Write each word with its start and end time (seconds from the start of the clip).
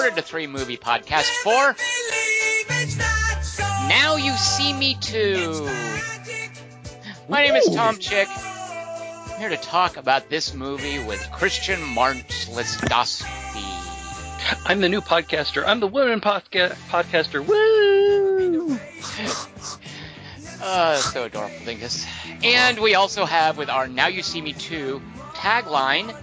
there. 0.00 0.10
You're 0.10 0.16
to 0.16 0.16
the 0.16 0.16
Quarter 0.16 0.16
to 0.16 0.22
Three 0.22 0.46
Movie 0.46 0.76
Podcast 0.76 1.28
for 1.42 1.76
Now 3.88 4.16
You 4.16 4.32
See 4.36 4.72
Me 4.72 4.94
Too. 5.00 5.68
My 7.28 7.42
name 7.46 7.56
is 7.56 7.66
Tom 7.74 7.98
Chick. 7.98 8.28
I'm 8.28 9.38
here 9.38 9.50
to 9.50 9.56
talk 9.56 9.96
about 9.96 10.28
this 10.28 10.54
movie 10.54 10.98
with 11.04 11.30
Christian 11.32 11.82
March 11.82 12.48
I'm 14.64 14.80
the 14.80 14.88
new 14.88 15.00
podcaster. 15.00 15.64
I'm 15.66 15.80
the 15.80 15.86
woman 15.86 16.20
podca- 16.20 16.74
podcaster. 16.88 17.44
Woo! 17.44 18.78
Uh, 20.62 20.96
so 20.96 21.24
adorable, 21.24 21.54
Dingus. 21.64 22.06
And 22.42 22.78
we 22.78 22.94
also 22.94 23.24
have 23.24 23.58
with 23.58 23.68
our 23.68 23.88
Now 23.88 24.08
You 24.08 24.22
See 24.22 24.40
Me 24.40 24.52
Too 24.52 25.02
tagline, 25.34 26.14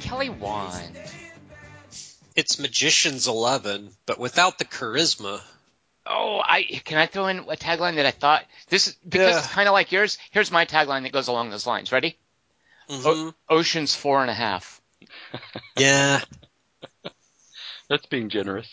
Kelly 0.00 0.28
Wand. 0.30 0.98
It's 2.36 2.58
Magician's 2.58 3.26
Eleven, 3.26 3.90
but 4.04 4.18
without 4.18 4.58
the 4.58 4.64
charisma. 4.64 5.40
Oh, 6.06 6.40
I 6.44 6.62
can 6.84 6.98
I 6.98 7.06
throw 7.06 7.26
in 7.26 7.38
a 7.40 7.56
tagline 7.56 7.96
that 7.96 8.06
I 8.06 8.10
thought 8.12 8.44
this 8.68 8.86
is 8.88 8.94
because 9.08 9.30
Yeah. 9.32 9.38
it's 9.38 9.46
kind 9.52 9.68
of 9.68 9.72
like 9.72 9.90
yours. 9.90 10.18
Here's 10.30 10.52
my 10.52 10.64
tagline 10.66 11.02
that 11.02 11.12
goes 11.12 11.26
along 11.28 11.50
those 11.50 11.66
lines. 11.66 11.90
Ready? 11.90 12.16
Mhm. 12.88 13.34
Ocean's 13.48 13.94
four 13.94 14.20
and 14.22 14.30
a 14.30 14.34
half. 14.34 14.80
Yeah. 15.76 16.20
That's 17.88 18.06
being 18.06 18.28
generous. 18.28 18.68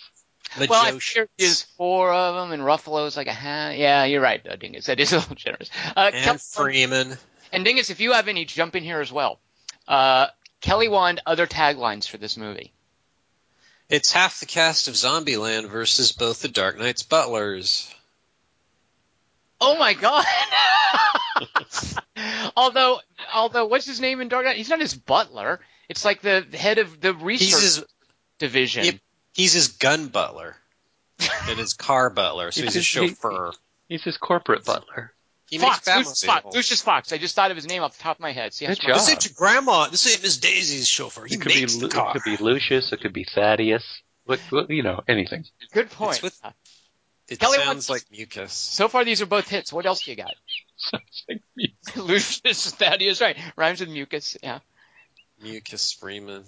Well, 0.57 0.71
I 0.73 0.91
Magicians. 0.91 1.03
figured 1.05 1.29
there's 1.37 1.61
four 1.63 2.11
of 2.13 2.35
them, 2.35 2.51
and 2.51 2.61
Ruffalo's 2.63 3.17
like 3.17 3.27
a 3.27 3.33
half. 3.33 3.75
Yeah, 3.75 4.03
you're 4.05 4.21
right, 4.21 4.45
uh, 4.47 4.55
Dingus. 4.55 4.85
That 4.85 4.99
is 4.99 5.13
a 5.13 5.17
little 5.17 5.35
generous. 5.35 5.69
Uh, 5.95 6.11
and 6.13 6.25
Wand- 6.25 6.41
Freeman. 6.41 7.17
and 7.51 7.65
Dingus, 7.65 7.89
if 7.89 7.99
you 7.99 8.13
have 8.13 8.27
any, 8.27 8.45
jump 8.45 8.75
in 8.75 8.83
here 8.83 8.99
as 9.01 9.11
well. 9.11 9.39
Uh, 9.87 10.27
Kelly 10.61 10.89
Wand, 10.89 11.21
other 11.25 11.47
taglines 11.47 12.07
for 12.07 12.17
this 12.17 12.37
movie. 12.37 12.71
It's 13.89 14.11
half 14.11 14.39
the 14.39 14.45
cast 14.45 14.87
of 14.87 14.95
Zombieland 14.95 15.69
versus 15.69 16.11
both 16.11 16.41
the 16.41 16.47
Dark 16.47 16.77
Knight's 16.79 17.03
butlers. 17.03 17.93
Oh 19.61 19.77
my 19.77 19.93
god! 19.93 20.25
although, 22.57 22.99
although, 23.33 23.65
what's 23.65 23.85
his 23.85 23.99
name 24.01 24.19
in 24.21 24.27
Dark 24.29 24.45
Knight? 24.45 24.57
He's 24.57 24.69
not 24.69 24.79
his 24.81 24.93
butler. 24.93 25.59
It's 25.89 26.03
like 26.05 26.21
the 26.21 26.45
head 26.53 26.77
of 26.79 26.99
the 27.01 27.13
research 27.13 27.45
He's 27.47 27.61
his 27.61 27.85
division. 28.39 28.85
Yep. 28.85 28.95
he's 29.33 29.53
his 29.53 29.67
gun 29.69 30.07
butler 30.07 30.55
and 31.47 31.59
his 31.59 31.73
car 31.73 32.09
butler, 32.09 32.51
so 32.51 32.63
It's 32.63 32.73
he's 32.73 32.95
a 32.95 32.99
his- 33.01 33.09
he- 33.11 33.15
chauffeur. 33.15 33.51
He's 33.89 34.03
his 34.03 34.17
corporate 34.17 34.65
butler. 34.65 35.13
He 35.53 35.59
Fox, 35.59 35.85
makes 35.87 35.97
Lucius 35.97 36.23
Batmobile. 36.23 36.27
Fox, 36.43 36.55
Lucius 36.55 36.81
Fox. 36.81 37.13
I 37.13 37.17
just 37.17 37.35
thought 37.35 37.51
of 37.51 37.57
his 37.57 37.67
name 37.67 37.81
off 37.83 37.97
the 37.97 38.03
top 38.03 38.17
of 38.17 38.21
my 38.21 38.31
head. 38.31 38.53
See 38.53 38.65
how 38.65 38.71
Good 38.71 38.81
smart- 38.81 38.97
job. 38.97 38.99
This 39.05 39.09
ain't 39.09 39.25
your 39.25 39.33
grandma. 39.35 39.87
This 39.87 40.07
ain't 40.11 40.21
Miss 40.23 40.37
Daisy's 40.37 40.87
chauffeur. 40.87 41.25
He 41.25 41.35
It 41.35 41.41
could 41.41 41.53
be 41.53 41.61
makes 41.61 41.75
the 41.77 41.89
car. 41.89 42.09
it 42.15 42.21
could 42.21 42.37
be 42.37 42.43
Lucius. 42.43 42.91
It 42.91 43.01
could 43.01 43.13
be 43.13 43.23
Thaddeus. 43.25 43.83
What, 44.25 44.39
what 44.49 44.69
you 44.69 44.83
know, 44.83 45.01
anything. 45.07 45.45
Good 45.73 45.89
point. 45.91 46.21
With- 46.21 46.39
It 47.29 47.39
Kelly 47.39 47.57
sounds 47.57 47.67
wants- 47.67 47.89
like 47.89 48.03
mucus. 48.11 48.53
so 48.53 48.87
far, 48.87 49.03
these 49.05 49.21
are 49.21 49.25
both 49.25 49.47
hits. 49.49 49.71
What 49.73 49.85
else 49.85 50.03
do 50.03 50.11
you 50.11 50.17
got? 50.17 50.33
Lucius 51.95 52.71
Thaddeus, 52.71 53.21
right? 53.21 53.37
Rhymes 53.55 53.79
with 53.79 53.89
mucus. 53.89 54.37
Yeah. 54.43 54.59
Mucus 55.41 55.91
Freeman. 55.93 56.43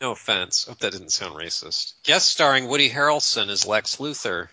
No 0.00 0.12
offense. 0.12 0.64
Hope 0.66 0.78
that 0.78 0.92
didn't 0.92 1.10
sound 1.10 1.34
racist. 1.34 1.94
Guest 2.04 2.28
starring 2.28 2.68
Woody 2.68 2.88
Harrelson 2.90 3.48
as 3.48 3.66
Lex 3.66 3.96
Luthor. 3.96 4.48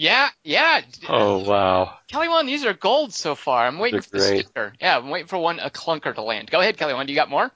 Yeah, 0.00 0.30
yeah. 0.44 0.80
Oh 1.10 1.38
wow. 1.46 1.98
Kelly 2.08 2.28
Wand, 2.28 2.48
these 2.48 2.64
are 2.64 2.72
gold 2.72 3.12
so 3.12 3.34
far. 3.34 3.66
I'm 3.66 3.78
waiting 3.78 3.96
They're 4.00 4.02
for 4.02 4.10
the 4.12 4.18
great. 4.18 4.44
sticker. 4.46 4.72
Yeah, 4.80 4.96
I'm 4.96 5.10
waiting 5.10 5.26
for 5.26 5.36
one 5.36 5.60
a 5.60 5.68
clunker 5.68 6.14
to 6.14 6.22
land. 6.22 6.50
Go 6.50 6.58
ahead, 6.58 6.78
Kelly 6.78 6.94
Wand. 6.94 7.10
You 7.10 7.14
got 7.16 7.28
more? 7.28 7.50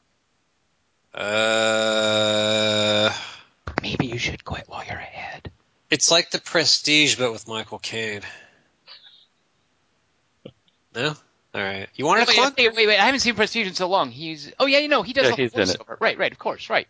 Uh, 1.14 3.10
Maybe 3.82 4.06
you 4.08 4.18
should 4.18 4.44
quit 4.44 4.64
while 4.66 4.84
you're 4.84 4.94
ahead. 4.98 5.50
it's 5.90 6.10
like 6.10 6.30
the 6.32 6.38
Prestige, 6.38 7.16
but 7.16 7.32
with 7.32 7.48
Michael 7.48 7.78
Caine. 7.78 8.20
No. 10.94 11.14
All 11.54 11.62
right. 11.62 11.88
You 11.94 12.04
want 12.04 12.18
Wait, 12.18 12.24
to 12.26 12.30
wait, 12.30 12.36
clunk? 12.36 12.56
wait, 12.58 12.74
wait, 12.74 12.86
wait. 12.88 12.98
I 13.00 13.06
haven't 13.06 13.20
seen 13.20 13.36
Prestige 13.36 13.68
in 13.68 13.74
so 13.74 13.88
long. 13.88 14.10
He's 14.10 14.52
oh 14.60 14.66
yeah, 14.66 14.80
you 14.80 14.88
know 14.88 15.02
he 15.02 15.14
does 15.14 15.22
Yeah, 15.24 15.30
the 15.30 15.36
whole 15.36 15.44
he's 15.44 15.54
in 15.54 15.60
it. 15.62 15.80
voiceover. 15.80 15.96
Right, 15.98 16.18
right, 16.18 16.32
of 16.32 16.38
course, 16.38 16.68
right. 16.68 16.86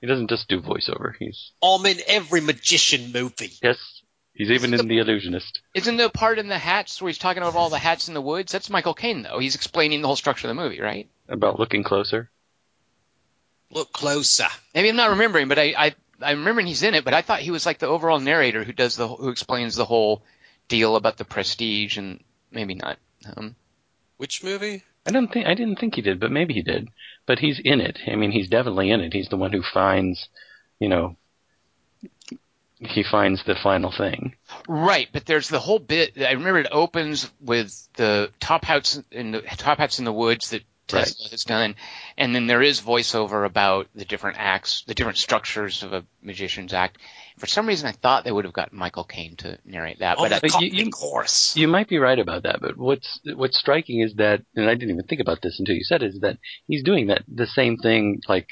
He 0.00 0.06
doesn't 0.08 0.28
just 0.28 0.48
do 0.48 0.60
voiceover. 0.60 1.12
He's 1.18 1.52
I'm 1.62 1.86
in 1.86 1.98
every 2.08 2.40
magician 2.40 3.12
movie. 3.12 3.52
yes. 3.62 4.02
He's 4.36 4.50
even 4.50 4.74
in 4.74 4.86
The 4.86 4.98
Illusionist. 4.98 5.62
Isn't 5.72 5.96
the 5.96 6.10
part 6.10 6.38
in 6.38 6.48
the 6.48 6.58
hats 6.58 7.00
where 7.00 7.08
he's 7.08 7.16
talking 7.16 7.42
about 7.42 7.54
all 7.54 7.70
the 7.70 7.78
hats 7.78 8.08
in 8.08 8.14
the 8.14 8.20
woods? 8.20 8.52
That's 8.52 8.68
Michael 8.68 8.92
Caine 8.92 9.22
though. 9.22 9.38
He's 9.38 9.54
explaining 9.54 10.02
the 10.02 10.08
whole 10.08 10.16
structure 10.16 10.46
of 10.46 10.54
the 10.54 10.62
movie, 10.62 10.80
right? 10.80 11.08
About 11.26 11.58
looking 11.58 11.82
closer. 11.82 12.30
Look 13.70 13.92
closer. 13.92 14.48
Maybe 14.74 14.90
I'm 14.90 14.96
not 14.96 15.10
remembering, 15.10 15.48
but 15.48 15.58
I 15.58 15.74
I 15.76 15.94
I'm 16.20 16.40
remembering 16.40 16.66
he's 16.66 16.82
in 16.82 16.94
it. 16.94 17.04
But 17.04 17.14
I 17.14 17.22
thought 17.22 17.40
he 17.40 17.50
was 17.50 17.64
like 17.64 17.78
the 17.78 17.86
overall 17.86 18.20
narrator 18.20 18.62
who 18.62 18.72
does 18.72 18.96
the 18.96 19.08
who 19.08 19.30
explains 19.30 19.74
the 19.74 19.86
whole 19.86 20.22
deal 20.68 20.96
about 20.96 21.16
the 21.16 21.24
Prestige 21.24 21.96
and 21.96 22.22
maybe 22.50 22.74
not. 22.74 22.98
Um, 23.36 23.56
Which 24.18 24.44
movie? 24.44 24.84
I 25.06 25.12
don't 25.12 25.32
think 25.32 25.46
I 25.46 25.54
didn't 25.54 25.78
think 25.78 25.94
he 25.94 26.02
did, 26.02 26.20
but 26.20 26.30
maybe 26.30 26.52
he 26.52 26.62
did. 26.62 26.88
But 27.24 27.38
he's 27.38 27.58
in 27.64 27.80
it. 27.80 27.98
I 28.06 28.16
mean, 28.16 28.32
he's 28.32 28.48
definitely 28.48 28.90
in 28.90 29.00
it. 29.00 29.14
He's 29.14 29.28
the 29.28 29.36
one 29.36 29.52
who 29.52 29.62
finds, 29.62 30.28
you 30.78 30.88
know, 30.90 31.16
he 32.78 33.02
finds 33.02 33.42
the 33.44 33.54
final 33.62 33.90
thing. 33.90 34.34
Right, 34.68 35.08
but 35.12 35.24
there's 35.26 35.48
the 35.48 35.58
whole 35.60 35.78
bit. 35.78 36.12
I 36.20 36.32
remember 36.32 36.58
it 36.60 36.68
opens 36.70 37.30
with 37.40 37.88
the 37.96 38.30
top 38.40 38.64
hats 38.64 39.00
in 39.10 39.30
the 39.32 39.40
top 39.42 39.78
hats 39.78 39.98
in 39.98 40.04
the 40.04 40.12
woods 40.12 40.50
that 40.50 40.62
Tesla 40.86 41.24
Right. 41.24 41.30
has 41.32 41.42
done, 41.44 41.74
and 42.16 42.32
then 42.32 42.46
there 42.46 42.62
is 42.62 42.80
voiceover 42.80 43.44
about 43.44 43.88
the 43.96 44.04
different 44.04 44.36
acts, 44.38 44.84
the 44.86 44.94
different 44.94 45.18
structures 45.18 45.82
of 45.82 45.92
a 45.92 46.04
magician's 46.22 46.72
act. 46.72 46.98
For 47.38 47.46
some 47.48 47.66
reason, 47.66 47.88
I 47.88 47.92
thought 47.92 48.22
they 48.24 48.30
would 48.30 48.44
have 48.44 48.54
got 48.54 48.72
Michael 48.72 49.02
Caine 49.02 49.34
to 49.38 49.58
narrate 49.64 49.98
that, 49.98 50.16
On 50.18 50.24
but 50.24 50.28
the 50.28 50.36
I, 50.36 50.38
But 50.40 50.60
you- 50.60 50.70
Cockney 50.70 50.84
you- 50.84 50.90
horse. 50.94 51.56
You 51.56 51.66
might 51.66 51.88
be 51.88 51.98
right 51.98 52.18
about 52.18 52.44
that, 52.44 52.60
but 52.60 52.76
what's 52.76 53.18
what's 53.34 53.58
striking 53.58 54.00
is 54.00 54.14
that, 54.14 54.42
and 54.54 54.70
I 54.70 54.74
didn't 54.74 54.90
even 54.90 55.06
think 55.06 55.20
about 55.20 55.42
this 55.42 55.58
until 55.58 55.74
you 55.74 55.82
said 55.82 56.02
it, 56.04 56.14
is 56.14 56.20
that 56.20 56.38
he's 56.68 56.84
doing 56.84 57.08
that 57.08 57.24
the 57.26 57.48
same 57.48 57.78
thing. 57.78 58.20
Like, 58.28 58.48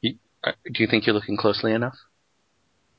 you, 0.00 0.14
uh, 0.42 0.52
do 0.72 0.82
you 0.82 0.86
think 0.88 1.06
you're 1.06 1.14
looking 1.14 1.36
closely 1.36 1.72
enough? 1.72 1.96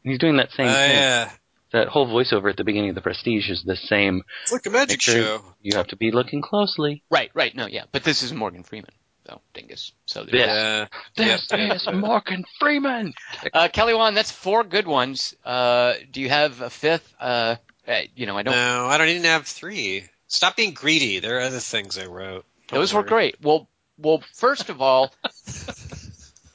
He's 0.06 0.20
doing 0.20 0.38
that 0.38 0.52
same 0.52 0.68
thing. 0.68 0.92
yeah. 0.92 1.32
That 1.74 1.88
whole 1.90 2.08
voiceover 2.08 2.50
at 2.50 2.56
the 2.56 2.64
beginning 2.64 2.90
of 2.90 2.96
the 2.96 3.02
Prestige 3.02 3.50
is 3.50 3.64
the 3.64 3.76
same. 3.76 4.22
It's 4.44 4.54
like 4.54 4.66
a 4.66 4.70
magic 4.70 4.92
Make 4.92 5.02
show. 5.02 5.42
You 5.62 5.76
have 5.76 5.88
to 5.88 5.98
be 5.98 6.12
looking 6.12 6.42
closely. 6.42 7.04
right, 7.10 7.30
right, 7.34 7.54
no, 7.54 7.66
yeah, 7.66 7.84
but 7.92 8.04
this 8.04 8.24
is 8.24 8.32
Morgan 8.32 8.64
Freeman, 8.64 8.92
though, 9.26 9.42
Dingus. 9.54 9.92
So 10.06 10.24
there's 10.24 10.46
Yeah. 10.46 10.88
Yeah. 11.18 11.28
This 11.38 11.48
Yep. 11.52 11.76
is 11.76 11.88
Morgan 11.94 12.46
Freeman. 12.60 13.14
Uh, 13.52 13.68
Kelly 13.68 13.94
Wand, 13.94 14.16
that's 14.16 14.32
four 14.32 14.64
good 14.64 14.88
ones. 14.88 15.36
Uh, 15.44 15.96
do 16.12 16.22
you 16.22 16.30
have 16.30 16.62
a 16.62 16.70
fifth? 16.70 17.14
Uh, 17.20 17.56
uh, 17.88 18.02
you 18.16 18.26
know, 18.26 18.38
I 18.38 18.44
don't. 18.44 18.54
No, 18.56 18.86
I 18.86 18.98
don't 18.98 19.10
even 19.10 19.24
have 19.24 19.46
three. 19.46 20.06
Stop 20.28 20.56
being 20.56 20.74
greedy. 20.74 21.20
There 21.20 21.38
are 21.40 21.42
other 21.42 21.60
things 21.60 21.98
I 21.98 22.06
wrote. 22.06 22.46
Don't 22.68 22.80
Those 22.80 22.94
were 22.94 23.04
great. 23.04 23.36
Well, 23.42 23.68
well, 23.98 24.24
first 24.34 24.70
of 24.70 24.82
all, 24.82 25.14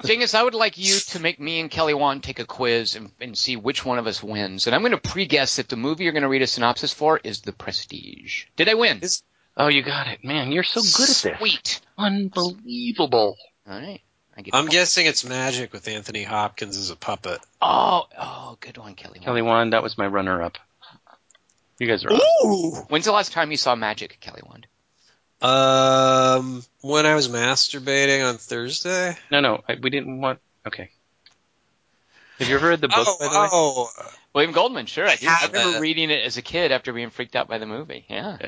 Dingus, 0.02 0.34
I 0.34 0.42
would 0.42 0.54
like 0.54 0.78
you 0.78 0.98
to 0.98 1.20
make 1.20 1.38
me 1.40 1.60
and 1.60 1.70
Kelly 1.70 1.94
Wand 1.94 2.22
take 2.22 2.38
a 2.38 2.44
quiz 2.46 2.94
and, 2.96 3.10
and 3.20 3.36
see 3.36 3.56
which 3.56 3.84
one 3.84 3.98
of 3.98 4.06
us 4.06 4.22
wins. 4.22 4.66
And 4.66 4.74
I'm 4.74 4.82
going 4.82 4.92
to 4.92 4.98
pre-guess 4.98 5.56
that 5.56 5.68
the 5.68 5.76
movie 5.76 6.04
you're 6.04 6.12
going 6.12 6.22
to 6.22 6.28
read 6.28 6.42
a 6.42 6.46
synopsis 6.46 6.92
for 6.92 7.20
is 7.22 7.40
The 7.42 7.52
Prestige. 7.52 8.44
Did 8.56 8.68
I 8.68 8.74
win? 8.74 9.00
Is- 9.02 9.22
Oh, 9.56 9.66
you 9.66 9.82
got 9.82 10.06
it, 10.06 10.24
man! 10.24 10.52
You're 10.52 10.62
so 10.62 10.80
good 10.80 11.10
at 11.10 11.22
this. 11.22 11.38
Sweet. 11.38 11.80
Unbelievable. 11.98 13.36
All 13.68 13.78
right. 13.78 14.00
I 14.36 14.42
get 14.42 14.54
I'm 14.54 14.66
guessing 14.66 15.06
it's 15.06 15.24
magic 15.28 15.72
with 15.72 15.86
Anthony 15.88 16.22
Hopkins 16.22 16.76
as 16.78 16.88
a 16.90 16.96
puppet. 16.96 17.40
Oh, 17.60 18.04
oh, 18.18 18.56
good 18.60 18.78
one, 18.78 18.94
Kelly 18.94 19.14
Wand. 19.18 19.24
Kelly 19.24 19.42
Wand, 19.42 19.72
that 19.72 19.82
was 19.82 19.98
my 19.98 20.06
runner-up. 20.06 20.56
You 21.78 21.88
guys 21.88 22.04
are. 22.04 22.12
awesome. 22.12 22.48
Ooh! 22.50 22.70
When's 22.88 23.04
the 23.04 23.12
last 23.12 23.32
time 23.32 23.50
you 23.50 23.56
saw 23.56 23.74
magic, 23.74 24.18
Kelly 24.20 24.40
Wand? 24.46 24.66
Um, 25.42 26.62
when 26.82 27.06
I 27.06 27.14
was 27.14 27.28
masturbating 27.28 28.28
on 28.28 28.36
Thursday. 28.36 29.16
No, 29.30 29.40
no, 29.40 29.62
I, 29.68 29.76
we 29.80 29.90
didn't 29.90 30.20
want. 30.20 30.38
Okay. 30.66 30.90
Have 32.38 32.48
you 32.48 32.54
ever 32.56 32.68
read 32.68 32.80
the 32.80 32.88
book? 32.88 33.06
oh, 33.06 33.16
by 33.18 33.26
the 33.26 33.40
way? 33.40 33.48
oh, 33.52 33.90
William 34.34 34.52
Goldman, 34.52 34.86
sure. 34.86 35.06
I, 35.06 35.16
do. 35.16 35.26
I 35.28 35.46
remember 35.46 35.78
it. 35.78 35.80
reading 35.80 36.10
it 36.10 36.24
as 36.24 36.36
a 36.36 36.42
kid 36.42 36.72
after 36.72 36.92
being 36.92 37.10
freaked 37.10 37.36
out 37.36 37.48
by 37.48 37.58
the 37.58 37.66
movie. 37.66 38.06
Yeah. 38.08 38.38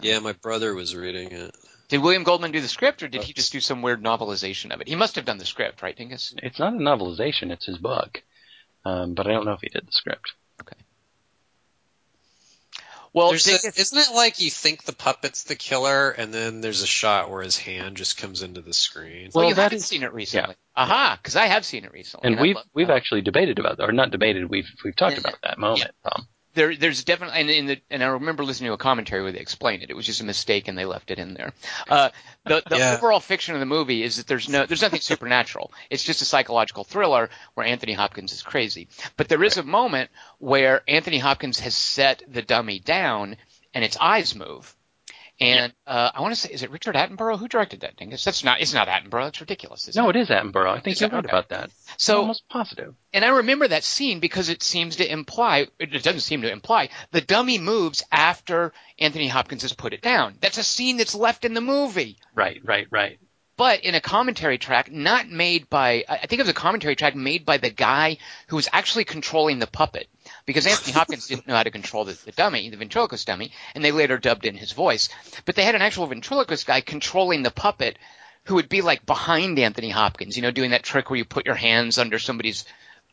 yeah, 0.00 0.18
my 0.18 0.32
brother 0.32 0.74
was 0.74 0.94
reading 0.94 1.32
it. 1.32 1.54
Did 1.88 2.02
William 2.02 2.22
Goldman 2.22 2.52
do 2.52 2.60
the 2.60 2.68
script, 2.68 3.02
or 3.02 3.08
did 3.08 3.22
he 3.22 3.34
just 3.34 3.52
do 3.52 3.60
some 3.60 3.82
weird 3.82 4.02
novelization 4.02 4.72
of 4.72 4.80
it? 4.80 4.88
He 4.88 4.94
must 4.94 5.16
have 5.16 5.26
done 5.26 5.36
the 5.36 5.44
script, 5.44 5.82
right, 5.82 5.94
Dingus? 5.94 6.34
It's 6.42 6.58
not 6.58 6.72
a 6.72 6.76
novelization; 6.78 7.50
it's 7.50 7.66
his 7.66 7.76
book. 7.76 8.22
Um, 8.84 9.12
but 9.14 9.26
I 9.26 9.32
don't 9.32 9.44
know 9.44 9.52
if 9.52 9.60
he 9.60 9.68
did 9.68 9.86
the 9.86 9.92
script. 9.92 10.32
Well, 13.14 13.28
There's 13.30 13.46
a- 13.46 13.78
isn't 13.78 13.98
it 13.98 14.14
like 14.14 14.40
you 14.40 14.50
think 14.50 14.84
the 14.84 14.94
puppet's 14.94 15.44
the 15.44 15.54
killer, 15.54 16.10
and 16.10 16.32
then 16.32 16.62
there's 16.62 16.80
a 16.80 16.86
shot 16.86 17.30
where 17.30 17.42
his 17.42 17.58
hand 17.58 17.98
just 17.98 18.16
comes 18.16 18.42
into 18.42 18.62
the 18.62 18.72
screen? 18.72 19.30
well, 19.34 19.42
Well, 19.44 19.48
you 19.50 19.54
haven't 19.54 19.76
is- 19.78 19.84
seen 19.86 20.02
it 20.02 20.12
recently. 20.14 20.54
Aha, 20.74 21.18
because 21.22 21.36
I 21.36 21.46
have 21.46 21.66
seen 21.66 21.84
it 21.84 21.92
recently. 21.92 22.28
And 22.30 22.38
I 22.38 22.42
we've 22.42 22.56
love 22.56 22.64
we've 22.72 22.86
that. 22.86 22.96
actually 22.96 23.20
debated 23.20 23.58
about 23.58 23.76
that, 23.76 23.84
or 23.88 23.92
not 23.92 24.10
debated. 24.12 24.48
We've 24.48 24.68
we've 24.82 24.96
talked 24.96 25.14
Yeah. 25.16 25.20
about 25.20 25.36
that 25.42 25.58
moment, 25.58 25.90
Tom. 26.02 26.26
There, 26.54 26.76
there's 26.76 27.04
definitely, 27.04 27.40
and 27.40 27.50
in 27.50 27.66
the, 27.66 27.80
and 27.90 28.02
I 28.02 28.08
remember 28.08 28.44
listening 28.44 28.68
to 28.68 28.74
a 28.74 28.78
commentary 28.78 29.22
where 29.22 29.32
they 29.32 29.38
explained 29.38 29.82
it. 29.82 29.90
It 29.90 29.96
was 29.96 30.06
just 30.06 30.20
a 30.20 30.24
mistake, 30.24 30.68
and 30.68 30.76
they 30.76 30.84
left 30.84 31.10
it 31.10 31.18
in 31.18 31.34
there. 31.34 31.52
Uh, 31.88 32.10
the 32.44 32.62
the 32.68 32.76
Yeah. 32.78 32.94
overall 32.96 33.20
fiction 33.20 33.54
of 33.54 33.60
the 33.60 33.66
movie 33.66 34.02
is 34.02 34.16
that 34.16 34.26
there's 34.26 34.48
no, 34.48 34.66
there's 34.66 34.82
nothing 34.82 35.00
supernatural. 35.00 35.72
It's 35.90 36.02
just 36.02 36.22
a 36.22 36.26
psychological 36.26 36.84
thriller 36.84 37.30
where 37.54 37.66
Anthony 37.66 37.92
Hopkins 37.92 38.32
is 38.32 38.42
crazy. 38.42 38.88
But 39.16 39.28
there 39.28 39.42
is 39.44 39.56
a 39.56 39.62
moment 39.62 40.10
where 40.38 40.82
Anthony 40.88 41.18
Hopkins 41.18 41.60
has 41.60 41.74
set 41.74 42.22
the 42.28 42.42
dummy 42.42 42.78
down, 42.78 43.36
and 43.74 43.84
its 43.84 43.96
eyes 44.00 44.34
move. 44.34 44.74
And 45.42 45.72
uh, 45.86 46.10
I 46.14 46.20
want 46.20 46.34
to 46.34 46.40
say, 46.40 46.50
is 46.52 46.62
it 46.62 46.70
Richard 46.70 46.94
Attenborough 46.94 47.38
who 47.38 47.48
directed 47.48 47.80
that? 47.80 47.96
Dingus? 47.96 48.24
That's 48.24 48.44
not. 48.44 48.60
It's 48.60 48.72
not 48.74 48.88
Attenborough. 48.88 49.28
It's 49.28 49.40
ridiculous. 49.40 49.94
No, 49.94 50.08
it? 50.08 50.16
it 50.16 50.20
is 50.20 50.28
Attenborough. 50.28 50.70
I 50.70 50.80
think 50.80 50.94
Is 50.96 51.00
you're 51.00 51.10
right 51.10 51.18
Okay. 51.24 51.28
about 51.28 51.48
that. 51.50 51.70
So 51.96 52.14
I'm 52.14 52.20
almost 52.20 52.48
positive. 52.48 52.94
and 53.12 53.24
I 53.24 53.28
remember 53.28 53.68
that 53.68 53.84
scene 53.84 54.20
because 54.20 54.48
it 54.48 54.62
seems 54.62 54.96
to 54.96 55.10
imply, 55.10 55.66
it 55.78 55.90
doesn't 56.02 56.20
seem 56.20 56.42
to 56.42 56.50
imply, 56.52 56.90
the 57.10 57.20
dummy 57.20 57.58
moves 57.58 58.02
after 58.12 58.72
Anthony 58.98 59.28
Hopkins 59.28 59.62
has 59.62 59.72
put 59.72 59.92
it 59.92 60.02
down. 60.02 60.36
That's 60.40 60.58
a 60.58 60.64
scene 60.64 60.96
that's 60.96 61.14
left 61.14 61.44
in 61.44 61.54
the 61.54 61.60
movie. 61.60 62.18
Right, 62.34 62.60
right, 62.64 62.86
right. 62.90 63.18
But 63.56 63.84
in 63.84 63.94
a 63.94 64.00
commentary 64.00 64.56
track, 64.58 64.90
not 64.90 65.28
made 65.28 65.68
by, 65.68 66.04
I 66.08 66.26
think 66.26 66.40
it 66.40 66.44
was 66.44 66.48
a 66.48 66.54
commentary 66.54 66.96
track 66.96 67.14
made 67.14 67.44
by 67.44 67.58
the 67.58 67.68
guy 67.70 68.16
who 68.48 68.56
was 68.56 68.68
actually 68.72 69.04
controlling 69.04 69.58
the 69.58 69.66
puppet. 69.66 70.08
Because 70.44 70.66
Anthony 70.66 70.92
Hopkins 70.92 71.28
didn't 71.28 71.46
know 71.46 71.54
how 71.54 71.62
to 71.62 71.70
control 71.70 72.04
the, 72.04 72.18
the 72.24 72.32
dummy, 72.32 72.68
the 72.68 72.76
ventriloquist 72.76 73.26
dummy, 73.26 73.52
and 73.74 73.84
they 73.84 73.92
later 73.92 74.18
dubbed 74.18 74.44
in 74.44 74.56
his 74.56 74.72
voice. 74.72 75.08
But 75.44 75.54
they 75.54 75.64
had 75.64 75.74
an 75.74 75.82
actual 75.82 76.06
ventriloquist 76.06 76.66
guy 76.66 76.80
controlling 76.80 77.42
the 77.42 77.50
puppet 77.50 77.98
who 78.44 78.56
would 78.56 78.68
be 78.68 78.82
like 78.82 79.06
behind 79.06 79.58
Anthony 79.58 79.90
Hopkins, 79.90 80.36
you 80.36 80.42
know, 80.42 80.50
doing 80.50 80.70
that 80.70 80.82
trick 80.82 81.10
where 81.10 81.16
you 81.16 81.24
put 81.24 81.46
your 81.46 81.54
hands 81.54 81.98
under 81.98 82.18
somebody's 82.18 82.64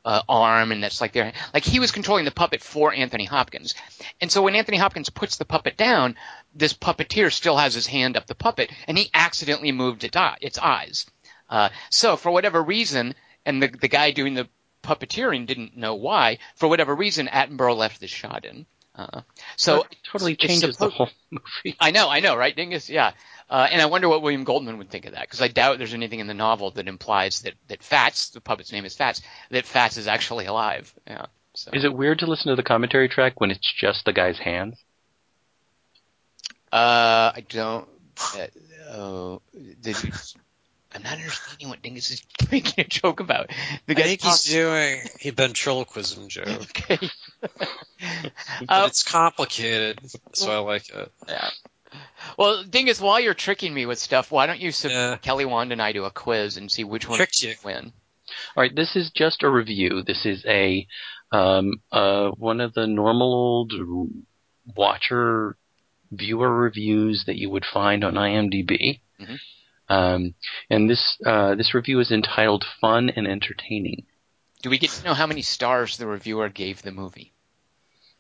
uh, 0.05 0.21
arm 0.29 0.71
and 0.71 0.81
that's 0.81 1.01
like 1.01 1.11
their 1.11 1.33
like 1.53 1.65
he 1.65 1.79
was 1.79 1.91
controlling 1.91 2.25
the 2.25 2.31
puppet 2.31 2.61
for 2.61 2.93
Anthony 2.93 3.25
Hopkins. 3.25 3.75
And 4.21 4.31
so 4.31 4.41
when 4.41 4.55
Anthony 4.55 4.77
Hopkins 4.77 5.09
puts 5.09 5.37
the 5.37 5.45
puppet 5.45 5.77
down, 5.77 6.15
this 6.55 6.73
puppeteer 6.73 7.31
still 7.31 7.57
has 7.57 7.73
his 7.73 7.85
hand 7.85 8.17
up 8.17 8.25
the 8.25 8.35
puppet 8.35 8.71
and 8.87 8.97
he 8.97 9.09
accidentally 9.13 9.71
moved 9.71 10.03
its, 10.03 10.15
eye, 10.15 10.37
its 10.41 10.57
eyes. 10.57 11.05
Uh, 11.49 11.69
so 11.89 12.15
for 12.15 12.31
whatever 12.31 12.61
reason, 12.61 13.13
and 13.45 13.61
the 13.61 13.67
the 13.67 13.87
guy 13.87 14.11
doing 14.11 14.35
the 14.35 14.47
puppeteering 14.83 15.45
didn't 15.45 15.77
know 15.77 15.95
why, 15.95 16.39
for 16.55 16.67
whatever 16.67 16.95
reason, 16.95 17.27
Attenborough 17.27 17.77
left 17.77 17.99
this 17.99 18.09
shot 18.09 18.45
in. 18.45 18.65
Uh, 18.95 19.21
so 19.55 19.77
That 19.77 19.95
totally 20.11 20.35
changes 20.35 20.77
the 20.77 20.89
whole 20.89 21.09
movie. 21.31 21.77
I 21.79 21.91
know, 21.91 22.09
I 22.09 22.19
know, 22.19 22.35
right, 22.35 22.55
Dingus? 22.55 22.89
Yeah. 22.89 23.11
Uh, 23.49 23.67
and 23.71 23.81
I 23.81 23.85
wonder 23.85 24.09
what 24.09 24.21
William 24.21 24.43
Goldman 24.43 24.77
would 24.77 24.89
think 24.89 25.05
of 25.05 25.13
that, 25.13 25.21
because 25.21 25.41
I 25.41 25.47
doubt 25.47 25.77
there's 25.77 25.93
anything 25.93 26.19
in 26.19 26.27
the 26.27 26.33
novel 26.33 26.71
that 26.71 26.87
implies 26.87 27.41
that, 27.41 27.53
that 27.67 27.81
Fats, 27.81 28.29
the 28.29 28.41
puppet's 28.41 28.71
name 28.71 28.85
is 28.85 28.95
Fats, 28.95 29.21
that 29.51 29.65
Fats 29.65 29.97
is 29.97 30.07
actually 30.07 30.45
alive. 30.45 30.93
Yeah. 31.07 31.27
So. 31.55 31.71
Is 31.73 31.83
it 31.83 31.93
weird 31.93 32.19
to 32.19 32.27
listen 32.27 32.49
to 32.49 32.55
the 32.55 32.63
commentary 32.63 33.09
track 33.09 33.39
when 33.41 33.51
it's 33.51 33.73
just 33.73 34.05
the 34.05 34.13
guy's 34.13 34.37
hands? 34.37 34.77
Uh, 36.71 37.31
I 37.35 37.43
don't. 37.49 37.87
Uh, 38.37 38.47
oh, 38.91 39.41
did 39.81 40.03
you, 40.03 40.11
I'm 40.91 41.03
not 41.03 41.13
understanding 41.13 41.69
what 41.69 41.81
Dingus 41.83 42.09
is 42.11 42.23
making 42.51 42.83
a 42.83 42.87
joke 42.87 43.19
about. 43.19 43.49
The 43.85 43.93
I 43.93 43.93
guy 43.93 44.03
think 44.03 44.21
he's 44.21 44.29
talks- 44.31 44.43
doing 44.43 45.01
a 45.23 45.29
ventriloquism 45.31 46.29
joke. 46.29 46.47
okay. 46.81 47.09
But 47.41 48.31
Uh, 48.67 48.83
it's 48.87 49.03
complicated, 49.03 49.99
so 50.33 50.51
I 50.51 50.57
like 50.59 50.89
it. 50.89 51.11
yeah. 51.27 51.49
Well, 52.37 52.63
Dingus, 52.63 52.99
while 53.01 53.19
you're 53.19 53.33
tricking 53.33 53.73
me 53.73 53.85
with 53.85 53.97
stuff, 53.99 54.31
why 54.31 54.45
don't 54.45 54.59
you 54.59 54.71
submit 54.71 54.95
Yeah. 54.97 55.17
Kelly 55.17 55.45
Wand 55.45 55.71
and 55.71 55.81
I 55.81 55.91
do 55.91 56.05
a 56.05 56.11
quiz 56.11 56.57
and 56.57 56.71
see 56.71 56.83
which 56.83 57.07
one 57.07 57.17
Tricked 57.17 57.41
you. 57.43 57.53
win? 57.63 57.91
All 58.55 58.61
right, 58.61 58.75
this 58.75 58.95
is 58.95 59.09
just 59.15 59.41
a 59.43 59.49
review. 59.49 60.03
This 60.05 60.25
is 60.25 60.43
a 60.47 60.87
um, 61.31 61.81
uh, 61.91 62.29
one 62.31 62.61
of 62.61 62.73
the 62.73 62.87
normal 62.87 63.33
old 63.33 63.73
watcher 64.75 65.55
viewer 66.11 66.51
reviews 66.53 67.23
that 67.27 67.35
you 67.37 67.49
would 67.49 67.65
find 67.65 68.03
on 68.03 68.15
IMDb. 68.15 68.99
Mhm. 69.19 69.37
Um, 69.89 70.35
and 70.69 70.89
this 70.89 71.17
uh, 71.25 71.55
this 71.55 71.73
review 71.73 71.99
is 71.99 72.11
entitled 72.11 72.65
"Fun 72.79 73.09
and 73.09 73.27
Entertaining." 73.27 74.05
Do 74.61 74.69
we 74.69 74.77
get 74.77 74.89
to 74.91 75.03
know 75.05 75.13
how 75.13 75.25
many 75.25 75.41
stars 75.41 75.97
the 75.97 76.05
reviewer 76.07 76.49
gave 76.49 76.81
the 76.81 76.91
movie? 76.91 77.33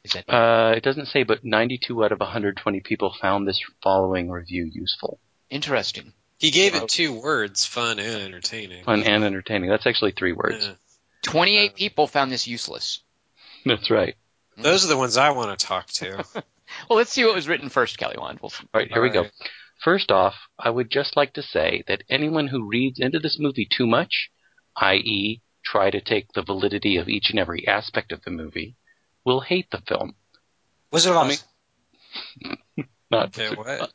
Is 0.03 0.13
that 0.13 0.29
Uh, 0.33 0.73
it 0.75 0.83
doesn't 0.83 1.07
say, 1.07 1.23
but 1.23 1.43
92 1.43 2.03
out 2.05 2.11
of 2.13 2.19
120 2.21 2.79
people 2.79 3.13
found 3.21 3.45
this 3.47 3.59
following 3.83 4.29
review 4.31 4.63
useful, 4.73 5.19
interesting? 5.49 6.13
He 6.39 6.51
gave 6.51 6.73
it 6.75 6.87
two 6.87 7.13
words: 7.13 7.65
fun 7.65 7.99
and 7.99 8.21
entertaining. 8.21 8.83
fun 8.85 9.03
and 9.03 9.23
entertaining. 9.23 9.69
That's 9.69 9.85
actually 9.85 10.13
three 10.13 10.31
words. 10.33 10.65
Yeah. 10.65 10.73
28 11.23 11.75
people 11.75 12.07
found 12.07 12.31
this 12.31 12.47
useless. 12.47 13.03
That's 13.65 13.89
right. 13.91 14.15
Those 14.57 14.85
are 14.85 14.87
the 14.87 14.97
ones 14.97 15.17
I 15.17 15.31
want 15.31 15.57
to 15.57 15.65
talk 15.65 15.87
to. 15.87 16.23
Well, 16.87 16.97
let's 16.97 17.11
see 17.11 17.25
what 17.25 17.33
was 17.33 17.47
written 17.47 17.69
first, 17.69 17.97
Kelly 17.97 18.15
Wand. 18.19 18.37
We'll, 18.43 18.51
All 18.73 18.79
right, 18.79 18.91
here 18.93 19.01
we 19.01 19.09
go. 19.09 19.25
Alright. 19.85 19.99
First 20.01 20.11
off, 20.11 20.35
I 20.57 20.69
would 20.69 20.89
just 20.91 21.15
like 21.15 21.33
to 21.33 21.41
say 21.41 21.83
that 21.87 22.03
anyone 22.09 22.47
who 22.47 22.67
reads 22.67 22.99
into 22.99 23.19
this 23.19 23.37
movie 23.39 23.67
too 23.69 23.87
much, 23.87 24.29
i.e., 24.77 25.41
try 25.63 25.89
to 25.89 26.01
take 26.01 26.33
the 26.33 26.41
validity 26.41 26.97
of 26.97 27.07
each 27.09 27.29
and 27.29 27.39
every 27.39 27.67
aspect 27.67 28.11
of 28.11 28.21
the 28.23 28.31
movie, 28.31 28.75
will 29.25 29.41
hate 29.41 29.69
the 29.71 29.81
film. 29.87 30.15
Was 30.91 31.05
it 31.05 31.09
Coming- 31.13 31.37
Not 33.11 33.37
Okay, 33.39 33.55
what? 33.55 33.91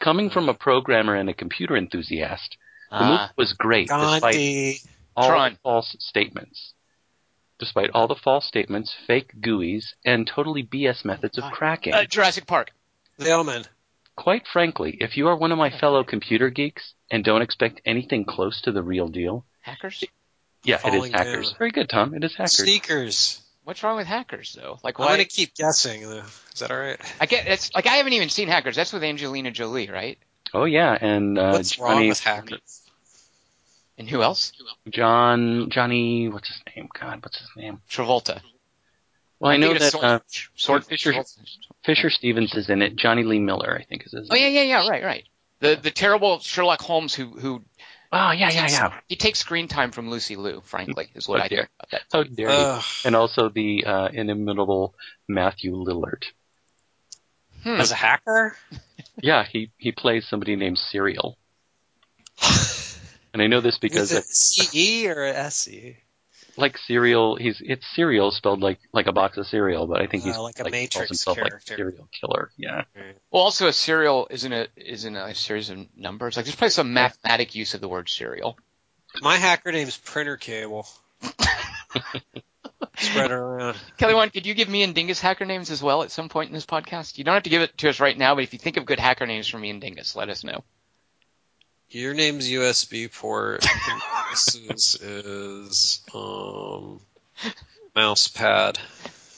Coming 0.00 0.30
from 0.30 0.48
a 0.48 0.54
programmer 0.54 1.14
and 1.14 1.28
a 1.28 1.34
computer 1.34 1.76
enthusiast, 1.76 2.56
the 2.90 2.98
movie 3.00 3.16
Ah, 3.18 3.32
was 3.36 3.52
great 3.52 3.88
despite 3.88 4.80
all 5.16 5.28
Tron. 5.28 5.52
the 5.54 5.58
false 5.62 5.96
statements. 5.98 6.74
Despite 7.58 7.90
all 7.90 8.06
the 8.06 8.14
false 8.14 8.46
statements, 8.46 8.94
fake 9.06 9.32
GUIs, 9.40 9.94
and 10.04 10.24
totally 10.26 10.62
BS 10.62 11.04
methods 11.04 11.36
of 11.38 11.50
cracking. 11.52 11.92
uh, 11.92 12.04
Jurassic 12.04 12.46
Park. 12.46 12.70
The 13.18 13.32
Omen. 13.32 13.64
Quite 14.18 14.48
frankly, 14.52 14.96
if 15.00 15.16
you 15.16 15.28
are 15.28 15.36
one 15.36 15.52
of 15.52 15.58
my 15.58 15.70
fellow 15.70 16.02
computer 16.02 16.50
geeks 16.50 16.94
and 17.08 17.22
don't 17.24 17.40
expect 17.40 17.80
anything 17.86 18.24
close 18.24 18.60
to 18.62 18.72
the 18.72 18.82
real 18.82 19.06
deal, 19.06 19.44
Hackers? 19.60 20.02
yeah, 20.64 20.74
it 20.74 20.80
Falling 20.80 21.04
is 21.04 21.10
hackers. 21.12 21.50
down. 21.50 21.58
Very 21.58 21.70
good, 21.70 21.88
Tom. 21.88 22.14
It 22.14 22.24
is 22.24 22.34
hackers. 22.34 22.56
Sneakers. 22.56 23.40
What's 23.62 23.80
wrong 23.84 23.96
with 23.96 24.08
hackers, 24.08 24.56
though? 24.60 24.80
Like, 24.82 24.98
why? 24.98 25.04
I'm 25.06 25.12
gonna 25.12 25.24
keep 25.24 25.54
guessing. 25.54 26.02
Though. 26.02 26.24
Is 26.52 26.58
that 26.58 26.72
all 26.72 26.78
right? 26.78 26.98
I 27.20 27.26
get 27.26 27.46
it's 27.46 27.72
like 27.76 27.86
I 27.86 27.94
haven't 27.96 28.12
even 28.14 28.28
seen 28.28 28.48
Hackers. 28.48 28.74
That's 28.74 28.92
with 28.92 29.04
Angelina 29.04 29.52
Jolie, 29.52 29.88
right? 29.88 30.18
Oh 30.52 30.64
yeah, 30.64 30.98
and 31.00 31.38
uh, 31.38 31.52
What's 31.52 31.76
Johnny, 31.76 31.94
wrong 31.94 32.08
with 32.08 32.18
hackers? 32.18 32.82
And 33.98 34.08
who 34.08 34.22
else? 34.22 34.52
John, 34.90 35.70
Johnny, 35.70 36.28
what's 36.28 36.48
his 36.48 36.60
name? 36.74 36.88
God, 36.98 37.22
what's 37.22 37.38
his 37.38 37.50
name? 37.56 37.82
Travolta. 37.88 38.40
Well, 39.40 39.50
I 39.52 39.54
I'm 39.54 39.60
know 39.60 39.74
that 39.74 39.92
Sword- 39.92 40.04
uh, 40.04 40.20
Sword 40.56 40.84
Fisher- 40.84 41.12
Travolta. 41.12 41.38
Fisher 41.84 42.10
Stevens 42.10 42.54
is 42.54 42.68
in 42.70 42.82
it. 42.82 42.96
Jonny 42.96 43.22
Lee 43.22 43.38
Miller, 43.38 43.76
I 43.80 43.84
think, 43.84 44.04
is 44.06 44.12
his 44.12 44.28
Oh 44.30 44.34
name. 44.34 44.52
yeah, 44.54 44.62
yeah, 44.62 44.82
yeah. 44.82 44.88
Right, 44.88 45.04
right. 45.04 45.24
The 45.60 45.76
the 45.76 45.90
terrible 45.90 46.38
Sherlock 46.40 46.80
Holmes 46.82 47.14
who 47.14 47.26
who 47.38 47.62
Oh 48.10 48.30
yeah, 48.30 48.50
yeah, 48.50 48.66
yeah. 48.70 48.92
he 49.08 49.16
takes 49.16 49.38
screen 49.38 49.68
time 49.68 49.90
from 49.92 50.08
Lucy 50.10 50.34
Liu. 50.36 50.62
Frankly, 50.64 51.10
is 51.14 51.28
what 51.28 51.40
Oh, 51.40 51.44
I 51.44 51.48
dear. 51.48 51.58
think 51.58 51.70
about. 51.92 52.00
How 52.12 52.22
dare 52.22 52.50
you? 52.76 52.80
And 53.04 53.14
also 53.14 53.48
the 53.48 53.84
uh, 53.84 54.08
inimitable 54.12 54.94
Matthew 55.28 55.74
Lillard. 55.76 56.24
Hmm. 57.64 57.80
As 57.80 57.90
a 57.92 57.96
hacker? 57.96 58.56
Yeah, 59.20 59.44
he 59.44 59.70
he 59.78 59.92
plays 59.92 60.26
somebody 60.28 60.56
named 60.56 60.78
Serial. 60.78 61.36
And 63.34 63.42
I 63.42 63.46
know 63.46 63.60
this 63.60 63.78
because 63.78 64.10
Is 64.10 64.18
it 64.18 64.24
C 64.24 65.02
E 65.04 65.08
or 65.08 65.22
S 65.22 65.68
E? 65.68 65.98
Like 66.58 66.76
cereal, 66.76 67.36
he's 67.36 67.62
it's 67.64 67.86
cereal 67.94 68.30
spelled 68.30 68.60
like 68.60 68.78
like 68.92 69.06
a 69.06 69.12
box 69.12 69.36
of 69.38 69.46
cereal, 69.46 69.86
but 69.86 70.00
I 70.02 70.06
think 70.06 70.24
he's 70.24 70.36
Uh, 70.36 70.42
like 70.42 70.58
a 70.58 70.62
calls 70.64 70.72
Matrix 70.72 71.08
himself 71.08 71.38
like 71.38 71.50
character. 71.50 71.76
serial 71.76 72.08
killer. 72.20 72.50
Yeah. 72.56 72.84
Well, 73.30 73.42
also 73.44 73.68
a 73.68 73.72
serial 73.72 74.26
isn't 74.30 74.52
a 74.52 74.66
isn't 74.76 75.16
a 75.16 75.34
series 75.34 75.70
of 75.70 75.86
numbers. 75.96 76.36
Like 76.36 76.44
there's 76.46 76.56
probably 76.56 76.70
some 76.70 76.92
mathematic 76.92 77.54
use 77.54 77.74
of 77.74 77.80
the 77.80 77.88
word 77.88 78.08
serial. 78.08 78.58
My 79.22 79.36
hacker 79.36 79.72
name's 79.72 79.96
Printer 79.96 80.36
Cable. 80.36 80.86
Spread 82.96 83.30
it 83.30 83.32
around. 83.32 83.76
Kelly, 83.96 84.14
one, 84.14 84.30
could 84.30 84.44
you 84.46 84.54
give 84.54 84.68
me 84.68 84.82
and 84.82 84.94
Dingus 84.94 85.20
hacker 85.20 85.44
names 85.44 85.70
as 85.70 85.82
well 85.82 86.02
at 86.02 86.10
some 86.10 86.28
point 86.28 86.48
in 86.48 86.54
this 86.54 86.66
podcast? 86.66 87.16
You 87.16 87.24
don't 87.24 87.34
have 87.34 87.44
to 87.44 87.50
give 87.50 87.62
it 87.62 87.76
to 87.78 87.88
us 87.88 88.00
right 88.00 88.16
now, 88.18 88.34
but 88.34 88.42
if 88.44 88.52
you 88.52 88.58
think 88.58 88.76
of 88.76 88.86
good 88.86 88.98
hacker 88.98 89.24
names 89.26 89.46
for 89.46 89.58
me 89.58 89.70
and 89.70 89.80
Dingus, 89.80 90.16
let 90.16 90.28
us 90.28 90.42
know. 90.42 90.64
Your 91.90 92.14
name's 92.14 92.48
USB 92.48 93.12
port. 93.12 93.64
this 94.30 94.54
is, 94.54 94.94
is 95.00 96.00
um 96.14 97.00
mouse 97.94 98.28
pad. 98.28 98.78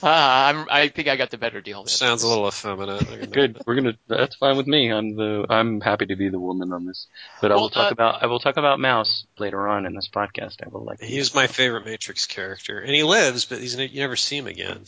Ah, 0.03 0.49
I'm, 0.49 0.67
I 0.71 0.89
think 0.89 1.09
I 1.09 1.17
got 1.17 1.31
the 1.31 1.37
better 1.37 1.61
deal. 1.61 1.83
There. 1.83 1.91
Sounds 1.91 2.23
a 2.23 2.29
little 2.29 2.49
effeminate. 2.49 3.31
Good. 3.31 3.61
We're 3.67 3.75
gonna. 3.75 3.99
That's 4.09 4.35
fine 4.37 4.57
with 4.57 4.67
me. 4.67 4.91
I'm 4.91 5.15
the. 5.15 5.45
I'm 5.49 5.81
happy 5.81 6.07
to 6.07 6.17
be 6.17 6.31
the 6.31 6.41
woman 6.41 6.73
on 6.73 6.87
this. 6.87 7.07
But 7.43 7.53
I 7.53 7.55
Well, 7.55 7.65
will 7.65 7.71
talk 7.71 7.91
uh, 7.91 7.93
about. 7.93 8.23
I 8.23 8.27
will 8.27 8.39
talk 8.41 8.57
about 8.57 8.81
Mouse 8.81 9.27
later 9.39 9.69
on 9.69 9.85
in 9.85 9.95
this 9.95 10.09
podcast. 10.09 10.57
I 10.65 10.69
will 10.69 10.85
like. 10.85 11.03
He's 11.03 11.35
my 11.35 11.47
favorite 11.47 11.85
Matrix 11.85 12.27
character, 12.27 12.79
and 12.79 12.95
he 12.95 13.03
lives, 13.03 13.45
but 13.45 13.59
he's 13.59 13.77
you 13.77 14.01
never 14.01 14.17
see 14.17 14.39
him 14.39 14.47
again. 14.47 14.85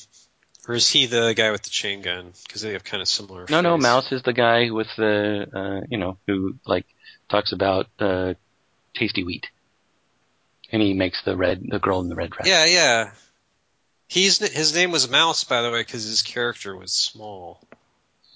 Or 0.66 0.74
is 0.74 0.88
he 0.88 1.06
the 1.06 1.34
guy 1.34 1.50
with 1.50 1.62
the 1.62 1.70
chain 1.70 2.00
gun? 2.02 2.32
Because 2.46 2.62
they 2.62 2.72
have 2.72 2.84
kind 2.84 3.02
of 3.02 3.08
similar. 3.08 3.46
No, 3.50 3.60
no. 3.60 3.76
Mouse 3.76 4.12
is 4.12 4.22
the 4.22 4.32
guy 4.32 4.70
with 4.70 4.88
the. 4.96 5.46
Uh, 5.52 5.86
you 5.90 5.98
know, 5.98 6.16
who 6.26 6.54
like 6.64 6.86
talks 7.32 7.52
about 7.52 7.88
uh, 7.98 8.34
tasty 8.94 9.24
wheat, 9.24 9.46
and 10.70 10.80
he 10.80 10.92
makes 10.92 11.22
the 11.24 11.36
red, 11.36 11.64
the 11.68 11.80
girl 11.80 12.00
in 12.00 12.08
the 12.08 12.14
red 12.14 12.30
dress. 12.30 12.46
Yeah, 12.46 12.66
yeah. 12.66 13.10
He's 14.06 14.38
his 14.38 14.74
name 14.74 14.92
was 14.92 15.10
Mouse, 15.10 15.42
by 15.42 15.62
the 15.62 15.70
way, 15.70 15.80
because 15.80 16.04
his 16.04 16.22
character 16.22 16.76
was 16.76 16.92
small. 16.92 17.60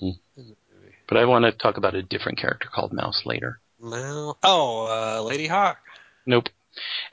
Hmm. 0.01 0.07
In 0.37 0.49
the 0.49 0.57
movie. 0.75 0.95
But 1.07 1.19
I 1.19 1.27
want 1.27 1.45
to 1.45 1.53
talk 1.53 1.77
about 1.77 1.95
a 1.95 2.03
different 2.03 2.39
character 2.39 2.69
called 2.73 2.93
Mouse 2.93 3.23
later. 3.27 3.61
Mouse. 3.79 4.37
Oh, 4.43 4.87
uh, 4.87 5.31
Ladyhawke. 5.31 5.77
Nope. 6.25 6.49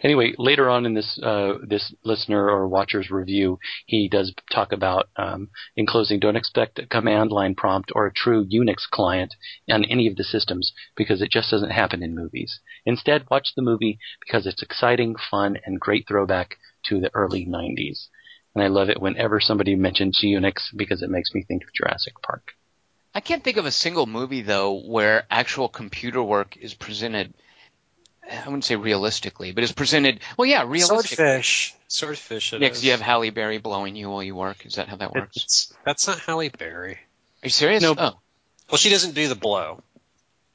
Anyway, 0.01 0.33
later 0.37 0.69
on 0.69 0.85
in 0.85 0.93
this 0.93 1.19
uh, 1.21 1.53
this 1.61 1.93
listener 2.03 2.49
or 2.49 2.67
watcher's 2.67 3.09
review, 3.09 3.59
he 3.85 4.07
does 4.07 4.33
talk 4.51 4.71
about 4.71 5.09
um, 5.15 5.49
in 5.75 5.85
closing. 5.85 6.19
Don't 6.19 6.35
expect 6.35 6.79
a 6.79 6.85
command 6.85 7.31
line 7.31 7.55
prompt 7.55 7.91
or 7.95 8.05
a 8.05 8.13
true 8.13 8.45
Unix 8.45 8.89
client 8.91 9.33
on 9.69 9.85
any 9.85 10.07
of 10.07 10.15
the 10.15 10.23
systems 10.23 10.73
because 10.95 11.21
it 11.21 11.31
just 11.31 11.51
doesn't 11.51 11.71
happen 11.71 12.03
in 12.03 12.15
movies. 12.15 12.59
Instead, 12.85 13.29
watch 13.29 13.49
the 13.55 13.61
movie 13.61 13.99
because 14.25 14.45
it's 14.45 14.61
exciting, 14.61 15.15
fun, 15.29 15.57
and 15.65 15.79
great 15.79 16.07
throwback 16.07 16.57
to 16.85 16.99
the 16.99 17.11
early 17.13 17.45
'90s. 17.45 18.07
And 18.55 18.63
I 18.63 18.67
love 18.67 18.89
it 18.89 19.01
whenever 19.01 19.39
somebody 19.39 19.75
mentions 19.75 20.19
Unix 20.23 20.75
because 20.75 21.01
it 21.01 21.09
makes 21.09 21.33
me 21.33 21.43
think 21.43 21.63
of 21.63 21.73
Jurassic 21.73 22.13
Park. 22.21 22.51
I 23.15 23.19
can't 23.19 23.43
think 23.43 23.57
of 23.57 23.65
a 23.65 23.71
single 23.71 24.07
movie 24.07 24.41
though 24.41 24.73
where 24.73 25.25
actual 25.29 25.69
computer 25.69 26.21
work 26.21 26.57
is 26.57 26.73
presented. 26.73 27.33
I 28.31 28.45
wouldn't 28.45 28.65
say 28.65 28.75
realistically, 28.75 29.51
but 29.51 29.63
it's 29.63 29.73
presented. 29.73 30.19
Well, 30.37 30.45
yeah, 30.45 30.63
realistically. 30.65 31.15
Swordfish. 31.17 31.75
Swordfish. 31.87 32.53
It 32.53 32.61
Yeah, 32.61 32.69
'cause 32.69 32.77
is. 32.77 32.85
you 32.85 32.91
have 32.91 33.01
Halle 33.01 33.29
Berry 33.29 33.57
blowing 33.57 33.95
you 33.95 34.09
while 34.09 34.23
you 34.23 34.35
work. 34.35 34.65
Is 34.65 34.75
that 34.75 34.87
how 34.87 34.95
that 34.95 35.13
works? 35.13 35.35
It's, 35.37 35.73
that's 35.85 36.07
not 36.07 36.19
Halle 36.19 36.49
Berry. 36.49 36.93
Are 36.93 36.99
you 37.43 37.49
serious? 37.49 37.83
No. 37.83 37.95
Oh. 37.97 38.19
Well, 38.71 38.77
she 38.77 38.89
doesn't 38.89 39.13
do 39.13 39.27
the 39.27 39.35
blow. 39.35 39.81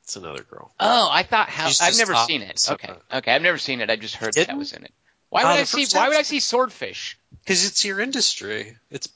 It's 0.05 0.17
another 0.17 0.43
girl. 0.43 0.73
Oh, 0.81 1.09
I 1.13 1.23
thought 1.23 1.51
Hal- 1.51 1.69
She's 1.69 1.83
I've 1.83 1.99
never 1.99 2.15
hot, 2.15 2.27
seen 2.27 2.41
it. 2.43 2.59
so- 2.59 2.75
Okay, 2.75 2.91
okay, 3.13 3.33
I've 3.35 3.43
never 3.43 3.59
seen 3.59 3.83
it. 3.83 3.91
I 3.91 3.97
just 3.97 4.15
heard 4.15 4.33
that, 4.35 4.57
was 4.57 4.73
in 4.73 4.85
it. 4.85 4.93
Why 5.29 5.43
Uh, 5.43 5.49
would 5.49 5.57
the 5.57 5.61
I 5.61 5.65
see? 5.65 5.83
first 5.83 5.95
Why 5.95 6.01
half- 6.03 6.09
would 6.09 6.19
I 6.19 6.23
see 6.23 6.41
swordfish? 6.41 7.19
Because 7.45 7.67
it's 7.67 7.85
your 7.85 8.01
industry. 8.01 8.79
It's 8.91 9.09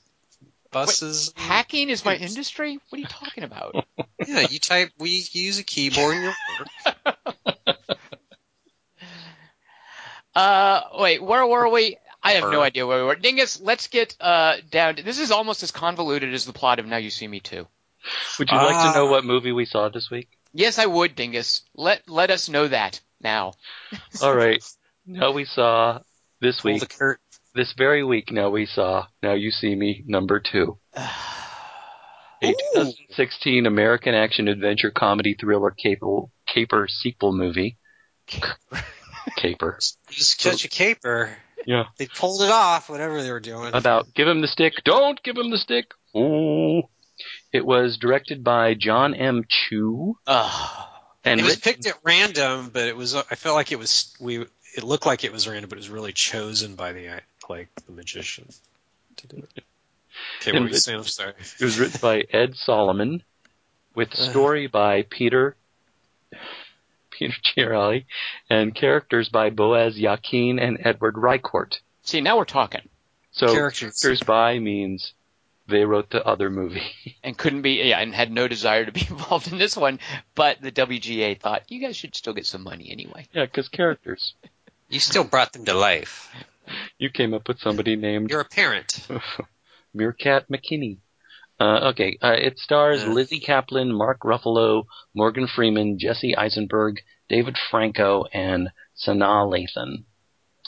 buses. 0.71 1.33
Hacking 1.35 1.89
is 1.89 2.05
my 2.05 2.17
industry. 2.17 2.79
What 2.91 2.99
are 2.99 3.01
you 3.01 3.07
talking 3.07 3.45
about? 3.45 3.87
yeah, 4.27 4.41
you 4.41 4.59
type. 4.59 4.91
We 4.99 5.25
use 5.33 5.59
a 5.59 5.63
keyboard 5.65 6.17
in 6.17 6.23
your 6.25 6.35
work. 6.59 7.17
Uh, 10.35 10.81
wait, 10.99 11.23
where 11.23 11.47
were 11.47 11.69
we? 11.69 11.97
I 12.23 12.33
have 12.33 12.51
no 12.51 12.61
idea 12.63 12.87
where 12.87 12.99
we 12.99 13.05
were. 13.05 13.17
Dingus, 13.17 13.61
let's 13.61 13.89
get 13.89 14.17
uh 14.21 14.57
down. 14.71 14.97
To, 14.97 15.03
this 15.03 15.19
is 15.19 15.31
almost 15.31 15.63
as 15.63 15.71
convoluted 15.73 16.33
as 16.33 16.45
the 16.47 16.53
plot 16.53 16.79
of 16.79 16.87
Now 16.87 16.97
You 16.99 17.11
See 17.11 17.27
Me 17.29 17.41
Too. 17.41 17.67
Would 18.39 18.51
you 18.51 18.57
like 18.57 18.93
to 18.93 18.99
know 18.99 19.09
Ah. 19.09 19.11
what 19.11 19.25
movie 19.25 19.53
we 19.53 19.65
saw 19.65 19.89
this 19.89 20.09
week? 20.11 20.29
Yes, 20.53 20.79
I 20.79 20.87
would, 20.87 21.15
Dingus. 21.17 21.63
Let 21.75 22.09
let 22.09 22.31
us 22.31 22.49
know 22.49 22.69
that 22.69 23.01
now. 23.21 23.53
All 24.23 24.35
right. 24.35 24.63
Now 25.07 25.33
we 25.33 25.45
saw 25.45 25.99
this 26.41 26.63
week, 26.63 26.81
the 26.81 26.87
curt. 26.87 27.21
this 27.55 27.73
very 27.77 28.05
week. 28.05 28.31
Now 28.31 28.51
we 28.51 28.67
saw 28.67 29.07
Now 29.23 29.33
You 29.35 29.51
See 29.51 29.75
Me 29.75 30.03
number 30.07 30.39
two, 30.41 30.79
a 30.97 31.03
Ooh. 32.45 32.55
2016 32.75 33.67
American 33.67 34.15
action 34.15 34.47
adventure 34.49 34.91
comedy 34.93 35.35
thriller 35.39 35.71
caper 35.73 36.23
caper 36.47 36.87
sequel 36.89 37.33
movie. 37.33 37.79
Caper. 39.37 39.79
Just 40.11 40.39
catch 40.39 40.65
a 40.65 40.69
caper. 40.69 41.37
Yeah. 41.67 41.85
They 41.97 42.07
pulled 42.07 42.43
it 42.43 42.51
off, 42.51 42.89
whatever 42.91 43.23
they 43.23 43.31
were 43.31 43.41
doing. 43.41 43.73
About 43.75 44.13
give 44.15 44.27
him 44.27 44.41
the 44.41 44.49
stick. 44.49 44.75
Don't 44.85 45.23
give 45.23 45.37
him 45.37 45.51
the 45.51 45.59
stick. 45.59 45.93
Ooh. 46.17 46.83
It 47.53 47.65
was 47.65 47.99
directed 47.99 48.43
by 48.43 48.75
John 48.75 49.15
M. 49.15 49.45
Chu 49.49 50.19
Ugh. 50.27 50.87
and 51.25 51.39
it 51.39 51.45
was 51.45 51.53
written- 51.57 51.73
picked 51.73 51.87
at 51.87 51.99
random, 52.03 52.71
but 52.73 52.89
it 52.89 52.97
was. 52.97 53.15
I 53.15 53.23
felt 53.37 53.55
like 53.55 53.71
it 53.73 53.79
was. 53.79 54.15
We. 54.21 54.47
It 54.75 54.83
looked 54.83 55.05
like 55.07 55.23
it 55.23 55.33
was 55.33 55.47
random, 55.47 55.69
but 55.69 55.77
it 55.77 55.81
was 55.83 55.91
really 55.91 56.13
chosen 56.13 56.75
by 56.75 56.93
the 56.93 57.21
like 57.49 57.69
the 57.87 57.93
magician 57.93 58.49
to 59.19 59.27
do 59.29 59.37
it. 59.37 59.65
Okay, 60.41 60.51
what 60.53 60.57
And 60.57 60.65
were 60.65 60.71
you 60.71 60.77
it- 60.77 60.81
saying? 60.81 60.99
I'm 60.99 61.05
sorry. 61.05 61.35
It 61.61 61.65
was 61.65 61.79
written 61.79 62.01
by 62.03 62.25
Ed 62.33 62.57
Solomon, 62.57 63.23
with 63.95 64.13
story 64.15 64.67
by 64.67 65.03
Peter 65.03 65.55
Peter 67.29 67.71
Chiarelli, 67.71 68.05
and 68.51 68.75
characters 68.75 69.29
by 69.29 69.51
Boaz 69.51 69.99
Yakin 69.99 70.59
and 70.59 70.79
Edward 70.85 71.15
Ricourt. 71.15 71.81
See, 72.03 72.21
now 72.21 72.39
we're 72.39 72.45
talking. 72.45 72.89
So 73.33 73.47
Characters. 73.47 74.01
characters 74.01 74.23
by 74.27 74.59
means 74.59 75.15
they 75.69 75.85
wrote 75.85 76.11
the 76.11 76.25
other 76.27 76.51
movie. 76.51 76.83
and 77.25 77.37
couldn't 77.39 77.63
be 77.63 77.83
yeah 77.85 77.99
and 77.99 78.15
had 78.15 78.31
no 78.31 78.49
desire 78.49 78.85
to 78.85 78.93
be 78.93 79.07
involved 79.09 79.51
in 79.51 79.59
this 79.59 79.77
one 79.77 80.01
but 80.35 80.61
the 80.61 80.73
wga 80.73 81.41
thought 81.41 81.63
you 81.69 81.81
guys 81.81 81.97
should 81.97 82.15
still 82.15 82.35
get 82.35 82.45
some 82.45 82.63
money 82.63 82.91
anyway 82.91 83.27
yeah, 83.33 83.45
because 83.47 83.69
characters. 83.69 84.35
You 84.91 85.01
still 85.01 85.25
brought 85.25 85.53
them 85.55 85.65
to 85.65 85.73
life. 85.75 86.31
You 86.99 87.09
came 87.09 87.33
up 87.33 87.49
with 87.49 87.61
somebody 87.61 87.97
named 87.97 88.31
You're 88.31 88.41
a 88.41 88.45
parent. 88.45 89.07
Meerkat 89.95 90.51
McKinney. 90.51 90.99
Uh, 91.59 91.91
okay, 91.91 92.19
uh, 92.21 92.33
it 92.33 92.59
stars 92.59 93.03
Yeah. 93.03 93.11
Lizzy 93.13 93.41
Caplan, 93.41 93.97
Mark 93.97 94.21
Ruffalo, 94.21 94.85
Morgan 95.15 95.47
Freeman, 95.47 95.99
Jesse 95.99 96.37
Eisenberg, 96.37 97.01
David 97.29 97.57
Franco, 97.71 98.25
and 98.33 98.71
Sanaa 98.97 99.47
Lathan. 99.49 100.05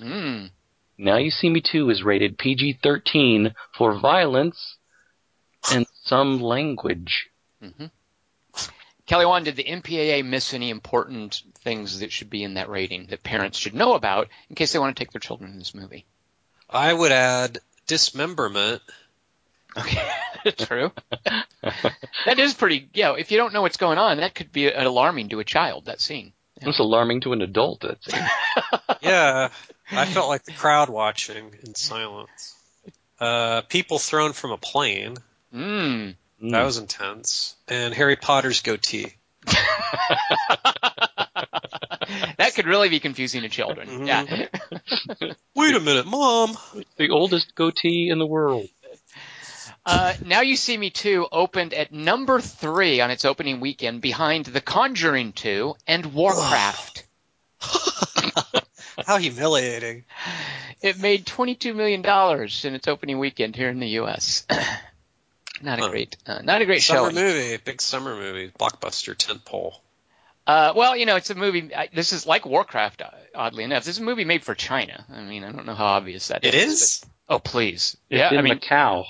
mm. 0.01 0.51
Now 0.97 1.17
You 1.17 1.31
See 1.31 1.51
Me 1.51 1.61
Too 1.61 1.91
is 1.91 2.03
rated 2.05 2.39
PG-13 2.39 3.55
for 3.77 3.99
violence 3.99 4.77
and 5.73 5.87
some 6.05 6.41
language. 6.41 7.29
hmm 7.61 7.87
kelly 9.07 9.27
Wand, 9.27 9.45
did 9.45 9.57
the 9.57 9.65
mpaa 9.65 10.25
miss 10.25 10.55
any 10.55 10.71
important 10.71 11.43
things 11.59 12.01
that 12.01 12.11
should 12.11 12.31
be 12.31 12.43
in 12.43 12.55
that 12.55 12.71
rating 12.71 13.07
that 13.09 13.23
parents 13.23 13.59
should 13.59 13.75
know 13.75 13.93
about 13.95 14.29
in 14.49 14.57
case 14.57 14.73
they 14.73 14.79
want 14.79 14.97
to 14.97 14.99
take 14.99 15.13
their 15.13 15.21
children 15.21 15.53
to 15.53 15.59
this 15.59 15.75
movie 15.75 16.07
I 16.71 16.91
would 16.93 17.13
add 17.13 17.59
dismemberment. 17.87 18.81
okay 19.77 20.09
true 20.57 20.91
that 21.63 22.39
is 22.39 22.55
pretty 22.55 22.89
yeah 22.95 23.13
if 23.15 23.31
you 23.31 23.37
don't 23.37 23.53
know 23.53 23.61
what's 23.63 23.77
going 23.77 23.99
on 23.99 24.17
that 24.19 24.35
could 24.35 24.53
be 24.53 24.71
alarming 24.71 25.29
to 25.31 25.41
a 25.41 25.45
child 25.45 25.85
that 25.87 26.01
scene 26.01 26.33
It's 26.61 26.79
alarming 26.79 27.23
to 27.23 27.33
an 27.33 27.43
adult. 27.43 27.81
That's 27.83 28.07
it. 28.09 28.99
Yeah, 29.03 29.49
I 29.91 30.05
felt 30.07 30.29
like 30.29 30.45
the 30.45 30.53
crowd 30.53 30.89
watching 30.89 31.53
in 31.65 31.75
silence. 31.75 32.55
Uh, 33.21 33.63
people 33.63 33.99
thrown 33.99 34.33
from 34.33 34.53
a 34.53 34.57
plane. 34.57 35.17
mm. 35.55 36.15
That 36.41 36.63
was 36.65 36.79
intense. 36.79 37.55
And 37.69 37.95
Harry 37.95 38.17
Potter's 38.17 38.61
goatee. 38.61 39.15
that 42.39 42.53
could 42.55 42.67
really 42.67 42.89
be 42.89 43.01
confusing 43.01 43.43
to 43.43 43.49
children 43.49 43.89
Mhm. 43.89 44.07
yeah 44.07 45.33
Wait 45.55 45.75
a 45.75 45.81
minute, 45.81 46.07
mom. 46.07 46.57
the 46.97 47.11
oldest 47.11 47.55
goatee 47.55 48.09
in 48.11 48.19
the 48.19 48.27
world. 48.27 48.69
Uh, 49.87 50.15
now 50.25 50.41
You 50.41 50.57
See 50.57 50.77
Me 50.77 50.91
2 50.91 51.29
opened 51.31 51.75
at 51.75 51.93
number 51.93 52.41
three 52.41 53.01
on 53.01 53.11
its 53.11 53.25
opening 53.25 53.61
weekend 53.61 54.01
behind 54.01 54.47
The 54.47 54.61
Conjuring 54.63 55.33
2 55.33 55.75
and 55.87 56.15
Warcraft. 56.15 57.05
How 59.07 59.19
humiliating. 59.19 60.05
it 60.81 60.99
made 60.99 61.27
$22 61.27 61.75
million 61.75 62.01
in 62.03 62.75
its 62.75 62.89
opening 62.89 63.19
weekend 63.19 63.57
here 63.57 63.69
in 63.69 63.81
the 63.81 63.89
U.S. 63.89 64.47
not 65.63 65.79
a 65.79 65.83
Huh. 65.83 65.89
great, 65.91 66.17
uh, 66.27 66.41
not 66.43 66.63
a 66.63 66.67
great 66.67 66.83
Summer 66.83 67.11
showing. 67.11 67.15
movie, 67.17 67.57
big 67.59 67.83
summer 67.83 68.15
movie, 68.17 68.53
blockbuster 68.59 69.15
tentpole. 69.15 69.75
Uh, 70.47 70.73
well, 70.77 70.97
you 70.97 71.07
know, 71.07 71.17
it's 71.17 71.31
a 71.31 71.35
movie. 71.35 71.75
I, 71.75 71.89
this 71.95 72.13
is 72.13 72.27
like 72.27 72.45
Warcraft, 72.47 73.03
uh, 73.03 73.11
oddly 73.35 73.65
enough. 73.65 73.85
This 73.85 73.97
is 73.97 74.01
a 74.01 74.05
movie 74.05 74.25
made 74.25 74.45
for 74.45 74.55
China. 74.55 75.05
I 75.13 75.23
mean, 75.23 75.43
I 75.43 75.53
don't 75.53 75.67
know 75.67 75.75
how 75.75 75.87
obvious 75.87 76.29
that 76.29 76.45
It 76.45 76.55
is. 76.55 76.81
is 76.83 77.05
but- 77.27 77.35
oh, 77.37 77.39
please. 77.39 77.97
It's 78.11 78.19
yeah, 78.19 78.31
in 78.33 78.39
I 78.39 78.43
mean, 78.43 78.59
Macau. 78.61 79.05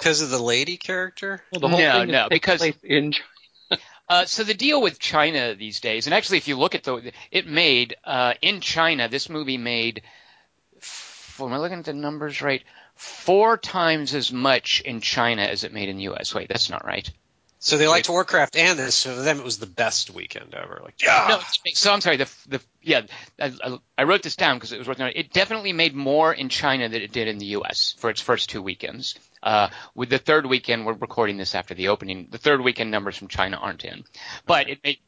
Because 0.00 0.22
of 0.22 0.30
the 0.30 0.38
lady 0.42 0.76
character. 0.78 1.42
Well, 1.52 1.60
the 1.60 1.68
whole 1.68 1.78
No, 1.78 2.00
thing 2.00 2.10
no, 2.10 2.28
because- 2.30 2.62
in 2.82 3.12
China. 3.12 3.24
Uh, 4.08 4.24
so 4.24 4.42
the 4.42 4.54
deal 4.54 4.82
with 4.82 4.98
China 4.98 5.54
these 5.54 5.78
days, 5.78 6.08
and 6.08 6.14
actually, 6.14 6.38
if 6.38 6.48
you 6.48 6.58
look 6.58 6.74
at 6.74 6.82
the, 6.82 7.12
it 7.30 7.46
made 7.46 7.94
uh, 8.02 8.34
in 8.42 8.60
China. 8.60 9.06
This 9.08 9.28
movie 9.28 9.56
made, 9.56 10.02
f- 10.78 11.36
am 11.40 11.52
I 11.52 11.58
looking 11.58 11.78
at 11.78 11.84
the 11.84 11.92
numbers 11.92 12.42
right? 12.42 12.64
Four 12.96 13.56
times 13.56 14.12
as 14.12 14.32
much 14.32 14.80
in 14.80 15.00
China 15.00 15.42
as 15.42 15.62
it 15.62 15.72
made 15.72 15.88
in 15.88 15.96
the 15.98 16.02
U.S. 16.04 16.34
Wait, 16.34 16.48
that's 16.48 16.68
not 16.68 16.84
right. 16.84 17.08
So 17.62 17.76
they 17.76 17.86
liked 17.88 18.08
Warcraft 18.08 18.56
and 18.56 18.78
this, 18.78 18.94
so 18.94 19.14
for 19.14 19.20
them 19.20 19.38
it 19.38 19.44
was 19.44 19.58
the 19.58 19.66
best 19.66 20.08
weekend 20.10 20.54
ever. 20.54 20.80
Like, 20.82 21.02
yeah. 21.02 21.26
No, 21.28 21.40
so 21.74 21.92
I'm 21.92 22.00
sorry. 22.00 22.16
The 22.16 22.28
the 22.48 22.60
yeah, 22.80 23.02
I, 23.38 23.52
I- 23.62 23.78
I 23.98 24.04
wrote 24.04 24.22
this 24.22 24.34
down 24.34 24.56
because 24.56 24.72
it 24.72 24.78
was 24.78 24.88
worth 24.88 24.98
noting. 24.98 25.14
It 25.20 25.30
definitely 25.32 25.74
made 25.74 25.94
more 25.94 26.32
in 26.32 26.48
China 26.48 26.88
than 26.88 27.02
it 27.02 27.12
did 27.12 27.28
in 27.28 27.36
the 27.36 27.44
U.S. 27.46 27.94
for 27.98 28.08
its 28.08 28.20
first 28.22 28.48
two 28.48 28.62
weekends. 28.62 29.14
Uh, 29.42 29.68
with 29.94 30.08
the 30.08 30.16
third 30.18 30.46
weekend, 30.46 30.86
we're 30.86 30.94
recording 30.94 31.36
this 31.36 31.54
after 31.54 31.74
the 31.74 31.88
opening. 31.88 32.28
The 32.30 32.38
third 32.38 32.62
weekend 32.62 32.90
numbers 32.90 33.18
from 33.18 33.28
China 33.28 33.58
aren't 33.58 33.84
in, 33.84 34.04
but 34.46 34.70
it 34.70 34.78
made. 34.82 34.98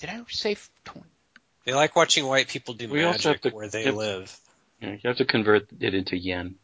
Did 0.00 0.10
I 0.10 0.20
say? 0.28 0.52
f- 0.52 0.68
tw- 0.84 0.98
They 1.64 1.74
like 1.74 1.94
watching 1.94 2.26
white 2.26 2.48
people 2.48 2.74
do 2.74 2.88
We 2.88 3.02
magic 3.02 3.42
to- 3.42 3.50
where 3.50 3.68
they 3.68 3.84
yep. 3.84 3.94
live. 3.94 4.36
Yeah, 4.80 4.90
you 4.90 5.00
have 5.04 5.16
to 5.18 5.24
convert 5.24 5.68
it 5.80 5.94
into 5.94 6.16
yen. 6.16 6.56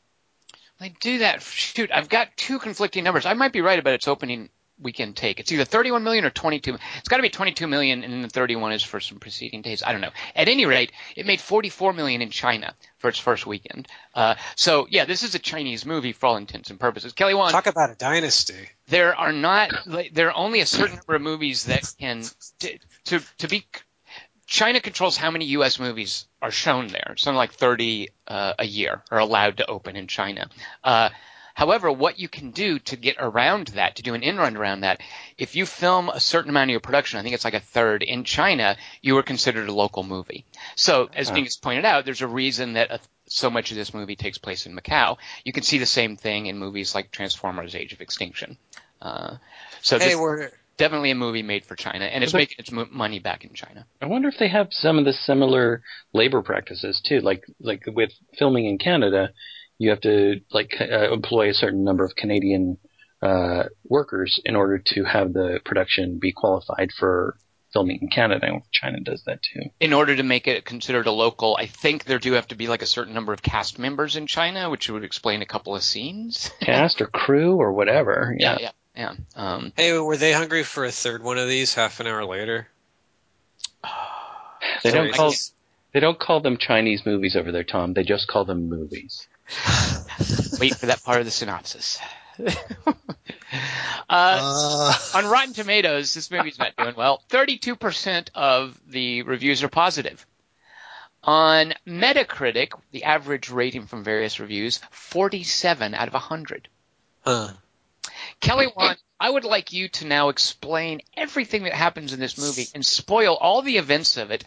I 0.81 0.93
do 1.01 1.19
that. 1.19 1.41
Shoot, 1.43 1.91
I've 1.95 2.09
got 2.09 2.37
two 2.37 2.59
conflicting 2.59 3.05
numbers. 3.05 3.27
I 3.27 3.35
might 3.35 3.53
be 3.53 3.61
right 3.61 3.79
about 3.79 3.95
its 3.95 4.09
opening 4.09 4.51
weekend 4.81 5.17
take. 5.17 5.39
It's 5.41 5.53
either 5.53 5.65
31 5.65 6.03
million 6.03 6.25
or 6.25 6.31
22. 6.31 6.77
It's 6.99 7.09
got 7.09 7.17
to 7.17 7.23
be 7.23 7.29
22 7.29 7.67
million, 7.67 8.03
and 8.03 8.13
then 8.13 8.23
the 8.23 8.29
31 8.29 8.73
is 8.73 8.83
for 8.83 9.01
some 9.01 9.19
preceding 9.19 9.63
days. 9.63 9.83
I 9.83 9.93
don't 9.93 10.01
know. 10.01 10.11
At 10.35 10.49
any 10.49 10.67
rate, 10.67 10.93
it 11.17 11.27
made 11.27 11.41
44 11.41 11.93
million 11.93 12.23
in 12.23 12.31
China 12.31 12.75
for 12.99 13.09
its 13.09 13.19
first 13.19 13.47
weekend. 13.47 13.89
Uh, 14.15 14.35
so 14.57 14.87
yeah, 14.91 15.05
this 15.05 15.23
is 15.23 15.35
a 15.35 15.39
Chinese 15.39 15.87
movie 15.87 16.13
for 16.13 16.27
all 16.27 16.37
intents 16.37 16.71
and 16.71 16.81
purposes. 16.81 17.13
Kelly 17.13 17.35
Wand, 17.35 17.53
Talk 17.53 17.67
about 17.67 17.91
a 17.91 17.95
dynasty. 17.95 18.69
there 18.89 19.15
are 19.15 19.33
not 19.33 19.71
like, 19.87 20.15
there 20.15 20.29
are 20.29 20.37
only 20.37 20.61
a 20.61 20.67
certain 20.67 20.97
number 20.97 21.15
of 21.15 21.23
movies 21.23 21.65
that 21.65 21.95
can 21.99 22.23
to 22.61 22.79
to, 23.05 23.21
to 23.39 23.49
be 23.49 23.67
China 24.47 24.81
controls 24.81 25.17
how 25.17 25.31
many 25.31 25.47
U.S. 25.47 25.79
movies 25.79 26.27
are 26.43 26.51
shown 26.51 26.89
there. 26.89 27.15
Something 27.17 27.39
like 27.39 27.53
30 27.53 28.11
uh, 28.29 28.55
a 28.59 28.67
year 28.67 29.03
are 29.11 29.19
allowed 29.19 29.57
to 29.59 29.67
open 29.67 29.97
in 29.97 30.09
China. 30.09 30.51
Uh, 30.85 31.09
however, 31.55 31.91
what 31.91 32.19
you 32.19 32.29
can 32.29 32.51
do 32.51 32.79
to 32.81 32.97
get 32.97 33.17
around 33.19 33.69
that, 33.69 33.97
to 33.97 34.03
do 34.03 34.15
an 34.15 34.23
in-run 34.23 34.57
around 34.57 34.81
that, 34.81 35.01
if 35.39 35.57
you 35.57 35.67
film 35.67 36.09
a 36.09 36.21
certain 36.21 36.51
amount 36.51 36.71
of 36.71 36.73
your 36.73 36.81
production, 36.81 37.19
I 37.19 37.23
think 37.23 37.35
it's 37.35 37.45
like 37.45 37.55
a 37.55 37.61
third 37.61 38.03
in 38.03 38.25
China, 38.25 38.77
you 39.01 39.17
are 39.19 39.23
considered 39.23 39.69
a 39.69 39.73
local 39.73 40.03
movie. 40.03 40.45
So, 40.77 41.09
as 41.15 41.29
Huh. 41.29 41.37
Dingus 41.37 41.57
pointed 41.57 41.85
out, 41.85 42.05
there's 42.05 42.23
a 42.23 42.27
reason 42.29 42.75
that 42.75 42.91
a, 42.91 43.01
so 43.27 43.51
much 43.51 43.71
of 43.71 43.77
this 43.77 43.95
movie 43.95 44.17
takes 44.17 44.39
place 44.39 44.67
in 44.67 44.77
Macau. 44.77 45.17
You 45.45 45.53
can 45.53 45.63
see 45.63 45.79
the 45.79 45.87
same 45.87 46.17
thing 46.17 46.47
in 46.47 46.59
movies 46.59 46.95
like 46.95 47.11
Transformers: 47.11 47.75
Age 47.75 47.93
of 47.93 48.01
Extinction. 48.01 48.59
Uh, 49.01 49.37
so 49.81 49.99
Hey, 49.99 50.11
this 50.11 50.17
we're 50.17 50.51
definitely 50.77 51.11
a 51.11 51.15
movie 51.15 51.43
made 51.43 51.65
for 51.65 51.77
China, 51.77 52.05
and 52.05 52.25
it's 52.25 52.35
making 52.35 52.57
its 52.59 52.71
mo- 52.73 52.89
money 52.91 53.19
back 53.19 53.45
in 53.45 53.55
China. 53.55 53.87
I 54.01 54.07
wonder 54.07 54.29
if 54.29 54.39
they 54.39 54.49
have 54.49 54.69
some 54.71 54.99
of 54.99 55.05
the 55.05 55.13
similar 55.13 55.83
labor 56.13 56.43
practices 56.43 57.01
too. 57.05 57.21
Like 57.21 57.45
like 57.61 57.85
with 57.87 58.11
filming 58.39 58.67
in 58.67 58.79
Canada, 58.79 59.31
you 59.83 59.91
have 59.91 60.01
to 60.03 60.41
like 60.53 60.75
uh, 60.81 61.13
employ 61.13 61.51
a 61.51 61.55
certain 61.55 61.83
number 61.83 62.05
of 62.05 62.15
Canadian 62.15 62.79
uh, 63.21 63.65
workers 63.85 64.41
in 64.45 64.55
order 64.55 64.79
to 64.79 65.03
have 65.03 65.33
the 65.33 65.59
production 65.65 66.21
be 66.21 66.33
qualified 66.33 66.91
for 66.97 67.37
filming 67.73 67.99
in 68.01 68.09
Canada. 68.09 68.47
And 68.47 68.63
China 68.71 69.01
does 69.01 69.25
that 69.25 69.41
too. 69.43 69.63
In 69.81 69.93
order 69.93 70.15
to 70.15 70.23
make 70.23 70.47
it 70.47 70.65
considered 70.65 71.09
a 71.09 71.11
local, 71.11 71.57
I 71.59 71.67
think 71.67 72.05
there 72.05 72.21
do 72.21 72.35
have 72.35 72.47
to 72.49 72.55
be 72.55 72.69
like 72.69 72.83
a 72.83 72.87
certain 72.87 73.13
number 73.13 73.33
of 73.33 73.43
cast 73.43 73.77
members 73.77 74.15
in 74.15 74.29
China, 74.29 74.71
which 74.71 74.89
would 74.89 75.03
explain 75.03 75.43
a 75.43 75.47
couple 75.47 75.75
of 75.75 75.83
scenes. 75.83 76.53
Cast 76.61 77.01
or 77.01 77.09
crew 77.09 77.57
or 77.57 77.73
whatever. 77.73 78.37
Yeah. 78.39 78.59
yeah, 78.61 78.71
yeah. 78.95 79.15
Um, 79.35 79.73
hey, 79.77 79.99
were 79.99 80.17
they 80.17 80.33
hungry 80.33 80.63
for 80.63 80.85
a 80.85 80.93
third 80.93 81.25
one 81.25 81.39
of 81.39 81.49
these 81.49 81.75
half 81.75 81.99
an 81.99 82.07
hour 82.07 82.25
later? 82.25 82.69
They 84.85 84.93
don't 84.93 85.13
call 85.13 85.33
they 85.93 86.01
don't 86.01 86.19
call 86.19 86.41
them 86.41 86.57
Chinese 86.57 87.03
movies 87.05 87.37
over 87.37 87.51
there, 87.51 87.65
Tom. 87.65 87.95
They 87.95 88.05
just 88.05 88.29
call 88.29 88.45
them 88.45 88.69
movies. 88.69 89.27
wait 90.61 90.75
for 90.75 90.87
that 90.87 91.03
part 91.05 91.19
of 91.19 91.25
the 91.25 91.31
synopsis. 91.31 91.99
uh, 92.47 92.93
Uh, 94.09 94.95
on 95.15 95.27
Rotten 95.27 95.55
Tomatoes, 95.55 96.15
this 96.15 96.31
movie's 96.31 96.59
not 96.59 96.77
doing 96.77 96.95
well. 96.97 97.23
32% 97.31 98.29
of 98.35 98.79
the 98.89 99.23
reviews 99.23 99.63
are 99.63 99.69
positive. 99.69 100.27
On 101.25 101.73
Metacritic, 101.87 102.73
the 102.91 103.05
average 103.05 103.49
rating 103.51 103.87
from 103.87 104.03
various 104.03 104.41
reviews, 104.41 104.81
47 104.91 105.95
out 105.95 106.09
of 106.09 106.15
100. 106.15 106.69
Huh. 107.25 107.53
Kelly 108.41 108.67
Wand, 108.77 108.99
I 109.21 109.31
would 109.31 109.45
like 109.45 109.73
you 109.73 109.89
to 109.89 110.07
now 110.07 110.31
explain 110.31 111.01
everything 111.17 111.63
that 111.65 111.75
happens 111.75 112.13
in 112.13 112.19
this 112.19 112.39
movie 112.39 112.67
and 112.75 112.85
spoil 112.85 113.37
all 113.37 113.63
the 113.63 113.77
events 113.77 114.17
of 114.17 114.33
it 114.33 114.45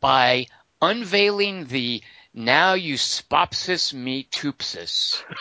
by 0.00 0.46
unveiling 0.80 1.66
the 1.66 2.02
now 2.34 2.74
you 2.74 2.94
spopsis 2.94 3.92
me 3.92 4.24
toopsis. 4.30 5.22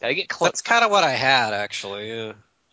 Gotta 0.00 0.14
get 0.14 0.28
close. 0.28 0.48
That's 0.48 0.62
kind 0.62 0.84
of 0.84 0.90
what 0.90 1.04
I 1.04 1.10
had 1.10 1.52
actually. 1.52 2.08
Yeah. 2.10 2.32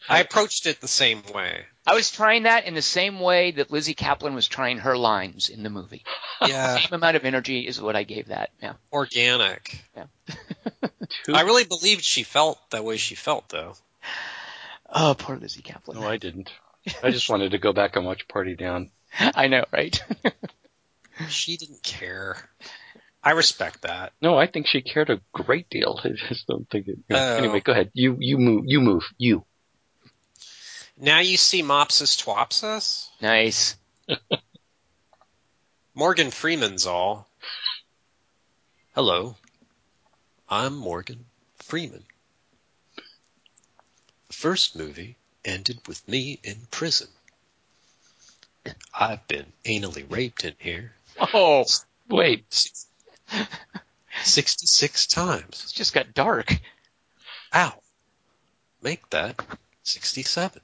I 0.10 0.20
approached 0.22 0.66
it 0.68 0.80
the 0.80 0.88
same 0.88 1.22
way. 1.36 1.66
I 1.86 1.94
was 1.94 2.10
trying 2.12 2.44
that 2.44 2.66
in 2.66 2.74
the 2.76 2.82
same 2.82 3.20
way 3.20 3.52
that 3.52 3.72
Lizzy 3.72 3.94
Caplan 3.96 4.34
was 4.36 4.48
trying 4.48 4.78
her 4.80 4.98
lines 4.98 5.50
in 5.50 5.64
the 5.64 5.70
movie. 5.70 6.04
Yeah, 6.46 6.78
Same 6.78 6.94
amount 6.94 7.16
of 7.18 7.26
energy 7.26 7.66
is 7.66 7.82
what 7.82 7.96
I 7.96 8.04
gave 8.04 8.28
that. 8.28 8.52
Yeah. 8.62 8.74
organic. 8.94 9.84
Two- 11.26 11.34
I 11.34 11.42
really 11.42 11.64
believed 11.64 12.04
she 12.04 12.22
felt 12.22 12.60
that 12.70 12.84
way 12.86 12.98
she 12.98 13.16
felt 13.16 13.50
though. 13.50 13.74
Oh, 14.88 15.16
poor 15.18 15.36
Lizzy 15.36 15.64
Caplan. 15.64 15.96
no, 15.96 16.08
I 16.08 16.18
didn't. 16.18 16.52
I 17.02 17.10
just 17.10 17.28
wanted 17.28 17.52
to 17.52 17.58
go 17.58 17.74
back 17.74 17.96
and 17.96 18.06
watch 18.06 18.28
Party 18.28 18.56
Down. 18.56 18.92
I 19.20 19.48
know, 19.48 19.66
right? 19.74 20.00
She 21.30 21.58
didn't 21.58 21.84
care. 21.84 22.38
I 23.24 23.32
respect 23.32 23.82
that. 23.82 24.14
No, 24.22 24.38
I 24.38 24.48
think 24.48 24.68
she 24.68 24.82
cared 24.82 25.10
a 25.10 25.20
great 25.34 25.70
deal. 25.70 26.00
I 26.04 26.10
just 26.30 26.48
don't 26.48 26.70
think 26.70 26.88
it. 26.88 27.00
Oh. 27.12 27.38
Anyway, 27.38 27.60
go 27.60 27.72
ahead. 27.72 27.92
You 27.94 28.16
you 28.20 28.38
move. 28.38 28.64
You 28.68 28.80
move. 28.80 29.04
You. 29.18 29.46
Now 30.98 31.20
you 31.20 31.38
see 31.38 31.62
Mopsus 31.62 32.16
Twopsus. 32.16 33.10
nice. 33.22 33.76
Morgan 35.94 36.32
Freeman's 36.32 36.86
all. 36.86 37.28
Hello. 38.94 39.36
I'm 40.50 40.76
Morgan 40.78 41.26
Freeman. 41.56 42.06
The 44.28 44.34
first 44.34 44.76
movie 44.76 45.18
ended 45.44 45.80
with 45.88 46.08
me 46.08 46.40
in 46.44 46.68
prison. 46.72 47.08
I've 48.94 49.28
been 49.28 49.54
anally 49.66 50.10
raped 50.10 50.46
in 50.46 50.54
here 50.60 50.94
Oh, 51.20 51.66
Wait. 52.10 52.72
66 54.24 55.08
times. 55.08 55.62
it's 55.64 55.72
just 55.72 55.94
got 55.94 56.14
dark. 56.14 56.58
Ow. 57.54 57.74
Make 58.82 59.10
that 59.10 59.42
67. 59.84 60.62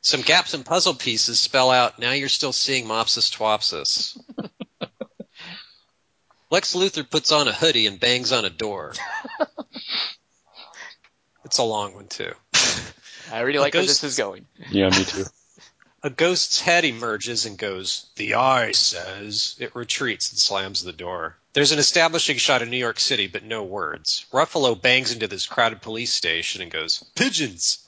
Some 0.00 0.22
gaps 0.22 0.54
and 0.54 0.64
puzzle 0.64 0.94
pieces 0.94 1.40
spell 1.40 1.70
out 1.70 1.98
now 1.98 2.12
you're 2.12 2.28
still 2.28 2.52
seeing 2.52 2.86
Mopsis 2.86 3.36
Twopsis. 3.36 4.16
Lex 6.50 6.74
Luthor 6.74 7.08
puts 7.08 7.32
on 7.32 7.48
a 7.48 7.52
hoodie 7.52 7.86
and 7.86 8.00
bangs 8.00 8.32
on 8.32 8.44
a 8.44 8.50
door. 8.50 8.94
it's 11.44 11.58
a 11.58 11.62
long 11.62 11.94
one 11.94 12.06
too. 12.06 12.32
I 13.30 13.40
really 13.40 13.58
like 13.58 13.74
where 13.74 13.82
this 13.82 14.04
is 14.04 14.16
going. 14.16 14.46
Yeah, 14.70 14.88
me 14.88 15.04
too. 15.04 15.24
A 16.02 16.10
ghost's 16.10 16.60
head 16.60 16.84
emerges 16.84 17.44
and 17.44 17.58
goes, 17.58 18.06
The 18.16 18.34
eye 18.34 18.72
says. 18.72 19.56
It 19.58 19.74
retreats 19.74 20.30
and 20.30 20.38
slams 20.38 20.82
the 20.82 20.92
door. 20.92 21.36
There's 21.54 21.72
an 21.72 21.80
establishing 21.80 22.36
shot 22.36 22.62
of 22.62 22.68
New 22.68 22.76
York 22.76 23.00
City, 23.00 23.26
but 23.26 23.42
no 23.42 23.64
words. 23.64 24.24
Ruffalo 24.32 24.80
bangs 24.80 25.10
into 25.12 25.26
this 25.26 25.46
crowded 25.46 25.82
police 25.82 26.12
station 26.12 26.62
and 26.62 26.70
goes, 26.70 27.02
Pigeons! 27.16 27.80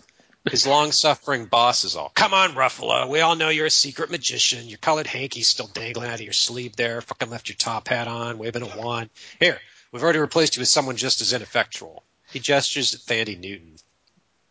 His 0.51 0.67
long 0.67 0.91
suffering 0.91 1.45
boss 1.47 1.85
is 1.85 1.95
all, 1.95 2.11
Come 2.15 2.33
on, 2.35 2.53
Ruffalo. 2.55 3.09
We 3.09 3.21
all 3.21 3.37
know 3.37 3.51
you're 3.51 3.67
a 3.67 3.71
secret 3.71 4.11
magician. 4.11 4.67
Your 4.69 4.79
colored 4.79 5.07
hanky's 5.07 5.49
still 5.49 5.69
dangling 5.69 6.09
out 6.09 6.15
of 6.15 6.21
your 6.23 6.33
sleeve 6.33 6.75
there. 6.77 7.01
Fucking 7.03 7.31
left 7.31 7.49
your 7.51 7.57
top 7.57 7.87
hat 7.89 8.09
on, 8.09 8.39
waving 8.39 8.63
a 8.63 8.77
wand. 8.79 9.11
Here, 9.39 9.61
we've 9.93 10.03
already 10.03 10.19
replaced 10.19 10.57
you 10.57 10.63
with 10.63 10.69
someone 10.69 10.97
just 10.97 11.21
as 11.21 11.33
ineffectual. 11.35 12.03
He 12.33 12.41
gestures 12.41 12.95
at 12.95 13.01
Thandie 13.03 13.39
Newton. 13.39 13.77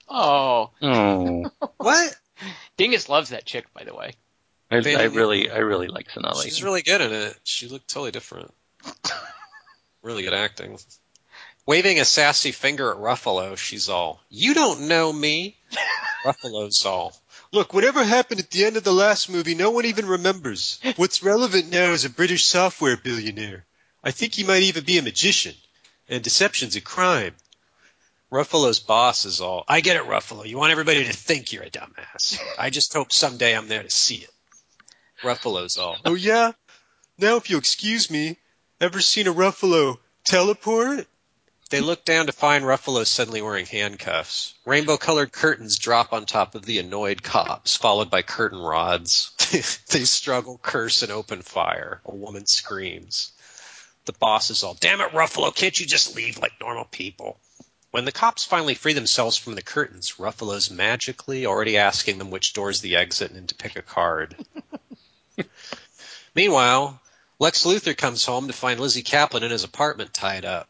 Oh, 0.08 0.70
Oh, 0.82 1.52
What? 1.78 2.16
Dingus 2.78 3.10
loves 3.10 3.30
that 3.30 3.46
chick, 3.46 3.66
by 3.74 3.84
the 3.84 3.94
way. 3.94 4.14
I, 4.72 4.78
I 4.78 5.04
really, 5.06 5.50
I 5.50 5.58
really 5.58 5.88
like 5.88 6.10
Sonali. 6.12 6.46
She's 6.46 6.64
really 6.64 6.84
good 6.84 7.02
in 7.02 7.12
it. 7.12 7.40
She 7.44 7.68
looked 7.68 7.88
totally 7.88 8.12
different. 8.12 8.54
really 10.04 10.24
good 10.24 10.34
acting. 10.34 10.78
Waving 11.66 12.00
a 12.00 12.06
sassy 12.06 12.52
finger 12.52 12.92
at 12.92 12.98
Ruffalo, 12.98 13.58
she's 13.58 13.90
all, 13.90 14.22
You 14.30 14.54
don't 14.54 14.88
know 14.88 15.12
me. 15.12 15.58
Ruffalo's 16.26 16.86
all, 16.86 17.14
look, 17.52 17.74
whatever 17.74 18.04
happened 18.04 18.40
at 18.40 18.52
the 18.52 18.66
end 18.66 18.78
of 18.78 18.84
the 18.84 18.94
last 18.94 19.30
movie, 19.30 19.56
no 19.56 19.72
one 19.72 19.86
even 19.86 20.06
remembers. 20.06 20.80
What's 20.96 21.24
relevant 21.24 21.72
now 21.72 21.92
is 21.92 22.06
a 22.06 22.10
British 22.10 22.46
software 22.46 22.98
billionaire. 22.98 23.66
I 24.04 24.12
think 24.12 24.34
he 24.34 24.44
might 24.44 24.64
even 24.64 24.84
be 24.84 24.98
a 24.98 25.04
magician. 25.04 25.56
And 26.08 26.24
deception's 26.24 26.76
a 26.76 26.82
crime. 26.82 27.36
Ruffalo's 28.32 28.80
boss 28.80 29.26
is 29.26 29.42
all, 29.42 29.64
I 29.68 29.82
get 29.82 29.98
it, 29.98 30.04
Ruffalo. 30.04 30.46
You 30.46 30.58
want 30.58 30.72
everybody 30.72 31.04
to 31.06 31.14
think 31.14 31.52
you're 31.52 31.64
a 31.64 31.70
dumbass. 31.70 32.40
I 32.60 32.70
just 32.70 32.94
hope 32.94 33.12
someday 33.12 33.56
I'm 33.58 33.68
there 33.68 33.82
to 33.82 33.90
see 33.90 34.18
it. 34.18 34.30
Ruffalo's 35.24 35.78
all, 35.78 35.98
Oh 36.06 36.14
yeah? 36.14 36.52
Now 37.18 37.38
if 37.38 37.50
you'll 37.50 37.60
excuse 37.60 38.10
me, 38.10 38.38
ever 38.80 39.02
seen 39.02 39.28
a 39.28 39.34
Ruffalo 39.34 39.98
teleport? 40.26 41.08
They 41.70 41.82
look 41.82 42.06
down 42.06 42.28
to 42.28 42.32
find 42.32 42.64
Ruffalo 42.64 43.06
suddenly 43.06 43.42
wearing 43.42 43.66
handcuffs. 43.66 44.56
Rainbow 44.66 44.98
colored 44.98 45.32
curtains 45.32 45.78
drop 45.78 46.14
on 46.14 46.26
top 46.26 46.56
of 46.56 46.66
the 46.66 46.80
annoyed 46.80 47.22
cops, 47.22 47.76
followed 47.76 48.10
by 48.10 48.24
curtain 48.24 48.60
rods. 48.60 49.32
they 49.90 50.06
struggle, 50.06 50.60
curse, 50.62 51.04
and 51.04 51.12
open 51.12 51.42
fire. 51.44 52.02
A 52.06 52.16
woman 52.16 52.48
screams. 52.48 53.32
The 54.06 54.14
boss 54.14 54.50
is 54.50 54.64
all, 54.64 54.76
damn 54.80 55.02
it, 55.02 55.12
Ruffalo, 55.12 55.54
can't 55.56 55.80
you 55.80 55.86
just 55.86 56.16
leave 56.16 56.40
like 56.40 56.54
normal 56.60 56.86
people? 56.86 57.40
When 57.92 58.06
the 58.06 58.12
cops 58.12 58.46
finally 58.46 58.76
free 58.76 58.94
themselves 58.94 59.38
from 59.38 59.56
the 59.56 59.62
curtains, 59.62 60.14
Ruffalo's 60.20 60.70
magically 60.70 61.46
already 61.46 61.78
asking 61.78 62.18
them 62.18 62.30
which 62.30 62.54
door's 62.54 62.82
the 62.82 62.98
exit 62.98 63.32
and 63.32 63.50
to 63.50 63.56
pick 63.56 63.76
a 63.76 63.82
card. 63.82 64.36
Meanwhile, 66.36 67.02
Lex 67.40 67.64
Luthor 67.64 67.98
comes 67.98 68.26
home 68.26 68.48
to 68.48 68.54
find 68.54 68.80
Lizzy 68.80 69.02
Caplan 69.02 69.44
in 69.44 69.52
his 69.52 69.64
apartment 69.64 70.14
tied 70.14 70.46
up. 70.46 70.70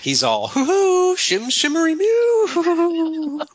He's 0.00 0.22
all 0.22 0.48
hoo 0.48 0.64
hoo 0.64 1.16
shim 1.16 1.50
shimmery 1.50 1.94
mew. 1.94 3.42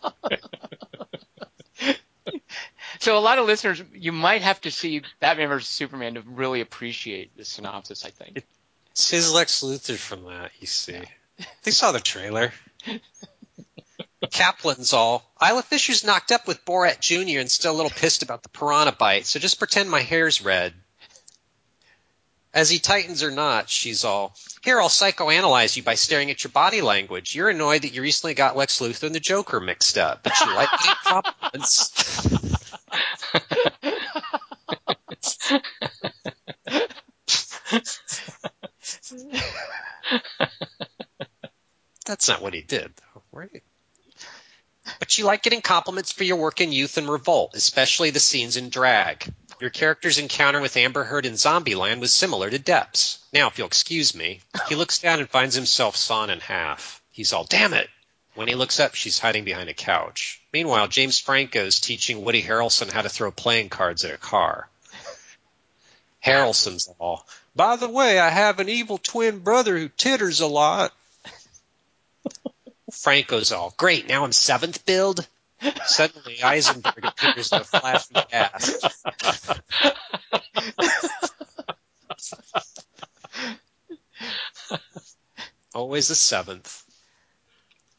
So 2.99 3.17
a 3.17 3.19
lot 3.19 3.37
of 3.37 3.45
listeners, 3.45 3.81
you 3.93 4.11
might 4.11 4.41
have 4.41 4.59
to 4.61 4.71
see 4.71 5.01
Batman 5.19 5.49
vs 5.49 5.69
Superman 5.69 6.15
to 6.15 6.21
really 6.21 6.61
appreciate 6.61 7.35
the 7.37 7.45
synopsis. 7.45 8.05
I 8.05 8.09
think. 8.09 8.43
It's 8.91 9.09
his 9.09 9.31
Lex 9.31 9.61
Luthor 9.61 9.97
from 9.97 10.25
that. 10.25 10.51
You 10.59 10.67
see, 10.67 10.99
they 11.63 11.71
saw 11.71 11.91
the 11.91 11.99
trailer. 11.99 12.51
Caplan's 14.31 14.93
all. 14.93 15.23
Isla 15.41 15.63
Fisher's 15.63 16.03
knocked 16.03 16.31
up 16.31 16.47
with 16.47 16.65
Borat 16.65 16.99
Jr. 16.99 17.39
and 17.39 17.51
still 17.51 17.73
a 17.73 17.77
little 17.77 17.91
pissed 17.91 18.23
about 18.23 18.43
the 18.43 18.49
piranha 18.49 18.91
bite, 18.91 19.25
so 19.25 19.39
just 19.39 19.59
pretend 19.59 19.89
my 19.89 20.01
hair's 20.01 20.41
red. 20.41 20.73
As 22.53 22.69
he 22.69 22.79
tightens 22.79 23.21
her 23.21 23.29
knot, 23.29 23.69
she's 23.69 24.03
all, 24.03 24.35
Here, 24.63 24.81
I'll 24.81 24.89
psychoanalyze 24.89 25.77
you 25.77 25.83
by 25.83 25.93
staring 25.95 26.31
at 26.31 26.43
your 26.43 26.49
body 26.51 26.81
language. 26.81 27.35
You're 27.35 27.49
annoyed 27.49 27.83
that 27.83 27.93
you 27.93 28.01
recently 28.01 28.33
got 28.33 28.57
Lex 28.57 28.79
Luthor 28.79 29.03
and 29.03 29.13
the 29.13 29.19
Joker 29.19 29.59
mixed 29.59 29.97
up, 29.97 30.23
but 30.23 30.33
you 30.39 30.47
like 30.55 30.69
getting 30.71 30.95
compliments. 31.03 31.91
That's 42.07 42.29
not 42.29 42.41
what 42.41 42.53
he 42.53 42.61
did, 42.61 42.91
though, 42.95 43.21
right? 43.31 43.61
But 44.99 45.17
you 45.17 45.25
like 45.25 45.43
getting 45.43 45.61
compliments 45.61 46.13
for 46.13 46.23
your 46.23 46.37
work 46.37 46.61
in 46.61 46.71
Youth 46.71 46.97
in 46.97 47.07
Revolt, 47.07 47.51
especially 47.55 48.09
the 48.11 48.21
scenes 48.21 48.55
in 48.55 48.69
drag. 48.69 49.31
Your 49.59 49.69
character's 49.69 50.17
encounter 50.17 50.61
with 50.61 50.77
Amber 50.77 51.03
Heard 51.03 51.25
in 51.25 51.33
Zombieland 51.33 51.99
was 51.99 52.13
similar 52.13 52.49
to 52.49 52.59
Depp's. 52.59 53.19
Now, 53.33 53.47
if 53.47 53.57
you'll 53.57 53.67
excuse 53.67 54.15
me, 54.15 54.39
he 54.69 54.75
looks 54.75 54.99
down 54.99 55.19
and 55.19 55.29
finds 55.29 55.55
himself 55.55 55.97
sawn 55.97 56.29
in 56.29 56.39
half. 56.39 57.01
He's 57.11 57.33
all, 57.33 57.43
damn 57.43 57.73
it! 57.73 57.89
When 58.35 58.47
he 58.47 58.55
looks 58.55 58.79
up, 58.79 58.95
she's 58.95 59.19
hiding 59.19 59.43
behind 59.43 59.67
a 59.67 59.73
couch. 59.73 60.41
Meanwhile, 60.53 60.87
James 60.87 61.19
Franco's 61.19 61.81
teaching 61.81 62.23
Woody 62.23 62.41
Harrelson 62.41 62.91
how 62.91 63.01
to 63.01 63.09
throw 63.09 63.31
playing 63.31 63.69
cards 63.69 64.05
at 64.05 64.13
a 64.13 64.17
car. 64.17 64.69
Harrelson's 66.23 66.87
all, 66.99 67.27
by 67.57 67.75
the 67.75 67.89
way, 67.89 68.19
I 68.19 68.29
have 68.29 68.59
an 68.59 68.69
evil 68.69 68.99
twin 68.99 69.39
brother 69.39 69.77
who 69.77 69.89
titters 69.89 70.39
a 70.39 70.47
lot. 70.47 70.93
Franco's 72.91 73.51
all, 73.51 73.73
great, 73.77 74.07
now 74.07 74.23
I'm 74.23 74.31
seventh 74.31 74.85
build. 74.85 75.27
Suddenly, 75.85 76.43
Eisenberg 76.43 77.03
appears 77.03 77.51
in 77.51 77.61
a 77.61 77.63
flash 77.63 78.05
of 78.13 78.27
gas. 78.29 78.77
Always 85.73 86.07
the 86.07 86.15
seventh. 86.15 86.83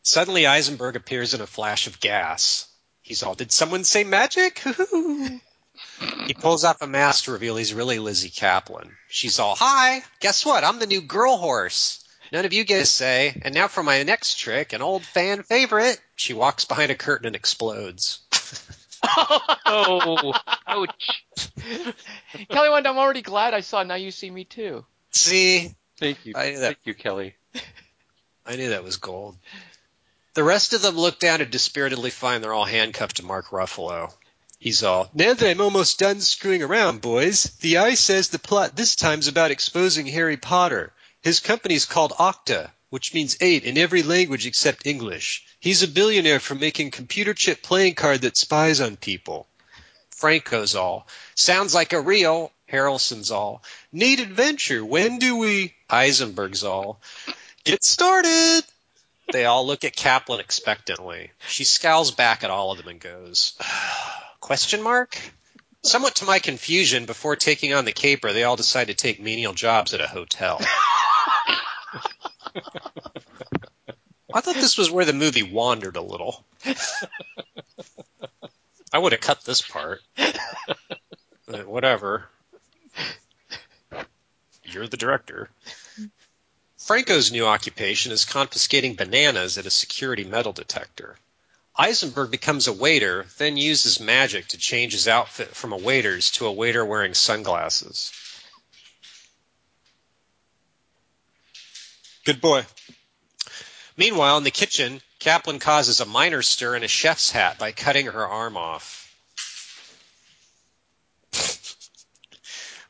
Suddenly, 0.02 0.46
Eisenberg 0.46 0.96
appears 0.96 1.34
in 1.34 1.40
a 1.40 1.46
flash 1.46 1.86
of 1.86 2.00
gas. 2.00 2.66
He's 3.02 3.22
all, 3.22 3.34
did 3.34 3.52
someone 3.52 3.84
say 3.84 4.04
magic? 4.04 4.62
he 6.26 6.34
pulls 6.34 6.64
off 6.64 6.82
a 6.82 6.86
mask 6.86 7.24
to 7.24 7.32
reveal 7.32 7.56
he's 7.56 7.74
really 7.74 7.98
Lizzy 7.98 8.30
Caplan. 8.30 8.90
She's 9.08 9.38
all, 9.38 9.54
hi, 9.54 10.02
guess 10.20 10.44
what? 10.46 10.64
I'm 10.64 10.78
the 10.78 10.86
new 10.86 11.00
girl 11.00 11.36
horse. 11.36 12.04
None 12.32 12.44
of 12.44 12.52
you 12.52 12.64
get 12.64 12.82
a 12.82 12.86
say. 12.86 13.40
And 13.42 13.54
now 13.54 13.68
for 13.68 13.82
my 13.82 14.02
next 14.02 14.34
trick, 14.34 14.72
an 14.72 14.82
old 14.82 15.04
fan 15.04 15.42
favorite. 15.42 16.00
She 16.16 16.34
walks 16.34 16.64
behind 16.64 16.90
a 16.90 16.94
curtain 16.94 17.26
and 17.26 17.36
explodes. 17.36 18.20
oh, 19.66 20.32
ouch. 20.66 21.24
Kelly 22.50 22.70
Wand, 22.70 22.86
I'm 22.86 22.98
already 22.98 23.22
glad 23.22 23.54
I 23.54 23.60
saw 23.60 23.82
Now 23.82 23.94
You 23.94 24.10
See 24.10 24.30
Me 24.30 24.44
Too. 24.44 24.84
See, 25.10 25.74
Thank 25.98 26.26
you. 26.26 26.34
I 26.36 26.50
knew 26.50 26.58
that. 26.60 26.66
Thank 26.66 26.78
you, 26.84 26.94
Kelly. 26.94 27.34
I 28.46 28.56
knew 28.56 28.70
that 28.70 28.84
was 28.84 28.96
gold. 28.96 29.36
The 30.34 30.44
rest 30.44 30.72
of 30.72 30.82
them 30.82 30.96
look 30.96 31.18
down 31.18 31.40
and 31.40 31.50
dispiritedly 31.50 32.10
find 32.10 32.42
they're 32.42 32.54
all 32.54 32.64
handcuffed 32.64 33.16
to 33.16 33.24
Mark 33.24 33.46
Ruffalo. 33.46 34.12
He's 34.60 34.82
all, 34.82 35.08
Now 35.14 35.34
that 35.34 35.48
I'm 35.48 35.60
almost 35.60 35.98
done 35.98 36.20
screwing 36.20 36.62
around, 36.62 37.00
boys, 37.00 37.44
the 37.60 37.78
eye 37.78 37.94
says 37.94 38.28
the 38.28 38.38
plot 38.38 38.74
this 38.74 38.96
time's 38.96 39.28
about 39.28 39.50
exposing 39.50 40.06
Harry 40.06 40.36
Potter. 40.36 40.92
His 41.28 41.40
company's 41.40 41.84
called 41.84 42.12
Octa, 42.12 42.70
which 42.88 43.12
means 43.12 43.36
eight 43.42 43.64
in 43.64 43.76
every 43.76 44.02
language 44.02 44.46
except 44.46 44.86
English. 44.86 45.44
He's 45.60 45.82
a 45.82 45.86
billionaire 45.86 46.40
for 46.40 46.54
making 46.54 46.90
computer 46.90 47.34
chip 47.34 47.62
playing 47.62 47.96
card 47.96 48.22
that 48.22 48.38
spies 48.38 48.80
on 48.80 48.96
people. 48.96 49.46
Franco's 50.10 50.74
all, 50.74 51.06
sounds 51.34 51.74
like 51.74 51.92
a 51.92 52.00
real. 52.00 52.50
Harrelson's 52.72 53.30
all, 53.30 53.62
neat 53.92 54.20
adventure. 54.20 54.82
When 54.82 55.18
do 55.18 55.36
we? 55.36 55.74
Eisenberg's 55.90 56.64
all, 56.64 57.02
get 57.62 57.84
started. 57.84 58.62
They 59.30 59.44
all 59.44 59.66
look 59.66 59.84
at 59.84 59.96
Caplan 59.96 60.40
expectantly. 60.40 61.32
She 61.46 61.64
scowls 61.64 62.10
back 62.10 62.42
at 62.42 62.50
all 62.50 62.72
of 62.72 62.78
them 62.78 62.88
and 62.88 63.00
goes, 63.00 63.52
question 64.40 64.82
mark? 64.82 65.18
Somewhat 65.82 66.14
to 66.16 66.24
my 66.24 66.38
confusion, 66.38 67.04
before 67.04 67.36
taking 67.36 67.74
on 67.74 67.84
the 67.84 67.92
caper, 67.92 68.32
they 68.32 68.44
all 68.44 68.56
decide 68.56 68.86
to 68.86 68.94
take 68.94 69.20
menial 69.20 69.52
jobs 69.52 69.92
at 69.92 70.00
a 70.00 70.08
hotel. 70.08 70.58
I 74.34 74.40
thought 74.40 74.56
this 74.56 74.78
was 74.78 74.90
where 74.90 75.04
the 75.04 75.12
movie 75.12 75.42
wandered 75.42 75.96
a 75.96 76.02
little. 76.02 76.44
I 78.92 78.98
would 78.98 79.12
have 79.12 79.20
cut 79.20 79.44
this 79.44 79.62
part. 79.62 80.00
But 81.46 81.66
whatever. 81.66 82.28
You're 84.64 84.86
the 84.86 84.96
director. 84.96 85.50
Franco's 86.76 87.32
new 87.32 87.46
occupation 87.46 88.12
is 88.12 88.24
confiscating 88.24 88.94
bananas 88.94 89.58
at 89.58 89.66
a 89.66 89.70
security 89.70 90.24
metal 90.24 90.52
detector. 90.52 91.16
Eisenberg 91.76 92.30
becomes 92.30 92.66
a 92.66 92.72
waiter, 92.72 93.26
then 93.38 93.56
uses 93.56 94.00
magic 94.00 94.48
to 94.48 94.58
change 94.58 94.92
his 94.92 95.06
outfit 95.06 95.54
from 95.54 95.72
a 95.72 95.76
waiter's 95.76 96.30
to 96.32 96.46
a 96.46 96.52
waiter 96.52 96.84
wearing 96.84 97.14
sunglasses. 97.14 98.12
Good 102.28 102.42
boy. 102.42 102.66
Meanwhile, 103.96 104.36
in 104.36 104.44
the 104.44 104.50
kitchen, 104.50 105.00
Caplan 105.18 105.62
causes 105.62 106.00
a 106.00 106.04
minor 106.04 106.42
stir 106.42 106.76
in 106.76 106.82
a 106.82 106.86
chef's 106.86 107.30
hat 107.30 107.58
by 107.58 107.72
cutting 107.72 108.04
her 108.04 108.26
arm 108.26 108.54
off. 108.54 109.10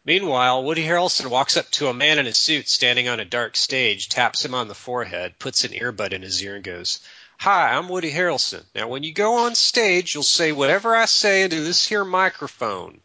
Meanwhile, 0.04 0.64
Woody 0.64 0.84
Harrelson 0.84 1.30
walks 1.30 1.56
up 1.56 1.70
to 1.70 1.86
a 1.86 1.94
man 1.94 2.18
in 2.18 2.26
a 2.26 2.34
suit 2.34 2.68
standing 2.68 3.06
on 3.06 3.20
a 3.20 3.24
dark 3.24 3.54
stage, 3.54 4.08
taps 4.08 4.44
him 4.44 4.56
on 4.56 4.66
the 4.66 4.74
forehead, 4.74 5.38
puts 5.38 5.62
an 5.62 5.70
earbud 5.70 6.12
in 6.12 6.22
his 6.22 6.42
ear, 6.42 6.56
and 6.56 6.64
goes, 6.64 6.98
Hi, 7.38 7.76
I'm 7.76 7.88
Woody 7.88 8.10
Harrelson. 8.10 8.64
Now, 8.74 8.88
when 8.88 9.04
you 9.04 9.12
go 9.12 9.46
on 9.46 9.54
stage, 9.54 10.14
you'll 10.14 10.24
say 10.24 10.50
whatever 10.50 10.96
I 10.96 11.04
say 11.04 11.42
into 11.42 11.60
this 11.60 11.86
here 11.86 12.04
microphone. 12.04 13.00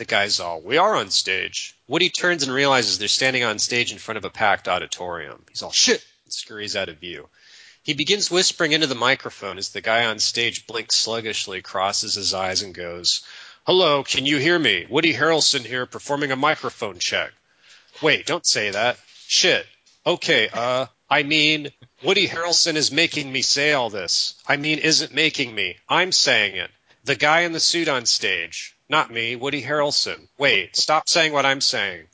The 0.00 0.06
guy's 0.06 0.40
all, 0.40 0.62
We 0.62 0.78
are 0.78 0.96
on 0.96 1.10
stage. 1.10 1.74
Woody 1.86 2.08
turns 2.08 2.42
and 2.42 2.50
realizes 2.50 2.98
they're 2.98 3.06
standing 3.06 3.44
on 3.44 3.58
stage 3.58 3.92
in 3.92 3.98
front 3.98 4.16
of 4.16 4.24
a 4.24 4.30
packed 4.30 4.66
auditorium. 4.66 5.44
He's 5.50 5.60
all, 5.60 5.72
Shit! 5.72 6.02
and 6.24 6.32
scurries 6.32 6.74
out 6.74 6.88
of 6.88 6.96
view. 6.96 7.28
He 7.82 7.92
begins 7.92 8.30
whispering 8.30 8.72
into 8.72 8.86
the 8.86 8.94
microphone 8.94 9.58
as 9.58 9.68
the 9.68 9.82
guy 9.82 10.06
on 10.06 10.18
stage 10.18 10.66
blinks 10.66 10.96
sluggishly, 10.96 11.60
crosses 11.60 12.14
his 12.14 12.32
eyes, 12.32 12.62
and 12.62 12.74
goes, 12.74 13.20
Hello, 13.66 14.02
can 14.02 14.24
you 14.24 14.38
hear 14.38 14.58
me? 14.58 14.86
Woody 14.88 15.12
Harrelson 15.12 15.66
here 15.66 15.84
performing 15.84 16.32
a 16.32 16.36
microphone 16.36 16.98
check. 16.98 17.32
Wait, 18.00 18.24
don't 18.24 18.46
say 18.46 18.70
that. 18.70 18.98
Shit. 19.26 19.66
Okay, 20.06 20.48
uh, 20.50 20.86
I 21.10 21.24
mean, 21.24 21.72
Woody 22.02 22.26
Harrelson 22.26 22.76
is 22.76 22.90
making 22.90 23.30
me 23.30 23.42
say 23.42 23.74
all 23.74 23.90
this. 23.90 24.34
I 24.48 24.56
mean, 24.56 24.78
isn't 24.78 25.12
making 25.12 25.54
me. 25.54 25.76
I'm 25.90 26.10
saying 26.10 26.56
it. 26.56 26.70
The 27.04 27.16
guy 27.16 27.40
in 27.40 27.52
the 27.52 27.60
suit 27.60 27.88
on 27.88 28.06
stage. 28.06 28.74
Not 28.90 29.12
me, 29.12 29.36
Woody 29.36 29.62
Harrelson. 29.62 30.26
Wait, 30.36 30.74
stop 30.74 31.08
saying 31.08 31.32
what 31.32 31.46
I'm 31.46 31.60
saying. 31.60 32.06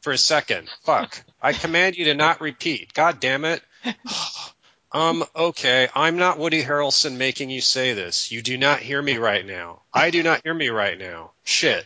For 0.00 0.12
a 0.12 0.18
second. 0.18 0.68
Fuck. 0.82 1.22
I 1.40 1.52
command 1.52 1.96
you 1.96 2.06
to 2.06 2.14
not 2.14 2.40
repeat. 2.40 2.92
God 2.92 3.20
damn 3.20 3.46
it. 3.46 3.62
Um, 4.92 5.24
okay, 5.34 5.88
I'm 5.94 6.16
not 6.16 6.38
Woody 6.38 6.62
Harrelson 6.62 7.16
making 7.16 7.50
you 7.50 7.60
say 7.60 7.92
this. 7.92 8.30
You 8.32 8.40
do 8.40 8.56
not 8.56 8.78
hear 8.78 9.02
me 9.02 9.18
right 9.18 9.44
now. 9.44 9.82
I 9.92 10.10
do 10.10 10.22
not 10.22 10.40
hear 10.42 10.54
me 10.54 10.68
right 10.70 10.96
now. 10.96 11.32
Shit. 11.44 11.84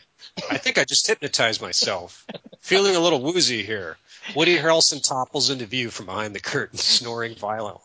I 0.49 0.59
think 0.59 0.79
I 0.79 0.85
just 0.85 1.09
hypnotized 1.09 1.61
myself. 1.61 2.25
Feeling 2.61 2.95
a 2.95 3.01
little 3.01 3.21
woozy 3.21 3.65
here. 3.65 3.97
Woody 4.37 4.57
Harrelson 4.57 5.03
topples 5.03 5.51
into 5.51 5.67
view 5.67 5.91
from 5.91 6.07
behind 6.07 6.37
the 6.37 6.41
curtain, 6.41 6.79
snoring 6.79 7.35
violently. 7.35 7.83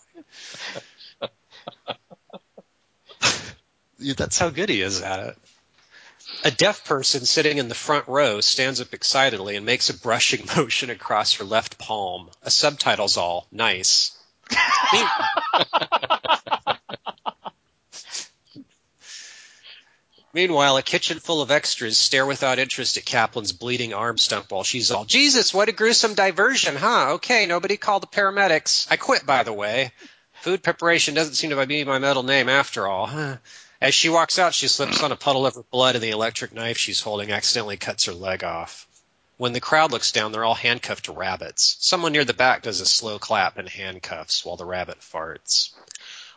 That's 4.17 4.37
how 4.37 4.49
good 4.49 4.69
he 4.69 4.81
is 4.81 5.01
at 5.01 5.29
it. 5.29 5.37
A 6.45 6.51
deaf 6.51 6.85
person 6.85 7.25
sitting 7.25 7.57
in 7.57 7.69
the 7.69 7.75
front 7.75 8.07
row 8.07 8.39
stands 8.39 8.79
up 8.79 8.93
excitedly 8.93 9.55
and 9.55 9.65
makes 9.65 9.89
a 9.89 9.97
brushing 9.97 10.45
motion 10.55 10.91
across 10.91 11.33
her 11.33 11.43
left 11.43 11.79
palm. 11.79 12.29
A 12.43 12.51
subtitle's 12.51 13.17
all 13.17 13.47
nice. 13.51 14.15
Meanwhile, 20.35 20.77
a 20.77 20.83
kitchen 20.83 21.17
full 21.17 21.41
of 21.41 21.49
extras 21.49 21.97
stare 21.97 22.27
without 22.27 22.59
interest 22.59 22.97
at 22.97 23.05
Caplan's 23.05 23.51
bleeding 23.51 23.95
arm 23.95 24.19
stump 24.19 24.51
while 24.51 24.63
she's 24.63 24.91
all, 24.91 25.03
Jesus, 25.05 25.51
what 25.51 25.69
a 25.69 25.71
gruesome 25.71 26.13
diversion, 26.13 26.75
huh? 26.75 27.13
Okay, 27.13 27.47
nobody 27.47 27.75
called 27.75 28.03
the 28.03 28.07
paramedics. 28.07 28.85
I 28.91 28.97
quit, 28.97 29.25
by 29.25 29.41
the 29.41 29.53
way. 29.53 29.93
Food 30.41 30.61
preparation 30.61 31.15
doesn't 31.15 31.33
seem 31.33 31.49
to 31.49 31.65
be 31.65 31.83
my 31.85 31.97
middle 31.97 32.21
name 32.21 32.49
after 32.49 32.87
all. 32.87 33.39
As 33.81 33.93
she 33.93 34.09
walks 34.09 34.39
out, 34.39 34.53
she 34.53 34.67
slips 34.67 35.03
on 35.03 35.11
a 35.11 35.17
puddle 35.17 35.45
of 35.45 35.55
her 35.55 35.63
blood 35.63 35.95
and 35.95 36.03
the 36.03 36.11
electric 36.11 36.53
knife 36.53 36.77
she's 36.77 37.01
holding 37.01 37.31
accidentally 37.31 37.77
cuts 37.77 38.05
her 38.05 38.13
leg 38.13 38.43
off. 38.43 38.87
When 39.37 39.51
the 39.51 39.59
crowd 39.59 39.91
looks 39.91 40.13
down, 40.13 40.31
they're 40.31 40.45
all 40.45 40.55
handcuffed 40.55 41.05
to 41.05 41.11
rabbits. 41.11 41.75
Someone 41.81 42.13
near 42.13 42.23
the 42.23 42.33
back 42.33 42.63
does 42.63 42.79
a 42.79 42.85
slow 42.85 43.19
clap 43.19 43.57
in 43.57 43.67
handcuffs 43.67 44.45
while 44.45 44.55
the 44.55 44.65
rabbit 44.65 45.01
farts. 45.01 45.71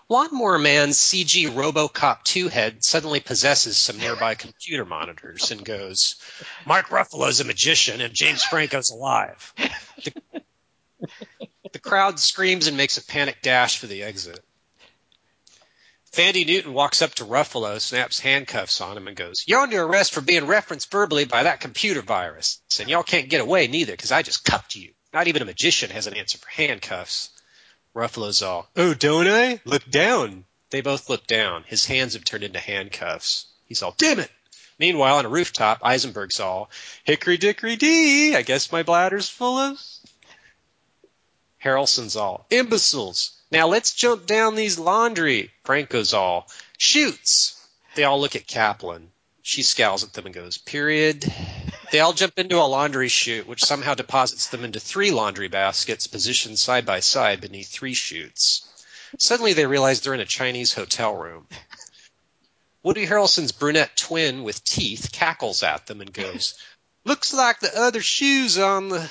Lawnmower 0.08 0.58
Man's 0.58 0.96
CG 0.96 1.48
Robocop 1.48 2.24
2 2.24 2.48
head 2.48 2.82
suddenly 2.82 3.20
possesses 3.20 3.76
some 3.76 3.98
nearby 3.98 4.34
computer 4.34 4.84
monitors 4.84 5.50
and 5.50 5.64
goes, 5.64 6.16
Mark 6.64 6.88
Ruffalo's 6.88 7.40
a 7.40 7.44
magician 7.44 8.00
and 8.00 8.14
James 8.14 8.42
Franco's 8.42 8.90
alive. 8.90 9.52
The, 10.04 10.12
the 11.72 11.78
crowd 11.78 12.18
screams 12.18 12.66
and 12.66 12.76
makes 12.76 12.96
a 12.98 13.04
panic 13.04 13.42
dash 13.42 13.78
for 13.78 13.86
the 13.86 14.02
exit. 14.02 14.42
Thandie 16.12 16.46
Newton 16.46 16.72
walks 16.72 17.02
up 17.02 17.14
to 17.16 17.24
Ruffalo, 17.24 17.80
snaps 17.80 18.18
handcuffs 18.18 18.80
on 18.80 18.96
him, 18.96 19.08
and 19.08 19.16
goes, 19.16 19.44
You're 19.46 19.60
under 19.60 19.82
arrest 19.82 20.12
for 20.12 20.20
being 20.20 20.46
referenced 20.46 20.90
verbally 20.90 21.24
by 21.26 21.42
that 21.42 21.60
computer 21.60 22.02
virus. 22.02 22.60
And 22.80 22.88
y'all 22.88 23.02
can't 23.02 23.28
get 23.28 23.40
away 23.40 23.66
neither, 23.66 23.92
because 23.92 24.12
I 24.12 24.22
just 24.22 24.44
cuffed 24.44 24.74
you. 24.74 24.92
Not 25.12 25.28
even 25.28 25.42
a 25.42 25.46
magician 25.46 25.90
has 25.90 26.06
an 26.06 26.14
answer 26.14 26.38
for 26.38 26.48
handcuffs. 26.48 27.30
Ruffalo's 27.94 28.42
all, 28.42 28.68
Oh, 28.76 28.94
don't 28.94 29.28
I? 29.28 29.60
Look 29.64 29.88
down. 29.90 30.44
They 30.70 30.80
both 30.80 31.08
look 31.08 31.26
down. 31.26 31.64
His 31.66 31.86
hands 31.86 32.14
have 32.14 32.24
turned 32.24 32.44
into 32.44 32.58
handcuffs. 32.58 33.46
He's 33.66 33.82
all, 33.82 33.94
damn 33.96 34.18
it! 34.20 34.30
Meanwhile, 34.78 35.16
on 35.16 35.26
a 35.26 35.28
rooftop, 35.28 35.80
Eisenberg's 35.82 36.40
all, 36.40 36.70
hickory 37.04 37.36
dickory 37.36 37.76
dee, 37.76 38.36
I 38.36 38.42
guess 38.42 38.70
my 38.70 38.82
bladder's 38.82 39.28
full 39.28 39.58
of. 39.58 39.78
Harrelson's 41.62 42.16
all, 42.16 42.46
imbeciles. 42.50 43.32
Now 43.50 43.68
let's 43.68 43.94
jump 43.94 44.26
down 44.26 44.54
these 44.54 44.78
laundry. 44.78 45.50
Franco's 45.64 46.12
all, 46.12 46.50
shoots. 46.76 47.54
They 47.94 48.04
all 48.04 48.20
look 48.20 48.36
at 48.36 48.46
Caplan. 48.46 49.08
She 49.42 49.62
scowls 49.62 50.04
at 50.04 50.12
them 50.12 50.26
and 50.26 50.34
goes, 50.34 50.58
period. 50.58 51.32
They 51.90 52.00
all 52.00 52.12
jump 52.12 52.38
into 52.38 52.60
a 52.60 52.68
laundry 52.68 53.08
chute, 53.08 53.46
which 53.46 53.64
somehow 53.64 53.94
deposits 53.94 54.48
them 54.48 54.64
into 54.64 54.78
three 54.78 55.10
laundry 55.10 55.48
baskets 55.48 56.06
positioned 56.06 56.58
side 56.58 56.84
by 56.84 57.00
side 57.00 57.40
beneath 57.40 57.68
three 57.68 57.94
chutes. 57.94 58.68
Suddenly 59.18 59.54
they 59.54 59.64
realize 59.64 60.02
they're 60.02 60.12
in 60.12 60.20
a 60.20 60.26
Chinese 60.26 60.74
hotel 60.74 61.14
room. 61.16 61.46
Woody 62.82 63.06
Harrelson's 63.06 63.52
brunette 63.52 63.96
twin 63.96 64.44
with 64.44 64.62
teeth 64.64 65.10
cackles 65.12 65.62
at 65.62 65.86
them 65.86 66.02
and 66.02 66.12
goes, 66.12 66.54
Looks 67.04 67.32
like 67.32 67.60
the 67.60 67.74
other 67.74 68.02
shoes 68.02 68.58
on 68.58 68.90
the. 68.90 69.10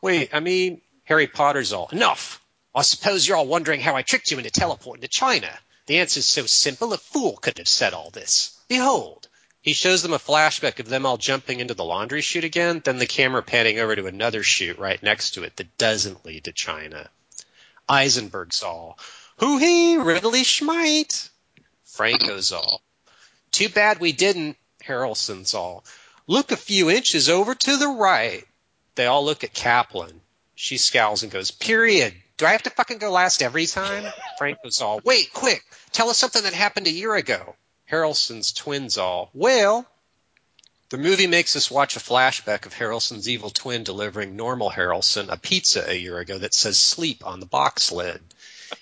Wait, 0.00 0.30
I 0.32 0.40
mean, 0.40 0.80
Harry 1.04 1.26
Potter's 1.26 1.74
all, 1.74 1.88
Enough! 1.92 2.41
I 2.74 2.82
suppose 2.82 3.26
you're 3.26 3.36
all 3.36 3.46
wondering 3.46 3.80
how 3.80 3.96
I 3.96 4.02
tricked 4.02 4.30
you 4.30 4.38
into 4.38 4.50
teleporting 4.50 5.02
to 5.02 5.08
China. 5.08 5.50
The 5.86 5.98
answer's 5.98 6.26
so 6.26 6.46
simple, 6.46 6.92
a 6.92 6.98
fool 6.98 7.36
could 7.36 7.58
have 7.58 7.68
said 7.68 7.92
all 7.92 8.10
this. 8.10 8.58
Behold. 8.68 9.28
He 9.60 9.74
shows 9.74 10.02
them 10.02 10.12
a 10.12 10.18
flashback 10.18 10.80
of 10.80 10.88
them 10.88 11.06
all 11.06 11.16
jumping 11.16 11.60
into 11.60 11.74
the 11.74 11.84
laundry 11.84 12.20
chute 12.20 12.42
again, 12.42 12.80
then 12.84 12.98
the 12.98 13.06
camera 13.06 13.42
panning 13.44 13.78
over 13.78 13.94
to 13.94 14.06
another 14.06 14.42
chute 14.42 14.78
right 14.78 15.00
next 15.02 15.32
to 15.32 15.44
it 15.44 15.54
that 15.56 15.78
doesn't 15.78 16.24
lead 16.24 16.44
to 16.44 16.52
China. 16.52 17.08
Eisenberg's 17.88 18.64
all, 18.64 18.98
hoo 19.38 19.58
hee, 19.58 19.96
riddly 19.98 20.42
schmite. 20.42 21.30
Franco's 21.84 22.50
all, 22.50 22.82
too 23.52 23.68
bad 23.68 24.00
we 24.00 24.10
didn't. 24.10 24.56
Harrelson's 24.82 25.54
all, 25.54 25.84
look 26.26 26.50
a 26.50 26.56
few 26.56 26.90
inches 26.90 27.28
over 27.28 27.54
to 27.54 27.76
the 27.76 27.88
right. 27.88 28.44
They 28.96 29.06
all 29.06 29.24
look 29.24 29.44
at 29.44 29.54
Caplan. 29.54 30.20
She 30.56 30.76
scowls 30.76 31.22
and 31.22 31.30
goes, 31.30 31.52
period. 31.52 32.14
Do 32.42 32.48
I 32.48 32.50
have 32.50 32.64
to 32.64 32.70
fucking 32.70 32.98
go 32.98 33.12
last 33.12 33.40
every 33.40 33.66
time? 33.66 34.02
Franco's 34.36 34.80
all, 34.80 35.00
wait, 35.04 35.32
quick, 35.32 35.62
tell 35.92 36.10
us 36.10 36.18
something 36.18 36.42
that 36.42 36.52
happened 36.52 36.88
a 36.88 36.90
year 36.90 37.14
ago. 37.14 37.54
Harrelson's 37.88 38.52
twins 38.52 38.98
all, 38.98 39.30
well, 39.32 39.86
the 40.88 40.98
movie 40.98 41.28
makes 41.28 41.54
us 41.54 41.70
watch 41.70 41.94
a 41.94 42.00
flashback 42.00 42.66
of 42.66 42.74
Harrelson's 42.74 43.28
evil 43.28 43.50
twin 43.50 43.84
delivering 43.84 44.34
normal 44.34 44.72
Harrelson 44.72 45.28
a 45.28 45.36
pizza 45.36 45.88
a 45.88 45.94
year 45.94 46.18
ago 46.18 46.36
that 46.36 46.52
says 46.52 46.80
sleep 46.80 47.24
on 47.24 47.38
the 47.38 47.46
box 47.46 47.92
lid. 47.92 48.20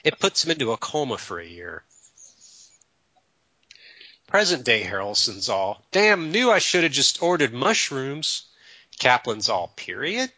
It 0.05 0.19
puts 0.19 0.43
him 0.43 0.53
into 0.53 0.73
a 0.73 0.79
coma 0.79 1.19
for 1.19 1.39
a 1.39 1.47
year. 1.47 1.85
Present 4.27 4.65
day 4.65 4.83
Harrelson's 4.85 5.51
all, 5.51 5.85
damn, 5.91 6.33
knew 6.33 6.51
I 6.51 6.61
should 6.61 6.85
have 6.85 6.93
just 6.93 7.23
ordered 7.23 7.53
mushrooms. 7.53 8.45
Caplan's 8.99 9.51
all, 9.51 9.69
period. 9.77 10.33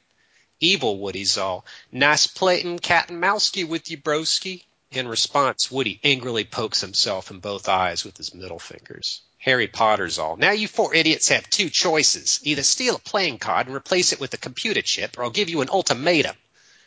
Evil 0.62 1.00
Woody's 1.00 1.38
all, 1.38 1.64
nice 1.90 2.28
platin' 2.28 2.78
cat 2.78 3.10
and 3.10 3.20
mousey 3.20 3.64
with 3.64 3.90
you, 3.90 3.98
broski. 3.98 4.62
In 4.92 5.08
response, 5.08 5.72
Woody 5.72 5.98
angrily 6.04 6.44
pokes 6.44 6.80
himself 6.80 7.32
in 7.32 7.40
both 7.40 7.68
eyes 7.68 8.04
with 8.04 8.16
his 8.16 8.32
middle 8.32 8.60
fingers. 8.60 9.22
Harry 9.38 9.66
Potter's 9.66 10.20
all, 10.20 10.36
now 10.36 10.52
you 10.52 10.68
four 10.68 10.94
idiots 10.94 11.30
have 11.30 11.50
two 11.50 11.68
choices. 11.68 12.38
Either 12.44 12.62
steal 12.62 12.94
a 12.94 13.00
playing 13.00 13.38
card 13.38 13.66
and 13.66 13.74
replace 13.74 14.12
it 14.12 14.20
with 14.20 14.32
a 14.34 14.38
computer 14.38 14.82
chip, 14.82 15.18
or 15.18 15.24
I'll 15.24 15.30
give 15.30 15.48
you 15.48 15.62
an 15.62 15.68
ultimatum. 15.68 16.36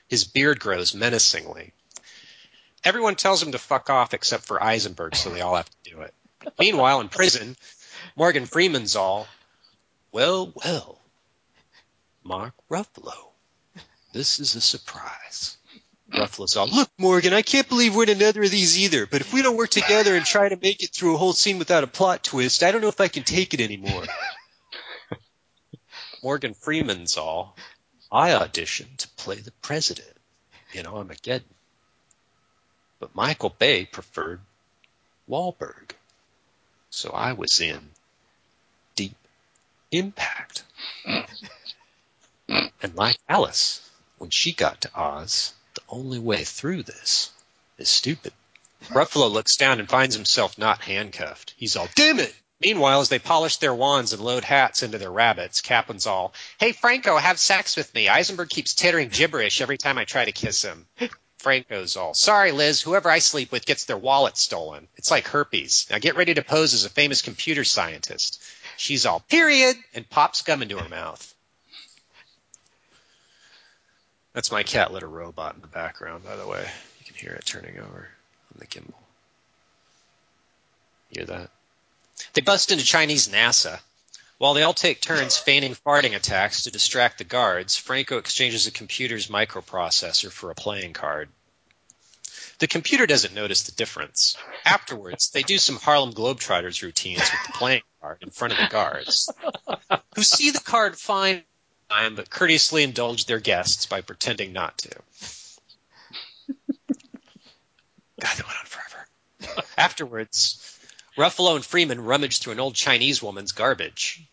His 0.07 0.23
beard 0.23 0.61
grows 0.61 0.93
menacingly. 0.93 1.73
Everyone 2.85 3.15
tells 3.15 3.43
him 3.43 3.51
to 3.51 3.59
fuck 3.59 3.89
off 3.89 4.13
except 4.13 4.45
for 4.45 4.63
Eisenberg, 4.63 5.17
so 5.17 5.31
they 5.31 5.41
all 5.41 5.55
have 5.57 5.69
to 5.69 5.91
do 5.91 5.99
it. 5.99 6.13
Meanwhile, 6.57 7.01
in 7.01 7.09
prison, 7.09 7.57
Morgan 8.15 8.45
Freeman's 8.45 8.95
all, 8.95 9.27
well, 10.13 10.53
well, 10.55 11.01
Mark 12.23 12.53
Ruffalo, 12.69 13.31
this 14.15 14.39
is 14.39 14.55
a 14.55 14.61
surprise. 14.61 15.57
Ruffalo's 16.09 16.55
all, 16.55 16.67
Look, 16.67 16.89
Morgan, 16.97 17.33
I 17.33 17.41
can't 17.41 17.67
believe 17.67 17.93
we're 17.93 18.03
in 18.03 18.21
another 18.21 18.43
of 18.43 18.51
these 18.51 18.79
either, 18.79 19.05
but 19.05 19.19
if 19.19 19.33
we 19.33 19.41
don't 19.41 19.57
work 19.57 19.71
together 19.71 20.15
and 20.15 20.25
try 20.25 20.47
to 20.47 20.55
make 20.55 20.81
it 20.81 20.91
through 20.91 21.15
a 21.15 21.17
whole 21.17 21.33
scene 21.33 21.59
without 21.59 21.83
a 21.83 21.87
plot 21.87 22.23
twist, 22.23 22.63
I 22.63 22.71
don't 22.71 22.79
know 22.79 22.87
if 22.87 23.01
I 23.01 23.09
can 23.09 23.23
take 23.23 23.53
it 23.53 23.59
anymore. 23.59 24.05
Morgan 26.23 26.53
Freeman's 26.53 27.17
all, 27.17 27.57
I 28.09 28.29
auditioned 28.29 28.95
to 28.99 29.09
play 29.17 29.35
the 29.35 29.51
president 29.61 30.15
in 30.71 30.87
Armageddon. 30.87 31.49
But 33.01 33.15
Michael 33.15 33.49
Bay 33.49 33.83
preferred 33.83 34.39
Wahlberg. 35.29 35.91
So 36.89 37.09
I 37.09 37.33
was 37.33 37.59
in 37.59 37.89
Deep 38.95 39.17
Impact. 39.91 40.63
and 42.47 42.95
like 42.95 43.17
Alice, 43.27 43.84
when 44.17 44.29
she 44.29 44.53
got 44.53 44.81
to 44.81 44.99
Oz, 44.99 45.53
the 45.73 45.81
only 45.89 46.19
way 46.19 46.43
through 46.43 46.83
this 46.83 47.31
is 47.77 47.89
stupid. 47.89 48.33
Ruffalo 48.89 49.31
looks 49.31 49.55
down 49.55 49.79
and 49.79 49.89
finds 49.89 50.15
himself 50.15 50.57
not 50.57 50.81
handcuffed. 50.81 51.53
He's 51.57 51.75
all, 51.75 51.89
damn 51.95 52.19
it! 52.19 52.33
Meanwhile, 52.63 53.01
as 53.01 53.09
they 53.09 53.19
polish 53.19 53.57
their 53.57 53.73
wands 53.73 54.13
and 54.13 54.23
load 54.23 54.45
hats 54.45 54.81
into 54.81 54.97
their 54.97 55.11
rabbits, 55.11 55.59
Caplan's 55.61 56.07
all, 56.07 56.33
hey 56.57 56.71
Franco, 56.71 57.17
have 57.17 57.37
sex 57.37 57.75
with 57.75 57.93
me. 57.93 58.07
Eisenberg 58.07 58.49
keeps 58.49 58.73
tittering 58.73 59.09
gibberish 59.09 59.59
every 59.59 59.77
time 59.77 59.97
I 59.97 60.05
try 60.05 60.23
to 60.23 60.31
kiss 60.31 60.61
him. 60.63 60.87
Franco's 61.37 61.97
all, 61.97 62.13
sorry 62.13 62.51
Liz, 62.53 62.81
whoever 62.81 63.09
I 63.09 63.19
sleep 63.19 63.51
with 63.51 63.65
gets 63.65 63.83
their 63.83 63.97
wallet 63.97 64.37
stolen. 64.37 64.87
It's 64.95 65.11
like 65.11 65.27
herpes. 65.27 65.85
Now 65.91 65.99
get 65.99 66.15
ready 66.15 66.33
to 66.33 66.41
pose 66.41 66.73
as 66.73 66.85
a 66.85 66.89
famous 66.89 67.21
computer 67.21 67.65
scientist. 67.65 68.41
She's 68.77 69.05
all, 69.05 69.19
period, 69.19 69.75
and 69.93 70.09
pops 70.09 70.41
gum 70.41 70.61
into 70.61 70.79
her 70.79 70.89
mouth. 70.89 71.34
That's 74.35 74.51
my 74.51 74.63
cat 74.63 74.91
litter 74.91 75.07
robot 75.07 75.55
in 75.55 75.61
the 75.61 75.67
background, 75.67 76.25
by 76.25 76.35
the 76.35 76.45
way. 76.45 76.67
You 76.99 77.05
can 77.05 77.15
hear 77.15 77.31
it 77.31 77.45
turning 77.45 77.79
over 77.79 78.09
on 78.53 78.59
the 78.59 78.67
gimbal. 78.67 78.93
Hear 81.09 81.23
that? 81.23 81.49
They 82.33 82.41
bust 82.41 82.69
into 82.69 82.83
Chinese 82.83 83.29
NASA. 83.29 83.79
While 84.37 84.53
they 84.53 84.63
all 84.63 84.73
take 84.73 84.99
turns 84.99 85.37
feigning 85.37 85.73
farting 85.73 86.17
attacks 86.17 86.63
to 86.63 86.71
distract 86.71 87.19
the 87.19 87.23
guards, 87.23 87.77
Franco 87.77 88.17
exchanges 88.17 88.67
a 88.67 88.71
computer's 88.71 89.27
microprocessor 89.27 90.29
for 90.29 90.51
a 90.51 90.55
playing 90.55 90.91
card. 90.91 91.29
The 92.59 92.67
computer 92.67 93.07
doesn't 93.07 93.33
notice 93.33 93.63
the 93.63 93.71
difference. 93.71 94.35
Afterwards, 94.65 95.29
they 95.29 95.43
do 95.43 95.57
some 95.57 95.77
Harlem 95.77 96.11
Globetrotters 96.11 96.83
routines 96.83 97.19
with 97.19 97.45
the 97.47 97.53
playing 97.53 97.83
card 98.01 98.17
in 98.19 98.31
front 98.31 98.51
of 98.51 98.59
the 98.59 98.67
guards, 98.67 99.31
who 100.13 100.23
see 100.23 100.51
the 100.51 100.59
card 100.59 100.97
fine 100.97 101.43
time, 101.89 102.15
but 102.15 102.29
courteously 102.29 102.83
indulge 102.83 103.25
their 103.25 103.39
guests 103.39 103.85
by 103.85 104.01
pretending 104.01 104.53
not 104.53 104.77
to. 104.79 104.89
God, 108.19 108.37
that 108.37 108.45
went 108.45 108.59
on 108.59 108.65
forever. 108.65 109.67
Afterwards, 109.77 110.79
Ruffalo 111.17 111.55
and 111.55 111.65
Freeman 111.65 112.03
rummage 112.03 112.39
through 112.39 112.53
an 112.53 112.59
old 112.59 112.75
Chinese 112.75 113.21
woman's 113.21 113.51
garbage. 113.51 114.23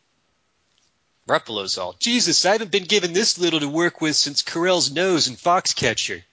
Ruffalo's 1.28 1.78
all, 1.78 1.94
Jesus, 1.98 2.44
I 2.44 2.52
haven't 2.52 2.70
been 2.70 2.84
given 2.84 3.12
this 3.12 3.38
little 3.38 3.60
to 3.60 3.68
work 3.68 4.00
with 4.00 4.16
since 4.16 4.42
Carell's 4.42 4.90
nose 4.90 5.28
and 5.28 5.38
Foxcatcher. 5.38 6.24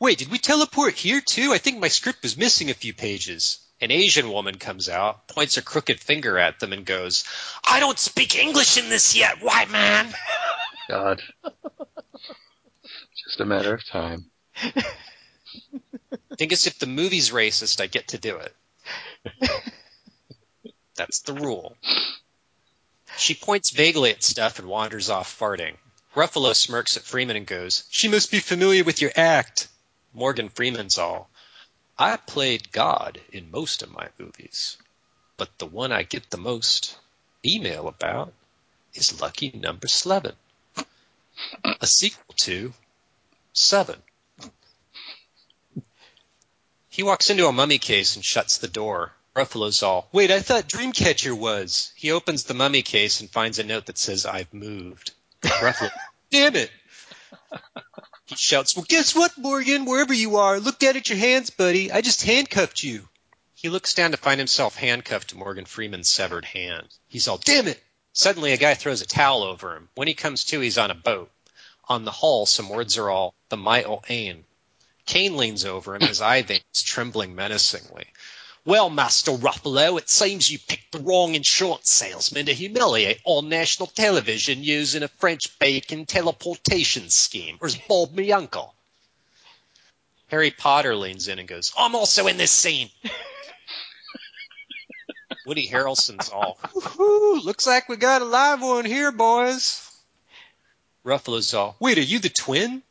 Wait, 0.00 0.18
did 0.18 0.30
we 0.30 0.38
teleport 0.38 0.94
here 0.94 1.20
too? 1.20 1.52
I 1.52 1.58
think 1.58 1.78
my 1.78 1.88
script 1.88 2.22
was 2.22 2.36
missing 2.36 2.70
a 2.70 2.74
few 2.74 2.92
pages. 2.92 3.58
An 3.80 3.92
Asian 3.92 4.30
woman 4.30 4.58
comes 4.58 4.88
out, 4.88 5.28
points 5.28 5.56
a 5.56 5.62
crooked 5.62 6.00
finger 6.00 6.38
at 6.38 6.58
them, 6.58 6.72
and 6.72 6.84
goes, 6.84 7.24
I 7.64 7.80
don't 7.80 7.98
speak 7.98 8.36
English 8.36 8.76
in 8.76 8.88
this 8.88 9.14
yet, 9.14 9.40
white 9.42 9.70
man. 9.70 10.12
God. 10.88 11.22
Just 13.24 13.40
a 13.40 13.44
matter 13.44 13.74
of 13.74 13.86
time. 13.86 14.26
I 14.56 16.34
think 16.36 16.52
as 16.52 16.66
if 16.66 16.78
the 16.78 16.86
movie's 16.86 17.30
racist, 17.30 17.80
I 17.80 17.86
get 17.86 18.08
to 18.08 18.18
do 18.18 18.36
it. 18.36 18.54
That's 20.96 21.20
the 21.20 21.34
rule. 21.34 21.76
She 23.16 23.34
points 23.34 23.70
vaguely 23.70 24.10
at 24.10 24.22
stuff 24.22 24.58
and 24.58 24.68
wanders 24.68 25.10
off 25.10 25.38
farting. 25.38 25.76
Ruffalo 26.14 26.54
smirks 26.54 26.96
at 26.96 27.04
Freeman 27.04 27.36
and 27.36 27.46
goes, 27.46 27.84
She 27.90 28.08
must 28.08 28.30
be 28.30 28.40
familiar 28.40 28.84
with 28.84 29.00
your 29.00 29.12
act. 29.16 29.68
Morgan 30.12 30.50
Freeman's 30.50 30.98
all, 30.98 31.30
I 31.98 32.16
played 32.16 32.72
God 32.72 33.20
in 33.30 33.50
most 33.50 33.82
of 33.82 33.92
my 33.92 34.08
movies, 34.18 34.76
but 35.36 35.58
the 35.58 35.66
one 35.66 35.92
I 35.92 36.02
get 36.02 36.30
the 36.30 36.36
most 36.36 36.98
email 37.44 37.88
about 37.88 38.32
is 38.94 39.20
Lucky 39.20 39.50
Number 39.50 39.88
Slevin, 39.88 40.36
a 41.80 41.86
sequel 41.86 42.34
to 42.38 42.72
Seven. 43.54 43.96
He 46.88 47.02
walks 47.02 47.30
into 47.30 47.46
a 47.46 47.52
mummy 47.52 47.78
case 47.78 48.16
and 48.16 48.24
shuts 48.24 48.58
the 48.58 48.68
door. 48.68 49.12
Ruffalo's 49.34 49.82
all, 49.82 50.08
Wait, 50.12 50.30
I 50.30 50.40
thought 50.40 50.68
Dreamcatcher 50.68 51.32
was. 51.36 51.92
he 51.96 52.10
opens 52.10 52.44
the 52.44 52.52
mummy 52.54 52.82
case 52.82 53.20
and 53.20 53.30
finds 53.30 53.58
a 53.58 53.64
note 53.64 53.86
that 53.86 53.96
says, 53.96 54.26
I've 54.26 54.52
moved. 54.52 55.12
Ruffalo, 55.42 55.90
Damn 56.30 56.54
it. 56.56 56.70
he 58.26 58.36
shouts, 58.36 58.76
Well, 58.76 58.84
guess 58.86 59.14
what, 59.14 59.36
Morgan? 59.38 59.86
Wherever 59.86 60.12
you 60.12 60.36
are, 60.36 60.60
look 60.60 60.78
down 60.78 60.96
at 60.98 61.08
your 61.08 61.18
hands, 61.18 61.48
buddy. 61.48 61.90
I 61.90 62.02
just 62.02 62.22
handcuffed 62.22 62.82
you. 62.82 63.08
He 63.54 63.70
looks 63.70 63.94
down 63.94 64.10
to 64.10 64.18
find 64.18 64.38
himself 64.38 64.76
handcuffed 64.76 65.30
to 65.30 65.36
Morgan 65.36 65.64
Freeman's 65.64 66.10
severed 66.10 66.44
hand. 66.44 66.88
He's 67.08 67.26
all, 67.26 67.38
Damn 67.38 67.68
it. 67.68 67.82
Suddenly, 68.12 68.52
a 68.52 68.58
guy 68.58 68.74
throws 68.74 69.00
a 69.00 69.06
towel 69.06 69.42
over 69.42 69.74
him. 69.74 69.88
When 69.94 70.08
he 70.08 70.14
comes 70.14 70.44
to, 70.46 70.60
he's 70.60 70.78
on 70.78 70.90
a 70.90 70.94
boat. 70.94 71.30
On 71.88 72.04
the 72.04 72.10
hull, 72.10 72.46
some 72.46 72.68
words 72.68 72.98
are 72.98 73.10
all, 73.10 73.34
the 73.48 73.56
Michael 73.56 74.04
Ain. 74.08 74.44
Kane 75.06 75.36
leans 75.36 75.64
over 75.64 75.94
him, 75.94 76.02
his 76.02 76.20
eye 76.20 76.42
veins 76.42 76.82
trembling 76.82 77.34
menacingly. 77.34 78.06
Well, 78.64 78.90
Master 78.90 79.32
Ruffalo, 79.32 79.98
it 79.98 80.08
seems 80.08 80.48
you 80.48 80.58
picked 80.58 80.92
the 80.92 81.00
wrong 81.00 81.34
insurance 81.34 81.90
salesman 81.90 82.46
to 82.46 82.54
humiliate 82.54 83.20
on 83.24 83.48
national 83.48 83.88
television 83.88 84.62
using 84.62 85.02
a 85.02 85.08
French 85.08 85.58
bacon 85.58 86.06
teleportation 86.06 87.10
scheme. 87.10 87.58
Or 87.60 87.66
is 87.66 87.76
Bob 87.76 88.12
me 88.12 88.30
uncle? 88.30 88.74
Harry 90.28 90.52
Potter 90.52 90.94
leans 90.94 91.26
in 91.26 91.40
and 91.40 91.48
goes, 91.48 91.72
I'm 91.76 91.96
also 91.96 92.28
in 92.28 92.36
this 92.36 92.52
scene. 92.52 92.88
Woody 95.46 95.66
Harrelson's 95.68 96.28
all, 96.28 96.58
Woo-hoo, 96.74 97.40
looks 97.40 97.66
like 97.66 97.88
we 97.88 97.96
got 97.96 98.22
a 98.22 98.26
live 98.26 98.62
one 98.62 98.84
here, 98.84 99.12
boys. 99.12 99.88
Ruffalo's 101.04 101.52
all, 101.52 101.76
Wait, 101.80 101.98
are 101.98 102.02
you 102.02 102.18
the 102.20 102.28
twin? 102.28 102.82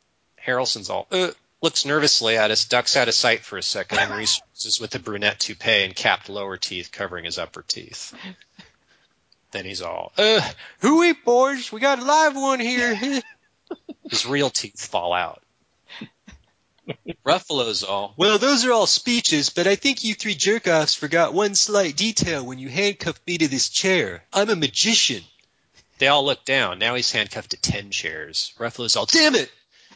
Harrelson's 0.44 0.90
all, 0.90 1.06
uh, 1.10 1.30
looks 1.62 1.84
nervously 1.84 2.36
at 2.36 2.50
us, 2.50 2.66
ducks 2.66 2.96
out 2.96 3.08
of 3.08 3.14
sight 3.14 3.40
for 3.40 3.56
a 3.56 3.62
second, 3.62 3.98
and 3.98 4.10
resurfaces 4.10 4.80
with 4.80 4.94
a 4.94 4.98
brunette 4.98 5.40
toupee 5.40 5.84
and 5.84 5.94
capped 5.96 6.28
lower 6.28 6.56
teeth 6.56 6.90
covering 6.92 7.24
his 7.24 7.38
upper 7.38 7.62
teeth. 7.62 8.14
Then 9.52 9.64
he's 9.64 9.82
all, 9.82 10.12
uh, 10.18 10.40
Hooey, 10.80 11.12
boys, 11.12 11.72
we 11.72 11.80
got 11.80 12.00
a 12.00 12.04
live 12.04 12.34
one 12.34 12.60
here. 12.60 12.94
his 14.10 14.26
real 14.26 14.50
teeth 14.50 14.86
fall 14.86 15.12
out. 15.12 15.42
Ruffalo's 17.24 17.82
all, 17.82 18.14
well, 18.16 18.38
those 18.38 18.64
are 18.64 18.72
all 18.72 18.86
speeches, 18.86 19.50
but 19.50 19.66
I 19.66 19.76
think 19.76 20.02
you 20.02 20.14
three 20.14 20.34
jerk-offs 20.34 20.94
forgot 20.94 21.32
one 21.32 21.54
slight 21.54 21.96
detail 21.96 22.44
when 22.44 22.58
you 22.58 22.68
handcuffed 22.68 23.26
me 23.26 23.38
to 23.38 23.48
this 23.48 23.68
chair. 23.68 24.24
I'm 24.32 24.50
a 24.50 24.56
magician. 24.56 25.22
they 25.98 26.08
all 26.08 26.24
look 26.24 26.44
down. 26.44 26.78
Now 26.78 26.94
he's 26.94 27.12
handcuffed 27.12 27.50
to 27.50 27.56
ten 27.56 27.90
chairs. 27.90 28.52
Ruffalo's 28.58 28.96
all, 28.96 29.06
Damn 29.06 29.36
it! 29.36 29.50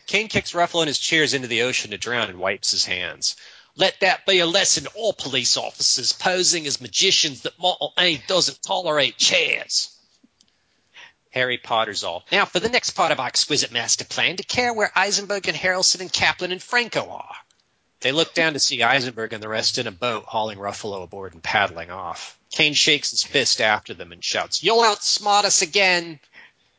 Kane 0.06 0.28
kicks 0.28 0.52
Ruffalo 0.52 0.82
and 0.82 0.88
his 0.88 1.00
chairs 1.00 1.34
into 1.34 1.48
the 1.48 1.62
ocean 1.62 1.90
to 1.90 1.98
drown 1.98 2.30
and 2.30 2.38
wipes 2.38 2.70
his 2.70 2.84
hands. 2.84 3.34
Let 3.74 3.98
that 4.00 4.24
be 4.24 4.38
a 4.38 4.46
lesson 4.46 4.84
to 4.84 4.90
all 4.90 5.12
police 5.12 5.56
officers 5.56 6.12
posing 6.12 6.66
as 6.66 6.80
magicians 6.80 7.42
that 7.42 7.58
Mortal 7.58 7.92
Aid 7.98 8.22
doesn't 8.28 8.62
tolerate 8.62 9.18
chairs. 9.18 9.90
Harry 11.36 11.58
Potter's 11.58 12.02
all. 12.02 12.24
Now 12.32 12.46
for 12.46 12.60
the 12.60 12.70
next 12.70 12.92
part 12.92 13.12
of 13.12 13.20
our 13.20 13.26
exquisite 13.26 13.70
master 13.70 14.06
plan, 14.06 14.38
to 14.38 14.42
care 14.42 14.72
where 14.72 14.90
Eisenberg 14.96 15.46
and 15.48 15.56
Harrelson 15.56 16.00
and 16.00 16.10
Caplan 16.10 16.50
and 16.50 16.62
Franco 16.62 17.10
are. 17.10 17.36
They 18.00 18.10
look 18.10 18.32
down 18.32 18.54
to 18.54 18.58
see 18.58 18.82
Eisenberg 18.82 19.34
and 19.34 19.42
the 19.42 19.48
rest 19.48 19.76
in 19.76 19.86
a 19.86 19.92
boat 19.92 20.24
hauling 20.24 20.56
Ruffalo 20.56 21.02
aboard 21.02 21.34
and 21.34 21.42
paddling 21.42 21.90
off. 21.90 22.38
Kane 22.50 22.72
shakes 22.72 23.10
his 23.10 23.22
fist 23.22 23.60
after 23.60 23.92
them 23.92 24.12
and 24.12 24.24
shouts, 24.24 24.62
You'll 24.62 24.82
outsmart 24.82 25.44
us 25.44 25.60
again! 25.60 26.20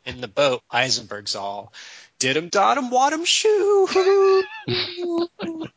In 0.08 0.22
the 0.22 0.28
boat, 0.28 0.64
Eisenberg's 0.72 1.36
all, 1.36 1.72
Did 2.18 2.36
him, 2.36 2.50
dot 2.50 2.80
him, 2.80 2.90
wat 2.90 3.14
him, 3.14 3.26
shoo! 3.26 4.44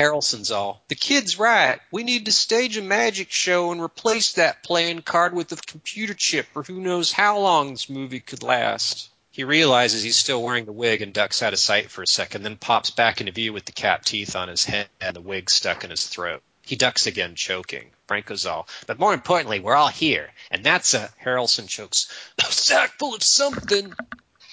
Harrelson's 0.00 0.50
all, 0.50 0.82
The 0.88 0.94
kid's 0.94 1.38
right. 1.38 1.78
We 1.90 2.04
need 2.04 2.24
to 2.24 2.32
stage 2.32 2.78
a 2.78 2.82
magic 2.82 3.30
show 3.30 3.70
and 3.70 3.82
replace 3.82 4.32
that 4.32 4.62
playing 4.62 5.02
card 5.02 5.34
with 5.34 5.52
a 5.52 5.56
computer 5.56 6.14
chip 6.14 6.46
for 6.54 6.62
who 6.62 6.80
knows 6.80 7.12
how 7.12 7.38
long 7.38 7.72
this 7.72 7.90
movie 7.90 8.20
could 8.20 8.42
last. 8.42 9.10
He 9.30 9.44
realizes 9.44 10.02
he's 10.02 10.16
still 10.16 10.42
wearing 10.42 10.64
the 10.64 10.72
wig 10.72 11.02
and 11.02 11.12
ducks 11.12 11.42
out 11.42 11.52
of 11.52 11.58
sight 11.58 11.90
for 11.90 12.02
a 12.02 12.06
second, 12.06 12.42
then 12.42 12.56
pops 12.56 12.90
back 12.90 13.20
into 13.20 13.32
view 13.32 13.52
with 13.52 13.66
the 13.66 13.72
capped 13.72 14.06
teeth 14.06 14.34
on 14.36 14.48
his 14.48 14.64
head 14.64 14.88
and 15.02 15.14
the 15.14 15.20
wig 15.20 15.50
stuck 15.50 15.84
in 15.84 15.90
his 15.90 16.06
throat. 16.06 16.42
He 16.62 16.76
ducks 16.76 17.06
again, 17.06 17.34
choking. 17.34 17.90
Franco's 18.06 18.46
all, 18.46 18.68
but 18.86 18.98
more 18.98 19.12
importantly, 19.12 19.60
we're 19.60 19.74
all 19.74 19.88
here, 19.88 20.30
and 20.50 20.64
that's 20.64 20.94
a 20.94 21.10
Harrelson 21.22 21.68
chokes. 21.68 22.10
A 22.38 22.46
sack 22.46 22.98
full 22.98 23.14
of 23.14 23.22
something. 23.22 23.92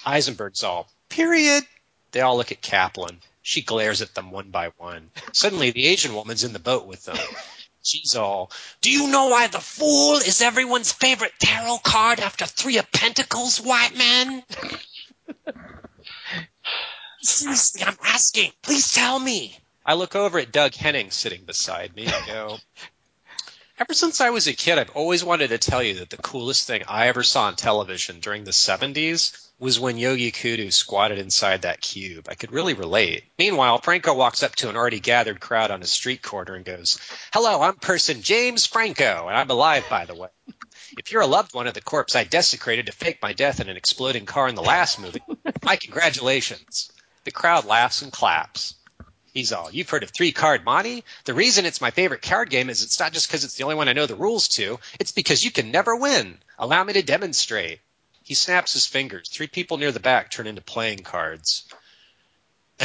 Eisenberg's 0.04 0.62
all, 0.62 0.88
period. 1.08 1.64
They 2.12 2.20
all 2.20 2.36
look 2.36 2.52
at 2.52 2.60
Caplan. 2.62 3.18
She 3.48 3.62
glares 3.62 4.02
at 4.02 4.14
them 4.14 4.30
one 4.30 4.50
by 4.50 4.72
one. 4.76 5.10
Suddenly, 5.32 5.70
the 5.70 5.86
Asian 5.86 6.12
woman's 6.12 6.44
in 6.44 6.52
the 6.52 6.58
boat 6.58 6.84
with 6.84 7.06
them. 7.06 7.16
She's 7.82 8.14
all, 8.14 8.52
Do 8.82 8.90
you 8.90 9.08
know 9.08 9.28
why 9.28 9.46
the 9.46 9.58
Fool 9.58 10.16
is 10.16 10.42
everyone's 10.42 10.92
favorite 10.92 11.32
tarot 11.40 11.78
card 11.78 12.20
after 12.20 12.44
Three 12.44 12.76
of 12.76 12.92
Pentacles, 12.92 13.58
white 13.58 13.96
man? 13.96 14.42
Seriously, 17.22 17.84
I'm 17.84 17.96
asking. 18.04 18.52
Please 18.60 18.92
tell 18.92 19.18
me. 19.18 19.58
I 19.82 19.94
look 19.94 20.14
over 20.14 20.38
at 20.38 20.52
Doug 20.52 20.74
Henning 20.74 21.10
sitting 21.10 21.44
beside 21.46 21.96
me 21.96 22.04
and 22.04 22.26
go, 22.26 22.58
Ever 23.80 23.94
since 23.94 24.20
I 24.20 24.30
was 24.30 24.48
a 24.48 24.54
kid, 24.54 24.76
I've 24.76 24.90
always 24.90 25.22
wanted 25.22 25.48
to 25.48 25.58
tell 25.58 25.80
you 25.80 25.94
that 26.00 26.10
the 26.10 26.16
coolest 26.16 26.66
thing 26.66 26.82
I 26.88 27.06
ever 27.06 27.22
saw 27.22 27.44
on 27.44 27.54
television 27.54 28.18
during 28.18 28.42
the 28.42 28.50
70s 28.50 29.46
was 29.60 29.78
when 29.78 29.98
Yogi 29.98 30.32
Coudoux 30.32 30.72
squatted 30.72 31.20
inside 31.20 31.62
that 31.62 31.80
cube. 31.80 32.26
I 32.28 32.34
could 32.34 32.50
really 32.50 32.74
relate. 32.74 33.22
Meanwhile, 33.38 33.78
Franco 33.78 34.14
walks 34.14 34.42
up 34.42 34.56
to 34.56 34.68
an 34.68 34.74
already 34.76 34.98
gathered 34.98 35.38
crowd 35.38 35.70
on 35.70 35.80
a 35.80 35.86
street 35.86 36.22
corner 36.22 36.56
and 36.56 36.64
goes, 36.64 36.98
Hello, 37.32 37.62
I'm 37.62 37.76
person 37.76 38.20
James 38.20 38.66
Franco, 38.66 39.28
and 39.28 39.36
I'm 39.36 39.48
alive, 39.48 39.84
by 39.88 40.06
the 40.06 40.16
way. 40.16 40.28
If 40.98 41.12
you're 41.12 41.22
a 41.22 41.26
loved 41.28 41.54
one 41.54 41.68
of 41.68 41.74
the 41.74 41.80
corpse 41.80 42.16
I 42.16 42.24
desecrated 42.24 42.86
to 42.86 42.92
fake 42.92 43.22
my 43.22 43.32
death 43.32 43.60
in 43.60 43.68
an 43.68 43.76
exploding 43.76 44.26
car 44.26 44.48
in 44.48 44.56
the 44.56 44.62
last 44.62 44.98
movie, 44.98 45.22
my 45.62 45.76
congratulations. 45.76 46.90
The 47.22 47.30
crowd 47.30 47.64
laughs 47.64 48.02
and 48.02 48.10
claps. 48.10 48.74
He's 49.32 49.52
all, 49.52 49.70
you've 49.70 49.90
heard 49.90 50.02
of 50.02 50.10
three 50.10 50.32
card 50.32 50.64
Monty? 50.64 51.04
The 51.24 51.34
reason 51.34 51.66
it's 51.66 51.80
my 51.80 51.90
favorite 51.90 52.22
card 52.22 52.50
game 52.50 52.70
is 52.70 52.82
it's 52.82 52.98
not 52.98 53.12
just 53.12 53.28
because 53.28 53.44
it's 53.44 53.54
the 53.54 53.64
only 53.64 53.76
one 53.76 53.88
I 53.88 53.92
know 53.92 54.06
the 54.06 54.14
rules 54.14 54.48
to. 54.48 54.78
It's 54.98 55.12
because 55.12 55.44
you 55.44 55.50
can 55.50 55.70
never 55.70 55.94
win. 55.94 56.38
Allow 56.58 56.84
me 56.84 56.94
to 56.94 57.02
demonstrate. 57.02 57.80
He 58.22 58.34
snaps 58.34 58.72
his 58.72 58.86
fingers. 58.86 59.28
Three 59.28 59.46
people 59.46 59.78
near 59.78 59.92
the 59.92 60.00
back 60.00 60.30
turn 60.30 60.46
into 60.46 60.60
playing 60.60 60.98
cards. 60.98 61.64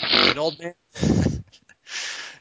an 0.00 0.38
old 0.38 0.58
man, 0.58 0.74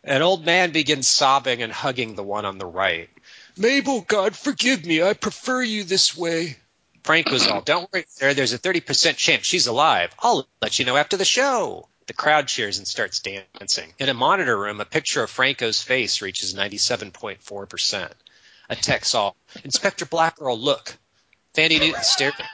an 0.03 0.21
old 0.21 0.45
man 0.45 0.71
begins 0.71 1.07
sobbing 1.07 1.61
and 1.61 1.71
hugging 1.71 2.15
the 2.15 2.23
one 2.23 2.45
on 2.45 2.57
the 2.57 2.65
right. 2.65 3.09
Mabel, 3.57 4.01
God 4.01 4.35
forgive 4.35 4.85
me. 4.85 5.03
I 5.03 5.13
prefer 5.13 5.61
you 5.61 5.83
this 5.83 6.15
way. 6.17 6.57
Frank 7.03 7.29
was 7.29 7.47
all, 7.47 7.61
don't 7.61 7.91
worry, 7.91 8.05
sir. 8.07 8.33
There's 8.33 8.53
a 8.53 8.59
30% 8.59 9.17
chance 9.17 9.45
she's 9.45 9.67
alive. 9.67 10.13
I'll 10.19 10.47
let 10.61 10.79
you 10.79 10.85
know 10.85 10.97
after 10.97 11.17
the 11.17 11.25
show. 11.25 11.87
The 12.07 12.13
crowd 12.13 12.47
cheers 12.47 12.77
and 12.77 12.87
starts 12.87 13.19
dancing. 13.19 13.93
In 13.99 14.09
a 14.09 14.13
monitor 14.13 14.57
room, 14.57 14.81
a 14.81 14.85
picture 14.85 15.23
of 15.23 15.29
Franco's 15.29 15.81
face 15.81 16.21
reaches 16.21 16.53
97.4%. 16.53 18.11
A 18.69 18.75
text 18.75 19.15
all, 19.15 19.35
Inspector 19.63 20.05
Black 20.05 20.41
Earl, 20.41 20.59
look. 20.59 20.97
Thandie 21.53 21.79
Newton 21.79 22.03
stared 22.03 22.33
at 22.39 22.45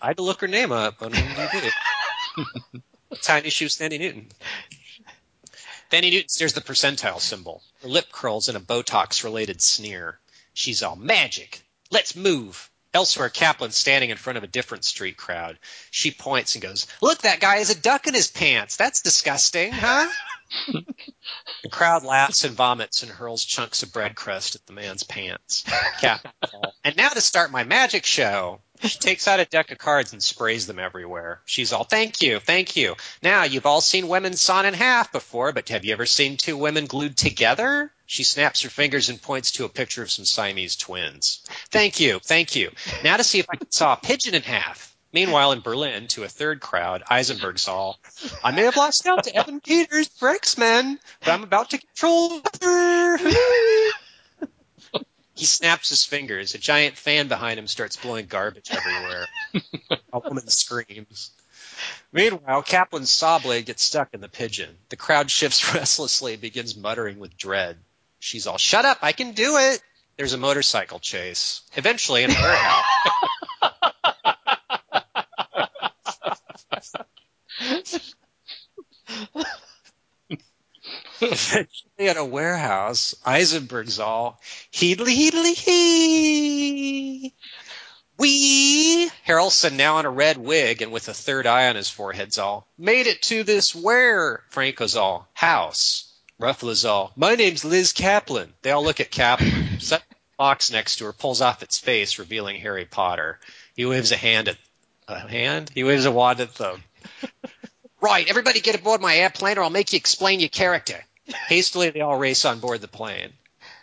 I 0.00 0.06
had 0.06 0.16
to 0.16 0.22
look 0.22 0.40
her 0.40 0.48
name 0.48 0.72
up 0.72 1.02
on. 1.02 1.12
Tiny 3.22 3.50
shoes, 3.50 3.76
Thandie 3.76 3.98
Newton. 3.98 4.28
Thandie 5.90 6.10
Newton 6.10 6.28
stares 6.28 6.52
the 6.52 6.60
percentile 6.60 7.20
symbol. 7.20 7.62
Her 7.82 7.88
lip 7.88 8.10
curls 8.12 8.48
in 8.48 8.56
a 8.56 8.60
Botox-related 8.60 9.60
sneer. 9.60 10.18
She's 10.54 10.82
all 10.82 10.96
magic. 10.96 11.62
Let's 11.90 12.16
move. 12.16 12.70
Elsewhere, 12.98 13.30
Caplan's 13.30 13.76
standing 13.76 14.10
in 14.10 14.16
front 14.16 14.38
of 14.38 14.42
a 14.42 14.48
different 14.48 14.84
street 14.84 15.16
crowd. 15.16 15.56
She 15.92 16.10
points 16.10 16.56
and 16.56 16.62
goes, 16.62 16.88
Look, 17.00 17.18
that 17.18 17.38
guy 17.38 17.58
has 17.58 17.70
a 17.70 17.80
duck 17.80 18.08
in 18.08 18.14
his 18.14 18.26
pants. 18.26 18.76
That's 18.76 19.02
disgusting, 19.02 19.70
huh? 19.70 20.10
the 21.62 21.68
crowd 21.70 22.02
laughs 22.02 22.42
and 22.42 22.56
vomits 22.56 23.04
and 23.04 23.12
hurls 23.12 23.44
chunks 23.44 23.84
of 23.84 23.92
bread 23.92 24.16
crust 24.16 24.56
at 24.56 24.66
the 24.66 24.72
man's 24.72 25.04
pants. 25.04 25.62
Caplan. 26.00 26.32
and 26.82 26.96
now 26.96 27.10
to 27.10 27.20
start 27.20 27.52
my 27.52 27.62
magic 27.62 28.04
show. 28.04 28.60
She 28.82 28.98
takes 28.98 29.28
out 29.28 29.38
a 29.38 29.44
deck 29.44 29.70
of 29.70 29.78
cards 29.78 30.12
and 30.12 30.20
sprays 30.20 30.66
them 30.66 30.80
everywhere. 30.80 31.40
She's 31.44 31.72
all, 31.72 31.84
thank 31.84 32.20
you, 32.20 32.40
thank 32.40 32.74
you. 32.74 32.96
Now, 33.22 33.44
you've 33.44 33.66
all 33.66 33.80
seen 33.80 34.08
women 34.08 34.34
sawn 34.34 34.66
in 34.66 34.74
half 34.74 35.12
before, 35.12 35.52
but 35.52 35.68
have 35.68 35.84
you 35.84 35.92
ever 35.92 36.06
seen 36.06 36.36
two 36.36 36.56
women 36.56 36.86
glued 36.86 37.16
together? 37.16 37.92
She 38.10 38.24
snaps 38.24 38.62
her 38.62 38.70
fingers 38.70 39.10
and 39.10 39.20
points 39.20 39.52
to 39.52 39.66
a 39.66 39.68
picture 39.68 40.02
of 40.02 40.10
some 40.10 40.24
Siamese 40.24 40.76
twins. 40.76 41.42
Thank 41.70 42.00
you, 42.00 42.20
thank 42.20 42.56
you. 42.56 42.70
Now 43.04 43.18
to 43.18 43.22
see 43.22 43.38
if 43.38 43.44
I 43.50 43.56
can 43.56 43.70
saw 43.70 43.92
a 43.92 43.96
pigeon 43.98 44.34
in 44.34 44.40
half. 44.40 44.96
Meanwhile, 45.12 45.52
in 45.52 45.60
Berlin, 45.60 46.08
to 46.08 46.24
a 46.24 46.28
third 46.28 46.60
crowd, 46.60 47.02
Eisenberg's 47.10 47.68
all, 47.68 48.00
I 48.42 48.50
may 48.52 48.62
have 48.62 48.78
lost 48.78 49.06
out 49.06 49.24
to 49.24 49.36
Evan 49.36 49.60
Peters 49.60 50.08
for 50.08 50.30
X-Men, 50.30 50.98
but 51.20 51.28
I'm 51.28 51.42
about 51.44 51.68
to 51.70 51.78
control 51.78 52.40
He 55.34 55.44
snaps 55.44 55.90
his 55.90 56.04
fingers. 56.04 56.54
A 56.54 56.58
giant 56.58 56.96
fan 56.96 57.28
behind 57.28 57.58
him 57.58 57.66
starts 57.66 57.96
blowing 57.96 58.24
garbage 58.24 58.70
everywhere. 58.70 59.26
a 60.14 60.18
woman 60.18 60.48
screams. 60.48 61.30
Meanwhile, 62.10 62.62
Caplan's 62.62 63.10
saw 63.10 63.38
blade 63.38 63.66
gets 63.66 63.82
stuck 63.82 64.14
in 64.14 64.22
the 64.22 64.30
pigeon. 64.30 64.78
The 64.88 64.96
crowd 64.96 65.30
shifts 65.30 65.74
restlessly 65.74 66.32
and 66.32 66.40
begins 66.40 66.74
muttering 66.74 67.18
with 67.18 67.36
dread. 67.36 67.76
She's 68.18 68.46
all, 68.46 68.58
shut 68.58 68.84
up, 68.84 68.98
I 69.02 69.12
can 69.12 69.32
do 69.32 69.56
it. 69.56 69.82
There's 70.16 70.32
a 70.32 70.38
motorcycle 70.38 70.98
chase. 70.98 71.62
Eventually, 71.76 72.24
in 72.24 72.30
a 72.30 72.34
warehouse. 72.34 72.84
Eventually, 81.20 82.08
at 82.08 82.16
a 82.16 82.24
warehouse, 82.24 83.14
Eisenberg's 83.24 83.98
all, 83.98 84.40
heedly, 84.70 85.14
heedly, 85.14 85.54
hee. 85.54 87.34
We, 88.18 89.08
Harrelson 89.26 89.76
now 89.76 89.98
in 90.00 90.06
a 90.06 90.10
red 90.10 90.38
wig 90.38 90.82
and 90.82 90.90
with 90.90 91.08
a 91.08 91.14
third 91.14 91.46
eye 91.46 91.68
on 91.68 91.76
his 91.76 91.88
forehead's 91.88 92.38
all, 92.38 92.66
made 92.76 93.06
it 93.06 93.22
to 93.22 93.44
this 93.44 93.74
where? 93.74 94.42
Franco's 94.50 94.96
all, 94.96 95.28
house. 95.34 96.07
Ruffalo's 96.40 96.84
all, 96.84 97.12
my 97.16 97.34
name's 97.34 97.64
Liz 97.64 97.92
Caplan. 97.92 98.52
They 98.62 98.70
all 98.70 98.84
look 98.84 99.00
at 99.00 99.10
Caplan. 99.10 99.80
Set 99.80 100.04
box 100.36 100.70
next 100.70 100.96
to 100.96 101.04
her 101.06 101.12
pulls 101.12 101.40
off 101.40 101.64
its 101.64 101.80
face, 101.80 102.20
revealing 102.20 102.60
Harry 102.60 102.84
Potter. 102.84 103.40
He 103.74 103.84
waves 103.84 104.12
a 104.12 104.16
hand 104.16 104.46
at 104.46 104.56
a 105.08 105.18
hand? 105.18 105.68
He 105.74 105.82
waves 105.82 106.04
a 106.04 106.12
wand 106.12 106.38
at 106.38 106.54
them. 106.54 106.84
right, 108.00 108.28
everybody 108.28 108.60
get 108.60 108.76
aboard 108.76 109.00
my 109.00 109.16
airplane 109.16 109.58
or 109.58 109.64
I'll 109.64 109.70
make 109.70 109.92
you 109.92 109.96
explain 109.96 110.38
your 110.38 110.48
character. 110.48 111.04
Hastily 111.48 111.90
they 111.90 112.02
all 112.02 112.16
race 112.16 112.44
on 112.44 112.60
board 112.60 112.82
the 112.82 112.88
plane. 112.88 113.32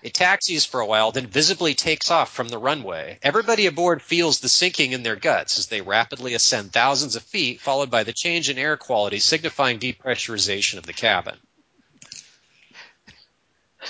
It 0.01 0.13
taxis 0.13 0.63
for 0.63 0.79
a 0.79 0.85
while, 0.85 1.11
then 1.11 1.27
visibly 1.27 1.73
takes 1.73 2.09
off 2.09 2.31
from 2.31 2.47
the 2.47 2.57
runway. 2.57 3.19
Everybody 3.21 3.65
aboard 3.65 4.01
feels 4.01 4.39
the 4.39 4.47
sinking 4.47 4.93
in 4.93 5.03
their 5.03 5.17
guts 5.17 5.59
as 5.59 5.67
they 5.67 5.81
rapidly 5.81 6.35
ascend 6.35 6.71
thousands 6.71 7.17
of 7.17 7.23
feet, 7.23 7.59
followed 7.59 7.91
by 7.91 8.03
the 8.03 8.13
change 8.13 8.49
in 8.49 8.57
air 8.57 8.77
quality, 8.77 9.19
signifying 9.19 9.79
depressurization 9.79 10.77
of 10.77 10.85
the 10.85 10.93
cabin. 10.93 11.37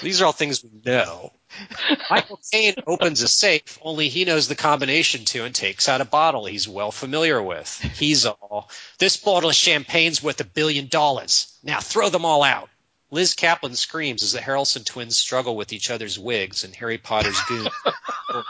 These 0.02 0.22
are 0.22 0.26
all 0.26 0.32
things 0.32 0.64
we 0.64 0.70
know. 0.86 1.32
Michael 2.10 2.40
Caine 2.52 2.76
opens 2.86 3.22
a 3.22 3.28
safe, 3.28 3.80
only 3.82 4.10
he 4.10 4.26
knows 4.26 4.48
the 4.48 4.56
combination 4.56 5.26
to 5.26 5.46
and 5.46 5.56
takes 5.56 5.88
out 5.88 6.02
a 6.02 6.06
bottle 6.06 6.46
he's 6.46 6.68
well 6.68 6.92
familiar 6.92 7.42
with. 7.42 7.80
He's 7.80 8.26
all, 8.26 8.70
this 9.00 9.18
bottle 9.18 9.50
of 9.50 9.56
champagne's 9.56 10.22
worth 10.22 10.42
a 10.42 10.46
billion 10.46 10.88
dollars. 10.88 11.58
Now 11.64 11.80
throw 11.80 12.10
them 12.10 12.26
all 12.26 12.44
out. 12.44 12.70
Liz 13.12 13.36
Caplan 13.36 13.76
screams 13.76 14.24
as 14.24 14.34
the 14.34 14.40
Harrelson 14.40 14.86
twins 14.86 15.18
struggle 15.18 15.56
with 15.56 15.72
each 15.72 15.92
other's 15.92 16.20
wigs 16.20 16.64
and 16.64 16.76
Harry 16.76 16.98
Potter's 16.98 17.40
goon. 17.48 17.68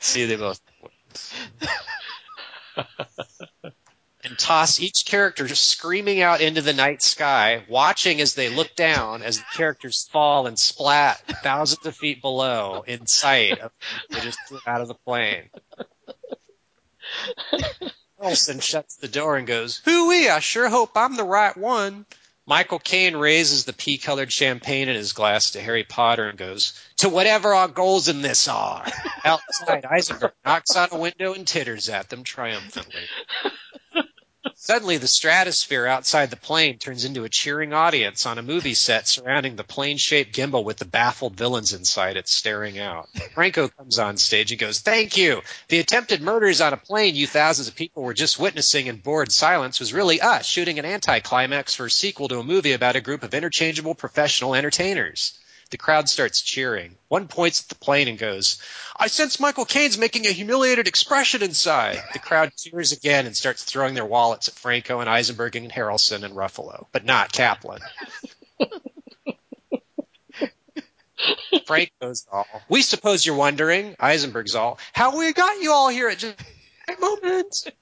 See, 0.00 0.26
they 0.26 0.36
both. 0.36 0.60
and 4.24 4.38
toss 4.38 4.80
each 4.80 5.04
character 5.06 5.46
just 5.46 5.68
screaming 5.68 6.20
out 6.20 6.40
into 6.40 6.62
the 6.62 6.72
night 6.72 7.02
sky, 7.02 7.64
watching 7.68 8.20
as 8.20 8.34
they 8.34 8.48
look 8.48 8.74
down 8.74 9.22
as 9.22 9.38
the 9.38 9.44
characters 9.54 10.08
fall 10.10 10.46
and 10.46 10.58
splat 10.58 11.20
thousands 11.42 11.86
of 11.86 11.96
feet 11.96 12.20
below 12.20 12.84
in 12.86 13.06
sight 13.06 13.58
of 13.60 13.70
they 14.10 14.20
just 14.20 14.40
flew 14.48 14.60
out 14.66 14.80
of 14.80 14.88
the 14.88 14.94
plane. 14.94 15.50
Wilson 18.18 18.58
shuts 18.58 18.96
the 18.96 19.08
door 19.08 19.36
and 19.36 19.46
goes, 19.46 19.80
Hooey, 19.84 20.28
I 20.28 20.40
sure 20.40 20.68
hope 20.68 20.90
I'm 20.96 21.16
the 21.16 21.24
right 21.24 21.56
one. 21.56 22.04
Michael 22.48 22.78
Caine 22.78 23.14
raises 23.14 23.64
the 23.64 23.74
pea 23.74 23.98
colored 23.98 24.32
champagne 24.32 24.88
in 24.88 24.96
his 24.96 25.12
glass 25.12 25.50
to 25.50 25.60
Harry 25.60 25.84
Potter 25.84 26.30
and 26.30 26.38
goes, 26.38 26.72
To 26.96 27.10
whatever 27.10 27.52
our 27.52 27.68
goals 27.68 28.08
in 28.08 28.22
this 28.22 28.48
are. 28.48 28.86
Outside, 29.24 29.84
Eisenberg 29.84 30.32
knocks 30.46 30.74
on 30.74 30.88
a 30.90 30.98
window 30.98 31.34
and 31.34 31.46
titters 31.46 31.90
at 31.90 32.08
them 32.08 32.24
triumphantly. 32.24 33.02
Suddenly, 34.56 34.98
the 34.98 35.08
stratosphere 35.08 35.86
outside 35.86 36.30
the 36.30 36.36
plane 36.36 36.78
turns 36.78 37.04
into 37.04 37.24
a 37.24 37.28
cheering 37.28 37.72
audience 37.72 38.26
on 38.26 38.38
a 38.38 38.42
movie 38.42 38.74
set 38.74 39.08
surrounding 39.08 39.56
the 39.56 39.64
plane 39.64 39.96
shaped 39.96 40.34
gimbal 40.34 40.64
with 40.64 40.78
the 40.78 40.84
baffled 40.84 41.36
villains 41.36 41.72
inside 41.72 42.16
it 42.16 42.28
staring 42.28 42.78
out. 42.78 43.08
Franco 43.34 43.68
comes 43.68 43.98
on 43.98 44.16
stage 44.16 44.50
and 44.50 44.60
goes, 44.60 44.80
Thank 44.80 45.16
you. 45.16 45.42
The 45.68 45.80
attempted 45.80 46.22
murders 46.22 46.60
on 46.60 46.72
a 46.72 46.76
plane 46.76 47.14
you 47.14 47.26
thousands 47.26 47.68
of 47.68 47.76
people 47.76 48.02
were 48.02 48.14
just 48.14 48.38
witnessing 48.38 48.86
in 48.86 48.96
bored 48.96 49.32
silence 49.32 49.80
was 49.80 49.92
really 49.92 50.20
us 50.20 50.46
shooting 50.46 50.78
an 50.78 50.84
anticlimax 50.84 51.74
for 51.74 51.86
a 51.86 51.90
sequel 51.90 52.28
to 52.28 52.38
a 52.38 52.44
movie 52.44 52.72
about 52.72 52.96
a 52.96 53.00
group 53.00 53.22
of 53.22 53.34
interchangeable 53.34 53.94
professional 53.94 54.54
entertainers. 54.54 55.38
The 55.70 55.76
crowd 55.76 56.08
starts 56.08 56.40
cheering. 56.40 56.96
One 57.08 57.28
points 57.28 57.62
at 57.62 57.68
the 57.68 57.74
plane 57.74 58.08
and 58.08 58.18
goes, 58.18 58.60
I 58.96 59.08
sense 59.08 59.38
Michael 59.38 59.66
Caine's 59.66 59.98
making 59.98 60.26
a 60.26 60.30
humiliated 60.30 60.88
expression 60.88 61.42
inside. 61.42 62.02
The 62.14 62.18
crowd 62.18 62.52
cheers 62.56 62.92
again 62.92 63.26
and 63.26 63.36
starts 63.36 63.64
throwing 63.64 63.94
their 63.94 64.06
wallets 64.06 64.48
at 64.48 64.54
Franco 64.54 65.00
and 65.00 65.10
Eisenberg 65.10 65.56
and 65.56 65.70
Harrelson 65.70 66.24
and 66.24 66.34
Ruffalo, 66.34 66.86
but 66.92 67.04
not 67.04 67.32
Caplan. 67.32 67.80
Franco's 71.66 72.26
all, 72.32 72.46
we 72.68 72.80
suppose 72.80 73.26
you're 73.26 73.36
wondering, 73.36 73.94
Eisenberg's 74.00 74.54
all, 74.54 74.78
how 74.92 75.18
we 75.18 75.32
got 75.34 75.60
you 75.60 75.72
all 75.72 75.88
here 75.90 76.08
at 76.08 76.18
just 76.18 76.38
that 76.86 77.00
moment. 77.00 77.72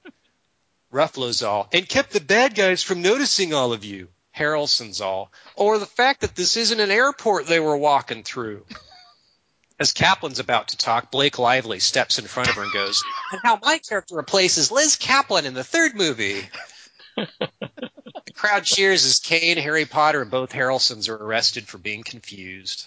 Ruffalo's 0.92 1.42
all, 1.42 1.68
and 1.72 1.88
kept 1.88 2.10
the 2.12 2.20
bad 2.20 2.54
guys 2.54 2.82
from 2.82 3.02
noticing 3.02 3.54
all 3.54 3.72
of 3.72 3.84
you. 3.84 4.08
Harrelson's 4.36 5.00
all, 5.00 5.32
or 5.54 5.78
the 5.78 5.86
fact 5.86 6.20
that 6.20 6.36
this 6.36 6.56
isn't 6.56 6.80
an 6.80 6.90
airport 6.90 7.46
they 7.46 7.60
were 7.60 7.76
walking 7.76 8.22
through. 8.22 8.64
As 9.78 9.92
Caplan's 9.92 10.38
about 10.38 10.68
to 10.68 10.76
talk, 10.76 11.10
Blake 11.10 11.38
Lively 11.38 11.80
steps 11.80 12.18
in 12.18 12.26
front 12.26 12.48
of 12.48 12.54
her 12.54 12.62
and 12.62 12.72
goes, 12.72 13.02
and 13.32 13.40
how 13.44 13.58
my 13.62 13.78
character 13.78 14.16
replaces 14.16 14.70
Liz 14.70 14.96
Caplan 14.96 15.44
in 15.44 15.52
the 15.52 15.64
third 15.64 15.94
movie. 15.94 16.48
the 17.16 18.32
crowd 18.34 18.64
cheers 18.64 19.04
as 19.04 19.20
Caine, 19.20 19.58
Harry 19.58 19.84
Potter, 19.84 20.22
and 20.22 20.30
both 20.30 20.52
Harrelsons 20.52 21.10
are 21.10 21.16
arrested 21.16 21.68
for 21.68 21.76
being 21.76 22.04
confused. 22.04 22.86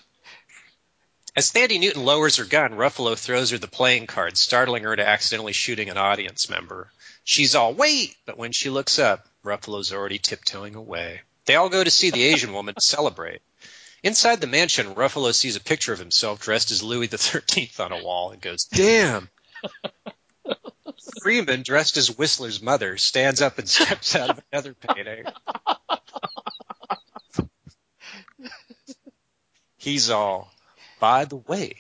As 1.36 1.52
Thandie 1.52 1.80
Newton 1.80 2.06
lowers 2.06 2.38
her 2.38 2.46
gun, 2.46 2.74
Ruffalo 2.74 3.16
throws 3.16 3.52
her 3.52 3.60
the 3.60 3.68
playing 3.68 4.08
card, 4.08 4.36
startling 4.36 4.84
her 4.84 4.96
to 4.96 5.08
accidentally 5.08 5.54
shooting 5.54 5.90
an 5.90 5.98
audience 5.98 6.50
member. 6.50 6.92
She's 7.24 7.54
all, 7.54 7.74
wait! 7.76 8.16
But 8.26 8.38
when 8.38 8.52
she 8.52 8.72
looks 8.72 8.98
up, 8.98 9.28
Ruffalo's 9.44 9.94
already 9.94 10.18
tiptoeing 10.18 10.74
away. 10.74 11.22
They 11.50 11.56
all 11.56 11.70
go 11.70 11.84
to 11.84 11.90
see 11.90 12.12
the 12.12 12.26
Asian 12.26 12.54
woman 12.54 12.76
to 12.76 12.82
celebrate. 12.82 13.42
Inside 14.04 14.40
the 14.40 14.46
mansion, 14.46 14.94
Ruffalo 14.94 15.34
sees 15.34 15.56
a 15.56 15.60
picture 15.60 15.92
of 15.92 15.98
himself 15.98 16.40
dressed 16.40 16.70
as 16.70 16.84
Louis 16.84 17.08
XIII 17.08 17.72
on 17.80 17.92
a 17.92 18.04
wall 18.04 18.30
and 18.30 18.40
goes, 18.40 18.66
Damn! 18.66 19.32
Freeman, 21.24 21.64
dressed 21.64 21.98
as 21.98 22.16
Whistler's 22.16 22.62
mother, 22.62 22.98
stands 22.98 23.42
up 23.42 23.58
and 23.58 23.68
steps 23.68 24.16
out 24.16 24.30
of 24.30 24.40
another 24.52 24.76
painting. 24.76 25.26
He's 29.76 30.12
all, 30.12 30.54
by 31.00 31.26
the 31.26 31.38
way, 31.38 31.78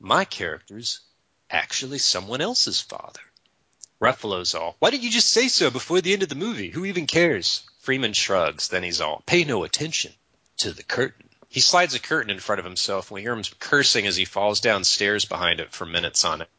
my 0.00 0.24
character's 0.24 0.98
actually 1.48 1.98
someone 1.98 2.40
else's 2.40 2.80
father. 2.80 3.20
Ruffalo's 4.00 4.56
all, 4.56 4.74
why 4.80 4.90
didn't 4.90 5.04
you 5.04 5.10
just 5.10 5.28
say 5.28 5.46
so 5.46 5.70
before 5.70 6.00
the 6.00 6.12
end 6.12 6.24
of 6.24 6.28
the 6.28 6.34
movie? 6.34 6.70
Who 6.70 6.84
even 6.84 7.06
cares? 7.06 7.62
Freeman 7.84 8.14
shrugs, 8.14 8.68
then 8.68 8.82
he's 8.82 9.02
all, 9.02 9.22
pay 9.26 9.44
no 9.44 9.62
attention 9.62 10.10
to 10.56 10.72
the 10.72 10.82
curtain. 10.82 11.28
He 11.50 11.60
slides 11.60 11.94
a 11.94 12.00
curtain 12.00 12.30
in 12.30 12.40
front 12.40 12.58
of 12.58 12.64
himself, 12.64 13.10
and 13.10 13.16
we 13.16 13.20
hear 13.20 13.34
him 13.34 13.44
cursing 13.58 14.06
as 14.06 14.16
he 14.16 14.24
falls 14.24 14.60
downstairs 14.60 15.26
behind 15.26 15.60
it 15.60 15.70
for 15.70 15.84
minutes 15.84 16.24
on 16.24 16.40
end. 16.40 16.50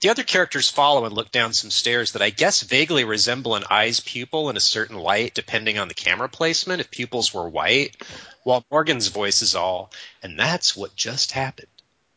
The 0.00 0.10
other 0.10 0.22
characters 0.22 0.68
follow 0.68 1.06
and 1.06 1.14
look 1.14 1.32
down 1.32 1.54
some 1.54 1.70
stairs 1.70 2.12
that 2.12 2.20
I 2.20 2.28
guess 2.28 2.60
vaguely 2.60 3.04
resemble 3.04 3.54
an 3.54 3.64
eye's 3.70 4.00
pupil 4.00 4.50
in 4.50 4.58
a 4.58 4.60
certain 4.60 4.98
light, 4.98 5.32
depending 5.32 5.78
on 5.78 5.88
the 5.88 5.94
camera 5.94 6.28
placement, 6.28 6.82
if 6.82 6.90
pupils 6.90 7.32
were 7.32 7.48
white, 7.48 7.96
while 8.42 8.66
Morgan's 8.70 9.08
voice 9.08 9.40
is 9.40 9.54
all, 9.54 9.90
and 10.22 10.38
that's 10.38 10.76
what 10.76 10.94
just 10.94 11.32
happened. 11.32 11.68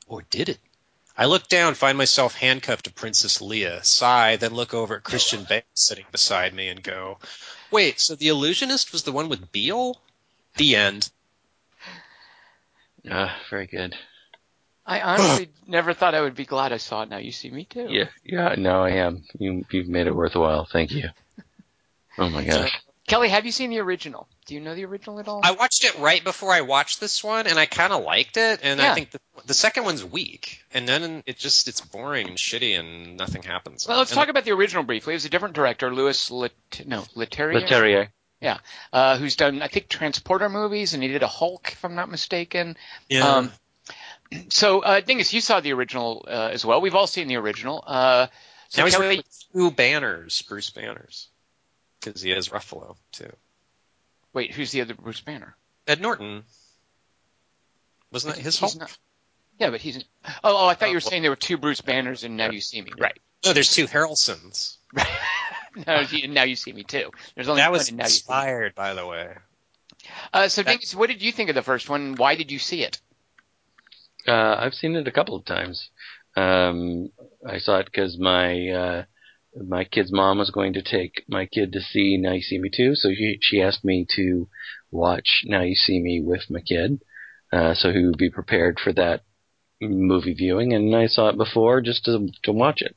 Or 0.06 0.22
did 0.24 0.50
it? 0.50 0.60
I 1.18 1.26
look 1.26 1.48
down, 1.48 1.74
find 1.74 1.98
myself 1.98 2.36
handcuffed 2.36 2.86
to 2.86 2.94
Princess 2.94 3.40
Leia, 3.40 3.84
sigh, 3.84 4.36
then 4.36 4.54
look 4.54 4.76
over 4.76 4.98
at 4.98 5.04
Christian 5.04 5.46
Bale 5.50 5.64
sitting 5.74 6.06
beside 6.12 6.54
me 6.54 6.68
and 6.68 6.84
go, 6.84 7.18
Wait, 7.72 8.00
so 8.00 8.16
the 8.16 8.28
illusionist 8.28 8.92
was 8.94 9.04
the 9.04 9.12
one 9.12 9.28
with 9.28 9.52
Biel? 9.52 10.00
The 10.58 10.76
end. 10.76 11.10
Uh, 13.10 13.30
very 13.50 13.66
good. 13.66 13.96
I 14.86 15.02
honestly 15.02 15.50
never 15.68 15.94
thought 15.94 16.16
I 16.16 16.22
would 16.22 16.36
be 16.36 16.46
glad 16.46 16.72
I 16.72 16.78
saw 16.78 17.02
it. 17.02 17.10
Now 17.10 17.18
you 17.18 17.32
see 17.32 17.50
me 17.50 17.66
too. 17.66 17.88
Yeah, 17.90 18.10
yeah. 18.24 18.56
No, 18.58 18.84
I 18.84 18.92
am. 18.92 19.24
You, 19.38 19.66
you've 19.72 19.90
made 19.90 20.08
it 20.08 20.16
worthwhile. 20.16 20.66
Thank 20.72 20.92
you. 20.92 21.10
Oh 22.20 22.32
my 22.32 22.44
gosh. 22.44 22.76
Kelly, 23.08 23.30
have 23.30 23.46
you 23.46 23.54
seen 23.54 23.70
the 23.70 23.80
original? 23.80 24.28
Do 24.46 24.54
you 24.54 24.60
know 24.60 24.76
the 24.76 24.84
original 24.84 25.20
at 25.20 25.28
all? 25.30 25.40
I 25.44 25.52
watched 25.52 25.86
it 25.86 25.98
right 25.98 26.22
before 26.22 26.52
I 26.52 26.62
watched 26.62 27.00
this 27.00 27.24
one, 27.24 27.48
and 27.48 27.58
I 27.58 27.66
kind 27.66 27.94
of 27.94 28.04
liked 28.04 28.36
it. 28.36 28.60
And 28.64 28.80
Yeah. 28.82 28.92
I 28.92 28.96
think 28.96 29.12
the, 29.12 29.20
the 29.46 29.54
second 29.54 29.86
one's 29.86 30.04
weak, 30.04 30.62
and 30.74 30.88
then 30.88 31.24
it 31.26 31.38
just 31.38 31.70
it's 31.70 31.80
boring 31.80 32.28
and 32.28 32.38
shitty, 32.38 32.78
and 32.78 33.16
nothing 33.16 33.44
happens. 33.44 33.88
well, 33.88 33.98
let's 33.98 34.12
And 34.12 34.18
talk 34.18 34.28
about 34.28 34.44
the 34.44 34.52
original 34.52 34.84
briefly. 34.84 35.14
It 35.14 35.16
was 35.16 35.26
a 35.26 35.30
different 35.30 35.56
director, 35.56 35.94
Louis 35.94 36.30
Let- 36.32 36.52
no 36.86 37.02
Leterrier, 37.16 37.62
Leterrier. 37.66 38.60
uh, 38.92 39.18
who's 39.18 39.38
done 39.38 39.62
I 39.62 39.70
think 39.70 39.88
Transporter 39.88 40.50
movies, 40.50 40.94
and 40.94 41.02
he 41.02 41.08
did 41.08 41.24
a 41.24 41.28
Hulk, 41.28 41.72
if 41.72 41.86
I'm 41.86 41.96
not 41.96 42.10
mistaken. 42.12 42.76
Yeah. 43.10 43.26
Um, 43.26 43.52
so, 44.50 44.82
uh, 44.82 45.00
Dingus, 45.00 45.32
you 45.34 45.40
saw 45.40 45.62
the 45.62 45.72
original 45.72 46.26
uh, 46.28 46.50
as 46.52 46.66
well. 46.66 46.82
We've 46.82 46.96
all 46.96 47.08
seen 47.08 47.30
the 47.30 47.38
original. 47.38 47.82
Uh, 47.88 48.28
so 48.68 48.82
now 48.82 48.86
he's 48.86 48.96
Kelly, 48.98 49.24
two 49.54 49.72
banners, 49.72 50.42
Bruce 50.42 50.70
Banners, 50.72 51.30
because 52.02 52.22
he 52.22 52.30
has 52.32 52.50
Ruffalo 52.50 52.96
too. 53.12 53.32
wait, 54.34 54.54
who's 54.54 54.72
the 54.72 54.82
other 54.82 54.94
Bruce 54.94 55.22
Banner? 55.22 55.56
Ed 55.88 56.02
Norton. 56.02 56.44
Wasn't 58.12 58.36
that 58.36 58.42
his 58.42 58.58
He's 58.60 58.72
Hulk? 58.74 58.80
not- 58.82 58.98
Yeah, 59.60 59.70
but 59.72 59.82
he's. 59.82 60.04
Oh, 60.26 60.32
oh, 60.44 60.68
I 60.68 60.74
thought 60.76 60.90
you 60.90 60.96
were 60.96 61.00
well- 61.04 61.10
saying 61.10 61.22
there 61.24 61.32
were 61.32 61.36
two 61.36 61.58
Bruce 61.58 61.82
Banners, 61.82 62.24
and 62.24 62.38
now 62.38 62.50
you 62.52 62.62
see 62.62 62.82
me. 62.82 62.92
Right. 62.98 63.18
No, 63.46 63.54
there's 63.54 63.72
two 63.74 63.86
Harrelsons. 63.88 64.78
no, 65.88 66.00
you- 66.02 66.28
now 66.28 66.44
you 66.44 66.56
see 66.56 66.72
me 66.74 66.84
too. 66.84 67.12
There's 67.36 67.50
only 67.50 67.62
That 67.62 67.72
was 67.72 67.92
now 67.92 68.04
you 68.06 68.10
see 68.10 68.14
me. 68.14 68.16
inspired, 68.16 68.76
by 68.76 68.94
the 68.94 69.06
way. 69.06 69.34
Uh, 70.34 70.48
so, 70.48 70.64
that- 70.64 70.72
Dingus, 70.72 70.96
what 70.96 71.10
did 71.10 71.22
you 71.22 71.32
think 71.32 71.50
of 71.50 71.56
the 71.56 71.62
first 71.64 71.90
one? 71.90 72.16
Why 72.16 72.36
did 72.36 72.52
you 72.52 72.60
see 72.60 72.84
it? 72.84 73.00
Uh, 74.28 74.56
I've 74.60 74.74
seen 74.74 74.96
it 74.96 75.08
a 75.08 75.12
couple 75.12 75.36
of 75.36 75.46
times. 75.46 75.90
Um, 76.36 77.10
I 77.46 77.58
saw 77.60 77.80
it 77.80 77.86
because 77.86 78.18
my 78.18 78.70
uh, 78.70 79.04
my 79.66 79.84
kid's 79.84 80.12
mom 80.12 80.38
was 80.38 80.52
going 80.52 80.74
to 80.74 80.82
take 80.82 81.24
my 81.28 81.46
kid 81.46 81.74
to 81.74 81.82
see 81.82 82.18
Now 82.18 82.34
You 82.34 82.42
See 82.42 82.60
Me 82.60 82.70
Too, 82.70 82.96
so 82.96 83.10
she 83.10 83.38
she 83.42 83.62
asked 83.62 83.84
me 83.84 84.06
to 84.16 84.50
watch 84.92 85.44
Now 85.46 85.62
You 85.62 85.76
See 85.76 86.00
Me 86.00 86.22
with 86.22 86.50
my 86.50 86.62
kid, 86.62 87.02
uh, 87.52 87.74
so 87.74 87.92
he 87.92 88.06
would 88.06 88.18
be 88.18 88.30
prepared 88.30 88.80
for 88.80 88.94
that 88.94 89.24
movie 89.82 90.34
viewing. 90.34 90.74
And 90.74 90.96
I 90.96 91.08
saw 91.08 91.30
it 91.30 91.38
before 91.38 91.82
just 91.82 92.06
to 92.06 92.30
to 92.44 92.52
watch 92.52 92.82
it. 92.82 92.96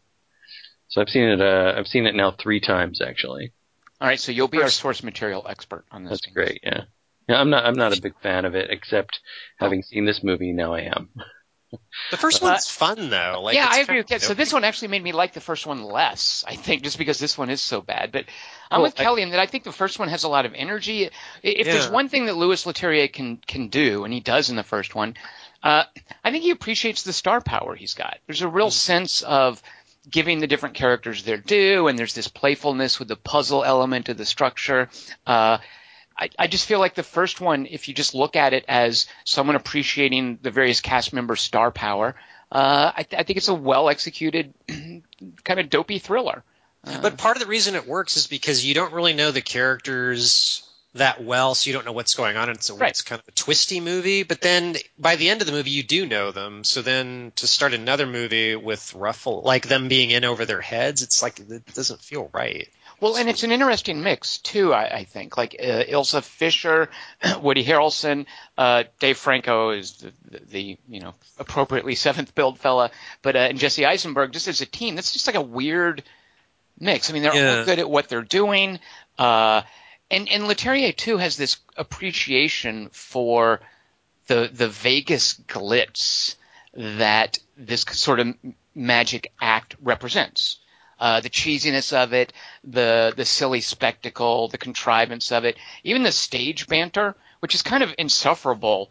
So 0.89 1.01
I've 1.01 1.09
seen 1.09 1.25
it. 1.25 1.41
Uh, 1.41 1.75
I've 1.77 1.87
seen 1.87 2.07
it 2.07 2.15
now 2.15 2.33
three 2.33 2.61
times 2.61 3.01
actually. 3.01 3.53
All 4.01 4.09
right, 4.09 4.19
so 4.19 4.33
you'll 4.33 4.49
be 4.49 4.63
our 4.63 4.71
source 4.71 5.03
material 5.03 5.47
expert 5.49 5.85
on 5.91 6.05
this. 6.05 6.13
That's 6.13 6.23
Dingus. 6.23 6.35
great. 6.35 6.61
Yeah. 6.63 6.85
Yeah, 7.29 7.37
I'm 7.37 7.51
not. 7.51 7.65
I'm 7.65 7.77
not 7.77 7.97
a 7.97 8.01
big 8.01 8.15
fan 8.23 8.45
of 8.45 8.55
it, 8.57 8.71
except 8.71 9.21
having 9.59 9.83
seen 9.83 10.05
this 10.05 10.21
movie. 10.25 10.53
Now 10.53 10.75
I 10.75 10.81
am. 10.81 11.11
The 12.11 12.17
first 12.17 12.43
Uh, 12.43 12.47
one's 12.47 12.69
fun 12.69 13.11
though. 13.11 13.41
Like, 13.43 13.55
yeah, 13.55 13.69
I 13.71 13.79
agree 13.79 13.99
with 13.99 14.09
that. 14.09 14.23
So 14.23 14.35
this 14.35 14.53
one 14.53 14.65
actually 14.65 14.89
made 14.89 15.03
me 15.05 15.13
like 15.13 15.33
the 15.33 15.41
first 15.41 15.67
one 15.67 15.85
less, 15.85 16.45
I 16.47 16.57
think, 16.57 16.83
just 16.83 16.99
because 16.99 17.19
this 17.19 17.39
one 17.39 17.49
is 17.51 17.63
so 17.63 17.81
bad. 17.81 18.11
But 18.11 18.25
I'm 18.71 18.81
Well, 18.81 18.91
with 18.91 18.99
I- 19.01 19.05
Kelly 19.05 19.23
in 19.23 19.31
that 19.31 19.41
I 19.41 19.47
think 19.47 19.63
the 19.65 19.73
first 19.73 19.99
one 19.99 20.09
has 20.09 20.25
a 20.25 20.29
lot 20.29 20.47
of 20.47 20.55
energy. 20.55 21.11
If 21.43 21.67
there's 21.67 21.89
one 21.89 22.09
thing 22.09 22.27
that 22.27 22.37
Louis 22.37 22.65
Leterrier 22.65 23.13
can 23.13 23.37
can 23.37 23.69
do, 23.69 24.05
and 24.05 24.13
he 24.13 24.21
does 24.21 24.51
in 24.51 24.57
the 24.57 24.65
first 24.65 24.95
one, 24.95 25.17
uh, 25.63 25.85
I 26.25 26.31
think 26.33 26.43
he 26.43 26.51
appreciates 26.51 27.03
the 27.05 27.13
star 27.13 27.41
power 27.41 27.75
he's 27.77 27.95
got. 27.95 28.19
There's 28.27 28.43
a 28.43 28.49
real 28.49 28.71
sense 28.71 29.23
of 29.23 29.63
giving 30.11 30.41
the 30.41 30.47
different 30.49 30.75
characters 30.75 31.23
their 31.23 31.37
due, 31.37 31.87
and 31.87 31.97
there's 31.99 32.15
this 32.15 32.27
playfulness 32.29 32.99
with 32.99 33.07
the 33.09 33.17
puzzle 33.17 33.63
element 33.63 34.09
of 34.09 34.17
the 34.17 34.25
structure. 34.25 34.89
Uh, 35.27 35.59
I, 36.21 36.29
I 36.39 36.47
just 36.47 36.67
feel 36.67 36.79
like 36.79 36.95
the 36.95 37.03
first 37.03 37.41
one, 37.41 37.67
if 37.67 37.89
you 37.89 37.95
just 37.95 38.15
look 38.15 38.37
at 38.37 38.53
it 38.53 38.65
as 38.69 39.07
someone 39.25 39.57
appreciating 39.57 40.39
the 40.43 40.51
various 40.51 40.81
cast 40.81 41.13
members' 41.15 41.41
star 41.41 41.71
power, 41.71 42.15
uh, 42.53 42.93
I, 42.95 43.07
I 43.17 43.23
think 43.23 43.39
it's 43.39 43.49
a 43.49 43.55
well 43.55 43.89
executed, 43.89 44.53
kind 44.69 45.61
of 45.61 45.71
dopey 45.71 45.99
thriller. 45.99 46.45
Uh, 46.85 47.01
But 47.01 47.17
part 47.17 47.37
of 47.37 47.43
the 47.43 47.49
reason 47.49 47.75
it 47.75 47.87
works 47.87 48.17
is 48.17 48.27
because 48.27 48.65
you 48.65 48.75
don't 48.75 48.93
really 48.93 49.15
know 49.15 49.31
the 49.31 49.41
characters 49.41 50.63
that 50.95 51.23
well, 51.23 51.55
so 51.55 51.69
you 51.69 51.75
don't 51.75 51.87
know 51.87 51.93
what's 51.93 52.15
going 52.15 52.37
on. 52.37 52.49
And 52.49 52.61
so 52.63 52.77
Right. 52.77 52.91
it's 52.91 53.03
kind 53.03 53.21
of 53.21 53.29
a 53.29 53.33
twisty 53.33 53.81
movie. 53.81 54.25
But 54.25 54.41
then 54.41 54.77
by 54.99 55.17
the 55.17 55.31
end 55.31 55.41
of 55.41 55.47
the 55.47 55.53
movie, 55.53 55.71
you 55.71 55.83
do 55.83 56.05
know 56.05 56.33
them. 56.33 56.65
So 56.65 56.83
then 56.83 57.33
to 57.37 57.47
start 57.47 57.75
another 57.75 58.07
movie 58.07 58.57
with 58.57 58.81
Ruffalo, 58.95 59.45
like 59.45 59.69
them 59.69 59.89
being 59.89 60.11
in 60.11 60.25
over 60.25 60.45
their 60.45 60.61
heads, 60.61 61.03
it's 61.03 61.23
like 61.23 61.39
it 61.39 61.75
doesn't 61.75 62.01
feel 62.01 62.29
right. 62.33 62.69
Well, 63.01 63.17
and 63.17 63.29
it's 63.31 63.45
an 63.45 63.53
interesting 63.53 64.03
mix 64.03 64.39
too. 64.39 64.75
I, 64.75 64.99
I 64.99 65.05
think 65.05 65.37
like 65.37 65.57
uh, 65.59 65.85
Isla 65.89 66.23
Fisher, 66.23 66.91
Woody 67.41 67.65
Harrelson, 67.65 68.27
uh, 68.59 68.85
Dave 68.99 69.17
Franco 69.17 69.71
is 69.71 69.97
the, 69.99 70.13
the, 70.31 70.39
the 70.47 70.79
you 70.89 71.01
know 71.01 71.15
appropriately 71.39 71.95
seventh 71.97 72.35
billed 72.35 72.59
fella, 72.59 72.91
but 73.23 73.37
uh, 73.37 73.41
and 73.41 73.59
Jesse 73.59 73.87
Eisenberg 73.87 74.33
just 74.33 74.49
as 74.49 74.61
a 74.61 74.67
team. 74.67 74.95
That's 74.95 75.13
just 75.13 75.27
like 75.27 75.37
a 75.37 75.41
weird 75.41 76.03
mix. 76.79 77.11
I 77.11 77.15
mean, 77.15 77.23
they're 77.23 77.33
all 77.59 77.65
good 77.65 77.79
at 77.79 77.91
what 77.91 78.09
they're 78.09 78.23
doing. 78.23 78.79
Uh, 79.19 79.63
and 80.11 80.29
and 80.29 80.45
Leterrier 80.45 80.95
too 80.95 81.17
has 81.17 81.37
this 81.37 81.57
appreciation 81.77 82.91
for 82.93 83.61
the 84.27 84.51
the 84.53 84.69
Vegas 84.69 85.35
glitz 85.47 86.35
that 86.75 87.39
this 87.57 87.83
sort 87.83 88.21
of 88.21 88.35
magic 88.75 89.33
act 89.41 89.77
represents. 89.81 90.59
Uh, 91.01 91.21
the 91.21 91.31
cheesiness 91.31 91.93
of 91.95 92.13
it, 92.13 92.33
the 92.63 93.13
the 93.17 93.25
silly 93.25 93.63
spectacle, 93.63 94.49
the 94.49 94.59
contrivance 94.59 95.33
of 95.33 95.47
it, 95.47 95.57
even 95.83 96.03
the 96.03 96.13
stage 96.13 96.67
banter, 96.67 97.17
which 97.41 97.55
is 97.55 97.63
kind 97.63 97.83
of 97.83 97.95
insufferable 97.97 98.91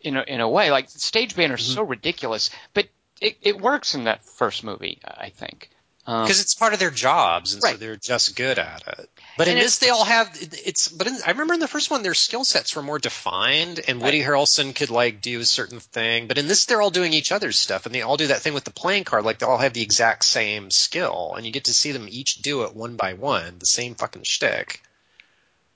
in 0.00 0.16
a, 0.16 0.22
in 0.22 0.40
a 0.40 0.48
way. 0.48 0.70
Like 0.70 0.90
stage 0.90 1.34
banter 1.34 1.54
is 1.54 1.64
so 1.64 1.82
ridiculous, 1.82 2.50
but 2.74 2.88
it, 3.20 3.38
it 3.40 3.60
works 3.60 3.94
in 3.94 4.04
that 4.04 4.24
first 4.24 4.64
movie, 4.64 5.00
I 5.04 5.30
think. 5.30 5.70
Um, 6.08 6.22
because 6.22 6.40
it's 6.40 6.54
part 6.54 6.72
of 6.72 6.78
their 6.78 6.92
jobs, 6.92 7.54
and 7.54 7.62
so 7.62 7.76
they're 7.76 7.96
just 7.96 8.36
good 8.36 8.60
at 8.60 8.84
it. 8.86 9.10
But 9.36 9.48
in 9.48 9.58
this, 9.58 9.78
they 9.78 9.88
all 9.88 10.04
have 10.04 10.30
it's. 10.40 10.86
But 10.86 11.08
in, 11.08 11.18
I 11.26 11.32
remember 11.32 11.54
in 11.54 11.60
the 11.60 11.66
first 11.66 11.90
one, 11.90 12.02
their 12.02 12.14
skill 12.14 12.44
sets 12.44 12.76
were 12.76 12.82
more 12.82 13.00
defined, 13.00 13.80
and 13.88 14.00
Woody 14.00 14.22
Harrelson 14.22 14.72
could 14.72 14.90
like 14.90 15.20
do 15.20 15.40
a 15.40 15.44
certain 15.44 15.80
thing. 15.80 16.28
But 16.28 16.38
in 16.38 16.46
this, 16.46 16.66
they're 16.66 16.80
all 16.80 16.90
doing 16.90 17.12
each 17.12 17.32
other's 17.32 17.58
stuff, 17.58 17.86
and 17.86 17.94
they 17.94 18.02
all 18.02 18.16
do 18.16 18.28
that 18.28 18.40
thing 18.40 18.54
with 18.54 18.62
the 18.62 18.70
playing 18.70 19.02
card. 19.02 19.24
Like 19.24 19.40
they 19.40 19.46
all 19.46 19.58
have 19.58 19.72
the 19.72 19.82
exact 19.82 20.24
same 20.24 20.70
skill, 20.70 21.34
and 21.36 21.44
you 21.44 21.50
get 21.50 21.64
to 21.64 21.74
see 21.74 21.90
them 21.90 22.06
each 22.08 22.36
do 22.36 22.62
it 22.62 22.76
one 22.76 22.94
by 22.94 23.14
one, 23.14 23.58
the 23.58 23.66
same 23.66 23.96
fucking 23.96 24.22
shtick. 24.22 24.82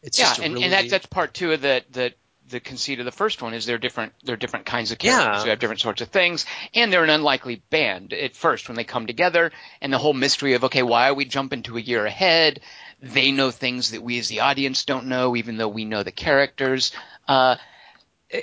It's 0.03 0.19
yeah, 0.19 0.27
just 0.27 0.41
and, 0.41 0.55
really, 0.55 0.65
and 0.65 0.73
that, 0.73 0.91
that's 0.91 1.07
part 1.07 1.35
two 1.35 1.53
of 1.53 1.61
the, 1.61 1.83
the 1.91 2.15
the 2.51 2.61
conceit 2.61 2.99
of 2.99 3.05
the 3.05 3.13
first 3.13 3.41
one 3.43 3.55
is 3.55 3.65
they're 3.67 3.79
different 3.79 4.13
they're 4.25 4.37
different 4.37 4.67
kinds 4.67 4.91
of 4.93 4.99
characters 4.99 5.37
Yeah. 5.39 5.43
who 5.45 5.51
have 5.51 5.59
different 5.59 5.81
sorts 5.81 6.03
of 6.03 6.09
things, 6.09 6.47
and 6.75 6.93
they're 6.93 7.05
an 7.05 7.11
unlikely 7.11 7.63
band 7.71 8.13
at 8.13 8.37
first 8.37 8.69
when 8.69 8.77
they 8.77 8.85
come 8.85 9.07
together, 9.07 9.53
and 9.81 9.93
the 9.93 9.99
whole 9.99 10.13
mystery 10.13 10.55
of 10.55 10.65
okay, 10.65 10.83
why 10.83 11.09
are 11.09 11.15
we 11.15 11.25
jumping 11.25 11.63
to 11.65 11.77
a 11.77 11.81
year 11.81 12.05
ahead? 12.05 12.61
They 13.01 13.33
know 13.33 13.51
things 13.51 13.93
that 13.93 14.03
we 14.03 14.19
as 14.19 14.29
the 14.29 14.41
audience 14.41 14.85
don't 14.85 15.07
know, 15.07 15.35
even 15.37 15.57
though 15.57 15.69
we 15.69 15.85
know 15.85 16.03
the 16.03 16.13
characters. 16.13 16.93
Uh, 17.27 17.57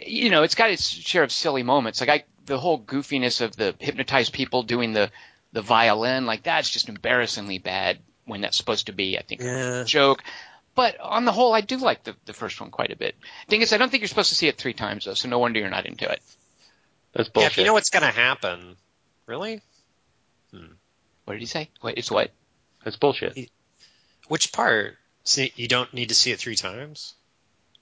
you 0.05 0.29
know, 0.29 0.43
it's 0.43 0.55
got 0.55 0.71
its 0.71 0.87
share 0.89 1.23
of 1.23 1.31
silly 1.31 1.63
moments. 1.63 2.01
Like 2.01 2.09
I, 2.09 2.23
the 2.45 2.57
whole 2.57 2.79
goofiness 2.79 3.41
of 3.41 3.55
the 3.55 3.75
hypnotized 3.79 4.33
people 4.33 4.63
doing 4.63 4.93
the 4.93 5.11
the 5.53 5.61
violin, 5.61 6.25
like 6.25 6.43
that's 6.43 6.69
just 6.69 6.89
embarrassingly 6.89 7.57
bad 7.57 7.99
when 8.25 8.41
that's 8.41 8.57
supposed 8.57 8.87
to 8.87 8.91
be, 8.93 9.17
I 9.17 9.21
think, 9.21 9.41
Yeah. 9.41 9.81
a 9.81 9.85
joke. 9.85 10.21
But 10.77 10.99
on 10.99 11.25
the 11.25 11.31
whole, 11.31 11.55
I 11.55 11.61
do 11.61 11.77
like 11.77 12.03
the, 12.03 12.15
the 12.25 12.33
first 12.33 12.61
one 12.61 12.69
quite 12.69 12.91
a 12.91 12.95
bit. 12.95 13.15
Thing 13.47 13.61
is, 13.61 13.73
I 13.73 13.77
don't 13.77 13.89
think 13.89 14.01
you're 14.01 14.07
supposed 14.07 14.29
to 14.29 14.35
see 14.35 14.47
it 14.47 14.59
three 14.59 14.73
times 14.73 15.05
though, 15.05 15.15
so 15.15 15.27
no 15.27 15.39
wonder 15.39 15.59
you're 15.59 15.71
not 15.71 15.87
into 15.87 16.07
it. 16.07 16.21
That's 17.13 17.29
yeah. 17.29 17.33
bullshit. 17.33 17.51
If 17.53 17.57
you 17.57 17.63
know 17.63 17.73
what's 17.73 17.89
gonna 17.89 18.11
happen, 18.11 18.75
really, 19.25 19.61
hmm. 20.53 20.73
What 21.25 21.33
did 21.33 21.39
he 21.39 21.47
say? 21.47 21.71
Wait, 21.81 21.97
it's 21.97 22.11
what? 22.11 22.29
That's 22.83 22.95
bullshit. 22.95 23.49
which 24.27 24.53
part? 24.53 24.97
See, 25.23 25.51
you 25.55 25.67
don't 25.67 25.91
need 25.95 26.09
to 26.09 26.15
see 26.15 26.31
it 26.31 26.37
three 26.37 26.55
times. 26.55 27.15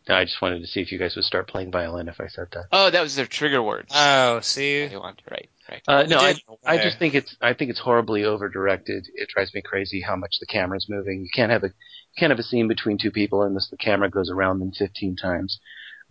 I 0.08 0.26
just 0.26 0.42
wanted 0.42 0.62
to 0.62 0.68
see 0.68 0.82
if 0.82 0.92
you 0.92 1.00
guys 1.00 1.16
would 1.16 1.26
start 1.26 1.48
playing 1.48 1.72
violin 1.72 2.08
if 2.08 2.22
I 2.22 2.28
said 2.28 2.48
that. 2.54 2.66
Oh, 2.72 2.90
that 2.92 3.02
was 3.02 3.16
their 3.16 3.26
trigger 3.26 3.62
words. 3.62 3.92
Oh, 3.96 4.40
see, 4.42 4.88
They 4.88 4.98
want 4.98 5.18
to, 5.18 5.24
right, 5.32 5.50
right. 5.70 5.82
Uh, 5.88 6.04
no, 6.04 6.18
I, 6.18 6.34
did 6.34 6.44
in 6.48 6.54
a 6.54 6.70
I 6.70 6.76
way. 6.78 6.84
just 6.84 7.00
think 7.00 7.16
it's 7.16 7.36
I 7.42 7.54
think 7.54 7.72
it's 7.72 7.80
horribly 7.80 8.24
over 8.24 8.48
directed. 8.50 9.08
It 9.16 9.30
drives 9.30 9.54
me 9.54 9.62
crazy 9.62 10.02
how 10.02 10.16
much 10.16 10.38
the 10.40 10.46
camera's 10.46 10.88
moving. 10.90 11.22
You 11.22 11.30
can't 11.34 11.52
have 11.52 11.64
a 11.64 11.68
you 11.68 12.20
can't 12.20 12.30
have 12.30 12.40
a 12.40 12.44
scene 12.44 12.68
between 12.68 12.98
two 12.98 13.12
people 13.12 13.42
unless 13.42 13.70
the 13.70 13.78
camera 13.78 14.10
goes 14.10 14.30
around 14.30 14.60
them 14.60 14.72
15 14.72 15.16
times. 15.16 15.60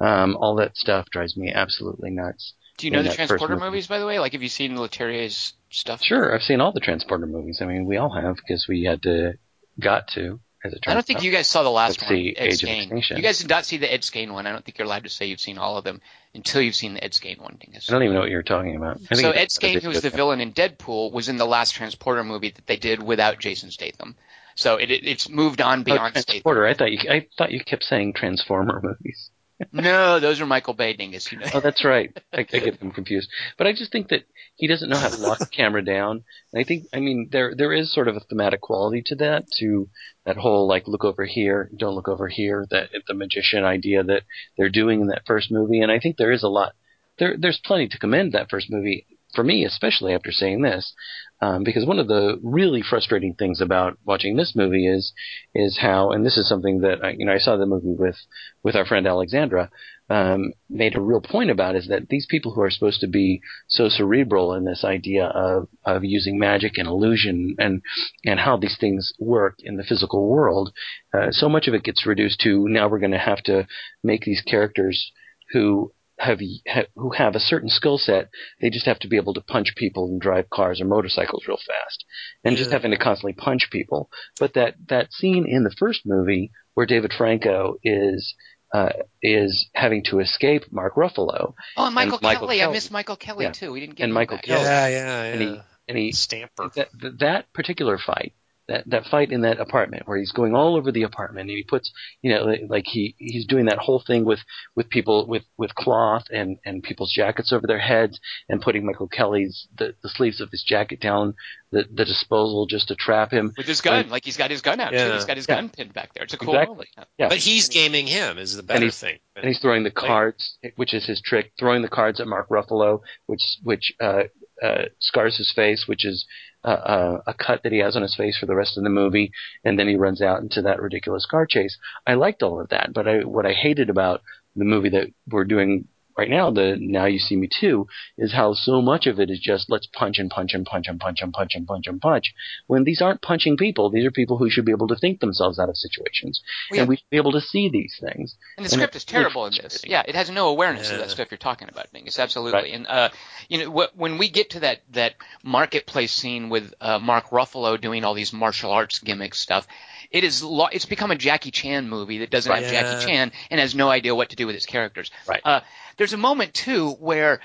Um, 0.00 0.36
all 0.36 0.56
that 0.56 0.76
stuff 0.76 1.08
drives 1.10 1.36
me 1.36 1.52
absolutely 1.52 2.10
nuts. 2.10 2.54
Do 2.76 2.88
you 2.88 2.90
know 2.90 3.04
the 3.04 3.14
Transporter 3.14 3.54
movie. 3.54 3.66
movies, 3.66 3.86
by 3.86 4.00
the 4.00 4.06
way? 4.06 4.18
Like, 4.18 4.32
have 4.32 4.42
you 4.42 4.48
seen 4.48 4.74
Leterrier's 4.76 5.52
stuff? 5.70 6.02
Sure, 6.02 6.34
I've 6.34 6.42
seen 6.42 6.60
all 6.60 6.72
the 6.72 6.80
Transporter 6.80 7.26
movies. 7.26 7.60
I 7.62 7.66
mean, 7.66 7.86
we 7.86 7.96
all 7.96 8.10
have 8.12 8.34
because 8.36 8.66
we 8.68 8.82
had 8.82 9.02
to, 9.02 9.34
got 9.78 10.08
to. 10.14 10.40
As 10.64 10.72
it 10.72 10.80
turns 10.80 10.92
I 10.92 10.94
don't 10.94 11.04
think 11.06 11.18
out. 11.18 11.24
you 11.24 11.30
guys 11.30 11.46
saw 11.46 11.62
the 11.62 11.70
last 11.70 12.00
Let's 12.00 12.10
one, 12.10 12.18
see, 12.18 12.34
Ed 12.36 12.44
Age 12.44 12.62
of 12.62 12.70
Extinction. 12.70 13.16
You 13.18 13.22
guys 13.22 13.38
did 13.38 13.50
not 13.50 13.66
see 13.66 13.76
the 13.76 13.92
Ed 13.92 14.00
Skrein 14.00 14.32
one. 14.32 14.46
I 14.46 14.52
don't 14.52 14.64
think 14.64 14.78
you're 14.78 14.86
allowed 14.86 15.04
to 15.04 15.10
say 15.10 15.26
you've 15.26 15.40
seen 15.40 15.58
all 15.58 15.76
of 15.76 15.84
them 15.84 16.00
until 16.34 16.62
you've 16.62 16.74
seen 16.74 16.94
the 16.94 17.04
Ed 17.04 17.12
Skrein 17.12 17.38
one. 17.38 17.58
I 17.60 17.78
don't 17.86 18.02
even 18.02 18.14
know 18.14 18.20
what 18.20 18.30
you're 18.30 18.42
talking 18.42 18.74
about. 18.74 18.98
So 19.12 19.30
Ed 19.30 19.48
Skrein, 19.48 19.82
who 19.82 19.88
was 19.88 20.00
the 20.00 20.08
villain 20.08 20.40
in 20.40 20.52
Deadpool, 20.54 21.12
was 21.12 21.28
in 21.28 21.36
the 21.36 21.44
last 21.46 21.74
Transporter 21.74 22.24
movie 22.24 22.50
that 22.50 22.66
they 22.66 22.76
did 22.76 23.02
without 23.02 23.38
Jason 23.38 23.70
Statham. 23.70 24.16
So 24.56 24.76
it, 24.76 24.90
it 24.90 25.06
it's 25.06 25.28
moved 25.28 25.60
on 25.60 25.80
Oh, 25.80 25.84
beyond 25.84 26.12
Statham. 26.16 26.24
Transporter. 26.32 26.66
I 26.66 26.74
thought 26.74 26.92
you. 26.92 26.98
I 27.10 27.26
thought 27.36 27.52
you 27.52 27.62
kept 27.62 27.84
saying 27.84 28.14
Transformer 28.14 28.80
movies. 28.82 29.30
No, 29.72 30.20
those 30.20 30.40
are 30.40 30.46
Michael 30.46 30.74
Bay 30.74 30.92
dingus. 30.92 31.30
You 31.30 31.38
know. 31.38 31.46
Oh, 31.54 31.60
that's 31.60 31.84
right. 31.84 32.16
I, 32.32 32.40
I 32.40 32.42
get 32.42 32.78
them 32.80 32.92
confused. 32.92 33.28
But 33.56 33.66
I 33.66 33.72
just 33.72 33.92
think 33.92 34.08
that 34.08 34.24
he 34.56 34.66
doesn't 34.66 34.88
know 34.88 34.96
how 34.96 35.08
to 35.08 35.16
lock 35.16 35.38
the 35.38 35.46
camera 35.46 35.84
down. 35.84 36.24
And 36.52 36.60
I 36.60 36.64
think, 36.64 36.86
I 36.92 37.00
mean, 37.00 37.28
there 37.32 37.54
there 37.56 37.72
is 37.72 37.92
sort 37.92 38.08
of 38.08 38.16
a 38.16 38.20
thematic 38.20 38.60
quality 38.60 39.02
to 39.06 39.14
that, 39.16 39.46
to 39.58 39.88
that 40.24 40.36
whole 40.36 40.68
like 40.68 40.86
look 40.86 41.04
over 41.04 41.24
here, 41.24 41.70
don't 41.76 41.94
look 41.94 42.08
over 42.08 42.28
here, 42.28 42.66
that 42.70 42.90
the 43.06 43.14
magician 43.14 43.64
idea 43.64 44.02
that 44.04 44.22
they're 44.56 44.70
doing 44.70 45.00
in 45.00 45.06
that 45.08 45.26
first 45.26 45.50
movie. 45.50 45.80
And 45.80 45.90
I 45.90 45.98
think 45.98 46.16
there 46.16 46.32
is 46.32 46.42
a 46.42 46.48
lot. 46.48 46.74
There 47.18 47.36
there's 47.38 47.60
plenty 47.64 47.88
to 47.88 47.98
commend 47.98 48.32
that 48.32 48.50
first 48.50 48.70
movie 48.70 49.06
for 49.34 49.44
me, 49.44 49.64
especially 49.64 50.14
after 50.14 50.30
saying 50.30 50.62
this, 50.62 50.94
um, 51.40 51.64
because 51.64 51.84
one 51.84 51.98
of 51.98 52.08
the 52.08 52.38
really 52.42 52.82
frustrating 52.82 53.34
things 53.34 53.60
about 53.60 53.98
watching 54.04 54.36
this 54.36 54.54
movie 54.54 54.86
is 54.86 55.12
is 55.54 55.78
how, 55.80 56.10
and 56.10 56.24
this 56.24 56.38
is 56.38 56.48
something 56.48 56.80
that 56.80 57.04
I, 57.04 57.10
you 57.10 57.26
know 57.26 57.32
I 57.32 57.38
saw 57.38 57.56
the 57.56 57.66
movie 57.66 57.94
with 57.94 58.16
with 58.62 58.76
our 58.76 58.86
friend 58.86 59.06
Alexandra, 59.06 59.70
um, 60.10 60.52
made 60.68 60.96
a 60.96 61.00
real 61.00 61.20
point 61.20 61.50
about 61.50 61.76
is 61.76 61.88
that 61.88 62.08
these 62.08 62.26
people 62.28 62.52
who 62.52 62.60
are 62.60 62.70
supposed 62.70 63.00
to 63.00 63.06
be 63.06 63.40
so 63.68 63.88
cerebral 63.88 64.54
in 64.54 64.64
this 64.64 64.84
idea 64.84 65.26
of 65.26 65.68
of 65.84 66.04
using 66.04 66.38
magic 66.38 66.72
and 66.76 66.86
illusion 66.86 67.56
and 67.58 67.82
and 68.24 68.40
how 68.40 68.56
these 68.56 68.76
things 68.78 69.12
work 69.18 69.56
in 69.60 69.76
the 69.76 69.84
physical 69.84 70.28
world, 70.28 70.72
uh, 71.12 71.30
so 71.30 71.48
much 71.48 71.68
of 71.68 71.74
it 71.74 71.84
gets 71.84 72.06
reduced 72.06 72.40
to 72.40 72.68
now 72.68 72.88
we're 72.88 72.98
going 72.98 73.10
to 73.10 73.18
have 73.18 73.42
to 73.42 73.66
make 74.02 74.24
these 74.24 74.42
characters 74.42 75.12
who 75.52 75.92
have, 76.18 76.40
ha- 76.68 76.86
who 76.94 77.10
have 77.12 77.34
a 77.34 77.40
certain 77.40 77.68
skill 77.68 77.98
set. 77.98 78.28
They 78.60 78.70
just 78.70 78.86
have 78.86 78.98
to 79.00 79.08
be 79.08 79.16
able 79.16 79.34
to 79.34 79.40
punch 79.40 79.74
people 79.76 80.06
and 80.06 80.20
drive 80.20 80.48
cars 80.50 80.80
or 80.80 80.84
motorcycles 80.84 81.44
real 81.48 81.56
fast, 81.58 82.04
and 82.44 82.56
just 82.56 82.70
having 82.72 82.90
to 82.92 82.96
constantly 82.98 83.32
punch 83.32 83.68
people. 83.70 84.10
But 84.38 84.54
that 84.54 84.74
that 84.88 85.12
scene 85.12 85.46
in 85.48 85.64
the 85.64 85.74
first 85.78 86.02
movie 86.06 86.50
where 86.74 86.86
David 86.86 87.12
Franco 87.16 87.76
is 87.82 88.34
uh, 88.72 88.90
is 89.22 89.68
having 89.74 90.02
to 90.04 90.18
escape 90.20 90.64
Mark 90.72 90.96
Ruffalo, 90.96 91.54
Oh, 91.76 91.86
and 91.86 91.94
Michael, 91.94 92.14
and 92.14 92.22
Michael 92.22 92.46
Kelly. 92.48 92.60
I 92.60 92.64
Kelly. 92.64 92.72
missed 92.74 92.90
Michael 92.90 93.16
Kelly 93.16 93.44
Yeah. 93.44 93.52
too. 93.52 93.70
We 93.72 93.80
didn't 93.80 93.96
get 93.96 94.04
And 94.04 94.10
him 94.10 94.14
Michael 94.14 94.36
back. 94.38 94.44
Kelly. 94.44 94.62
Yeah, 94.64 94.88
yeah, 94.88 95.22
and 95.24 95.40
he 95.42 95.60
and 95.88 95.98
he 95.98 96.12
Stamper. 96.12 96.70
that 96.74 96.88
that- 97.00 97.18
that 97.20 97.52
particular 97.52 97.98
fight 97.98 98.32
that 98.68 98.88
that 98.88 99.04
fight 99.06 99.30
in 99.32 99.42
that 99.42 99.60
apartment 99.60 100.06
where 100.06 100.16
he's 100.18 100.32
going 100.32 100.54
all 100.54 100.76
over 100.76 100.90
the 100.90 101.02
apartment 101.02 101.50
and 101.50 101.56
he 101.56 101.62
puts 101.62 101.92
you 102.22 102.32
know 102.34 102.44
like- 102.44 102.62
like 102.68 102.84
he 102.86 103.14
he's 103.18 103.46
doing 103.46 103.66
that 103.66 103.78
whole 103.78 104.02
thing 104.06 104.24
with 104.24 104.40
with 104.74 104.88
people 104.88 105.26
with 105.26 105.42
with 105.58 105.74
cloth 105.74 106.24
and 106.32 106.58
and 106.64 106.82
people's 106.82 107.12
jackets 107.12 107.52
over 107.52 107.66
their 107.66 107.78
heads 107.78 108.18
and 108.48 108.62
putting 108.62 108.86
Michael 108.86 109.08
Kelly's 109.08 109.68
the, 109.76 109.94
the 110.02 110.08
sleeves 110.08 110.40
of 110.40 110.50
his 110.50 110.62
jacket 110.62 111.00
down 111.00 111.34
the 111.72 111.84
the 111.92 112.04
disposal 112.04 112.66
just 112.66 112.88
to 112.88 112.94
trap 112.94 113.32
him 113.32 113.52
with 113.56 113.66
his 113.66 113.80
gun. 113.80 114.08
Like 114.08 114.24
he's 114.24 114.36
got 114.36 114.50
his 114.50 114.62
gun 114.62 114.80
out 114.80 114.92
too. 114.92 115.12
He's 115.12 115.24
got 115.24 115.36
his 115.36 115.46
Yeah. 115.48 115.56
gun 115.56 115.68
pinned 115.68 115.92
back 115.92 116.14
there. 116.14 116.24
It's 116.24 116.34
a 116.34 116.38
cool 116.38 116.54
Exactly. 116.54 116.74
moment. 116.74 116.88
yeah 117.18 117.28
But 117.28 117.38
he's 117.38 117.68
gaming 117.68 118.06
him 118.06 118.38
is 118.38 118.56
the 118.56 118.62
better 118.62 118.80
he's- 118.80 118.98
thing. 119.00 119.18
and 119.36 119.44
he's 119.46 119.58
throwing 119.58 119.82
the 119.82 119.90
cards, 119.90 120.56
which 120.76 120.94
is 120.94 121.04
his 121.04 121.20
trick, 121.20 121.52
throwing 121.58 121.82
the 121.82 121.88
cards 121.88 122.20
at 122.20 122.26
Mark 122.28 122.48
Ruffalo, 122.48 123.00
which 123.26 123.42
which 123.62 123.92
uh, 124.00 124.22
uh, 124.62 124.84
scars 125.00 125.36
his 125.36 125.52
face, 125.54 125.84
which 125.86 126.04
is 126.04 126.26
uh, 126.64 126.68
uh, 126.68 127.22
a 127.26 127.34
cut 127.34 127.62
that 127.62 127.72
he 127.72 127.78
has 127.78 127.96
on 127.96 128.02
his 128.02 128.14
face 128.14 128.38
for 128.38 128.46
the 128.46 128.54
rest 128.54 128.78
of 128.78 128.84
the 128.84 128.90
movie, 128.90 129.32
and 129.64 129.78
then 129.78 129.88
he 129.88 129.96
runs 129.96 130.22
out 130.22 130.40
into 130.40 130.62
that 130.62 130.80
ridiculous 130.80 131.26
car 131.26 131.46
chase. 131.46 131.76
I 132.06 132.14
liked 132.14 132.42
all 132.42 132.60
of 132.60 132.68
that, 132.70 132.92
but 132.94 133.06
I, 133.06 133.24
what 133.24 133.46
I 133.46 133.52
hated 133.52 133.90
about 133.90 134.22
the 134.56 134.64
movie 134.64 134.90
that 134.90 135.08
we're 135.28 135.44
doing 135.44 135.88
right 136.16 136.30
now, 136.30 136.50
the 136.50 136.76
Now 136.78 137.06
You 137.06 137.18
See 137.18 137.36
Me 137.36 137.48
Too, 137.60 137.86
is 138.18 138.32
how 138.32 138.54
so 138.54 138.80
much 138.82 139.06
of 139.06 139.18
it 139.20 139.30
is 139.30 139.40
just 139.40 139.70
let's 139.70 139.86
punch 139.86 140.18
and 140.18 140.30
punch 140.30 140.54
and 140.54 140.64
punch 140.66 140.86
and 140.88 140.98
punch 141.00 141.18
and 141.22 141.32
punch 141.32 141.54
and 141.54 141.66
punch 141.66 141.86
and 141.86 142.00
punch. 142.00 142.32
When 142.66 142.84
these 142.84 143.00
aren't 143.02 143.22
punching 143.22 143.56
people, 143.56 143.90
these 143.90 144.04
are 144.04 144.10
people 144.10 144.38
who 144.38 144.50
should 144.50 144.64
be 144.64 144.72
able 144.72 144.88
to 144.88 144.96
think 144.96 145.20
themselves 145.20 145.58
out 145.58 145.68
of 145.68 145.76
situations, 145.76 146.40
Well, 146.70 146.76
yeah. 146.76 146.82
and 146.82 146.88
we 146.88 146.96
should 146.96 147.10
be 147.10 147.16
able 147.16 147.32
to 147.32 147.40
see 147.40 147.68
these 147.68 147.96
things. 148.00 148.36
And 148.56 148.64
the 148.64 148.70
And 148.70 148.72
script 148.72 148.94
it's 148.96 149.04
is 149.04 149.10
terrible 149.10 149.46
in 149.46 149.52
this. 149.60 149.82
Yeah, 149.86 150.02
it 150.06 150.14
has 150.14 150.30
no 150.30 150.48
awareness 150.48 150.90
of 150.90 150.98
that 150.98 151.10
stuff 151.10 151.28
you're 151.30 151.38
talking 151.38 151.68
about, 151.68 151.86
Mingus. 151.92 152.18
Absolutely. 152.18 152.52
Right. 152.60 152.72
And 152.74 152.86
uh, 152.86 153.08
you 153.48 153.58
know, 153.58 153.70
wh- 153.70 153.98
when 153.98 154.18
we 154.18 154.28
get 154.30 154.50
to 154.50 154.60
that 154.60 154.80
that 154.92 155.14
marketplace 155.42 156.12
scene 156.12 156.48
with 156.48 156.72
uh, 156.80 156.98
Mark 156.98 157.30
Ruffalo 157.30 157.80
doing 157.80 158.04
all 158.04 158.14
these 158.14 158.32
martial 158.32 158.70
arts 158.70 158.98
gimmick 158.98 159.34
stuff, 159.34 159.66
it 160.10 160.24
is 160.24 160.42
lo- 160.42 160.68
it's 160.72 160.86
become 160.86 161.10
a 161.10 161.16
Jackie 161.16 161.50
Chan 161.50 161.88
movie 161.88 162.18
that 162.18 162.30
doesn't 162.30 162.52
have 162.52 162.70
Jackie 162.70 163.06
Chan 163.06 163.32
and 163.50 163.60
has 163.60 163.74
no 163.74 163.88
idea 163.90 164.14
what 164.14 164.30
to 164.30 164.36
do 164.36 164.46
with 164.46 164.56
its 164.56 164.66
characters. 164.66 165.10
Right. 165.26 165.40
Uh, 165.44 165.60
there's 165.96 166.12
a 166.12 166.16
moment 166.18 166.54
too 166.54 166.90
where 166.92 167.40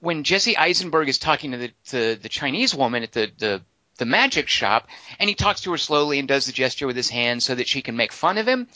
when 0.00 0.22
Jesse 0.24 0.56
Eisenberg 0.56 1.08
is 1.08 1.18
talking 1.18 1.52
to 1.52 1.56
the 1.58 1.72
to 1.86 2.14
the 2.16 2.28
Chinese 2.28 2.74
woman 2.74 3.02
at 3.02 3.12
the 3.12 3.30
the 3.38 3.62
the 3.98 4.04
magic 4.06 4.46
shop, 4.46 4.86
and 5.18 5.28
he 5.28 5.34
talks 5.34 5.62
to 5.62 5.72
her 5.72 5.78
slowly 5.78 6.20
and 6.20 6.28
does 6.28 6.46
the 6.46 6.52
gesture 6.52 6.86
with 6.86 6.94
his 6.96 7.10
hand 7.10 7.42
so 7.42 7.54
that 7.56 7.66
she 7.66 7.82
can 7.82 7.96
make 7.96 8.12
fun 8.12 8.38
of 8.38 8.46
him. 8.46 8.68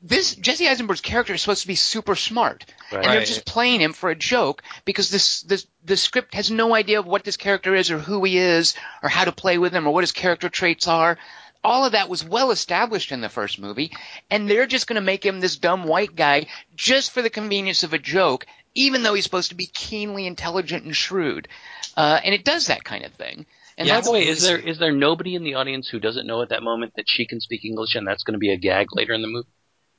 This 0.00 0.36
Jesse 0.36 0.68
Eisenberg's 0.68 1.00
character 1.00 1.34
is 1.34 1.42
supposed 1.42 1.62
to 1.62 1.66
be 1.68 1.74
super 1.74 2.14
smart, 2.14 2.64
Right. 2.92 3.04
and 3.04 3.12
they're 3.12 3.24
just 3.24 3.44
playing 3.44 3.80
him 3.80 3.92
for 3.92 4.10
a 4.10 4.14
joke 4.14 4.62
because 4.84 5.10
this 5.10 5.42
this 5.42 5.66
the 5.84 5.96
script 5.96 6.34
has 6.34 6.50
no 6.52 6.72
idea 6.72 7.00
of 7.00 7.06
what 7.06 7.24
this 7.24 7.36
character 7.36 7.74
is 7.74 7.90
or 7.90 7.98
who 7.98 8.22
he 8.24 8.38
is 8.38 8.74
or 9.02 9.08
how 9.08 9.24
to 9.24 9.32
play 9.32 9.58
with 9.58 9.74
him 9.74 9.88
or 9.88 9.92
what 9.92 10.04
his 10.04 10.12
character 10.12 10.48
traits 10.48 10.86
are. 10.86 11.18
All 11.64 11.84
of 11.84 11.92
that 11.92 12.08
was 12.08 12.24
well 12.24 12.50
established 12.50 13.12
in 13.12 13.20
the 13.20 13.28
first 13.28 13.58
movie, 13.58 13.92
and 14.30 14.48
they're 14.48 14.66
just 14.66 14.86
going 14.86 14.94
to 14.94 15.00
make 15.00 15.24
him 15.24 15.40
this 15.40 15.56
dumb 15.56 15.84
white 15.84 16.14
guy 16.14 16.46
just 16.76 17.10
for 17.10 17.20
the 17.20 17.30
convenience 17.30 17.82
of 17.82 17.92
a 17.92 17.98
joke, 17.98 18.46
even 18.74 19.02
though 19.02 19.14
he's 19.14 19.24
supposed 19.24 19.50
to 19.50 19.56
be 19.56 19.66
keenly 19.66 20.26
intelligent 20.26 20.84
and 20.84 20.94
shrewd. 20.94 21.48
Uh, 21.96 22.20
and 22.24 22.34
it 22.34 22.44
does 22.44 22.68
that 22.68 22.84
kind 22.84 23.04
of 23.04 23.12
thing. 23.14 23.44
And 23.76 23.86
Yeah, 23.86 23.94
that's 23.94 24.08
By 24.08 24.18
the 24.18 24.24
way, 24.24 24.28
is 24.28 24.42
there 24.42 24.58
is 24.58 24.78
there 24.78 24.92
nobody 24.92 25.34
in 25.34 25.44
the 25.44 25.54
audience 25.54 25.88
who 25.88 26.00
doesn't 26.00 26.26
know 26.26 26.42
at 26.42 26.48
that 26.48 26.62
moment 26.62 26.94
that 26.96 27.04
she 27.08 27.26
can 27.26 27.40
speak 27.40 27.64
English 27.64 27.94
and 27.94 28.06
that's 28.06 28.24
going 28.24 28.34
to 28.34 28.38
be 28.38 28.50
a 28.50 28.56
gag 28.56 28.88
later 28.92 29.12
in 29.12 29.22
the 29.22 29.28
movie? 29.28 29.48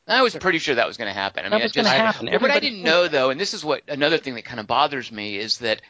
I 0.07 0.23
was 0.23 0.35
pretty 0.35 0.57
sure 0.57 0.75
that 0.75 0.87
was 0.87 0.97
going 0.97 1.07
to 1.07 1.13
happen. 1.13 1.45
I 1.45 1.49
That 1.49 1.55
mean, 1.55 1.63
was 1.63 1.71
it 1.71 1.75
just, 1.75 1.85
gonna 1.89 2.03
happen. 2.03 2.27
What 2.41 2.51
I 2.51 2.59
didn't 2.59 2.81
know 2.81 3.07
though, 3.07 3.29
and 3.29 3.39
this 3.39 3.53
is 3.53 3.63
what 3.63 3.83
another 3.87 4.17
thing 4.17 4.35
that 4.35 4.45
kind 4.45 4.59
of 4.59 4.65
bothers 4.65 5.11
me 5.11 5.37
is 5.37 5.59
that, 5.59 5.81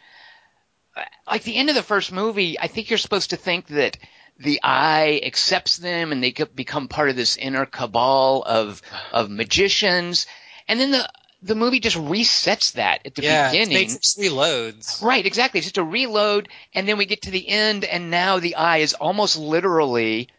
uh, 0.95 1.03
like 1.26 1.43
the 1.43 1.55
end 1.55 1.70
of 1.70 1.76
the 1.76 1.84
first 1.84 2.11
movie, 2.11 2.59
I 2.59 2.67
think 2.67 2.89
you're 2.89 2.97
supposed 2.97 3.30
to 3.30 3.38
think 3.38 3.67
that 3.67 3.97
the 4.40 4.62
eye 4.64 5.22
accepts 5.24 5.78
them 5.78 6.12
and 6.12 6.24
they 6.24 6.32
become 6.32 6.88
part 6.88 7.10
of 7.10 7.16
this 7.16 7.38
inner 7.38 7.66
cabal 7.66 8.44
of 8.46 8.82
of 9.12 9.30
magicians, 9.30 10.28
and 10.68 10.80
then 10.80 10.92
the 10.92 11.10
the 11.42 11.56
movie 11.56 11.80
just 11.80 11.98
resets 11.98 12.74
that 12.74 13.06
at 13.06 13.16
the 13.16 13.22
yeah, 13.22 13.52
beginning. 13.52 13.74
Matrix 13.74 14.16
reloads. 14.16 15.02
Right, 15.02 15.26
exactly. 15.26 15.60
It's 15.60 15.68
just 15.68 15.78
a 15.78 15.84
reload, 15.84 16.50
and 16.74 16.88
then 16.88 16.98
we 16.98 17.06
get 17.06 17.24
to 17.24 17.32
the 17.32 17.48
end, 17.48 17.86
and 17.86 18.12
now 18.12 18.40
the 18.40 18.56
eye 18.56 18.78
is 18.80 18.94
almost 18.94 19.38
literally 19.38 20.30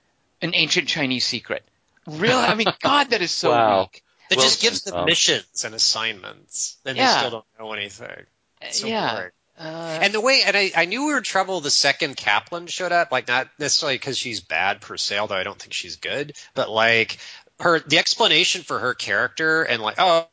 an 0.42 0.52
ancient 0.54 0.88
Chinese 0.88 1.26
secret. 1.26 1.64
Really, 2.06 2.34
I 2.42 2.54
mean, 2.54 2.68
God, 2.82 3.10
that 3.10 3.22
is 3.22 3.30
so 3.30 3.50
Wow. 3.50 3.80
weak. 3.82 4.02
It 4.30 4.36
Well, 4.36 4.46
just 4.46 4.62
gives 4.62 4.82
them 4.82 4.94
um, 4.94 5.06
missions 5.06 5.64
and 5.64 5.74
assignments, 5.74 6.76
and 6.84 6.96
Yeah. 6.96 7.06
they 7.06 7.18
still 7.18 7.30
don't 7.30 7.44
know 7.58 7.72
anything. 7.72 8.26
It's 8.60 8.80
so 8.80 8.88
yeah. 8.88 9.14
boring. 9.14 9.30
Uh, 9.60 9.98
And 10.02 10.14
the 10.14 10.20
way, 10.22 10.42
and 10.46 10.56
I, 10.56 10.72
I 10.74 10.84
knew 10.86 11.06
we 11.06 11.12
were 11.12 11.18
in 11.18 11.24
trouble 11.24 11.60
the 11.60 11.70
second 11.70 12.16
Caplan 12.16 12.66
showed 12.68 12.92
up, 12.92 13.12
like 13.12 13.28
not 13.28 13.48
necessarily 13.58 13.96
because 13.96 14.16
she's 14.16 14.40
bad 14.40 14.80
per 14.80 14.96
se, 14.96 15.18
although 15.18 15.36
I 15.36 15.42
don't 15.44 15.58
think 15.60 15.74
she's 15.74 15.96
good, 15.96 16.34
but 16.54 16.70
like 16.70 17.18
her, 17.60 17.78
the 17.80 17.98
explanation 17.98 18.62
for 18.62 18.78
her 18.78 18.94
character 18.94 19.62
and 19.62 19.82
like, 19.82 19.96
oh, 19.98 20.26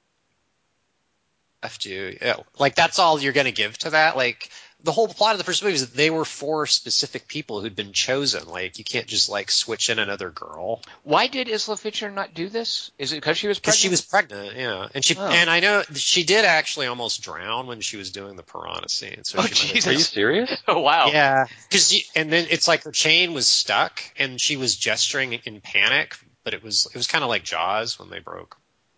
left 1.62 1.86
you, 1.86 2.18
yeah, 2.22 2.38
like 2.58 2.76
that's 2.76 3.00
all 3.00 3.20
you're 3.20 3.34
going 3.34 3.46
to 3.46 3.52
give 3.52 3.78
to 3.80 3.90
that. 3.90 4.16
Like 4.16 4.50
the 4.84 4.92
whole 4.92 5.08
plot 5.08 5.34
of 5.34 5.38
the 5.40 5.44
first 5.44 5.64
movie 5.64 5.76
is 5.76 5.82
that 5.82 5.98
they 5.98 6.10
were 6.10 6.24
for 6.26 6.66
specific 6.68 7.28
people 7.28 7.62
who'd 7.62 7.76
been 7.76 7.94
chosen. 7.94 8.48
Like 8.48 8.78
you 8.78 8.84
can't 8.84 9.08
just 9.08 9.28
like 9.30 9.50
switch 9.50 9.90
in 9.90 10.00
another 10.00 10.30
girl 10.30 10.82
why 11.04 11.28
did 11.28 11.48
Isla 11.48 11.78
Fisher 11.78 12.12
not 12.12 12.34
do 12.34 12.50
this? 12.50 12.92
Is 12.98 13.12
it 13.12 13.16
because 13.16 13.38
she 13.38 13.48
was 13.48 13.60
pregnant? 13.60 13.80
she 13.80 13.90
was 13.90 14.02
pregnant. 14.02 14.56
Yeah, 14.56 14.88
and 14.94 15.04
she 15.04 15.16
Oh. 15.18 15.26
and 15.26 15.50
I 15.50 15.62
know 15.62 15.84
she 15.96 16.24
did 16.24 16.46
actually 16.46 16.88
almost 16.88 17.22
drown 17.24 17.66
when 17.68 17.82
she 17.82 17.98
was 17.98 18.12
doing 18.12 18.36
the 18.36 18.44
piranha 18.44 18.90
scene. 18.90 19.24
So 19.24 19.40
Oh, 19.40 19.44
she 19.44 19.48
might 19.48 19.58
have 19.58 19.74
Jesus. 19.74 19.88
Are 19.88 19.92
you 19.94 20.00
serious? 20.00 20.52
Oh 20.68 20.80
wow. 20.80 21.08
Yeah, 21.08 21.46
because 21.70 22.04
and 22.16 22.32
then 22.32 22.48
it's 22.50 22.68
like 22.68 22.84
her 22.84 22.92
chain 22.92 23.34
was 23.34 23.48
stuck, 23.48 24.02
and 24.18 24.40
she 24.40 24.58
was 24.58 24.76
gesturing 24.76 25.34
in 25.34 25.62
panic. 25.62 26.16
But 26.44 26.54
it 26.54 26.64
was 26.64 26.86
it 26.88 26.96
was 26.96 27.08
kind 27.08 27.24
of 27.24 27.30
like 27.30 27.44
Jaws 27.44 27.98
when 28.00 28.10
they 28.10 28.20
broke 28.20 28.58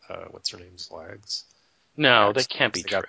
uh, 0.09 0.25
what's 0.31 0.49
her 0.51 0.57
name's 0.57 0.89
legs. 0.91 1.45
No, 1.95 2.33
that 2.33 2.49
can't 2.49 2.73
be 2.73 2.83
true. 2.83 3.01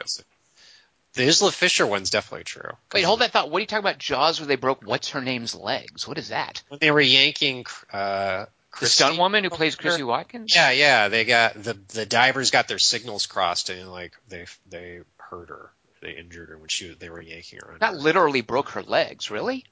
The 1.14 1.26
Isla 1.26 1.50
Fisher 1.52 1.86
one's 1.86 2.10
definitely 2.10 2.44
true. 2.44 2.70
Wait, 2.94 3.02
hold 3.02 3.20
that 3.20 3.32
thought. 3.32 3.50
What 3.50 3.58
are 3.58 3.60
you 3.60 3.66
talking 3.66 3.84
about? 3.84 3.98
Jaws, 3.98 4.40
where 4.40 4.46
they 4.46 4.56
broke 4.56 4.82
what's 4.84 5.10
her 5.10 5.20
name's 5.20 5.54
legs? 5.54 6.06
What 6.06 6.18
is 6.18 6.28
that? 6.28 6.62
When 6.68 6.78
they 6.80 6.90
were 6.90 7.00
yanking 7.00 7.66
uh, 7.92 8.46
The 8.78 8.86
stunt 8.86 9.18
woman 9.18 9.42
who 9.44 9.50
plays 9.50 9.74
Chrissy 9.74 10.04
Watkins? 10.04 10.52
Yeah, 10.54 10.70
yeah. 10.70 11.08
They 11.08 11.24
got 11.24 11.54
the 11.60 11.74
the 11.88 12.06
divers 12.06 12.50
got 12.52 12.68
their 12.68 12.78
signals 12.78 13.26
crossed, 13.26 13.70
and 13.70 13.90
like 13.90 14.14
they 14.28 14.46
they 14.68 15.00
hurt 15.18 15.48
her. 15.48 15.70
they 16.00 16.12
injured 16.12 16.48
her 16.50 16.58
when 16.58 16.68
she 16.68 16.94
they 16.94 17.10
were 17.10 17.20
yanking 17.20 17.58
her. 17.62 17.76
Not 17.80 17.96
literally 17.96 18.40
broke 18.42 18.70
her 18.70 18.82
legs, 18.82 19.30
really. 19.30 19.64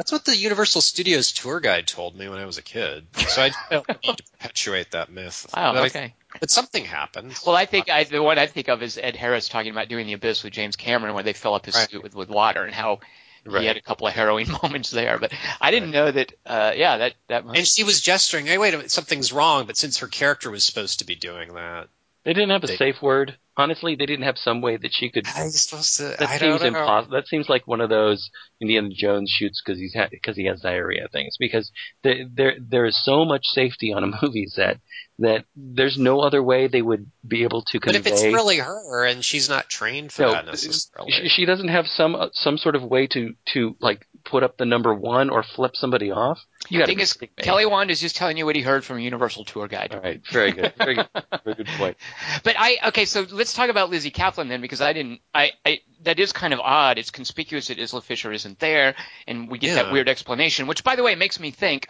That's 0.00 0.12
what 0.12 0.24
the 0.24 0.34
Universal 0.34 0.80
Studios 0.80 1.30
tour 1.30 1.60
guide 1.60 1.86
told 1.86 2.16
me 2.16 2.26
when 2.26 2.38
I 2.38 2.46
was 2.46 2.56
a 2.56 2.62
kid. 2.62 3.06
So 3.28 3.42
I 3.42 3.50
don't 3.70 3.86
need 4.02 4.16
to 4.16 4.22
perpetuate 4.38 4.92
that 4.92 5.12
myth. 5.12 5.46
Wow. 5.54 5.74
But 5.74 5.82
I- 5.82 5.86
Okay. 5.88 6.14
but 6.40 6.50
something 6.50 6.86
happened. 6.86 7.34
Well, 7.46 7.54
I 7.54 7.66
think 7.66 7.90
I, 7.90 8.04
the 8.04 8.22
one 8.22 8.38
I 8.38 8.46
think 8.46 8.68
of 8.68 8.82
is 8.82 8.96
Ed 8.96 9.14
Harris 9.14 9.50
talking 9.50 9.70
about 9.72 9.88
doing 9.90 10.06
the 10.06 10.14
abyss 10.14 10.42
with 10.42 10.54
James 10.54 10.76
Cameron, 10.76 11.12
where 11.12 11.22
they 11.22 11.34
fill 11.34 11.52
up 11.52 11.66
his 11.66 11.74
Right. 11.74 11.90
suit 11.90 12.02
with, 12.02 12.14
with 12.14 12.30
water, 12.30 12.64
and 12.64 12.74
how 12.74 13.00
Right. 13.44 13.60
he 13.60 13.66
had 13.66 13.76
a 13.76 13.82
couple 13.82 14.06
of 14.06 14.14
harrowing 14.14 14.46
moments 14.62 14.90
there. 14.90 15.18
But 15.18 15.32
I 15.60 15.70
didn't 15.70 15.90
know 15.90 16.10
that. 16.10 16.32
Uh, 16.46 16.72
yeah, 16.74 16.96
that 16.96 17.14
that. 17.28 17.44
and 17.44 17.66
she 17.66 17.84
was 17.84 18.00
gesturing, 18.00 18.46
hey, 18.46 18.56
wait 18.56 18.72
a 18.72 18.78
minute, 18.78 18.90
something's 18.90 19.32
wrong. 19.34 19.66
But 19.66 19.76
since 19.76 19.98
her 19.98 20.06
character 20.06 20.50
was 20.50 20.64
supposed 20.64 21.00
to 21.00 21.04
be 21.04 21.14
doing 21.14 21.52
that, 21.54 21.88
They 22.24 22.32
didn't 22.32 22.50
have 22.50 22.64
a 22.64 22.68
They- 22.68 22.76
safe 22.78 23.02
word. 23.02 23.36
Honestly, 23.56 23.94
they 23.94 24.06
didn't 24.06 24.24
have 24.24 24.38
some 24.38 24.60
way 24.62 24.76
that 24.76 24.92
she 24.92 25.10
could. 25.10 25.26
how 25.26 25.42
are 25.42 25.44
you 25.44 25.50
supposed 25.50 25.96
to? 25.98 26.04
That 26.04 26.22
I 26.22 26.38
seems 26.38 26.60
don't 26.60 26.72
know. 26.72 26.78
impossible. 26.80 27.16
That 27.16 27.26
seems 27.26 27.48
like 27.48 27.66
one 27.66 27.80
of 27.80 27.90
those 27.90 28.30
Indiana 28.60 28.90
Jones 28.90 29.30
shoots 29.30 29.62
because 29.64 29.78
he's 29.78 29.94
because 30.10 30.36
he 30.36 30.46
has 30.46 30.60
diarrhea 30.60 31.08
things. 31.12 31.36
Because 31.38 31.70
there 32.02 32.24
there 32.32 32.54
there 32.60 32.84
is 32.86 33.02
so 33.02 33.24
much 33.24 33.44
safety 33.46 33.92
on 33.92 34.04
a 34.04 34.06
movie 34.22 34.46
set 34.46 34.78
that 35.20 35.44
there's 35.54 35.98
no 35.98 36.20
other 36.20 36.42
way 36.42 36.66
they 36.66 36.80
would 36.80 37.10
be 37.26 37.42
able 37.42 37.62
to 37.62 37.78
convey. 37.78 37.98
But 37.98 38.06
if 38.06 38.12
it's 38.12 38.22
really 38.22 38.56
her 38.56 39.04
and 39.04 39.22
she's 39.22 39.48
not 39.48 39.68
trained 39.68 40.12
for 40.12 40.22
No, 40.22 40.32
that 40.32 40.46
necessarily, 40.46 41.12
she, 41.12 41.28
she 41.28 41.44
doesn't 41.44 41.68
have 41.68 41.86
some 41.86 42.14
uh, 42.14 42.28
some 42.32 42.56
sort 42.56 42.74
of 42.74 42.82
way 42.82 43.06
to 43.08 43.34
to 43.52 43.76
like 43.80 44.06
put 44.24 44.42
up 44.42 44.56
the 44.56 44.64
number 44.64 44.94
one 44.94 45.28
or 45.30 45.42
flip 45.42 45.72
somebody 45.74 46.10
off. 46.10 46.38
You 46.68 46.78
got 46.78 46.86
thing 46.86 47.00
is, 47.00 47.18
Kelly 47.36 47.66
Wand 47.66 47.90
is 47.90 48.00
just 48.00 48.16
telling 48.16 48.36
you 48.36 48.46
what 48.46 48.56
he 48.56 48.62
heard 48.62 48.84
from 48.84 48.98
a 48.98 49.00
Universal 49.00 49.44
tour 49.44 49.68
guide. 49.68 49.94
All 49.94 50.00
right, 50.00 50.22
very 50.30 50.52
good, 50.52 50.72
very 50.76 50.94
good, 50.94 51.08
very 51.44 51.56
good 51.56 51.68
point. 51.78 51.96
But 52.42 52.56
I 52.58 52.78
okay, 52.88 53.04
so 53.04 53.26
let's 53.40 53.54
talk 53.54 53.70
about 53.70 53.88
Lizzie 53.90 54.10
Caplan 54.10 54.48
then, 54.48 54.60
because 54.60 54.80
I 54.82 54.92
didn't. 54.92 55.20
I, 55.34 55.52
I 55.64 55.80
that 56.04 56.20
is 56.20 56.32
kind 56.32 56.52
of 56.52 56.60
odd. 56.60 56.98
It's 56.98 57.10
conspicuous 57.10 57.68
that 57.68 57.78
Isla 57.78 58.02
Fisher 58.02 58.30
isn't 58.32 58.58
there, 58.58 58.94
and 59.26 59.48
we 59.50 59.58
get 59.58 59.74
that 59.74 59.90
weird 59.92 60.08
explanation. 60.08 60.66
Which, 60.66 60.84
by 60.84 60.94
the 60.96 61.02
way, 61.02 61.14
makes 61.14 61.40
me 61.40 61.50
think. 61.50 61.88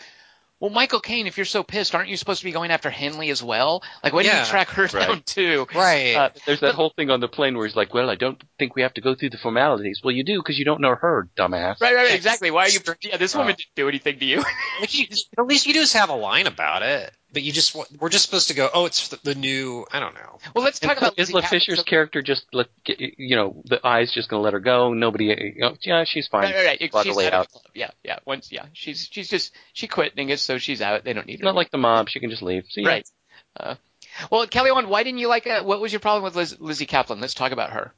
Well, 0.61 0.68
Michael 0.70 1.01
Caine, 1.01 1.26
if 1.26 1.38
you're 1.38 1.46
so 1.46 1.62
pissed, 1.62 1.94
aren't 1.94 2.11
you 2.11 2.18
supposed 2.18 2.40
to 2.40 2.44
be 2.44 2.53
going 2.53 2.70
after 2.70 2.90
Henley 2.90 3.30
as 3.30 3.42
well? 3.42 3.82
Like, 4.05 4.12
why 4.12 4.24
didn't 4.24 4.40
you 4.40 4.44
track 4.44 4.68
her 4.68 4.82
Right. 4.92 5.07
down 5.09 5.22
too? 5.24 5.66
right? 5.74 6.14
Uh, 6.14 6.30
There's 6.44 6.61
that 6.61 6.74
whole 6.74 6.92
thing 6.94 7.09
on 7.09 7.20
the 7.20 7.28
plane 7.28 7.57
where 7.57 7.66
he's 7.66 7.74
like, 7.74 7.94
"Well, 7.94 8.11
I 8.11 8.14
don't 8.14 8.38
think 8.59 8.76
we 8.76 8.82
have 8.82 8.92
to 8.94 9.01
go 9.01 9.14
through 9.14 9.30
the 9.30 9.38
formalities." 9.38 10.03
Well, 10.05 10.14
you 10.14 10.22
do 10.22 10.36
because 10.38 10.59
you 10.59 10.66
don't 10.66 10.82
know 10.82 10.94
her, 10.94 11.28
dumbass. 11.34 11.80
Right, 11.80 11.94
right, 11.94 12.05
right, 12.05 12.14
exactly. 12.14 12.51
Why 12.51 12.66
are 12.66 12.68
you? 12.68 12.80
Yeah, 13.03 13.16
this 13.16 13.34
woman 13.34 13.55
didn't 13.57 13.74
do 13.74 13.88
anything 13.88 14.18
to 14.18 14.24
you. 14.24 14.44
You- 14.88 15.07
at 15.38 15.46
least 15.46 15.66
you 15.66 15.72
just 15.72 15.94
have 15.94 16.11
a 16.11 16.14
line 16.14 16.46
about 16.46 16.82
it. 16.82 17.11
But 17.32 17.42
you 17.42 17.52
just 17.52 17.76
we're 18.00 18.08
just 18.08 18.24
supposed 18.24 18.48
to 18.48 18.54
go. 18.54 18.68
Oh, 18.74 18.86
it's 18.86 19.08
the, 19.08 19.18
the 19.22 19.34
new. 19.36 19.86
I 19.92 20.00
don't 20.00 20.14
know. 20.14 20.38
well, 20.54 20.64
let's 20.64 20.80
talk 20.80 20.96
about 20.98 21.16
Lizzie 21.16 21.32
Isla 21.32 21.42
Fisher's 21.42 21.78
So- 21.78 21.84
character 21.84 22.22
just 22.22 22.44
let 22.52 22.66
you 22.86 23.36
know 23.36 23.62
the 23.66 23.84
eye's 23.86 24.12
just 24.12 24.28
gonna 24.28 24.42
let 24.42 24.52
her 24.52 24.58
go. 24.60 24.92
Nobody, 24.92 25.26
you 25.26 25.60
know, 25.60 25.76
yeah, 25.82 26.02
she's 26.04 26.26
fine. 26.26 26.44
Right, 26.44 26.54
right, 26.54 26.90
right. 26.92 27.04
She's 27.04 27.16
the 27.16 27.26
out 27.28 27.32
out. 27.34 27.46
Yeah, 27.72 27.90
yeah. 28.02 28.18
Once, 28.24 28.50
yeah. 28.50 28.66
She's 28.72 29.08
she's 29.10 29.28
just 29.28 29.52
she 29.74 29.86
quit 29.86 30.16
Dingus, 30.16 30.42
so 30.42 30.58
she's 30.58 30.82
out. 30.82 31.04
They 31.04 31.12
don't 31.12 31.26
need 31.26 31.34
It's 31.34 31.42
her. 31.42 31.46
not 31.46 31.54
like 31.54 31.70
the 31.70 31.78
mob; 31.78 32.08
she 32.08 32.18
can 32.18 32.30
just 32.30 32.42
leave. 32.42 32.64
See, 32.70 32.84
right. 32.84 33.08
Uh, 33.56 33.76
well, 34.30 34.46
Kelly, 34.48 34.72
Wand, 34.72 34.88
why 34.88 35.04
didn't 35.04 35.18
you 35.20 35.28
like? 35.28 35.46
Uh, 35.46 35.62
what 35.62 35.80
was 35.80 35.92
your 35.92 36.00
problem 36.00 36.24
with 36.24 36.34
Liz, 36.34 36.56
Lizzie 36.58 36.86
Caplan? 36.86 37.20
Let's 37.20 37.34
talk 37.34 37.52
about 37.52 37.70
her. 37.70 37.92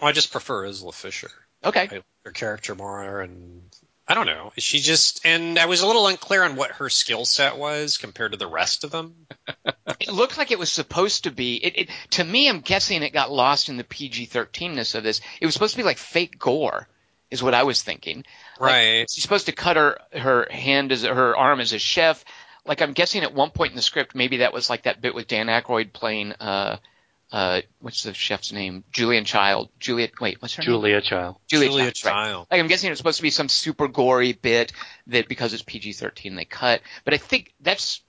Well, 0.00 0.08
I 0.08 0.12
just 0.12 0.32
prefer 0.32 0.64
Isla 0.66 0.92
Fisher. 0.92 1.30
Okay. 1.64 1.86
I 1.88 1.94
like 1.94 2.04
her 2.24 2.32
character 2.32 2.74
more, 2.74 3.20
and 3.20 3.62
I 4.12 4.14
don't 4.14 4.26
know. 4.26 4.52
She 4.58 4.80
just 4.80 5.24
and 5.24 5.58
I 5.58 5.64
was 5.64 5.80
a 5.80 5.86
little 5.86 6.06
unclear 6.06 6.42
on 6.44 6.54
what 6.54 6.72
her 6.72 6.90
skill 6.90 7.24
set 7.24 7.56
was 7.56 7.96
compared 7.96 8.32
to 8.32 8.36
the 8.38 8.46
rest 8.46 8.84
of 8.84 8.90
them. 8.90 9.14
It 10.00 10.12
looked 10.12 10.36
like 10.36 10.50
it 10.50 10.58
was 10.58 10.70
supposed 10.70 11.24
to 11.24 11.30
be. 11.30 11.56
It, 11.56 11.78
it 11.78 11.88
to 12.10 12.24
me, 12.24 12.48
I'm 12.48 12.60
guessing 12.60 13.02
it 13.02 13.12
got 13.12 13.30
lost 13.32 13.68
in 13.70 13.76
the 13.78 13.84
PG-13ness 13.84 14.94
of 14.94 15.02
this. 15.04 15.20
It 15.40 15.46
was 15.46 15.54
supposed 15.54 15.74
to 15.74 15.78
be 15.78 15.84
like 15.84 15.96
fake 15.98 16.38
gore, 16.38 16.88
is 17.30 17.42
what 17.42 17.54
I 17.54 17.62
was 17.62 17.80
thinking. 17.82 18.24
Like, 18.60 18.70
Right. 18.70 19.10
she's 19.10 19.22
supposed 19.22 19.46
to 19.46 19.52
cut 19.52 19.76
her 19.76 19.98
her 20.12 20.46
hand 20.50 20.92
as 20.92 21.04
her 21.04 21.34
arm 21.36 21.60
as 21.60 21.72
a 21.72 21.78
chef. 21.78 22.22
Like 22.66 22.82
I'm 22.82 22.92
guessing 22.92 23.22
at 23.22 23.32
one 23.32 23.50
point 23.50 23.70
in 23.70 23.76
the 23.76 23.82
script, 23.82 24.14
maybe 24.14 24.38
that 24.38 24.52
was 24.52 24.68
like 24.68 24.82
that 24.82 25.00
bit 25.00 25.14
with 25.14 25.26
Dan 25.28 25.46
Aykroyd 25.46 25.92
playing. 25.94 26.32
uh 26.32 26.76
uh, 27.32 27.62
what's 27.80 28.02
the 28.02 28.12
chef's 28.14 28.52
name? 28.52 28.84
Julian 28.92 29.24
Child. 29.24 29.70
Juliet. 29.80 30.12
Wait, 30.20 30.40
what's 30.40 30.54
her 30.54 30.60
name? 30.62 30.66
Julia 30.66 31.00
Child. 31.00 31.36
Julia, 31.48 31.68
Julia 31.70 31.90
Child. 31.90 32.14
right. 32.16 32.22
Child. 32.26 32.46
Like 32.50 32.60
I'm 32.60 32.66
guessing 32.68 32.90
it's 32.90 32.98
supposed 32.98 33.16
to 33.16 33.22
be 33.22 33.30
some 33.30 33.48
super 33.48 33.88
gory 33.88 34.32
bit 34.34 34.72
that 35.08 35.28
because 35.28 35.54
it's 35.54 35.62
PG-13 35.62 36.36
they 36.36 36.44
cut. 36.44 36.82
But 37.04 37.14
I 37.14 37.16
think 37.16 37.52
that's 37.60 38.02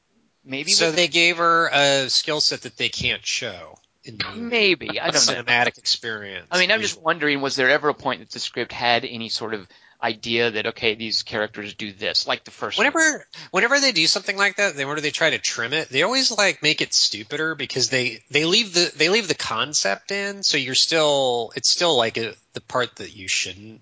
maybe 0.44 0.72
So 0.72 0.88
what- 0.88 0.96
they 0.98 1.08
gave 1.08 1.38
her 1.38 1.70
a 1.72 2.10
skill 2.10 2.42
set 2.42 2.62
that 2.64 2.76
they 2.78 2.90
can't 2.90 3.26
show 3.26 3.78
in 4.04 4.18
the 4.18 4.26
movie. 4.26 4.42
maybe 4.42 5.00
I 5.00 5.08
A 5.08 5.12
don't 5.14 5.26
know. 5.28 5.42
cinematic 5.44 5.78
experience. 5.78 6.48
I 6.52 6.60
mean, 6.60 6.72
I'm 6.72 6.82
just 6.82 7.02
wondering, 7.02 7.40
was 7.40 7.56
there 7.56 7.70
ever 7.70 7.88
a 7.90 7.94
point 7.94 8.20
that 8.20 8.30
the 8.32 8.40
script 8.40 8.74
had 8.74 9.06
any 9.06 9.30
sort 9.30 9.54
of 9.54 9.66
idea 10.04 10.52
that 10.52 10.68
okay, 10.68 10.96
these 10.96 11.24
characters 11.24 11.74
do 11.74 11.92
this, 11.94 12.28
like 12.28 12.44
the 12.44 12.52
first 12.52 12.78
one? 12.78 12.86
Whenever, 12.86 13.26
whenever 13.52 13.80
they 13.80 13.92
do 13.92 14.06
something 14.06 14.38
like 14.38 14.58
that, 14.58 14.76
they 14.76 14.84
whenever 14.86 15.02
they 15.02 15.12
try 15.12 15.30
to 15.30 15.40
trim 15.40 15.74
it, 15.74 15.90
they 15.90 16.04
always 16.04 16.32
like 16.32 16.62
make 16.62 16.82
it 16.82 16.94
stupider 16.94 17.56
because 17.56 17.90
they 17.90 18.22
they 18.30 18.46
leave 18.46 18.74
the 18.74 18.92
they 18.98 19.10
leave 19.10 19.28
the 19.28 19.36
concept 19.36 20.12
in, 20.12 20.44
so 20.44 20.58
you're 20.58 20.76
still 20.76 21.52
it's 21.56 21.70
still 21.70 21.96
like 21.98 22.18
a, 22.18 22.34
the 22.54 22.62
part 22.62 22.96
that 22.98 23.16
you 23.16 23.28
shouldn't 23.28 23.82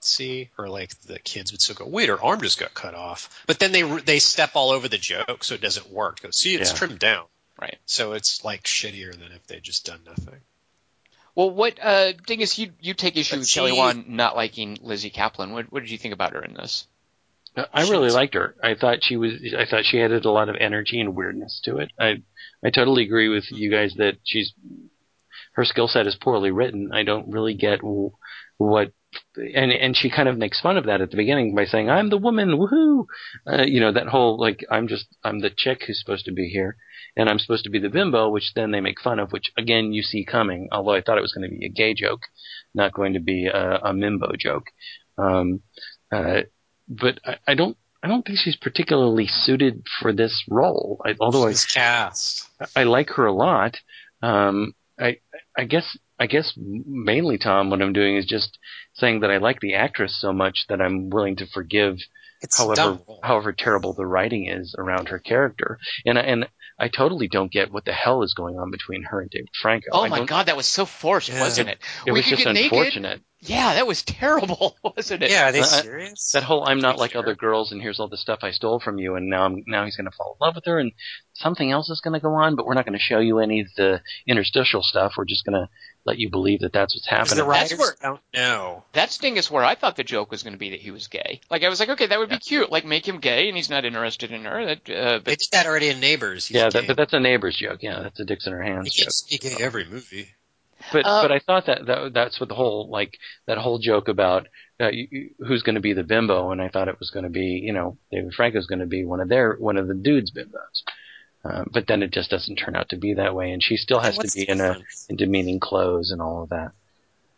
see, 0.00 0.50
or 0.58 0.68
like 0.68 0.98
the 1.02 1.18
kids 1.18 1.52
would 1.52 1.60
still 1.60 1.76
go, 1.76 1.86
wait, 1.86 2.08
her 2.08 2.22
arm 2.22 2.40
just 2.40 2.58
got 2.58 2.74
cut 2.74 2.94
off, 2.94 3.44
but 3.46 3.58
then 3.58 3.72
they 3.72 3.82
they 3.82 4.18
step 4.18 4.52
all 4.54 4.70
over 4.70 4.88
the 4.88 4.98
joke, 4.98 5.44
so 5.44 5.54
it 5.54 5.60
doesn't 5.60 5.90
work. 5.90 6.22
Go, 6.22 6.30
see, 6.30 6.54
it's 6.54 6.70
Yeah. 6.72 6.76
trimmed 6.76 6.98
down, 6.98 7.26
Right. 7.60 7.78
So 7.86 8.12
it's 8.12 8.44
like 8.44 8.64
shittier 8.64 9.12
than 9.12 9.32
if 9.32 9.46
they 9.46 9.60
just 9.60 9.86
done 9.86 10.00
nothing. 10.04 10.40
Well, 11.34 11.50
what 11.50 11.78
uh, 11.82 12.12
Dingus, 12.26 12.58
you 12.58 12.70
you 12.80 12.94
take 12.94 13.16
issue 13.16 13.36
But 13.36 13.40
with 13.40 13.50
Kelly 13.52 13.72
Wand 13.72 14.08
not 14.08 14.36
liking 14.36 14.78
Lizzie 14.80 15.10
Caplan. 15.10 15.52
What 15.52 15.72
what 15.72 15.80
did 15.80 15.90
you 15.90 15.98
think 15.98 16.14
about 16.14 16.32
her 16.32 16.42
in 16.42 16.54
this? 16.54 16.86
I 17.72 17.82
really 17.82 18.10
liked 18.10 18.34
her. 18.34 18.56
I 18.62 18.74
thought 18.74 18.98
she 19.02 19.16
was. 19.16 19.32
I 19.56 19.64
thought 19.64 19.84
she 19.84 20.00
added 20.00 20.24
a 20.24 20.30
lot 20.30 20.48
of 20.48 20.56
energy 20.58 21.00
and 21.00 21.14
weirdness 21.14 21.60
to 21.64 21.78
it. 21.78 21.92
I, 21.98 22.22
I 22.64 22.70
totally 22.70 23.04
agree 23.04 23.28
with 23.28 23.44
you 23.50 23.70
guys 23.70 23.94
that 23.98 24.16
she's 24.24 24.52
her 25.54 25.64
skill 25.64 25.88
set 25.88 26.06
is 26.06 26.16
poorly 26.16 26.50
written. 26.50 26.90
I 26.92 27.04
don't 27.04 27.30
really 27.30 27.54
get 27.54 27.80
what, 28.58 28.92
and 29.36 29.72
and 29.72 29.96
she 29.96 30.10
kind 30.10 30.28
of 30.28 30.38
makes 30.38 30.60
fun 30.60 30.76
of 30.76 30.86
that 30.86 31.00
at 31.00 31.10
the 31.10 31.16
beginning 31.16 31.54
by 31.54 31.64
saying, 31.64 31.90
"I'm 31.90 32.10
the 32.10 32.18
woman, 32.18 32.58
woohoo!" 32.58 33.06
Uh, 33.46 33.62
you 33.62 33.80
know 33.80 33.92
that 33.92 34.08
whole 34.08 34.38
like 34.38 34.64
I'm 34.70 34.88
just 34.88 35.06
I'm 35.22 35.40
the 35.40 35.50
chick 35.50 35.82
who's 35.86 36.00
supposed 36.00 36.24
to 36.26 36.32
be 36.32 36.48
here, 36.48 36.76
and 37.16 37.28
I'm 37.28 37.38
supposed 37.38 37.64
to 37.64 37.70
be 37.70 37.78
the 37.78 37.88
bimbo, 37.88 38.30
which 38.30 38.52
then 38.54 38.70
they 38.70 38.80
make 38.80 39.00
fun 39.00 39.18
of, 39.18 39.32
which 39.32 39.52
again 39.56 39.92
you 39.92 40.02
see 40.02 40.24
coming. 40.24 40.68
Although 40.72 40.94
I 40.94 41.02
thought 41.02 41.18
it 41.18 41.22
was 41.22 41.32
going 41.32 41.50
to 41.50 41.56
be 41.56 41.66
a 41.66 41.70
gay 41.70 41.94
joke, 41.94 42.22
not 42.74 42.92
going 42.92 43.14
to 43.14 43.20
be 43.20 43.46
a, 43.46 43.76
a 43.76 43.92
mimbo 43.92 44.36
joke. 44.38 44.66
Um, 45.18 45.62
uh, 46.12 46.42
but 46.88 47.20
I, 47.24 47.36
I 47.48 47.54
don't 47.54 47.76
I 48.02 48.08
don't 48.08 48.24
think 48.24 48.38
she's 48.38 48.56
particularly 48.56 49.26
suited 49.26 49.86
for 50.00 50.12
this 50.12 50.44
role. 50.50 51.00
I, 51.06 51.14
although 51.20 51.46
I, 51.46 51.52
She's 51.52 51.64
cast. 51.64 52.46
I 52.76 52.84
like 52.84 53.10
her 53.10 53.26
a 53.26 53.32
lot. 53.32 53.76
Um, 54.22 54.74
I 54.98 55.18
I 55.56 55.64
guess 55.64 55.96
I 56.24 56.26
guess 56.26 56.54
mainly 56.56 57.36
Tom, 57.36 57.68
what 57.68 57.82
I'm 57.82 57.92
doing 57.92 58.16
is 58.16 58.24
just 58.24 58.58
saying 58.94 59.20
that 59.20 59.30
I 59.30 59.36
like 59.36 59.60
the 59.60 59.74
actress 59.74 60.18
so 60.18 60.32
much 60.32 60.64
that 60.70 60.80
I'm 60.80 61.10
willing 61.10 61.36
to 61.36 61.46
forgive 61.46 61.98
It's 62.40 62.56
however 62.56 62.74
dumb 62.76 63.00
however 63.22 63.52
terrible 63.52 63.92
the 63.92 64.06
writing 64.06 64.48
is 64.48 64.74
around 64.78 65.08
her 65.08 65.18
character. 65.18 65.78
And 66.06 66.18
I, 66.18 66.22
and 66.22 66.48
I 66.78 66.88
totally 66.88 67.28
don't 67.28 67.52
get 67.52 67.70
what 67.72 67.84
the 67.84 67.92
hell 67.92 68.22
is 68.22 68.32
going 68.34 68.56
on 68.58 68.70
between 68.70 69.02
her 69.10 69.20
and 69.20 69.30
David 69.30 69.50
Franco. 69.60 69.88
Oh 69.92 70.04
I 70.04 70.08
my 70.08 70.24
God, 70.24 70.46
that 70.46 70.56
was 70.56 70.66
so 70.66 70.86
forced, 70.86 71.28
Yeah. 71.28 71.40
wasn't 71.40 71.68
it? 71.68 71.78
It 72.06 72.12
we 72.12 72.20
was 72.20 72.26
just 72.26 72.42
get 72.42 72.52
naked. 72.54 72.72
unfortunate. 72.72 73.20
Yeah, 73.46 73.74
that 73.74 73.86
was 73.86 74.02
terrible, 74.02 74.76
wasn't 74.96 75.22
it? 75.24 75.30
Yeah, 75.30 75.48
are 75.50 75.52
they 75.52 75.60
Uh, 75.60 75.82
serious? 75.88 76.30
That 76.32 76.42
whole 76.44 76.64
I'm 76.66 76.80
not 76.80 76.98
like 76.98 77.12
Sure. 77.12 77.20
other 77.22 77.34
girls 77.34 77.70
and 77.72 77.82
here's 77.82 78.00
all 78.00 78.08
the 78.08 78.16
stuff 78.16 78.38
I 78.42 78.50
stole 78.52 78.80
from 78.80 78.96
you 78.98 79.14
and 79.16 79.28
now 79.28 79.44
I'm 79.44 79.62
now 79.66 79.84
he's 79.84 79.96
gonna 79.98 80.16
fall 80.16 80.36
in 80.40 80.46
love 80.46 80.54
with 80.54 80.64
her 80.64 80.78
and 80.78 80.92
something 81.34 81.70
else 81.70 81.90
is 81.90 82.00
gonna 82.00 82.20
go 82.20 82.32
on, 82.44 82.56
but 82.56 82.64
we're 82.66 82.74
not 82.78 82.86
gonna 82.86 82.98
show 83.10 83.18
you 83.20 83.38
any 83.40 83.60
of 83.60 83.68
the 83.76 84.00
interstitial 84.26 84.82
stuff. 84.82 85.12
We're 85.18 85.26
just 85.26 85.44
gonna 85.44 85.68
let 86.06 86.18
you 86.18 86.28
believe 86.30 86.60
that 86.60 86.72
that's 86.72 86.94
what's 86.94 87.08
happening. 87.08 87.44
the 87.46 87.50
That's 87.50 87.76
where- 87.78 87.96
don't 88.02 88.20
know. 88.34 88.84
That's 88.92 89.16
Dingus 89.18 89.50
where 89.50 89.64
I 89.64 89.74
thought 89.74 89.96
the 89.96 90.04
joke 90.04 90.30
was 90.30 90.42
going 90.42 90.52
to 90.52 90.58
be 90.58 90.70
that 90.70 90.80
he 90.80 90.90
was 90.90 91.06
gay. 91.08 91.40
Like 91.50 91.62
I 91.62 91.68
was 91.68 91.80
like, 91.80 91.88
okay, 91.90 92.06
that 92.06 92.18
would 92.18 92.28
be 92.28 92.38
cute. 92.38 92.70
Like 92.70 92.84
make 92.84 93.06
him 93.08 93.18
gay 93.20 93.48
and 93.48 93.56
he's 93.56 93.70
not 93.70 93.84
interested 93.84 94.30
in 94.30 94.44
her. 94.44 94.66
That, 94.66 94.90
uh, 94.90 95.12
They 95.18 95.32
but 95.32 95.38
did 95.38 95.48
that 95.52 95.66
already 95.66 95.88
in 95.88 96.00
Neighbors. 96.00 96.46
He's 96.46 96.56
yeah, 96.56 96.68
that, 96.70 96.86
but 96.86 96.96
that's 96.96 97.12
a 97.14 97.20
neighbor's 97.20 97.56
joke. 97.56 97.82
Yeah, 97.82 98.00
that's 98.02 98.20
a 98.20 98.24
dicks 98.24 98.46
in 98.46 98.52
her 98.52 98.62
he 98.62 98.70
hands 98.70 98.92
joke. 98.94 99.06
can't 99.30 99.42
be 99.42 99.48
gay 99.56 99.64
every 99.64 99.84
movie. 99.86 100.28
But 100.92 101.06
Uh, 101.06 101.22
but 101.22 101.32
I 101.32 101.38
thought 101.38 101.64
that, 101.66 101.86
that 101.86 102.12
that's 102.12 102.38
what 102.38 102.50
the 102.50 102.54
whole 102.54 102.90
like 102.90 103.16
that 103.46 103.56
whole 103.56 103.78
joke 103.78 104.08
about 104.08 104.48
uh, 104.80 104.88
you- 104.90 105.08
you- 105.10 105.30
who's 105.38 105.62
going 105.62 105.76
to 105.76 105.80
be 105.80 105.94
the 105.94 106.02
bimbo, 106.02 106.50
and 106.50 106.60
I 106.60 106.68
thought 106.68 106.88
it 106.88 106.98
was 106.98 107.10
going 107.10 107.22
to 107.24 107.30
be 107.30 107.62
you 107.64 107.72
know 107.72 107.96
David 108.12 108.34
Franco's 108.34 108.66
going 108.66 108.80
to 108.80 108.86
be 108.86 109.04
one 109.04 109.20
of 109.20 109.28
their 109.30 109.54
one 109.54 109.78
of 109.78 109.88
the 109.88 109.94
dudes 109.94 110.30
bimbos. 110.30 110.82
Uh, 111.44 111.64
but 111.70 111.86
then 111.86 112.02
it 112.02 112.10
just 112.10 112.30
doesn't 112.30 112.56
turn 112.56 112.74
out 112.74 112.88
to 112.88 112.96
be 112.96 113.14
that 113.14 113.34
way, 113.34 113.50
and 113.50 113.62
she 113.62 113.76
still 113.76 114.00
has 114.00 114.16
What's 114.16 114.32
to 114.32 114.38
be 114.38 114.48
in 114.48 114.60
a 114.60 114.78
in 115.10 115.16
demeaning 115.16 115.60
clothes 115.60 116.10
and 116.10 116.22
all 116.22 116.42
of 116.42 116.48
that. 116.48 116.72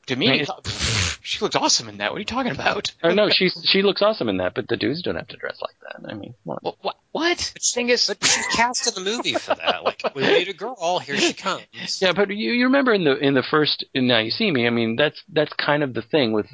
Demeaning? 0.06 0.42
me, 0.42 0.46
I 0.48 0.68
mean, 0.68 0.74
she 1.22 1.40
looks 1.40 1.56
awesome 1.56 1.88
in 1.88 1.98
that. 1.98 2.12
What 2.12 2.18
are 2.18 2.20
you 2.20 2.24
talking 2.24 2.52
about? 2.52 2.92
Or 3.02 3.12
no, 3.12 3.28
she's 3.30 3.60
she 3.68 3.82
looks 3.82 4.02
awesome 4.02 4.28
in 4.28 4.36
that, 4.36 4.54
but 4.54 4.68
the 4.68 4.76
dudes 4.76 5.02
don't 5.02 5.16
have 5.16 5.26
to 5.28 5.36
dress 5.36 5.60
like 5.60 5.74
that. 5.82 6.08
I 6.08 6.14
mean, 6.14 6.34
come 6.44 6.58
on. 6.62 6.74
What? 6.80 6.96
What? 7.10 7.38
The 7.38 7.60
Thing 7.60 7.88
is, 7.88 8.06
But 8.06 8.24
she's 8.24 8.46
cast 8.54 8.86
in 8.86 9.02
the 9.02 9.10
movie 9.10 9.34
for 9.34 9.56
that. 9.56 9.82
Like, 9.82 10.14
we 10.14 10.22
need 10.22 10.48
a 10.48 10.52
girl. 10.52 11.00
Here 11.00 11.16
she 11.16 11.32
comes. 11.32 11.64
Yeah, 12.00 12.12
but 12.12 12.30
you, 12.30 12.52
you 12.52 12.66
remember 12.66 12.94
in 12.94 13.02
the 13.02 13.16
in 13.16 13.34
the 13.34 13.42
first 13.42 13.84
in 13.92 14.06
Now 14.06 14.20
You 14.20 14.30
See 14.30 14.50
Me. 14.52 14.68
I 14.68 14.70
mean, 14.70 14.94
that's 14.94 15.20
that's 15.32 15.52
kind 15.54 15.82
of 15.82 15.94
the 15.94 16.02
thing 16.02 16.32
with 16.32 16.46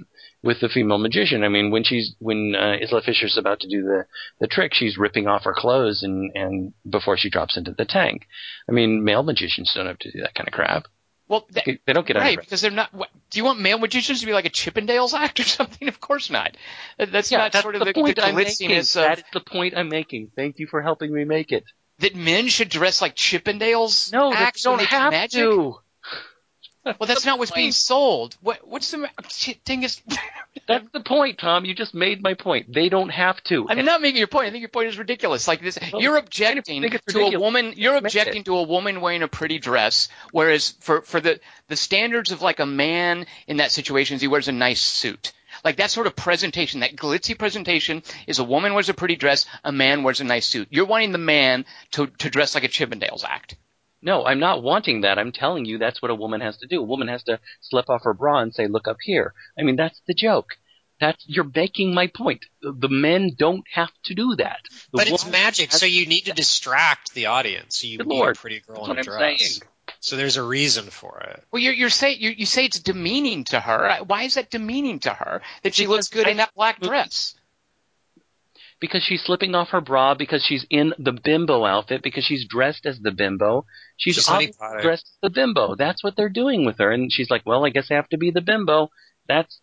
with 0.43 0.61
the 0.61 0.68
female 0.68 0.99
magician. 0.99 1.45
I 1.45 1.49
mean, 1.49 1.70
when 1.70 1.84
she's 1.84 2.14
when 2.18 2.55
uh, 2.57 2.76
Isla 2.80 3.03
Fisher's 3.03 3.36
about 3.38 3.61
to 3.61 3.68
do 3.68 3.82
the 3.82 4.07
the 4.40 4.47
trick, 4.49 4.74
she's 4.74 4.99
ripping 4.99 5.26
off 5.28 5.45
her 5.45 5.55
clothes 5.57 6.03
and 6.03 6.30
and 6.34 6.72
before 6.88 7.16
she 7.16 7.30
drops 7.30 7.57
into 7.57 7.72
the 7.72 7.84
tank. 7.84 8.26
I 8.68 8.72
mean, 8.72 9.05
male 9.05 9.22
magicians 9.22 9.72
don't 9.74 9.86
have 9.86 9.99
to 10.01 10.11
do 10.12 10.20
that 10.20 10.34
kind 10.34 10.49
of 10.49 10.53
crap. 10.53 10.86
well, 11.28 11.47
that, 11.53 11.64
They 11.64 11.93
don't 11.93 12.07
get 12.07 12.16
out 12.16 12.20
right 12.22 12.38
because 12.40 12.61
they're 12.61 12.70
not. 12.70 12.93
What, 12.93 13.09
do 13.30 13.38
you 13.38 13.45
want 13.45 13.61
male 13.61 13.78
magicians 13.78 14.20
to 14.20 14.26
be 14.26 14.32
like 14.32 14.45
a 14.47 14.51
Chippendales 14.51 15.14
act 15.14 15.40
or 15.40 15.43
something? 15.59 15.88
Of 15.88 16.01
course 16.01 16.28
not. 16.30 16.57
That's 16.99 17.30
Yeah, 17.30 17.38
not 17.38 17.53
that's 17.53 17.62
sort 17.62 17.74
of 17.76 17.80
the, 17.80 17.86
the, 17.86 17.95
point 17.95 18.16
the 18.16 18.24
I'm 18.26 18.34
making. 18.34 18.70
glitziness 18.70 18.95
That 18.95 19.12
of 19.12 19.18
is 19.20 19.24
the 19.32 19.40
point 19.40 19.74
I'm 19.76 19.88
making. 19.88 20.32
Thank 20.36 20.59
you 20.59 20.66
for 20.66 20.82
helping 20.82 21.12
me 21.14 21.24
make 21.24 21.53
it. 21.53 21.64
that 22.01 22.14
men 22.16 22.49
should 22.49 22.68
dress 22.68 23.01
like 23.01 23.14
Chippendales 23.14 24.12
No, 24.12 24.30
they 24.30 24.36
acts 24.36 24.66
when 24.66 24.72
don't 24.78 24.78
they 24.80 24.97
have 24.97 25.12
magic. 25.12 25.40
to. 25.40 25.76
Well, 26.85 27.07
that's 27.07 27.24
not 27.24 27.39
what's 27.39 27.53
being 27.53 27.72
sold. 27.72 28.37
What? 28.41 28.66
What's 28.66 28.91
the 28.91 29.09
thing 29.64 29.85
is? 29.85 30.01
That's 30.66 30.87
the 30.93 31.01
point, 31.01 31.39
Tom. 31.39 31.64
You 31.64 31.74
just 31.74 31.95
made 31.95 32.22
my 32.22 32.35
point. 32.35 32.72
They 32.72 32.89
don't 32.89 33.09
have 33.09 33.43
to. 33.45 33.66
I'm 33.68 33.85
not 33.85 34.01
making 34.01 34.18
your 34.18 34.26
point. 34.26 34.47
I 34.47 34.51
think 34.51 34.61
your 34.61 34.68
point 34.68 34.89
is 34.89 34.99
ridiculous. 34.99 35.49
Like 35.49 35.62
this, 35.62 35.78
Well, 35.93 36.03
you're 36.03 36.16
objecting 36.16 36.83
to 36.83 37.20
a 37.20 37.39
woman. 37.39 37.74
You're 37.76 37.97
objecting 37.97 38.43
it. 38.43 38.47
to 38.47 38.57
a 38.57 38.62
woman 38.62 39.01
wearing 39.01 39.22
a 39.22 39.28
pretty 39.28 39.59
dress, 39.59 40.09
whereas 40.30 40.74
for 40.80 41.03
for 41.03 41.20
the 41.20 41.41
the 41.68 41.76
standards 41.76 42.33
of 42.33 42.43
like 42.43 42.61
a 42.61 42.66
man 42.66 43.26
in 43.47 43.59
that 43.59 43.72
situation, 43.72 44.16
is 44.16 44.20
he 44.20 44.28
wears 44.28 44.49
a 44.49 44.53
nice 44.53 44.80
suit. 44.80 45.33
Like 45.64 45.76
that 45.76 45.91
sort 45.91 46.07
of 46.07 46.16
presentation, 46.16 46.80
that 46.80 46.97
glitzy 46.97 47.39
presentation, 47.39 48.03
is 48.26 48.39
a 48.39 48.45
woman 48.45 48.74
wears 48.74 48.89
a 48.89 48.95
pretty 48.95 49.16
dress, 49.16 49.47
a 49.64 49.72
man 49.72 50.03
wears 50.03 50.20
a 50.20 50.24
nice 50.24 50.47
suit. 50.47 50.68
You're 50.70 50.87
wanting 50.87 51.12
the 51.12 51.18
man 51.18 51.64
to 51.93 52.07
to 52.07 52.30
dress 52.30 52.55
like 52.55 52.64
a 52.64 52.68
Chippendales 52.68 53.24
act. 53.24 53.57
No, 54.03 54.25
I'm 54.25 54.41
not 54.41 54.63
wanting 54.63 55.03
that. 55.03 55.19
I'm 55.19 55.33
telling 55.33 55.65
you 55.65 55.79
that's 55.79 56.03
what 56.03 56.11
a 56.11 56.15
woman 56.15 56.41
has 56.41 56.57
to 56.59 56.67
do. 56.67 56.81
A 56.81 56.85
woman 56.85 57.09
has 57.09 57.23
to 57.25 57.39
slip 57.61 57.89
off 57.89 58.03
her 58.05 58.15
bra 58.15 58.41
and 58.41 58.53
say, 58.55 58.67
"Look 58.67 58.89
up 58.89 58.99
here." 59.01 59.33
I 59.59 59.63
mean, 59.63 59.77
that's 59.77 60.01
the 60.07 60.15
joke. 60.15 60.57
That's 61.01 61.25
you're 61.27 61.51
making 61.55 61.95
my 61.95 62.09
point. 62.09 62.45
The 62.63 62.73
the 62.73 62.89
men 62.89 63.31
don't 63.37 63.65
have 63.73 63.91
to 64.05 64.15
do 64.15 64.37
that. 64.37 64.61
The 64.71 64.99
But 64.99 65.09
it's 65.09 65.29
magic, 65.31 65.73
so 65.73 65.87
you 65.87 66.07
need 66.07 66.27
to 66.27 66.33
distract 66.33 67.15
the 67.15 67.27
audience. 67.27 67.79
So 67.79 67.87
you 67.87 67.99
Good 67.99 68.07
need 68.09 68.19
Lord. 68.19 68.37
a 68.37 68.41
pretty 68.41 68.61
girl 68.61 68.91
in 68.91 68.99
a 68.99 69.03
dress. 69.03 69.39
saying. 69.41 69.63
So 70.01 70.17
there's 70.17 70.37
a 70.37 70.43
reason 70.43 70.87
for 70.91 71.21
it. 71.21 71.45
Well, 71.53 71.63
you're, 71.63 71.73
you're 71.75 71.91
saying 71.91 72.19
you, 72.21 72.31
you 72.31 72.47
say 72.47 72.65
it's 72.65 72.81
demeaning 72.81 73.45
to 73.45 73.61
her. 73.61 73.99
Why 74.07 74.25
is 74.25 74.35
that 74.35 74.51
demeaning 74.51 74.99
to 75.01 75.11
her 75.11 75.43
that 75.63 75.75
she 75.75 75.85
Because 75.85 75.89
looks 75.97 76.09
good 76.09 76.27
I- 76.27 76.31
in 76.33 76.37
that 76.39 76.55
black 76.55 76.81
dress? 76.81 77.35
Because 78.83 79.05
she's 79.05 79.22
slipping 79.22 79.55
off 79.55 79.68
her 79.70 79.80
bra, 79.80 80.14
because 80.14 80.45
she's 80.45 80.66
in 80.68 80.93
the 80.99 81.12
bimbo 81.12 81.64
outfit, 81.64 82.03
because 82.03 82.24
she's 82.24 82.45
dressed 82.47 82.85
as 82.85 82.99
the 82.99 83.12
bimbo. 83.12 83.64
She's, 83.97 84.16
She's 84.16 84.26
Honey 84.26 84.47
obviously 84.47 84.59
Potter. 84.59 84.80
dressed 84.83 85.05
as 85.07 85.18
the 85.22 85.30
bimbo. 85.30 85.76
That's 85.76 86.03
what 86.03 86.16
they're 86.16 86.28
doing 86.28 86.66
with 86.66 86.78
her, 86.78 86.91
and 86.91 87.11
she's 87.11 87.30
like, 87.30 87.43
"Well, 87.47 87.64
I 87.64 87.70
guess 87.70 87.91
I 87.91 87.95
have 87.95 88.09
to 88.09 88.18
be 88.18 88.33
the 88.33 88.41
bimbo." 88.41 88.91
That's 89.28 89.61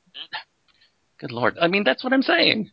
good 1.20 1.34
lord. 1.34 1.58
I 1.62 1.68
mean, 1.68 1.84
that's 1.84 2.02
what 2.02 2.14
I'm 2.14 2.24
saying. 2.24 2.72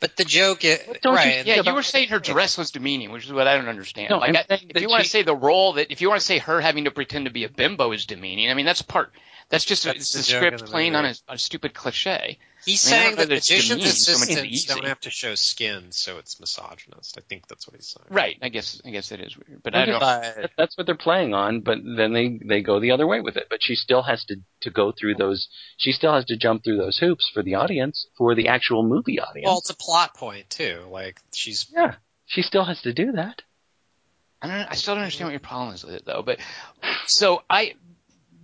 But 0.00 0.16
the 0.16 0.24
joke, 0.24 0.64
is, 0.64 0.80
don't 1.02 1.12
you 1.12 1.16
right? 1.18 1.46
Yeah, 1.46 1.60
you 1.62 1.74
were 1.74 1.82
saying 1.82 2.08
her 2.08 2.18
dress 2.18 2.56
was 2.56 2.70
demeaning, 2.70 3.12
which 3.12 3.26
is 3.26 3.32
what 3.32 3.46
I 3.46 3.56
don't 3.56 3.68
understand. 3.68 4.10
No, 4.10 4.18
like, 4.18 4.30
I'm 4.30 4.36
I- 4.36 4.56
saying 4.56 4.72
if 4.74 4.80
you 4.82 4.88
want 4.88 5.04
to 5.04 5.10
say 5.10 5.22
the 5.22 5.36
role 5.36 5.74
that, 5.74 5.92
if 5.92 6.00
you 6.00 6.08
want 6.08 6.20
to 6.20 6.26
say 6.26 6.38
her 6.38 6.60
having 6.60 6.84
to 6.84 6.90
pretend 6.90 7.26
to 7.26 7.30
be 7.30 7.44
a 7.44 7.50
bimbo 7.50 7.92
is 7.92 8.06
demeaning, 8.06 8.50
I 8.50 8.54
mean 8.54 8.66
that's 8.66 8.82
part. 8.82 9.12
That's 9.50 9.66
just 9.66 9.84
a, 9.84 9.90
it's 9.90 10.12
the 10.12 10.18
the 10.18 10.24
script 10.24 10.64
playing 10.64 10.96
on 10.96 11.04
a, 11.04 11.14
a 11.28 11.36
stupid 11.36 11.74
cliche. 11.74 12.38
He's 12.64 12.86
I 12.86 12.90
mean, 12.90 13.02
saying 13.02 13.16
that 13.16 13.28
that 13.28 13.34
it's 13.36 13.50
magicians' 13.50 13.68
demeaning 13.68 13.92
so 13.94 14.12
much 14.12 14.28
as 14.28 14.36
assistants 14.36 14.64
don't 14.64 14.86
have 14.86 15.00
to 15.00 15.10
show 15.10 15.34
skin, 15.34 15.92
so 15.92 16.18
it's 16.18 16.40
misogynist. 16.40 17.18
I 17.18 17.20
think 17.28 17.46
that's 17.46 17.66
what 17.66 17.76
he's 17.76 17.88
saying. 17.88 18.06
Right. 18.10 18.38
I 18.40 18.48
guess 18.48 18.80
I 18.84 18.90
guess 18.90 19.12
it 19.12 19.20
is 19.20 19.36
weird, 19.36 19.62
but 19.62 19.74
I 19.74 19.84
don't. 19.84 20.00
But 20.00 20.50
That's 20.56 20.76
what 20.76 20.86
they're 20.86 20.96
playing 20.96 21.34
on, 21.34 21.60
but 21.60 21.78
then 21.84 22.12
they 22.12 22.40
they 22.42 22.62
go 22.62 22.80
the 22.80 22.92
other 22.92 23.06
way 23.06 23.20
with 23.20 23.36
it. 23.36 23.48
But 23.50 23.58
she 23.62 23.74
still 23.74 24.02
has 24.02 24.24
to 24.26 24.36
to 24.62 24.70
go 24.70 24.92
through 24.92 25.16
those. 25.16 25.48
She 25.76 25.92
still 25.92 26.14
has 26.14 26.24
to 26.26 26.36
jump 26.36 26.64
through 26.64 26.78
those 26.78 26.98
hoops 26.98 27.30
for 27.32 27.42
the 27.42 27.56
audience, 27.56 28.06
for 28.16 28.34
the 28.34 28.48
actual 28.48 28.82
movie 28.82 29.20
audience. 29.20 29.46
well, 29.46 29.58
it's 29.58 29.70
a 29.70 29.76
plot 29.76 30.14
point 30.14 30.48
too. 30.50 30.86
Like 30.90 31.20
she's 31.34 31.66
yeah, 31.74 31.96
she 32.26 32.42
still 32.42 32.64
has 32.64 32.80
to 32.82 32.92
do 32.92 33.12
that. 33.12 33.42
I 34.40 34.46
don't. 34.48 34.70
I 34.70 34.74
still 34.74 34.94
don't 34.94 35.02
understand 35.02 35.28
what 35.28 35.32
your 35.32 35.40
problem 35.40 35.74
is 35.74 35.84
with 35.84 35.94
it 35.94 36.04
though. 36.04 36.22
But 36.24 36.38
so 37.06 37.42
I, 37.48 37.74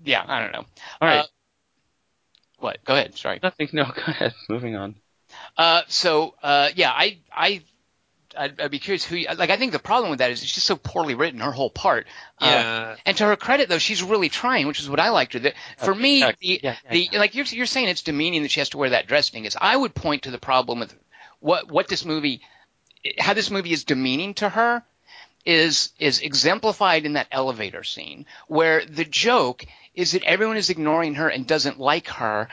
yeah, 0.04 0.24
I 0.26 0.40
don't 0.40 0.52
know. 0.52 0.64
All 1.00 1.08
right, 1.08 1.18
Uh, 1.20 1.26
What? 2.60 2.84
Go 2.84 2.94
ahead. 2.94 3.16
Sorry. 3.16 3.40
nothing. 3.42 3.68
No, 3.72 3.84
go 3.84 4.02
ahead. 4.06 4.34
Moving 4.48 4.76
on. 4.76 4.94
Uh, 5.56 5.82
so 5.88 6.34
uh, 6.42 6.68
yeah, 6.74 6.90
I 6.90 7.18
I. 7.32 7.62
I'd, 8.38 8.60
I'd 8.60 8.70
be 8.70 8.78
curious 8.78 9.04
who, 9.04 9.16
you, 9.16 9.26
like, 9.36 9.50
I 9.50 9.56
think 9.56 9.72
the 9.72 9.80
problem 9.80 10.10
with 10.10 10.20
that 10.20 10.30
is 10.30 10.40
it's 10.44 10.54
just 10.54 10.64
so 10.64 10.76
poorly 10.76 11.16
written, 11.16 11.40
her 11.40 11.50
whole 11.50 11.68
part. 11.68 12.06
Uh, 12.38 12.46
yeah. 12.46 12.96
And 13.04 13.16
to 13.16 13.24
her 13.24 13.34
credit, 13.34 13.68
though, 13.68 13.78
she's 13.78 14.04
really 14.04 14.28
trying, 14.28 14.68
which 14.68 14.78
is 14.78 14.88
what 14.88 15.00
I 15.00 15.08
liked 15.08 15.32
her. 15.32 15.40
That 15.40 15.54
for 15.78 15.92
me, 15.92 16.20
yeah, 16.20 16.32
the, 16.40 16.60
yeah, 16.62 16.76
yeah, 16.84 16.92
the 16.92 17.18
like 17.18 17.34
you're 17.34 17.44
you're 17.46 17.66
saying 17.66 17.88
it's 17.88 18.02
demeaning 18.02 18.42
that 18.42 18.52
she 18.52 18.60
has 18.60 18.68
to 18.68 18.78
wear 18.78 18.90
that 18.90 19.08
dress 19.08 19.30
thing. 19.30 19.46
Is 19.46 19.56
I 19.60 19.76
would 19.76 19.96
point 19.96 20.22
to 20.22 20.30
the 20.30 20.38
problem 20.38 20.78
with 20.78 20.94
what 21.40 21.72
what 21.72 21.88
this 21.88 22.04
movie, 22.04 22.42
how 23.18 23.34
this 23.34 23.50
movie 23.50 23.72
is 23.72 23.82
demeaning 23.82 24.34
to 24.34 24.48
her, 24.48 24.84
is 25.44 25.92
is 25.98 26.20
exemplified 26.20 27.06
in 27.06 27.14
that 27.14 27.26
elevator 27.32 27.82
scene 27.82 28.26
where 28.46 28.84
the 28.84 29.04
joke 29.04 29.64
is 29.94 30.12
that 30.12 30.24
everyone 30.24 30.56
is 30.56 30.70
ignoring 30.70 31.14
her 31.16 31.28
and 31.28 31.46
doesn't 31.46 31.78
like 31.78 32.08
her, 32.08 32.48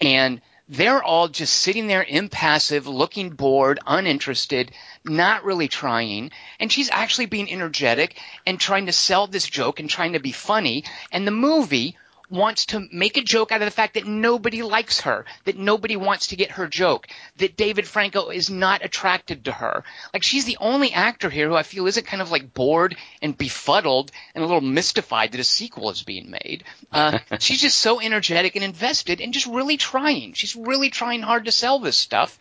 and 0.00 0.40
they're 0.68 1.02
all 1.02 1.26
just 1.26 1.54
sitting 1.54 1.88
there 1.88 2.04
impassive, 2.04 2.86
looking 2.86 3.30
bored, 3.30 3.80
uninterested, 3.86 4.70
not 5.04 5.44
really 5.44 5.66
trying. 5.66 6.30
And 6.60 6.70
she's 6.70 6.90
actually 6.90 7.26
being 7.26 7.50
energetic 7.50 8.20
and 8.46 8.58
trying 8.58 8.86
to 8.86 8.92
sell 8.92 9.26
this 9.26 9.46
joke 9.46 9.80
and 9.80 9.90
trying 9.90 10.12
to 10.12 10.20
be 10.20 10.30
funny. 10.30 10.84
And 11.10 11.26
the 11.26 11.32
movie 11.32 11.96
wants 12.30 12.66
to 12.66 12.86
make 12.92 13.16
a 13.16 13.22
joke 13.22 13.52
out 13.52 13.60
of 13.60 13.66
the 13.66 13.70
fact 13.72 13.94
that 13.94 14.06
nobody 14.06 14.62
likes 14.62 15.00
her, 15.02 15.24
that 15.44 15.56
nobody 15.58 15.96
wants 15.96 16.28
to 16.28 16.36
get 16.36 16.52
her 16.52 16.66
joke, 16.68 17.08
that 17.38 17.56
David 17.56 17.86
Franco 17.86 18.30
is 18.30 18.48
not 18.50 18.84
attracted 18.84 19.44
to 19.44 19.52
her. 19.52 19.84
Like 20.14 20.22
she's 20.22 20.44
the 20.44 20.58
only 20.60 20.92
actor 20.92 21.28
here 21.30 21.48
who 21.48 21.54
I 21.54 21.62
feel 21.62 21.86
isn't 21.86 22.06
kind 22.06 22.22
of 22.22 22.30
like 22.30 22.54
bored 22.54 22.96
and 23.20 23.36
befuddled 23.36 24.12
and 24.34 24.44
a 24.44 24.46
little 24.46 24.60
mystified 24.60 25.32
that 25.32 25.40
a 25.40 25.44
sequel 25.44 25.90
is 25.90 26.02
being 26.02 26.30
made. 26.30 26.64
Uh, 26.92 27.18
she's 27.40 27.60
just 27.60 27.80
so 27.80 28.00
energetic 28.00 28.54
and 28.54 28.64
invested 28.64 29.20
and 29.20 29.32
just 29.32 29.46
really 29.46 29.76
trying. 29.76 30.32
She's 30.34 30.54
really 30.56 30.90
trying 30.90 31.22
hard 31.22 31.46
to 31.46 31.52
sell 31.52 31.78
this 31.80 31.96
stuff, 31.96 32.38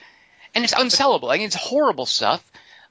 and 0.54 0.64
it's 0.64 0.74
unsellable. 0.74 1.24
Like 1.24 1.42
it's 1.42 1.56
horrible 1.56 2.06
stuff. 2.06 2.44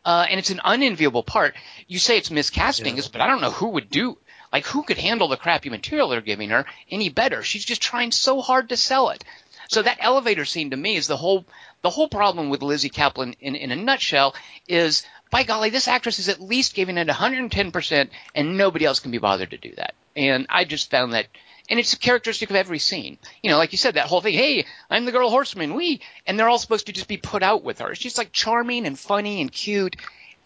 Uh, 0.04 0.24
and 0.30 0.38
it's 0.38 0.50
an 0.50 0.60
unenviable 0.64 1.24
part. 1.24 1.54
You 1.86 1.98
say 1.98 2.16
it's 2.16 2.30
miscasting, 2.30 2.96
Yeah. 2.96 3.02
but 3.12 3.20
I 3.20 3.26
don't 3.26 3.40
know 3.42 3.50
who 3.50 3.70
would 3.70 3.90
do 3.90 4.16
like 4.52 4.66
who 4.66 4.82
could 4.82 4.98
handle 4.98 5.28
the 5.28 5.36
crappy 5.36 5.70
material 5.70 6.08
they're 6.08 6.20
giving 6.20 6.50
her 6.50 6.66
any 6.90 7.08
better? 7.08 7.42
She's 7.42 7.64
just 7.64 7.82
trying 7.82 8.12
so 8.12 8.40
hard 8.40 8.68
to 8.70 8.76
sell 8.76 9.10
it. 9.10 9.24
So 9.68 9.82
that 9.82 9.98
elevator 10.00 10.44
scene 10.44 10.70
to 10.70 10.76
me 10.76 10.96
is 10.96 11.06
the 11.06 11.16
whole 11.16 11.44
the 11.82 11.90
whole 11.90 12.08
problem 12.08 12.48
with 12.48 12.62
Lizzie 12.62 12.90
Caplan 12.90 13.34
in, 13.40 13.54
in 13.54 13.70
a 13.70 13.76
nutshell 13.76 14.34
is 14.66 15.04
by 15.30 15.42
golly, 15.42 15.70
this 15.70 15.88
actress 15.88 16.18
is 16.18 16.28
at 16.28 16.40
least 16.40 16.74
giving 16.74 16.96
it 16.96 17.06
110% 17.06 18.08
and 18.34 18.56
nobody 18.56 18.84
else 18.84 19.00
can 19.00 19.10
be 19.10 19.18
bothered 19.18 19.50
to 19.50 19.58
do 19.58 19.74
that. 19.76 19.94
And 20.16 20.46
I 20.48 20.64
just 20.64 20.90
found 20.90 21.12
that 21.12 21.26
and 21.70 21.78
it's 21.78 21.94
characteristic 21.94 22.48
of 22.48 22.56
every 22.56 22.78
scene. 22.78 23.18
You 23.42 23.50
know, 23.50 23.58
like 23.58 23.72
you 23.72 23.78
said, 23.78 23.94
that 23.94 24.06
whole 24.06 24.22
thing, 24.22 24.34
hey, 24.34 24.64
I'm 24.88 25.04
the 25.04 25.12
girl 25.12 25.28
horseman, 25.28 25.74
we 25.74 26.00
and 26.26 26.38
they're 26.38 26.48
all 26.48 26.58
supposed 26.58 26.86
to 26.86 26.92
just 26.92 27.08
be 27.08 27.18
put 27.18 27.42
out 27.42 27.62
with 27.62 27.80
her. 27.80 27.94
She's 27.94 28.18
like 28.18 28.32
charming 28.32 28.86
and 28.86 28.98
funny 28.98 29.40
and 29.40 29.52
cute 29.52 29.96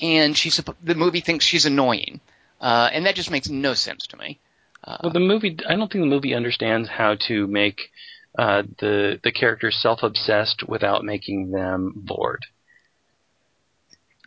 and 0.00 0.36
she's 0.36 0.60
the 0.82 0.94
movie 0.94 1.20
thinks 1.20 1.44
she's 1.44 1.64
annoying. 1.64 2.20
Uh, 2.62 2.88
and 2.92 3.04
that 3.06 3.16
just 3.16 3.30
makes 3.30 3.50
no 3.50 3.74
sense 3.74 4.06
to 4.06 4.16
me. 4.16 4.38
Uh, 4.84 4.98
Well, 5.02 5.12
the 5.12 5.20
movie. 5.20 5.58
I 5.68 5.74
don't 5.74 5.90
think 5.92 6.02
the 6.02 6.06
movie 6.06 6.34
understands 6.34 6.88
how 6.88 7.16
to 7.26 7.46
make 7.48 7.90
uh, 8.38 8.62
the 8.78 9.20
the 9.22 9.32
characters 9.32 9.76
self 9.82 10.02
obsessed 10.02 10.62
without 10.68 11.04
making 11.04 11.50
them 11.50 11.92
bored. 11.96 12.46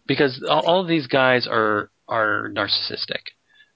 Because 0.05 0.43
all, 0.47 0.65
all 0.65 0.81
of 0.81 0.87
these 0.87 1.07
guys 1.07 1.47
are 1.47 1.89
are 2.07 2.49
narcissistic. 2.53 3.23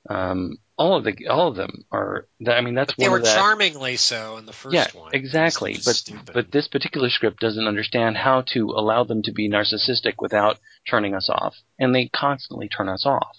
Um, 0.09 0.57
all 0.77 0.95
of 0.97 1.03
the 1.03 1.27
all 1.27 1.47
of 1.47 1.55
them 1.55 1.85
are. 1.91 2.27
I 2.47 2.61
mean, 2.61 2.75
that's 2.75 2.93
But 2.93 2.97
they 3.03 3.09
one 3.09 3.11
were 3.11 3.17
of 3.19 3.23
the, 3.25 3.33
charmingly 3.33 3.95
so 3.97 4.37
in 4.37 4.45
the 4.45 4.53
first 4.53 4.73
yeah, 4.75 4.87
one. 4.93 5.13
exactly. 5.13 5.73
But 5.73 5.95
stupid. 5.95 6.31
but 6.33 6.51
this 6.51 6.67
particular 6.67 7.09
script 7.09 7.39
doesn't 7.39 7.67
understand 7.67 8.17
how 8.17 8.43
to 8.53 8.71
allow 8.71 9.03
them 9.03 9.21
to 9.23 9.31
be 9.31 9.49
narcissistic 9.49 10.15
without 10.19 10.59
turning 10.89 11.15
us 11.15 11.29
off, 11.29 11.55
and 11.79 11.93
they 11.95 12.09
constantly 12.13 12.67
turn 12.69 12.87
us 12.89 13.05
off. 13.05 13.37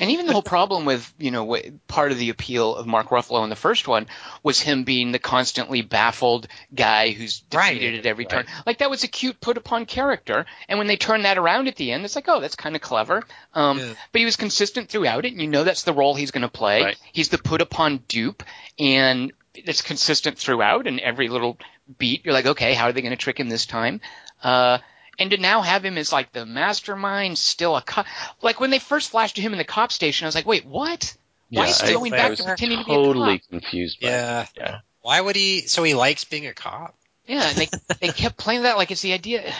And 0.00 0.10
even 0.10 0.26
the 0.26 0.32
whole 0.32 0.42
problem 0.42 0.86
with, 0.86 1.12
you 1.18 1.30
know, 1.30 1.56
part 1.86 2.10
of 2.10 2.18
the 2.18 2.30
appeal 2.30 2.74
of 2.74 2.84
Mark 2.86 3.10
Ruffalo 3.10 3.44
in 3.44 3.50
the 3.50 3.54
first 3.56 3.86
one 3.86 4.08
was 4.42 4.60
him 4.60 4.82
being 4.82 5.12
the 5.12 5.20
constantly 5.20 5.82
baffled 5.82 6.48
guy 6.74 7.10
who's 7.12 7.40
defeated 7.40 7.90
Right. 7.92 7.98
at 8.00 8.06
every 8.06 8.24
Right. 8.24 8.30
turn. 8.44 8.46
Like 8.66 8.78
that 8.78 8.90
was 8.90 9.04
a 9.04 9.08
cute 9.08 9.40
put 9.40 9.56
upon 9.56 9.86
character. 9.86 10.46
And 10.68 10.78
when 10.78 10.88
they 10.88 10.96
turn 10.96 11.22
that 11.22 11.38
around 11.38 11.68
at 11.68 11.76
the 11.76 11.92
end, 11.92 12.04
it's 12.04 12.16
like, 12.16 12.28
oh, 12.28 12.40
that's 12.40 12.56
kind 12.56 12.74
of 12.74 12.82
clever. 12.82 13.22
Um, 13.54 13.78
Yeah. 13.78 13.92
But 14.10 14.18
he 14.18 14.24
was 14.24 14.34
consistent 14.36 14.88
throughout 14.88 15.26
it, 15.26 15.32
and 15.32 15.40
you 15.40 15.46
know 15.46 15.62
that's 15.62 15.84
the 15.84 15.92
role 15.92 16.14
he's 16.16 16.32
going 16.32 16.42
to 16.42 16.48
play. 16.48 16.82
Right. 16.82 16.98
He's 17.12 17.28
the 17.28 17.38
put 17.38 17.60
upon 17.60 17.98
dupe, 18.08 18.42
and 18.80 19.32
it's 19.54 19.82
consistent 19.82 20.38
throughout 20.38 20.88
and 20.88 20.98
every 20.98 21.28
little 21.28 21.56
beat. 21.98 22.24
You're 22.24 22.34
like, 22.34 22.46
okay, 22.46 22.74
how 22.74 22.86
are 22.86 22.92
they 22.92 23.02
going 23.02 23.12
to 23.12 23.16
trick 23.16 23.38
him 23.38 23.48
this 23.48 23.66
time? 23.66 24.00
Uh, 24.42 24.78
and 25.18 25.30
to 25.30 25.36
now 25.36 25.62
have 25.62 25.84
him 25.84 25.96
as 25.98 26.12
like 26.12 26.32
the 26.32 26.44
mastermind, 26.46 27.38
still 27.38 27.76
a 27.76 27.82
cop. 27.82 28.06
Like 28.42 28.60
when 28.60 28.70
they 28.70 28.78
first 28.78 29.10
flashed 29.10 29.36
to 29.36 29.42
him 29.42 29.52
in 29.52 29.58
the 29.58 29.64
cop 29.64 29.92
station, 29.92 30.24
I 30.24 30.28
was 30.28 30.34
like, 30.34 30.46
wait, 30.46 30.64
what? 30.66 31.16
Why 31.50 31.66
is 31.68 31.80
he 31.80 31.92
going 31.92 32.12
I 32.12 32.16
back 32.16 32.30
was 32.30 32.38
to 32.40 32.44
pretending 32.46 32.78
to 32.80 32.84
be 32.84 32.92
a 32.92 32.94
totally 32.94 33.38
confused. 33.50 34.00
By 34.00 34.08
Yeah. 34.08 34.42
it. 34.42 34.48
yeah. 34.56 34.78
Why 35.02 35.20
would 35.20 35.36
he? 35.36 35.60
So 35.62 35.82
he 35.82 35.94
likes 35.94 36.24
being 36.24 36.46
a 36.46 36.54
cop. 36.54 36.96
Yeah, 37.26 37.48
and 37.48 37.56
they 37.56 37.68
they 38.00 38.08
kept 38.12 38.36
playing 38.36 38.62
that 38.62 38.76
like 38.76 38.90
it's 38.90 39.02
the 39.02 39.12
idea. 39.12 39.52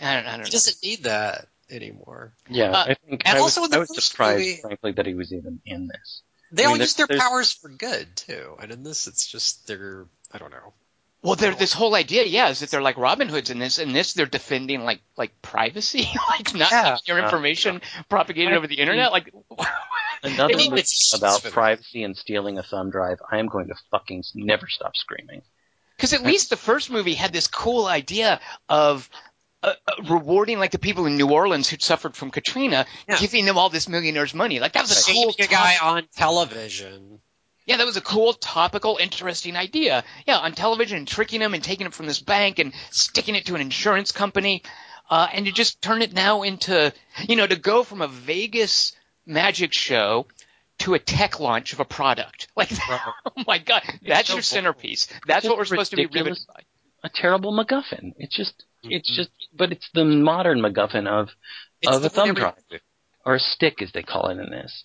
I 0.00 0.14
don't, 0.14 0.26
I 0.26 0.30
don't 0.32 0.32
He 0.32 0.38
know. 0.38 0.44
doesn't 0.50 0.82
need 0.82 1.02
that 1.04 1.46
anymore. 1.70 2.32
Yeah, 2.48 2.70
Uh, 2.72 2.84
I 2.88 2.94
think 2.94 3.22
and 3.24 3.38
I 3.38 3.40
also 3.40 3.60
was, 3.62 3.68
in 3.68 3.70
the 3.72 3.76
I 3.76 3.80
was 3.80 3.88
first 3.94 4.10
surprised, 4.10 4.38
movie- 4.38 4.60
frankly, 4.60 4.92
that 4.92 5.06
he 5.06 5.14
was 5.14 5.32
even 5.32 5.60
in 5.64 5.88
this. 5.88 6.22
They 6.50 6.64
I 6.64 6.68
all 6.68 6.76
use 6.76 6.94
their 6.94 7.06
there's- 7.06 7.22
powers 7.22 7.52
for 7.52 7.68
good 7.68 8.14
too, 8.16 8.56
and 8.60 8.70
in 8.72 8.82
this, 8.82 9.06
it's 9.06 9.26
just 9.26 9.66
they're 9.66 10.06
I 10.32 10.38
don't 10.38 10.50
know. 10.50 10.72
Well, 11.22 11.36
they're, 11.36 11.54
this 11.54 11.72
whole 11.72 11.94
idea, 11.94 12.24
yeah, 12.24 12.48
is 12.48 12.60
that 12.60 12.70
they're 12.70 12.82
like 12.82 12.96
Robin 12.98 13.28
Hoods 13.28 13.50
in 13.50 13.60
this. 13.60 13.78
In 13.78 13.92
this, 13.92 14.12
they're 14.12 14.26
defending 14.26 14.82
like 14.84 15.00
like 15.16 15.40
privacy, 15.40 16.08
like 16.30 16.52
not 16.54 16.70
Yeah. 16.72 16.96
your 17.06 17.18
information 17.20 17.80
propagated 18.08 18.52
I 18.52 18.56
over 18.56 18.66
the 18.66 18.74
internet. 18.80 19.12
Like, 19.12 19.32
Another 20.24 20.54
movie 20.54 20.70
machines 20.70 21.14
about 21.16 21.42
for 21.42 21.50
privacy 21.50 22.02
and 22.04 22.16
stealing 22.16 22.58
a 22.58 22.62
thumb 22.62 22.90
drive. 22.90 23.18
I 23.30 23.38
am 23.38 23.46
going 23.46 23.68
to 23.68 23.74
fucking 23.90 24.22
never 24.34 24.66
stop 24.68 24.96
screaming. 24.96 25.42
because 25.96 26.12
at 26.12 26.22
least 26.22 26.50
the 26.50 26.56
first 26.56 26.90
movie 26.90 27.14
had 27.14 27.32
this 27.32 27.46
cool 27.46 27.86
idea 27.86 28.40
of. 28.68 29.08
Uh, 29.64 29.74
uh, 29.86 29.92
rewarding 30.10 30.58
like 30.58 30.72
the 30.72 30.78
people 30.80 31.06
in 31.06 31.16
New 31.16 31.30
Orleans 31.30 31.68
who'd 31.68 31.82
suffered 31.84 32.16
from 32.16 32.32
Katrina, 32.32 32.84
Yeah. 33.08 33.16
giving 33.20 33.44
them 33.44 33.56
all 33.56 33.68
this 33.68 33.88
millionaires' 33.88 34.34
money. 34.34 34.58
Like 34.58 34.72
that 34.72 34.80
was 34.82 35.08
a 35.08 35.12
cool 35.12 35.32
guy 35.48 35.76
on 35.80 36.02
television. 36.16 37.20
Yeah, 37.66 37.76
that 37.76 37.86
was 37.86 37.96
a 37.96 38.00
cool, 38.00 38.32
topical, 38.34 38.98
interesting 39.00 39.56
idea. 39.56 40.04
Yeah, 40.26 40.38
on 40.38 40.52
television 40.52 40.98
and 40.98 41.08
tricking 41.08 41.40
him 41.40 41.54
and 41.54 41.62
taking 41.62 41.86
it 41.86 41.94
from 41.94 42.06
this 42.06 42.20
bank 42.20 42.58
and 42.58 42.72
sticking 42.90 43.34
it 43.34 43.46
to 43.46 43.54
an 43.54 43.60
insurance 43.60 44.12
company. 44.12 44.62
Uh, 45.10 45.28
and 45.32 45.44
to 45.46 45.52
just 45.52 45.82
turn 45.82 46.00
it 46.00 46.12
now 46.14 46.42
into, 46.42 46.92
you 47.28 47.36
know, 47.36 47.46
to 47.46 47.56
go 47.56 47.82
from 47.82 48.00
a 48.00 48.08
Vegas 48.08 48.92
magic 49.26 49.72
show 49.72 50.26
to 50.78 50.94
a 50.94 50.98
tech 50.98 51.38
launch 51.38 51.72
of 51.72 51.80
a 51.80 51.84
product. 51.84 52.48
Like, 52.56 52.70
oh 52.88 53.42
my 53.46 53.58
God, 53.58 53.82
that's 54.06 54.28
so 54.28 54.34
your 54.34 54.42
centerpiece. 54.42 55.08
That's 55.26 55.46
what 55.46 55.58
we're 55.58 55.64
supposed 55.66 55.90
to 55.90 55.96
be 55.96 56.06
riveted 56.06 56.38
by. 56.48 56.62
A 57.04 57.10
terrible 57.12 57.52
MacGuffin. 57.52 58.14
It's 58.18 58.34
just, 58.34 58.64
it's 58.84 59.10
Mhm. 59.10 59.16
just, 59.16 59.30
but 59.54 59.72
it's 59.72 59.88
the 59.92 60.04
modern 60.04 60.60
MacGuffin 60.60 61.06
of 61.06 61.28
It's 61.80 61.94
of 61.94 62.04
a 62.04 62.08
thumb 62.08 62.34
drive 62.34 62.54
or 63.26 63.34
a 63.34 63.40
stick, 63.40 63.82
as 63.82 63.90
they 63.92 64.02
call 64.02 64.28
it 64.28 64.38
in 64.38 64.50
this. 64.50 64.84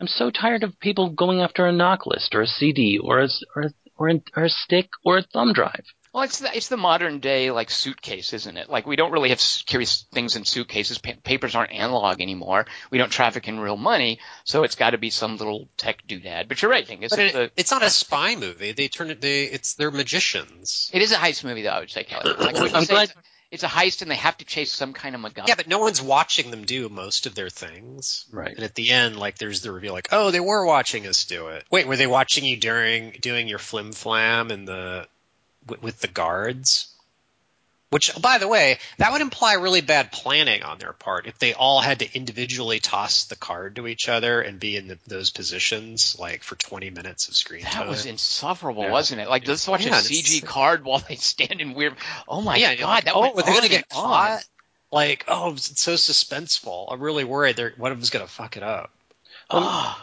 I'm 0.00 0.06
so 0.08 0.30
tired 0.30 0.62
of 0.62 0.78
people 0.80 1.10
going 1.10 1.40
after 1.40 1.66
a 1.66 1.72
NOC 1.72 2.06
list 2.06 2.34
or 2.34 2.42
a 2.42 2.46
CD 2.46 2.98
or 3.02 3.20
a 3.20 3.24
s- 3.24 3.42
or 3.54 3.62
a, 3.62 3.70
or 3.96 4.08
a, 4.10 4.20
or 4.36 4.44
a 4.44 4.50
stick 4.50 4.90
or 5.04 5.18
a 5.18 5.22
thumb 5.22 5.52
drive. 5.52 5.84
Well, 6.12 6.24
it's 6.24 6.38
the, 6.38 6.54
it's 6.56 6.68
the 6.68 6.78
modern 6.78 7.20
day 7.20 7.50
like 7.50 7.70
suitcase, 7.70 8.32
isn't 8.32 8.56
it? 8.56 8.70
Like 8.70 8.86
we 8.86 8.96
don't 8.96 9.12
really 9.12 9.28
have 9.30 9.42
curious 9.66 10.06
things 10.12 10.34
in 10.36 10.44
suitcases. 10.46 10.96
Pa- 10.98 11.12
papers 11.22 11.54
aren't 11.54 11.72
analog 11.72 12.20
anymore. 12.22 12.66
We 12.90 12.96
don't 12.96 13.10
traffic 13.12 13.48
in 13.48 13.60
real 13.60 13.76
money, 13.76 14.18
so 14.44 14.62
it's 14.62 14.76
got 14.76 14.90
to 14.90 14.98
be 14.98 15.10
some 15.10 15.36
little 15.36 15.68
tech 15.76 16.06
doodad. 16.06 16.48
But 16.48 16.62
you're 16.62 16.70
right, 16.70 16.86
Dingus. 16.86 17.10
But 17.10 17.18
It's, 17.20 17.34
it, 17.34 17.38
a, 17.38 17.50
it's 17.60 17.70
not 17.70 17.82
a 17.82 17.90
spy 17.90 18.34
movie. 18.34 18.72
They 18.72 18.88
turn 18.88 19.10
it. 19.10 19.20
They 19.20 19.44
it's 19.44 19.74
they're 19.74 19.90
magicians. 19.90 20.90
it 20.94 21.02
is 21.02 21.12
a 21.12 21.16
heist 21.16 21.44
movie, 21.44 21.62
though. 21.62 21.70
I 21.70 21.80
would 21.80 21.90
say, 21.90 22.04
Kelly. 22.04 22.34
Like, 22.38 22.56
I 22.56 22.62
would 22.62 22.74
I'm 22.74 22.84
say 22.84 22.94
glad- 22.94 23.12
it's, 23.50 23.62
it's 23.62 23.72
a 23.72 23.76
heist, 23.76 24.02
and 24.02 24.10
they 24.10 24.16
have 24.16 24.36
to 24.38 24.44
chase 24.44 24.72
some 24.72 24.92
kind 24.92 25.14
of 25.14 25.20
MacGuffin. 25.20 25.48
Yeah, 25.48 25.54
but 25.54 25.68
no 25.68 25.78
one's 25.78 26.02
watching 26.02 26.50
them 26.50 26.64
do 26.64 26.88
most 26.88 27.26
of 27.26 27.34
their 27.34 27.50
things. 27.50 28.26
Right. 28.30 28.54
And 28.54 28.64
at 28.64 28.74
the 28.74 28.90
end, 28.90 29.16
like 29.18 29.38
there's 29.38 29.60
the 29.60 29.72
reveal, 29.72 29.92
like, 29.92 30.08
oh, 30.12 30.30
they 30.30 30.40
were 30.40 30.64
watching 30.64 31.06
us 31.06 31.24
do 31.24 31.48
it. 31.48 31.64
Wait, 31.70 31.86
were 31.86 31.96
they 31.96 32.06
watching 32.06 32.44
you 32.44 32.56
during 32.56 33.12
doing 33.20 33.48
your 33.48 33.58
flim 33.58 33.92
flam 33.92 34.50
and 34.50 34.66
the 34.66 35.06
with, 35.66 35.82
with 35.82 36.00
the 36.00 36.08
guards? 36.08 36.92
Which, 37.90 38.10
by 38.20 38.38
the 38.38 38.48
way, 38.48 38.78
that 38.98 39.12
would 39.12 39.20
imply 39.20 39.54
really 39.54 39.80
bad 39.80 40.10
planning 40.10 40.64
on 40.64 40.78
their 40.78 40.92
part 40.92 41.26
if 41.26 41.38
they 41.38 41.54
all 41.54 41.80
had 41.80 42.00
to 42.00 42.16
individually 42.16 42.80
toss 42.80 43.24
the 43.26 43.36
card 43.36 43.76
to 43.76 43.86
each 43.86 44.08
other 44.08 44.40
and 44.40 44.58
be 44.58 44.76
in 44.76 44.88
the, 44.88 44.98
those 45.06 45.30
positions 45.30 46.16
like 46.18 46.42
for 46.42 46.56
20 46.56 46.90
minutes 46.90 47.28
of 47.28 47.36
screen 47.36 47.62
That 47.62 47.72
time. 47.72 47.86
That 47.86 47.90
was 47.90 48.04
insufferable, 48.04 48.82
Yeah. 48.82 48.90
wasn't 48.90 49.20
it? 49.20 49.28
Like, 49.28 49.46
let's 49.46 49.68
watch 49.68 49.86
Yeah, 49.86 49.98
a 49.98 50.02
CG 50.02 50.44
card 50.44 50.84
while 50.84 50.98
they 50.98 51.14
stand 51.14 51.60
in 51.60 51.74
weird. 51.74 51.94
Oh 52.26 52.40
my 52.40 52.56
yeah, 52.56 52.72
you're 52.72 52.80
god, 52.80 52.88
like, 52.88 53.04
that 53.04 53.14
oh, 53.14 53.22
they 53.22 53.52
on 53.52 53.54
gonna 53.54 53.68
get 53.68 53.76
and 53.76 53.88
caught? 53.88 54.44
Like, 54.90 55.24
oh, 55.28 55.52
it's 55.52 55.80
so 55.80 55.94
suspenseful. 55.94 56.88
I'm 56.90 57.00
really 57.00 57.24
worried 57.24 57.54
they're 57.56 57.72
one 57.76 57.92
of 57.92 57.98
them's 57.98 58.10
gonna 58.10 58.26
fuck 58.26 58.56
it 58.56 58.64
up. 58.64 58.90
Oh. 59.48 59.96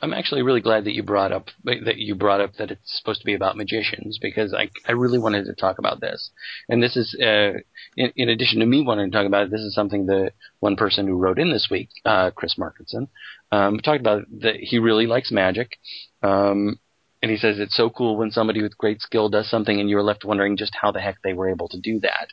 I'm 0.00 0.12
actually 0.12 0.42
really 0.42 0.60
glad 0.60 0.84
that 0.84 0.92
you 0.92 1.02
brought 1.02 1.32
up 1.32 1.48
that 1.64 1.96
you 1.96 2.14
brought 2.14 2.40
up 2.40 2.54
that 2.58 2.70
it's 2.70 2.98
supposed 2.98 3.20
to 3.20 3.26
be 3.26 3.34
about 3.34 3.56
magicians 3.56 4.18
because 4.20 4.54
I 4.54 4.68
I 4.86 4.92
really 4.92 5.18
wanted 5.18 5.46
to 5.46 5.54
talk 5.54 5.78
about 5.78 6.00
this, 6.00 6.30
and 6.68 6.82
this 6.82 6.96
is 6.96 7.16
uh, 7.20 7.58
in, 7.96 8.12
in 8.16 8.28
addition 8.28 8.60
to 8.60 8.66
me 8.66 8.82
wanting 8.82 9.10
to 9.10 9.16
talk 9.16 9.26
about 9.26 9.44
it, 9.44 9.50
this 9.50 9.62
is 9.62 9.74
something 9.74 10.06
that 10.06 10.32
one 10.60 10.76
person 10.76 11.06
who 11.06 11.16
wrote 11.16 11.38
in 11.38 11.50
this 11.50 11.68
week, 11.70 11.88
uh, 12.04 12.30
Chris 12.30 12.56
Markinson, 12.58 13.08
um, 13.50 13.78
talked 13.78 14.00
about 14.00 14.24
that 14.40 14.56
he 14.56 14.78
really 14.78 15.06
likes 15.06 15.32
magic, 15.32 15.78
um, 16.22 16.78
and 17.22 17.30
he 17.30 17.36
says 17.36 17.58
it's 17.58 17.76
so 17.76 17.88
cool 17.88 18.16
when 18.16 18.30
somebody 18.30 18.62
with 18.62 18.76
great 18.78 19.00
skill 19.00 19.28
does 19.28 19.48
something 19.48 19.80
and 19.80 19.88
you're 19.88 20.02
left 20.02 20.24
wondering 20.24 20.56
just 20.56 20.74
how 20.80 20.92
the 20.92 21.00
heck 21.00 21.16
they 21.22 21.32
were 21.32 21.48
able 21.48 21.68
to 21.68 21.80
do 21.80 22.00
that. 22.00 22.28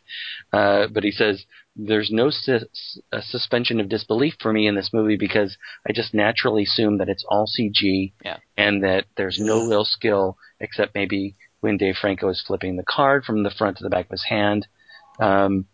Uh, 0.51 0.87
but 0.87 1.03
he 1.03 1.11
says 1.11 1.45
there's 1.87 2.11
no 2.11 2.29
sus- 2.29 2.99
a 3.11 3.21
suspension 3.21 3.79
of 3.79 3.87
disbelief 3.89 4.35
for 4.39 4.51
me 4.51 4.67
in 4.67 4.75
this 4.75 4.91
movie 4.93 5.15
because 5.17 5.57
I 5.87 5.93
just 5.93 6.13
naturally 6.13 6.63
assume 6.63 6.97
that 6.97 7.09
it's 7.09 7.25
all 7.29 7.45
CG 7.47 8.13
Yeah. 8.23 8.37
and 8.57 8.83
that 8.83 9.05
there's 9.15 9.39
no 9.39 9.67
real 9.67 9.85
skill 9.85 10.37
except 10.59 10.93
maybe 10.95 11.35
when 11.61 11.77
Dave 11.77 11.95
Franco 11.95 12.29
is 12.29 12.43
flipping 12.45 12.75
the 12.75 12.83
card 12.83 13.23
from 13.23 13.43
the 13.43 13.51
front 13.51 13.77
to 13.77 13.83
the 13.83 13.89
back 13.89 14.05
of 14.05 14.11
his 14.11 14.25
hand. 14.27 14.67
Um, 15.19 15.65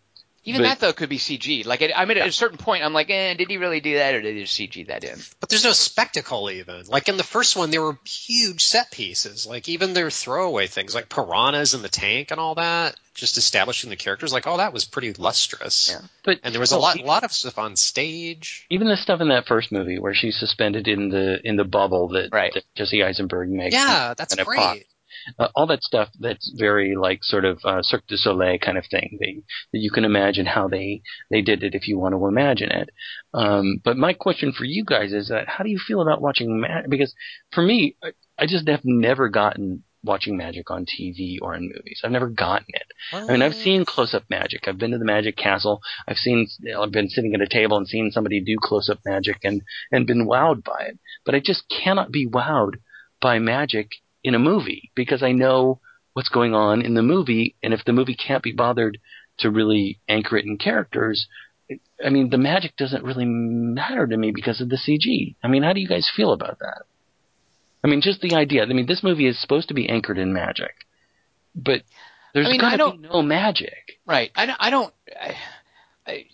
Even 0.48 0.62
But- 0.62 0.68
that 0.68 0.80
though 0.80 0.93
could 0.93 1.10
be 1.10 1.18
CG. 1.18 1.66
Like, 1.66 1.82
it, 1.82 1.91
I 1.96 2.06
mean, 2.06 2.18
at 2.20 2.28
a 2.28 2.32
certain 2.32 2.58
point, 2.60 2.84
I'm 2.84 2.93
like, 2.93 3.10
eh, 3.10 3.34
did 3.34 3.50
he 3.50 3.58
really 3.58 3.80
do 3.80 3.96
that, 3.96 4.14
or 4.14 4.22
did 4.22 4.36
he 4.36 4.43
just 4.43 4.56
CG 4.58 4.88
that 4.88 5.04
in? 5.04 5.20
But 5.39 5.50
there's 5.50 5.64
no 5.64 5.74
spectacle 5.74 6.50
even. 6.52 6.86
Like 6.88 7.10
in 7.10 7.18
the 7.18 7.24
first 7.24 7.56
one, 7.56 7.72
there 7.72 7.82
were 7.82 7.98
huge 8.06 8.64
set 8.64 8.91
pieces. 8.91 9.48
Like 9.48 9.68
even 9.68 9.93
their 9.93 10.12
throwaway 10.12 10.68
things, 10.68 10.93
like 10.93 11.10
piranhas 11.10 11.74
in 11.74 11.82
the 11.82 11.89
tank 11.89 12.30
and 12.32 12.39
all 12.39 12.56
that, 12.56 12.96
just 13.16 13.38
establishing 13.38 13.89
the 13.89 13.96
characters. 13.96 14.32
Like, 14.32 14.46
oh, 14.46 14.58
that 14.58 14.72
was 14.74 14.86
pretty 14.86 15.14
lustrous. 15.14 15.89
Yeah. 15.91 16.08
but 16.24 16.39
And 16.43 16.54
there 16.54 16.60
was 16.60 16.72
a 16.72 16.76
well, 16.76 16.82
lot, 16.96 17.00
lot 17.00 17.24
of 17.24 17.32
stuff 17.32 17.58
on 17.58 17.76
stage. 17.76 18.68
Even 18.70 18.88
the 18.88 18.98
stuff 18.98 19.22
in 19.22 19.30
that 19.30 19.48
first 19.48 19.72
movie 19.72 19.98
where 20.00 20.14
she's 20.14 20.38
suspended 20.38 20.88
in 20.88 21.10
the 21.10 21.39
in 21.43 21.56
the 21.56 21.64
bubble 21.64 22.10
that, 22.10 22.30
Right. 22.32 22.54
that 22.54 22.64
Jesse 22.76 23.04
Eisenberg 23.04 23.50
makes. 23.50 23.74
Yeah, 23.74 24.14
that's 24.16 24.34
and 24.34 24.41
a 24.41 24.46
great. 24.46 24.86
Uh, 25.39 25.47
all 25.55 25.67
that 25.67 25.84
stuff 25.84 26.09
that's 26.19 26.53
very 26.57 26.95
like 26.95 27.19
sort 27.23 27.45
of 27.45 27.59
uh, 27.63 27.82
Cirque 27.82 28.07
du 28.07 28.17
Soleil 28.17 28.57
kind 28.57 28.78
of 28.78 28.86
thing. 28.89 29.17
They, 29.19 29.43
that 29.73 29.80
you 29.80 29.91
can 29.91 30.05
imagine 30.05 30.45
how 30.45 30.67
they 30.67 31.01
they 31.32 31.41
did 31.41 31.63
it 31.63 31.76
if 31.76 31.88
you 31.88 31.97
want 31.99 32.13
to 32.13 32.28
imagine 32.28 32.71
it. 32.71 32.89
Um, 33.34 33.82
but 33.84 33.97
my 33.97 34.13
question 34.13 34.51
for 34.51 34.65
you 34.65 34.84
guys 34.86 35.13
is 35.13 35.30
that 35.30 35.47
how 35.47 35.63
do 35.63 35.69
you 35.69 35.80
feel 35.80 36.01
about 36.01 36.21
watching 36.21 36.59
magic? 36.59 36.89
Because 36.89 37.13
for 37.51 37.61
me, 37.61 37.95
I, 38.03 38.11
I 38.38 38.45
just 38.45 38.67
have 38.67 38.82
never 38.84 39.30
gotten 39.30 39.84
watching 40.05 40.38
magic 40.38 40.69
on 40.69 40.86
TV 40.86 41.38
or 41.41 41.55
in 41.55 41.63
movies. 41.63 42.01
I've 42.03 42.11
never 42.11 42.30
gotten 42.30 42.67
it. 42.69 42.86
I 43.11 43.32
mean, 43.32 43.41
I've 43.41 43.55
seen 43.55 43.86
close-up 43.86 44.23
magic. 44.30 44.67
I've 44.67 44.78
been 44.78 44.91
to 44.91 44.97
the 44.97 45.05
Magic 45.05 45.36
Castle. 45.36 45.82
I've 46.07 46.17
seen, 46.17 46.47
you 46.59 46.73
know, 46.73 46.84
I've 46.84 46.91
been 46.91 47.09
sitting 47.09 47.34
at 47.34 47.41
a 47.41 47.47
table 47.47 47.76
and 47.76 47.88
seen 47.88 48.11
somebody 48.11 48.39
do 48.39 48.55
close-up 48.61 48.99
magic 49.03 49.38
and 49.43 49.61
and 49.91 50.07
been 50.07 50.28
wowed 50.28 50.63
by 50.63 50.86
it. 50.89 50.99
But 51.26 51.36
I 51.36 51.39
just 51.39 51.63
cannot 51.69 52.11
be 52.11 52.28
wowed 52.28 52.76
by 53.19 53.39
magic 53.39 53.89
in 54.26 54.36
a 54.36 54.39
movie 54.39 54.91
because 54.95 55.21
I 55.23 55.32
know 55.32 55.80
what's 56.13 56.30
going 56.30 56.53
on 56.55 56.82
in 56.82 56.95
the 56.95 57.03
movie, 57.03 57.55
and 57.61 57.73
if 57.73 57.86
the 57.86 57.93
movie 57.93 58.15
can't 58.15 58.43
be 58.43 58.51
bothered 58.51 58.97
to 59.39 59.51
really 59.51 59.99
anchor 60.09 60.36
it 60.38 60.45
in 60.45 60.57
characters, 60.57 61.28
I 62.03 62.09
mean, 62.09 62.30
the 62.30 62.38
magic 62.38 62.76
doesn't 62.76 63.03
really 63.03 63.26
matter 63.26 64.07
to 64.07 64.17
me 64.17 64.32
because 64.32 64.61
of 64.61 64.69
the 64.69 64.78
CG. 64.78 65.36
I 65.43 65.47
mean, 65.47 65.61
how 65.63 65.73
do 65.73 65.80
you 65.80 65.88
guys 65.88 66.09
feel 66.15 66.32
about 66.34 66.59
that? 66.59 66.84
I 67.84 67.88
mean, 67.88 68.01
just 68.01 68.21
the 68.21 68.34
idea. 68.36 68.63
I 68.63 68.65
mean, 68.65 68.88
this 68.88 69.03
movie 69.03 69.28
is 69.28 69.39
supposed 69.39 69.67
to 69.67 69.76
be 69.76 69.88
anchored 69.88 70.17
in 70.17 70.34
magic, 70.34 70.73
but 71.53 71.84
there's 72.34 72.47
I 72.47 72.51
mean, 72.51 72.61
I 72.61 72.78
going 72.78 72.91
to 72.93 72.97
be 72.97 73.07
no 73.07 73.21
magic. 73.21 73.99
Right. 74.07 74.32
I 74.36 74.47
don't. 74.47 74.57
I 74.59 74.69
don't 74.71 74.93
I, 75.07 75.36
I, 76.07 76.26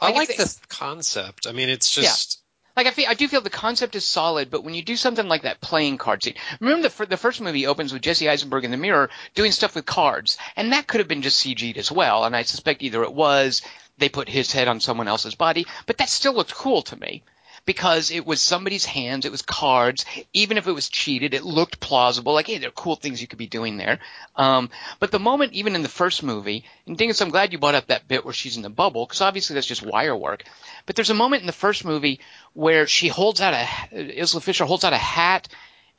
I 0.00 0.06
like 0.06 0.14
like 0.16 0.30
if 0.30 0.36
they- 0.38 0.44
the 0.44 0.66
concept. 0.68 1.46
I 1.46 1.52
mean, 1.52 1.68
it's 1.68 1.94
just 1.94 2.40
Like 2.76 2.86
I 2.86 2.90
feel, 2.90 3.06
I 3.08 3.14
do 3.14 3.26
feel 3.26 3.40
the 3.40 3.48
concept 3.48 3.96
is 3.96 4.04
solid, 4.04 4.50
but 4.50 4.62
when 4.62 4.74
you 4.74 4.82
do 4.82 4.96
something 4.96 5.26
like 5.26 5.42
that 5.42 5.62
playing 5.62 5.96
card 5.96 6.22
scene, 6.22 6.34
remember 6.60 6.90
the 6.90 7.06
the 7.06 7.16
first 7.16 7.40
movie 7.40 7.66
opens 7.66 7.90
with 7.90 8.02
Jesse 8.02 8.28
Eisenberg 8.28 8.64
in 8.64 8.70
the 8.70 8.76
mirror 8.76 9.08
doing 9.34 9.50
stuff 9.50 9.74
with 9.74 9.86
cards, 9.86 10.36
and 10.56 10.72
that 10.72 10.86
could 10.86 11.00
have 11.00 11.08
been 11.08 11.22
just 11.22 11.42
CG'd 11.42 11.78
as 11.78 11.90
well. 11.90 12.24
And 12.24 12.36
I 12.36 12.42
suspect 12.42 12.82
either 12.82 13.02
it 13.02 13.14
was 13.14 13.62
they 13.96 14.10
put 14.10 14.28
his 14.28 14.52
head 14.52 14.68
on 14.68 14.80
someone 14.80 15.08
else's 15.08 15.34
body, 15.34 15.66
but 15.86 15.96
that 15.96 16.10
still 16.10 16.34
looked 16.34 16.54
cool 16.54 16.82
to 16.82 16.96
me 16.96 17.22
because 17.66 18.10
it 18.10 18.24
was 18.24 18.40
somebody's 18.40 18.84
hands, 18.84 19.24
it 19.26 19.32
was 19.32 19.42
cards. 19.42 20.06
Even 20.32 20.56
if 20.56 20.66
it 20.66 20.72
was 20.72 20.88
cheated, 20.88 21.34
it 21.34 21.44
looked 21.44 21.80
plausible. 21.80 22.32
Like, 22.32 22.46
hey, 22.46 22.58
there 22.58 22.68
are 22.68 22.72
cool 22.72 22.96
things 22.96 23.20
you 23.20 23.26
could 23.28 23.38
be 23.38 23.48
doing 23.48 23.76
there. 23.76 23.98
Um, 24.36 24.70
but 25.00 25.10
the 25.10 25.18
moment, 25.18 25.52
even 25.52 25.74
in 25.74 25.82
the 25.82 25.88
first 25.88 26.22
movie, 26.22 26.64
and 26.86 26.96
Dingus, 26.96 27.20
I'm 27.20 27.30
glad 27.30 27.52
you 27.52 27.58
brought 27.58 27.74
up 27.74 27.88
that 27.88 28.08
bit 28.08 28.24
where 28.24 28.32
she's 28.32 28.56
in 28.56 28.62
the 28.62 28.70
bubble 28.70 29.04
because 29.04 29.20
obviously 29.20 29.54
that's 29.54 29.66
just 29.66 29.84
wire 29.84 30.16
work. 30.16 30.44
But 30.86 30.96
there's 30.96 31.10
a 31.10 31.14
moment 31.14 31.42
in 31.42 31.46
the 31.46 31.52
first 31.52 31.84
movie 31.84 32.20
where 32.54 32.86
she 32.86 33.08
holds 33.08 33.40
out 33.40 33.52
a 33.52 34.18
Isla 34.20 34.40
Fisher 34.40 34.64
holds 34.64 34.84
out 34.84 34.92
a 34.92 34.96
hat 34.98 35.48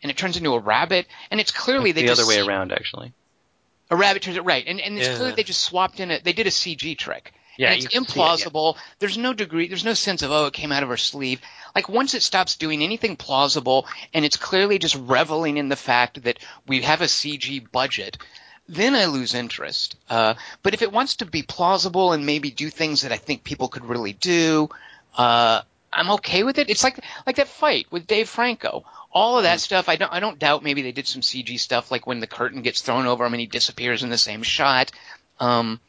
and 0.01 0.09
it 0.09 0.17
turns 0.17 0.37
into 0.37 0.53
a 0.53 0.59
rabbit, 0.59 1.05
and 1.29 1.39
it's 1.39 1.51
clearly 1.51 1.91
they 1.91 2.01
the 2.01 2.07
just 2.07 2.21
other 2.21 2.29
way 2.29 2.39
around, 2.39 2.71
actually. 2.71 3.11
a 3.89 3.95
rabbit 3.95 4.21
turns 4.21 4.37
it 4.37 4.45
right, 4.45 4.63
and 4.65 4.79
and 4.79 4.97
it's 4.97 5.07
Yeah. 5.07 5.15
clearly 5.15 5.33
they 5.35 5.43
just 5.43 5.61
swapped 5.61 5.99
in 5.99 6.11
it. 6.11 6.23
They 6.23 6.33
did 6.33 6.47
a 6.47 6.51
CG 6.51 6.97
trick. 6.97 7.33
Yeah, 7.57 7.71
And 7.71 7.83
it's 7.83 7.91
see 7.91 7.97
it, 7.97 8.01
yeah. 8.01 8.23
implausible. 8.23 8.77
There's 8.99 9.17
no 9.17 9.33
degree. 9.33 9.67
There's 9.67 9.85
no 9.85 9.95
sense 9.95 10.21
of 10.21 10.31
oh, 10.31 10.45
it 10.45 10.53
came 10.53 10.71
out 10.71 10.83
of 10.83 10.89
her 10.89 10.97
sleeve. 10.97 11.41
Like 11.75 11.89
once 11.89 12.13
it 12.13 12.23
stops 12.23 12.55
doing 12.55 12.83
anything 12.83 13.15
plausible, 13.15 13.87
and 14.13 14.23
it's 14.23 14.37
clearly 14.37 14.79
just 14.79 14.95
reveling 14.95 15.57
in 15.57 15.69
the 15.69 15.75
fact 15.75 16.23
that 16.23 16.39
we 16.67 16.81
have 16.83 17.01
a 17.01 17.05
CG 17.05 17.69
budget, 17.71 18.17
then 18.69 18.95
I 18.95 19.05
lose 19.05 19.33
interest. 19.33 19.95
Uh, 20.09 20.35
but 20.61 20.73
if 20.73 20.81
it 20.81 20.91
wants 20.91 21.17
to 21.17 21.25
be 21.25 21.41
plausible 21.41 22.13
and 22.13 22.25
maybe 22.25 22.51
do 22.51 22.69
things 22.69 23.01
that 23.01 23.11
I 23.11 23.17
think 23.17 23.43
people 23.43 23.67
could 23.69 23.85
really 23.85 24.13
do, 24.13 24.69
uh, 25.17 25.61
I'm 25.91 26.11
okay 26.11 26.43
with 26.43 26.57
it. 26.59 26.69
It's 26.69 26.83
like 26.83 26.99
like 27.25 27.37
that 27.37 27.47
fight 27.47 27.87
with 27.91 28.07
Dave 28.07 28.29
Franco. 28.29 28.85
All 29.11 29.37
of 29.37 29.43
that 29.43 29.61
stuff, 29.61 29.89
I 29.89 29.95
don't 29.95 30.13
I 30.13 30.19
don't 30.19 30.37
doubt. 30.37 30.63
Maybe 30.63 30.81
they 30.81 30.91
did 30.91 31.07
some 31.07 31.21
CG 31.21 31.59
stuff, 31.59 31.91
like 31.91 32.05
when 32.05 32.19
the 32.19 32.27
curtain 32.27 32.61
gets 32.61 32.81
thrown 32.81 33.07
over 33.07 33.25
him 33.25 33.33
and 33.33 33.41
he 33.41 33.47
disappears 33.47 34.03
in 34.03 34.09
the 34.09 34.17
same 34.17 34.43
shot. 34.43 34.91
Um, 35.39 35.79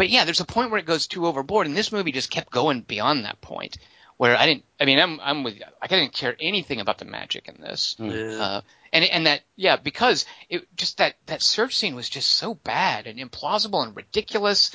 but 0.00 0.08
yeah, 0.08 0.24
there's 0.24 0.40
a 0.40 0.46
point 0.46 0.70
where 0.70 0.80
it 0.80 0.86
goes 0.86 1.06
too 1.06 1.26
overboard, 1.26 1.66
and 1.66 1.76
this 1.76 1.92
movie 1.92 2.10
just 2.10 2.30
kept 2.30 2.50
going 2.50 2.80
beyond 2.80 3.26
that 3.26 3.38
point. 3.42 3.76
Where 4.16 4.34
I 4.34 4.46
didn't, 4.46 4.64
I 4.80 4.86
mean, 4.86 4.98
I'm, 4.98 5.20
I'm 5.20 5.44
with, 5.44 5.62
I 5.80 5.86
didn't 5.88 6.14
care 6.14 6.34
anything 6.40 6.80
about 6.80 6.96
the 6.96 7.04
magic 7.04 7.48
in 7.48 7.60
this, 7.60 7.96
Yeah. 7.98 8.12
uh, 8.42 8.60
and 8.94 9.04
and 9.04 9.26
that, 9.26 9.42
yeah, 9.56 9.76
because 9.76 10.24
it 10.48 10.66
just 10.74 10.96
that 10.98 11.16
that 11.26 11.42
search 11.42 11.76
scene 11.76 11.94
was 11.94 12.08
just 12.08 12.30
so 12.30 12.54
bad 12.54 13.06
and 13.06 13.18
implausible 13.18 13.82
and 13.86 13.94
ridiculous. 13.94 14.70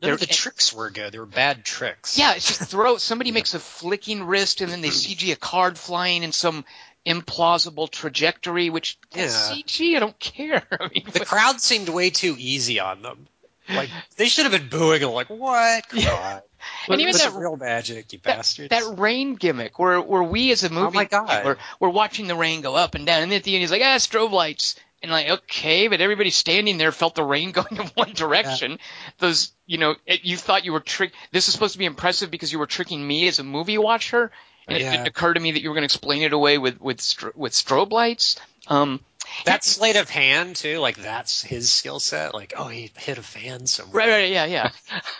None 0.00 0.12
of 0.12 0.20
the 0.20 0.26
There- 0.26 0.34
tricks 0.34 0.72
were 0.72 0.88
good. 0.90 1.12
They 1.12 1.18
were 1.18 1.26
bad 1.26 1.64
tricks. 1.66 2.18
Yeah, 2.18 2.32
it's 2.34 2.46
just 2.46 2.70
throw 2.70 2.96
somebody 2.96 3.30
makes 3.30 3.52
a 3.54 3.60
flicking 3.60 4.24
wrist 4.24 4.62
and 4.62 4.72
then 4.72 4.80
they 4.80 4.88
CG 4.90 5.32
a 5.32 5.36
card 5.36 5.76
flying 5.78 6.22
in 6.22 6.32
some 6.32 6.64
implausible 7.06 7.90
trajectory, 7.90 8.68
which 8.70 8.98
Yeah. 9.14 9.26
CG. 9.26 9.96
I 9.96 10.00
don't 10.00 10.18
care. 10.18 10.62
I 10.80 10.88
mean, 10.88 11.04
The 11.12 11.24
crowd 11.24 11.60
seemed 11.60 11.88
way 11.88 12.10
too 12.10 12.36
easy 12.38 12.80
on 12.80 13.02
them. 13.02 13.26
Like 13.68 13.90
they 14.16 14.26
should 14.26 14.44
have 14.44 14.52
been 14.52 14.68
booing 14.68 15.02
and 15.02 15.12
like, 15.12 15.30
what? 15.30 15.88
Come 15.88 15.98
on. 16.06 16.40
and 16.88 17.00
even 17.00 17.12
that 17.14 17.32
real 17.34 17.56
magic, 17.56 18.12
you 18.12 18.18
that, 18.24 18.36
bastards. 18.38 18.68
that 18.70 18.98
rain 18.98 19.34
gimmick 19.34 19.78
where 19.78 20.00
where 20.00 20.22
we 20.22 20.50
as 20.52 20.64
a 20.64 20.70
movie 20.70 20.86
oh 20.86 20.90
my 20.90 21.04
God. 21.04 21.44
we're, 21.44 21.56
we're 21.80 21.88
watching 21.88 22.26
the 22.26 22.34
rain 22.36 22.60
go 22.60 22.74
up 22.74 22.94
and 22.94 23.06
down 23.06 23.22
and 23.22 23.30
then 23.32 23.36
at 23.38 23.44
the 23.44 23.54
end 23.54 23.60
he's 23.62 23.70
like 23.70 23.82
ah 23.82 23.96
strobe 23.96 24.30
lights 24.32 24.76
and 25.02 25.10
like 25.10 25.28
okay 25.28 25.88
but 25.88 26.00
everybody 26.00 26.30
standing 26.30 26.78
there 26.78 26.92
felt 26.92 27.14
the 27.16 27.24
rain 27.24 27.50
going 27.58 27.76
in 27.76 27.86
one 27.94 28.12
direction 28.12 28.78
those 29.18 29.50
you 29.66 29.78
know 29.78 29.94
it, 30.06 30.24
you 30.24 30.36
thought 30.36 30.64
you 30.64 30.72
were 30.72 30.80
trick 30.80 31.12
this 31.32 31.48
is 31.48 31.54
supposed 31.54 31.72
to 31.72 31.78
be 31.78 31.84
impressive 31.84 32.30
because 32.30 32.52
you 32.52 32.58
were 32.60 32.66
tricking 32.66 33.04
me 33.04 33.26
as 33.26 33.38
a 33.40 33.44
movie 33.44 33.78
watcher 33.78 34.30
and 34.68 34.76
it 34.78 34.82
Yeah. 34.82 34.92
didn't 34.92 35.08
occur 35.08 35.34
to 35.34 35.40
me 35.40 35.52
that 35.52 35.62
you 35.62 35.68
were 35.68 35.74
going 35.74 35.82
to 35.82 35.92
explain 35.92 36.22
it 36.22 36.32
away 36.32 36.58
with 36.58 36.80
with 36.80 36.98
stro- 36.98 37.34
with 37.34 37.52
strobe 37.52 37.90
lights 37.90 38.36
um 38.68 39.00
that 39.44 39.64
sleight 39.64 39.96
of 39.96 40.10
hand 40.10 40.56
too, 40.56 40.78
like 40.78 40.96
that's 40.96 41.42
his 41.42 41.70
skill 41.70 42.00
set. 42.00 42.34
Like, 42.34 42.54
oh, 42.56 42.68
he 42.68 42.90
hit 42.96 43.18
a 43.18 43.22
fan 43.22 43.66
somewhere. 43.66 44.06
Right, 44.06 44.08
right, 44.08 44.32
yeah, 44.32 44.44
yeah. 44.44 44.70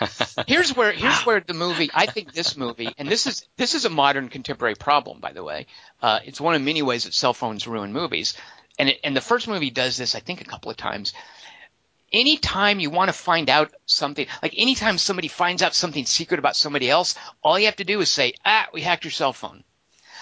here's 0.46 0.74
where 0.74 0.92
here's 0.92 1.20
where 1.20 1.40
the 1.40 1.54
movie. 1.54 1.90
I 1.92 2.06
think 2.06 2.32
this 2.32 2.56
movie, 2.56 2.94
and 2.98 3.08
this 3.08 3.26
is 3.26 3.46
this 3.56 3.74
is 3.74 3.84
a 3.84 3.90
modern 3.90 4.28
contemporary 4.28 4.74
problem, 4.74 5.20
by 5.20 5.32
the 5.32 5.44
way. 5.44 5.66
Uh, 6.00 6.20
it's 6.24 6.40
one 6.40 6.54
of 6.54 6.62
many 6.62 6.82
ways 6.82 7.04
that 7.04 7.14
cell 7.14 7.34
phones 7.34 7.66
ruin 7.66 7.92
movies, 7.92 8.34
and 8.78 8.88
it, 8.90 9.00
and 9.04 9.16
the 9.16 9.20
first 9.20 9.48
movie 9.48 9.70
does 9.70 9.96
this, 9.96 10.14
I 10.14 10.20
think, 10.20 10.40
a 10.40 10.44
couple 10.46 10.70
of 10.70 10.76
times. 10.76 11.12
Anytime 12.12 12.78
you 12.78 12.90
want 12.90 13.08
to 13.08 13.14
find 13.14 13.48
out 13.48 13.72
something, 13.86 14.26
like 14.42 14.54
anytime 14.56 14.98
somebody 14.98 15.28
finds 15.28 15.62
out 15.62 15.74
something 15.74 16.04
secret 16.04 16.38
about 16.38 16.56
somebody 16.56 16.90
else, 16.90 17.14
all 17.42 17.58
you 17.58 17.64
have 17.66 17.76
to 17.76 17.84
do 17.84 18.00
is 18.00 18.10
say, 18.10 18.34
"Ah, 18.44 18.68
we 18.72 18.82
hacked 18.82 19.04
your 19.04 19.10
cell 19.10 19.32
phone." 19.32 19.64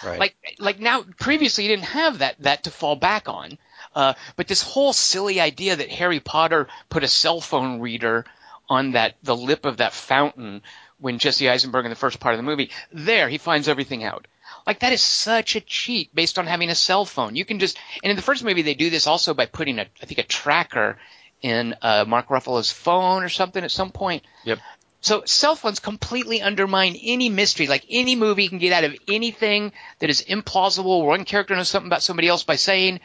Right. 0.05 0.19
Like 0.19 0.37
like 0.59 0.79
now 0.81 1.05
previously 1.19 1.65
you 1.65 1.71
didn't 1.71 1.87
have 1.87 2.19
that 2.19 2.37
that 2.41 2.65
to 2.65 2.71
fall 2.71 2.97
back 2.97 3.29
on. 3.29 3.59
Uh, 3.95 4.15
but 4.37 4.49
this 4.49 4.63
whole 4.63 4.93
silly 4.93 5.41
idea 5.41 5.77
that 5.77 5.91
Harry 5.91 6.21
Potter 6.21 6.69
put 6.89 7.05
a 7.05 7.09
cell 7.09 7.41
phone 7.41 7.81
reader 7.81 8.25
on 8.69 8.93
that 8.93 9.17
the 9.23 9.37
lip 9.37 9.67
of 9.67 9.79
that 9.79 9.93
fountain 9.93 10.63
when 10.99 11.19
Jesse 11.19 11.49
Eisenberg 11.49 11.87
in 11.87 11.91
the 11.91 11.97
first 11.97 12.21
part 12.21 12.35
of 12.35 12.39
the 12.39 12.45
movie, 12.45 12.71
there 12.93 13.29
he 13.29 13.39
finds 13.39 13.69
everything 13.69 14.05
out. 14.05 14.27
Like 14.67 14.81
that 14.81 14.93
is 14.93 15.03
such 15.03 15.57
a 15.57 15.61
cheat 15.61 16.15
based 16.15 16.39
on 16.39 16.47
having 16.47 16.71
a 16.71 16.75
cell 16.75 17.05
phone. 17.05 17.35
You 17.35 17.45
can 17.45 17.59
just 17.59 17.79
and 18.03 18.11
in 18.11 18.17
the 18.17 18.23
first 18.23 18.45
movie 18.45 18.63
they 18.63 18.75
do 18.75 18.91
this 18.91 19.07
also 19.07 19.35
by 19.35 19.47
putting 19.47 19.79
a 19.79 19.87
I 20.03 20.07
think 20.07 20.19
a 20.19 20.25
tracker 20.25 20.99
in 21.43 21.75
uh, 21.83 22.05
Mark 22.07 22.29
Ruffalo's 22.29 22.71
phone 22.71 23.23
or 23.23 23.29
something 23.29 23.65
at 23.65 23.71
some 23.71 23.91
point. 23.91 24.25
Yep. 24.45 24.59
So 25.01 25.23
cell 25.25 25.57
phones 25.57 25.81
completely 25.81 26.43
undermine 26.43 26.97
any 27.03 27.31
mystery. 27.31 27.67
Like 27.67 27.87
any 27.89 28.17
movie 28.17 28.49
can 28.49 28.59
get 28.59 28.73
out 28.73 28.85
of 28.85 28.95
anything 29.09 29.73
that 29.99 30.11
is 30.11 30.23
implausible. 30.23 31.07
One 31.07 31.25
character 31.25 31.57
knows 31.57 31.71
something 31.71 31.89
about 31.89 32.03
somebody 32.03 32.29
else 32.29 32.45
by 32.45 32.57
saying, 32.57 33.01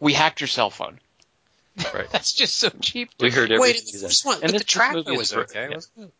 "We 0.00 0.12
hacked 0.12 0.40
your 0.40 0.48
cell 0.48 0.70
phone." 0.70 1.00
Right. 1.92 2.08
That's 2.12 2.32
just 2.32 2.56
so 2.56 2.70
cheap. 2.80 3.10
we 3.20 3.30
heard 3.30 3.52
everything. 3.52 3.60
Wait, 3.60 3.94
in 3.94 4.00
the 4.00 4.06
first 4.08 4.24
one, 4.24 4.38
and 4.42 4.52
the 4.52 4.60
tracker 4.60 4.96
movie 4.96 5.16
was 5.16 5.32
okay. 5.32 5.68
yeah. 5.68 5.74
wasn't? 5.74 6.12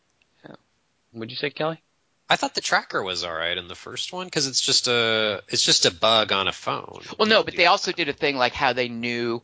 What'd 1.13 1.31
you 1.31 1.37
say, 1.37 1.51
Kelly? 1.51 1.81
I 2.29 2.37
thought 2.37 2.55
the 2.55 2.61
tracker 2.61 3.03
was 3.03 3.25
all 3.25 3.33
right 3.33 3.57
in 3.57 3.69
the 3.69 3.75
first 3.75 4.13
one 4.13 4.27
because 4.27 4.47
it's 4.47 4.61
just 4.61 4.89
a 4.89 5.43
it's 5.49 5.63
just 5.63 5.87
a 5.87 5.95
bug 5.95 6.33
on 6.33 6.49
a 6.49 6.53
phone. 6.53 7.01
Well, 7.19 7.29
no, 7.29 7.43
but 7.43 7.57
they 7.57 7.67
also 7.67 7.93
did 7.93 8.09
a 8.09 8.13
thing 8.13 8.37
like 8.37 8.53
how 8.53 8.73
they 8.73 8.89
knew. 8.89 9.43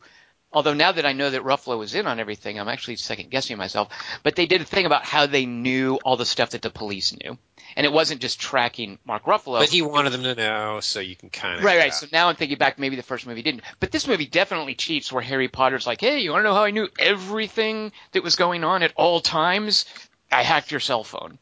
Although 0.53 0.73
now 0.75 0.91
that 0.91 1.05
I 1.05 1.13
know 1.13 1.29
that 1.31 1.41
Ruffalo 1.43 1.77
was 1.79 1.95
in 1.95 2.05
on 2.05 2.19
everything, 2.19 2.59
I'm 2.59 2.69
actually 2.69 2.95
second 2.97 3.31
guessing 3.31 3.57
myself. 3.57 3.89
But 4.21 4.35
they 4.35 4.45
did 4.45 4.61
a 4.61 4.65
thing 4.65 4.85
about 4.85 5.03
how 5.03 5.25
they 5.25 5.45
knew 5.47 5.95
all 6.05 6.15
the 6.15 6.25
stuff 6.25 6.51
that 6.51 6.61
the 6.61 6.69
police 6.69 7.11
knew, 7.23 7.37
and 7.75 7.85
it 7.85 7.91
wasn't 7.91 8.21
just 8.21 8.39
tracking 8.39 8.99
Mark 9.03 9.23
Ruffalo. 9.23 9.59
But 9.59 9.69
he 9.69 9.81
wanted 9.81 10.11
them 10.11 10.23
to 10.23 10.35
know, 10.35 10.79
so 10.79 10.99
you 10.99 11.15
can 11.15 11.29
kind 11.31 11.57
of 11.57 11.63
Right, 11.65 11.79
right. 11.79 11.93
So 11.93 12.05
now 12.11 12.29
I'm 12.29 12.35
thinking 12.35 12.57
back, 12.59 12.77
maybe 12.77 12.95
the 12.95 13.01
first 13.03 13.25
movie 13.25 13.41
didn't. 13.41 13.63
But 13.79 13.91
this 13.91 14.07
movie 14.07 14.27
definitely 14.27 14.75
cheats 14.75 15.11
where 15.11 15.23
Harry 15.23 15.47
Potter's 15.47 15.87
like, 15.87 16.01
hey, 16.01 16.19
you 16.19 16.31
want 16.31 16.41
to 16.41 16.49
know 16.49 16.53
how 16.53 16.63
I 16.65 16.71
knew 16.71 16.87
everything 16.99 17.91
that 18.11 18.21
was 18.23 18.35
going 18.35 18.63
on 18.63 18.83
at 18.83 18.93
all 18.95 19.19
times? 19.21 19.85
I 20.31 20.43
hacked 20.43 20.69
your 20.71 20.79
cell 20.79 21.03
phone. 21.03 21.39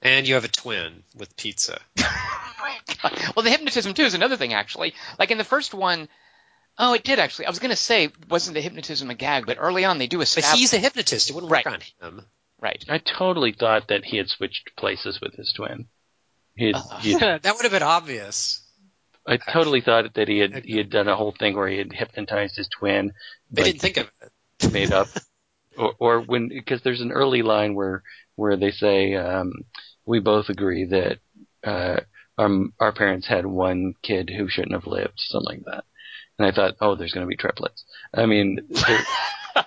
and 0.00 0.28
you 0.28 0.34
have 0.34 0.44
a 0.44 0.48
twin 0.48 1.02
with 1.16 1.36
pizza. 1.36 1.80
Oh 3.04 3.10
well, 3.36 3.44
the 3.44 3.50
hypnotism, 3.50 3.94
too, 3.94 4.02
is 4.02 4.14
another 4.14 4.36
thing, 4.36 4.52
actually. 4.54 4.94
Like 5.18 5.30
in 5.30 5.38
the 5.38 5.44
first 5.44 5.72
one, 5.72 6.08
oh, 6.78 6.94
it 6.94 7.04
did 7.04 7.18
actually. 7.18 7.46
I 7.46 7.50
was 7.50 7.58
going 7.58 7.70
to 7.70 7.76
say, 7.76 8.10
wasn't 8.28 8.54
the 8.54 8.60
hypnotism 8.60 9.10
a 9.10 9.14
gag? 9.14 9.46
But 9.46 9.58
early 9.60 9.84
on, 9.84 9.98
they 9.98 10.06
do 10.06 10.20
a. 10.20 10.26
But 10.34 10.44
he's 10.54 10.72
a 10.72 10.78
hypnotist. 10.78 11.30
It 11.30 11.34
wouldn't 11.34 11.50
work 11.50 11.66
on 11.66 11.80
him. 12.00 12.22
Right. 12.60 12.84
I 12.88 12.98
totally 12.98 13.52
thought 13.52 13.88
that 13.88 14.04
he 14.04 14.16
had 14.16 14.28
switched 14.28 14.76
places 14.76 15.20
with 15.20 15.34
his 15.34 15.52
twin. 15.52 15.86
He 16.56 16.66
had, 16.66 16.74
Uh, 16.76 16.98
he 16.98 17.12
had- 17.12 17.42
that 17.42 17.54
would 17.54 17.62
have 17.62 17.72
been 17.72 17.82
obvious. 17.82 18.64
I 19.26 19.36
totally 19.36 19.82
thought 19.82 20.14
that 20.14 20.26
he 20.26 20.38
had 20.38 20.64
he 20.64 20.78
had 20.78 20.88
done 20.88 21.06
a 21.06 21.14
whole 21.14 21.32
thing 21.32 21.54
where 21.54 21.68
he 21.68 21.76
had 21.76 21.92
hypnotized 21.92 22.56
his 22.56 22.68
twin, 22.68 23.12
They 23.50 23.62
like, 23.62 23.72
didn't 23.72 23.82
think 23.82 23.96
of 23.98 24.10
it. 24.22 24.72
made 24.72 24.90
up, 24.90 25.08
or, 25.76 25.92
or 25.98 26.20
when 26.20 26.48
because 26.48 26.80
there's 26.82 27.02
an 27.02 27.12
early 27.12 27.42
line 27.42 27.74
where 27.74 28.02
where 28.36 28.56
they 28.56 28.70
say 28.70 29.14
um, 29.14 29.52
we 30.06 30.18
both 30.18 30.48
agree 30.48 30.86
that 30.86 31.18
uh, 31.62 32.00
um, 32.38 32.72
our 32.80 32.92
parents 32.92 33.26
had 33.26 33.44
one 33.44 33.92
kid 34.02 34.30
who 34.30 34.48
shouldn't 34.48 34.72
have 34.72 34.86
lived, 34.86 35.14
something 35.16 35.58
like 35.58 35.64
that. 35.66 35.84
And 36.38 36.46
I 36.46 36.52
thought, 36.52 36.74
oh, 36.80 36.94
there's 36.94 37.12
going 37.12 37.26
to 37.26 37.28
be 37.28 37.36
triplets. 37.36 37.84
I 38.14 38.26
mean, 38.26 38.60
there, 38.70 39.00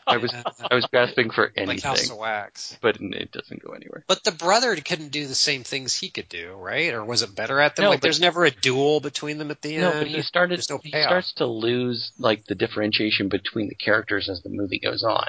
I 0.07 0.17
was 0.17 0.33
I 0.69 0.73
was 0.73 0.85
grasping 0.85 1.29
for 1.31 1.51
Like 1.57 1.81
House 1.81 1.99
anything, 1.99 2.11
of 2.13 2.17
Wax. 2.17 2.77
but 2.81 2.95
it 3.01 3.31
doesn't 3.33 3.61
go 3.61 3.73
anywhere. 3.73 4.05
But 4.07 4.23
the 4.23 4.31
brother 4.31 4.73
couldn't 4.77 5.09
do 5.11 5.27
the 5.27 5.35
same 5.35 5.63
things 5.63 5.93
he 5.93 6.09
could 6.09 6.29
do, 6.29 6.53
right? 6.53 6.93
Or 6.93 7.03
was 7.03 7.23
it 7.23 7.35
better 7.35 7.59
at 7.59 7.75
them? 7.75 7.83
No, 7.83 7.89
like, 7.89 7.97
but- 7.99 8.03
there's 8.03 8.21
never 8.21 8.45
a 8.45 8.51
duel 8.51 9.01
between 9.01 9.37
them 9.37 9.51
at 9.51 9.61
the 9.61 9.77
No, 9.77 9.87
end. 9.89 9.95
No, 9.95 9.99
but 10.03 10.07
he 10.07 10.21
started. 10.21 10.59
There's 10.59 10.69
no 10.69 10.79
he 10.81 10.91
starts 10.91 11.33
to 11.35 11.45
lose 11.45 12.13
like 12.17 12.45
the 12.45 12.55
differentiation 12.55 13.27
between 13.27 13.67
the 13.67 13.75
characters 13.75 14.29
as 14.29 14.41
the 14.41 14.49
movie 14.49 14.79
goes 14.79 15.03
on. 15.03 15.27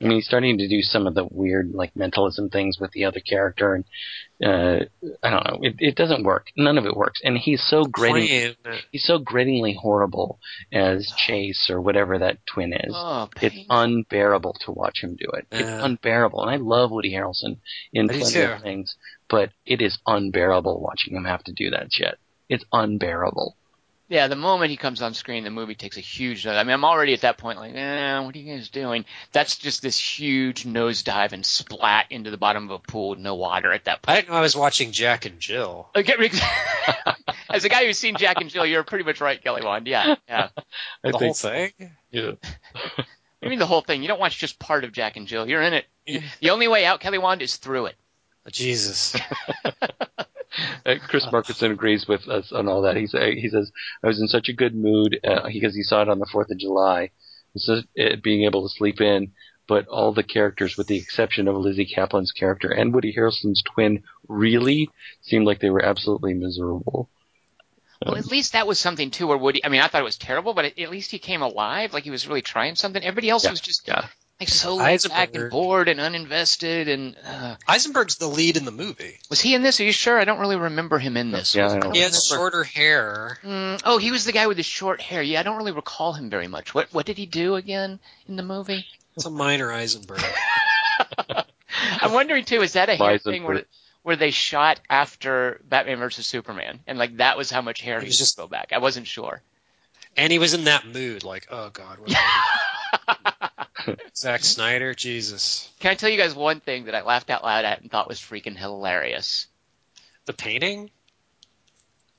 I 0.00 0.04
mean, 0.04 0.12
he's 0.18 0.26
starting 0.26 0.58
to 0.58 0.68
do 0.68 0.82
some 0.82 1.06
of 1.06 1.14
the 1.14 1.24
weird 1.24 1.72
like 1.72 1.96
mentalism 1.96 2.50
things 2.50 2.78
with 2.78 2.90
the 2.92 3.06
other 3.06 3.20
character, 3.20 3.74
and 3.74 3.84
uh, 4.42 4.80
I 5.22 5.30
don't 5.30 5.46
know. 5.46 5.58
It, 5.62 5.74
it 5.78 5.94
doesn't 5.94 6.24
work. 6.24 6.48
None 6.56 6.78
of 6.78 6.86
it 6.86 6.96
works. 6.96 7.20
And 7.24 7.36
he's 7.38 7.62
so 7.62 7.84
gritty. 7.84 8.26
He's 8.90 9.04
so 9.04 9.18
grittingly 9.18 9.74
horrible 9.80 10.38
as 10.72 11.12
Chase 11.16 11.68
or 11.70 11.80
whatever 11.80 12.18
that 12.18 12.38
twin 12.46 12.72
is. 12.72 12.92
Oh, 12.94 13.28
It's 13.40 13.66
unbearable 13.70 14.56
to 14.64 14.72
watch 14.72 15.02
him 15.02 15.16
do 15.16 15.28
it. 15.34 15.46
It's 15.50 15.62
unbearable, 15.84 16.42
and 16.42 16.50
I 16.50 16.56
love 16.56 16.90
Woody 16.90 17.12
Harrelson 17.12 17.58
in 17.92 18.10
I 18.10 18.14
plenty 18.14 18.32
of 18.56 18.62
things, 18.62 18.96
but 19.28 19.50
it 19.64 19.80
is 19.80 19.98
unbearable 20.06 20.80
watching 20.80 21.14
him 21.16 21.24
have 21.24 21.44
to 21.44 21.52
do 21.52 21.70
that 21.70 21.88
shit. 21.92 22.18
It's 22.48 22.64
unbearable. 22.72 23.56
Yeah, 24.12 24.28
the 24.28 24.36
moment 24.36 24.70
he 24.70 24.76
comes 24.76 25.00
on 25.00 25.14
screen, 25.14 25.42
the 25.42 25.48
movie 25.50 25.74
takes 25.74 25.96
a 25.96 26.00
huge. 26.00 26.46
I 26.46 26.62
mean, 26.64 26.74
I'm 26.74 26.84
already 26.84 27.14
at 27.14 27.22
that 27.22 27.38
point 27.38 27.58
like, 27.58 27.74
eh, 27.74 28.20
what 28.20 28.34
are 28.36 28.38
you 28.38 28.54
guys 28.54 28.68
doing? 28.68 29.06
That's 29.32 29.56
just 29.56 29.80
this 29.80 29.98
huge 29.98 30.64
nosedive 30.64 31.32
and 31.32 31.46
splat 31.46 32.08
into 32.10 32.30
the 32.30 32.36
bottom 32.36 32.64
of 32.64 32.72
a 32.72 32.78
pool 32.78 33.08
with 33.10 33.20
no 33.20 33.36
water 33.36 33.72
at 33.72 33.86
that 33.86 34.00
I 34.04 34.06
point. 34.06 34.16
didn't 34.18 34.28
know 34.32 34.36
I 34.36 34.42
was 34.42 34.54
watching 34.54 34.92
Jack 34.92 35.24
and 35.24 35.40
Jill. 35.40 35.88
As 35.96 37.64
a 37.64 37.70
guy 37.70 37.86
who's 37.86 37.98
seen 37.98 38.16
Jack 38.16 38.36
and 38.42 38.50
Jill, 38.50 38.66
you're 38.66 38.84
pretty 38.84 39.04
much 39.04 39.22
right, 39.22 39.42
Kelly 39.42 39.62
Wand. 39.64 39.86
Yeah, 39.86 40.16
yeah. 40.28 40.48
I 40.58 40.62
The 41.04 41.12
think, 41.12 41.22
whole 41.22 41.32
thing? 41.32 41.72
yeah. 42.10 42.32
I 43.42 43.48
mean, 43.48 43.58
the 43.60 43.66
whole 43.66 43.80
thing. 43.80 44.02
You 44.02 44.08
don't 44.08 44.20
watch 44.20 44.36
just 44.36 44.58
part 44.58 44.84
of 44.84 44.92
Jack 44.92 45.16
and 45.16 45.26
Jill. 45.26 45.48
You're 45.48 45.62
in 45.62 45.72
it. 45.72 45.86
The 46.40 46.50
only 46.50 46.68
way 46.68 46.84
out, 46.84 47.00
Kelly 47.00 47.16
Wand, 47.16 47.40
is 47.40 47.56
through 47.56 47.86
it. 47.86 47.96
Jesus. 48.50 49.16
Uh, 50.84 50.94
Chris 51.08 51.26
Markinson 51.32 51.70
agrees 51.70 52.06
with 52.06 52.28
us 52.28 52.52
on 52.52 52.68
all 52.68 52.82
that. 52.82 52.96
He 52.96 53.06
say, 53.06 53.38
he 53.40 53.48
says 53.48 53.70
I 54.02 54.08
was 54.08 54.20
in 54.20 54.28
such 54.28 54.48
a 54.48 54.52
good 54.52 54.74
mood 54.74 55.18
uh, 55.24 55.48
because 55.48 55.74
he 55.74 55.82
saw 55.82 56.02
it 56.02 56.08
on 56.08 56.18
the 56.18 56.28
Fourth 56.30 56.50
of 56.50 56.58
July. 56.58 57.10
So 57.56 57.80
it, 57.94 58.22
being 58.22 58.44
able 58.44 58.62
to 58.68 58.74
sleep 58.74 59.00
in, 59.00 59.32
but 59.68 59.86
all 59.88 60.12
the 60.12 60.22
characters, 60.22 60.76
with 60.76 60.88
the 60.88 60.96
exception 60.96 61.48
of 61.48 61.56
Lizzy 61.56 61.86
Caplan's 61.86 62.32
character 62.32 62.70
and 62.70 62.92
Woody 62.92 63.14
Harrelson's 63.14 63.62
twin, 63.62 64.02
really 64.28 64.90
seemed 65.22 65.46
like 65.46 65.60
they 65.60 65.70
were 65.70 65.84
absolutely 65.84 66.34
miserable. 66.34 67.08
Well, 68.04 68.16
at 68.16 68.26
least 68.26 68.52
that 68.54 68.66
was 68.66 68.80
something 68.80 69.10
too, 69.10 69.28
where 69.28 69.38
Woody. 69.38 69.64
I 69.64 69.68
mean, 69.68 69.80
I 69.80 69.86
thought 69.86 70.00
it 70.00 70.04
was 70.04 70.18
terrible, 70.18 70.54
but 70.54 70.64
at 70.64 70.90
least 70.90 71.12
he 71.12 71.18
came 71.18 71.42
alive. 71.42 71.92
Like 71.92 72.04
he 72.04 72.10
was 72.10 72.26
really 72.26 72.42
trying 72.42 72.74
something. 72.74 73.02
Everybody 73.02 73.30
else 73.30 73.44
Yeah, 73.44 73.50
was 73.50 73.60
just 73.60 73.86
yeah. 73.86 74.08
Like 74.42 74.48
so 74.48 74.76
laid 74.76 75.00
back 75.08 75.34
and 75.34 75.50
bored 75.50 75.88
and 75.88 76.00
uninvested. 76.00 76.88
And 76.88 77.16
uh, 77.24 77.56
Eisenberg's 77.66 78.16
the 78.16 78.26
lead 78.26 78.56
in 78.56 78.64
the 78.64 78.70
movie. 78.72 79.18
was 79.30 79.40
he 79.40 79.54
in 79.54 79.62
this? 79.62 79.80
Are 79.80 79.84
you 79.84 79.92
sure? 79.92 80.18
I 80.18 80.24
don't 80.24 80.40
really 80.40 80.56
remember 80.56 80.98
him 80.98 81.16
in 81.16 81.30
this. 81.30 81.54
Yeah, 81.54 81.64
Was- 81.64 81.72
I 81.72 81.76
I 81.76 81.80
don't 81.80 81.86
don't 81.88 81.94
He 81.96 82.02
has 82.02 82.26
shorter 82.26 82.64
hair. 82.64 83.38
Mm, 83.42 83.80
oh, 83.84 83.98
he 83.98 84.10
was 84.10 84.24
the 84.24 84.32
guy 84.32 84.46
with 84.46 84.56
the 84.56 84.62
short 84.62 85.00
hair. 85.00 85.22
Yeah, 85.22 85.40
I 85.40 85.42
don't 85.42 85.56
really 85.56 85.72
recall 85.72 86.12
him 86.12 86.30
very 86.30 86.48
much. 86.48 86.74
What 86.74 86.92
what 86.92 87.06
did 87.06 87.18
he 87.18 87.26
do 87.26 87.54
again 87.54 88.00
in 88.28 88.36
the 88.36 88.42
movie? 88.42 88.84
It's 89.16 89.26
a 89.26 89.30
minor 89.30 89.72
Eisenberg. 89.72 90.22
I'm 92.00 92.12
wondering 92.12 92.44
too. 92.44 92.62
Is 92.62 92.74
that 92.74 92.88
a 92.88 92.96
hair 92.96 93.18
thing 93.18 93.44
where 93.44 93.64
where 94.02 94.16
they 94.16 94.30
shot 94.30 94.80
after 94.90 95.60
Batman 95.68 95.98
versus 95.98 96.26
Superman, 96.26 96.80
and 96.86 96.98
like 96.98 97.18
that 97.18 97.36
was 97.36 97.50
how 97.50 97.62
much 97.62 97.80
hair 97.80 98.00
he 98.00 98.06
was 98.06 98.18
just 98.18 98.32
just- 98.32 98.36
go 98.36 98.46
back? 98.46 98.72
I 98.72 98.78
wasn't 98.78 99.06
sure. 99.06 99.42
and 100.16 100.32
he 100.32 100.38
was 100.38 100.54
in 100.54 100.64
that 100.64 100.86
mood, 100.86 101.24
like, 101.24 101.46
oh 101.50 101.70
god, 101.70 101.98
what 102.00 102.10
Zack 104.16 104.44
Snyder, 104.44 104.94
Jesus. 104.94 105.70
Can 105.80 105.90
I 105.90 105.94
tell 105.94 106.08
you 106.10 106.18
guys 106.18 106.34
one 106.34 106.60
thing 106.60 106.84
that 106.86 106.94
I 106.94 107.02
laughed 107.02 107.30
out 107.30 107.42
loud 107.44 107.64
at 107.64 107.80
and 107.82 107.90
thought 107.90 108.08
was 108.08 108.18
freaking 108.20 108.56
hilarious? 108.56 109.46
The 110.26 110.32
painting? 110.32 110.90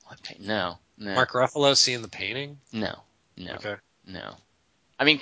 What 0.06 0.22
pa- 0.22 0.34
No, 0.38 0.78
no, 0.98 1.14
Mark 1.14 1.32
Ruffalo 1.32 1.76
seeing 1.76 2.02
the 2.02 2.08
painting? 2.08 2.58
no, 2.72 2.94
no, 3.36 3.54
Okay. 3.54 3.76
no. 4.06 4.34
I 4.98 5.04
mean, 5.04 5.20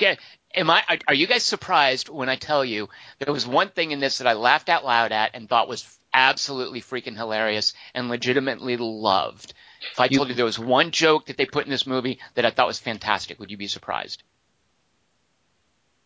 am 0.55 0.71
I? 0.71 0.83
are- 0.89 0.99
Are 1.09 1.15
you 1.15 1.27
guys 1.27 1.45
surprised 1.45 2.09
when 2.09 2.29
I 2.29 2.37
tell 2.37 2.65
you 2.65 2.89
there 3.19 3.33
was 3.33 3.47
one 3.47 3.71
thing 3.71 3.91
in 3.91 4.01
this 4.01 4.19
that 4.19 4.27
I 4.27 4.35
laughed 4.35 4.69
out 4.69 4.85
loud 4.85 5.13
at 5.13 5.31
and 5.35 5.49
thought 5.49 5.69
was 5.69 5.87
absolutely 6.13 6.83
freaking 6.83 7.17
hilarious 7.17 7.73
and 7.95 8.09
legitimately 8.09 8.77
loved? 8.77 9.55
If 9.93 9.99
I 10.01 10.09
told 10.09 10.29
you 10.29 10.35
there 10.35 10.45
was 10.45 10.59
one 10.59 10.91
joke 10.91 11.27
that 11.27 11.37
they 11.37 11.47
put 11.47 11.65
in 11.65 11.71
this 11.71 11.87
movie 11.87 12.19
that 12.35 12.45
I 12.45 12.51
thought 12.51 12.67
was 12.67 12.79
fantastic, 12.79 13.39
would 13.41 13.51
you 13.51 13.57
be 13.57 13.67
surprised? 13.67 14.23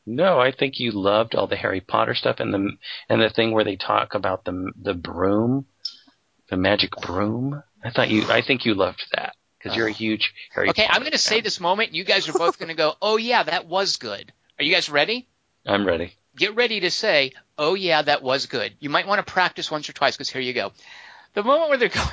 No, 0.06 0.38
I 0.38 0.52
think 0.52 0.78
you 0.78 0.92
loved 0.92 1.34
all 1.34 1.48
the 1.48 1.56
Harry 1.56 1.80
Potter 1.80 2.14
stuff 2.14 2.38
and 2.38 2.54
the 2.54 2.70
and 3.08 3.20
the 3.20 3.28
thing 3.28 3.50
where 3.50 3.64
they 3.64 3.74
talk 3.74 4.14
about 4.14 4.44
the 4.44 4.72
the 4.80 4.94
broom, 4.94 5.66
the 6.48 6.56
magic 6.56 6.92
broom. 7.02 7.62
I 7.84 7.90
thought 7.90 8.08
you, 8.08 8.24
I 8.30 8.40
think 8.40 8.64
you 8.64 8.74
loved 8.74 9.04
that 9.12 9.34
because 9.58 9.76
you're 9.76 9.88
a 9.88 9.90
oh. 9.90 9.94
huge 9.94 10.32
Harry. 10.52 10.70
Okay, 10.70 10.86
Potter 10.86 10.94
I'm 10.94 11.02
going 11.02 11.12
to 11.12 11.18
say 11.18 11.40
this 11.40 11.58
moment. 11.58 11.92
You 11.92 12.04
guys 12.04 12.28
are 12.28 12.32
both 12.32 12.58
going 12.58 12.68
to 12.68 12.74
go, 12.74 12.94
"Oh 13.02 13.16
yeah, 13.16 13.42
that 13.42 13.66
was 13.66 13.96
good." 13.96 14.32
Are 14.58 14.64
you 14.64 14.72
guys 14.72 14.88
ready? 14.88 15.28
I'm 15.66 15.84
ready. 15.84 16.14
Get 16.36 16.54
ready 16.54 16.80
to 16.80 16.90
say, 16.90 17.32
"Oh 17.58 17.74
yeah, 17.74 18.02
that 18.02 18.22
was 18.22 18.46
good." 18.46 18.74
You 18.78 18.90
might 18.90 19.08
want 19.08 19.26
to 19.26 19.32
practice 19.32 19.72
once 19.72 19.88
or 19.88 19.92
twice 19.92 20.16
because 20.16 20.30
here 20.30 20.40
you 20.40 20.52
go. 20.52 20.72
The 21.34 21.42
moment 21.42 21.68
where 21.68 21.78
they're 21.78 21.88
going. 22.02 22.08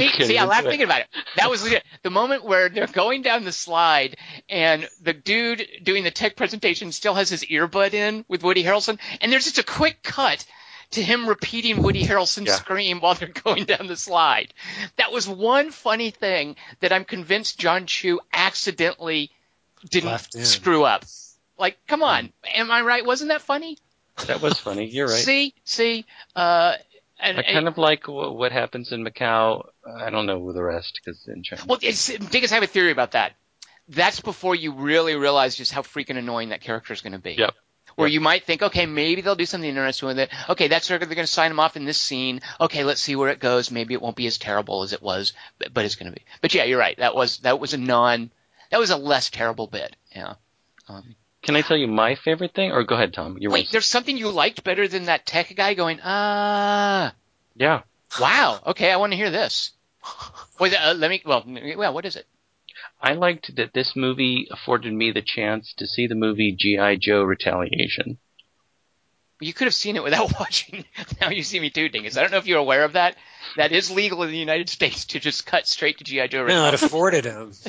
See, 0.00 0.10
see, 0.24 0.38
I 0.38 0.44
laughed 0.44 0.66
thinking 0.66 0.84
about 0.84 1.00
it. 1.00 1.08
That 1.36 1.50
was 1.50 1.62
legit. 1.62 1.84
the 2.02 2.10
moment 2.10 2.44
where 2.44 2.68
they're 2.68 2.86
going 2.86 3.22
down 3.22 3.44
the 3.44 3.52
slide, 3.52 4.16
and 4.48 4.88
the 5.02 5.12
dude 5.12 5.66
doing 5.82 6.04
the 6.04 6.10
tech 6.10 6.36
presentation 6.36 6.92
still 6.92 7.14
has 7.14 7.28
his 7.28 7.44
earbud 7.44 7.94
in 7.94 8.24
with 8.28 8.42
Woody 8.42 8.64
Harrelson, 8.64 8.98
and 9.20 9.32
there's 9.32 9.44
just 9.44 9.58
a 9.58 9.64
quick 9.64 10.02
cut 10.02 10.44
to 10.92 11.02
him 11.02 11.28
repeating 11.28 11.82
Woody 11.82 12.04
Harrelson's 12.04 12.48
Yeah. 12.48 12.56
scream 12.56 13.00
while 13.00 13.14
they're 13.14 13.28
going 13.44 13.64
down 13.64 13.86
the 13.86 13.96
slide. 13.96 14.52
That 14.96 15.12
was 15.12 15.28
one 15.28 15.70
funny 15.70 16.10
thing 16.10 16.56
that 16.80 16.92
I'm 16.92 17.04
convinced 17.04 17.58
Jon 17.58 17.86
Chu 17.86 18.18
accidentally 18.32 19.30
didn't 19.88 20.18
screw 20.44 20.84
up. 20.84 21.04
Like, 21.58 21.78
come 21.86 22.02
on, 22.02 22.32
am 22.54 22.70
I 22.70 22.80
right? 22.82 23.04
Wasn't 23.04 23.28
that 23.28 23.42
funny? 23.42 23.78
That 24.26 24.40
was 24.42 24.58
funny. 24.58 24.86
You're 24.86 25.06
right. 25.08 25.14
See, 25.24 25.54
see, 25.64 26.04
uh, 26.34 26.74
and, 27.18 27.38
I 27.38 27.42
kind 27.42 27.68
of 27.68 27.78
like 27.78 28.04
wh- 28.06 28.34
what 28.34 28.50
happens 28.52 28.92
in 28.92 29.04
Macau. 29.04 29.68
I 29.86 30.10
don't 30.10 30.26
know 30.26 30.52
the 30.52 30.62
rest 30.62 31.00
because 31.02 31.26
in 31.28 31.42
China. 31.42 31.62
Well, 31.66 31.78
it's, 31.82 32.06
Dingus, 32.06 32.52
I 32.52 32.56
have 32.56 32.64
a 32.64 32.66
theory 32.66 32.90
about 32.92 33.12
that. 33.12 33.32
That's 33.88 34.20
before 34.20 34.54
you 34.54 34.72
really 34.72 35.16
realize 35.16 35.56
just 35.56 35.72
how 35.72 35.82
freaking 35.82 36.16
annoying 36.16 36.50
that 36.50 36.60
character 36.60 36.92
is 36.92 37.00
going 37.00 37.12
to 37.14 37.18
be. 37.18 37.32
Yep. 37.32 37.54
Where 37.96 38.06
Yep. 38.06 38.14
you 38.14 38.20
might 38.20 38.44
think, 38.44 38.62
okay, 38.62 38.86
maybe 38.86 39.20
they'll 39.20 39.34
do 39.34 39.46
something 39.46 39.68
interesting 39.68 40.06
with 40.08 40.18
it. 40.20 40.30
Okay, 40.48 40.68
that's 40.68 40.86
they're 40.86 40.98
going 40.98 41.16
to 41.16 41.26
sign 41.26 41.50
him 41.50 41.58
off 41.58 41.76
in 41.76 41.84
this 41.86 41.98
scene. 41.98 42.40
Okay, 42.60 42.84
let's 42.84 43.00
see 43.00 43.16
where 43.16 43.30
it 43.30 43.40
goes. 43.40 43.70
Maybe 43.70 43.94
it 43.94 44.00
won't 44.02 44.14
be 44.16 44.26
as 44.28 44.38
terrible 44.38 44.82
as 44.82 44.92
it 44.92 45.02
was, 45.02 45.32
but, 45.58 45.74
but 45.74 45.84
it's 45.84 45.96
going 45.96 46.10
to 46.12 46.14
be. 46.16 46.24
But 46.40 46.54
yeah, 46.54 46.64
you're 46.64 46.78
right. 46.78 46.96
That 46.98 47.16
was 47.16 47.38
that 47.38 47.58
was 47.58 47.74
a 47.74 47.78
non. 47.78 48.30
That 48.70 48.78
was 48.78 48.90
a 48.90 48.96
less 48.96 49.28
terrible 49.30 49.66
bit. 49.66 49.96
Yeah. 50.14 50.34
Um, 50.88 51.16
Can 51.42 51.56
I 51.56 51.62
tell 51.62 51.76
you 51.76 51.88
my 51.88 52.14
favorite 52.14 52.54
thing? 52.54 52.70
Or 52.70 52.84
go 52.84 52.94
ahead, 52.94 53.12
Tom. 53.12 53.36
Wait, 53.40 53.68
there's 53.72 53.86
something 53.86 54.16
you 54.16 54.30
liked 54.30 54.62
better 54.62 54.86
than 54.86 55.06
that 55.06 55.26
tech 55.26 55.52
guy 55.56 55.74
going, 55.74 55.98
ah, 56.04 57.12
yeah. 57.56 57.82
Wow. 58.18 58.60
Okay, 58.66 58.90
I 58.90 58.96
want 58.96 59.12
to 59.12 59.16
hear 59.16 59.30
this. 59.30 59.72
Wait, 60.58 60.74
uh, 60.74 60.94
let 60.94 61.10
me. 61.10 61.22
Well, 61.24 61.44
well, 61.76 61.94
what 61.94 62.04
is 62.04 62.16
it? 62.16 62.26
I 63.00 63.12
liked 63.12 63.56
that 63.56 63.72
this 63.74 63.94
movie 63.94 64.48
afforded 64.50 64.92
me 64.92 65.10
the 65.10 65.22
chance 65.22 65.74
to 65.78 65.86
see 65.86 66.06
the 66.06 66.14
movie 66.14 66.56
G.I. 66.58 66.96
Joe 66.96 67.22
Retaliation. 67.22 68.18
You 69.40 69.54
could 69.54 69.66
have 69.66 69.74
seen 69.74 69.96
it 69.96 70.02
without 70.02 70.32
watching. 70.40 70.84
Now 71.20 71.30
you 71.30 71.42
see 71.42 71.60
me 71.60 71.70
too, 71.70 71.88
Dingus. 71.88 72.16
I 72.16 72.22
don't 72.22 72.30
know 72.30 72.38
if 72.38 72.46
you're 72.46 72.58
aware 72.58 72.84
of 72.84 72.94
that. 72.94 73.16
That 73.56 73.72
is 73.72 73.90
legal 73.90 74.22
in 74.22 74.30
the 74.30 74.36
United 74.38 74.68
States 74.68 75.06
to 75.06 75.20
just 75.20 75.46
cut 75.46 75.66
straight 75.66 75.98
to 75.98 76.04
GI 76.04 76.28
Joe. 76.28 76.42
Retaliation. 76.42 76.62
No, 76.62 76.68
it 76.68 76.74
afforded 76.74 77.24
him. 77.24 77.52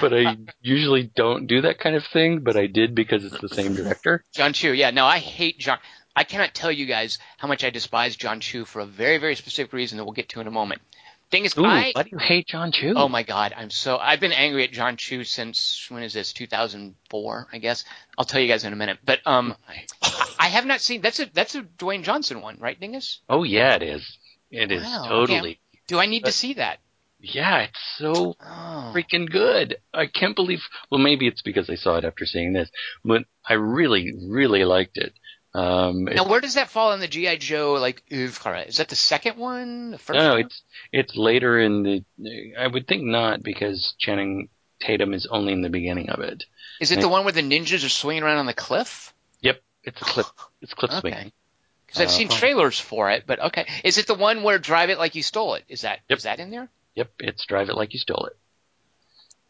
But 0.00 0.14
I 0.14 0.36
usually 0.60 1.10
don't 1.14 1.46
do 1.46 1.62
that 1.62 1.78
kind 1.78 1.96
of 1.96 2.04
thing, 2.06 2.40
but 2.40 2.56
I 2.56 2.66
did 2.66 2.94
because 2.94 3.24
it's 3.24 3.40
the 3.40 3.48
same 3.48 3.74
director. 3.74 4.24
Jon 4.34 4.52
Chu. 4.52 4.72
Yeah, 4.72 4.90
no, 4.90 5.04
I 5.04 5.18
hate 5.18 5.58
John. 5.58 5.78
I 6.14 6.24
cannot 6.24 6.54
tell 6.54 6.70
you 6.70 6.86
guys 6.86 7.18
how 7.38 7.48
much 7.48 7.64
I 7.64 7.70
despise 7.70 8.16
Jon 8.16 8.40
Chu 8.40 8.64
for 8.64 8.80
a 8.80 8.86
very, 8.86 9.18
very 9.18 9.34
specific 9.34 9.72
reason 9.72 9.98
that 9.98 10.04
we'll 10.04 10.12
get 10.12 10.28
to 10.30 10.40
in 10.40 10.46
a 10.46 10.50
moment. 10.50 10.82
Dingus, 11.30 11.56
Ooh, 11.56 11.64
I. 11.64 11.92
why 11.94 12.02
do 12.02 12.10
you 12.12 12.18
hate 12.18 12.48
Jon 12.48 12.72
Chu? 12.72 12.92
Oh 12.94 13.08
my 13.08 13.22
God, 13.22 13.54
I'm 13.56 13.70
so. 13.70 13.96
I've 13.96 14.20
been 14.20 14.32
angry 14.32 14.64
at 14.64 14.72
Jon 14.72 14.98
Chu 14.98 15.24
since 15.24 15.86
when 15.88 16.02
is 16.02 16.12
this? 16.12 16.34
2004, 16.34 17.48
I 17.50 17.58
guess. 17.58 17.84
I'll 18.18 18.26
tell 18.26 18.40
you 18.40 18.48
guys 18.48 18.64
in 18.64 18.72
a 18.74 18.76
minute. 18.76 18.98
But 19.02 19.20
um, 19.26 19.54
I 20.38 20.48
have 20.48 20.66
not 20.66 20.82
seen. 20.82 21.00
That's 21.00 21.20
a 21.20 21.26
that's 21.32 21.54
a 21.54 21.62
Dwayne 21.62 22.02
Johnson 22.02 22.42
one, 22.42 22.58
right, 22.60 22.78
Dingus? 22.78 23.20
Oh 23.30 23.44
yeah, 23.44 23.76
it 23.76 23.82
is. 23.82 24.18
It 24.50 24.70
is 24.70 24.82
Wow, 24.82 25.04
totally. 25.08 25.60
Do 25.88 25.98
I 25.98 26.04
need 26.04 26.26
to 26.26 26.32
see 26.32 26.54
that? 26.54 26.80
Yeah, 27.18 27.60
it's 27.60 27.80
so 27.98 28.34
Oh. 28.38 28.92
freaking 28.94 29.30
good. 29.30 29.76
I 29.94 30.06
can't 30.06 30.36
believe. 30.36 30.60
Well, 30.90 31.00
maybe 31.00 31.28
it's 31.28 31.40
because 31.42 31.70
I 31.70 31.76
saw 31.76 31.96
it 31.96 32.04
after 32.04 32.26
seeing 32.26 32.52
this, 32.52 32.68
but 33.04 33.22
I 33.48 33.54
really, 33.54 34.12
really 34.28 34.64
liked 34.64 34.98
it. 34.98 35.14
Um, 35.54 36.04
Now, 36.04 36.26
where 36.28 36.40
does 36.40 36.54
that 36.54 36.70
fall 36.70 36.92
in 36.92 37.00
the 37.00 37.08
GI 37.08 37.36
Joe 37.38 37.74
like 37.74 38.02
oeuvre? 38.10 38.62
Is 38.62 38.78
that 38.78 38.88
the 38.88 38.96
second 38.96 39.36
one? 39.36 39.90
The 39.90 39.98
first 39.98 40.18
no, 40.18 40.30
one? 40.30 40.40
it's 40.40 40.62
it's 40.92 41.16
later 41.16 41.58
in 41.58 41.82
the. 41.82 42.54
I 42.58 42.66
would 42.66 42.86
think 42.86 43.02
not 43.04 43.42
because 43.42 43.94
Channing 43.98 44.48
Tatum 44.80 45.12
is 45.12 45.26
only 45.30 45.52
in 45.52 45.62
the 45.62 45.68
beginning 45.68 46.08
of 46.10 46.20
it. 46.20 46.44
Is 46.80 46.90
it 46.90 47.00
the 47.00 47.08
one 47.08 47.24
where 47.24 47.32
the 47.32 47.42
ninjas 47.42 47.84
are 47.84 47.90
swinging 47.90 48.22
around 48.22 48.38
on 48.38 48.46
the 48.46 48.54
cliff? 48.54 49.12
Yep, 49.42 49.62
it's 49.84 50.00
a 50.00 50.04
cliff. 50.04 50.26
It's 50.62 50.74
clip 50.74 50.90
Okay. 50.90 51.00
swinging. 51.00 51.32
Because 51.86 52.00
I've 52.00 52.10
seen 52.10 52.28
Uh, 52.28 52.38
trailers 52.38 52.80
for 52.80 53.10
it, 53.10 53.24
but 53.26 53.38
okay. 53.38 53.66
Is 53.84 53.98
it 53.98 54.06
the 54.06 54.14
one 54.14 54.42
where 54.42 54.58
Drive 54.58 54.88
It 54.88 54.98
Like 54.98 55.14
You 55.14 55.22
Stole 55.22 55.54
It? 55.54 55.64
Is 55.68 55.82
that 55.82 56.00
Yep. 56.08 56.16
is 56.16 56.22
that 56.24 56.40
in 56.40 56.50
there? 56.50 56.70
Yep, 56.94 57.12
it's 57.18 57.44
Drive 57.44 57.68
It 57.68 57.76
Like 57.76 57.92
You 57.92 57.98
Stole 57.98 58.26
It. 58.26 58.36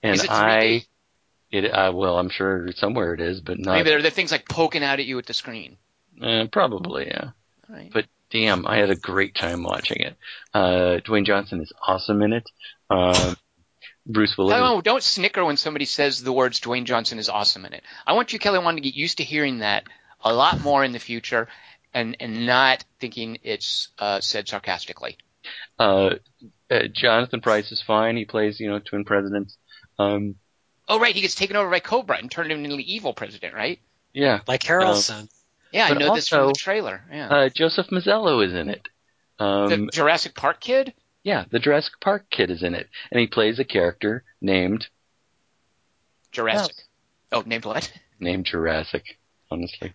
And 0.02 0.14
Is 0.14 0.24
it 0.24 0.30
3D? 0.30 0.32
I, 0.32 0.84
it 1.52 1.64
uh, 1.66 1.92
well, 1.94 2.18
I'm 2.18 2.30
sure 2.30 2.72
somewhere 2.72 3.14
it 3.14 3.20
is, 3.20 3.40
but 3.40 3.60
not 3.60 3.74
Maybe 3.74 3.90
there 3.90 4.04
are 4.04 4.10
things 4.10 4.32
like 4.32 4.48
poking 4.48 4.82
out 4.82 4.98
at 4.98 5.06
you 5.06 5.18
at 5.18 5.26
the 5.26 5.34
screen. 5.34 5.76
Uh, 6.22 6.46
probably. 6.50 7.06
Yeah. 7.06 7.30
All 7.68 7.76
right. 7.76 7.90
But 7.92 8.06
damn, 8.30 8.66
I 8.66 8.76
had 8.78 8.90
a 8.90 8.96
great 8.96 9.34
time 9.34 9.62
watching 9.62 10.00
it. 10.00 10.16
Uh, 10.54 11.00
Dwayne 11.04 11.26
Johnson 11.26 11.60
is 11.60 11.72
awesome 11.86 12.22
in 12.22 12.32
it. 12.32 12.48
Um, 12.90 13.36
Bruce 14.06 14.36
Willis. 14.36 14.54
Oh, 14.56 14.80
don't 14.80 15.02
snicker 15.02 15.44
when 15.44 15.56
somebody 15.56 15.84
says 15.84 16.22
the 16.22 16.32
words 16.32 16.60
Dwayne 16.60 16.84
Johnson 16.84 17.18
is 17.18 17.28
awesome 17.28 17.64
in 17.64 17.72
it. 17.72 17.82
I 18.06 18.14
want 18.14 18.32
you, 18.32 18.38
Kelly, 18.38 18.58
Wand, 18.58 18.76
to 18.76 18.82
get 18.82 18.94
used 18.94 19.18
to 19.18 19.24
hearing 19.24 19.58
that 19.58 19.84
a 20.24 20.32
lot 20.34 20.60
more 20.60 20.84
in 20.84 20.92
the 20.92 20.98
future, 20.98 21.48
and 21.94 22.16
and 22.20 22.46
not 22.46 22.84
thinking 23.00 23.38
it's 23.42 23.88
uh, 23.98 24.20
said 24.20 24.48
sarcastically. 24.48 25.18
Uh, 25.78 26.14
uh, 26.70 26.82
Jonathan 26.92 27.40
Pryce 27.40 27.72
is 27.72 27.82
fine. 27.82 28.16
He 28.16 28.24
plays, 28.24 28.60
you 28.60 28.70
know, 28.70 28.78
twin 28.78 29.04
presidents. 29.04 29.56
Um, 29.98 30.36
Oh, 30.88 30.98
right, 30.98 31.14
he 31.14 31.20
gets 31.20 31.36
taken 31.36 31.56
over 31.56 31.70
by 31.70 31.80
Cobra 31.80 32.18
and 32.18 32.30
turned 32.30 32.50
into 32.50 32.76
the 32.76 32.94
evil 32.94 33.14
president, 33.14 33.54
right? 33.54 33.78
yeah. 34.12 34.40
Like 34.46 34.62
Harrelson. 34.62 35.28
Yeah, 35.72 35.86
I 35.86 35.88
But 35.90 35.98
know 35.98 36.14
this 36.14 36.28
from 36.28 36.38
the 36.38 36.44
also, 36.48 36.52
trailer. 36.58 37.02
Yeah. 37.10 37.28
Uh, 37.28 37.48
Joseph 37.48 37.86
Mazzello 37.88 38.44
is 38.46 38.52
in 38.54 38.68
it. 38.68 38.88
the 39.38 39.44
Um, 39.44 39.90
Jurassic 39.92 40.34
Park 40.34 40.60
kid? 40.60 40.92
yeah, 41.24 41.44
the 41.50 41.58
Jurassic 41.58 41.94
Park 42.00 42.26
kid 42.30 42.50
is 42.50 42.62
in 42.62 42.74
it, 42.74 42.88
and 43.10 43.20
he 43.20 43.26
plays 43.26 43.58
a 43.58 43.64
character 43.64 44.24
named 44.40 44.86
Jurassic. 46.30 46.76
Oh, 47.30 47.42
named 47.46 47.64
what? 47.64 47.92
named 48.20 48.46
Jurassic. 48.46 49.18
Honestly, 49.50 49.92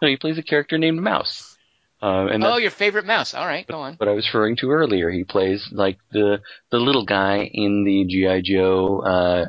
no, 0.00 0.08
he 0.08 0.16
plays 0.16 0.38
a 0.38 0.42
character 0.42 0.78
named 0.78 1.00
Mouse. 1.02 1.56
Uh, 2.02 2.26
and 2.28 2.42
Oh, 2.44 2.56
your 2.56 2.70
favorite 2.70 3.04
mouse. 3.04 3.34
All 3.34 3.46
right, 3.46 3.66
go 3.66 3.80
on. 3.80 3.94
what 3.96 4.08
I 4.08 4.12
was 4.12 4.26
referring 4.26 4.56
to 4.56 4.70
earlier. 4.70 5.10
He 5.10 5.24
plays 5.24 5.68
like 5.70 5.98
the 6.12 6.40
the 6.70 6.78
little 6.78 7.04
guy 7.04 7.50
in 7.52 7.84
the 7.84 8.04
GI 8.06 8.42
Joe 8.42 9.00
uh, 9.02 9.44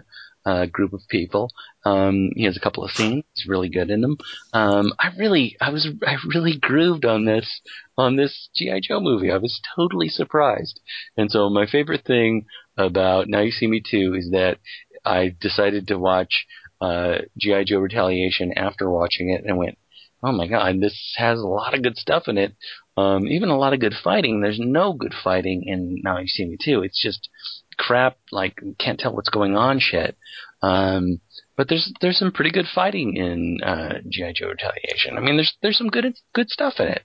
uh, 0.46 0.66
group 0.66 0.94
of 0.94 1.02
people. 1.10 1.52
Um, 1.86 2.32
he 2.36 2.44
has 2.46 2.58
a 2.58 2.60
couple 2.60 2.84
of 2.84 2.92
scenes. 2.92 3.24
He's 3.34 3.48
really 3.48 3.70
good 3.70 3.90
in 3.90 4.02
them. 4.02 4.18
Um, 4.54 4.94
I 5.00 5.10
really, 5.18 5.58
I 5.62 5.70
was, 5.70 5.88
I 6.06 6.16
really 6.34 6.58
grooved 6.58 7.06
on 7.06 7.26
this 7.26 7.62
on 7.98 8.16
this 8.16 8.50
GI 8.56 8.82
Joe 8.88 9.00
movie. 9.00 9.32
I 9.32 9.38
was 9.38 9.62
totally 9.76 10.10
surprised. 10.10 10.80
And 11.18 11.30
so 11.32 11.50
my 11.50 11.66
favorite 11.66 12.06
thing 12.06 12.46
about 12.78 13.28
Now 13.28 13.42
You 13.42 13.52
See 13.52 13.68
Me 13.68 13.82
Too 13.82 14.16
is 14.18 14.32
that 14.32 14.58
I 15.06 15.36
decided 15.40 15.88
to 15.88 16.00
watch 16.00 16.46
uh, 16.80 17.20
GI 17.38 17.66
Joe 17.66 17.80
Retaliation 17.80 18.54
after 18.56 18.90
watching 18.90 19.30
it 19.30 19.44
and 19.46 19.58
went, 19.58 19.78
oh 20.24 20.32
my 20.32 20.48
god, 20.48 20.80
this 20.80 21.14
has 21.18 21.40
a 21.40 21.48
lot 21.48 21.74
of 21.74 21.84
good 21.84 21.98
stuff 21.98 22.28
in 22.28 22.38
it. 22.38 22.56
Um, 22.98 23.28
even 23.28 23.50
a 23.50 23.58
lot 23.58 23.74
of 23.74 23.80
good 23.80 23.96
fighting. 24.04 24.42
There's 24.42 24.60
no 24.60 24.94
good 24.94 25.14
fighting 25.24 25.64
in 25.66 26.02
Now 26.04 26.20
You 26.20 26.28
See 26.28 26.46
Me 26.46 26.58
Too. 26.64 26.84
It's 26.84 27.02
just 27.02 27.30
crap, 27.82 28.18
like 28.32 28.60
can't 28.78 29.00
tell 29.00 29.14
what's 29.14 29.30
going 29.30 29.58
on 29.58 29.80
shit. 29.80 30.16
Um, 30.62 31.20
but 31.58 31.68
there's 31.68 31.92
there's 32.02 32.20
some 32.20 32.32
pretty 32.32 32.52
good 32.52 32.68
fighting 32.68 33.18
in 33.18 33.60
uh, 33.64 34.00
GI 34.08 34.34
Joe 34.36 34.50
Retaliation. 34.50 35.18
I 35.18 35.22
mean, 35.22 35.36
there's 35.38 35.54
there's 35.62 35.78
some 35.78 35.90
good 35.90 36.16
good 36.34 36.50
stuff 36.50 36.80
in 36.80 36.88
it. 36.88 37.04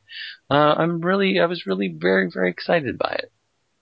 Uh, 0.51 0.75
I'm 0.77 1.01
really 1.01 1.41
I 1.41 1.47
was 1.47 1.67
really 1.67 1.89
very 1.89 2.31
very 2.31 2.51
excited 2.51 2.99
by 2.99 3.17
it. 3.19 3.33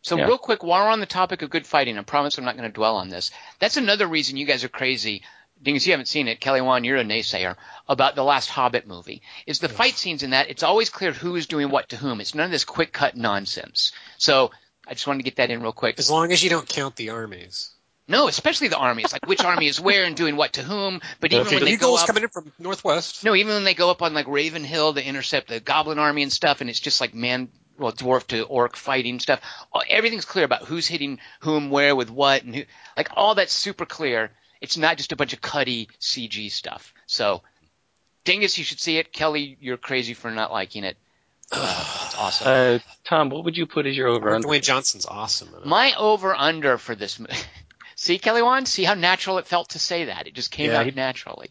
So 0.02 0.16
Yeah. 0.18 0.26
real 0.26 0.38
quick, 0.38 0.62
while 0.62 0.84
we're 0.84 0.90
on 0.90 1.00
the 1.00 1.06
topic 1.06 1.42
of 1.42 1.50
good 1.50 1.66
fighting, 1.66 1.98
I 1.98 2.02
promise 2.02 2.36
I'm 2.38 2.44
not 2.44 2.56
going 2.56 2.68
to 2.68 2.74
dwell 2.74 2.96
on 2.96 3.08
this. 3.08 3.30
That's 3.58 3.78
another 3.78 4.06
reason 4.06 4.36
you 4.36 4.46
guys 4.46 4.62
are 4.62 4.68
crazy. 4.68 5.22
Dingus, 5.62 5.86
you 5.86 5.92
haven't 5.92 6.08
seen 6.08 6.28
it. 6.28 6.40
Kelly 6.40 6.60
Wand, 6.60 6.84
you're 6.84 6.98
a 6.98 7.04
naysayer 7.04 7.56
about 7.88 8.14
the 8.14 8.22
last 8.24 8.50
Hobbit 8.50 8.86
movie. 8.86 9.22
Is 9.46 9.60
the 9.60 9.68
fight 9.70 9.94
scenes 9.94 10.22
in 10.22 10.30
that? 10.30 10.50
It's 10.50 10.62
always 10.62 10.90
clear 10.90 11.12
who 11.12 11.36
is 11.36 11.46
doing 11.46 11.70
what 11.70 11.88
to 11.88 11.96
whom. 11.96 12.20
It's 12.20 12.34
none 12.34 12.44
of 12.46 12.50
this 12.50 12.64
quick 12.64 12.92
cut 12.92 13.16
nonsense. 13.16 13.92
So 14.18 14.50
I 14.86 14.94
just 14.94 15.06
wanted 15.06 15.18
to 15.20 15.24
get 15.24 15.36
that 15.36 15.50
in 15.50 15.62
real 15.62 15.72
quick. 15.72 15.98
As 15.98 16.10
long 16.10 16.32
as 16.32 16.42
you 16.42 16.50
don't 16.50 16.68
count 16.68 16.96
the 16.96 17.10
armies. 17.10 17.70
No, 18.06 18.28
especially 18.28 18.68
the 18.68 18.76
armies, 18.76 19.12
like 19.12 19.26
which 19.26 19.42
army 19.42 19.66
is 19.66 19.80
where 19.80 20.04
and 20.04 20.14
doing 20.14 20.36
what 20.36 20.52
to 20.54 20.62
whom. 20.62 21.00
But 21.20 21.32
even 21.32 21.46
Okay, 21.46 21.56
when 21.56 21.64
The 21.64 21.70
they 21.70 21.76
go 21.76 21.86
Eagles 21.88 22.02
up, 22.02 22.06
coming 22.08 22.22
in 22.22 22.28
from 22.28 22.52
northwest. 22.58 23.24
no, 23.24 23.34
even 23.34 23.54
when 23.54 23.64
they 23.64 23.72
go 23.72 23.90
up 23.90 24.02
on 24.02 24.12
like 24.12 24.26
Raven 24.28 24.62
Hill 24.62 24.92
to 24.94 25.02
intercept 25.02 25.48
the 25.48 25.58
Goblin 25.58 25.98
army 25.98 26.22
and 26.22 26.30
stuff, 26.32 26.60
and 26.60 26.68
it's 26.68 26.80
just 26.80 27.00
like 27.00 27.14
man, 27.14 27.48
well, 27.78 27.92
dwarf 27.92 28.26
to 28.26 28.42
orc 28.42 28.76
fighting 28.76 29.20
stuff. 29.20 29.40
Everything's 29.88 30.26
clear 30.26 30.44
about 30.44 30.64
who's 30.64 30.86
hitting 30.86 31.18
whom, 31.40 31.70
where, 31.70 31.96
with 31.96 32.10
what, 32.10 32.42
and 32.42 32.54
who. 32.54 32.64
Like 32.94 33.08
all 33.16 33.36
that's 33.36 33.54
super 33.54 33.86
clear. 33.86 34.30
It's 34.60 34.76
not 34.76 34.98
just 34.98 35.12
a 35.12 35.16
bunch 35.16 35.32
of 35.32 35.40
cutty 35.40 35.88
CG 35.98 36.50
stuff. 36.50 36.92
So, 37.06 37.42
Dingus, 38.24 38.56
you 38.58 38.64
should 38.64 38.80
see 38.80 38.98
it. 38.98 39.12
Kelly, 39.12 39.56
you're 39.60 39.76
crazy 39.76 40.14
for 40.14 40.30
not 40.30 40.52
liking 40.52 40.84
it. 40.84 40.96
Uh, 41.56 42.02
it's 42.06 42.14
awesome. 42.18 42.46
Uh, 42.48 42.78
Tom, 43.04 43.30
what 43.30 43.44
would 43.44 43.56
you 43.56 43.66
put 43.66 43.86
as 43.86 43.96
your 43.96 44.08
over 44.08 44.34
under? 44.34 44.46
Dwayne 44.48 44.62
Johnson's 44.62 45.06
awesome. 45.06 45.54
In. 45.62 45.68
My 45.68 45.94
over 45.96 46.34
under 46.34 46.78
for 46.78 46.94
this 46.94 47.18
movie. 47.18 47.32
see, 47.96 48.18
Kelly 48.18 48.42
Wand, 48.42 48.66
see 48.68 48.84
how 48.84 48.94
natural 48.94 49.38
it 49.38 49.46
felt 49.46 49.70
to 49.70 49.78
say 49.78 50.06
that. 50.06 50.26
It 50.26 50.34
just 50.34 50.50
came 50.50 50.70
Yeah, 50.70 50.80
out 50.80 50.86
he- 50.86 50.92
naturally. 50.92 51.50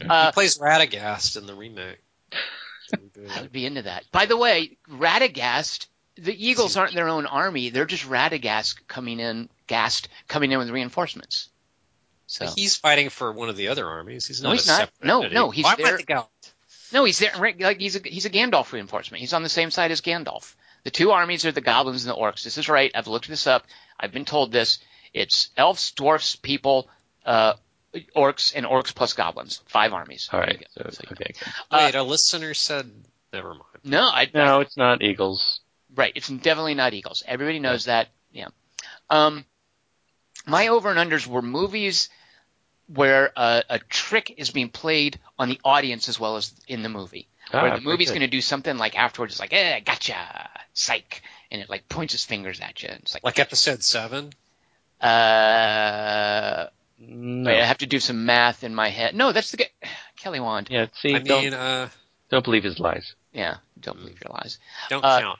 he 0.00 0.06
Uh, 0.08 0.32
plays 0.32 0.58
Radagast 0.58 1.36
in 1.36 1.46
the 1.46 1.54
remake. 1.54 1.98
I 3.34 3.40
would 3.42 3.52
be 3.52 3.66
into 3.66 3.82
that. 3.82 4.04
By 4.12 4.26
the 4.26 4.36
way, 4.36 4.76
Radagast, 4.88 5.86
the 6.16 6.34
Eagles 6.46 6.76
aren't 6.76 6.94
their 6.94 7.08
own 7.08 7.26
army. 7.26 7.70
They're 7.70 7.86
just 7.86 8.08
Radagast 8.08 8.86
coming 8.86 9.20
in, 9.20 9.48
Gast 9.66 10.08
coming 10.28 10.52
in 10.52 10.58
with 10.58 10.70
reinforcements. 10.70 11.48
So 12.26 12.46
But 12.46 12.54
he's 12.56 12.76
fighting 12.76 13.08
for 13.10 13.32
one 13.32 13.48
of 13.48 13.56
the 13.56 13.68
other 13.68 13.86
armies. 13.88 14.26
He's 14.26 14.42
not. 14.42 14.48
No, 14.50 14.52
not. 14.52 14.58
he's 14.60 14.66
a 14.66 14.70
not. 14.70 14.78
separate 14.78 15.06
No, 15.06 15.18
entity. 15.20 15.34
no, 15.34 15.50
he's 15.50 15.64
Why 15.64 15.72
am 15.72 15.78
I 15.78 15.82
there- 15.82 15.96
thinking- 15.98 16.16
no, 16.94 17.04
he's 17.04 17.18
there. 17.18 17.32
Like 17.36 17.80
he's 17.80 17.96
a 17.96 18.00
he's 18.08 18.24
a 18.24 18.30
Gandalf 18.30 18.72
reinforcement. 18.72 19.20
He's 19.20 19.34
on 19.34 19.42
the 19.42 19.48
same 19.48 19.70
side 19.70 19.90
as 19.90 20.00
Gandalf. 20.00 20.54
The 20.84 20.90
two 20.90 21.10
armies 21.10 21.44
are 21.44 21.52
the 21.52 21.60
goblins 21.60 22.06
and 22.06 22.14
the 22.14 22.18
orcs. 22.20 22.44
This 22.44 22.56
is 22.56 22.68
right. 22.68 22.90
I've 22.94 23.08
looked 23.08 23.28
this 23.28 23.46
up. 23.46 23.66
I've 23.98 24.12
been 24.12 24.24
told 24.24 24.52
this. 24.52 24.78
It's 25.12 25.48
elves, 25.56 25.92
dwarfs, 25.92 26.36
people, 26.36 26.88
uh, 27.24 27.54
orcs, 28.16 28.52
and 28.54 28.66
orcs 28.66 28.94
plus 28.94 29.12
goblins. 29.14 29.62
Five 29.66 29.92
armies. 29.92 30.28
All 30.32 30.40
There 30.40 30.46
right. 30.48 30.60
you 30.60 30.66
go. 30.84 30.90
So, 30.90 31.02
So 31.02 31.04
okay. 31.12 31.32
Uh, 31.70 31.80
Wait, 31.86 31.94
a 31.94 32.02
listener 32.02 32.54
said. 32.54 32.90
Never 33.32 33.50
mind. 33.50 33.62
No, 33.82 34.02
I, 34.02 34.28
No, 34.32 34.60
it's 34.60 34.76
not 34.76 35.02
Eagles. 35.02 35.60
Right. 35.94 36.12
It's 36.14 36.28
definitely 36.28 36.74
not 36.74 36.94
Eagles. 36.94 37.22
Everybody 37.26 37.58
knows 37.58 37.86
that. 37.86 38.08
Yeah. 38.32 38.48
Um, 39.10 39.44
my 40.46 40.68
over 40.68 40.90
and 40.90 40.98
unders 41.10 41.26
were 41.26 41.42
movies 41.42 42.08
where 42.86 43.32
a, 43.36 43.62
a 43.70 43.78
trick 43.78 44.34
is 44.36 44.50
being 44.50 44.68
played 44.68 45.18
on 45.38 45.48
the 45.48 45.60
audience 45.64 46.08
as 46.08 46.18
well 46.20 46.36
as 46.36 46.52
in 46.68 46.82
the 46.82 46.88
movie. 46.88 47.28
Ah, 47.52 47.62
where 47.62 47.70
the 47.72 47.80
very 47.80 47.92
movie's 47.92 48.08
going 48.10 48.20
to 48.20 48.26
do 48.26 48.40
something 48.40 48.76
like 48.78 48.98
afterwards, 48.98 49.34
it's 49.34 49.40
like, 49.40 49.52
eh, 49.52 49.80
gotcha, 49.80 50.48
psych, 50.72 51.22
and 51.50 51.60
it 51.62 51.68
like 51.70 51.88
points 51.88 52.14
its 52.14 52.24
fingers 52.24 52.60
at 52.60 52.82
you. 52.82 52.88
And 52.90 53.00
it's 53.00 53.14
like, 53.14 53.22
Like 53.24 53.38
episode 53.38 53.82
seven. 53.82 54.32
uh, 55.00 56.66
No. 56.98 57.50
wait, 57.50 57.60
I 57.60 57.64
have 57.66 57.78
to 57.78 57.86
do 57.86 58.00
some 58.00 58.24
math 58.26 58.64
in 58.64 58.74
my 58.74 58.88
head. 58.88 59.14
No, 59.14 59.32
that's 59.32 59.50
the 59.50 59.58
guy, 59.58 59.66
Kelly 60.16 60.40
Wand. 60.40 60.68
Yeah, 60.70 60.86
see, 61.00 61.14
I 61.14 61.18
don't 61.20 61.44
mean, 61.44 61.54
uh, 61.54 61.88
don't 62.30 62.44
believe 62.44 62.64
his 62.64 62.78
lies. 62.78 63.14
Yeah, 63.32 63.56
don't 63.80 63.98
believe 63.98 64.18
your 64.24 64.32
lies. 64.32 64.58
don't 64.88 65.04
Uh, 65.04 65.20
count. 65.20 65.38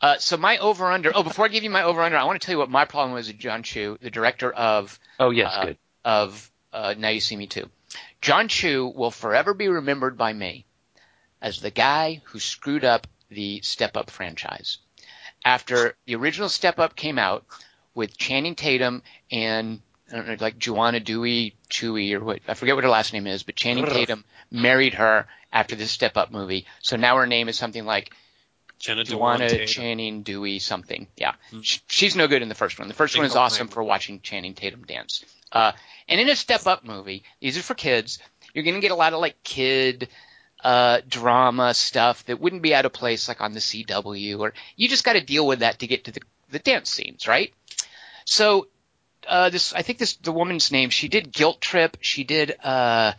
Uh, 0.00 0.18
so 0.18 0.36
my 0.36 0.58
over 0.58 0.90
under. 0.90 1.12
Oh, 1.14 1.22
before 1.22 1.44
I 1.44 1.48
give 1.48 1.62
you 1.62 1.70
my 1.70 1.84
over 1.84 2.02
under, 2.02 2.16
I 2.16 2.24
want 2.24 2.40
to 2.40 2.44
tell 2.44 2.54
you 2.54 2.58
what 2.58 2.68
my 2.70 2.84
problem 2.84 3.14
was 3.14 3.28
with 3.28 3.38
Jon 3.38 3.62
Chu, 3.62 3.98
the 4.02 4.10
director 4.10 4.50
of 4.52 4.98
Oh 5.20 5.30
yes, 5.30 5.52
uh, 5.54 5.64
good. 5.66 5.78
of 6.04 6.50
uh, 6.72 6.94
Now 6.96 7.08
You 7.08 7.20
See 7.20 7.36
Me 7.36 7.46
Too. 7.46 7.68
Jon 8.20 8.48
Chu 8.48 8.92
will 8.94 9.10
forever 9.10 9.54
be 9.54 9.68
remembered 9.68 10.16
by 10.16 10.32
me 10.32 10.64
as 11.40 11.60
the 11.60 11.70
guy 11.70 12.22
who 12.24 12.38
screwed 12.38 12.84
up 12.84 13.06
the 13.30 13.60
Step 13.62 13.96
Up 13.96 14.10
franchise. 14.10 14.78
After 15.44 15.96
the 16.06 16.14
original 16.14 16.48
Step 16.48 16.78
Up 16.78 16.94
came 16.94 17.18
out 17.18 17.44
with 17.94 18.16
Channing 18.16 18.54
Tatum 18.54 19.02
and 19.30 19.80
I 20.10 20.16
don't 20.16 20.28
know, 20.28 20.36
like 20.40 20.58
Joanna 20.58 21.00
Dewey 21.00 21.56
Chewy 21.70 22.12
or 22.12 22.20
what 22.20 22.40
I 22.46 22.54
forget 22.54 22.74
what 22.74 22.84
her 22.84 22.90
last 22.90 23.12
name 23.12 23.26
is, 23.26 23.42
but 23.42 23.56
Channing 23.56 23.86
Tatum 23.86 24.24
married 24.50 24.94
her 24.94 25.26
after 25.52 25.74
this 25.74 25.90
Step 25.90 26.16
Up 26.16 26.30
movie. 26.30 26.66
So 26.80 26.96
now 26.96 27.16
her 27.16 27.26
name 27.26 27.48
is 27.48 27.58
something 27.58 27.84
like 27.84 28.12
Jenna 28.82 29.04
Joanna 29.04 29.48
Dewan 29.48 29.66
Channing 29.68 30.22
Dewey 30.22 30.58
something. 30.58 31.06
Yeah, 31.16 31.34
Sh 31.62 31.78
she's 31.86 32.16
no 32.16 32.26
good 32.26 32.42
in 32.42 32.48
the 32.48 32.56
first 32.56 32.80
one. 32.80 32.88
The 32.88 32.94
first 32.94 33.16
one 33.16 33.24
is 33.24 33.36
awesome 33.36 33.68
for 33.68 33.80
watching 33.82 34.20
Channing 34.20 34.54
Tatum 34.54 34.82
dance. 34.82 35.24
Uh, 35.52 35.70
and 36.08 36.20
in 36.20 36.28
a 36.28 36.34
Step 36.34 36.66
Up 36.66 36.84
movie, 36.84 37.22
these 37.40 37.56
are 37.56 37.62
for 37.62 37.74
kids. 37.74 38.18
You're 38.52 38.64
going 38.64 38.74
to 38.74 38.80
get 38.80 38.90
a 38.90 38.96
lot 38.96 39.12
of 39.12 39.20
like 39.20 39.40
kid 39.44 40.08
uh, 40.64 41.00
drama 41.08 41.74
stuff 41.74 42.24
that 42.24 42.40
wouldn't 42.40 42.62
be 42.62 42.74
out 42.74 42.84
of 42.84 42.92
place 42.92 43.28
like 43.28 43.40
on 43.40 43.52
the 43.52 43.60
CW, 43.60 44.40
or 44.40 44.52
you 44.74 44.88
just 44.88 45.04
got 45.04 45.12
to 45.12 45.20
deal 45.20 45.46
with 45.46 45.60
that 45.60 45.78
to 45.78 45.86
get 45.86 46.04
to 46.06 46.10
the 46.10 46.20
the 46.50 46.58
dance 46.58 46.90
scenes, 46.90 47.28
right? 47.28 47.54
So 48.24 48.66
uh, 49.28 49.50
this, 49.50 49.72
I 49.72 49.82
think 49.82 50.00
this 50.00 50.16
the 50.16 50.32
woman's 50.32 50.72
name. 50.72 50.90
She 50.90 51.06
did 51.06 51.32
Guilt 51.32 51.60
Trip. 51.60 51.98
She 52.00 52.24
did. 52.24 52.56
Uh, 52.60 53.12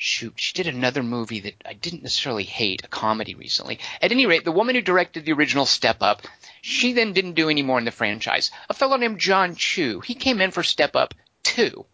shoot, 0.00 0.34
she 0.36 0.52
did 0.52 0.68
another 0.68 1.02
movie 1.02 1.40
that 1.40 1.60
I 1.66 1.72
didn't 1.72 2.04
necessarily 2.04 2.44
hate, 2.44 2.84
a 2.84 2.88
comedy 2.88 3.34
recently. 3.34 3.80
At 4.00 4.12
any 4.12 4.26
rate, 4.26 4.44
the 4.44 4.52
woman 4.52 4.76
who 4.76 4.80
directed 4.80 5.24
the 5.24 5.32
original 5.32 5.66
Step 5.66 6.02
Up, 6.02 6.22
she 6.62 6.92
then 6.92 7.12
didn't 7.12 7.32
do 7.32 7.50
any 7.50 7.62
more 7.62 7.78
in 7.78 7.84
the 7.84 7.90
franchise. 7.90 8.52
A 8.70 8.74
fellow 8.74 8.96
named 8.96 9.18
Jon 9.18 9.56
Chu, 9.56 9.98
he 9.98 10.14
came 10.14 10.40
in 10.40 10.52
for 10.52 10.62
Step 10.62 10.94
Up 10.94 11.14
2, 11.42 11.84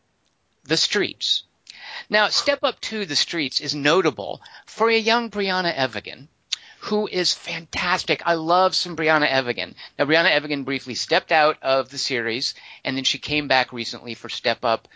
The 0.65 0.77
Streets. 0.77 1.45
Now, 2.11 2.29
Step 2.29 2.59
Up 2.63 2.79
2, 2.83 3.07
The 3.07 3.17
Streets 3.17 3.61
is 3.61 3.75
notable 3.75 4.43
for 4.67 4.91
a 4.91 4.99
young 4.99 5.31
Briana 5.31 5.75
Evigan, 5.75 6.29
who 6.81 7.07
is 7.07 7.33
fantastic. 7.33 8.23
I 8.27 8.35
love 8.35 8.77
some 8.77 8.97
Briana 8.97 9.31
Evigan. 9.31 9.75
Now, 9.99 10.05
Briana 10.05 10.31
Evigan 10.31 10.65
briefly 10.65 10.95
stepped 10.95 11.33
out 11.33 11.57
of 11.63 11.89
the 11.89 11.97
series, 11.97 12.55
and 12.85 12.99
then 12.99 13.05
she 13.05 13.19
came 13.19 13.49
back 13.49 13.73
recently 13.73 14.13
for 14.13 14.29
Step 14.29 14.63
Up 14.63 14.89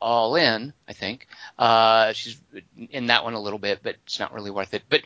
All 0.00 0.36
In, 0.36 0.72
I 0.88 0.92
think. 0.92 1.26
Uh, 1.58 2.12
she's 2.12 2.38
in 2.90 3.06
that 3.06 3.24
one 3.24 3.34
a 3.34 3.40
little 3.40 3.58
bit, 3.58 3.80
but 3.82 3.96
it's 4.04 4.18
not 4.18 4.32
really 4.32 4.50
worth 4.50 4.74
it. 4.74 4.82
But 4.88 5.02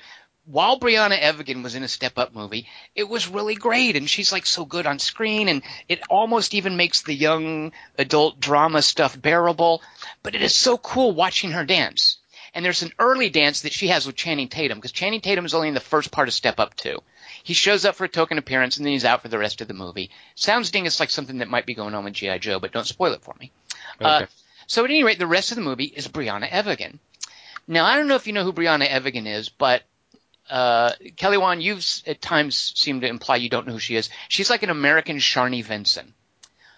while 0.47 0.81
Briana 0.81 1.19
Evigan 1.19 1.63
was 1.63 1.75
in 1.75 1.83
a 1.85 1.89
Step 1.89 2.19
Up 2.19 2.35
movie, 2.35 2.67
it 2.95 3.09
was 3.09 3.29
really 3.29 3.55
great, 3.55 3.95
and 3.97 4.11
she's 4.11 4.33
like 4.33 4.47
so 4.47 4.65
good 4.65 4.87
on 4.87 4.99
screen, 4.99 5.49
and 5.49 5.63
it 5.89 6.01
almost 6.11 6.55
even 6.55 6.77
makes 6.77 7.03
the 7.03 7.15
young 7.15 7.73
adult 7.99 8.41
drama 8.41 8.83
stuff 8.83 9.21
bearable. 9.21 9.81
But 10.23 10.35
it 10.35 10.43
is 10.43 10.55
so 10.55 10.77
cool 10.77 11.13
watching 11.13 11.53
her 11.53 11.65
dance. 11.65 12.17
And 12.53 12.65
there's 12.65 12.83
an 12.83 12.93
early 12.99 13.31
dance 13.31 13.61
that 13.63 13.73
she 13.73 13.89
has 13.89 14.07
with 14.07 14.17
Channing 14.17 14.49
Tatum, 14.49 14.79
because 14.79 14.91
Channing 14.91 15.21
Tatum 15.21 15.45
is 15.45 15.55
only 15.55 15.69
in 15.69 15.75
the 15.75 15.81
first 15.81 16.11
part 16.11 16.27
of 16.27 16.35
Step 16.35 16.59
Up 16.59 16.75
2. 16.75 16.99
He 17.45 17.55
shows 17.55 17.85
up 17.85 17.95
for 17.95 18.05
a 18.05 18.09
token 18.09 18.39
appearance, 18.39 18.77
and 18.77 18.85
then 18.85 18.93
he's 18.93 19.05
out 19.05 19.23
for 19.23 19.29
the 19.29 19.39
rest 19.39 19.61
of 19.61 19.69
the 19.69 19.75
movie. 19.75 20.11
Sounds 20.35 20.73
dingus 20.73 20.99
like 20.99 21.11
something 21.11 21.39
that 21.39 21.49
might 21.49 21.65
be 21.65 21.75
going 21.75 21.95
on 21.95 22.03
with 22.03 22.15
G.I. 22.15 22.39
Joe, 22.39 22.59
but 22.59 22.73
don't 22.73 22.87
spoil 22.87 23.13
it 23.13 23.23
for 23.23 23.35
me. 23.39 23.53
Uh, 24.01 24.23
Okay. 24.23 24.33
So 24.71 24.85
at 24.85 24.91
any 24.91 25.03
rate, 25.03 25.19
the 25.19 25.27
rest 25.27 25.51
of 25.51 25.57
the 25.57 25.63
movie 25.63 25.87
is 25.97 26.07
Briana 26.07 26.49
Evigan. 26.49 27.01
Now, 27.67 27.85
I 27.87 27.97
don't 27.97 28.07
know 28.07 28.15
if 28.15 28.29
you 28.29 28.33
know 28.33 28.45
who 28.45 28.53
Briana 28.53 28.87
Evigan 28.89 29.27
is, 29.27 29.49
but 29.49 29.83
uh, 30.49 30.93
Kelly 31.17 31.39
Wand, 31.39 31.61
you've 31.61 31.85
at 32.07 32.23
times 32.23 32.73
seemed 32.77 33.01
to 33.03 33.09
imply 33.09 33.35
you 33.35 33.49
don't 33.49 33.67
know 33.67 33.73
who 33.73 33.81
she 33.81 33.97
is. 33.97 34.11
She's 34.29 34.49
like 34.49 34.63
an 34.63 34.71
American 34.71 35.17
Sharni 35.17 35.65
Vinson, 35.65 36.15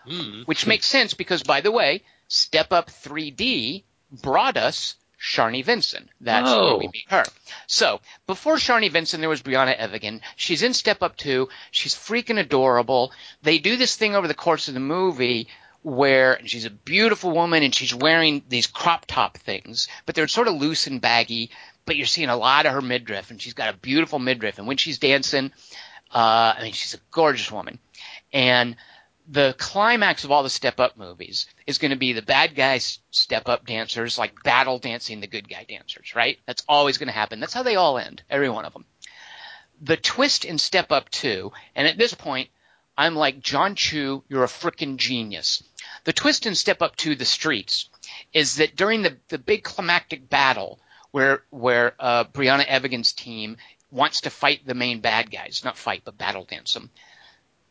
Hmm. 0.09 0.41
which 0.47 0.67
makes 0.67 0.87
sense 0.87 1.13
because, 1.13 1.43
by 1.43 1.61
the 1.61 1.71
way, 1.71 2.03
Step 2.29 2.73
Up 2.73 2.89
3D 2.91 3.85
brought 4.23 4.57
us 4.57 4.95
Sharni 5.21 5.63
Vinson. 5.63 6.09
That's 6.19 6.49
Oh. 6.49 6.65
where 6.65 6.77
we 6.79 6.89
meet 6.95 7.11
her. 7.11 7.25
So 7.67 8.01
before 8.27 8.57
Sharni 8.57 8.91
Vinson, 8.91 9.21
there 9.21 9.29
was 9.29 9.43
Briana 9.43 9.77
Evigan. 9.77 10.23
She's 10.37 10.63
in 10.63 10.73
Step 10.73 11.03
Up 11.03 11.15
2. 11.19 11.47
She's 11.71 11.95
freaking 11.95 12.39
adorable. 12.41 13.13
They 13.43 13.59
do 13.59 13.77
this 13.77 13.97
thing 13.97 14.15
over 14.17 14.27
the 14.29 14.33
course 14.35 14.69
of 14.69 14.73
the 14.75 14.81
movie 14.81 15.49
where 15.83 16.35
and 16.35 16.49
she's 16.49 16.65
a 16.65 16.71
beautiful 16.71 17.33
woman 17.33 17.63
and 17.63 17.75
she's 17.75 17.95
wearing 17.95 18.43
these 18.49 18.67
crop 18.67 19.07
top 19.07 19.39
things, 19.39 19.89
but 20.07 20.15
they're 20.15 20.29
sort 20.29 20.49
of 20.49 20.55
loose 20.55 20.87
and 20.87 21.01
baggy, 21.01 21.51
but 21.85 21.97
you're 21.97 22.07
seeing 22.07 22.29
a 22.29 22.37
lot 22.37 22.67
of 22.67 22.73
her 22.73 22.81
midriff 22.81 23.31
and 23.31 23.41
she's 23.41 23.55
got 23.55 23.75
a 23.75 23.79
beautiful 23.79 24.19
midriff. 24.19 24.59
And 24.59 24.67
when 24.67 24.77
she's 24.77 24.99
dancing, 24.99 25.53
uh, 26.15 26.55
I 26.57 26.63
mean, 26.63 26.73
she's 26.73 26.95
a 26.95 27.01
gorgeous 27.11 27.51
woman. 27.51 27.79
And 28.33 28.77
the 29.29 29.55
climax 29.59 30.25
of 30.25 30.31
all 30.31 30.43
the 30.43 30.51
step 30.51 30.81
up 30.81 30.97
movies 30.97 31.47
is 31.67 31.79
going 31.79 31.91
to 31.91 31.97
be 31.97 32.13
the 32.13 32.23
bad 32.23 32.55
guys 32.55 32.99
step 33.11 33.49
up 33.49 33.67
dancers 33.67 34.19
like 34.19 34.43
battle 34.43 34.79
dancing 34.79 35.21
the 35.21 35.27
good 35.27 35.49
guy 35.49 35.65
dancers, 35.69 36.15
right? 36.15 36.39
That's 36.47 36.65
always 36.69 36.99
going 36.99 37.09
to 37.09 37.13
happen. 37.13 37.41
That's 37.41 37.55
how 37.55 37.63
they 37.63 37.77
all 37.77 37.99
end, 37.99 38.23
every 38.29 38.49
one 38.49 38.65
of 38.65 38.73
them. 38.73 38.85
The 39.81 39.97
twist 39.97 40.45
in 40.45 40.59
Step 40.59 40.93
Up 40.93 41.09
2, 41.09 41.51
and 41.75 41.89
at 41.89 41.99
this 41.99 42.15
point, 42.15 42.51
I'm 42.97 43.17
like, 43.17 43.41
Jon 43.41 43.75
Chu, 43.75 44.23
you're 44.29 44.45
a 44.45 44.49
freaking 44.49 44.97
genius. 44.97 45.63
The 46.05 46.13
twist 46.13 46.47
in 46.47 46.55
Step 46.55 46.83
Up 46.83 46.97
to 46.97 47.15
The 47.15 47.25
Streets, 47.25 47.89
is 48.33 48.57
that 48.57 48.77
during 48.77 49.03
the, 49.03 49.17
the 49.29 49.39
big 49.39 49.63
climactic 49.63 50.29
battle 50.29 50.81
where, 51.11 51.43
where, 51.51 51.95
uh, 51.99 52.25
Briana 52.25 52.65
Evigan's 52.67 53.13
team 53.13 53.57
wants 53.91 54.23
to 54.23 54.31
fight 54.31 54.67
the 54.67 54.75
main 54.75 55.01
bad 55.01 55.31
guys, 55.31 55.63
not 55.65 55.77
fight, 55.77 56.03
but 56.05 56.19
battle 56.19 56.45
dance 56.45 56.75
them 56.75 56.91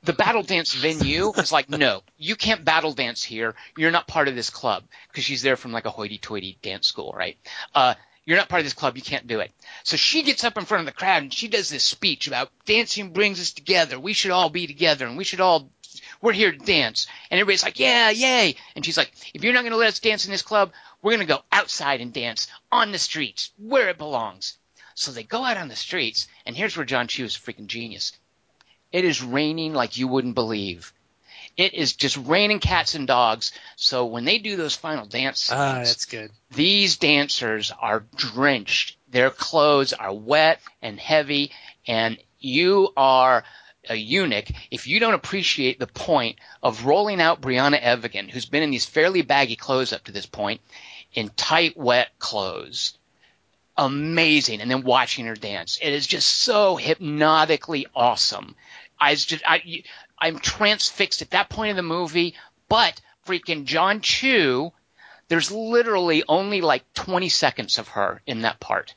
the 0.04 0.14
battle 0.14 0.44
dance 0.44 0.74
venue 0.74 1.32
is 1.34 1.52
like, 1.52 1.70
no, 1.70 2.02
you 2.18 2.36
can't 2.36 2.66
battle 2.66 2.94
dance 2.94 3.24
here. 3.24 3.56
You're 3.78 3.92
not 3.92 4.08
part 4.08 4.28
of 4.28 4.36
this 4.36 4.50
club 4.50 4.84
because 5.10 5.24
she's 5.24 5.42
there 5.42 5.56
from 5.56 5.72
like 5.72 5.86
a 5.86 5.92
hoity-toity 5.92 6.58
dance 6.62 6.88
school, 6.88 7.14
right? 7.16 7.38
Uh, 7.76 7.94
you're 8.26 8.38
not 8.38 8.50
part 8.50 8.62
of 8.62 8.66
this 8.66 8.74
club. 8.74 8.96
You 8.96 9.04
can't 9.04 9.28
do 9.28 9.40
it. 9.40 9.52
So 9.84 9.98
she 9.98 10.24
gets 10.24 10.44
up 10.44 10.58
in 10.58 10.66
front 10.66 10.82
of 10.82 10.86
the 10.86 10.98
crowd 10.98 11.24
and 11.24 11.34
she 11.34 11.48
does 11.48 11.70
this 11.70 11.84
speech 11.84 12.28
about 12.28 12.52
dancing 12.66 13.14
brings 13.14 13.40
us 13.40 13.52
together. 13.52 14.00
We 14.00 14.14
should 14.14 14.32
all 14.32 14.50
be 14.50 14.68
together 14.68 15.06
and 15.06 15.18
we 15.18 15.24
should 15.24 15.42
all, 15.42 15.70
we're 16.22 16.34
here 16.34 16.52
to 16.52 16.58
dance. 16.58 17.08
And 17.30 17.40
everybody's 17.40 17.64
like, 17.64 17.80
yeah, 17.80 18.10
yay. 18.10 18.56
And 18.76 18.86
she's 18.86 18.98
like, 18.98 19.12
if 19.34 19.44
you're 19.44 19.54
not 19.54 19.62
going 19.62 19.72
to 19.72 19.78
let 19.78 19.90
us 19.90 20.00
dance 20.00 20.26
in 20.26 20.32
this 20.32 20.42
club, 20.42 20.72
we're 21.02 21.12
going 21.16 21.28
to 21.28 21.34
go 21.34 21.44
outside 21.52 22.02
and 22.02 22.14
dance 22.14 22.48
on 22.72 22.92
the 22.92 23.00
streets 23.00 23.52
where 23.58 23.90
it 23.90 23.98
belongs. 23.98 24.58
So 24.94 25.12
they 25.12 25.24
go 25.24 25.44
out 25.44 25.58
on 25.58 25.68
the 25.68 25.76
streets 25.76 26.28
and 26.46 26.56
here's 26.56 26.76
where 26.78 26.86
Jon 26.86 27.08
Chu 27.08 27.26
is 27.26 27.36
a 27.36 27.40
freaking 27.40 27.68
genius. 27.68 28.12
It 28.92 29.06
is 29.06 29.24
raining 29.24 29.74
like 29.74 29.98
you 29.98 30.08
wouldn't 30.08 30.36
believe. 30.36 30.94
It 31.58 31.74
is 31.74 31.94
just 31.94 32.18
raining 32.18 32.60
cats 32.60 32.96
and 32.96 33.08
dogs. 33.08 33.52
So 33.76 34.06
when 34.06 34.26
they 34.26 34.38
do 34.38 34.56
those 34.56 34.76
final 34.76 35.06
dance 35.06 35.50
Ah, 35.52 35.76
that's 35.80 36.06
good. 36.06 36.32
these 36.52 36.98
dancers 36.98 37.72
are 37.82 38.06
drenched. 38.16 38.98
Their 39.10 39.30
clothes 39.30 39.92
are 39.94 40.14
wet 40.14 40.60
and 40.82 40.98
heavy, 41.00 41.52
and 41.88 42.18
you 42.40 42.94
are 42.96 43.44
a 43.90 43.96
eunuch 43.96 44.48
if 44.70 44.88
you 44.88 45.00
don't 45.00 45.14
appreciate 45.14 45.80
the 45.80 45.88
point 45.88 46.38
of 46.62 46.86
rolling 46.86 47.22
out 47.22 47.42
Briana 47.42 47.82
Evigan, 47.82 48.30
who's 48.30 48.46
been 48.46 48.64
in 48.64 48.72
these 48.72 48.86
fairly 48.86 49.22
baggy 49.22 49.56
clothes 49.56 49.94
up 49.94 50.04
to 50.06 50.12
this 50.12 50.26
point, 50.26 50.62
in 51.14 51.30
tight, 51.30 51.76
wet 51.76 52.10
clothes. 52.20 52.98
Amazing, 53.78 54.62
and 54.62 54.70
then 54.70 54.84
watching 54.84 55.26
her 55.26 55.36
dance. 55.36 55.80
It 55.82 55.94
is 55.94 56.06
just 56.06 56.28
so 56.28 56.76
hypnotically 56.76 57.88
awesome. 57.96 58.56
I 59.00 59.16
just, 59.16 59.44
I, 59.48 59.84
I'm 60.20 60.40
transfixed 60.40 61.22
at 61.22 61.32
that 61.32 61.50
point 61.50 61.72
of 61.72 61.78
the 61.78 61.82
movie, 61.82 62.36
but 62.70 63.02
freaking 63.26 63.66
Jon 63.66 64.02
Chu, 64.02 64.72
there's 65.30 65.52
literally 65.52 66.24
only 66.28 66.62
like 66.62 66.84
20 66.94 67.30
seconds 67.30 67.78
of 67.78 67.88
her 67.90 68.22
in 68.28 68.42
that 68.42 68.60
part. 68.60 68.94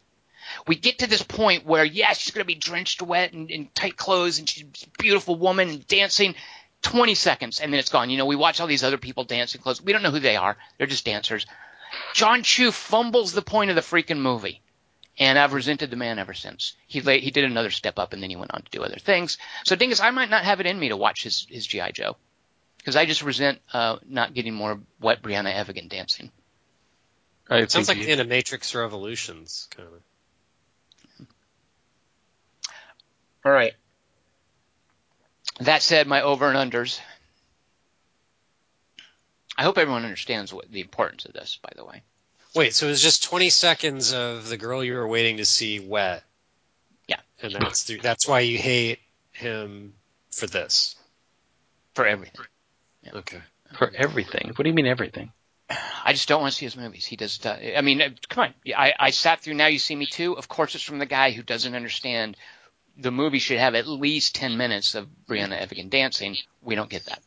We 0.66 0.76
get 0.76 1.00
to 1.00 1.06
this 1.06 1.22
point 1.22 1.66
where, 1.66 1.84
yeah, 1.84 2.12
she's 2.12 2.32
going 2.32 2.42
to 2.42 2.46
be 2.46 2.54
drenched 2.54 3.02
wet 3.02 3.32
and 3.32 3.50
in 3.50 3.68
tight 3.74 3.96
clothes 3.96 4.38
and 4.38 4.48
she's 4.48 4.64
a 4.64 5.02
beautiful 5.02 5.36
woman 5.36 5.68
and 5.68 5.86
dancing. 5.86 6.34
20 6.82 7.14
seconds 7.14 7.60
and 7.60 7.72
then 7.72 7.80
it's 7.80 7.88
gone. 7.88 8.10
You 8.10 8.18
know, 8.18 8.26
we 8.26 8.36
watch 8.36 8.60
all 8.60 8.66
these 8.66 8.84
other 8.84 8.98
people 8.98 9.24
dancing 9.24 9.60
clothes. 9.60 9.82
We 9.82 9.92
don't 9.92 10.02
know 10.02 10.10
who 10.10 10.20
they 10.20 10.36
are. 10.36 10.56
They're 10.78 10.86
just 10.86 11.04
dancers. 11.04 11.46
Jon 12.12 12.42
Chu 12.42 12.70
fumbles 12.70 13.32
the 13.32 13.42
point 13.42 13.70
of 13.70 13.76
the 13.76 13.82
freaking 13.82 14.18
movie. 14.18 14.60
And 15.18 15.38
I've 15.38 15.52
resented 15.52 15.90
the 15.90 15.96
man 15.96 16.18
ever 16.18 16.34
since. 16.34 16.74
He 16.86 17.00
la- 17.00 17.12
he 17.12 17.30
did 17.30 17.44
another 17.44 17.70
step 17.70 17.98
up 17.98 18.12
and 18.12 18.22
then 18.22 18.30
he 18.30 18.36
went 18.36 18.52
on 18.52 18.62
to 18.62 18.70
do 18.70 18.82
other 18.82 18.98
things. 18.98 19.38
So 19.64 19.76
Dingus, 19.76 20.00
I 20.00 20.10
might 20.10 20.28
not 20.28 20.44
have 20.44 20.60
it 20.60 20.66
in 20.66 20.78
me 20.78 20.88
to 20.88 20.96
watch 20.96 21.22
his, 21.22 21.46
his 21.48 21.66
G.I. 21.66 21.92
Joe. 21.92 22.16
Because 22.78 22.96
I 22.96 23.06
just 23.06 23.22
resent 23.22 23.60
uh, 23.72 23.96
not 24.06 24.34
getting 24.34 24.54
more 24.54 24.80
wet 25.00 25.22
Briana 25.22 25.54
Evigan 25.54 25.88
dancing. 25.88 26.30
I 27.48 27.58
It 27.58 27.70
sounds 27.70 27.88
like 27.88 27.98
think 27.98 28.18
the 28.18 28.24
Animatrix 28.24 28.74
Revolutions 28.74 29.68
kind 29.74 29.88
of. 29.88 29.94
All 33.44 33.52
right. 33.52 33.74
That 35.60 35.82
said, 35.82 36.06
my 36.06 36.22
over 36.22 36.50
and 36.50 36.72
unders. 36.72 37.00
I 39.56 39.62
hope 39.62 39.78
everyone 39.78 40.04
understands 40.04 40.52
what 40.52 40.70
the 40.70 40.80
importance 40.80 41.26
of 41.26 41.32
this, 41.32 41.58
by 41.62 41.70
the 41.76 41.84
way. 41.84 42.02
Wait, 42.54 42.74
so 42.74 42.86
it 42.86 42.90
was 42.90 43.02
just 43.02 43.24
20 43.24 43.50
seconds 43.50 44.12
of 44.12 44.48
the 44.48 44.56
girl 44.56 44.82
you 44.82 44.94
were 44.94 45.06
waiting 45.06 45.36
to 45.36 45.44
see 45.44 45.80
wet. 45.80 46.24
Yeah. 47.06 47.20
And 47.42 47.54
that's 47.54 47.84
the, 47.84 47.98
that's 47.98 48.26
why 48.26 48.40
you 48.40 48.58
hate 48.58 49.00
him 49.32 49.94
for 50.30 50.46
this. 50.46 50.96
For 51.94 52.06
everything. 52.06 52.46
Okay. 53.12 53.42
for 53.76 53.92
everything. 53.94 54.52
What 54.54 54.62
do 54.62 54.68
you 54.68 54.74
mean 54.74 54.86
everything? 54.86 55.30
I 56.04 56.12
just 56.12 56.28
don't 56.28 56.40
want 56.40 56.52
to 56.52 56.56
see 56.56 56.66
his 56.66 56.76
movies. 56.76 57.06
He 57.06 57.16
does. 57.16 57.44
Uh, 57.44 57.56
I 57.76 57.80
mean, 57.80 58.02
uh, 58.02 58.10
come 58.28 58.44
on. 58.44 58.54
I, 58.76 58.92
I 58.98 59.10
sat 59.10 59.40
through 59.40 59.54
Now 59.54 59.66
You 59.66 59.78
See 59.78 59.96
Me 59.96 60.06
Too. 60.06 60.36
Of 60.36 60.48
course, 60.48 60.74
it's 60.74 60.84
from 60.84 60.98
the 60.98 61.06
guy 61.06 61.30
who 61.30 61.42
doesn't 61.42 61.74
understand. 61.74 62.36
The 62.96 63.10
movie 63.10 63.38
should 63.38 63.58
have 63.58 63.74
at 63.74 63.86
least 63.86 64.34
ten 64.34 64.56
minutes 64.56 64.94
of 64.94 65.08
Briana 65.28 65.60
Evigan 65.60 65.88
dancing. 65.88 66.36
We 66.62 66.74
don't 66.74 66.90
get 66.90 67.06
that. 67.06 67.20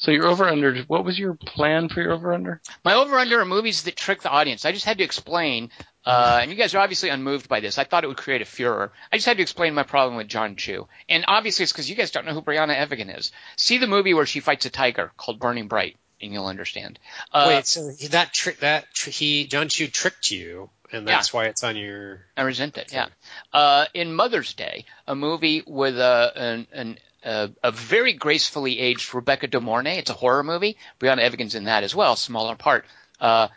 So 0.00 0.12
your 0.12 0.26
over 0.26 0.48
under. 0.48 0.82
What 0.84 1.04
was 1.04 1.18
your 1.18 1.34
plan 1.34 1.90
for 1.90 2.00
your 2.00 2.12
over 2.12 2.32
under? 2.32 2.62
My 2.84 2.94
over 2.94 3.18
under 3.18 3.40
are 3.40 3.44
movies 3.44 3.82
that 3.82 3.96
trick 3.96 4.22
the 4.22 4.30
audience. 4.30 4.64
I 4.64 4.72
just 4.72 4.86
had 4.86 4.96
to 4.98 5.04
explain, 5.04 5.70
uh, 6.06 6.38
and 6.40 6.50
you 6.50 6.56
guys 6.56 6.74
are 6.74 6.78
obviously 6.78 7.10
unmoved 7.10 7.50
by 7.50 7.60
this. 7.60 7.76
I 7.76 7.84
thought 7.84 8.04
it 8.04 8.06
would 8.06 8.16
create 8.16 8.40
a 8.40 8.46
furor. 8.46 8.92
I 9.12 9.16
just 9.18 9.26
had 9.26 9.36
to 9.36 9.42
explain 9.42 9.74
my 9.74 9.82
problem 9.82 10.16
with 10.16 10.28
Jon 10.28 10.56
Chu. 10.56 10.88
And 11.08 11.26
obviously 11.28 11.64
it's 11.64 11.72
because 11.72 11.90
you 11.90 11.96
guys 11.96 12.12
don't 12.12 12.24
know 12.24 12.32
who 12.32 12.40
Briana 12.40 12.74
Evigan 12.74 13.14
is. 13.14 13.30
See 13.56 13.76
the 13.76 13.86
movie 13.86 14.14
where 14.14 14.24
she 14.24 14.40
fights 14.40 14.64
a 14.64 14.70
tiger 14.70 15.12
called 15.18 15.38
Burning 15.38 15.68
Bright, 15.68 15.98
and 16.18 16.32
you'll 16.32 16.46
understand. 16.46 16.98
Uh, 17.30 17.46
Wait, 17.48 17.66
so 17.66 17.90
that 18.08 18.32
trick 18.32 18.60
that 18.60 18.86
tr- 18.94 19.10
he 19.10 19.46
Jon 19.48 19.68
Chu 19.68 19.86
tricked 19.86 20.30
you, 20.30 20.70
and 20.92 21.06
that's 21.06 21.32
why 21.32 21.46
it's 21.46 21.62
on 21.64 21.76
your. 21.76 22.26
I 22.36 22.42
resent 22.42 22.76
it. 22.78 22.92
Yeah. 22.92 23.06
Uh, 23.52 23.86
in 23.94 24.14
Mother's 24.14 24.54
Day, 24.54 24.84
a 25.06 25.14
movie 25.14 25.62
with 25.66 25.98
a 25.98 26.32
an, 26.34 26.66
an 26.72 26.98
a, 27.22 27.50
a 27.62 27.70
very 27.72 28.12
gracefully 28.12 28.78
aged 28.78 29.14
Rebecca 29.14 29.46
De 29.46 29.60
Mornay. 29.60 29.98
It's 29.98 30.10
a 30.10 30.14
horror 30.14 30.42
movie. 30.42 30.76
Briana 30.98 31.20
Evigan's 31.20 31.54
in 31.54 31.64
that 31.64 31.84
as 31.84 31.94
well, 31.94 32.16
smaller 32.16 32.56
part. 32.56 32.84
Uh, 33.20 33.48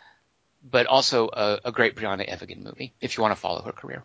but 0.68 0.86
also 0.86 1.28
a, 1.32 1.60
a 1.66 1.72
great 1.72 1.94
Briana 1.94 2.24
Evigan 2.24 2.62
movie 2.62 2.94
if 3.00 3.16
you 3.16 3.22
want 3.22 3.34
to 3.34 3.40
follow 3.40 3.62
her 3.62 3.72
career. 3.72 4.04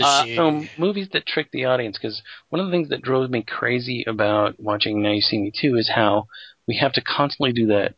Uh, 0.00 0.24
she, 0.24 0.36
So 0.36 0.64
movies 0.78 1.08
that 1.12 1.26
trick 1.26 1.50
the 1.52 1.66
audience. 1.66 1.98
Because 1.98 2.22
one 2.48 2.60
of 2.60 2.66
the 2.66 2.72
things 2.72 2.88
that 2.88 3.02
drove 3.02 3.30
me 3.30 3.42
crazy 3.42 4.04
about 4.06 4.58
watching 4.58 5.02
Now 5.02 5.12
You 5.12 5.20
See 5.20 5.38
Me 5.38 5.52
Too 5.54 5.76
is 5.76 5.88
how 5.88 6.26
we 6.66 6.76
have 6.76 6.92
to 6.94 7.00
constantly 7.00 7.52
do 7.52 7.68
that. 7.68 7.94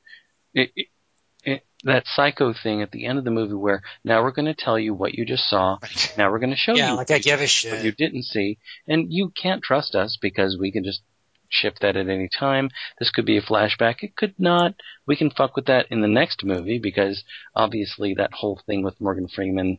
It, 0.55 0.71
it, 0.77 0.87
it, 0.87 0.87
that 1.85 2.05
psycho 2.07 2.53
thing 2.53 2.83
at 2.83 2.91
the 2.91 3.07
end 3.07 3.19
of 3.19 3.25
the 3.25 3.31
movie 3.31 3.55
where 3.55 3.83
now 4.05 4.23
we're 4.23 4.33
going 4.33 4.47
to 4.47 4.55
tell 4.55 4.79
you 4.79 4.95
what 4.95 5.15
you 5.15 5.25
just 5.25 5.49
saw. 5.49 5.79
Right. 5.83 6.15
Now 6.17 6.31
we're 6.31 6.39
going 6.39 6.51
to 6.51 6.57
show 6.57 6.75
yeah, 6.75 6.91
you 6.91 6.97
like 6.97 7.11
I 7.11 7.19
give 7.19 7.41
a 7.41 7.43
what 7.43 7.51
shit. 7.51 7.85
you 7.85 7.93
didn't 7.93 8.25
see, 8.25 8.59
and 8.87 9.13
you 9.13 9.31
can't 9.31 9.63
trust 9.63 9.95
us 9.95 10.19
because 10.21 10.57
we 10.59 10.71
can 10.71 10.85
just 10.85 11.03
ship 11.49 11.77
that 11.81 11.97
at 11.97 12.09
any 12.09 12.29
time. 12.29 12.71
This 12.99 13.11
could 13.11 13.27
be 13.27 13.37
a 13.37 13.43
flashback. 13.43 13.97
It 14.03 14.17
could 14.17 14.35
not. 14.39 14.75
We 15.07 15.17
can 15.17 15.31
fuck 15.31 15.55
with 15.55 15.67
that 15.67 15.87
in 15.91 16.01
the 16.01 16.09
next 16.09 16.45
movie 16.45 16.79
because 16.79 17.25
obviously 17.55 18.15
that 18.15 18.33
whole 18.33 18.61
thing 18.67 18.83
with 18.83 19.01
Morgan 19.01 19.29
Freeman 19.29 19.79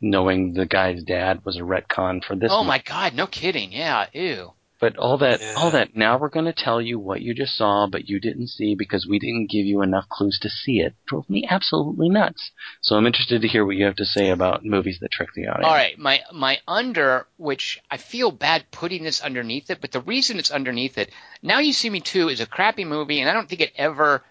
knowing 0.00 0.52
the 0.52 0.66
guy's 0.66 1.02
dad 1.02 1.44
was 1.44 1.56
a 1.56 1.60
retcon 1.60 2.22
for 2.22 2.36
this. 2.36 2.50
Oh 2.52 2.58
movie. 2.58 2.68
my 2.68 2.78
God, 2.78 3.14
no 3.14 3.26
kidding. 3.26 3.72
Yeah, 3.72 4.06
ew. 4.12 4.52
But 4.80 4.96
all 4.96 5.18
that, 5.18 5.40
Yeah. 5.40 5.54
all 5.56 5.70
that. 5.70 5.96
Now 5.96 6.18
we're 6.18 6.28
going 6.28 6.46
to 6.46 6.52
tell 6.52 6.82
you 6.82 6.98
what 6.98 7.22
you 7.22 7.32
just 7.32 7.56
saw, 7.56 7.86
but 7.86 8.08
you 8.08 8.18
didn't 8.18 8.48
see 8.48 8.74
because 8.74 9.06
we 9.06 9.18
didn't 9.18 9.48
give 9.50 9.64
you 9.64 9.82
enough 9.82 10.08
clues 10.08 10.38
to 10.42 10.50
see 10.50 10.80
it. 10.80 10.94
Drove 11.06 11.30
me 11.30 11.46
absolutely 11.48 12.08
nuts. 12.08 12.50
So 12.80 12.96
I'm 12.96 13.06
interested 13.06 13.40
to 13.42 13.48
hear 13.48 13.64
what 13.64 13.76
you 13.76 13.84
have 13.84 13.96
to 13.96 14.04
say 14.04 14.30
about 14.30 14.64
movies 14.64 14.98
that 15.00 15.12
trick 15.12 15.30
the 15.34 15.46
audience. 15.46 15.64
All 15.64 15.74
right, 15.74 15.96
my 15.96 16.22
my 16.32 16.58
under, 16.66 17.26
which 17.36 17.80
I 17.90 17.98
feel 17.98 18.32
bad 18.32 18.70
putting 18.72 19.04
this 19.04 19.20
underneath 19.22 19.70
it, 19.70 19.80
but 19.80 19.92
the 19.92 20.00
reason 20.00 20.38
it's 20.38 20.50
underneath 20.50 20.98
it, 20.98 21.10
Now 21.40 21.60
You 21.60 21.72
See 21.72 21.88
Me 21.88 22.00
Too 22.00 22.28
is 22.28 22.40
a 22.40 22.46
crappy 22.46 22.84
movie, 22.84 23.20
and 23.20 23.30
I 23.30 23.32
don't 23.32 23.48
think 23.48 23.60
it 23.60 23.72
ever, 23.76 24.24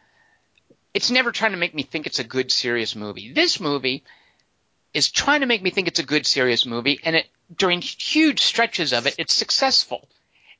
it's 0.94 1.10
never 1.10 1.32
trying 1.32 1.52
to 1.52 1.57
make 1.57 1.74
me 1.74 1.84
think 1.84 2.06
it's 2.06 2.20
a 2.20 2.24
good 2.24 2.52
serious 2.52 2.95
movie. 2.95 3.32
This 3.32 3.61
movie 3.61 4.03
is 4.94 5.10
trying 5.10 5.40
to 5.40 5.48
make 5.48 5.64
me 5.64 5.70
think 5.72 5.88
it's 5.88 5.99
a 5.99 6.03
good 6.06 6.28
serious 6.28 6.65
movie, 6.65 6.99
and 7.03 7.15
it 7.15 7.28
during 7.57 7.82
huge 7.82 8.41
stretches 8.41 8.91
of 8.94 9.07
it, 9.07 9.15
it's 9.18 9.34
successful. 9.34 10.07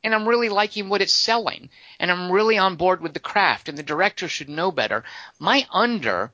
And 0.04 0.14
I'm 0.14 0.28
really 0.28 0.50
liking 0.50 0.90
what 0.90 1.02
it's 1.02 1.14
selling, 1.14 1.70
and 2.00 2.12
I'm 2.12 2.32
really 2.32 2.58
on 2.58 2.76
board 2.76 3.02
with 3.02 3.14
the 3.14 3.20
craft, 3.22 3.70
and 3.70 3.78
the 3.78 3.84
director 3.84 4.28
should 4.28 4.50
know 4.50 4.72
better. 4.72 5.04
My 5.40 5.66
under 5.72 6.32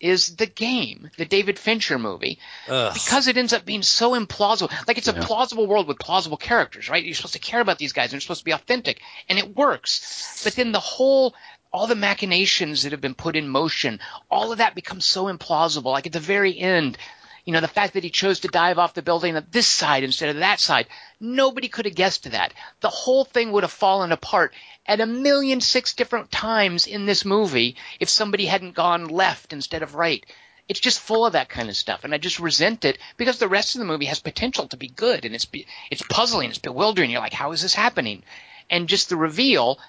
is 0.00 0.34
The 0.34 0.46
Game, 0.46 1.08
the 1.16 1.24
David 1.24 1.56
Fincher 1.60 1.96
movie, 1.96 2.40
Ugh. 2.68 2.92
because 2.92 3.28
it 3.28 3.36
ends 3.36 3.52
up 3.52 3.64
being 3.64 3.82
so 3.82 4.18
implausible. 4.18 4.72
Like 4.88 4.98
it's 4.98 5.06
a 5.06 5.14
Yeah. 5.14 5.20
plausible 5.20 5.68
world 5.68 5.86
with 5.86 6.00
plausible 6.00 6.36
characters, 6.36 6.88
right? 6.88 7.04
You're 7.04 7.14
supposed 7.14 7.34
to 7.34 7.38
care 7.38 7.60
about 7.60 7.78
these 7.78 7.92
guys 7.92 8.06
and 8.06 8.14
they're 8.14 8.20
supposed 8.20 8.40
to 8.40 8.44
be 8.44 8.50
authentic, 8.50 9.00
and 9.28 9.38
it 9.38 9.54
works. 9.54 10.42
But 10.42 10.56
then 10.56 10.72
the 10.72 10.80
whole, 10.80 11.36
all 11.72 11.86
the 11.86 11.94
machinations 11.94 12.82
that 12.82 12.90
have 12.90 13.00
been 13.00 13.14
put 13.14 13.36
in 13.36 13.48
motion, 13.48 14.00
all 14.28 14.50
of 14.50 14.58
that 14.58 14.74
becomes 14.74 15.04
so 15.04 15.26
implausible. 15.26 15.92
Like 15.92 16.06
at 16.06 16.12
the 16.12 16.18
very 16.18 16.58
end, 16.58 16.98
you 17.44 17.52
know, 17.52 17.60
the 17.60 17.68
fact 17.68 17.94
that 17.94 18.04
he 18.04 18.10
chose 18.10 18.40
to 18.40 18.48
dive 18.48 18.78
off 18.78 18.94
the 18.94 19.02
building 19.02 19.36
at 19.36 19.50
this 19.50 19.66
side 19.66 20.04
instead 20.04 20.28
of 20.28 20.36
that 20.36 20.60
side, 20.60 20.86
nobody 21.18 21.68
could 21.68 21.86
have 21.86 21.94
guessed 21.94 22.30
that. 22.30 22.54
The 22.80 22.88
whole 22.88 23.24
thing 23.24 23.52
would 23.52 23.64
have 23.64 23.72
fallen 23.72 24.12
apart 24.12 24.54
at 24.86 25.00
a 25.00 25.06
million 25.06 25.60
six 25.60 25.94
different 25.94 26.30
times 26.30 26.86
in 26.86 27.06
this 27.06 27.24
movie 27.24 27.76
if 27.98 28.08
somebody 28.08 28.46
hadn't 28.46 28.74
gone 28.74 29.08
left 29.08 29.52
instead 29.52 29.82
of 29.82 29.94
right. 29.94 30.24
It's 30.68 30.80
just 30.80 31.00
full 31.00 31.26
of 31.26 31.32
that 31.32 31.48
kind 31.48 31.68
of 31.68 31.76
stuff, 31.76 32.04
and 32.04 32.14
I 32.14 32.18
just 32.18 32.38
resent 32.38 32.84
it 32.84 32.98
because 33.16 33.38
the 33.38 33.48
rest 33.48 33.74
of 33.74 33.80
the 33.80 33.84
movie 33.84 34.06
has 34.06 34.20
potential 34.20 34.68
to 34.68 34.76
be 34.76 34.88
good, 34.88 35.24
and 35.24 35.34
it's 35.34 35.46
it's 35.90 36.02
puzzling, 36.08 36.50
it's 36.50 36.58
bewildering. 36.58 37.10
You're 37.10 37.20
like, 37.20 37.32
how 37.32 37.50
is 37.50 37.62
this 37.62 37.74
happening? 37.74 38.22
And 38.70 38.88
just 38.88 39.08
the 39.08 39.16
reveal, 39.16 39.80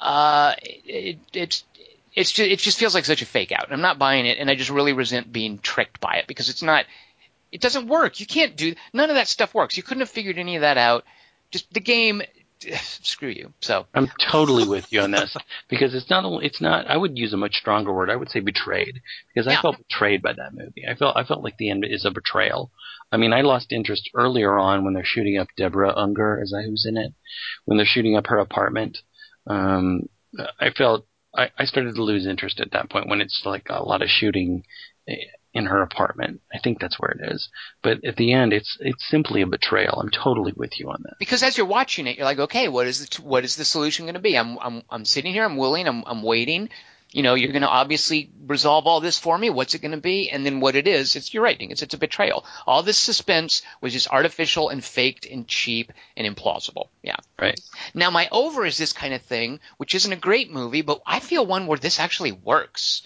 uh, 0.00 0.54
it, 0.62 1.18
it's 1.34 1.64
it's 2.14 2.30
just 2.32 2.50
it 2.50 2.58
just 2.58 2.78
feels 2.78 2.94
like 2.94 3.04
such 3.04 3.22
a 3.22 3.26
fake 3.26 3.52
out. 3.52 3.72
I'm 3.72 3.80
not 3.80 3.98
buying 3.98 4.26
it, 4.26 4.38
and 4.38 4.50
I 4.50 4.54
just 4.54 4.70
really 4.70 4.92
resent 4.92 5.32
being 5.32 5.58
tricked 5.58 6.00
by 6.00 6.16
it 6.16 6.26
because 6.26 6.48
it's 6.48 6.62
not. 6.62 6.84
It 7.50 7.60
doesn't 7.60 7.86
work. 7.88 8.18
You 8.20 8.26
can't 8.26 8.56
do 8.56 8.74
none 8.92 9.10
of 9.10 9.16
that 9.16 9.28
stuff 9.28 9.54
works. 9.54 9.76
You 9.76 9.82
couldn't 9.82 10.00
have 10.00 10.10
figured 10.10 10.38
any 10.38 10.56
of 10.56 10.62
that 10.62 10.78
out. 10.78 11.04
Just 11.50 11.72
the 11.72 11.80
game. 11.80 12.22
Screw 13.02 13.28
you. 13.28 13.52
So 13.60 13.86
I'm 13.94 14.10
totally 14.30 14.64
with 14.66 14.90
you 14.92 15.00
on 15.00 15.10
this 15.10 15.36
because 15.68 15.94
it's 15.94 16.08
not 16.08 16.24
only 16.24 16.46
it's 16.46 16.60
not. 16.60 16.86
I 16.88 16.96
would 16.96 17.18
use 17.18 17.32
a 17.32 17.36
much 17.36 17.56
stronger 17.56 17.92
word. 17.92 18.08
I 18.10 18.16
would 18.16 18.30
say 18.30 18.40
betrayed 18.40 19.00
because 19.34 19.46
I 19.46 19.52
Yeah. 19.52 19.62
felt 19.62 19.78
betrayed 19.78 20.22
by 20.22 20.32
that 20.32 20.54
movie. 20.54 20.84
I 20.88 20.94
felt 20.94 21.16
I 21.16 21.24
felt 21.24 21.42
like 21.42 21.56
the 21.58 21.70
end 21.70 21.84
is 21.88 22.04
a 22.04 22.10
betrayal. 22.10 22.70
I 23.10 23.18
mean, 23.18 23.32
I 23.34 23.42
lost 23.42 23.72
interest 23.72 24.08
earlier 24.14 24.56
on 24.58 24.84
when 24.84 24.94
they're 24.94 25.04
shooting 25.04 25.36
up 25.36 25.48
Deborah 25.56 25.92
Unger, 25.94 26.40
is 26.42 26.50
that 26.52 26.64
who's 26.64 26.86
in 26.86 26.96
it? 26.96 27.12
When 27.66 27.76
they're 27.76 27.84
shooting 27.84 28.16
up 28.16 28.28
her 28.28 28.38
apartment, 28.38 28.96
um, 29.46 30.08
I 30.58 30.70
felt 30.70 31.06
I, 31.34 31.50
I 31.58 31.64
started 31.64 31.94
to 31.94 32.02
lose 32.02 32.26
interest 32.26 32.60
at 32.60 32.72
that 32.72 32.90
point 32.90 33.08
when 33.08 33.20
it's 33.20 33.42
like 33.44 33.66
a 33.70 33.82
lot 33.82 34.02
of 34.02 34.08
shooting 34.08 34.64
eh, 35.08 35.16
in 35.54 35.66
her 35.66 35.82
apartment. 35.82 36.40
I 36.52 36.58
think 36.58 36.80
that's 36.80 36.98
where 36.98 37.10
it 37.10 37.32
is. 37.32 37.48
But 37.82 38.04
at 38.04 38.16
the 38.16 38.32
end, 38.32 38.52
it's 38.52 38.76
it's 38.80 39.08
simply 39.08 39.42
a 39.42 39.46
betrayal. 39.46 40.00
I'm 40.00 40.10
totally 40.10 40.52
with 40.56 40.78
you 40.78 40.90
on 40.90 41.02
that. 41.04 41.18
because 41.18 41.42
as 41.42 41.56
you're 41.56 41.66
watching 41.66 42.06
it, 42.06 42.16
you're 42.16 42.24
like, 42.24 42.38
okay, 42.38 42.68
what 42.68 42.86
is 42.86 43.06
the 43.06 43.22
what 43.22 43.44
is 43.44 43.56
the 43.56 43.64
solution 43.64 44.06
going 44.06 44.14
to 44.14 44.20
be? 44.20 44.36
I'm 44.36 44.58
I'm 44.58 44.82
I'm 44.90 45.04
sitting 45.04 45.32
here, 45.32 45.44
I'm 45.44 45.56
willing, 45.56 45.86
I'm 45.86 46.04
I'm 46.06 46.22
waiting. 46.22 46.68
You 47.12 47.22
know, 47.22 47.34
you're 47.34 47.52
going 47.52 47.62
to 47.62 47.68
obviously 47.68 48.30
resolve 48.46 48.86
all 48.86 49.00
this 49.00 49.18
for 49.18 49.36
me. 49.36 49.50
What's 49.50 49.74
it 49.74 49.82
going 49.82 49.92
to 49.92 49.98
be? 49.98 50.30
And 50.30 50.46
then 50.46 50.60
what 50.60 50.76
it 50.76 50.88
is, 50.88 51.14
it's 51.14 51.32
you're 51.32 51.42
right, 51.42 51.58
Dingus, 51.58 51.82
it's 51.82 51.94
a 51.94 51.98
betrayal. 51.98 52.44
All 52.66 52.82
this 52.82 52.98
suspense 52.98 53.62
was 53.80 53.92
just 53.92 54.08
artificial 54.08 54.70
and 54.70 54.82
faked 54.82 55.26
and 55.26 55.46
cheap 55.46 55.92
and 56.16 56.26
implausible. 56.26 56.88
Yeah. 57.02 57.16
Right. 57.38 57.60
Now 57.94 58.10
my 58.10 58.28
over 58.32 58.64
is 58.64 58.78
this 58.78 58.94
kind 58.94 59.12
of 59.12 59.22
thing, 59.22 59.60
which 59.76 59.94
isn't 59.94 60.12
a 60.12 60.16
great 60.16 60.50
movie, 60.50 60.82
but 60.82 61.02
I 61.06 61.20
feel 61.20 61.44
one 61.44 61.66
where 61.66 61.78
this 61.78 62.00
actually 62.00 62.32
works. 62.32 63.02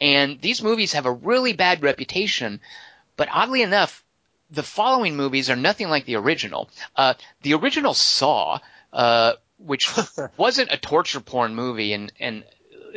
And 0.00 0.40
these 0.40 0.62
movies 0.62 0.94
have 0.94 1.06
a 1.06 1.12
really 1.12 1.52
bad 1.52 1.82
reputation, 1.82 2.60
but 3.16 3.28
oddly 3.30 3.60
enough, 3.60 4.02
the 4.50 4.62
following 4.62 5.16
movies 5.16 5.50
are 5.50 5.56
nothing 5.56 5.88
like 5.88 6.06
the 6.06 6.16
original. 6.16 6.70
Uh, 6.96 7.14
the 7.42 7.54
original 7.54 7.94
Saw, 7.94 8.58
uh, 8.92 9.34
which 9.58 9.90
wasn't 10.36 10.72
a 10.72 10.78
torture 10.78 11.20
porn 11.20 11.54
movie, 11.54 11.92
and 11.92 12.12
and 12.18 12.44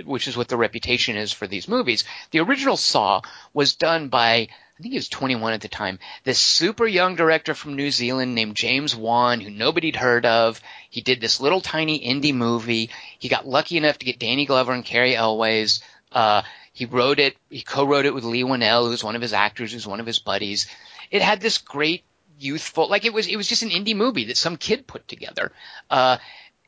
which 0.05 0.27
is 0.27 0.37
what 0.37 0.47
the 0.47 0.57
reputation 0.57 1.17
is 1.17 1.31
for 1.31 1.47
these 1.47 1.67
movies. 1.67 2.03
The 2.31 2.39
original 2.39 2.77
Saw 2.77 3.21
was 3.53 3.75
done 3.75 4.09
by 4.09 4.47
I 4.79 4.81
think 4.81 4.93
he 4.93 4.97
was 4.97 5.09
21 5.09 5.53
at 5.53 5.61
the 5.61 5.67
time. 5.67 5.99
This 6.23 6.39
super 6.39 6.87
young 6.87 7.15
director 7.15 7.53
from 7.53 7.75
New 7.75 7.91
Zealand 7.91 8.33
named 8.33 8.55
James 8.55 8.95
Wan, 8.95 9.39
who 9.39 9.51
nobody'd 9.51 9.95
heard 9.95 10.25
of. 10.25 10.59
He 10.89 11.01
did 11.01 11.21
this 11.21 11.39
little 11.39 11.61
tiny 11.61 11.99
indie 11.99 12.33
movie. 12.33 12.89
He 13.19 13.29
got 13.29 13.47
lucky 13.47 13.77
enough 13.77 13.99
to 13.99 14.05
get 14.05 14.17
Danny 14.17 14.45
Glover 14.45 14.73
and 14.73 14.83
Cary 14.83 15.15
Elwes. 15.15 15.81
Uh, 16.11 16.41
he 16.73 16.85
wrote 16.85 17.19
it. 17.19 17.37
He 17.51 17.61
co-wrote 17.61 18.07
it 18.07 18.15
with 18.15 18.23
Leigh 18.23 18.43
Whannell, 18.43 18.87
who's 18.87 19.03
one 19.03 19.15
of 19.15 19.21
his 19.21 19.33
actors, 19.33 19.71
who's 19.71 19.85
one 19.85 19.99
of 19.99 20.07
his 20.07 20.19
buddies. 20.19 20.67
It 21.11 21.21
had 21.21 21.39
this 21.39 21.59
great 21.59 22.03
youthful, 22.39 22.89
like 22.89 23.05
it 23.05 23.13
was, 23.13 23.27
it 23.27 23.35
was 23.35 23.47
just 23.47 23.61
an 23.61 23.69
indie 23.69 23.95
movie 23.95 24.25
that 24.25 24.37
some 24.37 24.57
kid 24.57 24.87
put 24.87 25.07
together. 25.07 25.51
Uh, 25.87 26.17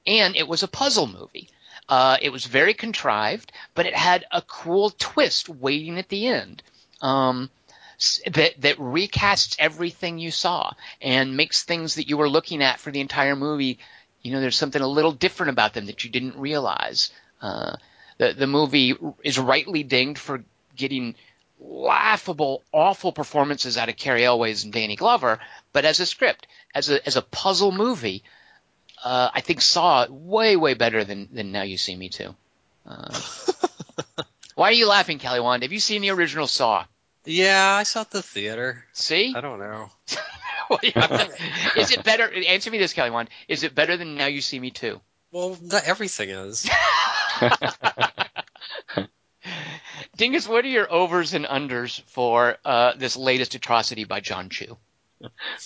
and 0.06 0.36
it 0.36 0.48
was 0.48 0.62
a 0.62 0.68
puzzle 0.68 1.08
movie. 1.08 1.50
Uh, 1.88 2.18
it 2.22 2.32
was 2.32 2.46
very 2.46 2.74
contrived, 2.74 3.52
but 3.74 3.86
it 3.86 3.96
had 3.96 4.26
a 4.32 4.42
cool 4.42 4.90
twist 4.90 5.50
waiting 5.50 5.98
at 5.98 6.10
the 6.10 6.28
end. 6.28 6.64
Um, 7.02 7.50
that 8.26 8.60
that 8.60 8.78
recasts 8.78 9.56
everything 9.58 10.18
you 10.18 10.32
saw 10.32 10.74
and 11.02 11.38
makes 11.38 11.64
things 11.64 11.96
that 11.96 12.10
you 12.10 12.18
were 12.18 12.30
looking 12.30 12.62
at 12.62 12.80
for 12.80 12.92
the 12.92 13.00
entire 13.00 13.36
movie. 13.36 13.80
You 14.22 14.32
know, 14.32 14.42
there's 14.42 14.58
something 14.58 14.82
a 14.82 14.88
little 14.88 15.14
different 15.14 15.52
about 15.52 15.74
them 15.74 15.86
that 15.86 16.04
you 16.04 16.10
didn't 16.10 16.38
realize. 16.38 17.12
Uh, 17.42 17.78
the 18.18 18.34
the 18.34 18.48
movie 18.48 18.96
is 19.24 19.40
rightly 19.40 19.84
dinged 19.84 20.20
for 20.20 20.44
getting 20.76 21.16
laughable, 21.60 22.64
awful 22.74 23.12
performances 23.14 23.78
out 23.78 23.90
of 23.90 23.96
Cary 23.96 24.26
Elwes 24.26 24.64
and 24.64 24.74
Danny 24.74 24.96
Glover, 24.96 25.40
but 25.72 25.86
as 25.86 26.00
a 26.00 26.06
script, 26.06 26.48
as 26.74 26.90
a 26.90 27.06
as 27.06 27.16
a 27.16 27.22
puzzle 27.22 27.72
movie, 27.72 28.24
uh, 29.06 29.30
I 29.34 29.42
think 29.42 29.62
Saw 29.62 30.08
way 30.10 30.56
way 30.56 30.74
better 30.74 31.06
than 31.06 31.30
than 31.32 31.52
Now 31.52 31.62
You 31.62 31.78
See 31.78 31.96
Me 31.96 32.10
Too. 32.10 32.36
Uh, 32.86 33.22
why 34.56 34.70
are 34.70 34.74
you 34.74 34.88
laughing, 34.88 35.20
Kelly 35.20 35.40
Wand? 35.40 35.62
Have 35.64 35.72
you 35.72 35.80
seen 35.80 36.02
the 36.02 36.10
original 36.10 36.48
Saw? 36.48 36.86
Yeah, 37.24 37.78
I 37.80 37.84
saw 37.84 38.02
it 38.02 38.08
at 38.08 38.12
the 38.12 38.22
theater. 38.24 38.84
See, 38.94 39.34
I 39.36 39.42
don't 39.42 39.60
know. 39.60 39.90
is 41.76 41.92
it 41.92 42.04
better? 42.04 42.32
Answer 42.34 42.72
me 42.72 42.80
this, 42.80 42.94
Kelly 42.94 43.12
Wand. 43.12 43.30
Is 43.48 43.64
it 43.64 43.76
better 43.76 43.96
than 43.96 44.16
Now 44.16 44.26
You 44.26 44.42
See 44.42 44.60
Me 44.60 44.72
Too? 44.72 45.00
Well, 45.32 45.58
not 45.62 45.84
everything 45.84 46.30
is. 46.30 46.68
Dingus, 50.18 50.48
what 50.48 50.66
are 50.66 50.70
your 50.70 50.92
overs 50.92 51.34
and 51.34 51.46
unders 51.46 52.02
for 52.08 52.58
uh, 52.66 52.94
this 52.96 53.18
latest 53.18 53.54
atrocity 53.54 54.06
by 54.06 54.20
Jon 54.22 54.50
Chu? 54.50 54.78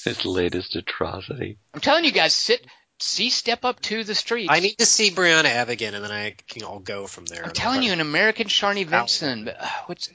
This 0.04 0.26
latest 0.26 0.76
atrocity. 0.76 1.58
I'm 1.74 1.82
telling 1.82 2.06
you 2.06 2.12
guys, 2.12 2.34
sit, 2.34 2.66
see, 3.00 3.30
step 3.30 3.66
up 3.66 3.80
to 3.82 4.04
the 4.04 4.16
streets. 4.16 4.50
I 4.52 4.60
need 4.60 4.78
to 4.78 4.86
see 4.86 5.10
Briana 5.12 5.46
Evigan, 5.46 5.94
and 5.96 6.04
then 6.04 6.12
I 6.12 6.36
can 6.48 6.64
all 6.64 6.80
go 6.80 7.08
from 7.08 7.26
there. 7.26 7.44
I'm 7.46 7.52
telling 7.54 7.84
you, 7.84 7.92
an 7.94 8.02
American 8.02 8.48
Sharni 8.48 8.86
Vinson. 8.86 9.46
but, 9.46 9.58
uh, 9.60 9.68
what's 9.88 10.10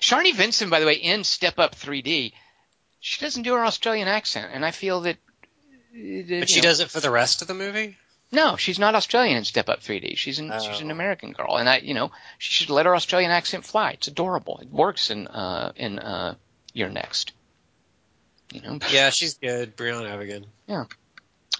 Sharni 0.00 0.34
Vinson, 0.34 0.70
by 0.70 0.80
the 0.80 0.86
way, 0.86 0.94
in 0.94 1.24
Step 1.24 1.58
Up 1.58 1.74
3D, 1.74 2.32
she 3.00 3.20
doesn't 3.20 3.42
do 3.42 3.54
her 3.54 3.64
Australian 3.64 4.08
accent, 4.08 4.50
and 4.52 4.64
I 4.64 4.70
feel 4.70 5.02
that. 5.02 5.16
uh, 5.16 6.40
But 6.40 6.48
she 6.48 6.60
does 6.60 6.80
it 6.80 6.90
for 6.90 7.00
the 7.00 7.10
rest 7.10 7.42
of 7.42 7.48
the 7.48 7.54
movie. 7.54 7.96
No, 8.32 8.56
she's 8.56 8.78
not 8.80 8.94
Australian 8.96 9.36
in 9.36 9.44
Step 9.44 9.68
Up 9.68 9.80
3D. 9.80 10.16
She's 10.16 10.40
an 10.40 10.50
she's 10.60 10.80
an 10.80 10.88
Oh. 10.88 10.94
American 10.94 11.32
girl, 11.32 11.56
and 11.56 11.68
I, 11.68 11.76
you 11.78 11.94
know, 11.94 12.10
she 12.38 12.52
should 12.52 12.70
let 12.70 12.86
her 12.86 12.96
Australian 12.96 13.30
accent 13.30 13.64
fly. 13.64 13.90
It's 13.92 14.08
adorable. 14.08 14.58
It 14.60 14.70
works 14.70 15.10
in 15.10 15.28
uh 15.28 15.72
in 15.76 15.98
uh 16.00 16.34
You're 16.72 16.88
Next. 16.88 17.32
You 18.52 18.60
know. 18.62 18.78
Yeah, 18.90 19.10
she's 19.10 19.34
good. 19.34 19.76
Briana 19.76 20.10
Evigan. 20.10 20.46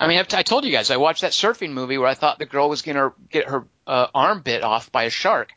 I 0.00 0.08
mean, 0.08 0.18
I've 0.18 0.28
t- 0.28 0.36
I 0.36 0.42
told 0.42 0.64
you 0.64 0.72
guys 0.72 0.90
I 0.90 0.96
watched 0.96 1.20
that 1.22 1.32
surfing 1.32 1.70
movie 1.70 1.98
where 1.98 2.08
I 2.08 2.14
thought 2.14 2.38
the 2.38 2.46
girl 2.46 2.68
was 2.68 2.82
gonna 2.82 3.12
get 3.30 3.48
her 3.48 3.66
uh, 3.86 4.08
arm 4.14 4.40
bit 4.42 4.62
off 4.64 4.90
by 4.90 5.04
a 5.04 5.10
shark. 5.10 5.52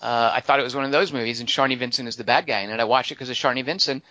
Uh, 0.00 0.30
I 0.34 0.40
thought 0.40 0.60
it 0.60 0.62
was 0.62 0.74
one 0.74 0.84
of 0.84 0.92
those 0.92 1.12
movies, 1.12 1.40
and 1.40 1.48
Sharni 1.48 1.78
Vinson 1.78 2.06
is 2.06 2.16
the 2.16 2.24
bad 2.24 2.46
guy 2.46 2.60
in 2.60 2.70
it. 2.70 2.80
I 2.80 2.84
watched 2.84 3.10
it 3.10 3.14
because 3.14 3.30
of 3.30 3.36
Sharni 3.36 3.64
Vinson. 3.64 4.02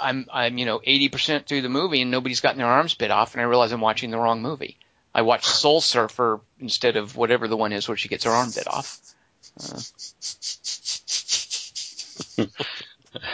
I'm 0.00 0.26
I'm 0.32 0.56
you 0.56 0.64
know 0.64 0.78
80% 0.78 1.46
through 1.46 1.60
the 1.60 1.68
movie 1.68 2.00
and 2.00 2.10
nobody's 2.10 2.40
gotten 2.40 2.58
their 2.58 2.66
arms 2.66 2.94
bit 2.94 3.10
off, 3.10 3.34
and 3.34 3.42
I 3.42 3.44
realize 3.44 3.72
I'm 3.72 3.82
watching 3.82 4.10
the 4.10 4.18
wrong 4.18 4.40
movie. 4.40 4.78
I 5.14 5.22
watched 5.22 5.44
Soul 5.44 5.80
Surfer 5.80 6.40
instead 6.58 6.96
of 6.96 7.16
whatever 7.16 7.46
the 7.48 7.56
one 7.56 7.72
is 7.72 7.86
where 7.86 7.96
she 7.96 8.08
gets 8.08 8.24
her 8.24 8.30
arm 8.30 8.50
bit 8.50 8.66
off. 8.66 8.98
Uh, 9.60 9.80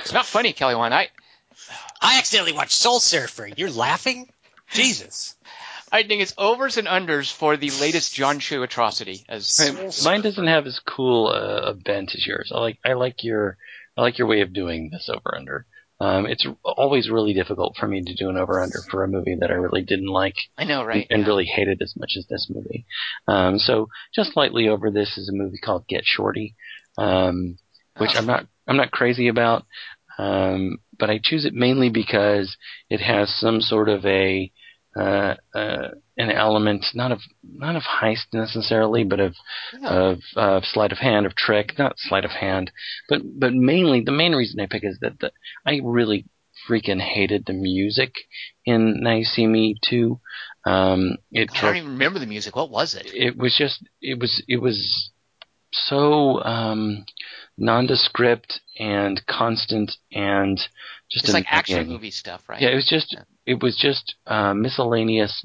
it's 0.03 0.13
not 0.13 0.27
funny, 0.27 0.53
Kelly. 0.53 0.75
One 0.75 0.93
I 0.93 1.09
I 2.01 2.19
accidentally 2.19 2.53
watched 2.53 2.73
Soul 2.73 2.99
Surfer. 2.99 3.49
You're 3.57 3.71
laughing? 3.71 4.29
Jesus. 4.73 5.37
I 5.93 6.05
think 6.05 6.23
it's 6.23 6.35
overs 6.39 6.77
and 6.77 6.87
unders 6.87 7.33
for 7.33 7.57
the 7.57 7.71
latest 7.81 8.15
Jon 8.15 8.39
Chu 8.39 8.63
atrocity. 8.63 9.25
As 9.29 9.59
Right, 9.61 9.95
Mine 10.05 10.23
doesn't 10.23 10.47
have 10.47 10.67
as 10.67 10.79
cool 10.87 11.27
uh, 11.29 11.71
a 11.71 11.75
bent 11.75 12.15
as 12.15 12.25
yours. 12.27 12.53
I 12.55 12.61
like 12.61 12.79
I 12.85 12.93
like 12.93 13.25
your 13.25 13.59
I 13.97 14.03
like 14.03 14.19
your 14.19 14.29
way 14.29 14.41
of 14.43 14.53
doing 14.53 14.91
this 14.93 15.11
over 15.13 15.35
under. 15.37 15.67
Um, 16.01 16.25
it's 16.27 16.47
always 16.65 17.11
really 17.11 17.35
difficult 17.35 17.77
for 17.79 17.87
me 17.87 18.03
to 18.03 18.15
do 18.15 18.31
an 18.31 18.39
over 18.39 18.63
under 18.63 18.79
for 18.91 19.05
a 19.05 19.09
movie 19.09 19.37
that 19.41 19.51
I 19.51 19.55
really 19.55 19.83
didn't 19.83 20.07
like 20.07 20.37
I 20.57 20.65
know, 20.65 20.83
right? 20.83 21.07
and 21.11 21.27
really 21.27 21.45
hated 21.45 21.83
as 21.83 21.95
much 21.95 22.13
as 22.17 22.27
this 22.27 22.49
movie. 22.49 22.87
Um, 23.29 23.59
so 23.59 23.89
just 24.15 24.33
slightly 24.33 24.69
over 24.69 24.91
this 24.91 25.19
is 25.19 25.29
a 25.29 25.37
movie 25.37 25.59
called 25.59 25.87
Get 25.89 26.05
Shorty, 26.07 26.55
um, 26.97 27.59
which 27.99 28.13
Oh. 28.15 28.19
I'm 28.19 28.27
not 28.27 28.47
I'm 28.67 28.77
not 28.79 28.93
crazy 28.93 29.29
about, 29.29 29.67
um, 30.19 30.79
but 30.99 31.11
I 31.11 31.21
choose 31.23 31.45
it 31.45 31.53
mainly 31.53 31.91
because 31.91 32.57
it 32.89 33.01
has 33.01 33.35
some 33.39 33.61
sort 33.61 33.89
of 33.91 34.07
a 34.07 34.51
uh, 34.97 35.35
uh, 35.55 35.89
an 36.17 36.31
element 36.31 36.85
not 36.95 37.13
of 37.13 37.21
not 37.43 37.77
of 37.77 37.83
heist 37.83 38.27
necessarily, 38.33 39.05
but 39.05 39.21
of 39.21 39.35
Yeah. 39.81 39.89
of 39.89 40.19
uh, 40.37 40.61
sleight 40.65 40.93
of 40.93 40.99
hand, 40.99 41.27
of 41.27 41.35
trick, 41.37 41.79
not 41.79 41.99
sleight 41.99 42.25
of 42.25 42.33
hand, 42.33 42.73
but 43.09 43.23
but 43.39 43.53
mainly 43.55 44.01
the 44.01 44.13
main 44.13 44.33
reason 44.35 44.61
I 44.61 44.67
pick 44.67 44.85
is 44.85 44.99
that 45.01 45.19
the, 45.21 45.33
I 45.67 45.81
really 45.83 46.27
freaking 46.69 47.01
hated 47.01 47.47
the 47.47 47.53
music 47.53 48.13
in 48.67 49.01
Now 49.03 49.15
You 49.15 49.25
See 49.25 49.47
Me 49.47 49.77
Too. 49.89 50.21
Um, 50.67 51.17
it 51.31 51.51
I 51.55 51.61
don't 51.63 51.77
even 51.77 51.91
remember 51.93 52.19
the 52.19 52.27
music. 52.27 52.57
What 52.57 52.71
was 52.71 52.95
it? 52.95 53.07
it 53.07 53.37
was 53.37 53.57
just 53.57 53.83
it 54.03 54.19
was 54.19 54.43
it 54.49 54.61
was 54.61 55.11
so 55.73 56.43
um 56.43 57.05
nondescript 57.57 58.61
and 58.79 59.25
constant 59.27 59.93
and 60.13 60.59
just 61.11 61.27
It's 61.27 61.35
like 61.35 61.47
action 61.49 61.89
movie 61.89 62.11
stuff, 62.11 62.49
right? 62.49 62.61
yeah 62.61 62.71
it 62.71 62.75
was 62.75 62.89
just. 62.89 63.17
It 63.51 63.61
was 63.61 63.77
just 63.77 64.15
uh 64.27 64.55
miscellaneous 64.55 65.45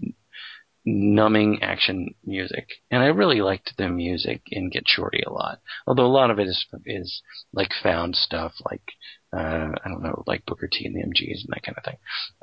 numbing 0.86 1.64
action 1.64 2.14
music. 2.24 2.68
And 2.92 3.02
i 3.02 3.08
really 3.08 3.42
liked 3.42 3.74
the 3.78 3.90
music 3.90 4.42
in 4.52 4.70
get 4.70 4.84
shorty 4.86 5.24
a 5.26 5.32
lot. 5.32 5.60
Although 5.88 6.06
a 6.06 6.18
lot 6.20 6.30
of 6.30 6.38
it 6.38 6.48
is 6.48 6.66
is 6.86 7.22
like 7.52 7.72
found 7.82 8.16
stuff 8.16 8.54
like 8.70 8.88
uh 9.36 9.70
i 9.84 9.90
don't 9.90 10.04
know 10.04 10.24
like 10.28 10.46
booker 10.46 10.70
t 10.72 10.86
and 10.86 10.96
the 10.96 11.04
mgs 11.10 11.42
and 11.44 11.50
that 11.50 11.64
kind 11.64 11.78
of 11.78 11.84
thing. 11.84 11.98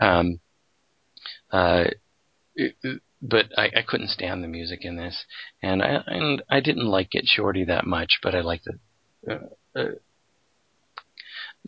Um 0.08 0.40
uh 1.52 1.84
but 3.22 3.46
I, 3.56 3.66
I 3.76 3.82
couldn't 3.86 4.08
stand 4.08 4.42
the 4.42 4.48
music 4.48 4.80
in 4.82 4.96
this, 4.96 5.24
and 5.62 5.80
I 5.80 6.02
and 6.06 6.42
I 6.50 6.58
didn't 6.58 6.86
like 6.86 7.10
Get 7.10 7.24
Shorty 7.26 7.64
that 7.64 7.86
much, 7.86 8.18
but 8.22 8.34
I 8.34 8.40
liked 8.40 8.66
it. 8.66 8.80
Uh, 9.30 9.78
uh, 9.78 9.84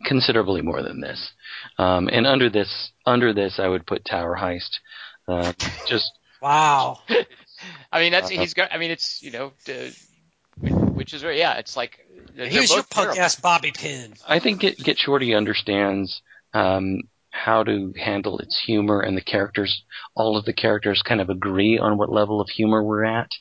considerably 0.03 0.61
more 0.61 0.81
than 0.81 0.99
this. 0.99 1.31
Um, 1.77 2.09
and 2.11 2.27
under 2.27 2.49
this, 2.49 2.91
under 3.05 3.33
this, 3.33 3.59
I 3.59 3.67
would 3.67 3.85
put 3.85 4.05
Tower 4.05 4.37
Heist. 4.39 4.79
Uh, 5.27 5.53
just 5.87 6.11
Wow. 6.41 6.99
I 7.91 7.99
mean, 7.99 8.11
that's 8.11 8.27
Uh, 8.27 8.39
he's 8.39 8.53
got. 8.53 8.71
I 8.71 8.77
mean, 8.77 8.91
it's 8.91 9.23
you 9.23 9.31
know, 9.31 9.53
uh, 9.67 10.69
which 10.93 11.13
is 11.13 11.21
very 11.21 11.39
yeah. 11.39 11.55
It's 11.55 11.75
like 11.75 12.05
Here's 12.35 12.71
your 12.71 12.83
punk 12.83 13.17
ass 13.17 13.39
Bobby 13.39 13.71
Pin. 13.71 14.13
I 14.27 14.39
think 14.39 14.59
Get 14.59 14.77
Get 14.77 14.97
Shorty 14.97 15.33
understands 15.33 16.21
um, 16.53 17.01
how 17.31 17.63
to 17.63 17.93
handle 17.97 18.37
its 18.39 18.61
humor, 18.65 18.99
and 18.99 19.17
the 19.17 19.21
characters, 19.21 19.83
all 20.15 20.37
of 20.37 20.45
the 20.45 20.53
characters, 20.53 21.01
kind 21.01 21.21
of 21.21 21.29
agree 21.29 21.79
on 21.79 21.97
what 21.97 22.11
level 22.11 22.41
of 22.41 22.49
humor 22.49 22.83
we're 22.83 23.05
at. 23.05 23.31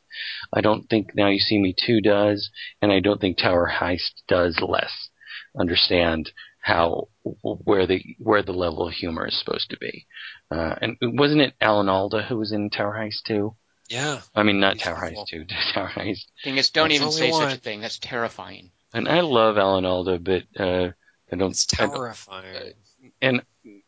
I 0.52 0.60
don't 0.60 0.88
think 0.88 1.14
Now 1.14 1.28
You 1.28 1.40
See 1.40 1.58
Me 1.58 1.74
Two 1.76 2.00
does, 2.00 2.50
and 2.80 2.92
I 2.92 3.00
don't 3.00 3.20
think 3.20 3.36
Tower 3.36 3.70
Heist 3.80 4.22
does 4.28 4.60
less 4.60 5.10
understand 5.58 6.30
how 6.60 7.08
where 7.42 7.86
the 7.86 8.02
where 8.18 8.42
the 8.42 8.52
level 8.52 8.86
of 8.88 8.94
humor 8.94 9.26
is 9.26 9.38
supposed 9.38 9.70
to 9.70 9.76
be. 9.78 10.06
Uh, 10.50 10.74
and 10.80 10.96
wasn't 11.02 11.40
it 11.42 11.54
Alan 11.60 11.88
Alda 11.88 12.22
who 12.22 12.38
was 12.38 12.52
in 12.52 12.70
Tower 12.70 12.94
Heist 12.98 13.24
too? 13.26 13.54
Yeah. 13.88 14.20
I 14.34 14.42
mean, 14.44 14.60
not 14.60 14.78
Tower. 14.78 14.96
Heist 14.96 15.26
Two, 15.28 15.44
Tower 15.74 15.90
Heist. 15.94 16.24
Thing 16.42 16.56
is, 16.56 16.70
don't 16.70 16.88
That's 16.88 17.00
even 17.00 17.12
say 17.12 17.30
such 17.32 17.54
a 17.54 17.60
thing. 17.60 17.80
That's 17.80 17.98
terrifying. 17.98 18.70
And 18.94 19.08
I 19.08 19.20
love 19.20 19.58
Alan 19.58 19.84
Alda, 19.84 20.18
but 20.20 20.42
uh, 20.58 20.90
I 21.32 21.36
don't. 21.36 21.50
It's 21.50 21.66
I 21.78 21.86
don't- 21.86 21.94
terrifying. 21.94 22.72
and 23.20 23.42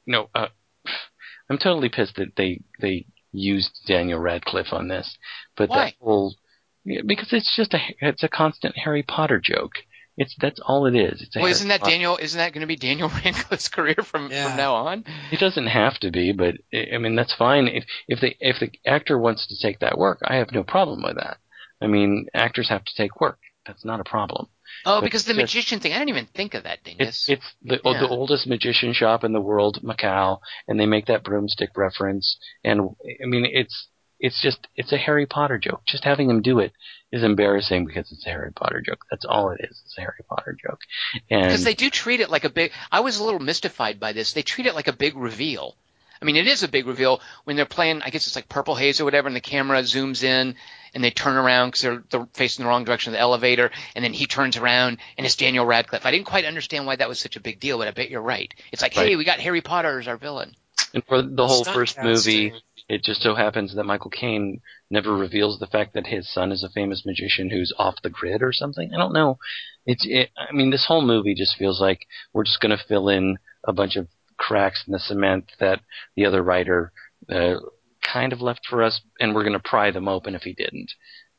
no, 0.07 0.29
uh, 0.35 0.49
I'm 1.49 1.59
totally 1.59 1.89
pissed 1.89 2.17
that 2.17 2.33
they 2.37 2.61
they 2.81 3.07
used 3.33 3.71
Daniel 3.87 4.19
Radcliffe 4.19 4.73
on 4.73 4.89
this. 4.89 5.17
But 5.57 5.71
Why? 5.71 5.77
that 5.87 5.95
whole 6.01 6.35
because 6.85 7.33
it's 7.33 7.55
just 7.57 7.73
a 7.75 7.79
it's 8.01 8.23
a 8.23 8.29
constant 8.29 8.77
Harry 8.77 9.03
Potter 9.03 9.41
joke. 9.43 9.73
It's 10.19 10.35
that's 10.41 10.61
all 10.61 10.87
it 10.87 10.95
is. 10.97 11.21
It's 11.23 11.37
a 11.37 11.41
Well, 11.41 11.49
isn't 11.51 11.69
that 11.69 11.81
Potter- 11.81 11.93
Daniel? 11.93 12.19
Isn't 12.21 12.39
that 12.39 12.53
going 12.53 12.63
to 12.63 12.67
be 12.67 12.77
Daniel 12.77 13.09
Radcliffe's 13.25 13.69
career 13.69 13.97
from 14.03 14.31
Yeah. 14.31 14.49
from 14.49 14.57
now 14.57 14.75
on? 14.75 15.05
It 15.31 15.41
doesn't 15.41 15.67
have 15.67 15.99
to 16.01 16.11
be, 16.11 16.33
but 16.33 16.55
I 16.73 16.95
I 16.95 16.99
mean 16.99 17.17
that's 17.17 17.35
fine. 17.35 17.69
If 17.69 17.85
if 18.09 18.21
the 18.21 18.35
if 18.41 18.59
the 18.61 18.71
actor 18.87 19.19
wants 19.19 19.47
to 19.49 19.61
take 19.61 19.81
that 19.81 19.99
work, 19.99 20.21
I 20.25 20.37
have 20.37 20.53
no 20.53 20.63
problem 20.65 21.03
with 21.03 21.17
that. 21.17 21.37
I 21.83 21.87
mean, 21.87 22.27
actors 22.35 22.69
have 22.71 22.85
to 22.85 22.95
take 22.97 23.21
work. 23.21 23.39
That's 23.67 23.85
not 23.85 24.01
a 24.01 24.05
problem. 24.05 24.47
Oh, 24.87 25.01
But 25.01 25.05
because 25.07 25.25
the 25.25 25.33
it's 25.33 25.39
magician 25.41 25.81
thing. 25.81 25.93
I 25.93 25.97
didn't 25.99 26.11
even 26.11 26.27
think 26.27 26.55
of 26.55 26.63
that, 26.65 26.83
Dingus. 26.85 27.09
It's 27.09 27.29
it's 27.29 27.55
the 27.63 27.81
oh, 27.85 27.93
Yeah. 27.93 28.01
the 28.01 28.09
oldest 28.09 28.47
magician 28.47 28.93
shop 28.95 29.23
in 29.25 29.33
the 29.33 29.41
world, 29.41 29.81
Macau, 29.83 30.39
and 30.69 30.79
they 30.81 30.87
make 30.87 31.07
that 31.07 31.25
broomstick 31.25 31.71
reference. 31.77 32.39
And 32.65 32.81
I 33.23 33.27
mean, 33.27 33.45
it's 33.45 33.89
it's 34.19 34.41
just 34.41 34.67
it's 34.77 34.93
a 34.93 34.97
Harry 34.97 35.27
Potter 35.27 35.59
joke. 35.59 35.83
Just 35.87 36.05
having 36.05 36.29
him 36.31 36.43
do 36.43 36.59
it 36.61 36.73
is 37.13 37.23
embarrassing 37.23 37.85
because 37.87 38.11
it's 38.13 38.27
a 38.27 38.31
Harry 38.31 38.53
Potter 38.53 38.81
joke. 38.81 39.05
That's 39.11 39.25
all 39.25 39.51
it 39.51 39.61
is. 39.63 39.81
It's 39.85 39.97
a 39.99 40.01
Harry 40.01 40.25
Potter 40.29 40.57
joke. 40.61 40.81
And 41.31 41.43
Because 41.43 41.65
they 41.65 41.75
do 41.75 41.91
treat 41.91 42.21
it 42.21 42.31
like 42.31 42.45
a 42.45 42.51
big. 42.51 42.73
I 42.91 43.01
was 43.01 43.19
a 43.19 43.25
little 43.25 43.41
mystified 43.41 44.01
by 44.01 44.13
this. 44.13 44.33
They 44.33 44.43
treat 44.43 44.67
it 44.67 44.75
like 44.75 44.89
a 44.89 44.93
big 44.93 45.17
reveal. 45.17 45.77
I 46.21 46.25
mean, 46.25 46.37
it 46.37 46.47
is 46.47 46.63
a 46.63 46.69
big 46.69 46.87
reveal 46.87 47.21
when 47.45 47.57
they're 47.57 47.67
playing. 47.67 48.01
I 48.03 48.09
guess 48.09 48.27
it's 48.27 48.37
like 48.37 48.49
Purple 48.49 48.75
Haze 48.75 49.01
or 49.03 49.05
whatever, 49.05 49.29
and 49.29 49.37
the 49.37 49.41
camera 49.41 49.81
zooms 49.83 50.23
in 50.25 50.55
and 50.95 51.05
they 51.05 51.11
turn 51.11 51.37
around 51.37 51.69
because 51.69 51.83
they're, 51.83 52.03
they're 52.11 52.29
facing 52.33 52.65
the 52.65 52.69
wrong 52.71 52.85
direction 52.85 53.11
of 53.13 53.19
the 53.19 53.21
elevator, 53.21 53.71
and 53.95 54.03
then 54.03 54.15
he 54.15 54.27
turns 54.27 54.57
around 54.57 54.97
and 55.19 55.27
it's 55.27 55.37
Daniel 55.37 55.67
Radcliffe. 55.67 56.07
I 56.07 56.11
didn't 56.11 56.25
quite 56.25 56.47
understand 56.47 56.87
why 56.87 56.97
that 56.97 57.07
was 57.09 57.19
such 57.19 57.37
a 57.37 57.41
big 57.41 57.61
deal, 57.61 57.77
but 57.77 57.87
I 57.87 57.91
bet 57.91 58.09
you're 58.09 58.23
right. 58.23 58.53
It's 58.73 58.81
like, 58.81 58.95
hey, 58.95 59.15
we 59.17 59.25
got 59.25 59.41
Harry 59.41 59.61
Potter 59.61 60.01
as 60.01 60.09
our 60.09 60.17
villain. 60.17 60.57
and 60.95 61.05
for 61.05 61.21
the 61.21 61.47
whole 61.47 61.65
Stunt 61.65 61.75
first 61.77 61.97
casting. 61.97 62.11
movie, 62.13 62.63
it 62.89 63.03
just 63.03 63.23
so 63.23 63.35
happens 63.35 63.75
that 63.75 63.85
Michael 63.85 64.11
Caine 64.11 64.61
never 64.91 65.13
reveals 65.13 65.59
the 65.59 65.67
fact 65.67 65.95
that 65.95 66.07
his 66.07 66.33
son 66.33 66.53
is 66.53 66.63
a 66.63 66.69
famous 66.69 67.05
magician 67.05 67.51
who's 67.51 67.73
off 67.79 68.03
the 68.03 68.11
grid 68.11 68.43
or 68.43 68.53
something. 68.53 68.93
I 68.95 68.99
don't 68.99 69.13
know. 69.13 69.39
It's 69.85 70.07
it, 70.09 70.31
I 70.37 70.53
mean, 70.53 70.71
this 70.71 70.87
whole 70.87 71.03
movie 71.03 71.35
just 71.35 71.57
feels 71.57 71.81
like 71.81 72.07
we're 72.33 72.45
just 72.45 72.61
going 72.61 72.77
to 72.77 72.85
fill 72.85 73.09
in 73.09 73.39
a 73.65 73.73
bunch 73.73 73.97
of 73.97 74.09
cracks 74.37 74.85
in 74.87 74.93
the 74.93 74.99
cement 74.99 75.53
that 75.59 75.81
the 76.15 76.27
other 76.27 76.43
writer 76.43 76.93
uh, 77.29 77.57
kind 78.03 78.33
of 78.33 78.41
left 78.41 78.67
for 78.69 78.83
us, 78.83 79.01
and 79.19 79.35
we're 79.35 79.43
going 79.43 79.53
to 79.53 79.59
pry 79.59 79.91
them 79.91 80.09
open 80.09 80.35
if 80.35 80.43
he 80.43 80.53
didn't. 80.53 80.93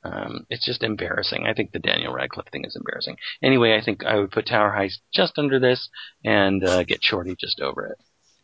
Um, 0.03 0.45
it's 0.49 0.65
just 0.65 0.83
embarrassing. 0.83 1.45
I 1.45 1.53
think 1.53 1.71
the 1.71 1.79
Daniel 1.79 2.13
Radcliffe 2.13 2.49
thing 2.51 2.65
is 2.65 2.75
embarrassing. 2.75 3.17
Anyway, 3.41 3.75
I 3.75 3.83
think 3.83 4.05
I 4.05 4.17
would 4.17 4.31
put 4.31 4.47
Tower 4.47 4.75
Heist 4.77 4.99
just 5.13 5.37
under 5.37 5.59
this 5.59 5.89
and 6.23 6.63
uh, 6.63 6.83
get 6.83 7.03
Shorty 7.03 7.35
just 7.39 7.59
over 7.59 7.87
it. 7.87 7.97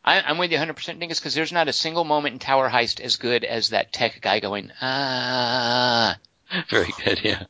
I, 0.04 0.22
I'm 0.22 0.38
with 0.38 0.52
you 0.52 0.58
100% 0.58 1.00
Dingus 1.00 1.20
because 1.20 1.34
there's 1.34 1.52
not 1.54 1.68
a 1.68 1.74
single 1.74 2.04
moment 2.04 2.34
in 2.34 2.40
Tower 2.40 2.70
Heist 2.70 3.00
as 3.00 3.16
good 3.16 3.44
as 3.44 3.70
that 3.70 3.94
tech 3.94 4.20
guy 4.22 4.40
going, 4.40 4.72
ah. 4.82 6.18
Very 6.70 6.94
good, 7.04 7.22
yeah. 7.24 7.44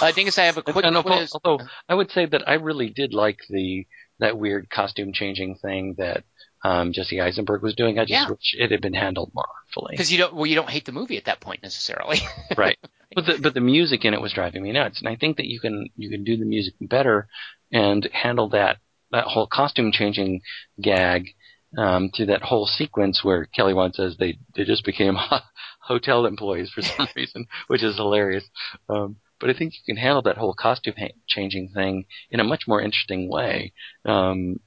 Uh, 0.00 0.10
Dingus, 0.12 0.38
I 0.38 0.44
have 0.44 0.56
a 0.56 0.62
quick 0.62 0.84
And 0.84 0.96
although, 0.96 1.16
quiz. 1.16 1.32
although 1.44 1.64
I 1.88 1.94
would 1.94 2.10
say 2.10 2.26
that 2.26 2.48
I 2.48 2.54
really 2.54 2.90
did 2.90 3.12
like 3.14 3.40
the 3.48 3.86
that 4.20 4.38
weird 4.38 4.70
costume 4.70 5.12
changing 5.12 5.56
thing 5.56 5.94
that 5.98 6.24
um, 6.64 6.92
Jesse 6.92 7.20
Eisenberg 7.20 7.62
was 7.62 7.74
doing. 7.74 7.98
I 7.98 8.02
just 8.04 8.10
Yeah. 8.12 8.28
wish 8.30 8.54
it 8.58 8.70
had 8.70 8.80
been 8.80 8.94
handled 8.94 9.32
more 9.34 9.44
artfully. 9.66 9.90
Because 9.92 10.10
you 10.10 10.18
don't, 10.18 10.34
well, 10.34 10.46
you 10.46 10.54
don't 10.54 10.70
hate 10.70 10.84
the 10.86 10.92
movie 10.92 11.18
at 11.18 11.24
that 11.26 11.40
point 11.40 11.62
necessarily. 11.62 12.18
right. 12.56 12.78
But 13.14 13.26
the, 13.26 13.38
but 13.38 13.54
the 13.54 13.60
music 13.60 14.04
in 14.04 14.14
it 14.14 14.20
was 14.20 14.32
driving 14.32 14.62
me 14.62 14.72
nuts, 14.72 15.00
and 15.00 15.08
I 15.08 15.16
think 15.16 15.36
that 15.36 15.46
you 15.46 15.60
can 15.60 15.88
you 15.96 16.10
can 16.10 16.24
do 16.24 16.36
the 16.36 16.44
music 16.46 16.74
better 16.80 17.28
and 17.72 18.08
handle 18.12 18.48
that 18.50 18.78
that 19.12 19.24
whole 19.26 19.46
costume 19.46 19.92
changing 19.92 20.40
gag 20.80 21.34
um, 21.76 22.10
to 22.14 22.26
that 22.26 22.42
whole 22.42 22.66
sequence 22.66 23.22
where 23.22 23.46
Kelly 23.46 23.74
Wand 23.74 23.94
says 23.94 24.16
they 24.18 24.38
they 24.54 24.64
just 24.64 24.84
became 24.84 25.16
hotel 25.80 26.26
employees 26.26 26.70
for 26.70 26.82
some 26.82 27.08
reason, 27.16 27.46
which 27.66 27.82
is 27.82 27.96
hilarious. 27.96 28.44
Um, 28.88 29.16
but 29.40 29.50
I 29.50 29.54
think 29.54 29.74
you 29.74 29.94
can 29.94 30.00
handle 30.00 30.22
that 30.22 30.38
whole 30.38 30.54
costume 30.54 30.94
ha- 30.96 31.14
changing 31.26 31.70
thing 31.74 32.06
in 32.30 32.40
a 32.40 32.44
much 32.44 32.64
more 32.66 32.80
interesting 32.80 33.28
way. 33.28 33.72
Um, 34.04 34.60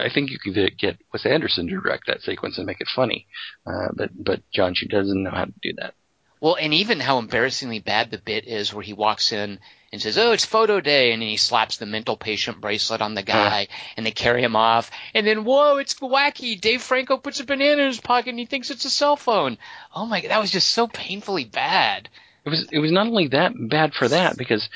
I 0.00 0.08
think 0.12 0.30
you 0.30 0.38
could 0.38 0.78
get 0.78 0.98
Wes 1.12 1.24
Anderson 1.24 1.68
to 1.68 1.80
direct 1.80 2.06
that 2.08 2.20
sequence 2.20 2.58
and 2.58 2.66
make 2.66 2.80
it 2.80 2.88
funny, 2.94 3.26
uh, 3.66 3.88
but 3.94 4.10
but 4.14 4.42
Jon 4.52 4.74
Chu 4.74 4.86
doesn't 4.88 5.22
know 5.22 5.30
how 5.30 5.44
to 5.44 5.54
do 5.62 5.72
that. 5.78 5.94
Well, 6.46 6.56
and 6.60 6.72
even 6.72 7.00
how 7.00 7.18
embarrassingly 7.18 7.80
bad 7.80 8.12
the 8.12 8.18
bit 8.18 8.46
is 8.46 8.72
where 8.72 8.84
he 8.84 8.92
walks 8.92 9.32
in 9.32 9.58
and 9.92 10.00
says, 10.00 10.16
"Oh, 10.16 10.30
it's 10.30 10.44
photo 10.44 10.80
day," 10.80 11.10
and 11.10 11.20
then 11.20 11.28
he 11.28 11.36
slaps 11.36 11.76
the 11.76 11.86
mental 11.86 12.16
patient 12.16 12.60
bracelet 12.60 13.02
on 13.02 13.14
the 13.14 13.24
guy, 13.24 13.66
and 13.96 14.06
they 14.06 14.12
carry 14.12 14.44
him 14.44 14.54
off, 14.54 14.92
and 15.12 15.26
then 15.26 15.44
whoa, 15.44 15.78
it's 15.78 15.94
wacky. 15.94 16.60
Dave 16.60 16.82
Franco 16.82 17.16
puts 17.16 17.40
a 17.40 17.44
banana 17.44 17.82
in 17.82 17.88
his 17.88 18.00
pocket, 18.00 18.30
and 18.30 18.38
he 18.38 18.46
thinks 18.46 18.70
it's 18.70 18.84
a 18.84 18.90
cell 18.90 19.16
phone. 19.16 19.58
Oh 19.92 20.06
my 20.06 20.20
god, 20.20 20.30
that 20.30 20.40
was 20.40 20.52
just 20.52 20.68
so 20.68 20.86
painfully 20.86 21.44
bad. 21.44 22.08
It 22.44 22.50
was 22.50 22.68
it 22.70 22.78
was 22.78 22.92
not 22.92 23.08
only 23.08 23.26
that 23.26 23.52
bad 23.58 23.92
for 23.92 24.06
that 24.06 24.36
because 24.36 24.70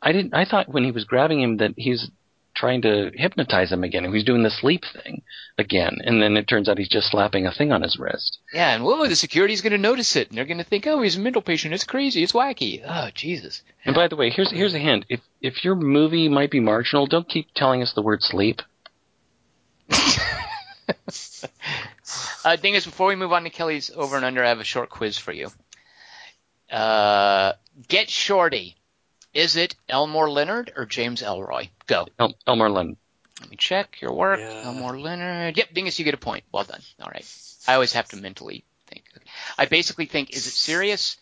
I 0.00 0.12
didn't 0.12 0.34
I 0.34 0.44
thought 0.44 0.68
when 0.68 0.84
he 0.84 0.92
was 0.92 1.02
grabbing 1.02 1.40
him 1.40 1.56
that 1.56 1.72
he's 1.76 2.12
trying 2.58 2.82
to 2.82 3.10
hypnotize 3.14 3.70
him 3.72 3.84
again 3.84 4.04
and 4.04 4.14
he's 4.14 4.24
doing 4.24 4.42
the 4.42 4.50
sleep 4.50 4.82
thing 5.04 5.22
again 5.56 5.98
and 6.04 6.20
then 6.20 6.36
it 6.36 6.48
turns 6.48 6.68
out 6.68 6.78
he's 6.78 6.88
just 6.88 7.10
slapping 7.10 7.46
a 7.46 7.52
thing 7.52 7.72
on 7.72 7.82
his 7.82 7.98
wrist. 7.98 8.38
Yeah, 8.52 8.74
and 8.74 8.84
whoa, 8.84 9.06
the 9.06 9.16
security's 9.16 9.60
going 9.60 9.72
to 9.72 9.78
notice 9.78 10.16
it, 10.16 10.28
and 10.28 10.36
they're 10.36 10.44
going 10.44 10.58
to 10.58 10.64
think, 10.64 10.86
"Oh, 10.86 11.02
he's 11.02 11.16
a 11.16 11.20
mental 11.20 11.42
patient. 11.42 11.74
It's 11.74 11.84
crazy. 11.84 12.22
It's 12.22 12.32
wacky." 12.32 12.82
Oh, 12.86 13.10
Jesus. 13.14 13.62
And 13.84 13.94
by 13.94 14.08
the 14.08 14.16
way, 14.16 14.30
here's 14.30 14.50
here's 14.50 14.74
a 14.74 14.78
hint. 14.78 15.04
If 15.08 15.20
if 15.40 15.64
your 15.64 15.74
movie 15.74 16.28
might 16.28 16.50
be 16.50 16.60
marginal, 16.60 17.06
don't 17.06 17.28
keep 17.28 17.48
telling 17.54 17.82
us 17.82 17.92
the 17.94 18.02
word 18.02 18.22
sleep. 18.22 18.62
Uh, 22.44 22.56
thing 22.56 22.74
is, 22.74 22.86
before 22.86 23.08
we 23.08 23.16
move 23.16 23.32
on 23.32 23.44
to 23.44 23.50
Kelly's 23.50 23.90
over 23.94 24.16
and 24.16 24.24
under, 24.24 24.42
I 24.42 24.48
have 24.48 24.60
a 24.60 24.64
short 24.64 24.88
quiz 24.88 25.18
for 25.18 25.32
you. 25.32 25.50
Uh, 26.70 27.52
get 27.88 28.08
Shorty. 28.08 28.77
Is 29.34 29.56
it 29.56 29.74
Elmore 29.88 30.30
Leonard 30.30 30.72
or 30.76 30.86
James 30.86 31.22
Ellroy? 31.22 31.68
Go. 31.86 32.06
El- 32.18 32.34
Elmore 32.46 32.70
Leonard. 32.70 32.96
Let 33.40 33.50
me 33.50 33.56
check 33.56 34.00
your 34.00 34.12
work. 34.14 34.40
Yeah. 34.40 34.62
Elmore 34.64 34.98
Leonard. 34.98 35.56
Yep, 35.56 35.72
Dingus, 35.74 35.98
you 35.98 36.04
get 36.04 36.14
a 36.14 36.18
point. 36.18 36.44
Well 36.52 36.64
done. 36.64 36.80
All 37.00 37.10
right. 37.12 37.24
I 37.68 37.74
always 37.74 37.92
have 37.92 38.08
to 38.08 38.16
mentally 38.16 38.64
think. 38.88 39.04
I 39.56 39.66
basically 39.66 40.06
think, 40.06 40.30
is 40.30 40.46
it 40.46 40.50
serious? 40.52 41.16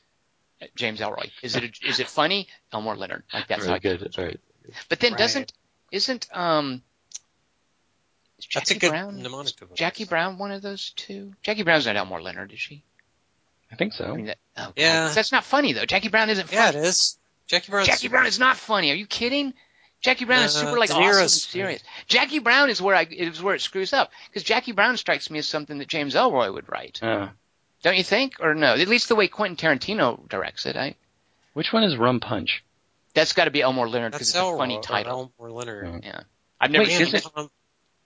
James 0.75 1.01
Ellroy. 1.01 1.31
Is 1.43 1.55
it 1.57 1.79
is 1.85 2.01
it 2.01 2.09
funny? 2.09 2.49
Elmore 2.73 2.97
Leonard. 2.97 3.25
Like 3.35 3.49
that's 3.49 3.67
Very 3.67 3.71
how. 3.71 3.75
I- 3.75 3.79
good. 3.79 4.15
All 4.17 4.25
right. 4.25 4.41
But 4.89 5.01
then 5.01 5.13
Right. 5.13 5.19
doesn't 5.19 5.53
isn't 5.93 6.29
um 6.35 6.83
is 8.39 8.47
That's 8.55 8.71
a 8.71 8.75
Jackie 8.75 8.81
good 8.81 8.91
Brown 8.91 9.23
mnemonic 9.23 9.57
device. 9.57 9.77
Jackie 9.77 10.05
Brown 10.05 10.39
one 10.39 10.53
of 10.53 10.63
those 10.63 10.91
two? 10.97 11.35
Jackie 11.43 11.63
Brown's 11.63 11.85
not 11.87 11.97
Elmore 11.97 12.23
Leonard, 12.23 12.53
is 12.53 12.61
she? 12.61 12.83
I 13.71 13.77
think 13.77 13.93
I 13.95 13.97
so. 13.97 14.15
mean, 14.15 14.27
that, 14.27 14.39
oh, 14.57 14.63
God. 14.65 14.73
Yeah. 14.77 15.13
That's 15.15 15.33
not 15.33 15.45
funny 15.45 15.73
though. 15.75 15.85
Jackie 15.85 16.09
Brown 16.09 16.31
isn't 16.31 16.51
Yeah, 16.51 16.71
it 16.71 16.73
funny. 16.75 16.87
is. 16.87 17.19
Jackie 17.47 17.71
Brown. 17.71 17.85
Jackie 17.87 18.09
Brown 18.09 18.27
is 18.27 18.39
not 18.39 18.57
funny. 18.57 18.91
Are 18.91 18.95
you 18.95 19.07
kidding? 19.07 19.55
Jackie 20.01 20.25
Brown 20.25 20.45
is 20.45 20.53
super 20.53 20.79
like 20.79 20.91
De 20.91 20.95
awesome 20.95 21.05
and 21.05 21.15
Niro's 21.15 21.43
serious. 21.45 21.83
Jackie 22.07 22.39
Brown 22.39 22.71
is 22.71 22.81
where 22.83 22.95
I 22.95 23.05
is 23.11 23.43
where 23.43 23.55
it 23.55 23.61
screws 23.61 23.93
up 23.93 24.11
because 24.29 24.43
Jackie 24.43 24.73
Brown 24.73 24.97
strikes 24.97 25.31
me 25.31 25.39
as 25.39 25.47
something 25.49 25.79
that 25.79 25.89
James 25.89 26.15
Ellroy 26.15 26.53
would 26.53 26.69
write. 26.69 27.03
Uh, 27.03 27.29
Don't 27.83 27.97
you 27.97 28.05
think? 28.05 28.35
Or 28.41 28.55
no? 28.55 28.75
At 28.75 28.89
least 28.89 29.09
the 29.09 29.17
way 29.17 29.27
Quentin 29.29 29.57
Tarantino 29.57 30.29
directs 30.29 30.67
it. 30.67 30.77
I 30.77 30.95
which 31.55 31.73
one 31.73 31.83
is 31.83 31.97
Rum 31.97 32.21
Punch? 32.21 32.63
that's 33.15 33.33
got 33.33 33.47
to 33.47 33.51
be 33.51 33.63
Elmore 33.63 33.89
Leonard 33.89 34.13
because 34.13 34.33
That's 34.33 34.45
it's 34.47 34.55
a 34.55 34.59
funny 34.59 34.79
title. 34.83 35.33
Elmore 35.39 35.51
Leonard. 35.51 36.05
Yeah, 36.05 36.21
I've 36.61 36.71
never 36.71 36.85
Wait, 36.85 36.93
seen 36.93 37.07
is 37.07 37.15
it. 37.15 37.27
it- 37.37 37.51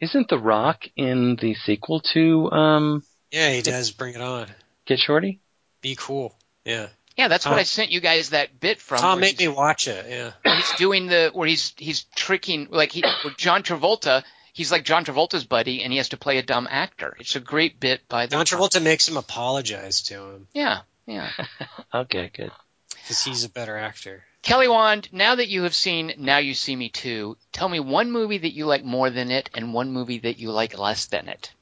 Isn't 0.00 0.28
The 0.28 0.38
Rock 0.38 0.84
in 0.96 1.36
the 1.36 1.54
sequel 1.54 2.00
to 2.14 2.50
um, 2.52 3.02
Yeah, 3.32 3.50
he 3.50 3.60
does. 3.60 3.90
Bring 3.90 4.14
it 4.14 4.20
on. 4.20 4.46
Get 4.86 5.00
Shorty? 5.00 5.40
Be 5.80 5.96
cool. 5.98 6.34
Yeah. 6.64 6.86
Yeah, 7.20 7.28
that's 7.28 7.44
what 7.44 7.50
Tom- 7.50 7.58
I 7.60 7.64
sent 7.64 7.90
you 7.90 8.00
guys 8.00 8.30
that 8.30 8.58
bit 8.60 8.80
from. 8.80 8.96
Tom 8.98 9.20
where 9.20 9.28
made 9.28 9.38
me 9.38 9.48
watch 9.48 9.88
it. 9.88 10.06
Yeah. 10.08 10.32
he's 10.56 10.72
doing 10.78 11.06
the 11.06 11.30
where 11.34 11.46
he's 11.46 11.74
he's 11.76 12.04
tricking 12.16 12.68
like 12.70 12.92
he 12.92 13.02
where 13.22 13.34
John 13.36 13.62
Travolta. 13.62 14.24
He's 14.54 14.72
like 14.72 14.84
John 14.86 15.04
Travolta's 15.04 15.44
buddy, 15.44 15.82
and 15.82 15.92
he 15.92 15.98
has 15.98 16.08
to 16.08 16.16
play 16.16 16.38
a 16.38 16.42
dumb 16.42 16.66
actor. 16.70 17.14
It's 17.20 17.36
a 17.36 17.40
great 17.40 17.78
bit 17.78 18.08
by 18.08 18.24
the 18.24 18.36
John 18.36 18.46
Travolta 18.46 18.80
makes 18.82 19.06
him 19.06 19.18
apologize 19.18 20.00
to 20.04 20.14
him 20.14 20.48
Yeah, 20.54 20.80
yeah. 21.06 21.28
Okay, 21.94 22.30
good. 22.34 22.50
because 22.90 23.22
he's 23.22 23.44
a 23.44 23.50
better 23.50 23.76
actor. 23.76 24.24
Kelly 24.40 24.68
Wand, 24.68 25.10
now 25.12 25.34
that 25.34 25.48
you 25.48 25.64
have 25.64 25.74
seen 25.74 26.14
Now 26.16 26.38
You 26.38 26.54
See 26.54 26.74
Me 26.74 26.88
Too, 26.88 27.36
tell 27.52 27.68
me 27.68 27.80
one 27.80 28.10
movie 28.10 28.38
that 28.38 28.54
you 28.54 28.64
like 28.64 28.82
more 28.82 29.10
than 29.10 29.30
it 29.30 29.50
and 29.54 29.74
one 29.74 29.92
movie 29.92 30.20
that 30.20 30.38
you 30.38 30.50
like 30.52 30.78
less 30.78 31.04
than 31.06 31.28
it. 31.28 31.52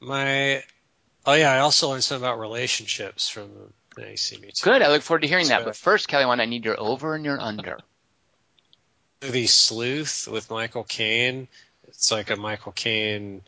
My. 0.00 0.64
Oh 1.24 1.34
yeah, 1.34 1.52
I 1.52 1.60
also 1.60 1.90
learned 1.90 2.02
something 2.02 2.24
about 2.26 2.40
relationships 2.40 3.28
from 3.28 3.72
the 3.96 4.02
ACB. 4.02 4.62
Good, 4.62 4.82
I 4.82 4.88
look 4.88 5.02
forward 5.02 5.22
to 5.22 5.28
hearing 5.28 5.48
that. 5.48 5.60
So- 5.60 5.64
But 5.66 5.76
first, 5.76 6.08
Kelly 6.08 6.26
Wand, 6.26 6.40
I 6.40 6.46
need 6.46 6.64
your 6.64 6.78
over 6.78 7.14
and 7.14 7.24
your 7.24 7.40
under. 7.40 7.78
The 9.20 9.46
Sleuth 9.46 10.28
with 10.30 10.50
Michael 10.50 10.84
Caine. 10.84 11.48
It's 11.88 12.12
like 12.12 12.30
a 12.30 12.36
Michael 12.36 12.72
Caine 12.72 13.42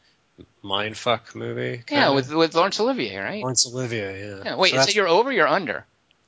mindfuck 0.65 1.35
movie. 1.35 1.83
Yeah, 1.91 2.05
kinda. 2.07 2.12
with 2.15 2.33
with 2.33 2.55
Laurence 2.55 2.81
Olivier, 2.81 3.19
right? 3.19 3.41
Laurence 3.43 3.66
Olivier. 3.66 4.20
Yeah. 4.29 4.43
Yeah, 4.45 4.57
wait, 4.57 4.70
So 4.70 4.77
is 4.77 4.81
that's, 4.83 4.91
it 4.91 4.97
your 4.97 5.09
over 5.09 5.29
or 5.31 5.33
your 5.33 5.47
under? 5.49 5.85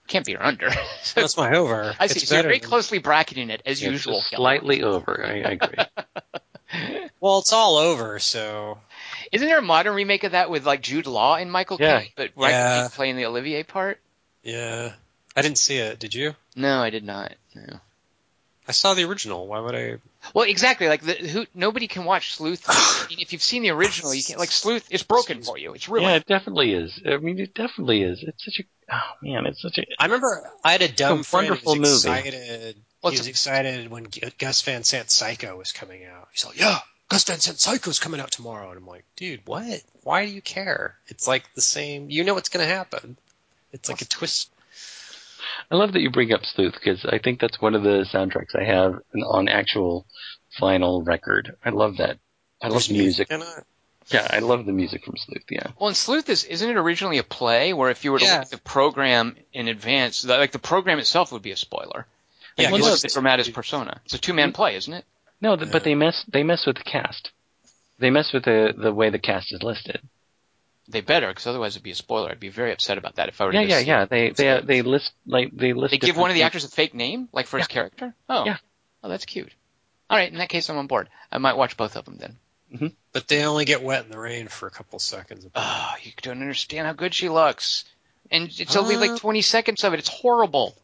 Can't 0.09 0.27
be 0.27 0.33
your 0.33 0.43
under. 0.43 0.71
So- 1.03 1.21
that's 1.21 1.37
my 1.39 1.57
over. 1.57 1.95
I 1.99 2.07
see. 2.09 2.19
It's 2.21 2.29
So 2.29 2.35
you're 2.35 2.43
very 2.43 2.59
than- 2.59 2.69
closely 2.69 2.99
bracketing 2.99 3.49
it 3.51 3.63
as 3.65 3.79
It's 3.81 3.91
usual. 3.91 4.19
just 4.19 4.31
Kelly. 4.31 4.41
slightly 4.43 4.83
over. 4.83 5.25
I, 5.25 5.31
I 5.31 5.53
agree. 5.53 5.75
Well, 7.19 7.41
it's 7.41 7.53
all 7.53 7.77
over. 7.77 8.19
So 8.21 8.79
Isn't 9.33 9.47
there 9.47 9.59
a 9.59 9.63
modern 9.63 9.95
remake 9.95 10.23
of 10.25 10.33
that 10.33 10.51
with 10.51 10.65
like 10.65 10.81
Jude 10.83 11.07
Law 11.07 11.35
and 11.35 11.51
Michael 11.51 11.77
Yeah. 11.81 12.01
Caine, 12.01 12.11
but 12.17 12.31
right 12.37 12.51
Yeah. 12.51 12.83
he's 12.85 12.93
playing 12.95 13.17
the 13.17 13.27
Olivier 13.27 13.63
part? 13.65 13.99
Yeah, 14.43 14.93
I 15.37 15.43
didn't 15.43 15.59
see 15.59 15.77
it. 15.79 15.99
Did 15.99 16.15
you? 16.15 16.35
No, 16.57 16.81
I 16.83 16.91
did 16.91 17.05
not. 17.05 17.33
No. 17.55 17.81
I 18.69 18.73
saw 18.73 18.95
the 18.95 19.05
original. 19.05 19.49
Why 19.49 19.59
would 19.59 19.75
I? 19.75 19.97
Well, 20.33 20.45
exactly. 20.49 20.87
Like 20.89 21.03
the, 21.03 21.15
who 21.15 21.47
nobody 21.55 21.89
can 21.89 22.05
watch 22.05 22.35
Sleuth. 22.35 22.65
If 23.11 23.33
you've 23.33 23.43
seen 23.43 23.63
the 23.63 23.71
original, 23.71 24.15
you 24.15 24.23
can't 24.23 24.39
like 24.39 24.53
Sleuth. 24.53 24.87
It's 24.89 25.03
broken 25.03 25.43
for 25.43 25.59
you. 25.59 25.75
It's 25.75 25.89
ruined. 25.89 26.07
Yeah, 26.09 26.17
it 26.17 26.27
definitely 26.27 26.73
is. 26.73 27.01
I 27.05 27.17
mean, 27.17 27.41
it 27.41 27.55
definitely 27.55 28.03
is. 28.03 28.23
It's 28.23 28.45
such 28.45 28.61
a 28.61 28.95
oh 28.95 29.11
man, 29.21 29.47
it's 29.47 29.61
such 29.63 29.79
a 29.79 29.85
I 29.99 30.05
remember 30.05 30.49
I 30.63 30.71
had 30.73 30.83
a 30.83 30.89
dumb 30.89 31.21
a 31.21 31.23
friend 31.25 31.47
who 31.49 31.53
wonderful 31.55 31.79
was 31.81 32.05
movie. 32.05 32.19
excited. 32.19 32.77
Well, 33.03 33.13
he 33.13 33.19
was 33.19 33.27
a- 33.27 33.31
excited 33.31 33.91
when 33.91 34.07
Gus 34.39 34.63
Van 34.63 34.85
Sant 34.85 35.11
Psycho 35.11 35.57
was 35.57 35.73
coming 35.73 36.05
out. 36.05 36.29
He's 36.31 36.45
like, 36.47 36.61
"Yeah, 36.61 36.79
Gus 37.09 37.25
Van 37.25 37.41
Sant 37.41 37.59
Psycho's 37.59 37.99
coming 37.99 38.21
out 38.21 38.31
tomorrow," 38.31 38.69
and 38.69 38.79
I'm 38.79 38.87
like, 38.87 39.05
"Dude, 39.17 39.41
what? 39.45 39.83
Why 40.05 40.25
do 40.25 40.31
you 40.33 40.43
care? 40.43 40.97
It's 41.09 41.27
like 41.27 41.43
the 41.55 41.63
same. 41.63 42.11
You 42.11 42.23
know 42.23 42.35
what's 42.35 42.49
going 42.51 42.65
to 42.67 42.73
happen. 42.73 43.17
It's 43.73 43.89
like 43.89 44.03
a 44.03 44.05
twist." 44.07 44.51
I 45.71 45.77
love 45.77 45.93
that 45.93 46.01
you 46.01 46.11
bring 46.11 46.33
up 46.33 46.45
Sleuth 46.45 46.75
because 46.75 47.05
I 47.05 47.19
think 47.19 47.41
that's 47.41 47.61
one 47.61 47.75
of 47.75 47.83
the 47.83 48.07
soundtracks 48.13 48.55
I 48.59 48.65
have 48.65 48.95
on 49.27 49.49
actual 49.49 50.07
vinyl 50.61 51.07
record. 51.07 51.57
I 51.65 51.71
love 51.71 51.99
that. 51.99 52.19
I 52.61 52.67
love 52.67 52.73
There's 52.75 52.89
the 52.89 52.95
music. 52.99 53.31
in 53.31 53.41
it. 53.43 53.65
Yeah, 54.09 54.27
I 54.29 54.41
love 54.41 54.67
the 54.67 54.73
music 54.73 55.05
from 55.05 55.15
Sleuth. 55.17 55.45
Yeah. 55.51 55.69
Well, 55.79 55.89
and 55.89 55.97
Sleuth 55.97 56.29
is 56.29 56.45
isn't 56.45 56.69
it 56.69 56.77
originally 56.77 57.19
a 57.19 57.23
play 57.23 57.73
where 57.73 57.91
if 57.91 58.05
you 58.05 58.11
were 58.13 58.19
to 58.19 58.25
Yeah. 58.25 58.33
look 58.35 58.43
at 58.43 58.51
the 58.51 58.59
program 58.59 59.37
in 59.53 59.69
advance, 59.69 60.23
the, 60.23 60.37
like 60.37 60.51
the 60.53 60.59
program 60.59 60.99
itself 60.99 61.31
would 61.33 61.43
be 61.43 61.53
a 61.53 61.57
spoiler. 61.57 62.07
Yeah, 62.57 62.65
Like, 62.65 62.73
well, 62.73 62.81
you 62.81 62.91
look 62.91 63.05
at 63.05 63.13
dramatis 63.13 63.49
persona. 63.49 64.01
It's 64.05 64.15
a 64.15 64.19
two 64.19 64.33
man 64.35 64.53
play, 64.53 64.75
isn't 64.77 64.93
it? 64.93 65.05
No, 65.41 65.57
th- 65.57 65.71
but 65.71 65.85
they 65.85 65.95
mess 65.95 66.25
they 66.29 66.43
mess 66.43 66.67
with 66.67 66.77
the 66.77 66.83
cast. 66.85 67.31
They 68.01 68.11
mess 68.11 68.33
with 68.33 68.45
the 68.45 68.75
the 68.77 68.93
way 68.93 69.11
the 69.11 69.19
cast 69.21 69.53
is 69.53 69.63
listed. 69.63 70.01
They 70.91 71.01
better, 71.01 71.29
because 71.29 71.47
otherwise 71.47 71.73
it'd 71.75 71.83
be 71.83 71.93
a 71.93 71.95
spoiler. 71.95 72.31
I'd 72.31 72.41
be 72.41 72.49
very 72.49 72.73
upset 72.73 72.99
about 72.99 73.17
that 73.17 73.29
if 73.29 73.41
I 73.41 73.47
were 73.47 73.53
Yeah, 73.55 73.61
to 73.63 73.67
yeah, 73.69 73.75
just- 73.77 73.87
yeah. 73.87 74.05
They 74.07 74.31
they 74.31 74.61
they 74.61 74.83
list 74.83 75.13
like 75.27 75.51
they 75.57 75.73
list. 75.73 75.93
They 75.93 75.99
give 75.99 76.17
one 76.17 76.31
of 76.31 76.35
the 76.35 76.43
actors 76.43 76.65
a 76.65 76.69
fake 76.69 76.95
name, 76.95 77.29
like 77.33 77.47
for 77.47 77.59
his 77.59 77.67
character. 77.69 78.15
Oh, 78.29 78.45
Yeah. 78.45 78.57
Oh, 79.03 79.09
that's 79.09 79.25
cute. 79.25 79.53
All 80.11 80.17
right, 80.17 80.31
in 80.31 80.39
that 80.39 80.49
case, 80.49 80.69
I'm 80.69 80.77
on 80.77 80.87
board. 80.89 81.09
I 81.31 81.39
might 81.39 81.57
watch 81.57 81.77
both 81.77 81.97
of 81.97 82.05
them 82.05 82.19
then. 82.19 82.93
But 83.13 83.27
they 83.29 83.45
only 83.45 83.65
get 83.65 83.83
wet 83.83 84.05
in 84.05 84.11
the 84.13 84.19
rain 84.19 84.47
for 84.49 84.67
a 84.69 84.71
couple 84.71 84.99
seconds. 85.01 85.47
Oh, 85.55 85.93
you 86.03 86.13
don't 86.23 86.41
understand 86.41 86.87
how 86.87 86.93
good 86.93 87.13
she 87.15 87.29
looks, 87.29 87.85
and 88.31 88.49
it's 88.59 88.77
only 88.77 88.97
Uh. 88.97 89.01
like 89.01 89.17
20 89.21 89.43
seconds 89.43 89.83
of 89.85 89.93
it. 89.95 89.99
It's 90.01 90.09
horrible. 90.09 90.77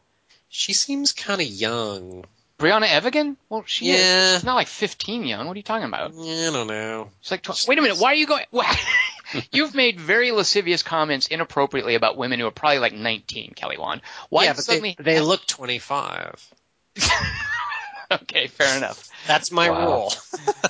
She 0.49 0.73
seems 0.73 1.11
kind 1.13 1.39
of 1.41 1.47
young. 1.47 2.25
Briana 2.59 2.87
Evigan? 2.87 3.37
Well, 3.49 3.63
she 3.67 3.89
is. 3.91 3.99
Yeah. 4.01 4.33
She's 4.35 4.43
not 4.43 4.55
like 4.55 4.67
15 4.67 5.25
young. 5.25 5.45
What 5.45 5.53
are 5.53 5.57
you 5.57 5.63
talking 5.63 5.87
about? 5.87 6.11
I 6.11 6.49
don't 6.51 6.67
know. 6.67 7.09
It's 7.21 7.29
like, 7.31 7.43
tw- 7.43 7.67
wait 7.67 7.77
a 7.77 7.81
minute. 7.81 7.99
Why 7.99 8.13
are 8.13 8.15
you 8.15 8.25
going? 8.27 8.45
Why? 9.33 9.41
You've 9.51 9.75
made 9.75 9.99
very 9.99 10.31
lascivious 10.31 10.83
comments 10.83 11.27
inappropriately 11.27 11.95
about 11.95 12.17
women 12.17 12.39
who 12.39 12.47
are 12.47 12.51
probably 12.51 12.79
like 12.79 12.93
19, 12.93 13.53
Kelly 13.55 13.77
Wand. 13.77 14.01
Why 14.29 14.45
yeah, 14.45 14.53
but 14.53 14.63
suddenly? 14.65 14.95
they, 14.97 15.15
they 15.15 15.21
look 15.21 15.45
25. 15.45 16.53
okay, 18.11 18.47
fair 18.47 18.77
enough. 18.77 19.09
That's 19.27 19.51
my 19.51 19.69
Wow. 19.69 19.85
rule. 19.85 20.13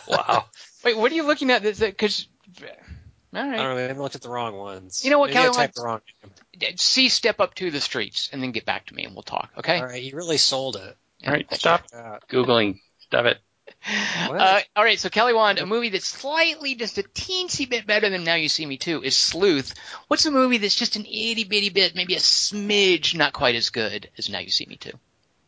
Wow. 0.07 0.45
Wait, 0.85 0.97
what 0.97 1.11
are 1.11 1.15
you 1.15 1.23
looking 1.23 1.51
at? 1.51 1.63
Because, 1.63 2.27
all 2.61 3.41
I 3.41 3.57
don't 3.57 3.57
know. 3.57 3.75
Maybe 3.75 3.93
I 3.93 4.01
looked 4.01 4.15
at 4.15 4.21
the 4.21 4.29
wrong 4.29 4.55
ones. 4.55 5.03
You 5.03 5.11
know 5.11 5.19
what, 5.19 5.27
Maybe 5.31 5.39
I 5.39 5.43
Kelly 5.43 5.55
typed 5.55 5.75
the 5.75 5.81
wrong 5.83 5.99
name. 6.61 6.77
See, 6.77 7.09
step 7.09 7.41
up 7.41 7.53
to 7.55 7.69
the 7.69 7.81
streets 7.81 8.29
and 8.31 8.41
then 8.41 8.51
get 8.51 8.65
back 8.65 8.85
to 8.87 8.95
me 8.95 9.03
and 9.03 9.13
we'll 9.13 9.23
talk. 9.23 9.51
Okay. 9.57 9.79
All 9.79 9.85
right, 9.85 10.01
you 10.01 10.15
really 10.15 10.37
sold 10.37 10.77
it. 10.77 10.97
All 11.25 11.33
right, 11.33 11.45
stop 11.53 11.89
that. 11.91 12.27
googling. 12.29 12.79
Stop 12.99 13.25
it. 13.25 13.37
Uh, 13.87 14.59
all 14.75 14.83
right, 14.83 14.99
so 14.99 15.09
Kelly 15.09 15.33
Wand, 15.33 15.59
a 15.59 15.65
movie 15.65 15.89
that's 15.89 16.07
slightly 16.07 16.75
just 16.75 16.97
a 16.97 17.03
teensy 17.03 17.69
bit 17.69 17.87
better 17.87 18.09
than 18.09 18.23
Now 18.23 18.35
You 18.35 18.49
See 18.49 18.65
Me 18.65 18.77
Too 18.77 19.01
is 19.03 19.15
Sleuth. 19.15 19.73
What's 20.07 20.25
a 20.25 20.31
movie 20.31 20.57
that's 20.57 20.75
just 20.75 20.95
an 20.95 21.05
itty 21.05 21.45
bitty 21.45 21.69
bit, 21.69 21.95
maybe 21.95 22.15
a 22.15 22.19
smidge, 22.19 23.15
not 23.15 23.33
quite 23.33 23.55
as 23.55 23.69
good 23.69 24.09
as 24.17 24.29
Now 24.29 24.39
You 24.39 24.49
See 24.49 24.65
Me 24.65 24.75
Too? 24.75 24.91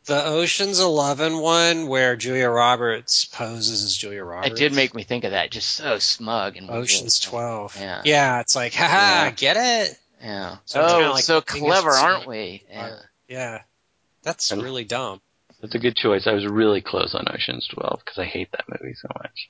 The 0.06 0.26
Ocean's 0.26 0.80
Eleven 0.80 1.38
one 1.38 1.88
where 1.88 2.16
Julia 2.16 2.50
Roberts 2.50 3.26
poses 3.26 3.84
as 3.84 3.96
Julia 3.96 4.24
Roberts. 4.24 4.54
It 4.54 4.58
did 4.58 4.74
make 4.74 4.96
me 4.96 5.04
think 5.04 5.24
of 5.24 5.32
that, 5.32 5.52
just 5.52 5.70
so 5.70 6.00
smug 6.00 6.58
and 6.58 6.68
weird. 6.68 6.82
Ocean's 6.82 7.20
Twelve. 7.20 7.76
Yeah. 7.80 8.02
Yeah, 8.06 8.40
it's 8.40 8.56
like, 8.56 8.74
haha, 8.74 9.26
Yeah. 9.26 9.32
get 9.32 9.58
it? 9.58 10.00
Yeah. 10.22 10.58
So 10.66 10.82
oh, 10.82 11.12
like 11.12 11.24
so 11.24 11.42
clever, 11.42 11.92
aren't 11.92 12.28
we? 12.28 12.64
Yeah. 12.72 12.96
Yeah. 13.28 13.62
That's 14.24 14.52
really 14.52 14.84
dumb. 14.84 15.22
That's 15.62 15.76
a 15.76 15.80
good 15.80 15.96
choice. 15.96 16.26
I 16.26 16.34
was 16.34 16.48
really 16.48 16.82
close 16.82 17.14
on 17.14 17.28
Ocean's 17.30 17.68
12 17.68 18.02
because 18.04 18.18
I 18.18 18.26
hate 18.26 18.52
that 18.52 18.66
movie 18.70 18.96
so 18.96 19.10
much. 19.22 19.50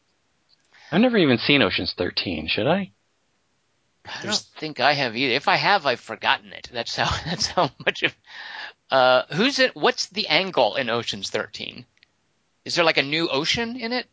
I've 0.92 1.02
never 1.02 1.18
even 1.18 1.38
seen 1.38 1.62
Ocean's 1.62 1.94
13. 1.98 2.48
Should 2.48 2.68
I? 2.68 2.92
I 4.06 4.12
don't 4.14 4.22
There's- 4.24 4.50
think 4.58 4.80
I 4.80 4.94
have 4.94 5.16
either. 5.16 5.34
If 5.36 5.48
I 5.48 5.58
have, 5.58 5.86
I've 5.86 6.00
forgotten 6.00 6.52
it. 6.54 6.70
That's 6.74 6.96
how. 6.96 7.10
That's 7.26 7.48
how 7.48 7.70
much 7.86 8.02
of. 8.04 8.16
Uh, 8.90 9.24
who's 9.34 9.60
it? 9.60 9.76
What's 9.76 10.08
the 10.08 10.28
angle 10.30 10.76
in 10.76 10.90
Ocean's 10.90 11.30
Thirteen? 11.30 11.86
Is 12.66 12.76
there 12.76 12.86
like 12.86 12.98
a 12.98 13.04
new 13.04 13.30
ocean 13.30 13.76
in 13.78 13.94
it? 13.94 14.08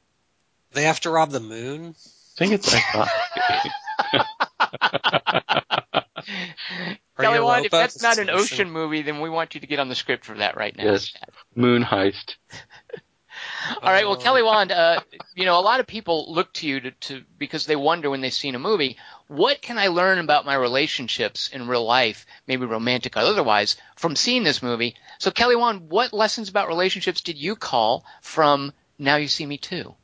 They 0.72 0.82
have 0.82 1.00
to 1.00 1.10
rob 1.10 1.30
the 1.30 1.40
moon. 1.40 1.94
I 1.96 2.38
think 2.38 2.52
it's. 2.52 2.74
I 6.28 6.88
thought, 6.88 6.98
Or 7.18 7.22
Kelly 7.22 7.40
Wand, 7.40 7.66
if 7.66 7.72
that's 7.72 8.02
not 8.02 8.18
an 8.18 8.30
ocean 8.30 8.70
movie, 8.70 9.02
then 9.02 9.20
we 9.20 9.30
want 9.30 9.54
you 9.54 9.60
to 9.60 9.66
get 9.66 9.78
on 9.78 9.88
the 9.88 9.94
script 9.94 10.24
for 10.24 10.34
that 10.34 10.56
right 10.56 10.76
now. 10.76 10.92
Yes. 10.92 11.12
Moon 11.54 11.82
heist. 11.82 12.36
All 13.82 13.90
right. 13.90 14.06
Well. 14.06 14.16
Kelly 14.16 14.42
Wand, 14.42 14.72
uh, 14.72 15.00
you 15.34 15.44
know, 15.44 15.58
a 15.58 15.62
lot 15.62 15.80
of 15.80 15.86
people 15.86 16.32
look 16.32 16.52
to 16.54 16.66
you 16.66 16.80
to, 16.80 16.90
to 16.90 17.24
because 17.38 17.66
they 17.66 17.76
wonder 17.76 18.10
when 18.10 18.20
they've 18.20 18.32
seen 18.32 18.54
a 18.54 18.58
movie, 18.58 18.96
what 19.28 19.60
can 19.60 19.78
I 19.78 19.88
learn 19.88 20.18
about 20.18 20.46
my 20.46 20.54
relationships 20.54 21.48
in 21.48 21.68
real 21.68 21.84
life, 21.84 22.26
maybe 22.46 22.66
romantic 22.66 23.16
or 23.16 23.20
otherwise, 23.20 23.76
from 23.96 24.16
seeing 24.16 24.44
this 24.44 24.62
movie? 24.62 24.96
So, 25.18 25.30
Kelly 25.30 25.56
Wand, 25.56 25.90
what 25.90 26.12
lessons 26.12 26.48
about 26.48 26.68
relationships 26.68 27.20
did 27.20 27.36
you 27.36 27.56
call 27.56 28.04
from 28.22 28.72
Now 28.98 29.16
You 29.16 29.28
See 29.28 29.46
Me 29.46 29.58
Too? 29.58 29.94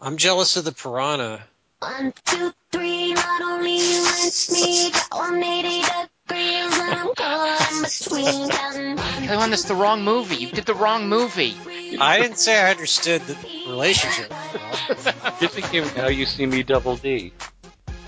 I'm 0.00 0.16
jealous 0.16 0.56
of 0.56 0.64
the 0.64 0.72
piranha. 0.72 1.42
One, 1.80 2.12
two, 2.24 2.52
three, 2.72 2.89
not 3.40 3.58
only 3.58 3.76
you 3.76 4.06
and 4.06 4.48
me, 4.52 4.90
got 4.90 5.08
180 5.10 6.08
Kelly 9.26 9.36
Wand, 9.36 9.52
that's 9.52 9.64
the 9.64 9.74
wrong 9.74 10.02
movie. 10.02 10.36
You 10.36 10.48
did 10.50 10.66
the 10.66 10.74
wrong 10.74 11.08
movie. 11.08 11.56
I 11.98 12.18
didn't 12.20 12.38
say 12.38 12.60
I 12.60 12.70
understood 12.70 13.22
the 13.22 13.36
relationship. 13.66 14.32
It 15.40 15.54
became 15.56 15.84
Now 15.96 16.08
You 16.08 16.26
See 16.26 16.46
Me 16.46 16.62
Double 16.62 16.96
D. 16.96 17.32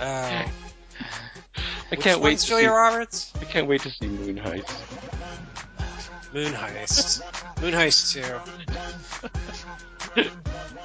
Uh, 0.00 0.02
I 0.04 0.46
which 1.90 2.00
can't 2.00 2.20
wait 2.20 2.30
one's 2.32 2.42
to 2.42 2.48
Julia 2.48 2.64
see. 2.64 2.70
Roberts? 2.70 3.32
I 3.40 3.44
can't 3.44 3.66
wait 3.66 3.80
to 3.82 3.90
see 3.90 4.06
Moon 4.08 4.36
Heights. 4.36 4.74
Moon 6.32 6.52
Heist. 6.52 7.22
Moon 7.60 7.72
Heist 7.74 8.12
2. 10.14 10.22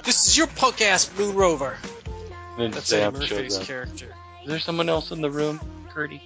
this 0.03 0.27
is 0.27 0.37
your 0.37 0.47
punk 0.47 0.81
ass 0.81 1.09
Moon 1.17 1.35
Rover. 1.35 1.77
Then 2.57 2.71
That's 2.71 2.91
Eddie 2.91 3.01
Sam 3.03 3.13
Murphy's 3.13 3.29
shows 3.29 3.57
up. 3.57 3.63
character. 3.63 4.13
Is 4.47 4.51
there 4.51 4.59
someone 4.61 4.87
else 4.87 5.11
in 5.11 5.19
the 5.19 5.29
room, 5.29 5.59
Curdy? 5.89 6.21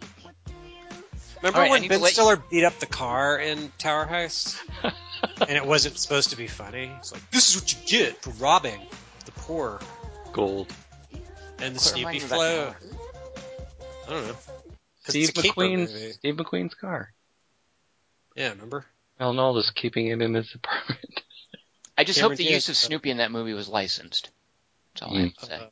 Remember 1.38 1.58
All 1.58 1.62
right, 1.64 1.70
I 1.70 1.72
when 1.72 1.82
need 1.82 1.88
Ben 1.88 1.98
to 1.98 2.04
let- 2.04 2.14
Stiller 2.14 2.36
beat 2.36 2.64
up 2.64 2.78
the 2.78 2.86
car 2.86 3.40
in 3.40 3.72
Tower 3.80 4.06
Heist? 4.06 4.60
and 5.48 5.50
it 5.58 5.66
wasn't 5.66 5.98
supposed 5.98 6.30
to 6.30 6.38
be 6.38 6.46
funny? 6.46 6.92
It's 7.00 7.12
like, 7.12 7.32
this 7.32 7.50
is 7.50 7.60
what 7.60 7.74
you 7.74 7.80
get 7.88 8.22
for 8.22 8.30
robbing 8.34 8.80
the 9.26 9.32
poor 9.32 9.80
Gold. 10.34 10.72
and 11.58 11.76
the 11.76 11.80
Quit 11.80 11.82
Snoopy 11.82 12.00
reminding 12.00 12.20
me 12.22 12.24
of 12.26 12.30
that 12.30 12.36
flow. 12.36 12.74
I 14.08 14.10
don't 14.12 14.28
know. 14.28 14.34
'Cause 14.34 14.44
Steve 15.10 15.30
it's 15.30 15.40
a 15.40 15.42
caper 15.42 15.62
McQueen's 15.62 15.92
movie. 15.92 16.12
Steve 16.12 16.36
McQueen's 16.36 16.74
car. 16.76 17.12
Yeah, 18.36 18.50
remember? 18.50 18.86
Alan 19.20 19.40
Alda's 19.40 19.72
keeping 19.72 20.06
it 20.10 20.22
in 20.22 20.36
his 20.36 20.54
apartment. 20.54 21.24
I 21.98 22.04
just 22.04 22.20
Cameron 22.20 22.34
hope 22.34 22.38
the 22.38 22.44
Diaz 22.44 22.54
use 22.54 22.70
of 22.70 22.78
Snoopy 22.78 23.10
in 23.10 23.18
that 23.18 23.32
movie 23.32 23.54
was 23.54 23.68
licensed. 23.68 24.30
That's 24.94 25.02
all 25.08 25.18
I 25.18 25.22
Mm. 25.22 25.24
have 25.24 25.38
to 25.38 25.46
say. 25.48 25.56
Uh, 25.56 25.68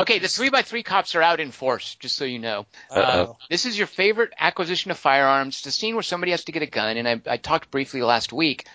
Okay, 0.00 0.20
the 0.20 0.28
three 0.28 0.48
by 0.48 0.62
three 0.62 0.84
cops 0.84 1.16
are 1.16 1.22
out 1.22 1.40
in 1.40 1.50
force, 1.50 1.96
just 1.96 2.14
so 2.14 2.24
you 2.24 2.38
know. 2.38 2.66
Uh-oh. 2.90 3.36
This 3.50 3.66
is 3.66 3.76
your 3.76 3.88
favorite 3.88 4.32
acquisition 4.38 4.92
of 4.92 4.98
firearms. 4.98 5.58
It's 5.58 5.66
a 5.66 5.72
scene 5.72 5.94
where 5.94 6.04
somebody 6.04 6.30
has 6.30 6.44
to 6.44 6.52
get 6.52 6.62
a 6.62 6.66
gun, 6.66 6.96
and 6.96 7.08
I, 7.08 7.20
I 7.26 7.36
talked 7.36 7.72
briefly 7.72 8.02
last 8.02 8.32
week 8.32 8.66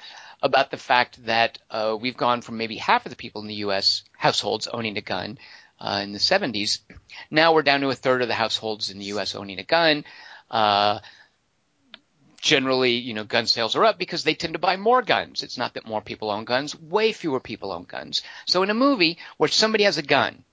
about 0.41 0.70
the 0.70 0.78
fact 0.78 1.26
that 1.26 1.60
uh, 1.72 1.98
we've 2.00 2.18
gone 2.18 2.41
from 2.41 2.58
maybe 2.58 2.76
half 2.76 3.06
of 3.06 3.10
the 3.10 3.16
people 3.16 3.41
in 3.41 3.48
the 3.48 3.56
U.S. 3.56 4.04
households 4.18 4.68
owning 4.68 4.98
a 4.98 5.02
gun 5.02 5.38
uh, 5.80 6.02
in 6.04 6.12
the 6.12 6.20
70s. 6.20 6.80
Now 7.32 7.54
we're 7.54 7.64
down 7.64 7.80
to 7.82 7.90
a 7.90 7.95
third 7.95 8.22
of 8.22 8.28
the 8.28 8.34
households 8.34 8.90
in 8.90 9.00
the 9.00 9.06
U.S. 9.06 9.34
owning 9.34 9.60
a 9.60 9.64
gun. 9.64 10.04
Uh, 10.52 11.00
generally, 12.41 12.95
you 12.95 13.14
know, 13.14 13.24
gun 13.24 13.48
sales 13.48 13.78
are 13.78 13.86
up 13.86 13.98
because 13.98 14.26
they 14.26 14.34
tend 14.36 14.54
to 14.54 14.60
buy 14.60 14.76
more 14.76 15.02
guns. 15.02 15.41
It's 15.41 15.58
not 15.58 15.76
that 15.76 15.88
more 15.88 16.02
people 16.02 16.30
own 16.30 16.44
guns; 16.44 16.78
way 16.78 17.14
fewer 17.14 17.40
people 17.40 17.72
own 17.72 17.84
guns. 17.84 18.22
So 18.45 18.62
in 18.62 18.70
a 18.70 18.74
movie 18.74 19.18
where 19.38 19.48
somebody 19.48 19.86
has 19.86 19.98
a 19.98 20.04
gun, 20.04 20.44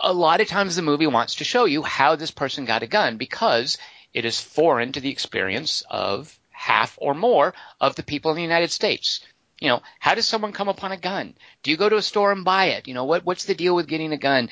a 0.00 0.12
lot 0.12 0.40
of 0.40 0.48
times 0.48 0.76
the 0.76 0.82
movie 0.82 1.06
wants 1.06 1.36
to 1.36 1.44
show 1.44 1.64
you 1.64 1.82
how 1.82 2.16
this 2.16 2.30
person 2.30 2.64
got 2.64 2.82
a 2.82 2.86
gun 2.86 3.16
because 3.16 3.78
it 4.12 4.24
is 4.24 4.40
foreign 4.40 4.92
to 4.92 5.00
the 5.00 5.10
experience 5.10 5.82
of 5.90 6.38
half 6.50 6.96
or 7.00 7.14
more 7.14 7.54
of 7.80 7.96
the 7.96 8.02
people 8.02 8.30
in 8.30 8.36
the 8.36 8.42
United 8.42 8.70
States. 8.70 9.20
You 9.60 9.68
know, 9.68 9.82
how 9.98 10.14
does 10.14 10.26
someone 10.26 10.52
come 10.52 10.68
upon 10.68 10.92
a 10.92 10.96
gun? 10.96 11.34
Do 11.62 11.70
you 11.70 11.76
go 11.76 11.88
to 11.88 11.96
a 11.96 12.02
store 12.02 12.32
and 12.32 12.44
buy 12.44 12.66
it? 12.66 12.88
You 12.88 12.94
know, 12.94 13.04
what 13.04 13.24
what's 13.24 13.44
the 13.44 13.54
deal 13.54 13.74
with 13.74 13.88
getting 13.88 14.12
a 14.12 14.16
gun? 14.16 14.48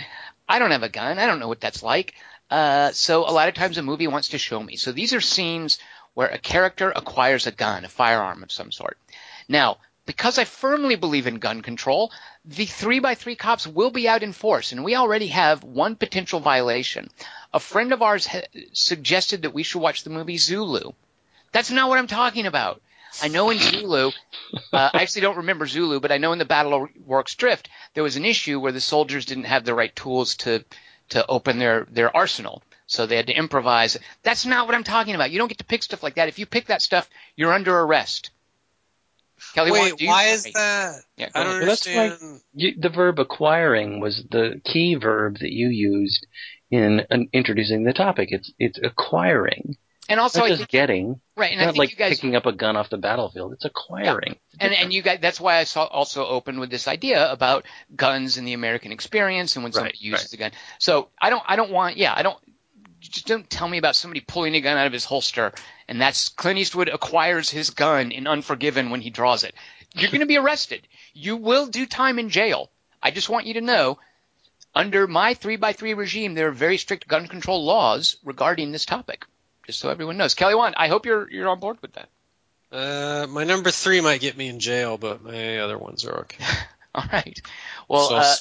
I 0.49 0.59
don't 0.59 0.71
have 0.71 0.83
a 0.83 0.89
gun. 0.89 1.19
I 1.19 1.27
don't 1.27 1.39
know 1.39 1.49
what 1.49 1.61
that's 1.61 1.83
like. 1.83 2.15
Uh, 2.51 2.93
so 2.93 3.29
a 3.29 3.33
lot 3.33 3.49
of 3.49 3.55
times 3.55 3.79
a 3.79 3.83
movie 3.83 4.07
wants 4.07 4.29
to 4.29 4.39
show 4.39 4.63
me. 4.63 4.77
So 4.77 4.93
these 4.93 5.15
are 5.15 5.21
scenes 5.21 5.79
where 6.15 6.29
a 6.29 6.39
character 6.39 6.91
acquires 6.91 7.47
a 7.47 7.53
gun, 7.53 7.85
a 7.85 7.89
firearm 7.89 8.43
of 8.43 8.53
some 8.53 8.71
sort. 8.71 8.99
Now, 9.49 9.79
because 10.07 10.39
I 10.39 10.45
firmly 10.45 10.97
believe 10.97 11.27
in 11.27 11.39
gun 11.39 11.61
control, 11.61 12.13
the 12.45 12.67
three 12.67 12.99
by 12.99 13.15
three 13.15 13.37
cops 13.37 13.67
will 13.67 13.91
be 13.91 14.09
out 14.09 14.23
in 14.23 14.33
force, 14.33 14.73
and 14.73 14.85
we 14.85 14.97
already 14.97 15.29
have 15.29 15.63
one 15.63 15.97
potential 15.97 16.41
violation. 16.41 17.09
A 17.53 17.61
friend 17.61 17.93
of 17.93 18.03
ours 18.03 18.27
ha- 18.27 18.43
suggested 18.73 19.43
that 19.43 19.55
we 19.55 19.63
should 19.63 19.81
watch 19.81 20.03
the 20.03 20.11
movie 20.11 20.39
Zulu. 20.39 20.93
That's 21.53 21.71
not 21.71 21.89
what 21.89 21.99
I'm 21.99 22.07
talking 22.07 22.47
about. 22.47 22.81
I 23.23 23.29
know 23.29 23.51
in 23.51 23.59
Zulu, 23.59 24.11
uh, 24.73 24.91
I 24.93 25.03
actually 25.03 25.21
don't 25.23 25.37
remember 25.37 25.67
Zulu, 25.67 26.01
but 26.01 26.13
I 26.13 26.19
know 26.19 26.33
in 26.33 26.39
the 26.39 26.47
Battle 26.47 26.75
of 26.75 26.89
Rorke's 27.07 27.35
Drift 27.35 27.69
there 27.95 28.03
was 28.03 28.17
an 28.17 28.25
issue 28.25 28.59
where 28.59 28.73
the 28.73 28.81
soldiers 28.81 29.27
didn't 29.27 29.45
have 29.45 29.65
the 29.65 29.75
right 29.75 29.95
tools 29.95 30.37
to 30.37 30.65
to 31.11 31.27
open 31.27 31.59
their 31.59 31.87
their 31.91 32.17
arsenal, 32.17 32.63
so 32.87 33.05
they 33.05 33.17
had 33.17 33.27
to 33.27 33.35
improvise. 33.35 33.99
That's 34.23 34.47
not 34.47 34.67
what 34.67 34.75
I'm 34.75 34.85
talking 34.85 35.15
about. 35.15 35.31
You 35.31 35.39
don't 35.39 35.49
get 35.49 35.59
to 35.59 35.65
pick 35.65 35.83
stuff 35.83 36.03
like 36.03 36.15
that. 36.15 36.29
If 36.29 36.39
you 36.39 36.47
pick 36.47 36.67
that 36.67 36.81
stuff, 36.81 37.09
you're 37.37 37.53
under 37.53 37.79
arrest. 37.79 38.31
Kelly, 39.55 39.71
Wait, 39.73 39.97
do 39.97 40.05
you- 40.05 40.11
why 40.11 40.25
is 40.29 40.45
that? 40.45 41.01
Yeah, 41.17 41.29
I 41.35 41.45
don't 41.45 41.47
ahead. 41.49 41.59
Well, 41.61 41.67
that's 41.69 41.87
why- 41.87 41.93
understand. 42.09 42.41
You, 42.55 42.75
the 42.79 42.89
verb 42.89 43.19
acquiring 43.19 44.01
was 44.01 44.25
the 44.31 44.61
key 44.65 44.95
verb 44.95 45.39
that 45.41 45.51
you 45.53 45.69
used 45.69 46.27
in 46.71 47.01
uh, 47.11 47.19
introducing 47.33 47.85
the 47.85 47.93
topic. 47.93 48.29
It's 48.33 48.53
it's 48.59 48.79
acquiring, 48.83 49.77
And 50.09 50.19
also, 50.21 50.41
not 50.41 50.47
I 50.47 50.49
just 50.49 50.59
think, 50.61 50.71
getting. 50.71 51.21
right, 51.37 51.53
and 51.53 51.61
It's 51.61 51.63
I 51.63 51.65
not 51.67 51.73
think 51.73 51.79
like 51.79 51.91
you 51.91 51.97
guys 51.97 52.11
picking 52.15 52.35
up 52.37 52.47
a 52.47 52.53
gun 52.53 52.77
off 52.77 52.89
the 52.91 52.97
battlefield. 52.99 53.53
It's 53.53 53.65
acquiring. 53.65 54.37
and 54.61 54.73
and 54.73 54.93
you 54.93 55.03
guys 55.03 55.19
that's 55.21 55.41
why 55.41 55.57
I 55.59 55.65
saw 55.65 55.85
also 55.85 56.27
opened 56.27 56.61
with 56.61 56.71
this 56.71 56.89
idea 56.89 57.31
about 57.31 57.67
guns 57.95 58.37
and 58.39 58.47
the 58.47 58.53
American 58.55 58.91
experience 58.93 59.55
and 59.57 59.63
when 59.63 59.73
somebody 59.73 59.97
Right, 59.99 60.03
uses 60.13 60.33
a 60.33 60.37
gun. 60.39 60.53
So 60.79 61.09
I 61.21 61.31
don't 61.31 61.43
I 61.47 61.57
don't 61.57 61.71
want 61.71 61.97
yeah 61.99 62.15
I 62.17 62.23
don't 62.23 62.39
just 63.13 63.27
don't 63.27 63.49
tell 63.49 63.69
me 63.69 63.79
about 63.79 63.95
somebody 63.95 64.21
pulling 64.21 64.55
a 64.55 64.61
gun 64.61 64.77
out 64.77 64.87
of 64.87 64.93
his 64.93 65.05
holster 65.05 65.53
and 65.87 66.01
that's 66.01 66.31
Clint 66.31 66.59
Eastwood 66.59 66.89
acquires 66.89 67.51
his 67.51 67.71
gun 67.71 68.11
in 68.11 68.27
Unforgiven 68.27 68.91
when 68.91 69.01
he 69.01 69.11
draws 69.11 69.45
it. 69.45 69.55
You're 69.95 70.11
going 70.11 70.21
to 70.21 70.27
be 70.27 70.39
arrested. 70.39 70.89
You 71.13 71.37
will 71.37 71.67
do 71.67 71.87
time 71.87 72.19
in 72.19 72.31
jail. 72.31 72.71
I 73.03 73.11
just 73.11 73.29
want 73.29 73.47
you 73.47 73.55
to 73.55 73.61
know. 73.61 73.99
Under 74.75 75.07
my 75.07 75.35
three 75.35 75.57
by 75.57 75.75
three 75.75 75.93
regime, 75.93 76.33
there 76.33 76.49
are 76.49 76.53
very 76.53 76.79
strict 76.79 77.07
gun 77.07 77.29
control 77.29 77.63
laws 77.63 78.17
regarding 78.25 78.73
this 78.73 78.87
topic. 78.87 79.27
Just 79.67 79.81
so 79.81 79.91
everyone 79.91 80.17
knows. 80.17 80.33
Kelly 80.33 80.55
Wand, 80.55 80.77
I 80.79 80.89
hope 80.89 81.05
you're 81.05 81.31
you're 81.31 81.49
on 81.51 81.61
board 81.61 81.77
with 81.83 81.93
that. 81.93 82.09
Uh, 82.73 83.27
my 83.29 83.45
number 83.45 83.71
three 83.71 84.01
might 84.01 84.23
get 84.23 84.35
me 84.35 84.49
in 84.49 84.61
jail, 84.61 84.97
but 84.97 85.23
my 85.23 85.59
other 85.59 85.77
ones 85.77 86.07
are 86.07 86.21
okay. 86.21 86.43
All 86.95 87.05
right. 87.13 87.39
Well, 87.87 88.09
So, 88.09 88.17
uh, 88.17 88.35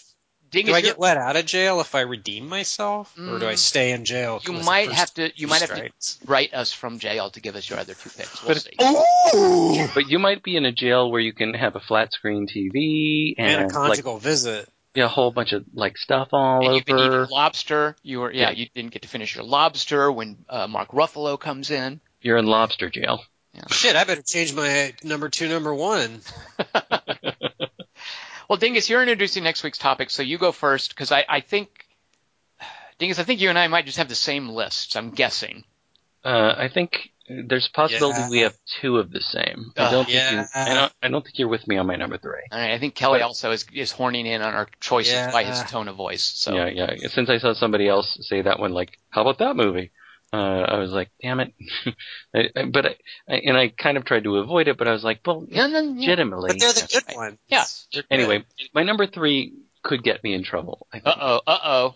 Dingus, 0.52 0.72
do 0.72 0.76
I 0.76 0.80
you're- 0.80 0.90
get 0.90 1.00
let 1.00 1.18
out 1.18 1.36
of 1.38 1.46
jail 1.46 1.80
if 1.80 1.96
I 1.96 2.02
redeem 2.02 2.48
myself, 2.50 3.14
or 3.18 3.40
do 3.40 3.48
I 3.48 3.54
Mm. 3.54 3.58
stay 3.58 3.92
in 3.92 4.04
jail? 4.06 4.42
You 4.46 4.54
might 4.54 4.92
have 4.92 5.14
to. 5.16 5.24
You 5.36 5.48
two 5.48 5.48
might 5.48 5.62
have 5.62 5.70
to 5.74 5.90
write 6.26 6.54
us 6.54 6.74
from 6.74 7.00
jail 7.00 7.30
to 7.32 7.40
give 7.40 7.56
us 7.56 7.70
your 7.70 7.80
other 7.80 7.94
two 7.94 8.10
picks. 8.10 8.44
We'll 8.44 8.56
But 8.56 8.62
see. 8.64 9.88
But 9.94 10.10
you 10.10 10.20
might 10.20 10.44
be 10.44 10.58
in 10.58 10.66
a 10.66 10.72
jail 10.72 11.10
where 11.10 11.22
you 11.22 11.34
can 11.34 11.54
have 11.54 11.76
a 11.76 11.80
flat 11.80 12.12
screen 12.14 12.48
TV 12.48 13.34
and, 13.38 13.48
and 13.48 13.62
a 13.62 13.64
like 13.66 13.74
conjugal 13.74 14.18
visit. 14.18 14.68
yeah, 14.94 15.06
a 15.06 15.08
whole 15.08 15.32
bunch 15.32 15.54
of 15.54 15.64
like 15.74 15.98
stuff 15.98 16.30
all 16.34 16.66
And 16.66 16.76
you've 16.76 16.86
been 16.86 16.98
over. 17.00 17.24
eating 17.24 17.34
lobster. 17.36 17.96
You 18.04 18.20
were 18.20 18.32
yeah, 18.34 18.50
Yeah. 18.50 18.58
You 18.58 18.68
didn't 18.76 18.92
get 18.92 19.04
to 19.04 19.08
finish 19.08 19.36
your 19.36 19.46
lobster 19.46 20.12
when 20.12 20.38
uh, 20.50 20.68
Mark 20.68 20.90
Ruffalo 20.90 21.40
comes 21.40 21.72
in. 21.72 22.02
You're 22.22 22.38
in 22.38 22.46
lobster 22.46 22.90
jail. 22.90 23.24
Shit, 23.70 23.96
I 23.98 24.04
better 24.06 24.22
change 24.22 24.54
my 24.54 24.94
number 25.04 25.28
two, 25.30 25.48
number 25.50 25.74
one. 25.74 26.22
Well, 28.52 28.58
Dingus, 28.58 28.90
you're 28.90 29.02
introducing 29.02 29.46
next 29.46 29.64
week's 29.64 29.78
topic, 29.78 30.10
so 30.10 30.22
you 30.24 30.38
go 30.38 30.52
first 30.52 30.90
because 30.90 31.10
I, 31.10 31.24
I 31.30 31.40
think, 31.40 31.70
Dingus, 33.00 33.18
I 33.18 33.24
think 33.24 33.40
you 33.40 33.48
and 33.48 33.58
I 33.58 33.68
might 33.70 33.86
just 33.86 33.98
have 33.98 34.10
the 34.10 34.14
same 34.14 34.50
lists. 34.50 34.98
I'm 34.98 35.12
guessing. 35.12 35.64
Uh, 36.26 36.54
I 36.58 36.68
think 36.68 37.12
there's 37.30 37.70
a 37.70 37.72
possibility 37.72 38.20
Yeah. 38.20 38.30
we 38.30 38.40
have 38.40 38.58
two 38.82 38.98
of 38.98 39.10
the 39.10 39.22
same. 39.22 39.72
I 39.78 39.84
Uh, 39.84 39.92
don't 39.92 40.04
think 40.06 40.10
you, 40.10 40.16
yeah. 40.38 40.48
I 40.54 40.74
don't, 40.74 40.94
I 41.02 41.08
don't 41.08 41.24
think 41.24 41.40
you're 41.40 41.48
with 41.48 41.66
me 41.66 41.78
on 41.78 41.88
my 41.88 41.96
number 41.96 42.18
three. 42.18 42.42
All 42.52 42.60
right, 42.60 42.72
I 42.74 42.78
think 42.78 42.94
Kelly 42.94 43.20
But- 43.20 43.28
also 43.28 43.52
is 43.52 43.66
is 43.72 43.94
horning 43.94 44.26
in 44.26 44.42
on 44.42 44.54
our 44.54 44.68
choices 44.82 45.14
Yeah. 45.14 45.32
by 45.32 45.46
his 45.46 45.64
tone 45.72 45.88
of 45.88 45.96
voice. 45.96 46.22
So 46.24 46.54
Yeah, 46.54 46.68
yeah. 46.68 47.08
Since 47.08 47.30
I 47.30 47.38
saw 47.38 47.54
somebody 47.54 47.88
else 47.88 48.18
say 48.28 48.42
that 48.42 48.60
one, 48.60 48.74
like, 48.74 49.00
how 49.12 49.22
about 49.22 49.38
that 49.38 49.56
movie? 49.56 49.92
Uh, 50.34 50.38
I 50.38 50.78
was 50.78 50.92
like, 50.92 51.10
damn 51.22 51.42
it. 51.42 51.54
I, 52.36 52.50
I- 52.56 52.66
but 52.66 52.86
I, 52.86 52.96
I, 53.30 53.36
and 53.36 53.58
I 53.58 53.68
kind 53.70 53.98
of 53.98 54.06
tried 54.06 54.24
to 54.24 54.38
avoid 54.38 54.68
it, 54.68 54.78
but 54.78 54.88
I 54.88 54.92
was 54.92 55.04
like, 55.04 55.20
well, 55.26 55.46
yeah, 55.50 55.68
no, 55.68 55.82
yeah. 55.82 55.90
legitimately. 56.00 56.48
But 56.50 56.60
they're 56.60 56.74
the 56.74 56.90
good 56.92 57.04
right. 57.10 57.18
ones. 57.18 57.38
Yeah. 57.48 57.66
They're 57.94 58.04
good. 58.04 58.08
Anyway, 58.12 58.46
my 58.74 58.84
number 58.84 59.08
three 59.08 59.54
could 59.84 60.04
get 60.04 60.24
me 60.24 60.34
in 60.34 60.44
trouble. 60.44 60.88
Uh 60.94 61.00
oh. 61.06 61.42
uh 61.46 61.58
oh. 61.64 61.96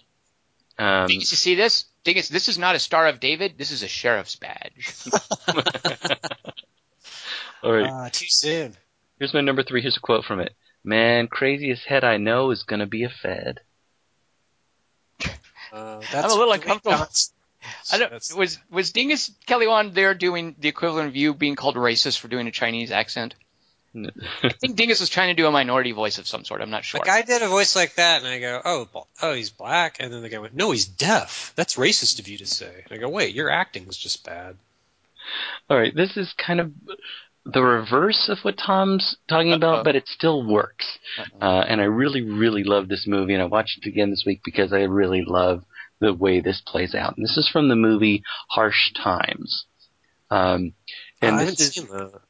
Um, 0.78 1.08
Dingus, 1.08 1.32
you 1.32 1.38
see 1.38 1.56
this? 1.56 1.86
Dingus, 2.04 2.28
this 2.28 2.50
is 2.50 2.58
not 2.58 2.76
a 2.76 2.80
Star 2.80 3.08
of 3.08 3.20
David. 3.22 3.58
This 3.58 3.72
is 3.72 3.84
a 3.84 3.88
sheriff's 3.88 4.36
badge. 4.36 5.08
all 7.64 7.72
right. 7.72 7.90
Ah, 7.90 8.10
too 8.12 8.26
soon. 8.28 8.76
Here's 9.18 9.34
my 9.34 9.40
number 9.42 9.64
three. 9.64 9.82
Here's 9.82 9.96
a 9.96 10.02
quote 10.02 10.26
from 10.26 10.42
it. 10.42 10.54
Man, 10.84 11.28
craziest 11.28 11.86
head 11.86 12.04
I 12.04 12.18
know 12.18 12.52
is 12.52 12.64
gonna 12.64 12.86
be 12.86 13.06
a 13.06 13.10
Fed. 13.10 13.62
Uh, 15.72 16.00
that's 16.12 16.14
I'm 16.14 16.32
a 16.32 16.36
little 16.36 16.54
uncomfortable. 16.54 16.98
got- 16.98 17.26
I 17.92 17.98
don't, 17.98 18.10
That's- 18.12 18.34
was 18.34 18.60
was 18.70 18.92
Dingus 18.92 19.32
Kelly 19.46 19.68
Wand 19.68 19.94
there 19.94 20.14
doing 20.14 20.56
the 20.60 20.70
equivalent 20.70 21.08
of 21.10 21.16
you 21.16 21.34
being 21.34 21.56
called 21.56 21.76
racist 21.76 22.20
for 22.20 22.28
doing 22.28 22.48
a 22.48 22.52
Chinese 22.52 22.92
accent? 22.92 23.36
I 23.96 24.50
think 24.50 24.76
Dingus 24.76 25.00
was 25.00 25.08
trying 25.10 25.30
to 25.30 25.42
do 25.42 25.48
a 25.48 25.52
minority 25.52 25.94
voice 25.94 26.18
of 26.18 26.28
some 26.28 26.44
sort. 26.44 26.60
I'm 26.62 26.70
not 26.70 26.84
sure. 26.84 27.00
A 27.02 27.06
guy 27.06 27.22
did 27.22 27.42
a 27.42 27.48
voice 27.48 27.78
like 27.78 27.96
that, 27.96 28.24
and 28.24 28.28
I 28.28 28.40
go, 28.40 28.62
"Oh, 28.66 29.06
oh, 29.22 29.34
he's 29.34 29.52
black." 29.52 29.98
And 30.02 30.12
then 30.12 30.22
the 30.22 30.28
guy 30.28 30.40
went, 30.40 30.54
"No, 30.54 30.72
he's 30.72 30.86
deaf. 30.86 31.54
That's 31.56 31.78
racist 31.78 32.20
of 32.20 32.28
you 32.28 32.38
to 32.40 32.46
say." 32.46 32.84
And 32.90 32.92
I 32.92 32.98
go, 32.98 33.08
"Wait, 33.08 33.34
your 33.34 33.50
acting 33.50 33.88
was 33.88 33.96
just 33.98 34.26
bad." 34.26 34.58
All 35.70 35.78
right, 35.78 35.96
this 35.96 36.18
is 36.18 36.34
kind 36.34 36.60
of 36.60 36.74
the 37.46 37.62
reverse 37.62 38.28
of 38.28 38.40
what 38.40 38.58
Tom's 38.58 39.16
talking 39.30 39.52
Uh-oh. 39.54 39.58
about, 39.58 39.86
but 39.86 39.96
it 39.96 40.08
still 40.08 40.44
works. 40.44 41.00
Uh, 41.42 41.64
and 41.66 41.80
I 41.80 41.86
really, 41.86 42.22
really 42.22 42.64
love 42.66 42.90
this 42.90 43.08
movie, 43.08 43.34
and 43.34 43.42
I 43.42 43.46
watched 43.46 43.78
it 43.86 43.88
again 43.88 44.10
this 44.10 44.24
week 44.26 44.42
because 44.44 44.74
I 44.74 44.82
really 44.82 45.24
love 45.24 45.64
the 46.06 46.14
way 46.14 46.40
this 46.40 46.62
plays 46.66 46.96
out. 46.96 47.18
And 47.18 47.24
this 47.26 47.38
is 47.38 47.50
from 47.52 47.70
the 47.70 47.76
movie 47.76 48.24
Harsh 48.50 48.94
Times. 48.94 49.66
Um, 50.30 50.74
and 51.22 51.36
I 51.36 51.46
this 51.46 51.60
is, 51.60 51.74
seen 51.74 51.88
that. 51.88 52.22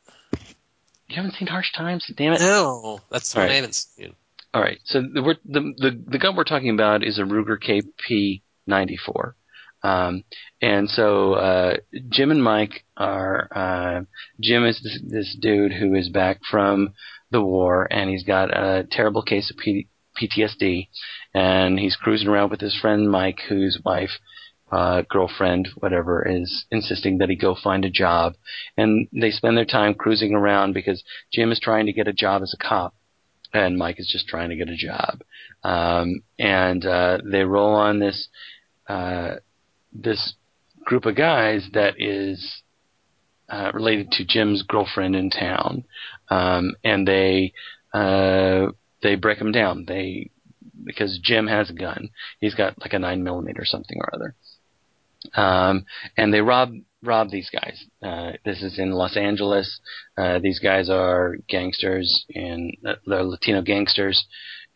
you 1.08 1.16
haven't 1.16 1.34
seen 1.36 1.48
Harsh 1.48 1.72
Times? 1.74 2.12
Damn 2.16 2.34
it. 2.34 2.40
No, 2.40 3.00
that's 3.12 3.34
the 3.34 3.42
All 3.42 3.50
I 3.50 3.54
haven't 3.54 3.76
seen. 3.76 4.16
All 4.54 4.62
right. 4.62 4.80
So 4.86 5.02
the, 5.02 5.22
we're, 5.22 5.36
the 5.46 5.74
the 5.78 6.04
the 6.08 6.20
gun 6.20 6.36
we're 6.36 6.46
talking 6.46 6.70
about 6.70 7.04
is 7.04 7.20
a 7.20 7.24
Ruger 7.24 7.58
KP 7.62 8.42
94. 8.68 9.36
Um, 9.84 10.24
and 10.62 10.90
so 10.90 11.34
uh, 11.34 11.76
Jim 12.10 12.32
and 12.32 12.44
Mike 12.44 12.86
are 12.98 13.48
uh, 13.54 14.02
Jim 14.42 14.66
is 14.66 14.82
this, 14.82 15.00
this 15.06 15.38
dude 15.40 15.74
who 15.74 15.94
is 15.94 16.10
back 16.10 16.40
from 16.50 16.94
the 17.32 17.42
war, 17.42 17.88
and 17.92 18.10
he's 18.10 18.24
got 18.24 18.50
a 18.50 18.88
terrible 18.90 19.22
case 19.22 19.52
of 19.52 19.58
P- 19.58 19.88
PTSD, 20.16 20.88
and 21.34 21.80
he's 21.80 21.96
cruising 21.96 22.28
around 22.28 22.52
with 22.52 22.62
his 22.62 22.78
friend 22.80 23.10
Mike, 23.10 23.40
whose 23.50 23.80
wife. 23.84 24.12
Uh, 24.72 25.04
girlfriend, 25.10 25.70
whatever, 25.78 26.28
is 26.28 26.66
insisting 26.72 27.20
that 27.20 27.30
he 27.30 27.36
go 27.36 27.56
find 27.56 27.86
a 27.86 27.90
job, 27.90 28.34
and 28.76 29.08
they 29.14 29.30
spend 29.30 29.56
their 29.56 29.64
time 29.64 29.94
cruising 29.94 30.34
around 30.34 30.74
because 30.74 31.04
Jim 31.32 31.52
is 31.52 31.60
trying 31.60 31.86
to 31.86 31.94
get 31.94 32.08
a 32.08 32.14
job 32.14 32.42
as 32.42 32.54
a 32.54 32.68
cop, 32.68 32.96
and 33.54 33.78
Mike 33.78 34.00
is 34.00 34.10
just 34.12 34.28
trying 34.28 34.50
to 34.50 34.56
get 34.56 34.68
a 34.68 34.76
job. 34.76 35.22
Um, 35.64 36.22
and 36.40 36.84
uh, 36.84 37.20
they 37.24 37.44
roll 37.44 37.76
on 37.76 38.00
this 38.00 38.28
uh, 38.90 39.36
this 39.94 40.34
group 40.84 41.06
of 41.06 41.16
guys 41.16 41.68
that 41.74 41.96
is 42.00 42.62
uh, 43.50 43.72
related 43.74 44.12
to 44.12 44.26
Jim's 44.26 44.64
girlfriend 44.64 45.16
in 45.16 45.30
town, 45.30 45.84
um, 46.30 46.74
and 46.84 47.08
they 47.08 47.54
uh, 47.94 48.68
they 49.02 49.16
break 49.16 49.40
him 49.40 49.52
down. 49.52 49.86
They 49.88 50.32
because 50.84 51.20
Jim 51.24 51.48
has 51.48 51.70
a 51.70 51.74
gun. 51.74 52.10
He's 52.40 52.56
got 52.56 52.80
like 52.80 52.94
a 52.94 53.00
nine 53.00 53.24
millimeter 53.24 53.62
or 53.62 53.66
something 53.66 53.98
or 54.00 54.10
other. 54.14 54.36
Um, 55.34 55.86
and 56.18 56.34
they 56.34 56.42
rob 56.42 56.74
rob 57.02 57.30
these 57.30 57.50
guys. 57.50 57.84
Uh, 58.04 58.34
this 58.44 58.62
is 58.62 58.80
in 58.80 58.92
Los 58.92 59.18
Angeles. 59.18 59.80
Uh, 60.18 60.40
these 60.40 60.60
guys 60.60 60.90
are 60.90 61.38
gangsters 61.48 62.26
and 62.34 62.76
they're 63.06 63.24
Latino 63.24 63.62
gangsters. 63.62 64.26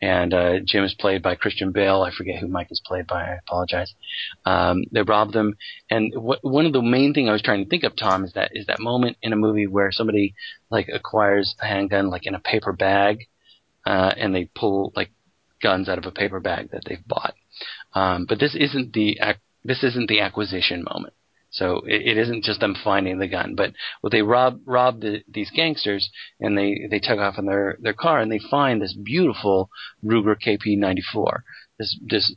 And 0.02 0.32
uh, 0.32 0.60
Jim 0.64 0.84
is 0.84 0.94
played 0.98 1.22
by 1.22 1.34
Christian 1.34 1.72
Bale. 1.72 2.00
I 2.00 2.10
forget 2.10 2.40
who 2.40 2.48
Mike 2.48 2.68
is 2.70 2.80
played 2.84 3.06
by. 3.06 3.22
I 3.22 3.38
apologize. 3.46 3.92
Um, 4.46 4.84
they 4.90 5.02
rob 5.02 5.32
them, 5.32 5.56
and 5.90 6.14
wh- 6.14 6.42
one 6.42 6.64
of 6.64 6.72
the 6.72 6.80
main 6.80 7.12
thing 7.12 7.28
I 7.28 7.32
was 7.32 7.42
trying 7.42 7.62
to 7.62 7.68
think 7.68 7.84
of, 7.84 7.96
Tom, 7.96 8.24
is 8.24 8.32
that 8.32 8.52
is 8.54 8.64
that 8.64 8.80
moment 8.80 9.18
in 9.20 9.34
a 9.34 9.36
movie 9.36 9.66
where 9.66 9.92
somebody 9.92 10.34
like 10.70 10.88
acquires 10.88 11.54
a 11.60 11.66
handgun 11.66 12.08
like 12.08 12.24
in 12.24 12.34
a 12.34 12.40
paper 12.40 12.72
bag, 12.72 13.26
uh, 13.86 14.12
and 14.16 14.34
they 14.34 14.50
pull 14.54 14.92
like 14.94 15.10
guns 15.62 15.88
out 15.88 15.98
of 15.98 16.06
a 16.06 16.10
paper 16.10 16.40
bag 16.40 16.70
that 16.72 16.82
they've 16.86 17.06
bought. 17.06 17.34
Um, 17.94 18.26
but 18.28 18.38
this 18.38 18.54
isn't 18.54 18.92
the 18.92 19.18
ac- 19.22 19.38
this 19.64 19.82
isn't 19.82 20.08
the 20.08 20.20
acquisition 20.20 20.84
moment. 20.90 21.14
So 21.50 21.82
it, 21.86 22.16
it 22.16 22.18
isn't 22.18 22.44
just 22.44 22.60
them 22.60 22.76
finding 22.82 23.18
the 23.18 23.26
gun, 23.26 23.54
but 23.56 23.72
well, 24.02 24.10
they 24.10 24.22
rob 24.22 24.60
rob 24.64 25.00
the, 25.00 25.22
these 25.28 25.50
gangsters 25.50 26.10
and 26.38 26.56
they 26.56 26.86
they 26.88 27.00
tug 27.00 27.18
off 27.18 27.38
in 27.38 27.46
their 27.46 27.76
their 27.80 27.92
car 27.92 28.20
and 28.20 28.30
they 28.30 28.40
find 28.50 28.80
this 28.80 28.94
beautiful 28.94 29.68
Ruger 30.04 30.36
KP94, 30.36 31.40
this 31.78 31.98
this 32.06 32.34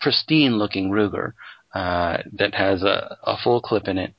pristine 0.00 0.58
looking 0.58 0.90
Ruger 0.90 1.32
uh, 1.74 2.18
that 2.32 2.54
has 2.54 2.82
a, 2.82 3.18
a 3.24 3.36
full 3.36 3.60
clip 3.60 3.88
in 3.88 3.98
it, 3.98 4.14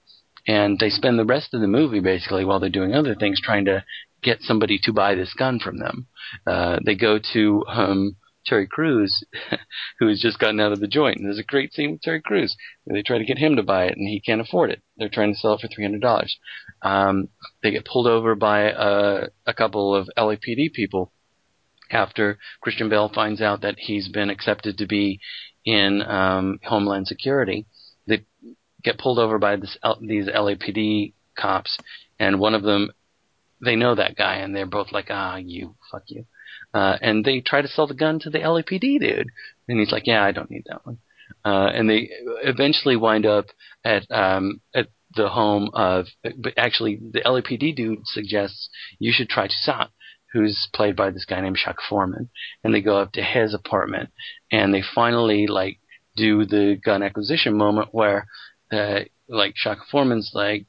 and 0.47 0.77
they 0.79 0.89
spend 0.89 1.17
the 1.17 1.25
rest 1.25 1.53
of 1.53 1.61
the 1.61 1.67
movie 1.67 1.99
basically 1.99 2.45
while 2.45 2.59
they're 2.59 2.69
doing 2.69 2.93
other 2.93 3.15
things 3.15 3.41
trying 3.41 3.65
to 3.65 3.83
get 4.23 4.41
somebody 4.41 4.79
to 4.83 4.93
buy 4.93 5.15
this 5.15 5.33
gun 5.33 5.59
from 5.59 5.79
them. 5.79 6.07
Uh, 6.45 6.79
they 6.85 6.95
go 6.95 7.19
to 7.33 7.63
um, 7.67 8.15
Terry 8.45 8.67
Crews, 8.67 9.23
who 9.99 10.07
has 10.07 10.21
just 10.21 10.39
gotten 10.39 10.59
out 10.59 10.71
of 10.71 10.79
the 10.79 10.87
joint. 10.87 11.17
And 11.17 11.25
there's 11.25 11.39
a 11.39 11.43
great 11.43 11.73
scene 11.73 11.91
with 11.91 12.01
Terry 12.01 12.21
Crews. 12.21 12.55
They 12.85 13.03
try 13.03 13.17
to 13.17 13.25
get 13.25 13.37
him 13.37 13.55
to 13.57 13.63
buy 13.63 13.85
it, 13.85 13.97
and 13.97 14.07
he 14.07 14.21
can't 14.21 14.41
afford 14.41 14.71
it. 14.71 14.81
They're 14.97 15.09
trying 15.09 15.33
to 15.33 15.39
sell 15.39 15.53
it 15.53 15.61
for 15.61 15.67
three 15.67 15.83
hundred 15.83 16.01
dollars. 16.01 16.37
Um, 16.81 17.29
they 17.61 17.71
get 17.71 17.85
pulled 17.85 18.07
over 18.07 18.35
by 18.35 18.61
a, 18.71 19.27
a 19.45 19.53
couple 19.53 19.93
of 19.93 20.09
LAPD 20.17 20.73
people 20.73 21.11
after 21.91 22.37
Christian 22.61 22.89
Bale 22.89 23.11
finds 23.13 23.41
out 23.41 23.61
that 23.61 23.75
he's 23.77 24.09
been 24.09 24.29
accepted 24.29 24.77
to 24.77 24.87
be 24.87 25.19
in 25.65 26.01
um, 26.01 26.59
Homeland 26.63 27.07
Security. 27.07 27.65
They 28.07 28.25
get 28.83 28.97
pulled 28.97 29.19
over 29.19 29.37
by 29.37 29.57
this, 29.57 29.77
these 30.01 30.27
LAPD 30.27 31.13
cops, 31.37 31.77
and 32.19 32.39
one 32.39 32.55
of 32.55 32.63
them, 32.63 32.91
they 33.63 33.75
know 33.75 33.95
that 33.95 34.15
guy, 34.15 34.35
and 34.35 34.55
they're 34.55 34.65
both 34.65 34.91
like, 34.91 35.07
"Ah, 35.09 35.37
you, 35.37 35.75
fuck 35.91 36.03
you." 36.07 36.25
Uh, 36.73 36.97
and 37.01 37.23
they 37.25 37.41
try 37.41 37.61
to 37.61 37.67
sell 37.67 37.87
the 37.87 37.93
gun 37.93 38.19
to 38.19 38.29
the 38.29 38.39
LAPD 38.39 38.99
dude, 38.99 39.29
and 39.67 39.79
he's 39.79 39.91
like, 39.91 40.07
"Yeah, 40.07 40.23
I 40.23 40.31
don't 40.31 40.51
need 40.51 40.65
that 40.67 40.85
one." 40.85 40.99
Uh, 41.43 41.69
and 41.73 41.89
they 41.89 42.09
eventually 42.43 42.95
wind 42.95 43.25
up 43.25 43.47
at 43.83 44.09
um, 44.11 44.61
at 44.73 44.87
the 45.15 45.29
home 45.29 45.69
of, 45.73 46.07
but 46.37 46.53
actually, 46.57 46.99
the 47.11 47.21
LAPD 47.21 47.75
dude 47.75 48.05
suggests 48.05 48.69
you 48.99 49.11
should 49.13 49.29
try 49.29 49.47
Toussaint, 49.47 49.89
who's 50.33 50.67
played 50.73 50.95
by 50.95 51.09
this 51.09 51.25
guy 51.25 51.41
named 51.41 51.57
Chaka 51.57 51.81
Forman, 51.89 52.29
and 52.63 52.73
they 52.73 52.81
go 52.81 52.97
up 52.99 53.13
to 53.13 53.23
his 53.23 53.53
apartment, 53.53 54.09
and 54.51 54.73
they 54.73 54.83
finally 54.93 55.47
like 55.47 55.79
do 56.15 56.45
the 56.45 56.79
gun 56.83 57.03
acquisition 57.03 57.55
moment 57.55 57.89
where, 57.91 58.27
uh, 58.71 59.01
like 59.29 59.55
Chuck 59.55 59.79
Foreman's 59.89 60.31
like, 60.33 60.65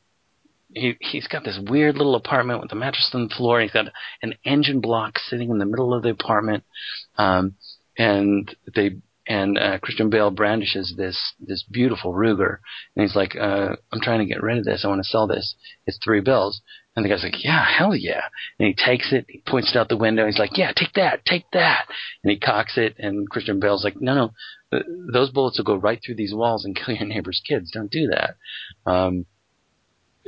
he 0.75 0.97
he's 1.01 1.27
got 1.27 1.45
this 1.45 1.59
weird 1.69 1.97
little 1.97 2.15
apartment 2.15 2.61
with 2.61 2.73
a 2.73 2.77
mattress 2.77 3.11
on 3.15 3.29
the 3.29 3.35
floor. 3.35 3.61
He's 3.61 3.73
got 3.73 3.87
an 4.23 4.35
engine 4.45 4.81
block 4.81 5.19
sitting 5.19 5.51
in 5.51 5.59
the 5.59 5.67
middle 5.67 5.95
of 5.95 6.03
the 6.03 6.11
apartment, 6.11 6.65
um, 7.17 7.55
and 7.97 8.55
they 8.75 8.97
and 9.27 9.59
uh, 9.59 9.79
Christian 9.81 10.09
Bale 10.09 10.31
brandishes 10.31 10.95
this 10.97 11.35
this 11.39 11.65
beautiful 11.71 12.13
Ruger, 12.13 12.59
and 12.97 13.03
he's 13.03 13.17
like, 13.17 13.37
uh, 13.37 13.77
"I'm 13.93 14.01
trying 14.01 14.21
to 14.21 14.33
get 14.33 14.43
rid 14.43 14.59
of 14.59 14.65
this. 14.65 14.85
I 14.85 14.89
want 14.89 15.03
to 15.03 15.09
sell 15.09 15.27
this. 15.27 15.55
It's 15.87 15.99
three 16.03 16.21
bills." 16.21 16.61
And 16.97 17.05
the 17.05 17.11
guy's 17.11 17.23
like, 17.23 17.45
"Yeah, 17.45 17.65
hell 17.65 17.95
yeah!" 17.95 18.23
And 18.59 18.67
he 18.67 18.75
takes 18.75 19.13
it, 19.13 19.27
he 19.29 19.43
points 19.47 19.71
it 19.71 19.79
out 19.79 19.89
the 19.89 19.97
window. 19.97 20.27
He's 20.27 20.39
like, 20.39 20.57
"Yeah, 20.57 20.73
take 20.75 20.95
that, 20.95 21.25
take 21.25 21.45
that." 21.53 21.87
And 22.25 22.31
he 22.31 22.39
cocks 22.39 22.77
it, 22.77 22.97
and 22.99 23.29
Christian 23.29 23.61
Bale's 23.61 23.85
like, 23.85 24.01
"No, 24.01 24.15
no, 24.15 24.33
th- 24.73 24.87
those 25.13 25.31
bullets 25.31 25.59
will 25.59 25.65
go 25.65 25.77
right 25.77 26.01
through 26.05 26.17
these 26.17 26.35
walls 26.35 26.65
and 26.65 26.75
kill 26.75 26.95
your 26.95 27.07
neighbor's 27.07 27.41
kids. 27.47 27.71
Don't 27.71 27.91
do 27.91 28.09
that." 28.09 28.37
Um, 28.91 29.27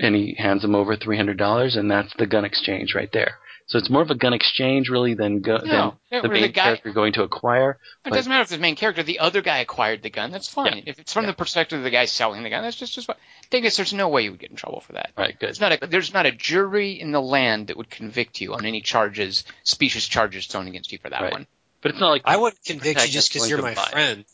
and 0.00 0.14
he 0.14 0.34
hands 0.38 0.64
him 0.64 0.74
over 0.74 0.96
three 0.96 1.16
hundred 1.16 1.36
dollars, 1.38 1.76
and 1.76 1.90
that's 1.90 2.12
the 2.18 2.26
gun 2.26 2.44
exchange 2.44 2.94
right 2.94 3.10
there. 3.12 3.38
So 3.66 3.78
it's 3.78 3.88
more 3.88 4.02
of 4.02 4.10
a 4.10 4.16
gun 4.16 4.32
exchange 4.32 4.88
really 4.88 5.14
than 5.14 5.42
go, 5.42 5.58
No, 5.58 5.94
than 6.10 6.22
the 6.22 6.28
the 6.28 6.34
main 6.34 6.50
guy- 6.50 6.62
character 6.64 6.92
going 6.92 7.12
to 7.12 7.22
acquire. 7.22 7.70
It 7.72 7.78
But- 8.10 8.14
doesn't 8.14 8.28
matter 8.28 8.42
if 8.42 8.48
the 8.48 8.58
main 8.58 8.74
character, 8.74 9.04
the 9.04 9.20
other 9.20 9.42
guy 9.42 9.58
acquired 9.58 10.02
the 10.02 10.10
gun. 10.10 10.32
That's 10.32 10.48
fine. 10.48 10.78
Yeah. 10.78 10.82
If 10.86 10.98
it's 10.98 11.12
from 11.12 11.24
Yeah. 11.24 11.30
the 11.30 11.36
perspective 11.36 11.78
of 11.78 11.84
the 11.84 11.90
guy 11.90 12.06
selling 12.06 12.42
the 12.42 12.50
gun, 12.50 12.64
that's 12.64 12.76
just 12.76 12.94
just 12.94 13.06
fine. 13.06 13.14
Thing 13.52 13.62
is, 13.64 13.76
there's 13.76 13.92
no 13.92 14.08
way 14.08 14.22
you 14.24 14.32
would 14.32 14.40
get 14.40 14.50
in 14.50 14.56
trouble 14.56 14.80
for 14.80 14.94
that. 14.94 15.10
Right, 15.16 15.38
good. 15.38 15.50
It's 15.50 15.60
not 15.60 15.70
a, 15.80 15.86
there's 15.86 16.12
not 16.12 16.26
a 16.26 16.32
jury 16.32 17.00
in 17.00 17.12
the 17.12 17.22
land 17.22 17.68
that 17.68 17.76
would 17.76 17.90
convict 17.90 18.40
you 18.40 18.54
on 18.54 18.66
any 18.66 18.80
charges, 18.80 19.44
specious 19.62 20.08
charges 20.08 20.46
thrown 20.48 20.66
against 20.66 20.90
you 20.90 20.98
for 20.98 21.10
that 21.10 21.22
Right. 21.22 21.32
one. 21.32 21.46
But 21.80 21.92
it's 21.92 22.00
not 22.00 22.10
like 22.10 22.22
I 22.24 22.38
wouldn't 22.38 22.62
convict 22.64 23.02
you 23.06 23.08
just 23.12 23.32
because 23.32 23.48
you're 23.48 23.62
my 23.62 23.74
buy. 23.74 23.84
friend. 23.84 24.24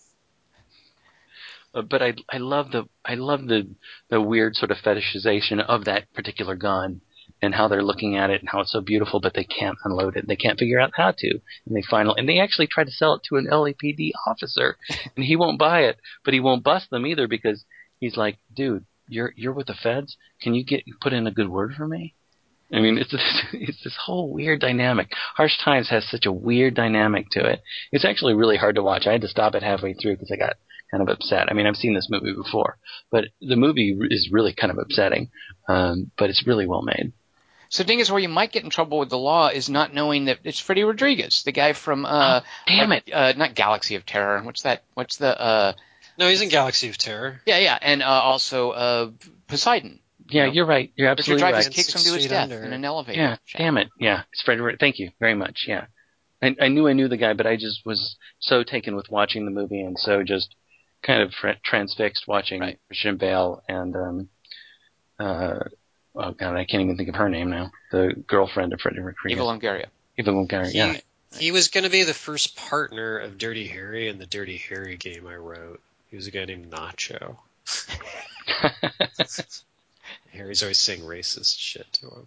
Uh, 1.76 1.82
but 1.82 2.02
I 2.02 2.14
I 2.30 2.38
love 2.38 2.70
the 2.72 2.88
I 3.04 3.14
love 3.14 3.46
the 3.46 3.68
the 4.08 4.20
weird 4.20 4.56
sort 4.56 4.70
of 4.70 4.78
fetishization 4.78 5.60
of 5.60 5.84
that 5.84 6.12
particular 6.14 6.56
gun 6.56 7.02
and 7.42 7.54
how 7.54 7.68
they're 7.68 7.82
looking 7.82 8.16
at 8.16 8.30
it 8.30 8.40
and 8.40 8.48
how 8.48 8.60
it's 8.60 8.72
so 8.72 8.80
beautiful, 8.80 9.20
but 9.20 9.34
they 9.34 9.44
can't 9.44 9.76
unload 9.84 10.16
it. 10.16 10.26
They 10.26 10.36
can't 10.36 10.58
figure 10.58 10.80
out 10.80 10.92
how 10.94 11.12
to, 11.18 11.30
and 11.66 11.76
they 11.76 11.82
finally 11.82 12.14
and 12.18 12.28
they 12.28 12.40
actually 12.40 12.66
try 12.66 12.84
to 12.84 12.90
sell 12.90 13.14
it 13.14 13.22
to 13.28 13.36
an 13.36 13.46
LAPD 13.50 14.12
officer, 14.26 14.78
and 15.16 15.24
he 15.24 15.36
won't 15.36 15.58
buy 15.58 15.80
it, 15.82 15.98
but 16.24 16.32
he 16.32 16.40
won't 16.40 16.64
bust 16.64 16.88
them 16.90 17.06
either 17.06 17.28
because 17.28 17.64
he's 18.00 18.16
like, 18.16 18.38
dude, 18.54 18.86
you're 19.08 19.34
you're 19.36 19.52
with 19.52 19.66
the 19.66 19.74
feds. 19.74 20.16
Can 20.40 20.54
you 20.54 20.64
get 20.64 20.84
put 21.02 21.12
in 21.12 21.26
a 21.26 21.32
good 21.32 21.50
word 21.50 21.74
for 21.76 21.86
me? 21.86 22.14
I 22.72 22.80
mean, 22.80 22.98
it's 22.98 23.12
this, 23.12 23.42
it's 23.52 23.84
this 23.84 23.96
whole 24.06 24.32
weird 24.32 24.60
dynamic. 24.60 25.08
Harsh 25.36 25.58
Times 25.62 25.90
has 25.90 26.08
such 26.08 26.26
a 26.26 26.32
weird 26.32 26.74
dynamic 26.74 27.28
to 27.32 27.44
it. 27.44 27.60
It's 27.92 28.04
actually 28.04 28.34
really 28.34 28.56
hard 28.56 28.76
to 28.76 28.82
watch. 28.82 29.06
I 29.06 29.12
had 29.12 29.20
to 29.20 29.28
stop 29.28 29.54
it 29.54 29.62
halfway 29.62 29.94
through 29.94 30.14
because 30.14 30.32
I 30.32 30.36
got 30.36 30.56
kind 30.90 31.02
of 31.02 31.08
upset. 31.08 31.50
I 31.50 31.54
mean, 31.54 31.66
I've 31.66 31.76
seen 31.76 31.94
this 31.94 32.08
movie 32.10 32.32
before, 32.32 32.78
but 33.10 33.26
the 33.40 33.56
movie 33.56 33.96
is 34.10 34.30
really 34.30 34.52
kind 34.52 34.70
of 34.70 34.78
upsetting. 34.78 35.30
Um, 35.68 36.10
but 36.16 36.30
it's 36.30 36.46
really 36.46 36.66
well 36.66 36.82
made. 36.82 37.12
So 37.68 37.82
the 37.82 37.88
thing 37.88 37.98
is, 38.00 38.10
where 38.10 38.20
you 38.20 38.28
might 38.28 38.52
get 38.52 38.62
in 38.64 38.70
trouble 38.70 38.98
with 38.98 39.10
the 39.10 39.18
law 39.18 39.48
is 39.48 39.68
not 39.68 39.92
knowing 39.92 40.26
that 40.26 40.38
it's 40.44 40.60
Freddy 40.60 40.84
Rodriguez, 40.84 41.42
the 41.42 41.52
guy 41.52 41.72
from 41.72 42.06
uh, 42.06 42.42
Damn 42.66 42.92
it! 42.92 43.10
uh, 43.12 43.32
not 43.36 43.54
Galaxy 43.54 43.96
of 43.96 44.06
Terror. 44.06 44.40
What's 44.42 44.62
that? 44.62 44.84
What's 44.94 45.16
the 45.16 45.40
uh, 45.40 45.72
No, 46.16 46.28
he's 46.28 46.42
in 46.42 46.48
Galaxy 46.48 46.88
of 46.88 46.98
Terror. 46.98 47.40
yeah, 47.44 47.58
yeah, 47.58 47.78
and 47.80 48.02
uh, 48.02 48.06
also 48.06 48.70
uh, 48.70 49.10
Poseidon. 49.48 49.98
Yeah, 50.28 50.46
know, 50.46 50.52
you're 50.52 50.66
right. 50.66 50.92
You're 50.96 51.08
absolutely 51.08 51.42
Richard 51.42 51.56
absolutely 51.56 51.62
Dreyfuss 51.62 51.66
right. 51.66 51.74
kicks 51.74 52.06
him 52.06 52.12
to 52.12 52.18
his 52.18 52.26
death 52.30 52.42
Under. 52.44 52.64
in 52.64 52.72
an 52.72 52.84
elevator. 52.84 53.20
Yeah, 53.20 53.36
shaft. 53.44 53.58
damn 53.58 53.78
it. 53.78 53.88
Yeah, 53.98 54.22
it's 54.32 54.42
Fred. 54.42 54.58
Thank 54.78 54.98
you 54.98 55.10
very 55.18 55.34
much. 55.34 55.64
Yeah, 55.66 55.86
I, 56.42 56.54
I 56.60 56.68
knew 56.68 56.86
I 56.86 56.92
knew 56.92 57.08
the 57.08 57.16
guy, 57.16 57.34
but 57.34 57.46
I 57.46 57.56
just 57.56 57.84
was 57.84 58.16
so 58.38 58.62
taken 58.62 58.96
with 58.96 59.10
watching 59.10 59.44
the 59.44 59.50
movie 59.50 59.80
and 59.80 59.98
so 59.98 60.22
just 60.22 60.54
kind 61.06 61.22
of 61.22 61.32
fr- 61.34 61.50
transfixed 61.64 62.26
watching 62.26 62.60
Right. 62.60 62.78
Christian 62.88 63.16
Bale 63.16 63.62
and 63.68 63.94
um, 63.96 64.28
uh, 65.18 65.60
oh 66.14 66.32
god, 66.32 66.56
I 66.56 66.64
can't 66.64 66.82
even 66.82 66.96
think 66.96 67.08
of 67.08 67.14
her 67.16 67.28
name 67.28 67.50
now. 67.50 67.70
The 67.92 68.14
girlfriend 68.26 68.72
of 68.72 68.80
Freddie 68.80 69.00
Mercury. 69.00 69.32
Eva 69.32 69.42
Longoria. 69.42 69.86
Eva 70.18 70.30
Longoria. 70.32 70.72
Yeah. 70.74 70.96
He 71.38 71.50
was 71.50 71.68
going 71.68 71.84
to 71.84 71.90
be 71.90 72.02
the 72.04 72.14
first 72.14 72.56
partner 72.56 73.18
of 73.18 73.36
Dirty 73.36 73.66
Harry 73.66 74.08
in 74.08 74.18
the 74.18 74.26
Dirty 74.26 74.56
Harry 74.68 74.96
game 74.96 75.26
I 75.26 75.36
wrote. 75.36 75.80
He 76.10 76.16
was 76.16 76.26
a 76.26 76.30
guy 76.30 76.44
named 76.46 76.70
Nacho. 76.70 77.36
Harry's 80.32 80.62
always 80.62 80.78
saying 80.78 81.00
racist 81.00 81.58
shit 81.58 81.90
to 81.94 82.06
him. 82.06 82.26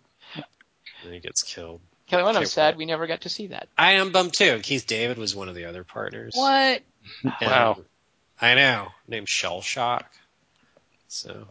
And 1.04 1.14
he 1.14 1.20
gets 1.20 1.44
killed. 1.44 1.80
Kelly, 2.08 2.24
I'm 2.24 2.46
sad 2.46 2.74
well- 2.74 2.80
we 2.80 2.86
never 2.86 3.08
got 3.08 3.22
to 3.22 3.30
see 3.30 3.48
that. 3.48 3.68
I 3.78 3.94
am 3.94 4.12
bummed 4.12 4.34
too. 4.34 4.60
Keith 4.62 4.86
David 4.88 5.18
was 5.18 5.36
one 5.36 5.48
of 5.50 5.56
the 5.56 5.66
other 5.66 5.84
partners. 5.84 6.34
What? 6.36 6.82
And 7.24 7.34
Wow. 7.42 7.78
I 8.42 8.56
know. 8.56 8.90
Named 9.08 9.28
Shell 9.28 9.62
Shock. 9.62 10.10
So, 11.08 11.48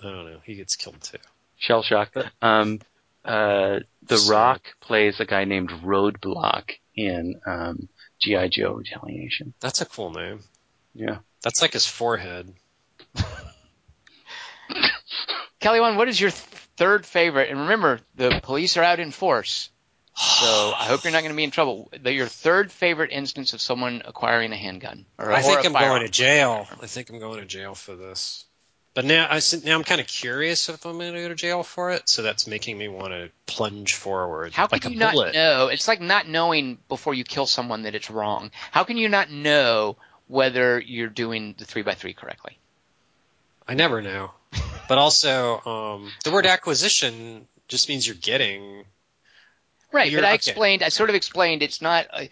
I 0.00 0.04
don't 0.04 0.30
know. 0.30 0.38
He 0.44 0.54
gets 0.54 0.76
killed 0.76 1.00
too. 1.02 1.18
Shell 1.58 1.82
shock. 1.82 2.14
Um, 2.40 2.80
uh, 3.24 3.80
The 4.02 4.16
So- 4.18 4.32
Rock 4.32 4.62
plays 4.80 5.20
a 5.20 5.24
guy 5.24 5.44
named 5.44 5.70
Roadblock 5.70 6.70
in 6.96 7.40
um, 7.46 7.88
GI 8.20 8.48
Joe 8.48 8.72
Retaliation. 8.74 9.54
That's 9.60 9.80
a 9.80 9.86
cool 9.86 10.10
name. 10.10 10.40
Yeah. 10.94 11.18
That's 11.42 11.60
like 11.62 11.72
his 11.74 11.86
forehead. 11.86 12.52
Kelly, 15.60 15.80
one, 15.80 15.96
what 15.96 16.08
is 16.08 16.20
your 16.20 16.30
th- 16.30 16.42
third 16.76 17.06
favorite? 17.06 17.50
And 17.50 17.60
remember, 17.60 18.00
the 18.16 18.40
police 18.42 18.76
are 18.76 18.82
out 18.82 18.98
in 19.00 19.10
force. 19.12 19.70
So 20.14 20.74
I 20.78 20.84
hope 20.86 21.04
you're 21.04 21.12
not 21.12 21.20
going 21.20 21.32
to 21.32 21.36
be 21.36 21.44
in 21.44 21.50
trouble. 21.50 21.90
Your 22.04 22.26
third 22.26 22.70
favorite 22.70 23.10
instance 23.12 23.54
of 23.54 23.60
someone 23.60 24.02
acquiring 24.04 24.52
a 24.52 24.56
handgun, 24.56 25.06
or, 25.18 25.32
I 25.32 25.38
or 25.38 25.42
think 25.42 25.64
I'm 25.64 25.72
firearm. 25.72 25.98
going 25.98 26.06
to 26.06 26.12
jail. 26.12 26.66
I 26.82 26.86
think 26.86 27.10
I'm 27.10 27.18
going 27.18 27.40
to 27.40 27.46
jail 27.46 27.74
for 27.74 27.96
this. 27.96 28.44
But 28.94 29.06
now, 29.06 29.26
I, 29.30 29.40
now 29.64 29.74
I'm 29.74 29.84
kind 29.84 30.02
of 30.02 30.06
curious 30.06 30.68
if 30.68 30.84
I'm 30.84 30.98
going 30.98 31.14
to 31.14 31.22
go 31.22 31.28
to 31.28 31.34
jail 31.34 31.62
for 31.62 31.92
it. 31.92 32.10
So 32.10 32.20
that's 32.20 32.46
making 32.46 32.76
me 32.76 32.88
want 32.88 33.14
to 33.14 33.30
plunge 33.46 33.94
forward, 33.94 34.52
How 34.52 34.68
like 34.70 34.82
can 34.82 34.92
you 34.92 34.98
not 34.98 35.14
bullet. 35.14 35.32
know? 35.32 35.68
It's 35.68 35.88
like 35.88 36.02
not 36.02 36.28
knowing 36.28 36.76
before 36.90 37.14
you 37.14 37.24
kill 37.24 37.46
someone 37.46 37.82
that 37.84 37.94
it's 37.94 38.10
wrong. 38.10 38.50
How 38.70 38.84
can 38.84 38.98
you 38.98 39.08
not 39.08 39.30
know 39.30 39.96
whether 40.28 40.78
you're 40.78 41.08
doing 41.08 41.54
the 41.56 41.64
three 41.64 41.80
by 41.80 41.94
three 41.94 42.12
correctly? 42.12 42.58
I 43.66 43.72
never 43.74 44.02
know. 44.02 44.32
But 44.88 44.98
also, 44.98 45.60
um, 45.64 46.12
the 46.24 46.30
word 46.30 46.44
acquisition 46.44 47.46
just 47.68 47.88
means 47.88 48.06
you're 48.06 48.14
getting. 48.16 48.84
Right, 49.92 50.10
You're- 50.10 50.22
but 50.22 50.26
I 50.26 50.30
okay. 50.30 50.34
explained. 50.36 50.82
I 50.82 50.88
sort 50.88 51.10
of 51.10 51.14
explained. 51.16 51.62
It's 51.62 51.82
not 51.82 52.06
uh, 52.12 52.24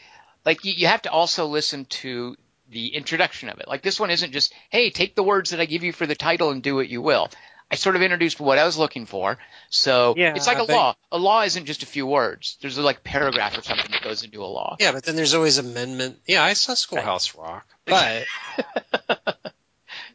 like 0.44 0.64
you, 0.64 0.72
you 0.74 0.86
have 0.86 1.02
to 1.02 1.10
also 1.10 1.46
listen 1.46 1.84
to 1.86 2.36
the 2.68 2.94
introduction 2.94 3.48
of 3.48 3.58
it. 3.58 3.68
Like 3.68 3.82
this 3.82 3.98
one 4.00 4.10
isn't 4.10 4.32
just, 4.32 4.54
hey, 4.70 4.90
take 4.90 5.14
the 5.16 5.22
words 5.22 5.50
that 5.50 5.60
I 5.60 5.64
give 5.66 5.82
you 5.82 5.92
for 5.92 6.06
the 6.06 6.14
title 6.14 6.50
and 6.50 6.62
do 6.62 6.74
what 6.76 6.88
you 6.88 7.02
will. 7.02 7.28
I 7.72 7.76
sort 7.76 7.94
of 7.94 8.02
introduced 8.02 8.40
what 8.40 8.58
I 8.58 8.64
was 8.64 8.76
looking 8.78 9.06
for. 9.06 9.38
So 9.68 10.14
Yeah, 10.16 10.34
it's 10.34 10.46
like 10.48 10.58
a 10.58 10.64
law. 10.64 10.94
A 11.12 11.18
law 11.18 11.42
isn't 11.42 11.66
just 11.66 11.82
a 11.84 11.86
few 11.86 12.04
words. 12.06 12.58
There's 12.60 12.78
a 12.78 12.82
like 12.82 13.04
paragraph 13.04 13.56
or 13.56 13.62
something 13.62 13.90
that 13.92 14.02
goes 14.02 14.24
into 14.24 14.42
a 14.42 14.46
law. 14.46 14.76
Yeah, 14.80 14.90
but 14.92 15.04
then 15.04 15.14
there's 15.14 15.34
always 15.34 15.58
amendment. 15.58 16.18
Yeah, 16.26 16.42
I 16.42 16.54
saw 16.54 16.74
Schoolhouse 16.74 17.36
Rock, 17.36 17.66
but 17.84 18.26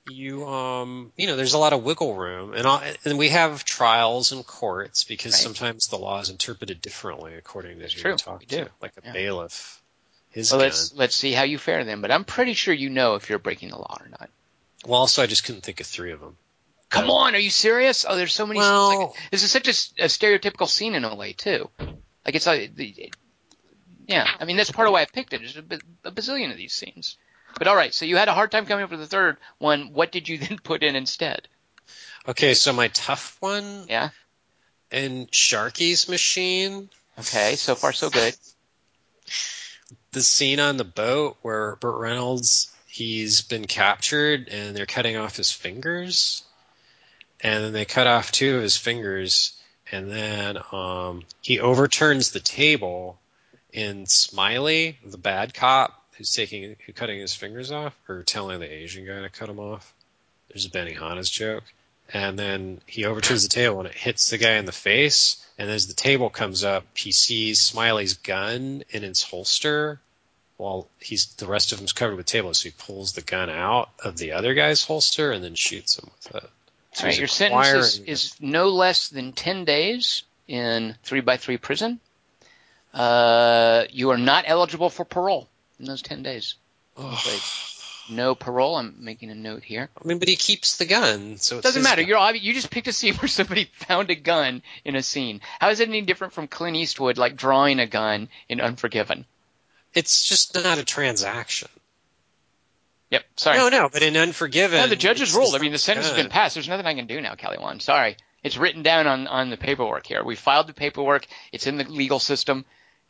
you 0.10 0.45
um 0.48 1.11
you 1.18 1.27
know 1.27 1.36
there's 1.36 1.53
a 1.53 1.57
lot 1.57 1.73
of 1.73 1.84
wiggle 1.84 2.14
room, 2.15 2.53
and 2.53 2.65
all, 2.68 2.82
and 3.06 3.18
we 3.18 3.30
have 3.30 3.64
trials 3.65 4.32
and 4.32 4.45
courts 4.45 5.03
because 5.03 5.34
Right. 5.34 5.41
sometimes 5.41 5.88
the 5.88 5.98
law 5.98 6.19
is 6.19 6.30
interpreted 6.30 6.82
differently 6.82 7.34
according 7.36 7.76
to 7.77 7.82
That's 7.82 7.94
who 7.94 8.02
true. 8.02 8.11
you 8.11 8.18
talk 8.18 8.40
We 8.41 8.45
do. 8.45 8.65
to, 8.65 8.72
like 8.82 8.94
a 8.98 9.02
Yeah. 9.06 9.14
bailiff. 9.14 9.82
His 10.30 10.52
gun. 10.52 10.60
let's 10.60 10.94
let's 10.94 11.15
see 11.15 11.32
how 11.32 11.44
you 11.44 11.57
fare 11.57 11.84
then. 11.86 12.02
But 12.02 12.11
I'm 12.11 12.26
pretty 12.26 12.53
sure 12.53 12.73
you 12.73 12.90
know 12.90 13.15
if 13.15 13.30
you're 13.30 13.40
breaking 13.40 13.69
the 13.69 13.77
law 13.77 13.98
or 13.99 14.07
not. 14.10 14.30
Well, 14.86 14.99
also 14.99 15.23
I 15.23 15.27
just 15.27 15.44
couldn't 15.45 15.61
think 15.61 15.80
of 15.80 15.88
three 15.88 16.11
of 16.11 16.19
them. 16.19 16.38
Come 16.90 17.10
on, 17.10 17.34
are 17.36 17.40
you 17.40 17.49
serious? 17.49 18.06
Oh, 18.07 18.15
there's 18.15 18.34
so 18.34 18.45
many. 18.45 18.60
Well- 18.60 19.07
like, 19.07 19.32
this 19.32 19.44
is 19.44 19.52
such 19.52 19.68
a 19.68 19.72
stereotypical 19.72 20.68
scene 20.68 20.94
in 20.94 21.03
la 21.03 21.26
too. 21.36 21.69
Like 22.26 22.36
it's 22.36 22.45
like, 22.45 22.76
the, 22.76 23.11
yeah. 24.07 24.27
I 24.40 24.45
mean, 24.45 24.57
that's 24.57 24.72
part 24.72 24.88
of 24.88 24.91
why 24.94 25.02
I 25.02 25.06
picked 25.06 25.34
it. 25.34 25.40
There's 25.40 25.57
a, 25.57 26.07
a 26.07 26.11
bazillion 26.11 26.52
of 26.52 26.57
these 26.57 26.73
scenes. 26.73 27.18
But 27.57 27.68
all 27.68 27.76
right, 27.76 27.94
so 27.94 28.06
you 28.06 28.18
had 28.18 28.27
a 28.27 28.34
hard 28.34 28.52
time 28.52 28.65
coming 28.65 28.84
up 28.84 28.91
with 28.91 28.99
the 28.99 29.07
third 29.07 29.38
one. 29.57 29.94
What 29.94 30.11
did 30.11 30.27
you 30.30 30.38
then 30.40 30.57
put 30.61 30.84
in 30.84 30.95
instead? 30.95 31.48
Okay, 32.27 32.53
so 32.53 32.73
my 32.73 32.88
tough 32.90 33.38
one 33.40 33.86
Yeah. 33.88 34.10
and 34.91 35.30
Sharky's 35.32 36.10
machine. 36.10 36.90
Okay. 37.19 37.56
So 37.56 37.76
far, 37.76 37.94
so 37.94 38.10
good. 38.10 38.36
the 40.11 40.22
scene 40.22 40.60
on 40.60 40.77
the 40.77 40.84
boat 40.84 41.38
where 41.41 41.76
Burt 41.77 41.99
Reynolds 41.99 42.72
he's 42.88 43.41
been 43.41 43.65
captured 43.65 44.48
and 44.49 44.76
they're 44.76 44.86
cutting 44.86 45.18
off 45.18 45.36
his 45.38 45.52
fingers, 45.52 46.44
and 47.41 47.64
then 47.64 47.73
they 47.73 47.86
cut 47.86 48.07
off 48.07 48.32
two 48.32 48.56
of 48.57 48.64
his 48.64 48.77
fingers, 48.77 49.61
and 49.91 50.10
then 50.10 50.57
um, 50.72 51.23
he 51.41 51.60
overturns 51.60 52.32
the 52.32 52.40
table, 52.40 53.19
and 53.73 54.10
Smiley, 54.10 54.98
the 55.06 55.18
bad 55.18 55.53
cop 55.53 56.05
who's 56.18 56.34
taking 56.34 56.76
who 56.86 56.94
cutting 56.94 57.20
his 57.20 57.34
fingers 57.34 57.72
off, 57.72 57.96
or 58.08 58.24
telling 58.24 58.60
the 58.60 58.72
Asian 58.72 59.06
guy 59.06 59.22
to 59.22 59.30
cut 59.30 59.48
them 59.48 59.60
off. 59.60 59.94
There's 60.50 60.66
a 60.66 60.70
Benihana's 60.70 61.30
joke. 61.30 61.64
And 62.14 62.38
then 62.38 62.82
he 62.86 63.06
overturns 63.06 63.44
the 63.44 63.50
table 63.50 63.80
and 63.80 63.88
it 63.88 63.96
hits 63.96 64.30
the 64.30 64.38
guy 64.38 64.54
in 64.54 64.66
the 64.66 64.72
face. 64.72 65.44
And 65.58 65.70
as 65.70 65.88
the 65.88 65.94
table 65.94 66.30
comes 66.30 66.64
up, 66.64 66.86
he 66.96 67.12
sees 67.12 67.60
Smiley's 67.60 68.14
gun 68.14 68.84
in 68.92 69.04
its 69.04 69.24
holster 69.24 70.00
while 70.58 70.88
he's 71.00 71.26
the 71.36 71.48
rest 71.48 71.72
of 71.72 71.80
him's 71.80 71.94
covered 71.94 72.16
with 72.16 72.28
tables. 72.28 72.60
So 72.60 72.70
he 72.70 72.76
pulls 72.78 73.14
the 73.14 73.22
gun 73.22 73.50
out 73.50 73.90
of 74.04 74.18
the 74.18 74.34
other 74.34 74.54
guy's 74.54 74.84
holster 74.84 75.32
and 75.32 75.44
then 75.44 75.56
shoots 75.56 75.98
him 75.98 76.10
with 76.16 76.44
it. 76.44 76.50
So 76.94 77.06
right, 77.08 77.18
your 77.18 77.28
sentence 77.28 77.68
is, 77.68 78.00
is 78.00 78.36
no 78.40 78.70
less 78.70 79.10
than 79.10 79.34
ten 79.34 79.66
days 79.66 80.24
in 80.48 80.96
three 81.04 81.20
by 81.20 81.38
three 81.38 81.58
prison. 81.58 82.00
Uh, 82.94 83.86
you 83.90 84.12
are 84.12 84.18
not 84.18 84.46
eligible 84.48 84.90
for 84.90 85.04
parole 85.04 85.50
in 85.80 85.86
those 85.86 86.02
ten 86.02 86.24
days. 86.24 86.56
Like, 86.98 87.42
no 88.10 88.36
parole. 88.36 88.78
I'm 88.78 88.96
making 89.00 89.32
a 89.32 89.36
note 89.36 89.64
here. 89.64 89.90
I 90.02 90.08
mean, 90.08 90.20
but 90.20 90.28
he 90.28 90.36
keeps 90.36 90.78
the 90.78 90.86
gun, 90.86 91.38
so 91.38 91.58
it 91.58 91.64
Doesn't 91.64 91.84
matter. 91.84 92.02
You're 92.02 92.20
obvi- 92.20 92.42
you 92.42 92.54
just 92.54 92.70
picked 92.70 92.88
a 92.88 92.94
scene 92.94 93.16
where 93.16 93.28
somebody 93.28 93.70
found 93.74 94.10
a 94.10 94.16
gun 94.16 94.62
in 94.84 94.96
a 94.96 95.04
scene. 95.04 95.42
How 95.60 95.70
is 95.70 95.80
it 95.80 95.90
any 95.90 96.02
different 96.02 96.34
from 96.34 96.48
Clint 96.48 96.78
Eastwood 96.78 97.18
like 97.18 97.36
drawing 97.36 97.80
a 97.80 97.88
gun 97.88 98.30
in 98.48 98.62
Unforgiven? 98.62 99.26
It's 99.94 100.26
just 100.26 100.56
not 100.56 100.78
a 100.78 100.84
transaction. 100.84 101.70
Yep. 103.12 103.24
Sorry. 103.38 103.58
No, 103.58 103.70
no, 103.70 103.90
but 103.92 104.02
in 104.04 104.18
Unforgiven, 104.18 104.80
No, 104.80 104.88
the 104.88 104.96
judge 104.96 105.20
has 105.20 105.34
ruled. 105.34 105.56
I 105.56 105.60
mean, 105.60 105.72
the 105.72 105.78
sentence 105.78 106.08
has 106.08 106.18
been 106.18 106.30
passed. 106.30 106.56
There's 106.56 106.68
nothing 106.68 106.86
I 106.86 106.96
can 106.96 107.08
do 107.08 107.22
now, 107.22 107.36
Kelly 107.36 107.58
Wand. 107.58 107.82
Sorry. 107.82 108.18
It's 108.44 108.58
written 108.58 108.84
down 108.84 109.08
on, 109.08 109.28
on 109.28 109.50
the 109.50 109.58
paperwork 109.58 110.06
here. 110.06 110.24
We 110.24 110.36
filed 110.36 110.68
the 110.68 110.74
paperwork. 110.74 111.26
It's 111.52 111.66
in 111.66 111.78
the 111.78 111.84
legal 111.86 112.20
system. 112.20 112.66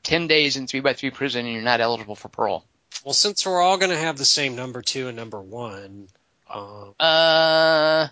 Ten 0.05 0.27
days 0.27 0.55
in 0.55 0.67
three 0.67 0.79
by 0.79 0.93
three 0.93 1.09
prison, 1.09 1.45
and 1.45 1.53
you're 1.53 1.63
not 1.63 1.81
eligible 1.81 2.15
for 2.15 2.29
parole. 2.29 2.63
Well, 3.03 3.13
since 3.13 3.45
we're 3.45 3.61
all 3.61 3.77
going 3.77 3.91
to 3.91 3.97
have 3.97 4.17
the 4.17 4.25
same 4.25 4.55
number 4.55 4.81
two 4.81 5.07
and 5.07 5.17
number 5.17 5.41
one, 5.41 6.07
um, 6.49 6.93
Uh, 6.99 8.07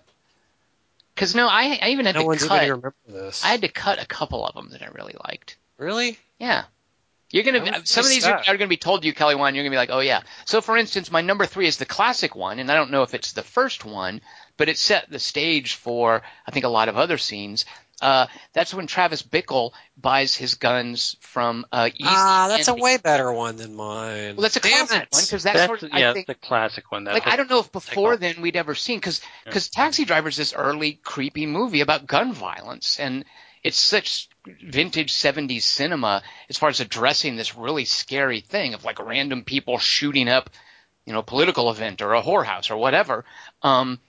because 1.13 1.35
no, 1.35 1.47
I, 1.47 1.79
I 1.81 1.89
even 1.89 2.05
had 2.05 2.15
no 2.15 2.31
to 2.33 2.39
cut. 2.39 2.49
going 2.49 2.61
remember 2.71 2.95
this. 3.07 3.43
I 3.45 3.49
had 3.49 3.61
to 3.61 3.67
cut 3.69 4.01
a 4.01 4.05
couple 4.05 4.45
of 4.45 4.55
them 4.55 4.69
that 4.71 4.81
I 4.81 4.87
really 4.87 5.15
liked. 5.23 5.57
really? 5.77 6.17
Yeah. 6.39 6.63
You're 7.31 7.43
gonna 7.43 7.83
some 7.85 8.05
of 8.05 8.11
these 8.11 8.27
are, 8.27 8.43
are 8.47 8.57
gonna 8.57 8.67
be 8.67 8.77
told 8.77 9.01
to 9.01 9.07
you, 9.07 9.13
Kelly 9.13 9.33
Wand. 9.33 9.55
You're 9.55 9.63
gonna 9.65 9.73
be 9.73 9.77
like, 9.77 9.89
oh 9.91 10.01
yeah. 10.01 10.21
So 10.45 10.61
for 10.61 10.77
instance, 10.77 11.11
my 11.11 11.21
number 11.21 11.47
three 11.47 11.65
is 11.65 11.77
the 11.77 11.85
classic 11.85 12.35
one, 12.35 12.59
and 12.59 12.71
I 12.71 12.75
don't 12.75 12.91
know 12.91 13.01
if 13.01 13.15
it's 13.15 13.33
the 13.33 13.41
first 13.41 13.85
one, 13.85 14.21
but 14.55 14.69
it 14.69 14.77
set 14.77 15.09
the 15.09 15.17
stage 15.17 15.73
for 15.73 16.21
I 16.45 16.51
think 16.51 16.65
a 16.65 16.69
lot 16.69 16.89
of 16.89 16.97
other 16.97 17.17
scenes. 17.17 17.65
Uh, 18.03 18.27
that's 18.51 18.73
when 18.73 18.85
Travis 18.85 19.23
Bickle 19.23 19.71
buys 19.97 20.35
his 20.35 20.55
guns 20.55 21.15
from 21.21 21.65
uh, 21.71 21.89
East. 21.93 22.03
Ah, 22.03 22.47
that's 22.49 22.67
a 22.67 22.75
way 22.75 22.97
better 22.97 23.31
one 23.31 23.55
than 23.55 23.75
mine. 23.75 24.35
Well, 24.35 24.41
that's 24.41 24.57
a 24.57 24.59
Damn 24.59 24.87
classic 24.87 25.03
it. 25.03 25.07
one 25.11 25.23
because 25.23 25.43
that's, 25.43 25.57
That's, 25.57 25.67
sort 25.67 25.83
of, 25.83 25.97
yeah, 25.97 26.09
I 26.09 26.13
think 26.13 26.27
the 26.27 26.35
classic 26.35 26.91
one. 26.91 27.05
That's 27.05 27.13
like 27.13 27.27
I 27.27 27.37
don't 27.37 27.49
know 27.49 27.59
if 27.59 27.71
before 27.71 28.17
then 28.17 28.41
we'd 28.41 28.57
ever 28.57 28.75
seen 28.75 28.97
because 28.97 29.21
because 29.45 29.69
Taxi 29.69 30.03
Driver's 30.03 30.35
this 30.35 30.53
early 30.53 30.99
creepy 31.03 31.45
movie 31.45 31.81
about 31.81 32.05
gun 32.05 32.33
violence 32.33 32.99
and 32.99 33.23
it's 33.63 33.79
such 33.79 34.27
vintage 34.45 35.13
70s 35.13 35.61
cinema 35.61 36.21
as 36.49 36.57
far 36.57 36.67
as 36.67 36.81
addressing 36.81 37.37
this 37.37 37.55
really 37.55 37.85
scary 37.85 38.41
thing 38.41 38.73
of 38.73 38.83
like 38.83 38.99
random 38.99 39.45
people 39.45 39.77
shooting 39.77 40.27
up 40.27 40.49
you 41.05 41.13
know 41.13 41.19
a 41.19 41.23
political 41.23 41.69
event 41.69 42.01
or 42.01 42.13
a 42.13 42.21
whorehouse 42.21 42.69
or 42.69 42.75
whatever 42.75 43.23
um 43.61 43.99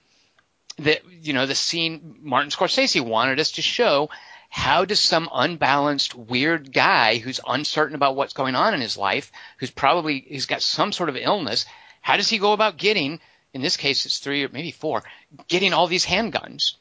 that 0.78 1.02
you 1.10 1.32
know 1.32 1.46
the 1.46 1.54
scene 1.54 2.16
Martin 2.22 2.50
Scorsese 2.50 3.00
wanted 3.00 3.40
us 3.40 3.52
to 3.52 3.62
show 3.62 4.10
how 4.50 4.84
does 4.84 5.00
some 5.00 5.28
unbalanced 5.32 6.14
weird 6.14 6.72
guy 6.72 7.18
who's 7.18 7.40
uncertain 7.46 7.94
about 7.94 8.16
what's 8.16 8.34
going 8.34 8.54
on 8.54 8.74
in 8.74 8.80
his 8.80 8.96
life 8.96 9.32
who's 9.58 9.70
probably 9.70 10.24
he's 10.28 10.46
got 10.46 10.62
some 10.62 10.92
sort 10.92 11.08
of 11.08 11.16
illness 11.16 11.66
how 12.00 12.16
does 12.16 12.28
he 12.28 12.38
go 12.38 12.52
about 12.52 12.76
getting 12.76 13.20
in 13.52 13.62
this 13.62 13.76
case 13.76 14.06
it's 14.06 14.18
three 14.18 14.44
or 14.44 14.48
maybe 14.48 14.70
four 14.70 15.02
getting 15.48 15.72
all 15.72 15.86
these 15.86 16.06
handguns 16.06 16.74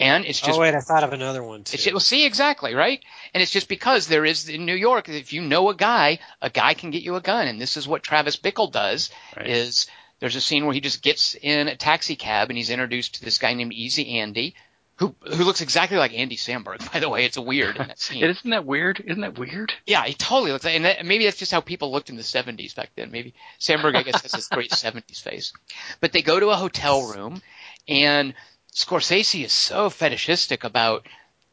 and 0.00 0.24
it's 0.24 0.40
just 0.40 0.58
oh 0.58 0.60
wait, 0.62 0.74
I 0.74 0.80
thought 0.80 1.04
of 1.04 1.12
another 1.12 1.42
one 1.42 1.62
too. 1.62 1.74
it's, 1.74 1.86
well, 1.86 2.00
see 2.00 2.24
exactly 2.24 2.74
right, 2.74 3.04
and 3.34 3.42
it's 3.42 3.52
just 3.52 3.68
because 3.68 4.06
there 4.06 4.24
is 4.24 4.48
in 4.48 4.64
New 4.64 4.74
York. 4.74 5.10
If 5.10 5.34
you 5.34 5.42
know 5.42 5.68
a 5.68 5.74
guy, 5.74 6.20
a 6.40 6.48
guy 6.48 6.72
can 6.72 6.90
get 6.90 7.02
you 7.02 7.16
a 7.16 7.20
gun, 7.20 7.46
and 7.46 7.60
this 7.60 7.76
is 7.76 7.86
what 7.86 8.02
Travis 8.02 8.38
Bickle 8.38 8.72
does. 8.72 9.10
Right. 9.36 9.46
Is 9.46 9.88
there's 10.20 10.36
a 10.36 10.40
scene 10.40 10.64
where 10.64 10.74
he 10.74 10.80
just 10.80 11.02
gets 11.02 11.34
in 11.34 11.68
a 11.68 11.76
taxi 11.76 12.16
cab 12.16 12.50
and 12.50 12.56
he's 12.56 12.70
introduced 12.70 13.16
to 13.16 13.24
this 13.24 13.38
guy 13.38 13.54
named 13.54 13.72
Easy 13.72 14.18
Andy, 14.20 14.54
who 14.96 15.14
who 15.22 15.44
looks 15.44 15.62
exactly 15.62 15.96
like 15.96 16.12
Andy 16.12 16.36
Samberg. 16.36 16.92
By 16.92 17.00
the 17.00 17.08
way, 17.08 17.24
it's 17.24 17.38
weird 17.38 17.76
in 17.76 17.88
that 17.88 17.98
scene. 17.98 18.22
Isn't 18.22 18.50
that 18.50 18.66
weird? 18.66 19.00
Isn't 19.00 19.22
that 19.22 19.38
weird? 19.38 19.72
Yeah, 19.86 20.04
he 20.04 20.14
totally 20.14 20.52
looks 20.52 20.64
like, 20.64 20.76
and 20.76 20.84
that, 20.84 21.04
maybe 21.04 21.24
that's 21.24 21.38
just 21.38 21.52
how 21.52 21.60
people 21.60 21.90
looked 21.90 22.10
in 22.10 22.16
the 22.16 22.22
70s 22.22 22.74
back 22.74 22.90
then. 22.96 23.10
Maybe 23.10 23.34
Samberg, 23.58 23.96
I 23.96 24.02
guess, 24.02 24.20
has 24.22 24.32
this 24.32 24.48
great 24.48 24.70
70s 24.70 25.22
face. 25.22 25.52
But 26.00 26.12
they 26.12 26.22
go 26.22 26.38
to 26.38 26.50
a 26.50 26.56
hotel 26.56 27.06
room, 27.08 27.40
and 27.88 28.34
Scorsese 28.74 29.44
is 29.44 29.52
so 29.52 29.88
fetishistic 29.90 30.64
about 30.64 31.06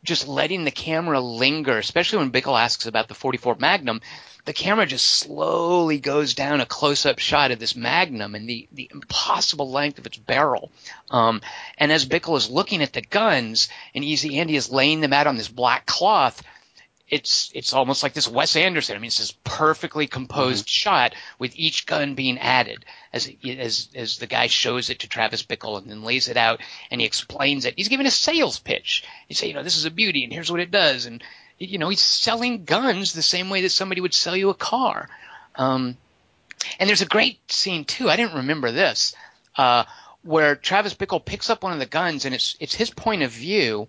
just 0.08 0.28
letting 0.28 0.64
the 0.64 0.72
camera 0.72 1.20
linger, 1.20 1.78
especially 1.78 2.20
when 2.20 2.32
Bickle 2.32 2.60
asks 2.60 2.86
about 2.86 3.10
the 3.10 3.14
44 3.14 3.58
Magnum. 3.60 4.02
The 4.46 4.54
camera 4.54 4.86
just 4.86 5.06
slowly 5.06 6.00
goes 6.00 6.34
down 6.34 6.62
a 6.62 6.66
close-up 6.66 7.20
shot 7.20 7.52
of 7.52 7.60
this 7.60 7.76
Magnum 7.76 8.34
and 8.34 8.48
the, 8.48 8.70
the 8.72 8.90
impossible 8.90 9.70
length 9.70 10.00
of 10.00 10.06
its 10.06 10.18
barrel. 10.18 10.72
Um, 11.12 11.42
and 11.78 11.92
as 11.92 12.06
Bickle 12.06 12.38
is 12.38 12.50
looking 12.50 12.82
at 12.82 12.94
the 12.94 13.02
guns, 13.02 13.68
and 13.94 14.06
Easy 14.06 14.40
Andy 14.40 14.56
is 14.56 14.72
laying 14.72 15.02
them 15.02 15.12
out 15.12 15.28
on 15.28 15.36
this 15.36 15.50
black 15.50 15.86
cloth, 15.86 16.42
it's 17.10 17.52
it's 17.54 17.74
almost 17.74 18.04
like 18.04 18.14
this 18.14 18.28
Wes 18.28 18.56
Anderson. 18.56 18.96
I 18.96 19.00
mean, 19.00 19.08
it's 19.08 19.20
this 19.20 19.34
perfectly 19.44 20.08
composed 20.08 20.66
mm-hmm. 20.66 20.90
shot 20.90 21.16
with 21.40 21.54
each 21.56 21.86
gun 21.86 22.16
being 22.16 22.38
added 22.38 22.86
as 23.14 23.32
as 23.46 23.90
as 23.96 24.18
the 24.18 24.28
guy 24.28 24.48
shows 24.48 24.90
it 24.90 25.00
to 25.00 25.10
Travis 25.10 25.44
Bickle 25.44 25.78
and 25.78 25.90
then 25.90 26.04
lays 26.04 26.28
it 26.28 26.38
out 26.38 26.62
and 26.92 27.00
he 27.00 27.08
explains 27.08 27.66
it. 27.66 27.76
He's 27.78 27.88
giving 27.88 28.06
a 28.06 28.12
sales 28.12 28.60
pitch. 28.60 29.04
He 29.28 29.34
say, 29.34 29.48
you 29.48 29.54
know, 29.54 29.64
this 29.64 29.78
is 29.78 29.86
a 29.86 29.92
beauty 29.92 30.24
and 30.24 30.34
here's 30.34 30.52
what 30.52 30.60
it 30.60 30.72
does, 30.72 31.06
and 31.06 31.24
you 31.58 31.78
know, 31.78 31.90
he's 31.90 32.02
selling 32.02 32.66
guns 32.66 33.14
the 33.14 33.22
same 33.22 33.50
way 33.50 33.62
that 33.62 33.70
somebody 33.70 34.02
would 34.02 34.14
sell 34.14 34.36
you 34.36 34.50
a 34.50 34.54
car. 34.54 35.10
Um, 35.56 35.98
and 36.80 36.88
there's 36.88 37.02
a 37.02 37.08
great 37.08 37.40
scene 37.52 37.86
too. 37.86 38.10
I 38.10 38.16
didn't 38.16 38.38
remember 38.38 38.72
this, 38.72 39.16
uh, 39.56 39.86
where 40.24 40.56
Travis 40.56 40.94
Bickle 40.94 41.24
picks 41.24 41.50
up 41.50 41.64
one 41.64 41.74
of 41.74 41.80
the 41.80 41.86
guns 41.86 42.26
and 42.26 42.36
it's 42.36 42.58
it's 42.60 42.76
his 42.76 42.90
point 42.90 43.24
of 43.24 43.32
view 43.32 43.88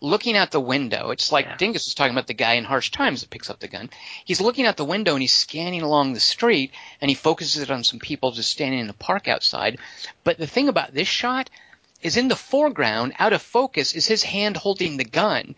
looking 0.00 0.36
out 0.36 0.50
the 0.50 0.60
window. 0.60 1.10
It's 1.10 1.32
like 1.32 1.46
yeah. 1.46 1.56
Dingus 1.56 1.86
was 1.86 1.94
talking 1.94 2.12
about 2.12 2.26
the 2.26 2.34
guy 2.34 2.54
in 2.54 2.64
Harsh 2.64 2.90
Times 2.90 3.20
that 3.20 3.30
picks 3.30 3.50
up 3.50 3.58
the 3.58 3.68
gun. 3.68 3.90
He's 4.24 4.40
looking 4.40 4.66
out 4.66 4.76
the 4.76 4.84
window 4.84 5.14
and 5.14 5.22
he's 5.22 5.32
scanning 5.32 5.82
along 5.82 6.12
the 6.12 6.20
street 6.20 6.72
and 7.00 7.08
he 7.10 7.14
focuses 7.14 7.62
it 7.62 7.70
on 7.70 7.84
some 7.84 7.98
people 7.98 8.30
just 8.30 8.50
standing 8.50 8.80
in 8.80 8.86
the 8.86 8.92
park 8.92 9.28
outside. 9.28 9.78
But 10.24 10.38
the 10.38 10.46
thing 10.46 10.68
about 10.68 10.94
this 10.94 11.08
shot 11.08 11.50
is 12.02 12.16
in 12.16 12.28
the 12.28 12.36
foreground, 12.36 13.14
out 13.18 13.32
of 13.32 13.42
focus, 13.42 13.94
is 13.94 14.06
his 14.06 14.22
hand 14.22 14.56
holding 14.56 14.96
the 14.96 15.04
gun. 15.04 15.54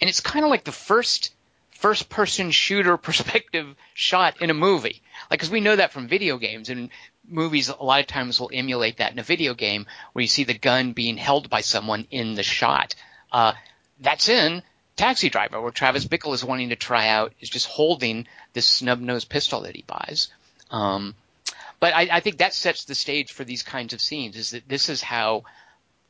And 0.00 0.08
it's 0.08 0.20
kind 0.20 0.44
of 0.44 0.50
like 0.50 0.64
the 0.64 0.72
first 0.72 1.34
first 1.72 2.08
person 2.08 2.52
shooter 2.52 2.96
perspective 3.08 3.74
shot 3.92 4.40
in 4.40 4.50
a 4.50 4.54
movie. 4.54 5.02
Like, 5.30 5.40
cause 5.40 5.50
we 5.50 5.60
know 5.60 5.76
that 5.76 5.92
from 5.92 6.08
video 6.08 6.38
games 6.38 6.70
and 6.70 6.90
movies 7.28 7.68
a 7.68 7.82
lot 7.82 8.00
of 8.00 8.06
times 8.06 8.40
will 8.40 8.50
emulate 8.52 8.98
that 8.98 9.12
in 9.12 9.18
a 9.18 9.24
video 9.24 9.54
game 9.54 9.86
where 10.12 10.22
you 10.22 10.28
see 10.28 10.44
the 10.44 10.54
gun 10.54 10.92
being 10.92 11.16
held 11.16 11.50
by 11.50 11.60
someone 11.60 12.06
in 12.10 12.34
the 12.34 12.42
shot. 12.42 12.94
Uh, 13.30 13.52
that's 14.02 14.28
in 14.28 14.62
Taxi 14.96 15.30
Driver, 15.30 15.60
where 15.60 15.70
Travis 15.70 16.06
Bickle 16.06 16.34
is 16.34 16.44
wanting 16.44 16.68
to 16.68 16.76
try 16.76 17.08
out, 17.08 17.32
is 17.40 17.48
just 17.48 17.66
holding 17.66 18.26
this 18.52 18.66
snub 18.66 19.00
nosed 19.00 19.28
pistol 19.28 19.62
that 19.62 19.76
he 19.76 19.84
buys. 19.86 20.28
Um, 20.70 21.14
but 21.80 21.94
I, 21.94 22.08
I 22.12 22.20
think 22.20 22.38
that 22.38 22.54
sets 22.54 22.84
the 22.84 22.94
stage 22.94 23.32
for 23.32 23.44
these 23.44 23.62
kinds 23.62 23.92
of 23.92 24.00
scenes. 24.00 24.36
Is 24.36 24.50
that 24.50 24.68
this 24.68 24.88
is 24.88 25.02
how 25.02 25.44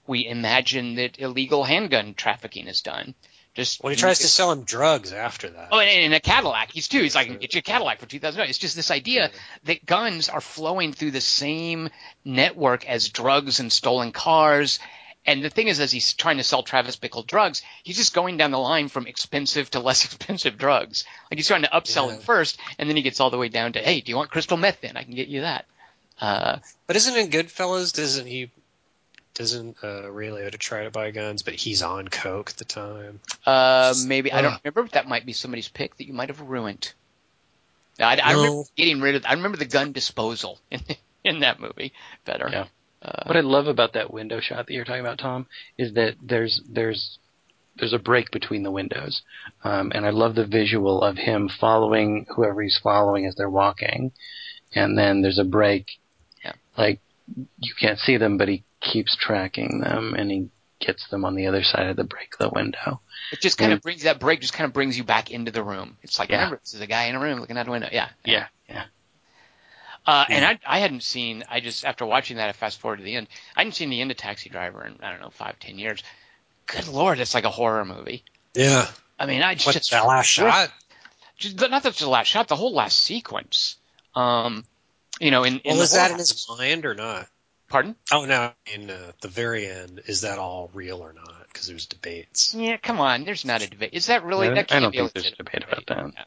we 0.06 0.26
imagine 0.26 0.96
that 0.96 1.18
illegal 1.18 1.64
handgun 1.64 2.14
trafficking 2.14 2.66
is 2.66 2.82
done. 2.82 3.14
Just 3.54 3.82
when 3.82 3.92
he 3.92 3.98
tries 3.98 4.20
to 4.20 4.28
sell 4.28 4.50
him 4.50 4.64
drugs 4.64 5.12
after 5.12 5.50
that. 5.50 5.68
Oh, 5.72 5.78
and 5.78 5.90
in 5.90 6.12
a 6.14 6.20
Cadillac, 6.20 6.72
he's 6.72 6.88
too. 6.88 7.02
He's 7.02 7.14
like, 7.14 7.38
"Get 7.38 7.52
you 7.52 7.58
a 7.58 7.62
Cadillac 7.62 8.00
for 8.00 8.06
two 8.06 8.18
thousand 8.18 8.38
dollars." 8.38 8.50
It's 8.50 8.58
just 8.58 8.76
this 8.76 8.90
idea 8.90 9.30
that 9.64 9.84
guns 9.84 10.30
are 10.30 10.40
flowing 10.40 10.94
through 10.94 11.10
the 11.10 11.20
same 11.20 11.90
network 12.24 12.88
as 12.88 13.10
drugs 13.10 13.60
and 13.60 13.70
stolen 13.70 14.10
cars, 14.10 14.78
and 15.24 15.42
the 15.42 15.50
thing 15.50 15.68
is, 15.68 15.78
as 15.78 15.92
he's 15.92 16.14
trying 16.14 16.38
to 16.38 16.44
sell 16.44 16.62
Travis 16.62 16.96
Bickle 16.96 17.26
drugs, 17.26 17.62
he's 17.84 17.96
just 17.96 18.14
going 18.14 18.36
down 18.36 18.50
the 18.50 18.58
line 18.58 18.88
from 18.88 19.06
expensive 19.06 19.70
to 19.70 19.80
less 19.80 20.04
expensive 20.06 20.58
drugs. 20.58 21.04
Like 21.30 21.38
he's 21.38 21.46
trying 21.46 21.62
to 21.62 21.68
upsell 21.68 22.08
yeah. 22.08 22.14
him 22.14 22.20
first, 22.20 22.58
and 22.78 22.88
then 22.88 22.96
he 22.96 23.02
gets 23.02 23.20
all 23.20 23.30
the 23.30 23.38
way 23.38 23.48
down 23.48 23.74
to, 23.74 23.78
hey, 23.80 24.00
do 24.00 24.10
you 24.10 24.16
want 24.16 24.30
crystal 24.30 24.56
meth? 24.56 24.80
Then 24.80 24.96
I 24.96 25.04
can 25.04 25.14
get 25.14 25.28
you 25.28 25.42
that. 25.42 25.66
Uh, 26.20 26.58
but 26.86 26.96
isn't 26.96 27.16
in 27.16 27.30
Goodfellas? 27.30 27.94
Doesn't 27.94 28.26
he? 28.26 28.50
Doesn't 29.34 29.78
uh, 29.82 30.10
Ray 30.10 30.28
Liotta 30.28 30.58
try 30.58 30.84
to 30.84 30.90
buy 30.90 31.10
guns, 31.10 31.42
but 31.42 31.54
he's 31.54 31.82
on 31.82 32.08
coke 32.08 32.50
at 32.50 32.56
the 32.58 32.64
time? 32.64 33.20
Uh, 33.46 33.94
maybe 34.06 34.30
I 34.30 34.42
don't 34.42 34.60
remember. 34.62 34.82
But 34.82 34.92
that 34.92 35.08
might 35.08 35.24
be 35.24 35.32
somebody's 35.32 35.68
pick 35.68 35.96
that 35.96 36.06
you 36.06 36.12
might 36.12 36.28
have 36.28 36.40
ruined. 36.40 36.92
I, 37.98 38.18
I 38.22 38.32
no. 38.32 38.42
remember 38.42 38.68
getting 38.76 39.00
rid 39.00 39.14
of. 39.14 39.24
I 39.26 39.32
remember 39.32 39.56
the 39.56 39.64
gun 39.64 39.92
disposal 39.92 40.58
in 40.70 40.80
in 41.24 41.40
that 41.40 41.60
movie 41.60 41.92
better. 42.24 42.48
Yeah. 42.50 42.66
Uh, 43.02 43.24
what 43.26 43.36
I 43.36 43.40
love 43.40 43.66
about 43.66 43.94
that 43.94 44.12
window 44.12 44.40
shot 44.40 44.66
that 44.66 44.72
you're 44.72 44.84
talking 44.84 45.00
about, 45.00 45.18
Tom, 45.18 45.46
is 45.76 45.94
that 45.94 46.14
there's 46.22 46.62
there's 46.68 47.18
there's 47.76 47.92
a 47.92 47.98
break 47.98 48.30
between 48.30 48.62
the 48.62 48.70
windows, 48.70 49.22
um, 49.64 49.90
and 49.94 50.06
I 50.06 50.10
love 50.10 50.34
the 50.34 50.46
visual 50.46 51.02
of 51.02 51.16
him 51.16 51.48
following 51.48 52.26
whoever 52.34 52.62
he's 52.62 52.78
following 52.82 53.26
as 53.26 53.34
they're 53.34 53.50
walking, 53.50 54.12
and 54.74 54.96
then 54.96 55.22
there's 55.22 55.38
a 55.38 55.44
break. 55.44 55.86
Yeah. 56.44 56.52
Like 56.78 57.00
you 57.58 57.74
can't 57.78 57.98
see 57.98 58.18
them, 58.18 58.38
but 58.38 58.48
he 58.48 58.62
keeps 58.80 59.16
tracking 59.16 59.80
them, 59.80 60.14
and 60.14 60.30
he 60.30 60.48
gets 60.78 61.08
them 61.08 61.24
on 61.24 61.34
the 61.34 61.46
other 61.46 61.62
side 61.62 61.86
of 61.86 61.96
the 61.96 62.04
break 62.04 62.36
the 62.38 62.50
window. 62.50 63.00
It 63.32 63.40
just 63.40 63.58
kind 63.58 63.72
and, 63.72 63.78
of 63.78 63.82
brings 63.82 64.02
that 64.02 64.20
break 64.20 64.40
just 64.40 64.52
kind 64.52 64.66
of 64.66 64.74
brings 64.74 64.96
you 64.96 65.04
back 65.04 65.30
into 65.30 65.50
the 65.50 65.62
room. 65.62 65.96
It's 66.02 66.18
like 66.18 66.30
yeah. 66.30 66.36
remember, 66.36 66.60
this 66.62 66.74
is 66.74 66.80
a 66.80 66.86
guy 66.86 67.04
in 67.04 67.14
a 67.14 67.20
room 67.20 67.40
looking 67.40 67.56
out 67.56 67.66
a 67.66 67.70
window. 67.70 67.88
Yeah. 67.90 68.10
Yeah. 68.24 68.46
Yeah. 68.68 68.84
Uh, 70.06 70.24
yeah. 70.28 70.36
And 70.36 70.44
I, 70.44 70.76
I 70.76 70.78
hadn't 70.80 71.02
seen. 71.02 71.44
I 71.48 71.60
just 71.60 71.84
after 71.84 72.04
watching 72.04 72.38
that, 72.38 72.48
I 72.48 72.52
fast 72.52 72.80
forward 72.80 72.98
to 72.98 73.02
the 73.04 73.14
end. 73.14 73.28
I 73.56 73.60
hadn't 73.60 73.74
seen 73.74 73.90
the 73.90 74.00
end 74.00 74.10
of 74.10 74.16
Taxi 74.16 74.50
Driver 74.50 74.84
in 74.84 74.96
I 75.02 75.10
don't 75.10 75.20
know 75.20 75.30
five, 75.30 75.58
ten 75.60 75.78
years. 75.78 76.02
Good 76.66 76.88
lord, 76.88 77.20
it's 77.20 77.34
like 77.34 77.44
a 77.44 77.50
horror 77.50 77.84
movie. 77.84 78.24
Yeah. 78.54 78.88
I 79.18 79.26
mean, 79.26 79.42
I 79.42 79.54
just 79.54 79.66
What's 79.66 79.90
that 79.90 80.06
last 80.06 80.26
shot. 80.26 80.70
Just, 81.36 81.60
not 81.60 81.82
that 81.82 81.94
the 81.94 82.08
last 82.08 82.28
shot, 82.28 82.48
the 82.48 82.56
whole 82.56 82.74
last 82.74 83.00
sequence. 83.00 83.76
Um, 84.14 84.64
you 85.20 85.30
know, 85.30 85.44
in, 85.44 85.58
in 85.60 85.74
well, 85.74 85.82
is 85.82 85.92
that 85.92 86.10
in 86.10 86.18
his 86.18 86.46
mind 86.48 86.84
or 86.84 86.94
not? 86.94 87.28
Pardon? 87.68 87.96
Oh 88.12 88.24
no, 88.26 88.52
in 88.74 88.90
uh, 88.90 89.12
the 89.22 89.28
very 89.28 89.66
end, 89.66 90.02
is 90.06 90.22
that 90.22 90.38
all 90.38 90.70
real 90.74 90.98
or 90.98 91.12
not? 91.12 91.46
Because 91.48 91.68
there's 91.68 91.86
debates. 91.86 92.54
Yeah, 92.54 92.76
come 92.76 93.00
on, 93.00 93.24
there's 93.24 93.44
not 93.44 93.62
a 93.62 93.70
debate. 93.70 93.90
Is 93.92 94.06
that 94.06 94.24
really? 94.24 94.48
Yeah, 94.48 94.54
that 94.54 94.72
I 94.72 94.80
don't 94.80 94.92
think 94.92 95.12
there's 95.12 95.32
a 95.32 95.36
debate 95.36 95.64
about 95.66 95.86
that. 95.86 96.12
Yeah. 96.14 96.24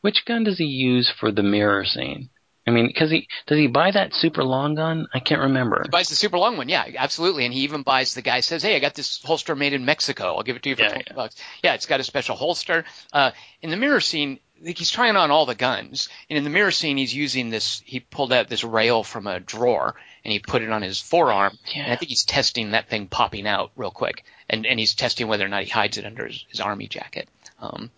Which 0.00 0.24
gun 0.24 0.44
does 0.44 0.58
he 0.58 0.64
use 0.64 1.12
for 1.20 1.30
the 1.30 1.44
mirror 1.44 1.84
scene? 1.84 2.28
I 2.66 2.70
mean, 2.70 2.86
because 2.86 3.10
he 3.10 3.28
does 3.46 3.58
he 3.58 3.66
buy 3.66 3.90
that 3.90 4.14
super 4.14 4.44
long 4.44 4.76
gun? 4.76 5.08
I 5.12 5.18
can't 5.18 5.40
remember. 5.40 5.82
He 5.82 5.88
buys 5.88 6.08
the 6.08 6.14
super 6.14 6.38
long 6.38 6.56
one, 6.56 6.68
yeah, 6.68 6.86
absolutely. 6.96 7.44
And 7.44 7.52
he 7.52 7.60
even 7.60 7.82
buys 7.82 8.14
the 8.14 8.22
guy 8.22 8.40
says, 8.40 8.62
"Hey, 8.62 8.76
I 8.76 8.78
got 8.78 8.94
this 8.94 9.20
holster 9.22 9.56
made 9.56 9.72
in 9.72 9.84
Mexico. 9.84 10.36
I'll 10.36 10.44
give 10.44 10.56
it 10.56 10.62
to 10.62 10.68
you 10.68 10.76
for 10.76 10.82
yeah, 10.82 10.88
twenty 10.88 11.04
yeah. 11.08 11.16
bucks." 11.16 11.36
Yeah, 11.64 11.74
it's 11.74 11.86
got 11.86 12.00
a 12.00 12.04
special 12.04 12.36
holster. 12.36 12.84
Uh, 13.12 13.32
in 13.62 13.70
the 13.70 13.76
mirror 13.76 14.00
scene, 14.00 14.38
he's 14.64 14.90
trying 14.90 15.16
on 15.16 15.32
all 15.32 15.44
the 15.44 15.56
guns, 15.56 16.08
and 16.30 16.38
in 16.38 16.44
the 16.44 16.50
mirror 16.50 16.70
scene, 16.70 16.96
he's 16.96 17.14
using 17.14 17.50
this. 17.50 17.82
He 17.84 17.98
pulled 17.98 18.32
out 18.32 18.48
this 18.48 18.62
rail 18.62 19.02
from 19.02 19.26
a 19.26 19.40
drawer 19.40 19.96
and 20.24 20.32
he 20.32 20.38
put 20.38 20.62
it 20.62 20.70
on 20.70 20.82
his 20.82 21.00
forearm. 21.00 21.58
Yeah. 21.74 21.84
And 21.84 21.92
I 21.92 21.96
think 21.96 22.10
he's 22.10 22.24
testing 22.24 22.70
that 22.70 22.88
thing 22.88 23.08
popping 23.08 23.46
out 23.46 23.72
real 23.76 23.90
quick, 23.90 24.24
and 24.48 24.66
and 24.66 24.78
he's 24.78 24.94
testing 24.94 25.26
whether 25.26 25.44
or 25.44 25.48
not 25.48 25.64
he 25.64 25.70
hides 25.70 25.98
it 25.98 26.06
under 26.06 26.26
his, 26.26 26.44
his 26.48 26.60
army 26.60 26.86
jacket. 26.86 27.28
Um, 27.60 27.90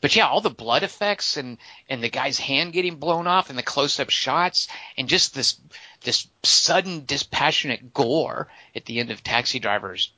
but 0.00 0.14
yeah, 0.14 0.28
all 0.28 0.40
the 0.40 0.50
blood 0.50 0.82
effects 0.82 1.36
and 1.36 1.58
and 1.88 2.02
the 2.02 2.08
guy's 2.08 2.38
hand 2.38 2.72
getting 2.72 2.96
blown 2.96 3.26
off 3.26 3.50
and 3.50 3.58
the 3.58 3.62
close 3.62 3.98
up 3.98 4.10
shots 4.10 4.68
and 4.96 5.08
just 5.08 5.34
this 5.34 5.60
this 6.02 6.28
sudden 6.42 7.04
dispassionate 7.04 7.92
gore 7.92 8.48
at 8.74 8.84
the 8.84 9.00
end 9.00 9.10
of 9.10 9.22
Taxi 9.22 9.58
Drivers. 9.58 10.12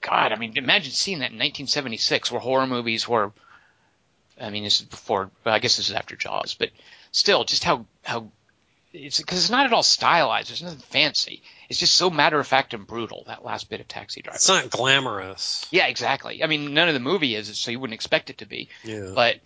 God, 0.00 0.32
I 0.32 0.36
mean, 0.36 0.56
imagine 0.56 0.92
seeing 0.92 1.18
that 1.18 1.30
in 1.30 1.36
1976, 1.36 2.32
where 2.32 2.40
horror 2.40 2.66
movies 2.66 3.06
were. 3.06 3.32
I 4.40 4.48
mean, 4.48 4.64
this 4.64 4.80
is 4.80 4.86
before. 4.86 5.30
I 5.44 5.58
guess 5.58 5.76
this 5.76 5.90
is 5.90 5.94
after 5.94 6.16
Jaws, 6.16 6.54
but 6.54 6.70
still, 7.12 7.44
just 7.44 7.64
how 7.64 7.84
how 8.02 8.30
it's 8.92 9.18
because 9.18 9.38
it's 9.38 9.50
not 9.50 9.66
at 9.66 9.72
all 9.72 9.82
stylized. 9.82 10.50
There's 10.50 10.62
nothing 10.62 10.78
fancy. 10.78 11.42
It's 11.68 11.78
just 11.78 11.94
so 11.94 12.10
matter 12.10 12.38
of 12.38 12.46
fact 12.46 12.74
and 12.74 12.86
brutal. 12.86 13.24
That 13.26 13.44
last 13.44 13.70
bit 13.70 13.80
of 13.80 13.88
Taxi 13.88 14.22
Driver. 14.22 14.36
It's 14.36 14.48
not 14.48 14.70
glamorous. 14.70 15.66
Yeah, 15.70 15.86
exactly. 15.86 16.42
I 16.42 16.46
mean, 16.46 16.74
none 16.74 16.88
of 16.88 16.94
the 16.94 17.00
movie 17.00 17.34
is, 17.34 17.56
so 17.58 17.70
you 17.70 17.78
wouldn't 17.78 17.94
expect 17.94 18.30
it 18.30 18.38
to 18.38 18.46
be. 18.46 18.68
Yeah. 18.84 19.12
But 19.14 19.36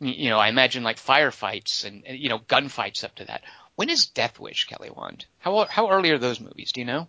you 0.00 0.30
know, 0.30 0.38
I 0.38 0.48
imagine 0.48 0.82
like 0.82 0.96
firefights 0.96 1.84
and 1.84 2.02
you 2.06 2.28
know 2.28 2.38
gunfights 2.38 3.04
up 3.04 3.14
to 3.16 3.24
that. 3.26 3.42
When 3.74 3.88
is 3.88 4.06
Death 4.06 4.38
Wish, 4.38 4.66
Kelly 4.66 4.90
Wand? 4.90 5.26
How 5.38 5.64
how 5.64 5.90
early 5.90 6.10
are 6.10 6.18
those 6.18 6.40
movies? 6.40 6.72
Do 6.72 6.80
you 6.80 6.86
know? 6.86 7.08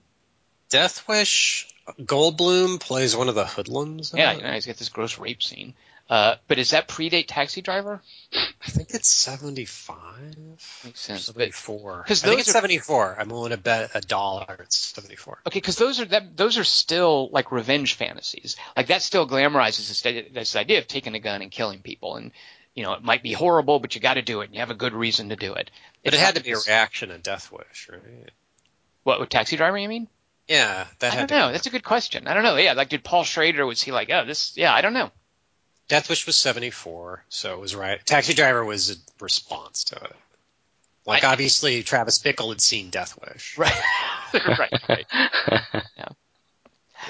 Death 0.70 1.08
Wish. 1.08 1.68
Goldblum 2.00 2.80
plays 2.80 3.16
one 3.16 3.28
of 3.28 3.36
the 3.36 3.46
hoodlums. 3.46 4.14
Yeah, 4.16 4.34
you 4.34 4.42
know, 4.42 4.54
he's 4.54 4.66
got 4.66 4.78
this 4.78 4.90
gross 4.90 5.20
rape 5.20 5.44
scene. 5.44 5.74
Uh, 6.14 6.36
but 6.48 6.60
is 6.60 6.70
that 6.70 6.88
predate 6.88 7.26
Taxi 7.28 7.64
Driver? 7.64 8.00
I 8.36 8.70
think 8.70 8.92
it's 8.92 9.10
75. 9.10 10.38
Makes 10.86 11.00
sense. 11.00 11.26
74. 11.26 12.04
Because 12.04 12.24
I 12.24 12.28
think 12.28 12.42
it's 12.42 12.50
are, 12.50 12.54
74. 12.54 13.18
I'm 13.20 13.30
willing 13.30 13.50
to 13.50 13.58
bet 13.58 13.90
a 13.96 14.02
dollar 14.02 14.58
it's 14.60 14.78
74. 14.78 15.40
Okay, 15.48 15.58
because 15.58 15.78
those 15.78 16.00
are 16.00 16.06
that 16.06 16.38
those 16.38 16.60
are 16.60 16.64
still 16.64 17.30
like 17.32 17.52
revenge 17.52 17.96
fantasies. 17.96 18.58
Like 18.78 18.88
that 18.88 19.02
still 19.02 19.28
glamorizes 19.28 19.88
this, 19.88 20.28
this 20.32 20.56
idea 20.56 20.78
of 20.78 20.88
taking 20.88 21.16
a 21.16 21.20
gun 21.20 21.42
and 21.42 21.50
killing 21.50 21.80
people, 21.80 22.16
and 22.18 22.30
you 22.76 22.84
know 22.84 22.94
it 22.94 23.02
might 23.02 23.24
be 23.24 23.34
horrible, 23.34 23.80
but 23.80 23.96
you 23.96 24.02
got 24.02 24.14
to 24.14 24.22
do 24.22 24.42
it, 24.42 24.46
and 24.46 24.54
you 24.54 24.60
have 24.60 24.70
a 24.70 24.76
good 24.76 24.94
reason 24.94 25.30
to 25.30 25.36
do 25.36 25.56
it. 25.56 25.72
But 26.06 26.14
it 26.14 26.20
had 26.20 26.36
to 26.36 26.44
be 26.44 26.52
a 26.52 26.58
reaction 26.58 27.10
to 27.10 27.18
Death 27.18 27.52
Wish, 27.52 27.90
right? 27.92 28.30
What 29.02 29.20
with 29.20 29.30
Taxi 29.30 29.58
Driver? 29.58 29.80
You 29.80 29.90
mean? 29.90 30.08
Yeah, 30.48 30.86
that 31.00 31.14
I 31.14 31.16
don't 31.16 31.32
know. 31.32 31.52
That's 31.52 31.66
a 31.66 31.72
good 31.72 31.84
question. 31.84 32.28
I 32.28 32.36
don't 32.36 32.44
know. 32.44 32.56
Yeah, 32.58 32.74
like 32.74 32.90
did 32.90 33.04
Paul 33.04 33.24
Schrader 33.24 33.66
was 33.66 33.82
he 33.82 33.92
like, 33.92 34.12
oh, 34.12 34.26
this? 34.26 34.56
Yeah, 34.56 34.72
I 34.72 34.82
don't 34.82 34.94
know. 34.94 35.10
Death 35.90 36.10
Wish 36.10 36.26
was 36.26 36.36
74, 36.38 37.24
so 37.30 37.54
it 37.54 37.60
was 37.60 37.76
right. 37.76 38.04
Taxi 38.06 38.34
Driver 38.34 38.64
was 38.64 38.92
a 38.92 38.96
response 39.22 39.86
to 39.86 39.96
it. 39.98 40.16
Like, 41.06 41.24
I- 41.24 41.32
obviously, 41.34 41.84
Travis 41.84 42.20
Bickle 42.20 42.50
had 42.50 42.62
seen 42.62 42.90
Death 42.90 43.18
Wish. 43.22 43.58
Right. 44.34 44.58
right. 44.60 44.74
Right. 44.90 45.06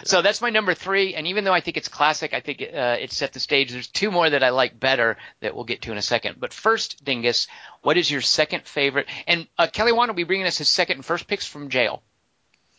So 0.06 0.22
that's 0.24 0.41
my 0.41 0.50
number 0.50 0.74
three, 0.74 1.14
and 1.14 1.28
even 1.28 1.44
though 1.44 1.54
I 1.54 1.62
think 1.62 1.78
it's 1.78 1.88
classic, 1.88 2.34
I 2.34 2.40
think 2.40 2.62
it, 2.62 2.74
uh, 2.74 2.98
it 3.00 3.12
set 3.12 3.32
the 3.32 3.40
stage. 3.40 3.72
There's 3.72 3.88
two 3.88 4.10
more 4.10 4.28
that 4.30 4.44
I 4.44 4.50
like 4.50 4.78
better 4.80 5.18
that 5.41 5.54
we'll 5.56 5.66
get 5.66 5.84
to 5.84 5.91
in 5.91 5.98
a 6.00 6.02
second. 6.02 6.38
But 6.40 6.52
first, 6.52 7.06
Dingus, 7.06 7.48
what 7.84 7.95
is 7.95 8.10
your 8.10 8.22
second 8.22 8.64
favorite? 8.66 9.08
And 9.28 9.48
uh, 9.58 9.68
Kelly 9.72 9.91
Wand 9.91 10.10
will 10.10 10.16
be 10.16 10.24
bringing 10.24 10.48
us 10.48 10.58
his 10.58 10.68
second 10.68 10.98
and 10.98 11.06
first 11.06 11.28
picks 11.28 11.45
from 11.45 11.70
jail. 11.70 12.02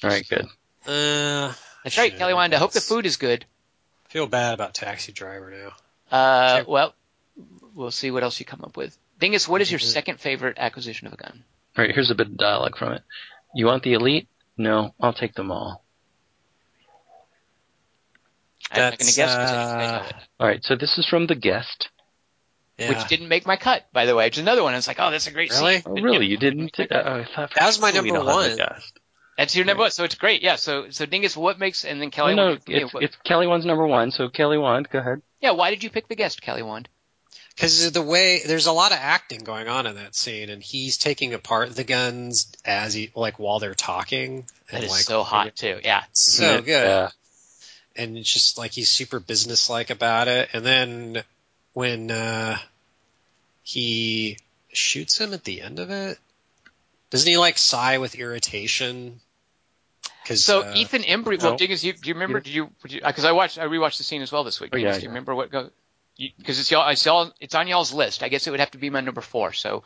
All 0.03 0.11
right, 0.11 0.29
good. 0.29 0.45
Uh, 0.87 1.53
That's 1.85 1.97
right. 1.97 2.15
Kelly 2.17 2.35
Wand. 2.35 2.53
I 2.53 2.59
hope 2.59 2.73
the 2.73 2.81
food 2.81 3.07
is 3.07 3.17
good. 3.17 3.45
feel 4.09 4.27
bad 4.27 4.53
about 4.53 4.75
Taxi 4.75 5.13
Driver 5.13 5.51
now. 5.53 5.73
Uh, 6.15 6.57
Sure. 6.59 6.65
well, 6.69 6.95
we'll 7.75 7.91
see 7.91 8.11
what 8.11 8.23
else 8.23 8.39
you 8.39 8.47
come 8.47 8.61
up 8.63 8.77
with. 8.77 8.97
Dingus, 9.19 9.49
what 9.49 9.61
is 9.61 9.71
your 9.71 9.81
Mhm. 9.81 9.85
second 9.93 10.21
favorite 10.21 10.59
acquisition 10.59 11.07
of 11.09 11.13
a 11.13 11.17
gun? 11.17 11.45
All 11.77 11.85
right, 11.85 11.93
here's 11.95 12.11
a 12.11 12.15
bit 12.15 12.29
of 12.29 12.37
dialogue 12.37 12.77
from 12.79 12.93
it. 12.93 13.03
You 13.55 13.67
want 13.67 13.83
the 13.83 13.95
elite? 13.95 14.29
No, 14.57 14.95
I'll 15.01 15.13
take 15.13 15.35
them 15.35 15.51
all. 15.51 15.83
I'm 18.71 18.79
not 18.81 18.91
going 18.91 18.99
to 18.99 19.05
That's, 19.05 19.17
guess 19.17 19.35
because 19.35 19.51
I 19.51 19.55
just 19.55 19.75
I 19.75 19.79
know 19.87 19.93
uh, 20.03 20.07
it. 20.09 20.15
All 20.41 20.47
right, 20.47 20.65
so 20.65 20.77
this 20.77 20.99
is 20.99 21.07
from 21.07 21.27
The 21.27 21.35
Guest. 21.35 21.89
Yeah. 22.79 22.89
Which 22.89 23.07
didn't 23.09 23.29
make 23.29 23.47
my 23.47 23.57
cut, 23.57 23.87
by 23.93 24.05
the 24.07 24.17
way. 24.17 24.27
It's 24.27 24.39
another 24.39 24.63
one. 24.65 24.75
It's 24.75 24.89
like, 24.89 24.99
oh, 24.99 25.11
that's 25.13 25.29
a 25.29 25.31
great 25.31 25.51
Really? 25.51 25.77
scene. 25.77 25.83
Oh, 25.87 25.93
really? 26.01 26.27
You 26.27 26.37
didn't? 26.37 26.77
make 26.79 26.91
Uh, 26.91 27.25
cut. 27.25 27.39
I 27.39 27.47
That 27.61 27.67
was 27.67 27.81
my 27.81 27.93
surely 27.93 28.11
number 28.11 28.25
one. 28.33 28.57
That's 29.37 29.55
your 29.55 29.65
number 29.65 29.83
one, 29.83 29.91
so 29.93 30.03
it's 30.05 30.15
great. 30.17 30.43
Yeah. 30.43 30.57
So, 30.57 30.91
so 30.91 31.07
Dingus, 31.07 31.37
what 31.37 31.59
makes 31.59 31.85
and 31.85 32.01
then 32.01 32.11
Kelly? 32.11 32.35
No, 32.35 32.51
what- 32.53 32.63
it's, 32.69 32.95
what- 32.95 33.03
it's 33.03 33.17
Kelly 33.25 33.47
Wand's 33.47 33.67
number 33.67 33.87
one. 33.87 34.11
So 34.11 34.29
Kelly 34.29 34.59
Wand, 34.59 34.89
go 34.91 34.99
ahead. 35.01 35.23
Yeah. 35.45 35.51
Why 35.51 35.71
did 35.71 35.85
you 35.85 35.91
pick 35.91 36.09
the 36.09 36.17
guest, 36.17 36.41
Kelly 36.41 36.63
Wand? 36.63 36.89
Because 37.55 37.93
the 37.93 38.03
way 38.03 38.41
there's 38.45 38.67
a 38.67 38.73
lot 38.73 38.93
of 38.93 38.99
acting 39.01 39.45
going 39.45 39.69
on 39.69 39.87
in 39.87 39.95
that 39.97 40.15
scene, 40.15 40.49
and 40.51 40.63
he's 40.63 40.97
taking 40.97 41.35
apart 41.35 41.77
the 41.77 41.85
guns 41.85 42.51
as 42.65 42.95
he 42.95 43.11
like 43.15 43.39
while 43.39 43.61
they're 43.61 43.75
talking. 43.75 44.47
That 44.71 44.77
and, 44.77 44.85
is 44.85 44.91
like, 44.91 45.03
so 45.03 45.23
hot 45.23 45.55
too. 45.55 45.79
Yeah. 45.85 46.03
so 46.13 46.61
good. 46.63 46.69
Yeah. 46.69 47.11
and 47.95 48.17
it's 48.17 48.33
just 48.33 48.59
like 48.59 48.73
he's 48.73 48.91
super 48.91 49.21
businesslike 49.21 49.91
about 49.91 50.27
it. 50.27 50.49
And 50.53 50.65
then 50.65 51.23
when 51.75 52.11
uh, 52.11 52.57
he 53.63 54.39
shoots 54.73 55.21
him 55.21 55.35
at 55.35 55.45
the 55.45 55.61
end 55.61 55.79
of 55.79 55.91
it, 55.91 56.19
doesn't 57.11 57.31
he 57.31 57.39
like 57.39 57.59
sigh 57.59 57.99
with 57.99 58.17
irritation? 58.17 59.21
Cause, 60.27 60.43
So 60.43 60.63
uh, 60.63 60.73
Ethan 60.75 61.03
Embry. 61.03 61.41
Well, 61.41 61.53
no. 61.53 61.57
Dingus, 61.59 61.85
you, 61.85 61.93
do 61.93 62.09
you 62.09 62.15
remember? 62.15 62.41
Did 62.41 62.55
you? 62.55 62.71
Because 62.83 63.25
I 63.25 63.33
watched. 63.33 63.59
I 63.59 63.65
rewatched 63.65 63.99
the 63.99 64.05
scene 64.05 64.23
as 64.23 64.33
well 64.33 64.45
this 64.45 64.61
week. 64.61 64.71
Oh, 64.73 64.77
yeah, 64.77 64.85
Dingus, 64.85 64.99
do 64.99 65.03
you 65.03 65.09
yeah. 65.09 65.11
remember 65.11 65.35
what 65.35 65.51
go? 65.51 65.71
Because 66.17 66.61
it's 66.61 66.71
y'all. 66.71 66.83
I 66.83 66.95
saw 66.95 67.31
it's 67.41 67.55
on 67.55 67.67
y'all's 67.69 67.93
list. 67.93 68.23
I 68.23 68.29
guess 68.29 68.47
it 68.47 68.51
would 68.51 68.61
have 68.61 68.71
to 68.71 68.79
be 68.79 68.89
my 68.89 69.01
number 69.01 69.21
four. 69.21 69.53
So, 69.53 69.83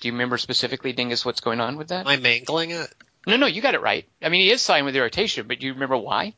do 0.00 0.08
you 0.08 0.12
remember 0.12 0.38
specifically, 0.38 0.92
Dingus, 0.92 1.24
what's 1.24 1.40
going 1.40 1.60
on 1.60 1.76
with 1.76 1.88
that? 1.88 2.00
am 2.00 2.06
I 2.06 2.16
mangling 2.16 2.70
it? 2.70 2.94
No, 3.26 3.36
no, 3.36 3.46
you 3.46 3.62
got 3.62 3.74
it 3.74 3.80
right. 3.80 4.06
I 4.22 4.28
mean, 4.28 4.42
he 4.42 4.50
is 4.52 4.60
sighing 4.60 4.84
with 4.84 4.94
irritation, 4.94 5.48
but 5.48 5.58
do 5.58 5.66
you 5.66 5.72
remember 5.72 5.96
why? 5.96 6.34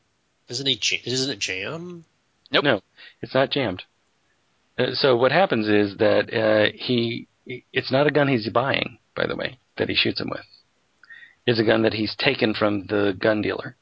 Isn't 0.47 0.65
he? 0.65 0.79
ja- 0.81 1.01
Isn't 1.03 1.29
it 1.29 1.39
jam? 1.39 2.05
Nope. 2.51 2.63
No, 2.63 2.81
it's 3.21 3.33
not 3.33 3.51
jammed. 3.51 3.83
Uh, 4.79 4.93
so 4.93 5.17
what 5.17 5.31
happens 5.33 5.67
is 5.67 5.97
that 5.97 6.33
uh, 6.33 6.71
he, 6.73 7.27
it's 7.45 7.91
not 7.91 8.07
a 8.07 8.11
gun 8.11 8.29
he's 8.29 8.47
buying, 8.49 8.99
by 9.15 9.27
the 9.27 9.35
way, 9.35 9.59
that 9.77 9.89
he 9.89 9.95
shoots 9.95 10.21
him 10.21 10.29
with. 10.29 10.45
It's 11.47 11.59
a 11.59 11.63
gun 11.63 11.81
that 11.83 11.93
he's 11.93 12.15
taken 12.15 12.53
from 12.53 12.85
the 12.85 13.15
gun 13.17 13.41
dealer. 13.41 13.75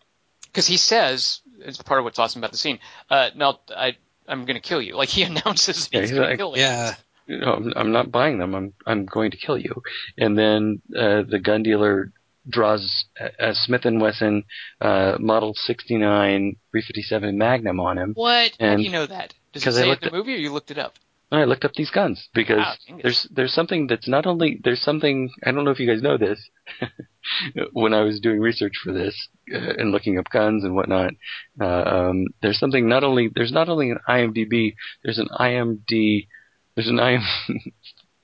Because 0.46 0.68
he 0.68 0.78
says 0.78 1.42
it's 1.60 1.82
part 1.82 2.00
of 2.00 2.06
what's 2.06 2.20
awesome 2.20 2.40
about 2.42 2.52
the 2.54 2.58
scene. 2.58 2.80
Uh, 3.10 3.30
no, 3.36 3.60
I. 3.76 3.98
I'm 4.28 4.46
going 4.46 4.56
to 4.56 4.62
kill 4.62 4.82
you. 4.82 4.96
Like 4.96 5.10
he 5.10 5.22
announces 5.30 5.90
Yeah, 5.92 6.02
he's 6.02 6.10
he's 6.10 6.18
going 6.18 6.24
to 6.26 6.30
like- 6.32 6.40
kill 6.40 6.54
him. 6.54 6.60
Yeah. 6.62 6.96
You 7.28 7.40
know, 7.40 7.54
I'm, 7.54 7.74
I'm 7.76 7.92
not 7.92 8.12
buying 8.12 8.38
them. 8.38 8.54
I'm 8.56 8.74
I'm 8.86 9.06
going 9.06 9.32
to 9.32 9.38
kill 9.38 9.58
you. 9.58 9.82
And 10.18 10.38
then 10.38 10.82
uh, 10.96 11.24
the 11.28 11.40
gun 11.40 11.64
dealer 11.64 12.12
draws 12.48 13.06
a, 13.20 13.50
a 13.50 13.56
Smith 13.56 13.86
and 13.86 14.00
Wesson 14.00 14.44
uh, 14.80 15.18
Model 15.20 15.54
69 15.56 16.56
357 16.72 17.38
Magnum 17.38 17.80
on 17.80 17.98
him. 17.98 18.12
What? 18.14 18.52
How 18.60 18.76
do 18.76 18.84
you 18.84 18.92
know 18.92 19.06
that? 19.08 19.34
Does 19.54 19.64
it 19.64 19.66
'cause 19.66 19.78
I 19.78 19.82
say 19.82 19.90
it 19.90 19.94
in 19.94 19.98
the 20.02 20.06
at- 20.08 20.14
movie, 20.14 20.34
or 20.36 20.38
you 20.38 20.52
looked 20.54 20.70
it 20.72 20.78
up? 20.78 20.98
I 21.32 21.44
looked 21.46 21.66
up 21.66 21.74
these 21.74 21.90
guns 21.90 22.30
because 22.34 22.58
Wow, 22.58 22.98
there's 23.02 23.28
there's 23.32 23.54
something 23.54 23.88
that's 23.88 24.08
not 24.08 24.26
only 24.26 24.60
there's 24.64 24.82
something 24.82 25.30
I 25.44 25.52
don't 25.52 25.66
know 25.66 25.72
if 25.72 25.80
you 25.80 25.88
guys 25.88 26.02
know 26.02 26.18
this 26.18 26.40
when 27.74 27.94
I 27.94 28.02
was 28.02 28.20
doing 28.20 28.40
research 28.40 28.74
for 28.84 28.94
this 28.94 29.28
uh, 29.54 29.58
and 29.78 29.92
looking 29.92 30.20
up 30.20 30.30
guns 30.30 30.64
and 30.64 30.76
whatnot. 30.76 31.14
Uh, 31.60 31.66
um, 31.66 32.26
there's 32.42 32.60
something 32.60 32.88
not 32.88 33.04
only 33.04 33.30
there's 33.34 33.52
not 33.52 33.70
only 33.70 33.90
an 33.92 34.00
IMDb 34.08 34.76
there's 35.04 35.18
an 35.18 35.30
IMD 35.40 36.28
there's 36.76 36.90
an 36.90 37.00
IM, 37.00 37.22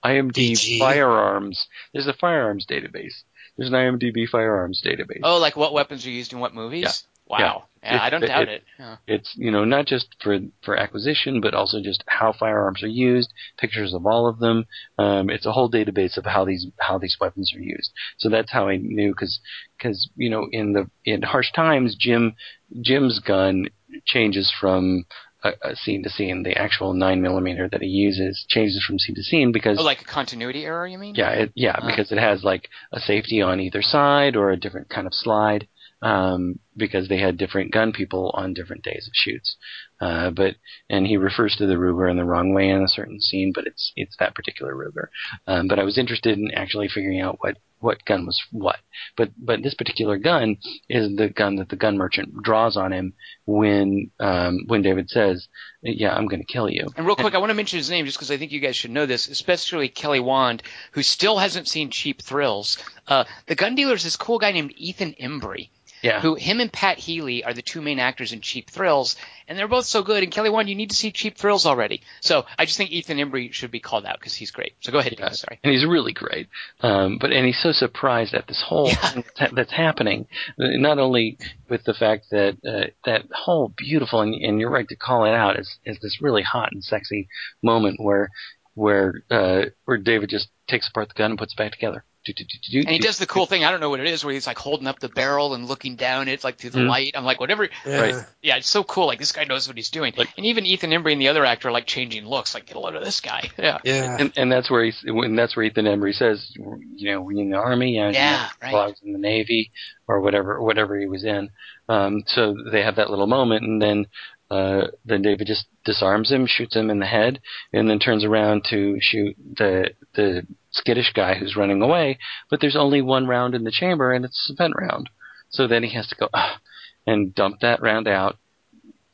IMD 0.06 0.52
DG. 0.52 0.80
firearms 0.80 1.68
there's 1.94 2.08
a 2.08 2.14
firearms 2.14 2.66
database 2.70 3.24
there's 3.58 3.70
an 3.70 3.76
IMDb 3.76 4.28
firearms 4.28 4.82
database. 4.86 5.20
Oh, 5.24 5.38
like 5.38 5.56
what 5.56 5.74
weapons 5.74 6.06
are 6.06 6.10
used 6.10 6.34
in 6.34 6.40
what 6.40 6.54
movies? 6.54 7.04
Yeah. 7.40 7.54
Wow. 7.54 7.64
Yeah, 7.84 7.90
It's- 7.96 8.02
I 8.06 8.10
don't 8.12 8.24
it- 8.24 8.28
doubt 8.28 8.42
it- 8.44 8.50
it. 8.50 8.64
Yeah. 8.78 8.96
It's 9.08 9.34
you 9.38 9.50
know 9.50 9.66
not 9.66 9.88
just 9.88 10.08
for 10.22 10.38
for 10.62 10.78
acquisition, 10.78 11.42
but 11.42 11.56
also 11.56 11.82
just 11.82 12.04
how 12.08 12.32
firearms 12.32 12.84
are 12.84 12.88
used, 12.88 13.34
pictures 13.58 13.94
of 13.96 14.06
all 14.06 14.28
of 14.28 14.38
them. 14.38 14.66
Um, 15.00 15.32
it's 15.32 15.48
a 15.48 15.52
whole 15.52 15.70
database 15.70 16.16
of 16.18 16.26
how 16.26 16.46
these 16.46 16.68
how 16.80 17.00
these 17.00 17.18
weapons 17.20 17.52
are 17.56 17.60
used. 17.60 17.92
So 18.20 18.30
that's 18.30 18.52
how 18.52 18.68
I 18.68 18.78
knew 18.78 19.12
because 19.14 19.40
because 19.78 20.10
you 20.16 20.30
know 20.30 20.48
in 20.52 20.74
the 20.74 20.90
in 21.06 21.24
harsh 21.24 21.52
times, 21.54 21.96
Jim 21.96 22.36
Jim's 22.82 23.18
gun 23.20 23.66
changes 24.06 24.52
from 24.60 25.06
a, 25.44 25.54
a 25.64 25.76
scene 25.76 26.04
to 26.04 26.10
scene. 26.12 26.44
The 26.44 26.56
actual 26.56 26.94
nine 26.94 27.20
millimeter 27.24 27.68
that 27.68 27.82
he 27.82 27.88
uses 27.88 28.46
changes 28.48 28.84
from 28.86 29.00
scene 29.00 29.16
to 29.16 29.24
scene 29.24 29.52
because 29.52 29.80
Oh, 29.80 29.84
like 29.84 30.02
a 30.02 30.06
continuity 30.06 30.66
error, 30.66 30.86
you 30.86 31.00
mean? 31.00 31.16
yeah, 31.16 31.32
it, 31.32 31.52
yeah, 31.56 31.78
Ah. 31.82 31.88
because 31.88 32.12
it 32.12 32.20
has 32.20 32.44
like 32.44 32.70
a 32.92 33.00
safety 33.00 33.42
on 33.42 33.60
either 33.60 33.82
side 33.82 34.36
or 34.36 34.52
a 34.52 34.58
different 34.58 34.90
kind 34.90 35.08
of 35.08 35.16
slide. 35.16 35.68
Um, 36.04 36.58
because 36.76 37.08
they 37.08 37.20
had 37.20 37.38
different 37.38 37.72
gun 37.72 37.92
people 37.92 38.32
on 38.34 38.54
different 38.54 38.84
days 38.84 39.08
of 39.08 39.14
shoots. 39.14 39.58
Uh, 40.00 40.32
but 40.32 40.56
and 40.90 41.06
he 41.06 41.18
refers 41.18 41.56
to 41.56 41.68
the 41.68 41.76
Ruger 41.76 42.10
in 42.10 42.18
the 42.18 42.26
wrong 42.26 42.54
way 42.54 42.70
in 42.70 42.82
a 42.82 42.88
certain 42.88 43.20
scene, 43.20 43.52
but 43.54 43.68
it's 43.68 43.92
it's 43.96 44.16
that 44.18 44.36
particular 44.36 44.74
Ruger. 44.74 45.08
Um, 45.48 45.68
but 45.68 45.80
I 45.80 45.84
was 45.84 45.98
interested 45.98 46.38
in 46.38 46.52
actually 46.54 46.88
figuring 46.88 47.22
out 47.22 47.38
what 47.40 47.58
what 47.82 48.06
gun 48.06 48.26
was 48.26 48.42
what. 48.52 48.78
But 49.18 49.32
but 49.38 49.62
this 49.64 49.74
particular 49.74 50.18
gun 50.18 50.58
is 50.88 51.16
the 51.16 51.30
gun 51.30 51.58
that 51.58 51.70
the 51.70 51.76
gun 51.76 51.98
merchant 51.98 52.42
draws 52.42 52.78
on 52.78 52.94
him 52.94 53.14
when 53.46 54.12
um, 54.20 54.62
when 54.68 54.82
David 54.82 55.10
says, 55.10 55.48
"Yeah, 55.82 56.16
I'm 56.16 56.28
going 56.28 56.42
to 56.42 56.52
kill 56.52 56.70
you." 56.70 56.88
And 56.96 57.06
real 57.06 57.16
quick, 57.16 57.36
I 57.36 57.40
want 57.40 57.50
to 57.50 57.56
mention 57.56 57.78
his 57.78 57.90
name 57.90 58.06
just 58.06 58.18
because 58.18 58.32
I 58.32 58.38
think 58.38 58.52
you 58.52 58.60
guys 58.60 58.76
should 58.76 58.92
know 58.92 59.06
this, 59.06 59.28
especially 59.28 59.90
Kelly 59.90 60.20
Wand, 60.20 60.64
who 60.92 61.04
still 61.04 61.38
hasn't 61.38 61.68
seen 61.68 61.90
Cheap 61.90 62.22
Thrills. 62.22 62.78
Uh, 63.08 63.26
the 63.48 63.56
gun 63.56 63.76
dealer 63.76 63.96
is 63.96 64.04
this 64.04 64.16
cool 64.16 64.40
guy 64.40 64.52
named 64.52 64.74
Ethan 64.78 65.16
Embry, 65.20 65.70
Yeah. 66.02 66.20
who 66.22 66.36
him 66.36 66.60
and 66.60 66.72
Pat 66.72 66.98
Healy 66.98 67.44
are 67.44 67.54
the 67.54 67.62
two 67.62 67.82
main 67.82 68.00
actors 68.00 68.34
in 68.34 68.42
Cheap 68.42 68.70
Thrills, 68.70 69.16
and 69.48 69.58
they're 69.58 69.68
both 69.68 69.86
so 69.86 70.02
good. 70.04 70.24
And 70.24 70.32
Kelly 70.32 70.50
Wand, 70.50 70.70
you 70.70 70.76
need 70.76 70.90
to 70.92 70.96
see 70.96 71.12
Cheap 71.12 71.38
Thrills 71.38 71.66
already. 71.66 72.02
So 72.22 72.46
I 72.58 72.66
just 72.66 72.78
think 72.78 72.92
Ethan 72.92 73.18
Embry 73.18 73.52
should 73.54 73.72
be 73.72 73.80
called 73.80 74.06
out 74.06 74.20
because 74.20 74.34
he's 74.34 74.52
great. 74.52 74.74
So 74.82 74.92
go 74.92 75.00
ahead, 75.00 75.16
Yeah. 75.20 75.30
sorry. 75.30 75.60
and 75.64 75.72
he's 75.74 75.86
really 75.86 76.14
great. 76.14 76.48
Um, 76.82 77.18
but 77.20 77.32
and 77.32 77.46
he's 77.46 77.60
so 77.62 77.72
surprised 77.72 78.34
at 78.34 78.48
this 78.48 78.62
whole 78.66 78.88
Yeah. 78.90 78.96
thing 79.12 79.24
that's 79.54 79.72
happening. 79.72 80.28
Not 80.58 81.00
only 81.00 81.38
with 81.70 81.84
the 81.84 81.94
fact 81.94 82.26
that 82.32 82.58
uh, 82.66 82.92
that 83.06 83.26
whole 83.32 83.70
beautiful 83.76 84.22
and, 84.22 84.34
and 84.36 84.60
you're 84.60 84.70
right 84.72 84.88
to 84.90 84.96
call 84.96 85.26
it 85.26 85.34
out 85.34 85.60
is 85.60 85.78
is 85.86 86.00
this 86.02 86.22
really 86.22 86.44
hot 86.44 86.70
and 86.72 86.84
sexy 86.84 87.28
moment 87.62 88.00
where 88.00 88.30
where 88.74 89.22
uh, 89.30 89.66
where 89.86 89.98
David 89.98 90.30
just 90.30 90.48
takes 90.68 90.88
apart 90.90 91.10
the 91.10 91.14
gun 91.16 91.32
and 91.32 91.38
puts 91.38 91.54
it 91.54 91.58
back 91.58 91.72
together. 91.74 92.04
Do, 92.24 92.34
do, 92.34 92.44
do, 92.44 92.58
do, 92.72 92.80
And 92.82 92.90
he 92.90 93.00
does 93.00 93.18
the 93.18 93.26
cool 93.26 93.48
thing. 93.48 93.64
I 93.64 93.72
don't 93.72 93.80
know 93.80 93.90
what 93.90 94.00
it 94.00 94.06
is, 94.06 94.24
where 94.24 94.32
he's 94.32 94.46
like 94.46 94.60
holding 94.60 94.86
up 94.86 95.00
the 95.00 95.10
barrel 95.10 95.56
and 95.56 95.66
looking 95.68 95.96
down 95.96 96.28
it, 96.28 96.44
like 96.44 96.58
through 96.60 96.70
the 96.70 96.80
Mhm. 96.82 96.88
light. 96.90 97.12
I'm 97.16 97.26
like, 97.26 97.40
whatever. 97.40 97.68
Yeah. 97.84 98.26
Yeah, 98.44 98.58
it's 98.58 98.70
so 98.70 98.84
cool. 98.84 99.08
Like 99.08 99.18
this 99.18 99.32
guy 99.32 99.44
knows 99.46 99.68
what 99.68 99.76
he's 99.76 99.90
doing. 99.90 100.14
Like- 100.16 100.30
and 100.38 100.46
even 100.46 100.68
Ethan 100.68 100.92
Embry 100.92 101.14
and 101.14 101.22
the 101.22 101.30
other 101.30 101.44
actor 101.46 101.70
are 101.70 101.72
like 101.72 101.88
changing 101.88 102.28
looks. 102.28 102.54
Like, 102.54 102.68
get 102.68 102.76
a 102.76 102.80
load 102.80 102.96
of 102.96 103.04
this 103.04 103.22
guy. 103.22 103.50
Yeah. 103.58 103.80
Yeah. 103.84 104.18
And, 104.20 104.32
and 104.38 104.52
that's 104.52 104.70
where 104.70 104.84
he's, 104.84 105.02
And 105.04 105.38
that's 105.38 105.56
where 105.56 105.66
Ethan 105.66 105.86
Embry 105.86 106.14
says, 106.14 106.52
you 106.96 107.10
know, 107.12 107.22
were 107.22 107.32
you 107.32 107.40
in 107.40 107.50
the 107.50 107.58
army? 107.58 107.96
Yeah, 107.96 108.12
Yeah, 108.12 108.50
Well, 108.62 108.76
I 108.82 108.86
right. 108.86 108.90
was 108.90 109.02
in 109.04 109.14
the 109.14 109.20
navy 109.20 109.72
or 110.08 110.22
whatever, 110.22 110.62
whatever 110.62 111.00
he 111.00 111.08
was 111.08 111.24
in. 111.24 111.50
Um, 111.90 112.24
so 112.28 112.56
they 112.72 112.84
have 112.84 112.98
that 112.98 113.10
little 113.10 113.28
moment, 113.28 113.64
and 113.64 113.82
then 113.82 114.06
uh, 114.52 114.88
then 115.06 115.22
David 115.22 115.48
just 115.48 115.66
disarms 115.86 116.30
him, 116.30 116.46
shoots 116.46 116.76
him 116.76 116.90
in 116.90 117.00
the 117.00 117.06
head, 117.06 117.40
and 117.72 117.90
then 117.90 118.00
turns 118.00 118.26
around 118.26 118.66
to 118.66 118.98
shoot 119.00 119.36
the 119.58 119.92
the 120.14 120.46
skittish 120.72 121.14
guy 121.14 121.36
who's 121.36 121.56
running 121.56 121.82
away. 121.82 122.18
But 122.50 122.62
there's 122.62 122.76
only 122.76 123.02
one 123.02 123.28
round 123.28 123.56
in 123.56 123.64
the 123.64 123.72
chamber, 123.72 124.12
and 124.12 124.26
it's 124.26 124.50
a 124.50 124.54
spent 124.54 124.74
round. 124.76 125.10
So 125.50 125.68
then 125.68 125.84
he 125.84 125.94
has 125.96 126.08
to 126.08 126.16
go 126.16 126.30
"Ugh," 126.34 126.60
and 127.06 127.36
dump 127.36 127.60
that 127.62 127.82
round 127.82 128.08
out, 128.08 128.38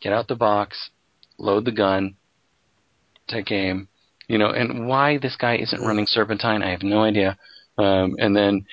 get 0.02 0.14
out 0.14 0.28
the 0.28 0.36
box, 0.36 0.90
load 1.38 1.66
the 1.66 1.72
gun, 1.72 2.16
take 3.28 3.52
aim. 3.52 3.88
You 4.28 4.38
know, 4.38 4.50
and 4.50 4.88
why 4.88 5.18
this 5.18 5.38
guy 5.38 5.56
isn't 5.58 5.82
running 5.82 6.06
serpentine, 6.06 6.62
I 6.62 6.72
have 6.72 6.84
no 6.84 7.04
idea. 7.04 7.38
Um, 7.78 8.16
and 8.18 8.36
then 8.36 8.66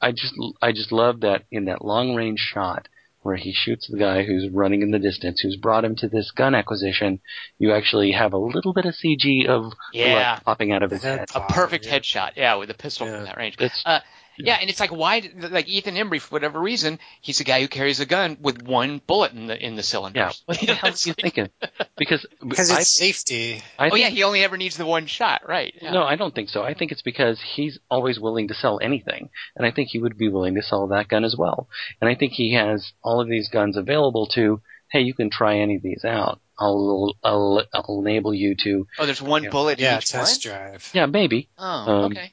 I 0.00 0.10
just 0.12 0.34
I 0.62 0.72
just 0.72 0.90
love 0.90 1.20
that 1.20 1.44
in 1.50 1.66
that 1.66 1.84
long 1.84 2.14
range 2.14 2.40
shot 2.40 2.88
where 3.26 3.36
he 3.36 3.52
shoots 3.52 3.88
the 3.88 3.98
guy 3.98 4.22
who's 4.22 4.48
running 4.50 4.80
in 4.82 4.92
the 4.92 4.98
distance, 4.98 5.40
who's 5.40 5.56
brought 5.56 5.84
him 5.84 5.96
to 5.96 6.08
this 6.08 6.30
gun 6.30 6.54
acquisition, 6.54 7.20
you 7.58 7.72
actually 7.72 8.12
have 8.12 8.32
a 8.32 8.38
little 8.38 8.72
bit 8.72 8.84
of 8.86 8.94
CG 8.94 9.46
of 9.46 9.72
Yeah. 9.92 10.36
blood 10.36 10.44
popping 10.44 10.72
out 10.72 10.82
of 10.84 10.92
his 10.92 11.02
Head 11.02 11.18
head. 11.18 11.28
A 11.34 11.40
perfect 11.52 11.84
yeah. 11.86 11.98
headshot, 11.98 12.30
yeah, 12.36 12.54
with 12.54 12.70
a 12.70 12.74
pistol 12.74 13.06
Yeah. 13.06 13.16
from 13.16 13.24
that 13.24 13.36
range. 13.36 13.56
It's 13.58 13.82
Uh, 13.84 14.00
yeah, 14.38 14.58
and 14.60 14.68
it's 14.70 14.80
like 14.80 14.90
why, 14.90 15.22
like 15.50 15.68
Ethan 15.68 15.94
Embry, 15.94 16.20
for 16.20 16.30
whatever 16.30 16.60
reason, 16.60 16.98
he's 17.20 17.40
a 17.40 17.44
guy 17.44 17.60
who 17.60 17.68
carries 17.68 18.00
a 18.00 18.06
gun 18.06 18.36
with 18.40 18.62
one 18.62 19.00
bullet 19.06 19.32
in 19.32 19.46
the 19.46 19.62
in 19.66 19.76
the 19.76 19.82
cylinder. 19.82 20.18
yeah. 20.20 20.32
What 20.46 20.58
the 20.60 20.74
hell 20.74 20.90
are 20.90 20.94
you 21.04 21.14
thinking? 21.14 21.48
Because 21.98 22.26
Because 22.46 22.70
I, 22.70 22.80
it's 22.80 22.90
safety. 22.94 23.62
I 23.78 23.86
Oh 23.86 23.90
think 23.90 24.00
yeah, 24.00 24.08
he 24.10 24.22
only 24.22 24.44
ever 24.44 24.56
needs 24.58 24.76
the 24.76 24.84
one 24.84 25.06
shot, 25.06 25.42
right? 25.48 25.72
Yeah. 25.80 25.92
No, 25.92 26.02
I 26.02 26.16
don't 26.16 26.34
think 26.34 26.50
so. 26.50 26.62
I 26.62 26.74
think 26.74 26.92
it's 26.92 27.00
because 27.02 27.40
he's 27.40 27.78
always 27.90 28.20
willing 28.20 28.48
to 28.48 28.54
sell 28.54 28.78
anything, 28.82 29.30
and 29.56 29.66
I 29.66 29.70
think 29.70 29.88
he 29.90 29.98
would 29.98 30.18
be 30.18 30.28
willing 30.28 30.54
to 30.56 30.62
sell 30.62 30.88
that 30.88 31.08
gun 31.08 31.24
as 31.24 31.34
well. 31.38 31.68
And 32.00 32.10
I 32.10 32.14
think 32.14 32.32
he 32.34 32.52
has 32.54 32.92
all 33.02 33.20
of 33.22 33.28
these 33.28 33.48
guns 33.48 33.76
available 33.78 34.26
to, 34.34 34.60
hey, 34.90 35.00
you 35.00 35.14
can 35.14 35.30
try 35.30 35.58
any 35.58 35.76
of 35.76 35.82
these 35.82 36.04
out. 36.04 36.40
I'll 36.58 37.14
I'll, 37.24 37.62
I'll 37.74 38.00
enable 38.06 38.34
you 38.34 38.54
to, 38.64 38.86
Oh, 38.98 39.06
there's 39.06 39.22
one 39.22 39.44
Yeah. 39.44 39.50
bullet 39.50 39.78
Yeah, 39.78 39.92
in 39.92 39.98
each 39.98 40.10
test 40.10 40.44
one. 40.46 40.52
drive. 40.54 40.90
yeah, 40.94 41.06
maybe. 41.06 41.48
Oh, 41.58 41.64
Um, 41.64 42.12
okay. 42.12 42.32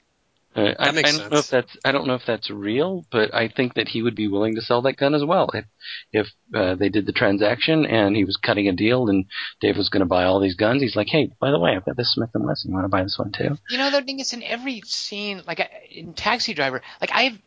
Uh, 0.55 0.73
I, 0.77 0.89
I 0.89 0.91
don't 0.91 1.31
know 1.31 1.37
if 1.39 1.49
that's 1.49 1.77
I 1.83 1.91
don't 1.91 2.05
know 2.05 2.13
if 2.13 2.25
that's 2.27 2.49
real, 2.51 3.05
but 3.11 3.33
I 3.33 3.47
think 3.47 3.73
that 3.73 3.87
he 3.87 4.03
would 4.03 4.15
be 4.15 4.27
willing 4.27 4.55
to 4.55 4.61
sell 4.61 4.83
that 4.83 4.97
gun 4.97 5.15
as 5.15 5.25
well 5.25 5.49
if 5.53 5.65
if 6.11 6.27
uh, 6.53 6.75
they 6.75 6.89
did 6.89 7.05
the 7.07 7.11
transaction 7.11 7.85
and 7.85 8.15
he 8.15 8.23
was 8.23 8.37
cutting 8.37 8.67
a 8.67 8.71
deal 8.71 9.09
and 9.09 9.25
Dave 9.61 9.77
was 9.77 9.89
going 9.89 10.01
to 10.01 10.05
buy 10.05 10.25
all 10.25 10.39
these 10.39 10.55
guns. 10.55 10.81
He's 10.81 10.95
like, 10.95 11.07
hey, 11.07 11.31
by 11.39 11.49
the 11.51 11.57
way, 11.59 11.75
I've 11.75 11.85
got 11.85 11.97
this 11.97 12.13
Smith 12.13 12.29
and 12.35 12.45
Wesson. 12.45 12.69
You 12.69 12.75
want 12.75 12.85
to 12.85 12.89
buy 12.89 13.01
this 13.03 13.17
one 13.17 13.31
too? 13.31 13.57
You 13.69 13.77
know, 13.79 13.89
the 13.89 14.01
thing 14.03 14.19
is, 14.19 14.33
in 14.33 14.43
every 14.43 14.81
scene, 14.85 15.41
like 15.47 15.67
in 15.89 16.13
Taxi 16.13 16.53
Driver, 16.53 16.81
like 17.01 17.11
I've, 17.11 17.39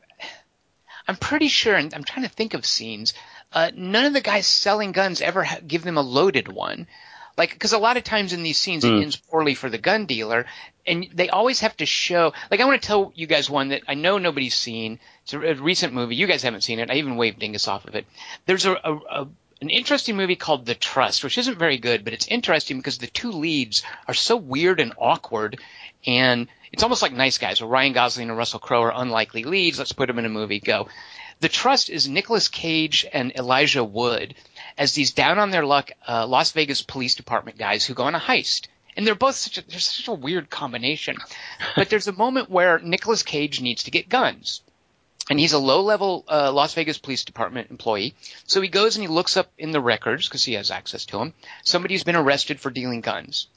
I'm 1.09 1.16
pretty 1.16 1.49
sure, 1.49 1.77
and 1.77 1.95
I'm 1.95 2.05
trying 2.05 2.27
to 2.27 2.33
think 2.35 2.55
of 2.55 2.66
scenes. 2.66 3.15
Uh, 3.53 3.70
none 3.74 4.05
of 4.07 4.12
the 4.12 4.20
guys 4.20 4.47
selling 4.47 4.91
guns 4.93 5.20
ever 5.20 5.45
ha- 5.45 5.61
give 5.65 5.85
them 5.85 5.97
a 5.97 6.03
loaded 6.03 6.49
one. 6.49 6.89
Like, 7.39 7.53
because 7.53 7.73
a 7.73 7.78
lot 7.78 7.97
of 7.97 8.03
times 8.05 8.33
in 8.33 8.43
these 8.43 8.59
scenes 8.59 8.85
Hmm. 8.85 8.95
it 8.95 9.03
ends 9.03 9.16
poorly 9.16 9.55
for 9.55 9.70
the 9.70 9.78
gun 9.78 10.07
dealer, 10.07 10.47
and 10.87 11.09
they 11.13 11.29
always 11.29 11.61
have 11.61 11.77
to 11.79 11.87
show. 11.87 12.33
Like, 12.51 12.61
I 12.61 12.65
want 12.65 12.81
to 12.81 12.87
tell 12.87 13.13
you 13.15 13.27
guys 13.27 13.51
one 13.51 13.69
that 13.69 13.83
I 13.89 13.95
know 13.95 14.19
nobody's 14.19 14.55
seen. 14.55 14.99
It's 15.25 15.33
a, 15.33 15.41
a 15.41 15.55
recent 15.55 15.93
movie. 15.93 16.17
You 16.17 16.27
guys 16.27 16.43
haven't 16.43 16.63
seen 16.63 16.79
it. 16.79 16.91
I 16.91 16.95
even 16.95 17.17
waved 17.17 17.39
Dingus 17.39 17.69
off 17.69 17.87
of 17.87 17.95
it. 17.95 18.07
There's 18.47 18.67
a, 18.67 18.73
a, 18.73 18.95
a 18.95 19.29
an 19.63 19.71
interesting 19.71 20.17
movie 20.17 20.37
called 20.37 20.67
The 20.67 20.75
Trust, 20.75 21.25
which 21.25 21.39
isn't 21.39 21.59
very 21.59 21.79
good, 21.79 22.05
but 22.05 22.13
it's 22.13 22.29
interesting 22.29 22.77
because 22.77 22.99
the 22.99 23.07
two 23.07 23.33
leads 23.33 23.83
are 24.07 24.15
so 24.15 24.37
weird 24.37 24.81
and 24.81 24.93
awkward, 24.99 25.59
and 26.07 26.49
it's 26.73 26.83
almost 26.83 27.01
like 27.01 27.13
Nice 27.13 27.39
Guys, 27.39 27.61
where 27.61 27.71
Ryan 27.71 27.95
Gosling 27.95 28.29
and 28.29 28.37
Russell 28.37 28.61
Crowe 28.61 28.83
are 28.83 28.93
unlikely 28.95 29.45
leads. 29.45 29.79
Let's 29.79 29.93
put 29.93 30.09
them 30.09 30.19
in 30.19 30.27
a 30.27 30.31
movie. 30.31 30.61
Go. 30.61 30.89
The 31.41 31.49
Trust 31.49 31.91
is 31.91 32.09
Nicolas 32.09 32.49
Cage 32.49 33.07
and 33.13 33.33
Elijah 33.35 33.85
Wood 33.85 34.35
as 34.79 34.93
these 34.93 35.13
down 35.13 35.39
on 35.39 35.51
their 35.51 35.65
luck 35.65 35.91
uh, 36.07 36.27
Las 36.27 36.53
Vegas 36.53 36.83
Police 36.83 37.15
Department 37.15 37.59
guys 37.59 37.85
who 37.85 37.95
go 37.95 38.05
on 38.05 38.15
a 38.15 38.21
heist. 38.21 38.69
And 38.97 39.06
they're 39.06 39.14
both 39.14 39.35
such 39.35 39.59
a, 39.59 39.68
they're 39.68 39.78
such 39.78 40.09
a 40.09 40.14
weird 40.14 40.48
combination. 40.48 41.16
But 41.77 41.90
there's 41.90 42.09
a 42.09 42.12
moment 42.12 42.51
where 42.51 42.78
Nicolas 42.78 43.23
Cage 43.23 43.60
needs 43.60 43.85
to 43.85 43.90
get 43.90 44.09
guns 44.09 44.62
and 45.28 45.40
he's 45.40 45.52
a 45.52 45.59
low-level 45.59 46.24
uh, 46.28 46.52
Las 46.52 46.74
Vegas 46.74 46.98
Police 46.98 47.24
Department 47.24 47.70
employee. 47.70 48.14
So 48.47 48.60
he 48.60 48.68
goes 48.68 48.97
and 48.97 49.02
he 49.02 49.09
looks 49.09 49.36
up 49.36 49.51
in 49.59 49.73
the 49.73 49.81
records 49.81 50.28
because 50.28 50.44
he 50.44 50.55
has 50.55 50.70
access 50.70 51.05
to 51.06 51.18
them. 51.18 51.35
Somebody's 51.64 52.05
been 52.05 52.16
arrested 52.16 52.60
for 52.60 52.70
dealing 52.70 53.01
guns, 53.01 53.48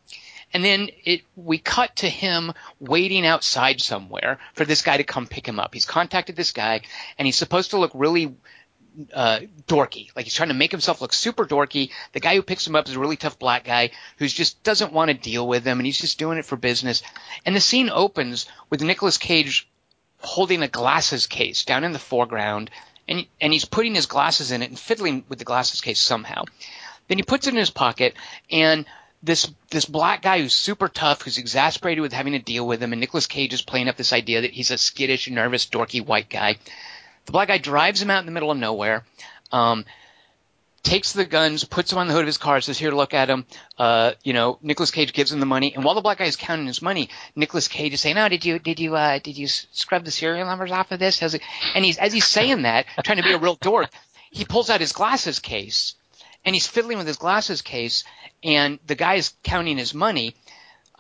and 0.54 0.64
then 0.64 0.90
it 1.06 1.22
we 1.36 1.58
cut 1.58 1.98
to 1.98 2.10
him 2.10 2.54
waiting 2.80 3.26
outside 3.26 3.82
somewhere 3.82 4.40
for 4.54 4.66
this 4.66 4.82
guy 4.82 4.98
to 4.98 5.04
come 5.04 5.28
pick 5.28 5.48
him 5.48 5.60
up. 5.60 5.74
He's 5.74 5.86
contacted 5.86 6.36
this 6.36 6.52
guy, 6.52 6.82
and 7.18 7.26
he's 7.26 7.38
supposed 7.38 7.72
to 7.72 7.80
look 7.80 7.92
really 7.94 8.36
uh, 9.14 9.40
dorky. 9.68 10.10
Like 10.16 10.26
he's 10.26 10.34
trying 10.34 10.50
to 10.50 10.56
make 10.56 10.72
himself 10.72 11.02
look 11.02 11.14
super 11.14 11.46
dorky. 11.46 11.92
The 12.14 12.20
guy 12.20 12.36
who 12.36 12.42
picks 12.42 12.68
him 12.68 12.76
up 12.76 12.88
is 12.88 12.96
a 12.96 13.00
really 13.00 13.18
tough 13.18 13.40
black 13.40 13.64
guy 13.64 13.92
who 14.18 14.28
just 14.28 14.64
doesn't 14.64 14.94
want 14.94 15.10
to 15.10 15.14
deal 15.14 15.48
with 15.48 15.66
him, 15.66 15.80
and 15.80 15.86
he's 15.86 15.98
just 15.98 16.20
doing 16.20 16.38
it 16.38 16.46
for 16.46 16.56
business. 16.56 17.02
And 17.46 17.56
the 17.56 17.62
scene 17.62 17.90
opens 17.90 18.46
with 18.70 18.82
Nicolas 18.82 19.18
Cage 19.18 19.68
holding 20.22 20.62
a 20.62 20.68
glasses 20.68 21.28
case 21.28 21.64
down 21.66 21.84
in 21.84 21.94
the 21.94 22.00
foreground, 22.00 22.72
and 23.08 23.26
and 23.40 23.54
he's 23.54 23.66
putting 23.66 23.96
his 23.96 24.06
glasses 24.06 24.52
in 24.52 24.62
it 24.62 24.70
and 24.70 24.80
fiddling 24.80 25.24
with 25.30 25.40
the 25.40 25.46
glasses 25.46 25.82
case 25.82 26.00
somehow. 26.00 26.44
Then 27.08 27.18
he 27.18 27.24
puts 27.24 27.48
it 27.48 27.54
in 27.54 27.60
his 27.60 27.72
pocket, 27.72 28.16
and 28.52 28.86
this 29.22 29.52
this 29.70 29.86
black 29.86 30.22
guy 30.22 30.42
who's 30.42 30.56
super 30.56 30.88
tough, 30.88 31.22
who's 31.22 31.38
exasperated 31.38 32.02
with 32.02 32.14
having 32.14 32.34
to 32.34 32.40
deal 32.40 32.66
with 32.66 32.82
him, 32.82 32.94
and 32.94 33.00
Nicolas 33.00 33.28
Cage 33.28 33.54
is 33.54 33.62
playing 33.62 33.90
up 33.90 33.98
this 33.98 34.14
idea 34.14 34.42
that 34.42 34.52
he's 34.52 34.72
a 34.72 34.78
skittish, 34.78 35.30
nervous, 35.30 35.66
dorky 35.66 36.06
white 36.06 36.30
guy. 36.30 36.58
The 37.30 37.34
black 37.34 37.50
guy 37.50 37.60
drives 37.60 38.02
him 38.02 38.10
out 38.10 38.22
in 38.22 38.26
the 38.26 38.32
middle 38.32 38.50
of 38.50 38.58
nowhere. 38.58 39.06
Um, 39.52 39.86
takes 40.82 41.14
the 41.14 41.26
guns, 41.26 41.64
puts 41.64 41.92
them 41.92 42.00
on 42.00 42.08
the 42.08 42.14
hood 42.14 42.24
of 42.24 42.26
his 42.26 42.40
car, 42.40 42.60
says, 42.60 42.80
"Here, 42.80 42.90
look 42.90 43.14
at 43.14 43.28
them." 43.28 43.46
Uh, 43.78 44.14
you 44.24 44.34
know, 44.34 44.58
Nicolas 44.64 44.90
Cage 44.90 45.14
gives 45.14 45.32
him 45.32 45.40
the 45.40 45.46
money, 45.46 45.76
and 45.76 45.84
while 45.84 45.94
the 45.94 46.02
black 46.02 46.18
guy 46.18 46.26
is 46.26 46.36
counting 46.36 46.66
his 46.66 46.82
money, 46.82 47.10
Nicolas 47.36 47.68
Cage 47.68 47.94
is 47.94 48.02
saying, 48.02 48.18
"Oh, 48.18 48.30
did 48.30 48.46
you 48.46 48.58
did 48.58 48.80
you 48.80 48.96
uh, 48.96 49.20
did 49.20 49.38
you 49.38 49.48
scrub 49.48 50.06
the 50.06 50.10
serial 50.10 50.48
numbers 50.48 50.72
off 50.72 50.92
of 50.92 50.98
this?" 50.98 51.22
And 51.22 51.86
he's 51.86 52.00
as 52.00 52.14
he's 52.14 52.26
saying 52.26 52.64
that, 52.64 52.88
trying 53.04 53.18
to 53.18 53.24
be 53.24 53.34
a 53.34 53.38
real 53.38 53.60
dork, 53.62 53.92
he 54.32 54.44
pulls 54.44 54.72
out 54.72 54.82
his 54.82 54.94
glasses 54.94 55.38
case, 55.38 55.94
and 56.44 56.56
he's 56.56 56.66
fiddling 56.66 56.98
with 56.98 57.06
his 57.06 57.18
glasses 57.18 57.62
case, 57.62 58.06
and 58.44 58.80
the 58.88 58.96
guy 58.96 59.14
is 59.16 59.34
counting 59.44 59.78
his 59.78 59.94
money. 59.94 60.36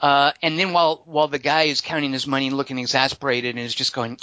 Uh, 0.01 0.31
and 0.41 0.57
then 0.57 0.71
while 0.71 1.01
while 1.05 1.27
the 1.27 1.39
guy 1.39 1.63
is 1.63 1.81
counting 1.81 2.13
his 2.13 2.25
money 2.25 2.47
and 2.47 2.55
looking 2.55 2.79
exasperated 2.79 3.55
and 3.55 3.65
is 3.65 3.75
just 3.75 3.93
going 3.93 4.17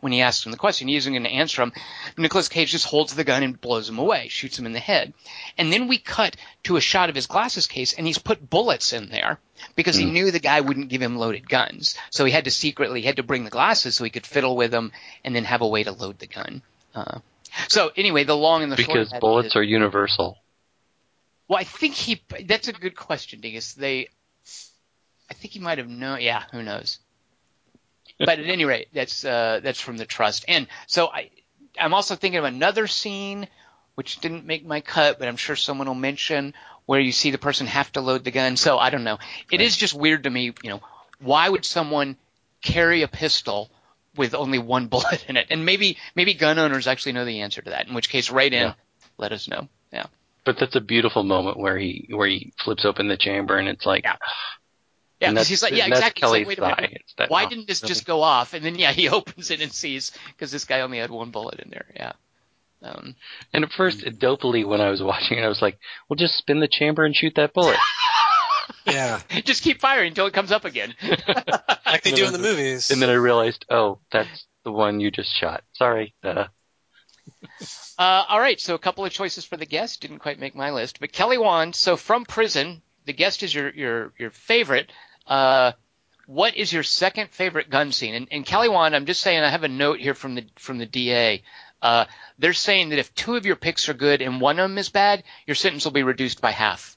when 0.00 0.12
he 0.12 0.22
asks 0.22 0.46
him 0.46 0.52
the 0.52 0.58
question, 0.58 0.88
he 0.88 0.96
isn't 0.96 1.12
going 1.12 1.24
to 1.24 1.28
answer 1.30 1.60
him. 1.62 1.72
Nicolas 2.16 2.48
Cage 2.48 2.70
just 2.70 2.86
holds 2.86 3.14
the 3.14 3.24
gun 3.24 3.42
and 3.42 3.60
blows 3.60 3.88
him 3.88 3.98
away, 3.98 4.28
shoots 4.28 4.58
him 4.58 4.64
in 4.64 4.72
the 4.72 4.78
head. 4.78 5.12
And 5.58 5.70
then 5.72 5.86
we 5.86 5.98
cut 5.98 6.36
to 6.64 6.76
a 6.76 6.80
shot 6.80 7.10
of 7.10 7.14
his 7.14 7.26
glasses 7.26 7.66
case, 7.66 7.92
and 7.92 8.06
he's 8.06 8.18
put 8.18 8.48
bullets 8.48 8.92
in 8.94 9.10
there 9.10 9.38
because 9.76 9.96
he 9.96 10.04
knew 10.06 10.30
the 10.30 10.38
guy 10.38 10.60
wouldn't 10.62 10.88
give 10.88 11.02
him 11.02 11.16
loaded 11.16 11.48
guns. 11.48 11.94
So 12.10 12.24
he 12.24 12.32
had 12.32 12.44
to 12.44 12.50
secretly 12.50 13.00
he 13.02 13.06
had 13.06 13.16
to 13.16 13.22
bring 13.22 13.44
the 13.44 13.50
glasses 13.50 13.96
so 13.96 14.04
he 14.04 14.10
could 14.10 14.26
fiddle 14.26 14.56
with 14.56 14.70
them 14.70 14.92
and 15.24 15.36
then 15.36 15.44
have 15.44 15.60
a 15.60 15.68
way 15.68 15.82
to 15.84 15.92
load 15.92 16.18
the 16.20 16.26
gun. 16.26 16.62
Uh, 16.94 17.18
so 17.68 17.90
anyway, 17.96 18.24
the 18.24 18.36
long 18.36 18.62
and 18.62 18.72
the 18.72 18.76
short 18.76 18.88
Because 18.88 19.06
of 19.08 19.12
that 19.12 19.20
bullets 19.20 19.48
is- 19.48 19.56
are 19.56 19.62
universal. 19.62 20.38
well, 21.48 21.58
I 21.58 21.64
think 21.64 21.94
he. 21.94 22.22
That's 22.46 22.68
a 22.68 22.72
good 22.72 22.96
question, 22.96 23.40
Dingus. 23.40 23.74
They. 23.74 24.08
I 25.30 25.34
think 25.34 25.52
he 25.52 25.60
might 25.60 25.78
have 25.78 25.88
known. 25.88 26.20
Yeah, 26.20 26.42
who 26.52 26.62
knows? 26.62 26.98
But 28.18 28.40
at 28.40 28.46
any 28.46 28.64
rate, 28.64 28.88
that's 28.92 29.24
uh, 29.24 29.60
that's 29.62 29.80
from 29.80 29.96
the 29.96 30.06
trust. 30.06 30.44
And 30.48 30.66
so 30.86 31.06
I, 31.08 31.30
I'm 31.78 31.94
also 31.94 32.16
thinking 32.16 32.38
of 32.38 32.44
another 32.44 32.86
scene, 32.86 33.46
which 33.94 34.18
didn't 34.20 34.44
make 34.46 34.64
my 34.66 34.80
cut, 34.80 35.18
but 35.18 35.28
I'm 35.28 35.36
sure 35.36 35.54
someone 35.56 35.86
will 35.86 35.94
mention 35.94 36.54
where 36.86 36.98
you 37.00 37.12
see 37.12 37.30
the 37.30 37.38
person 37.38 37.66
have 37.66 37.92
to 37.92 38.00
load 38.00 38.24
the 38.24 38.30
gun. 38.30 38.56
So 38.56 38.78
I 38.78 38.90
don't 38.90 39.04
know. 39.04 39.18
It 39.52 39.60
is 39.60 39.76
just 39.76 39.94
weird 39.94 40.24
to 40.24 40.30
me. 40.30 40.52
You 40.62 40.70
know, 40.70 40.80
why 41.20 41.48
would 41.48 41.64
someone 41.64 42.16
carry 42.62 43.02
a 43.02 43.08
pistol 43.08 43.70
with 44.16 44.34
only 44.34 44.58
one 44.58 44.86
bullet 44.92 45.24
in 45.28 45.36
it? 45.36 45.46
And 45.50 45.64
maybe 45.64 45.98
maybe 46.16 46.34
gun 46.34 46.58
owners 46.58 46.86
actually 46.86 47.12
know 47.12 47.24
the 47.24 47.42
answer 47.42 47.62
to 47.62 47.70
that. 47.70 47.86
In 47.86 47.94
which 47.94 48.08
case, 48.08 48.30
write 48.30 48.54
in, 48.54 48.62
Yeah. 48.62 48.74
let 49.18 49.32
us 49.32 49.46
know. 49.46 49.68
Yeah. 49.92 50.06
But 50.44 50.58
that's 50.58 50.74
a 50.76 50.80
beautiful 50.80 51.22
moment 51.22 51.58
where 51.58 51.78
he 51.78 52.08
where 52.10 52.26
he 52.26 52.52
flips 52.64 52.84
open 52.84 53.06
the 53.06 53.16
chamber 53.18 53.58
and 53.58 53.68
it's 53.68 53.84
like, 53.86 54.04
Yeah. 54.04 54.16
Yeah, 55.20 55.30
because 55.30 55.48
he's 55.48 55.62
like, 55.62 55.72
yeah, 55.72 55.86
exactly. 55.86 56.44
He's 56.44 56.46
like, 56.58 56.58
wait 56.60 56.78
a 56.78 56.80
minute, 56.82 57.02
that 57.16 57.30
why 57.30 57.42
knock. 57.42 57.50
didn't 57.50 57.66
this 57.66 57.80
just 57.80 58.06
go 58.06 58.22
off? 58.22 58.54
And 58.54 58.64
then 58.64 58.76
yeah, 58.76 58.92
he 58.92 59.08
opens 59.18 59.50
it 59.50 59.60
and 59.60 59.72
sees 59.72 60.12
because 60.28 60.52
this 60.52 60.64
guy 60.64 60.80
only 60.80 60.98
had 60.98 61.10
one 61.10 61.30
bullet 61.30 61.58
in 61.60 61.70
there. 61.70 61.86
Yeah. 61.94 62.12
Um, 62.80 63.16
And 63.52 63.64
at 63.64 63.72
first, 63.72 64.04
dopily, 64.04 64.64
when 64.64 64.80
I 64.80 64.90
was 64.90 65.02
watching 65.02 65.38
it, 65.38 65.42
I 65.42 65.48
was 65.48 65.60
like, 65.60 65.78
"Well, 66.08 66.16
just 66.16 66.36
spin 66.38 66.60
the 66.60 66.68
chamber 66.68 67.04
and 67.04 67.14
shoot 67.16 67.34
that 67.36 67.52
bullet." 67.52 67.76
Yeah, 68.86 69.20
just 69.44 69.62
keep 69.62 69.80
firing 69.80 70.08
until 70.08 70.26
it 70.26 70.32
comes 70.32 70.50
up 70.52 70.64
again. 70.64 70.94
like 71.86 72.02
they 72.02 72.10
do 72.12 72.24
in 72.26 72.32
the 72.32 72.38
movies. 72.38 72.90
and 72.90 73.02
then 73.02 73.10
I 73.10 73.14
realized, 73.14 73.66
oh, 73.68 73.98
that's 74.10 74.46
the 74.64 74.72
one 74.72 75.00
you 75.00 75.10
just 75.10 75.34
shot. 75.34 75.62
Sorry. 75.74 76.14
Uh, 76.22 76.44
Uh, 77.98 78.24
all 78.28 78.40
right, 78.40 78.60
so 78.60 78.74
a 78.74 78.78
couple 78.78 79.04
of 79.04 79.12
choices 79.12 79.44
for 79.44 79.56
the 79.56 79.66
guest 79.66 80.00
didn't 80.00 80.20
quite 80.20 80.38
make 80.38 80.54
my 80.54 80.70
list, 80.70 81.00
but 81.00 81.12
Kelly 81.12 81.36
Wand. 81.38 81.74
So 81.76 81.96
from 81.96 82.24
prison, 82.24 82.80
the 83.04 83.12
guest 83.12 83.42
is 83.42 83.54
your 83.54 83.70
your 83.70 84.12
your 84.18 84.30
favorite. 84.30 84.90
Uh, 85.28 85.72
what 86.26 86.56
is 86.56 86.72
your 86.72 86.82
second 86.82 87.30
favorite 87.30 87.70
gun 87.70 87.92
scene? 87.92 88.14
And, 88.14 88.28
and 88.30 88.44
Kelly 88.44 88.68
Wand, 88.68 88.96
I'm 88.96 89.06
just 89.06 89.20
saying, 89.20 89.42
I 89.42 89.50
have 89.50 89.62
a 89.62 89.68
note 89.68 90.00
here 90.00 90.14
from 90.14 90.34
the 90.34 90.46
from 90.56 90.78
the 90.78 90.86
DA. 90.86 91.42
Uh, 91.80 92.06
they're 92.38 92.52
saying 92.52 92.88
that 92.88 92.98
if 92.98 93.14
two 93.14 93.36
of 93.36 93.46
your 93.46 93.56
picks 93.56 93.88
are 93.88 93.94
good 93.94 94.20
and 94.20 94.40
one 94.40 94.58
of 94.58 94.68
them 94.68 94.78
is 94.78 94.88
bad, 94.88 95.22
your 95.46 95.54
sentence 95.54 95.84
will 95.84 95.92
be 95.92 96.02
reduced 96.02 96.40
by 96.40 96.50
half. 96.50 96.96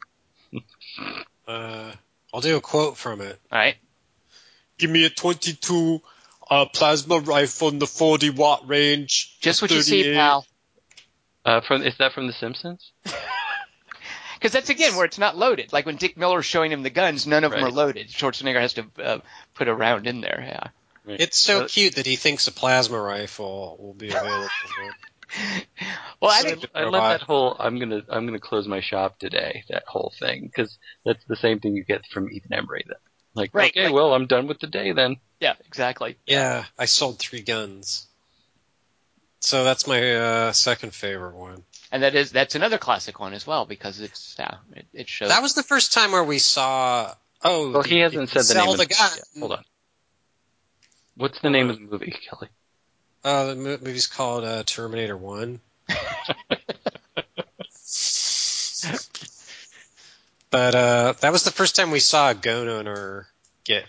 Uh, 1.48 1.92
I'll 2.34 2.42
do 2.42 2.58
a 2.58 2.62
quote 2.62 2.98
from 2.98 3.22
it. 3.22 3.40
All 3.52 3.60
right. 3.60 3.76
Give 4.78 4.90
me 4.90 5.06
a 5.06 5.10
22 5.10 6.02
uh, 6.50 6.66
plasma 6.74 7.20
rifle 7.20 7.70
in 7.70 7.80
the 7.80 7.88
40 7.88 8.32
watt 8.32 8.68
range. 8.68 9.38
Just 9.40 9.62
what 9.62 9.72
you 9.72 9.82
see, 9.82 10.14
pal. 10.14 10.46
uh, 11.46 11.62
from 11.62 11.84
is 11.84 11.98
that 12.00 12.14
from 12.14 12.28
The 12.28 12.34
Simpsons? 12.34 12.92
Because 14.42 14.54
that's 14.54 14.72
again 14.72 14.96
where 14.96 15.06
it's 15.06 15.20
not 15.20 15.38
loaded. 15.38 15.72
Like 15.72 15.86
when 15.86 15.98
Dick 15.98 16.18
Miller's 16.18 16.48
showing 16.48 16.72
him 16.72 16.82
the 16.82 16.90
guns, 16.90 17.28
none 17.28 17.44
of 17.44 17.52
them 17.52 17.64
are 17.64 17.70
loaded. 17.70 18.08
Schwarzenegger 18.08 18.60
has 18.60 18.74
to 18.74 18.86
uh, 18.98 19.20
put 19.54 19.68
a 19.68 19.76
round 19.76 20.08
in 20.08 20.22
there. 20.22 20.44
Yeah. 21.06 21.16
It's 21.20 21.38
so 21.38 21.66
Uh, 21.66 21.68
cute 21.68 21.96
that 21.98 22.08
he 22.08 22.16
thinks 22.16 22.48
a 22.48 22.52
plasma 22.52 23.00
rifle 23.00 23.78
will 23.80 23.94
be 23.94 24.10
available. 24.10 24.48
well, 26.20 26.32
I 26.32 26.42
So- 26.42 26.50
think 26.50 26.66
I 26.74 26.86
let 26.86 27.00
that 27.20 27.22
whole 27.22 27.56
I'm 27.60 27.78
gonna 27.78 28.02
I'm 28.10 28.26
gonna 28.26 28.40
close 28.40 28.68
my 28.68 28.82
shop 28.82 29.20
today. 29.20 29.64
That 29.70 29.84
whole 29.88 30.12
thing 30.20 30.42
because 30.48 30.76
that's 31.06 31.24
the 31.26 31.36
same 31.36 31.60
thing 31.60 31.76
you 31.76 31.84
get 31.84 32.08
from 32.08 32.32
Ethan 32.32 32.50
Embry. 32.52 32.82
Then, 32.88 32.98
like, 33.36 33.52
Right, 33.54 33.72
okay, 33.72 33.86
like- 33.86 33.94
well, 33.94 34.14
I'm 34.16 34.26
done 34.26 34.48
with 34.48 34.60
the 34.60 34.68
day 34.68 34.92
then. 34.92 35.18
yeah, 35.40 35.54
exactly. 35.68 36.18
Yeah, 36.26 36.66
I 36.80 36.86
sold 36.86 37.20
three 37.20 37.42
guns. 37.42 38.08
So 39.40 39.64
that's 39.64 39.86
my 39.88 40.16
uh, 40.16 40.52
second 40.54 40.94
favorite 40.96 41.36
one. 41.36 41.64
And 41.92 42.04
that 42.04 42.16
is 42.16 42.32
that's 42.32 42.56
another 42.56 42.78
classic 42.78 43.20
one 43.20 43.34
as 43.34 43.46
well 43.46 43.66
because 43.66 44.00
it's 44.00 44.36
yeah, 44.40 44.56
it, 44.74 44.86
it 44.94 45.10
shows. 45.10 45.30
That 45.30 45.42
was 45.42 45.56
the 45.56 45.64
first 45.64 45.92
time 45.94 46.12
where 46.14 46.24
we 46.24 46.40
saw. 46.40 47.14
Oh, 47.44 47.72
Well, 47.72 47.84
he 47.84 48.00
hasn't 48.00 48.30
said 48.30 48.44
the 48.44 48.54
name 48.62 48.70
of 48.70 48.78
the 48.78 48.86
gun. 48.86 48.98
movie 49.10 49.16
yet. 49.18 49.40
Hold 49.40 49.52
on. 49.54 49.64
What's 51.18 51.40
the 51.42 51.50
name 51.50 51.70
of 51.70 51.76
the 51.78 51.82
movie, 51.86 52.12
Kelly? 52.30 52.48
Uh, 53.24 53.46
the 53.48 53.56
movie's 53.56 54.08
called 54.08 54.44
uh, 54.46 54.64
Terminator 54.64 55.18
One. 55.18 55.60
but 60.50 60.76
uh, 60.76 61.14
that 61.22 61.32
was 61.32 61.44
the 61.44 61.52
first 61.52 61.76
time 61.76 61.92
we 61.92 62.00
saw 62.00 62.30
a 62.32 62.36
gun 62.36 62.68
owner 62.68 63.28
get 63.64 63.86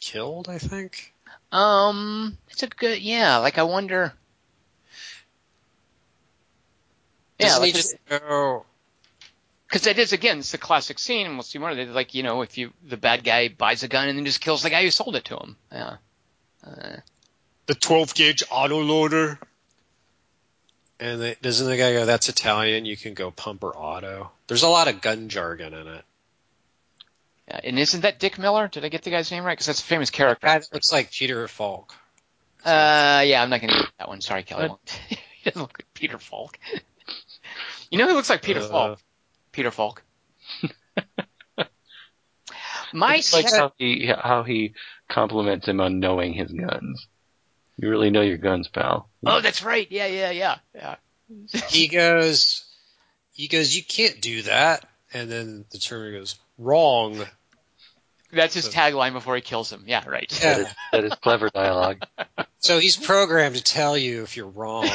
killed. 0.00 0.48
I 0.48 0.58
think. 0.58 1.12
um, 1.52 2.36
it's 2.50 2.62
a 2.62 2.66
good 2.68 3.00
yeah. 3.00 3.38
Like 3.38 3.58
I 3.58 3.62
wonder. 3.64 4.12
Yeah, 7.38 7.46
Doesn't 7.46 7.62
like 7.62 7.66
he 7.68 7.72
just 7.72 7.96
go? 8.08 8.64
because 9.66 9.82
that 9.82 9.98
is 9.98 10.12
again, 10.12 10.38
it's 10.38 10.52
the 10.52 10.58
classic 10.58 10.98
scene, 10.98 11.26
and 11.26 11.34
we'll 11.34 11.42
see 11.42 11.58
more 11.58 11.70
of 11.70 11.78
it. 11.78 11.88
Like 11.88 12.14
you 12.14 12.22
know, 12.22 12.42
if 12.42 12.56
you 12.58 12.72
the 12.86 12.96
bad 12.96 13.24
guy 13.24 13.48
buys 13.48 13.82
a 13.82 13.88
gun 13.88 14.08
and 14.08 14.16
then 14.18 14.24
just 14.24 14.40
kills 14.40 14.62
the 14.62 14.70
guy 14.70 14.82
who 14.84 14.90
sold 14.90 15.16
it 15.16 15.24
to 15.26 15.36
him. 15.36 15.56
Yeah. 15.72 15.96
Uh, 16.66 16.96
The 17.66 17.74
12 17.74 18.14
gauge 18.14 18.42
auto 18.50 18.80
loader. 18.82 19.38
And 21.00 21.20
they, 21.20 21.36
doesn't 21.42 21.66
the 21.66 21.76
guy 21.76 21.92
go? 21.92 22.06
That's 22.06 22.28
Italian. 22.28 22.84
You 22.86 22.96
can 22.96 23.14
go 23.14 23.30
pump 23.30 23.64
or 23.64 23.76
auto. 23.76 24.30
There's 24.46 24.62
a 24.62 24.68
lot 24.68 24.86
of 24.88 25.00
gun 25.00 25.28
jargon 25.28 25.74
in 25.74 25.86
it. 25.88 26.04
yeah, 27.48 27.60
and 27.64 27.78
isn't 27.78 28.02
that 28.02 28.20
Dick 28.20 28.38
Miller? 28.38 28.68
Did 28.68 28.84
I 28.84 28.88
get 28.88 29.02
the 29.02 29.10
guy's 29.10 29.30
name 29.30 29.44
right? 29.44 29.52
Because 29.52 29.66
that's 29.66 29.80
a 29.80 29.84
famous 29.84 30.10
character. 30.10 30.46
That 30.46 30.68
looks 30.72 30.92
like 30.92 31.10
Peter 31.10 31.48
Falk. 31.48 31.94
Uh, 32.64 33.24
yeah, 33.26 33.42
I'm 33.42 33.50
not 33.50 33.60
going 33.60 33.72
to 33.72 33.80
get 33.80 33.90
that 33.98 34.08
one. 34.08 34.20
Sorry, 34.20 34.44
Kelly. 34.44 34.70
he 35.08 35.18
doesn't 35.44 35.60
look 35.60 35.76
like 35.78 35.92
Peter 35.94 36.18
Falk. 36.18 36.58
You 37.94 38.00
know 38.00 38.08
who 38.08 38.14
looks 38.14 38.28
like 38.28 38.42
Peter 38.42 38.60
Uh, 38.60 38.68
Falk? 38.68 38.98
Peter 39.52 39.70
Falk. 39.70 40.02
My 42.92 43.16
It's 43.16 43.32
like 43.32 43.50
how 43.50 43.72
he 43.78 44.06
how 44.06 44.42
he 44.42 44.74
compliments 45.08 45.66
him 45.68 45.80
on 45.80 46.00
knowing 46.00 46.32
his 46.32 46.50
guns. 46.52 47.06
You 47.76 47.88
really 47.88 48.10
know 48.10 48.20
your 48.20 48.36
guns, 48.36 48.68
pal. 48.68 49.08
oh, 49.24 49.40
that's 49.40 49.62
right. 49.62 49.86
Yeah, 49.90 50.06
yeah, 50.06 50.30
yeah, 50.30 50.56
yeah. 50.74 50.96
he 51.68 51.88
goes, 51.88 52.64
he 53.32 53.48
goes, 53.48 53.74
you 53.76 53.82
can't 53.82 54.20
do 54.20 54.42
that. 54.42 54.84
And 55.12 55.30
then 55.30 55.64
the 55.70 55.78
Terminator 55.78 56.18
goes, 56.18 56.36
wrong. 56.58 57.24
That's 58.32 58.54
his 58.54 58.68
tagline 58.68 59.12
before 59.12 59.36
he 59.36 59.40
kills 59.40 59.72
him. 59.72 59.84
Yeah, 59.86 60.08
right. 60.08 60.32
Yeah. 60.42 60.58
is 60.58 60.66
that 60.92 61.04
is 61.04 61.14
clever 61.14 61.48
dialogue. 61.50 62.04
So 62.58 62.78
he's 62.78 62.96
programmed 62.96 63.56
to 63.56 63.62
tell 63.62 63.98
you 63.98 64.22
if 64.22 64.38
you're 64.38 64.48
wrong. 64.48 64.88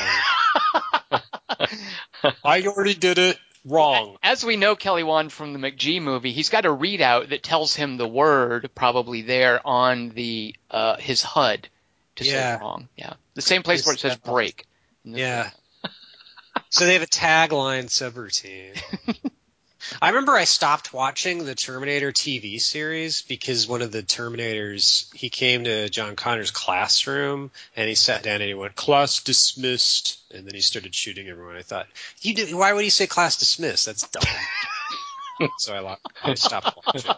I 2.44 2.64
already 2.64 2.94
did 2.96 3.18
it. 3.18 3.38
Wrong. 3.66 4.18
As 4.24 4.44
we 4.46 4.56
know, 4.56 4.76
Kelly 4.76 5.04
Wand 5.04 5.34
from 5.34 5.54
the 5.54 5.60
McG 5.60 6.02
movie, 6.02 6.32
he's 6.32 6.50
got 6.50 6.66
a 6.66 6.70
readout 6.70 7.30
that 7.30 7.44
tells 7.44 7.76
him 7.76 7.98
the 7.98 8.08
word 8.08 8.70
probably 8.74 9.22
there 9.22 9.66
on 9.68 10.10
the 10.10 10.56
uh, 10.72 10.96
his 10.98 11.22
HUD 11.22 11.68
to 12.16 12.24
Yeah. 12.24 12.56
say 12.58 12.62
wrong. 12.62 12.88
Yeah, 12.96 13.14
the 13.34 13.42
same 13.42 13.64
place 13.64 13.86
where 13.86 13.96
it 13.96 14.00
says 14.00 14.16
break. 14.18 14.66
Yeah. 15.04 15.50
So 16.70 16.86
they 16.86 16.94
have 16.94 17.02
a 17.02 17.08
tagline 17.08 17.86
subroutine. 17.86 18.82
I 20.02 20.10
remember 20.10 20.34
I 20.34 20.44
stopped 20.44 20.94
watching 20.94 21.46
the 21.46 21.56
Terminator 21.56 22.12
TV 22.12 22.60
series 22.60 23.22
because 23.22 23.68
one 23.68 23.82
of 23.82 23.92
the 23.92 24.04
Terminators 24.04 25.14
he 25.16 25.30
came 25.30 25.64
to 25.64 25.90
John 25.90 26.16
Connor's 26.16 26.52
classroom 26.52 27.52
and 27.76 27.88
he 27.88 27.96
sat 27.96 28.24
down 28.24 28.36
and 28.36 28.44
he 28.44 28.54
went 28.54 28.76
class 28.76 29.22
dismissed 29.22 30.20
and 30.34 30.46
then 30.46 30.54
he 30.54 30.62
started 30.62 30.94
shooting 30.94 31.28
everyone. 31.28 31.56
I 31.56 31.62
thought 31.62 31.88
you 32.22 32.34
do, 32.34 32.58
why 32.58 32.74
would 32.74 32.84
he 32.84 32.90
say 32.90 33.08
class 33.08 33.38
dismissed? 33.38 33.86
That's 33.86 34.08
dumb. 34.08 35.50
so 35.58 35.74
I, 35.74 35.80
lo- 35.80 35.96
I 36.24 36.34
stopped 36.34 36.78
watching. 36.86 37.12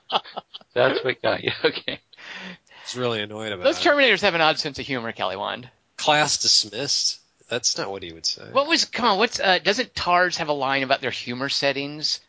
That's 0.73 1.03
what 1.03 1.21
got 1.21 1.43
you. 1.43 1.51
Okay. 1.63 1.99
I 1.99 2.83
was 2.85 2.97
really 2.97 3.21
annoyed 3.21 3.51
about 3.51 3.63
Those 3.63 3.83
it. 3.85 3.87
Terminators 3.89 4.21
have 4.21 4.35
an 4.35 4.41
odd 4.41 4.59
sense 4.59 4.79
of 4.79 4.85
humor, 4.85 5.11
Kelly 5.11 5.35
Wand. 5.35 5.69
class 5.97 6.41
dismissed. 6.41 7.19
That's 7.47 7.77
not 7.77 7.91
what 7.91 8.01
he 8.01 8.11
would 8.13 8.25
say. 8.25 8.43
What 8.51 8.67
was 8.67 8.85
come 8.85 9.05
on? 9.05 9.17
What's 9.17 9.39
uh, 9.39 9.59
doesn't 9.59 9.93
Tars 9.93 10.37
have 10.37 10.47
a 10.47 10.53
line 10.53 10.83
about 10.83 11.01
their 11.01 11.11
humor 11.11 11.49
settings 11.49 12.21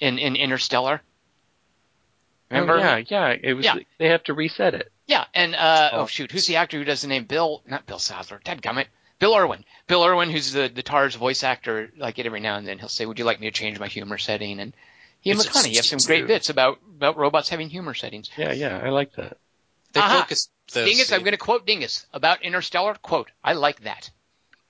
in 0.00 0.18
in 0.18 0.36
Interstellar? 0.36 1.00
Remember? 2.50 2.74
Oh, 2.74 2.78
yeah, 2.78 3.02
yeah. 3.06 3.34
It 3.42 3.54
was. 3.54 3.64
Yeah. 3.64 3.76
They 3.98 4.08
have 4.08 4.22
to 4.24 4.34
reset 4.34 4.74
it. 4.74 4.90
Yeah, 5.06 5.24
and 5.34 5.54
uh, 5.54 5.90
oh 5.92 6.00
Oh. 6.00 6.06
shoot, 6.06 6.30
who's 6.32 6.46
the 6.46 6.56
actor 6.56 6.78
who 6.78 6.84
does 6.84 7.02
the 7.02 7.08
name 7.08 7.24
Bill? 7.24 7.62
Not 7.66 7.86
Bill 7.86 7.98
Sadler. 7.98 8.40
Dadgummit. 8.44 8.86
Bill 9.18 9.36
Irwin. 9.36 9.64
Bill 9.86 10.04
Irwin, 10.04 10.30
who's 10.30 10.52
the 10.52 10.68
the 10.68 10.82
Tars 10.82 11.14
voice 11.14 11.42
actor. 11.42 11.90
Like 11.96 12.18
every 12.18 12.40
now 12.40 12.56
and 12.56 12.66
then, 12.66 12.78
he'll 12.78 12.88
say, 12.88 13.04
"Would 13.04 13.18
you 13.18 13.24
like 13.24 13.40
me 13.40 13.46
to 13.50 13.52
change 13.52 13.78
my 13.78 13.88
humor 13.88 14.16
setting?" 14.18 14.60
And 14.60 14.74
he 15.20 15.30
and 15.30 15.40
It's 15.40 15.48
McConaughey 15.48 15.76
have 15.76 15.84
some 15.84 15.98
great 16.06 16.26
bits 16.26 16.48
about 16.50 16.78
about 16.96 17.16
robots 17.16 17.48
having 17.48 17.68
humor 17.68 17.94
settings. 17.94 18.30
Yeah, 18.36 18.52
yeah. 18.52 18.80
I 18.82 18.90
like 18.90 19.14
that. 19.16 19.38
they 19.92 20.00
Aha. 20.00 20.20
focus 20.20 20.48
those 20.72 20.86
Dingus, 20.86 21.12
I'm 21.12 21.20
going 21.20 21.32
to 21.32 21.38
quote 21.38 21.66
Dingus 21.66 22.06
about 22.12 22.42
Interstellar. 22.42 22.94
Quote: 22.94 23.30
I 23.42 23.54
like 23.54 23.80
that. 23.80 24.10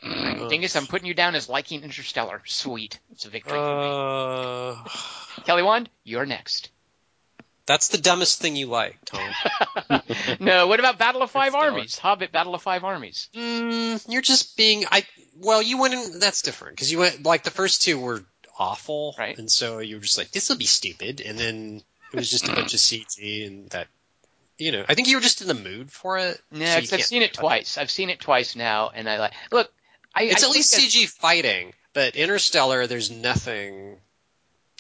Uh, 0.03 0.49
Dingus, 0.49 0.77
I'm 0.77 0.87
putting 0.87 1.07
you 1.07 1.15
down 1.15 1.35
as 1.35 1.49
liking 1.49 1.83
Interstellar. 1.83 2.43
Sweet, 2.47 2.99
it's 3.13 3.25
a 3.25 3.29
victory 3.31 3.59
for 3.59 3.81
me. 3.81 3.89
Uh, 3.91 5.43
Kelly 5.45 5.63
Wand, 5.63 5.89
you're 6.05 6.27
next. 6.27 6.71
that's 7.67 7.89
the 7.89 7.99
dumbest 7.99 8.41
thing 8.41 8.57
you 8.57 8.67
like, 8.67 8.97
Tom. 9.05 9.31
no, 10.41 10.67
what 10.67 10.79
about 10.81 10.99
Battle 10.99 11.23
of 11.23 11.31
Five 11.31 11.49
Interstellar. 11.55 11.73
Armies? 11.73 11.99
Hobbit 11.99 12.33
Battle 12.33 12.55
of 12.55 12.63
Five 12.63 12.85
Armies. 12.85 13.29
mm, 13.35 14.05
you're 14.09 14.23
just 14.23 14.57
being. 14.57 14.85
I 14.91 15.05
well, 15.41 15.63
you 15.63 15.79
went 15.81 15.95
in. 15.95 16.19
That's 16.21 16.43
different 16.43 16.77
because 16.77 16.91
you 16.93 16.99
went 16.99 17.25
like 17.25 17.43
the 17.43 17.51
first 17.51 17.83
two 17.83 17.99
were 17.99 18.25
awful, 18.59 19.15
Right. 19.19 19.39
And 19.39 19.51
so 19.51 19.79
you 19.79 19.97
were 19.97 20.03
just 20.03 20.19
like, 20.19 20.31
this 20.33 20.49
will 20.49 20.57
be 20.57 20.67
stupid, 20.67 21.21
and 21.21 21.39
then 21.39 21.83
it 22.13 22.17
was 22.17 22.31
just 22.31 22.49
a 22.49 22.55
bunch 22.55 22.75
of 22.75 22.81
CG 22.81 23.47
and 23.47 23.71
that. 23.71 23.87
You 24.59 24.73
know, 24.73 24.85
I 24.89 24.95
think 24.95 25.07
you 25.07 25.17
were 25.17 25.23
just 25.23 25.41
in 25.41 25.47
the 25.47 25.55
mood 25.55 25.93
for 25.93 26.19
it. 26.19 26.41
No, 26.51 26.67
so 26.81 26.97
I've 26.97 27.05
seen 27.05 27.23
it 27.23 27.33
touch 27.33 27.41
twice. 27.41 27.79
I've 27.79 27.93
seen 27.93 28.11
it 28.11 28.19
twice 28.19 28.57
now, 28.57 28.91
and 28.93 29.09
I 29.09 29.19
like. 29.19 29.33
Look, 29.53 29.71
I, 30.15 30.25
It's 30.25 30.43
I 30.45 30.49
at 30.49 30.53
least 30.53 30.73
that's- 30.73 30.95
CG 30.95 31.09
fighting, 31.09 31.73
but 31.93 32.17
Interstellar, 32.17 32.87
there's 32.87 33.11
nothing. 33.11 33.97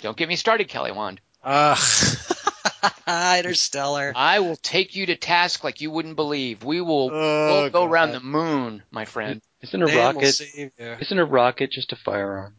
Don't 0.01 0.17
get 0.17 0.29
me 0.29 0.37
started, 0.37 0.69
Kelly 0.69 0.93
Wand. 0.93 1.21
Uh, 1.43 1.77
Interstellar. 3.39 4.13
I 4.15 4.41
will 4.41 4.57
take 4.57 4.95
you 4.97 5.07
to 5.07 5.17
task 5.17 5.65
like 5.65 5.81
you 5.81 5.91
wouldn't 5.91 6.17
believe. 6.17 6.65
We 6.65 6.81
will 6.81 7.11
Oh, 7.13 7.63
we'll 7.63 7.71
go 7.71 7.85
God. 7.85 7.91
around 7.91 8.13
the 8.13 8.21
moon, 8.21 8.83
my 8.91 9.05
friend. 9.05 9.41
Isn't 9.63 9.83
a 9.83 9.87
Man 9.87 10.15
rocket? 10.17 10.33
save 10.33 10.73
you. 10.79 10.97
Isn't 11.01 11.19
a 11.19 11.25
rocket 11.25 11.73
just 11.73 11.93
a 11.93 11.97
firearm? 11.97 12.55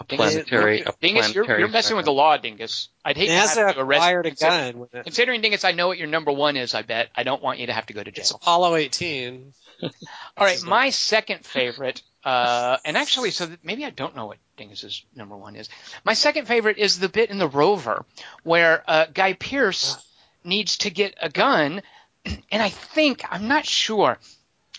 A 0.00 0.04
Dingus, 0.04 0.32
planetary. 0.32 0.80
A 0.80 0.92
Dingus, 1.00 1.34
you're, 1.34 1.58
you're 1.58 1.68
messing 1.68 1.96
with 1.96 2.06
the 2.06 2.12
law, 2.12 2.36
Dingus. 2.38 2.88
I'd 3.04 3.16
hate 3.16 3.26
to 3.26 3.32
have 3.32 3.74
to 3.74 3.80
arrest 3.80 4.00
fired 4.02 4.26
a 4.26 4.30
consider- 4.30 4.72
gun. 4.72 5.02
Considering 5.04 5.40
Dingus, 5.42 5.64
I 5.64 5.72
know 5.72 5.86
what 5.88 5.98
your 5.98 6.08
number 6.08 6.32
one 6.32 6.56
is. 6.56 6.74
I 6.74 6.82
bet 6.82 7.10
I 7.14 7.22
don't 7.24 7.42
want 7.42 7.58
you 7.58 7.66
to 7.66 7.72
have 7.72 7.86
to 7.86 7.92
go 7.92 8.02
to 8.02 8.08
It's 8.10 8.30
jail. 8.30 8.38
Apollo 8.40 8.76
18. 8.76 9.52
All 10.36 10.46
right, 10.46 10.62
my 10.64 10.90
second 10.90 11.44
favorite, 11.44 12.02
uh, 12.24 12.78
and 12.84 12.96
actually, 12.96 13.30
so 13.30 13.46
that 13.46 13.64
maybe 13.64 13.84
I 13.84 13.90
don't 13.90 14.14
know 14.14 14.26
what 14.26 14.38
Dingus's 14.56 15.04
number 15.14 15.36
one 15.36 15.56
is. 15.56 15.68
My 16.04 16.14
second 16.14 16.46
favorite 16.46 16.78
is 16.78 16.98
the 16.98 17.08
bit 17.08 17.30
in 17.30 17.38
the 17.38 17.48
Rover 17.48 18.04
where 18.42 18.84
uh, 18.86 19.06
Guy 19.12 19.32
Pearce 19.32 19.96
needs 20.44 20.78
to 20.78 20.90
get 20.90 21.14
a 21.20 21.28
gun, 21.28 21.82
and 22.24 22.62
I 22.62 22.68
think 22.68 23.22
I'm 23.28 23.48
not 23.48 23.66
sure. 23.66 24.18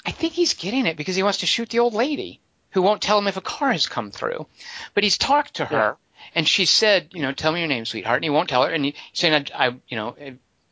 I 0.05 0.11
think 0.11 0.33
he's 0.33 0.53
getting 0.53 0.85
it 0.85 0.97
because 0.97 1.15
he 1.15 1.23
wants 1.23 1.39
to 1.39 1.45
shoot 1.45 1.69
the 1.69 1.79
old 1.79 1.93
lady 1.93 2.39
who 2.71 2.81
won't 2.81 3.01
tell 3.01 3.17
him 3.17 3.27
if 3.27 3.37
a 3.37 3.41
car 3.41 3.71
has 3.71 3.87
come 3.87 4.11
through. 4.11 4.47
But 4.93 5.03
he's 5.03 5.17
talked 5.17 5.55
to 5.55 5.65
her, 5.65 5.97
and 6.35 6.47
she 6.47 6.65
said, 6.65 7.09
you 7.13 7.21
know, 7.21 7.31
tell 7.31 7.51
me 7.51 7.59
your 7.59 7.67
name, 7.67 7.85
sweetheart, 7.85 8.17
and 8.17 8.23
he 8.23 8.29
won't 8.29 8.49
tell 8.49 8.63
her, 8.63 8.71
and 8.71 8.85
he's 8.85 8.95
saying, 9.13 9.47
I, 9.53 9.67
I 9.67 9.75
you 9.87 9.97
know, 9.97 10.15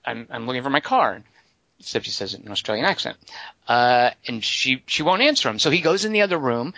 I'm, 0.04 0.28
I'm 0.30 0.48
looking 0.48 0.64
for 0.64 0.70
my 0.70 0.80
car. 0.80 1.22
Except 1.82 2.06
she 2.06 2.12
says 2.12 2.34
it 2.36 2.42
in 2.42 2.46
an 2.46 2.52
Australian 2.52 2.86
accent. 2.86 3.18
Uh, 3.68 4.12
and 4.28 4.44
she, 4.44 4.84
she 4.86 5.02
won't 5.02 5.24
answer 5.24 5.50
him. 5.50 5.58
So 5.58 5.72
he 5.72 5.82
goes 5.82 6.06
in 6.06 6.14
the 6.14 6.22
other 6.22 6.38
room, 6.38 6.74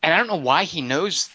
and 0.00 0.14
I 0.14 0.16
don't 0.16 0.28
know 0.28 0.36
why 0.36 0.62
he 0.64 0.80
knows 0.80 1.28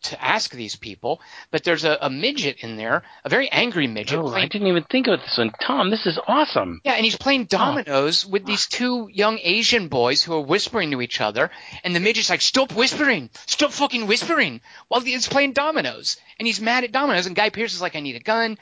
to 0.00 0.24
ask 0.24 0.50
these 0.52 0.76
people, 0.76 1.20
but 1.50 1.64
there's 1.64 1.84
a, 1.84 1.96
a 2.00 2.10
midget 2.10 2.58
in 2.60 2.76
there, 2.76 3.02
a 3.24 3.28
very 3.28 3.48
angry 3.50 3.86
midget. 3.86 4.18
Oh, 4.18 4.28
I 4.28 4.46
didn't 4.46 4.66
even 4.68 4.84
think 4.84 5.06
about 5.06 5.20
this 5.22 5.38
one. 5.38 5.52
Tom, 5.60 5.90
this 5.90 6.06
is 6.06 6.18
awesome. 6.26 6.80
yeah, 6.84 6.92
and 6.92 7.04
he's 7.04 7.16
playing 7.16 7.44
dominoes 7.44 8.26
with 8.26 8.44
these 8.44 8.66
two 8.66 9.08
young 9.12 9.38
Asian 9.42 9.88
boys 9.88 10.22
who 10.22 10.34
are 10.34 10.40
whispering 10.40 10.90
to 10.92 11.02
each 11.02 11.20
other, 11.20 11.50
and 11.82 11.94
the 11.94 12.00
midget's 12.00 12.30
like, 12.30 12.40
"Stop 12.40 12.72
whispering! 12.72 13.30
Stop 13.46 13.72
fucking 13.72 14.06
whispering!" 14.06 14.60
While 14.88 15.00
he's 15.00 15.28
playing 15.28 15.52
dominoes, 15.52 16.16
and 16.38 16.46
he's 16.46 16.60
mad 16.60 16.84
at 16.84 16.92
dominoes, 16.92 17.26
and 17.26 17.34
Guy 17.36 17.50
Pearce 17.50 17.74
is 17.74 17.82
like, 17.82 17.96
"I 17.96 18.00
need 18.00 18.16
a 18.16 18.20
gun," 18.20 18.58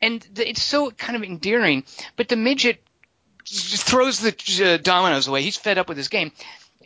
and 0.00 0.20
the, 0.34 0.48
it's 0.48 0.62
so 0.62 0.90
kind 0.90 1.16
of 1.16 1.22
endearing. 1.22 1.84
But 2.16 2.28
the 2.28 2.36
midget 2.36 2.82
throws 3.46 4.20
the 4.20 4.34
uh, 4.74 4.76
dominoes 4.82 5.26
away. 5.28 5.42
He's 5.42 5.56
fed 5.56 5.78
up 5.78 5.88
with 5.88 5.96
his 5.96 6.08
game. 6.08 6.32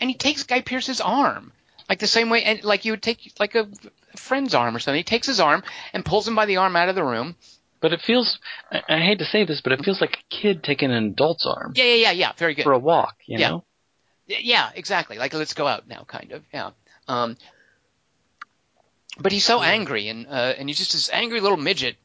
and 0.00 0.08
he 0.10 0.16
takes 0.16 0.42
Guy 0.44 0.60
Pearce's 0.60 1.00
arm, 1.00 1.52
like 1.88 1.98
the 1.98 2.06
same 2.06 2.30
way, 2.30 2.42
and 2.44 2.62
like 2.64 2.84
you 2.84 2.92
would 2.92 3.02
take 3.02 3.32
like 3.38 3.54
a 3.54 3.68
friend's 4.16 4.54
arm 4.54 4.74
or 4.76 4.78
something. 4.78 4.98
He 4.98 5.04
takes 5.04 5.26
his 5.26 5.40
arm 5.40 5.62
and 5.92 6.04
pulls 6.04 6.26
him 6.28 6.34
by 6.34 6.46
the 6.46 6.56
arm 6.58 6.76
out 6.76 6.88
of 6.88 6.94
the 6.94 7.04
room. 7.04 7.36
But 7.80 7.92
it 7.92 8.00
feels, 8.00 8.38
I, 8.70 8.80
I 8.88 8.98
hate 9.00 9.18
to 9.18 9.24
say 9.24 9.44
this, 9.44 9.60
but 9.60 9.72
it 9.72 9.84
feels 9.84 10.00
like 10.00 10.14
a 10.14 10.34
kid 10.34 10.62
taking 10.62 10.92
an 10.92 11.04
adult's 11.04 11.44
arm 11.46 11.72
Yeah, 11.74 11.84
yeah, 11.84 11.94
yeah, 11.94 12.10
yeah. 12.12 12.32
Very 12.36 12.54
good. 12.54 12.62
for 12.62 12.72
a 12.72 12.78
walk, 12.78 13.16
you 13.26 13.38
Yeah. 13.38 13.48
know? 13.48 13.64
Yeah, 14.28 14.70
exactly. 14.76 15.18
Like 15.18 15.34
let's 15.34 15.52
go 15.54 15.66
out 15.66 15.88
now, 15.88 16.04
kind 16.06 16.30
of. 16.30 16.44
Yeah. 16.54 16.70
Um, 17.08 17.36
but 19.18 19.32
he's 19.32 19.44
so 19.44 19.60
angry, 19.62 20.08
and 20.08 20.26
uh, 20.26 20.54
and 20.56 20.68
he's 20.68 20.78
just 20.78 20.92
this 20.92 21.10
angry 21.12 21.40
little 21.40 21.58
midget, 21.58 21.96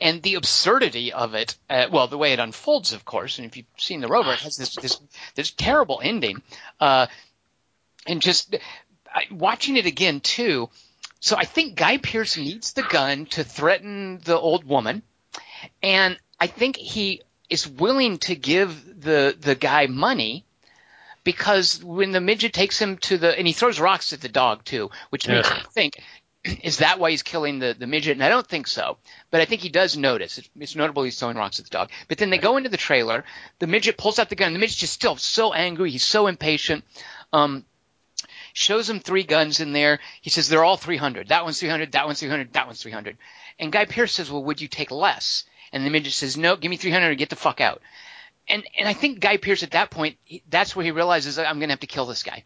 and 0.00 0.22
the 0.22 0.34
absurdity 0.34 1.12
of 1.12 1.34
it. 1.34 1.56
Uh, 1.68 1.86
well, 1.90 2.08
the 2.08 2.18
way 2.18 2.32
it 2.32 2.38
unfolds, 2.38 2.92
of 2.92 3.04
course, 3.04 3.38
and 3.38 3.46
if 3.46 3.56
you've 3.56 3.66
seen 3.78 4.00
the 4.00 4.08
Rover, 4.08 4.32
it 4.32 4.40
has 4.40 4.56
this 4.56 4.74
this 4.76 5.00
this 5.34 5.50
terrible 5.50 6.00
ending, 6.02 6.42
uh, 6.80 7.06
and 8.06 8.20
just 8.20 8.56
I, 9.12 9.24
watching 9.30 9.76
it 9.76 9.86
again 9.86 10.20
too. 10.20 10.68
So 11.20 11.36
I 11.36 11.44
think 11.44 11.76
Guy 11.76 11.96
Pearce 11.98 12.36
needs 12.36 12.74
the 12.74 12.82
gun 12.82 13.26
to 13.26 13.42
threaten 13.42 14.20
the 14.24 14.38
old 14.38 14.64
woman, 14.64 15.02
and 15.82 16.18
I 16.38 16.46
think 16.46 16.76
he 16.76 17.22
is 17.48 17.66
willing 17.66 18.18
to 18.18 18.34
give 18.34 19.00
the 19.00 19.36
the 19.38 19.54
guy 19.54 19.86
money 19.86 20.44
because 21.24 21.82
when 21.82 22.12
the 22.12 22.20
midget 22.20 22.52
takes 22.52 22.78
him 22.78 22.98
to 22.98 23.18
the 23.18 23.36
and 23.36 23.46
he 23.46 23.52
throws 23.52 23.80
rocks 23.80 24.12
at 24.12 24.20
the 24.20 24.28
dog 24.28 24.64
too, 24.64 24.90
which 25.10 25.26
makes 25.26 25.50
me 25.50 25.58
think 25.72 25.94
is 26.62 26.78
that 26.78 26.98
why 26.98 27.10
he's 27.10 27.22
killing 27.22 27.58
the 27.58 27.74
the 27.78 27.86
midget? 27.86 28.16
And 28.16 28.24
I 28.24 28.28
don't 28.28 28.46
think 28.46 28.66
so, 28.66 28.98
but 29.30 29.40
I 29.40 29.44
think 29.44 29.62
he 29.62 29.68
does 29.68 29.96
notice. 29.96 30.38
It's, 30.38 30.48
it's 30.58 30.76
notable 30.76 31.02
he's 31.02 31.18
throwing 31.18 31.36
rocks 31.36 31.58
at 31.58 31.64
the 31.64 31.70
dog. 31.70 31.90
But 32.08 32.18
then 32.18 32.30
they 32.30 32.38
go 32.38 32.56
into 32.56 32.68
the 32.68 32.76
trailer. 32.76 33.24
The 33.58 33.66
midget 33.66 33.96
pulls 33.96 34.18
out 34.18 34.28
the 34.28 34.36
gun. 34.36 34.52
The 34.52 34.58
midget's 34.58 34.80
just 34.80 34.92
still 34.92 35.16
so 35.16 35.52
angry. 35.52 35.90
He's 35.90 36.04
so 36.04 36.26
impatient. 36.26 36.84
Um, 37.32 37.64
shows 38.52 38.88
him 38.88 39.00
three 39.00 39.24
guns 39.24 39.60
in 39.60 39.72
there. 39.72 40.00
He 40.22 40.30
says 40.30 40.48
they're 40.48 40.64
all 40.64 40.76
300. 40.76 41.28
That 41.28 41.44
one's 41.44 41.60
300. 41.60 41.92
That 41.92 42.06
one's 42.06 42.20
300. 42.20 42.52
That 42.54 42.66
one's 42.66 42.82
300. 42.82 43.18
And 43.58 43.72
Guy 43.72 43.84
Pearce 43.84 44.12
says, 44.12 44.30
"Well, 44.30 44.44
would 44.44 44.60
you 44.60 44.68
take 44.68 44.90
less?" 44.90 45.44
And 45.72 45.84
the 45.84 45.90
midget 45.90 46.12
says, 46.12 46.36
"No, 46.36 46.56
give 46.56 46.70
me 46.70 46.76
300 46.76 47.10
or 47.10 47.14
get 47.14 47.30
the 47.30 47.36
fuck 47.36 47.60
out." 47.60 47.82
And 48.48 48.64
and 48.78 48.88
I 48.88 48.92
think 48.92 49.20
Guy 49.20 49.36
Pearce 49.36 49.62
at 49.62 49.72
that 49.72 49.90
point, 49.90 50.18
he, 50.24 50.42
that's 50.48 50.76
where 50.76 50.84
he 50.84 50.90
realizes 50.90 51.38
I'm 51.38 51.58
going 51.58 51.68
to 51.68 51.72
have 51.72 51.80
to 51.80 51.86
kill 51.86 52.06
this 52.06 52.22
guy. 52.22 52.44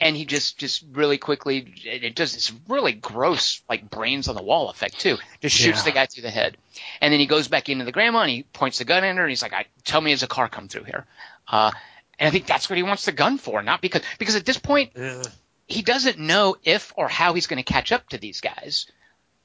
And 0.00 0.14
he 0.14 0.26
just 0.26 0.58
just 0.58 0.84
really 0.92 1.16
quickly 1.16 1.72
it, 1.84 2.14
does 2.14 2.34
this 2.34 2.52
really 2.68 2.92
gross 2.92 3.62
like 3.68 3.88
brains 3.88 4.28
on 4.28 4.34
the 4.34 4.42
wall 4.42 4.68
effect 4.68 5.00
too. 5.00 5.16
Just 5.40 5.56
shoots 5.56 5.78
Yeah. 5.78 5.84
the 5.84 5.92
guy 5.92 6.06
through 6.06 6.22
the 6.22 6.30
head. 6.30 6.56
And 7.00 7.12
then 7.12 7.18
he 7.20 7.26
goes 7.26 7.48
back 7.48 7.68
into 7.70 7.84
the 7.86 7.92
grandma 7.92 8.20
and 8.20 8.30
he 8.30 8.42
points 8.42 8.78
the 8.78 8.84
gun 8.84 9.04
at 9.04 9.16
her 9.16 9.22
and 9.22 9.30
he's 9.30 9.42
like, 9.42 9.54
I, 9.54 9.64
"Tell 9.84 10.00
me 10.02 10.12
as 10.12 10.22
a 10.22 10.26
car 10.26 10.48
come 10.48 10.68
through 10.68 10.84
here." 10.84 11.06
Uh, 11.48 11.70
and 12.18 12.28
I 12.28 12.30
think 12.30 12.46
that's 12.46 12.68
what 12.68 12.76
he 12.76 12.82
wants 12.82 13.06
the 13.06 13.12
gun 13.12 13.38
for, 13.38 13.62
not 13.62 13.80
because 13.80 14.02
because 14.18 14.36
at 14.36 14.44
this 14.44 14.58
point 14.58 14.92
Yeah. 14.94 15.22
he 15.66 15.80
doesn't 15.80 16.18
know 16.18 16.56
if 16.62 16.92
or 16.96 17.08
how 17.08 17.32
he's 17.32 17.46
going 17.46 17.62
to 17.64 17.72
catch 17.72 17.90
up 17.90 18.08
to 18.10 18.18
these 18.18 18.40
guys. 18.42 18.86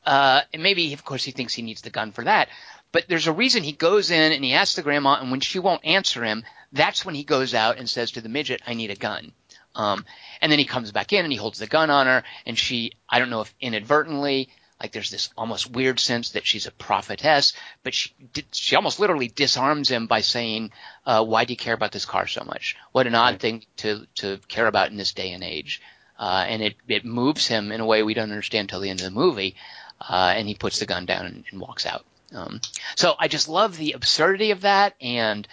Uh, 0.05 0.41
and 0.51 0.63
maybe, 0.63 0.93
of 0.93 1.05
course, 1.05 1.23
he 1.23 1.31
thinks 1.31 1.53
he 1.53 1.61
needs 1.61 1.81
the 1.81 1.89
gun 1.91 2.11
for 2.11 2.23
that. 2.23 2.49
But 2.91 3.05
there's 3.07 3.27
a 3.27 3.31
reason 3.31 3.63
he 3.63 3.71
goes 3.71 4.11
in 4.11 4.31
and 4.33 4.43
he 4.43 4.53
asks 4.53 4.75
the 4.75 4.81
grandma, 4.81 5.19
and 5.21 5.31
when 5.31 5.39
she 5.39 5.59
won't 5.59 5.85
answer 5.85 6.23
him, 6.25 6.43
that's 6.73 7.05
when 7.05 7.15
he 7.15 7.23
goes 7.23 7.53
out 7.53 7.77
and 7.77 7.87
says 7.89 8.11
to 8.11 8.21
the 8.21 8.27
midget, 8.27 8.61
"I 8.67 8.73
need 8.73 8.89
a 8.91 8.95
gun." 8.95 9.31
Um, 9.75 10.05
and 10.41 10.51
then 10.51 10.59
he 10.59 10.65
comes 10.65 10.91
back 10.91 11.13
in 11.13 11.23
and 11.23 11.31
he 11.31 11.37
holds 11.37 11.59
the 11.59 11.67
gun 11.67 11.89
on 11.89 12.07
her, 12.07 12.23
and 12.45 12.57
she, 12.57 12.91
I 13.09 13.19
don't 13.19 13.29
know 13.29 13.41
if 13.41 13.53
inadvertently, 13.59 14.49
like 14.81 14.91
there's 14.91 15.11
this 15.11 15.29
almost 15.37 15.71
weird 15.71 15.99
sense 15.99 16.31
that 16.31 16.45
she's 16.45 16.65
a 16.65 16.71
prophetess, 16.71 17.53
but 17.83 17.93
she 17.93 18.13
did, 18.33 18.45
she 18.51 18.75
almost 18.75 18.99
literally 18.99 19.27
disarms 19.27 19.89
him 19.89 20.07
by 20.07 20.21
saying, 20.21 20.71
uh, 21.05 21.23
"Why 21.23 21.45
do 21.45 21.53
you 21.53 21.57
care 21.57 21.75
about 21.75 21.91
this 21.91 22.05
car 22.05 22.27
so 22.27 22.43
much? 22.43 22.75
What 22.91 23.07
an 23.07 23.15
odd 23.15 23.39
thing 23.39 23.63
to 23.77 24.07
to 24.15 24.39
care 24.47 24.67
about 24.67 24.89
in 24.89 24.97
this 24.97 25.13
day 25.13 25.31
and 25.33 25.43
age." 25.43 25.81
Uh, 26.17 26.45
and 26.47 26.61
it 26.61 26.75
it 26.87 27.05
moves 27.05 27.47
him 27.47 27.71
in 27.71 27.79
a 27.79 27.85
way 27.85 28.03
we 28.03 28.13
don't 28.13 28.31
understand 28.31 28.69
till 28.69 28.79
the 28.79 28.89
end 28.89 29.01
of 29.01 29.05
the 29.05 29.11
movie, 29.11 29.55
uh, 30.01 30.33
and 30.35 30.47
he 30.47 30.55
puts 30.55 30.79
the 30.79 30.85
gun 30.85 31.05
down 31.05 31.25
and, 31.27 31.43
and 31.51 31.61
walks 31.61 31.85
out. 31.85 32.03
Um, 32.33 32.61
so 32.95 33.15
I 33.19 33.27
just 33.27 33.49
love 33.49 33.77
the 33.77 33.91
absurdity 33.91 34.51
of 34.51 34.61
that 34.61 34.95
and 35.01 35.47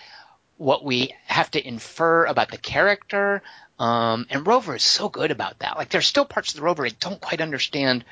what 0.57 0.85
we 0.85 1.15
have 1.27 1.51
to 1.53 1.67
infer 1.67 2.25
about 2.25 2.51
the 2.51 2.59
character. 2.59 3.43
Um, 3.79 4.27
and 4.31 4.47
Rover 4.47 4.75
is 4.75 4.83
so 4.83 5.09
good 5.09 5.31
about 5.31 5.61
that. 5.61 5.77
Like 5.77 5.89
there's 5.91 6.07
still 6.07 6.25
parts 6.25 6.51
of 6.51 6.57
the 6.57 6.63
Rover 6.63 6.85
I 6.85 6.91
don't 7.01 7.21
quite 7.21 7.41
understand 7.41 8.05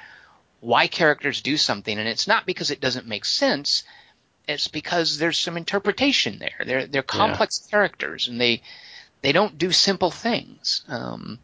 why 0.61 0.87
characters 0.87 1.43
do 1.43 1.57
something, 1.57 1.99
and 1.99 2.09
it's 2.09 2.27
not 2.27 2.47
because 2.47 2.71
it 2.71 2.81
doesn't 2.81 3.07
make 3.07 3.25
sense. 3.25 3.85
It's 4.49 4.69
because 4.69 5.19
there's 5.19 5.39
some 5.39 5.57
interpretation 5.57 6.39
there. 6.39 6.65
They're 6.65 6.87
they're 6.87 7.03
complex 7.03 7.67
characters, 7.71 8.29
and 8.29 8.41
they 8.41 8.63
they 9.23 9.33
don't 9.33 9.59
do 9.59 9.73
simple 9.73 10.11
things. 10.11 10.85
Um, 10.89 11.41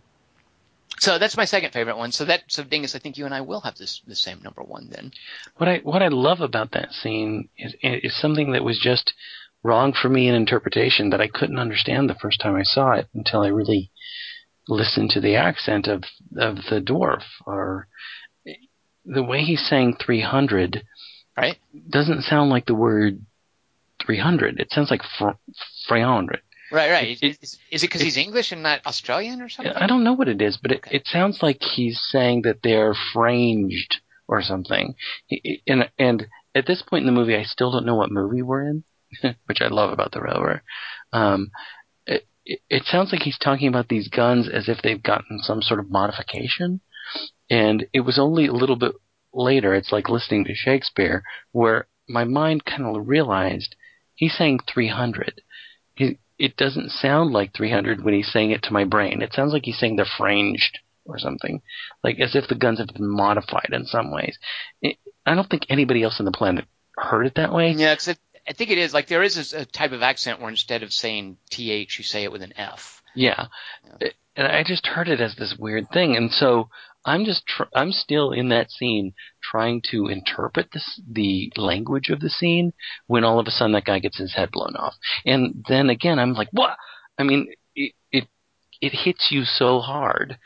so 1.00 1.18
that's 1.18 1.36
my 1.36 1.46
second 1.46 1.72
favorite 1.72 1.98
one. 1.98 2.12
So 2.12 2.26
that 2.26 2.44
so 2.46 2.62
Dingus, 2.62 2.94
I 2.94 3.00
think 3.00 3.18
you 3.18 3.24
and 3.24 3.34
I 3.34 3.40
will 3.40 3.60
have 3.62 3.76
this 3.76 4.02
the 4.06 4.14
same 4.14 4.40
number 4.42 4.62
one 4.62 4.88
then. 4.88 5.12
What 5.56 5.68
I 5.68 5.78
what 5.78 6.00
I 6.00 6.08
love 6.08 6.40
about 6.40 6.72
that 6.72 6.92
scene 6.92 7.48
is 7.58 7.74
is 7.82 8.14
something 8.14 8.52
that 8.52 8.62
was 8.62 8.78
just 8.78 9.12
wrong 9.62 9.92
for 9.92 10.08
me 10.08 10.28
in 10.28 10.34
interpretation 10.34 11.10
that 11.10 11.20
I 11.20 11.28
couldn't 11.28 11.58
understand 11.58 12.08
the 12.08 12.14
first 12.20 12.40
time 12.40 12.56
I 12.56 12.62
saw 12.64 12.92
it 12.92 13.08
until 13.14 13.42
I 13.42 13.48
really 13.48 13.90
listened 14.68 15.10
to 15.10 15.20
the 15.20 15.36
accent 15.36 15.86
of 15.88 16.04
of 16.36 16.56
the 16.70 16.80
dwarf 16.80 17.22
or 17.46 17.88
the 19.04 19.22
way 19.22 19.42
he's 19.42 19.66
saying 19.68 19.96
300 20.04 20.84
Right? 21.36 21.56
doesn't 21.88 22.22
sound 22.22 22.50
like 22.50 22.66
the 22.66 22.74
word 22.74 23.24
300 24.06 24.60
it 24.60 24.70
sounds 24.70 24.90
like 24.90 25.02
fr- 25.18 25.38
300 25.88 26.40
Right, 26.70 26.90
right. 26.90 27.22
It- 27.22 27.38
is, 27.42 27.58
is 27.70 27.82
it 27.82 27.88
because 27.88 28.00
he's 28.00 28.16
English 28.16 28.50
and 28.50 28.62
not 28.62 28.80
Australian 28.86 29.42
or 29.42 29.50
something? 29.50 29.74
I 29.74 29.86
don't 29.86 30.04
know 30.04 30.14
what 30.14 30.28
it 30.28 30.40
is, 30.40 30.56
but 30.56 30.72
it, 30.72 30.78
Okay. 30.78 30.96
it 30.96 31.06
sounds 31.06 31.42
like 31.42 31.60
he's 31.60 32.00
saying 32.10 32.42
that 32.42 32.62
they're 32.62 32.94
franged 33.12 34.00
or 34.26 34.40
something. 34.40 34.94
And 35.66 35.90
and 35.98 36.26
at 36.54 36.64
this 36.66 36.80
point 36.80 37.02
in 37.02 37.06
the 37.14 37.20
movie, 37.20 37.36
I 37.36 37.42
still 37.42 37.70
don't 37.72 37.84
know 37.84 37.96
what 37.96 38.10
movie 38.10 38.40
we're 38.40 38.62
in, 38.66 38.84
which 39.46 39.60
I 39.60 39.68
love 39.68 39.92
about 39.92 40.12
the 40.12 40.20
Rover. 40.20 40.62
Um, 41.12 41.50
it, 42.06 42.26
it, 42.44 42.60
it 42.68 42.82
sounds 42.84 43.12
like 43.12 43.22
he's 43.22 43.38
talking 43.38 43.68
about 43.68 43.88
these 43.88 44.08
guns 44.08 44.48
as 44.48 44.68
if 44.68 44.82
they've 44.82 45.02
gotten 45.02 45.40
some 45.40 45.62
sort 45.62 45.80
of 45.80 45.90
modification, 45.90 46.80
and 47.50 47.86
it 47.92 48.00
was 48.00 48.18
only 48.18 48.46
a 48.46 48.52
little 48.52 48.76
bit 48.76 48.92
later. 49.32 49.74
It's 49.74 49.92
like 49.92 50.08
listening 50.08 50.44
to 50.44 50.54
Shakespeare, 50.54 51.22
where 51.52 51.86
my 52.08 52.24
mind 52.24 52.64
kind 52.64 52.84
of 52.84 53.08
realized 53.08 53.74
he's 54.14 54.36
saying 54.36 54.60
300. 54.72 55.42
He, 55.94 56.18
it 56.38 56.56
doesn't 56.56 56.90
sound 56.90 57.32
like 57.32 57.54
300 57.54 58.04
when 58.04 58.14
he's 58.14 58.32
saying 58.32 58.50
it 58.50 58.62
to 58.64 58.72
my 58.72 58.84
brain. 58.84 59.22
It 59.22 59.32
sounds 59.32 59.52
like 59.52 59.64
he's 59.64 59.78
saying 59.78 59.96
they're 59.96 60.06
franged 60.18 60.78
or 61.04 61.18
something, 61.18 61.62
like 62.02 62.18
as 62.20 62.34
if 62.34 62.48
the 62.48 62.54
guns 62.54 62.78
have 62.78 62.88
been 62.88 63.08
modified 63.08 63.70
in 63.72 63.84
some 63.86 64.12
ways. 64.12 64.38
It, 64.80 64.96
I 65.26 65.34
don't 65.34 65.48
think 65.48 65.66
anybody 65.68 66.02
else 66.02 66.16
on 66.18 66.24
the 66.26 66.32
planet 66.32 66.64
heard 66.96 67.26
it 67.26 67.34
that 67.36 67.52
way. 67.52 67.72
Yeah, 67.72 67.92
it's 67.92 68.08
a, 68.08 68.16
I 68.48 68.52
think 68.52 68.70
it 68.70 68.78
is 68.78 68.92
like 68.92 69.06
there 69.06 69.22
is 69.22 69.52
a, 69.52 69.60
a 69.60 69.64
type 69.64 69.92
of 69.92 70.02
accent 70.02 70.40
where 70.40 70.50
instead 70.50 70.82
of 70.82 70.92
saying 70.92 71.36
th, 71.50 71.98
you 71.98 72.04
say 72.04 72.24
it 72.24 72.32
with 72.32 72.42
an 72.42 72.52
f. 72.56 73.02
Yeah. 73.14 73.46
It- 74.00 74.14
and 74.34 74.46
I 74.46 74.62
just 74.64 74.86
heard 74.86 75.08
it 75.08 75.20
as 75.20 75.34
this 75.36 75.56
weird 75.58 75.90
thing, 75.92 76.16
and 76.16 76.32
so 76.32 76.70
I'm 77.04 77.26
just 77.26 77.46
tr- 77.46 77.64
I'm 77.74 77.92
still 77.92 78.32
in 78.32 78.48
that 78.48 78.70
scene 78.70 79.12
trying 79.42 79.82
to 79.90 80.06
interpret 80.08 80.70
this 80.72 80.98
the 81.06 81.52
language 81.56 82.08
of 82.08 82.20
the 82.20 82.30
scene 82.30 82.72
when 83.06 83.24
all 83.24 83.38
of 83.38 83.46
a 83.46 83.50
sudden 83.50 83.72
that 83.72 83.84
guy 83.84 83.98
gets 83.98 84.16
his 84.18 84.32
head 84.34 84.50
blown 84.50 84.74
off, 84.76 84.94
and 85.26 85.62
then 85.68 85.90
again 85.90 86.18
I'm 86.18 86.32
like, 86.32 86.48
what? 86.52 86.78
I 87.18 87.24
mean, 87.24 87.52
it 87.76 87.92
it 88.10 88.28
it 88.80 88.92
hits 88.94 89.30
you 89.30 89.44
so 89.44 89.80
hard. 89.80 90.38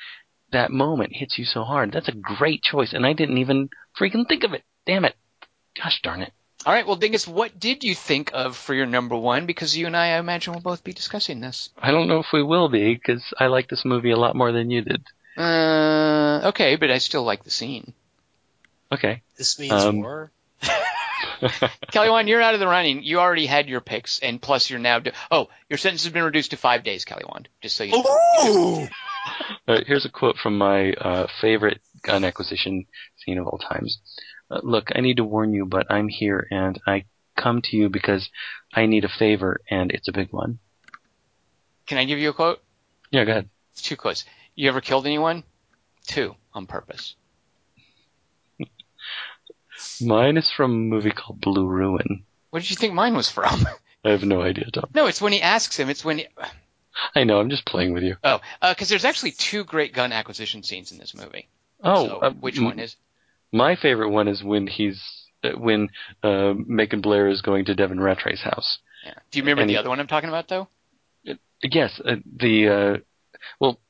That 0.51 0.73
moment 0.73 1.15
hits 1.15 1.39
you 1.39 1.45
so 1.45 1.63
hard. 1.63 1.93
That's 1.93 2.09
a 2.09 2.13
great 2.13 2.63
choice, 2.63 2.93
and 2.93 3.07
I 3.07 3.13
didn't 3.13 3.39
even 3.39 3.69
freaking 3.97 4.27
think 4.27 4.43
of 4.43 4.53
it. 4.53 4.65
Damn 4.85 5.05
it! 5.05 5.15
Gosh 5.77 6.01
darn 6.03 6.23
it! 6.23 6.33
All 6.67 6.73
right, 6.73 6.85
well, 6.85 6.97
Dingus, 6.97 7.29
what 7.29 7.61
did 7.61 7.85
you 7.85 7.95
think 7.95 8.33
of 8.35 8.57
for 8.57 8.75
your 8.75 8.87
number 8.87 9.17
one? 9.17 9.47
Because 9.47 9.77
you 9.77 9.87
and 9.87 9.97
I, 9.97 10.15
I 10.15 10.19
imagine, 10.19 10.53
will 10.53 10.61
both 10.61 10.83
be 10.83 10.93
discussing 10.93 11.41
this. 11.41 11.71
I 11.79 11.93
don't 11.93 12.09
know 12.09 12.19
if 12.19 12.27
we 12.33 12.43
will 12.43 12.69
be 12.69 12.93
because 12.93 13.23
I 13.39 13.47
like 13.47 13.69
this 13.69 13.85
movie 13.85 14.11
a 14.11 14.17
lot 14.17 14.35
more 14.35 14.51
than 14.51 14.69
you 14.73 14.83
did. 14.83 15.05
Uh, 15.37 16.41
okay, 16.49 16.75
but 16.75 16.91
I 16.91 16.99
still 16.99 17.23
like 17.23 17.45
the 17.45 17.53
scene. 17.53 17.93
Okay. 18.91 19.23
This 19.39 19.61
means 19.61 19.73
Um, 19.81 20.01
war. 20.01 20.33
Kelly 21.93 22.11
Wand, 22.11 22.29
you're 22.29 22.43
out 22.43 22.55
of 22.55 22.61
the 22.61 22.67
running. 22.67 23.05
You 23.05 23.21
already 23.21 23.47
had 23.47 23.69
your 23.69 23.81
picks, 23.81 24.19
and 24.19 24.43
plus 24.43 24.69
you're 24.69 24.81
now. 24.81 24.99
Do- 24.99 25.13
oh, 25.31 25.49
your 25.71 25.79
sentence 25.79 26.03
has 26.03 26.13
been 26.13 26.25
reduced 26.25 26.51
to 26.51 26.57
five 26.57 26.83
days, 26.83 27.05
Kelly 27.05 27.25
Wand. 27.29 27.49
Just 27.63 27.77
so 27.77 27.85
you 27.85 27.93
know. 27.93 28.05
Ooh! 28.45 28.89
Uh, 29.69 29.81
here's 29.87 30.05
a 30.05 30.11
quote 30.11 30.37
from 30.37 30.57
my 30.59 30.93
uh, 30.93 31.27
favorite 31.41 31.81
gun 32.03 32.25
acquisition 32.25 32.87
scene 33.25 33.39
of 33.39 33.47
all 33.47 33.59
times. 33.59 33.99
Uh, 34.51 34.61
Look, 34.63 34.91
I 34.95 35.01
need 35.01 35.17
to 35.19 35.25
warn 35.25 35.53
you, 35.53 35.67
but 35.67 35.91
I'm 35.91 36.09
here 36.09 36.47
and 36.51 36.81
I 36.87 37.05
come 37.37 37.63
to 37.63 37.77
you 37.77 37.89
because 37.89 38.29
I 38.73 38.87
need 38.87 39.05
a 39.05 39.09
favor 39.09 39.61
and 39.71 39.91
it's 39.91 40.09
a 40.09 40.13
big 40.13 40.33
one. 40.33 40.59
Can 41.87 41.99
I 41.99 42.05
give 42.05 42.19
you 42.19 42.31
a 42.31 42.35
quote? 42.35 42.63
Yeah, 43.11 43.25
go 43.25 43.33
ahead. 43.33 43.49
It's 43.73 43.83
two 43.83 43.97
quotes. 43.97 44.25
You 44.55 44.69
ever 44.69 44.81
killed 44.81 45.07
anyone? 45.07 45.45
Two, 46.07 46.35
on 46.55 46.67
purpose. 46.67 47.15
Mine 50.01 50.37
is 50.37 50.51
from 50.51 50.73
a 50.73 50.77
movie 50.77 51.11
called 51.11 51.41
Blue 51.41 51.67
Ruin. 51.67 52.25
What 52.51 52.61
did 52.63 52.71
you 52.71 52.77
think 52.77 52.95
mine 52.95 53.15
was 53.15 53.29
from? 53.31 53.67
I 54.05 54.11
have 54.11 54.23
no 54.25 54.41
idea, 54.43 54.71
Tom. 54.73 54.89
no, 54.95 55.07
it's 55.07 55.21
when 55.21 55.33
he 55.33 55.43
asks 55.43 55.77
him. 55.79 55.91
It's 55.91 56.05
when. 56.05 56.19
He, 56.19 56.27
I 57.15 57.25
know. 57.25 57.41
I'm 57.41 57.51
just 57.51 57.67
playing 57.67 57.93
with 57.93 58.03
you. 58.03 58.17
Oh, 58.25 58.41
because 58.63 58.89
there's 58.89 59.05
actually 59.05 59.33
two 59.33 59.65
great 59.65 59.93
gun 59.93 60.13
acquisition 60.13 60.63
scenes 60.63 60.93
in 60.93 60.99
this 60.99 61.15
movie. 61.15 61.49
Oh, 61.83 62.07
So, 62.09 62.19
uh, 62.21 62.31
which 62.31 62.59
one 62.61 62.79
is? 62.79 62.97
My 63.53 63.77
favorite 63.77 64.11
one 64.11 64.29
is 64.29 64.43
when 64.43 64.67
he's 64.67 65.01
uh, 65.45 65.51
when 65.59 65.89
uh, 66.23 66.55
Macon 66.57 67.01
Blair 67.01 67.29
is 67.29 67.43
going 67.43 67.65
to 67.67 67.75
Devin 67.75 67.99
Ratray's 67.99 68.43
house. 68.43 68.79
Yeah. 69.05 69.15
Do 69.31 69.39
you 69.39 69.43
remember 69.43 69.63
and 69.63 69.71
the 69.71 69.75
he- 69.75 69.79
other 69.79 69.89
one 69.89 70.01
I'm 70.01 70.07
talking 70.07 70.29
about 70.29 70.49
though? 70.49 70.69
Yes, 71.63 72.01
uh, 72.05 72.17
the 72.39 72.69
uh, 72.69 73.39
well, 73.61 73.81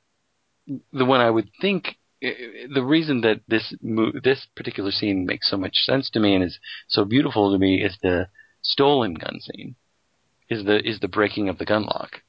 the 0.93 1.05
one 1.05 1.21
I 1.21 1.31
would 1.31 1.51
think 1.61 1.97
uh, 2.25 2.29
the 2.73 2.85
reason 2.85 3.23
that 3.23 3.41
this 3.49 3.75
mo- 3.83 4.13
this 4.23 4.47
particular 4.55 4.91
scene 4.91 5.27
makes 5.27 5.51
so 5.51 5.57
much 5.57 5.75
sense 5.85 6.11
to 6.11 6.21
me 6.21 6.35
and 6.35 6.45
is 6.45 6.59
so 6.89 7.05
beautiful 7.05 7.53
to 7.53 7.59
me 7.59 7.83
is 7.83 7.97
the 8.03 8.29
stolen 8.63 9.15
gun 9.15 9.41
scene. 9.41 9.75
Is 10.49 10.65
the 10.65 10.79
is 10.89 11.01
the 11.01 11.09
breaking 11.09 11.49
of 11.49 11.59
the 11.59 11.65
gun 11.65 11.83
lock? 11.85 12.23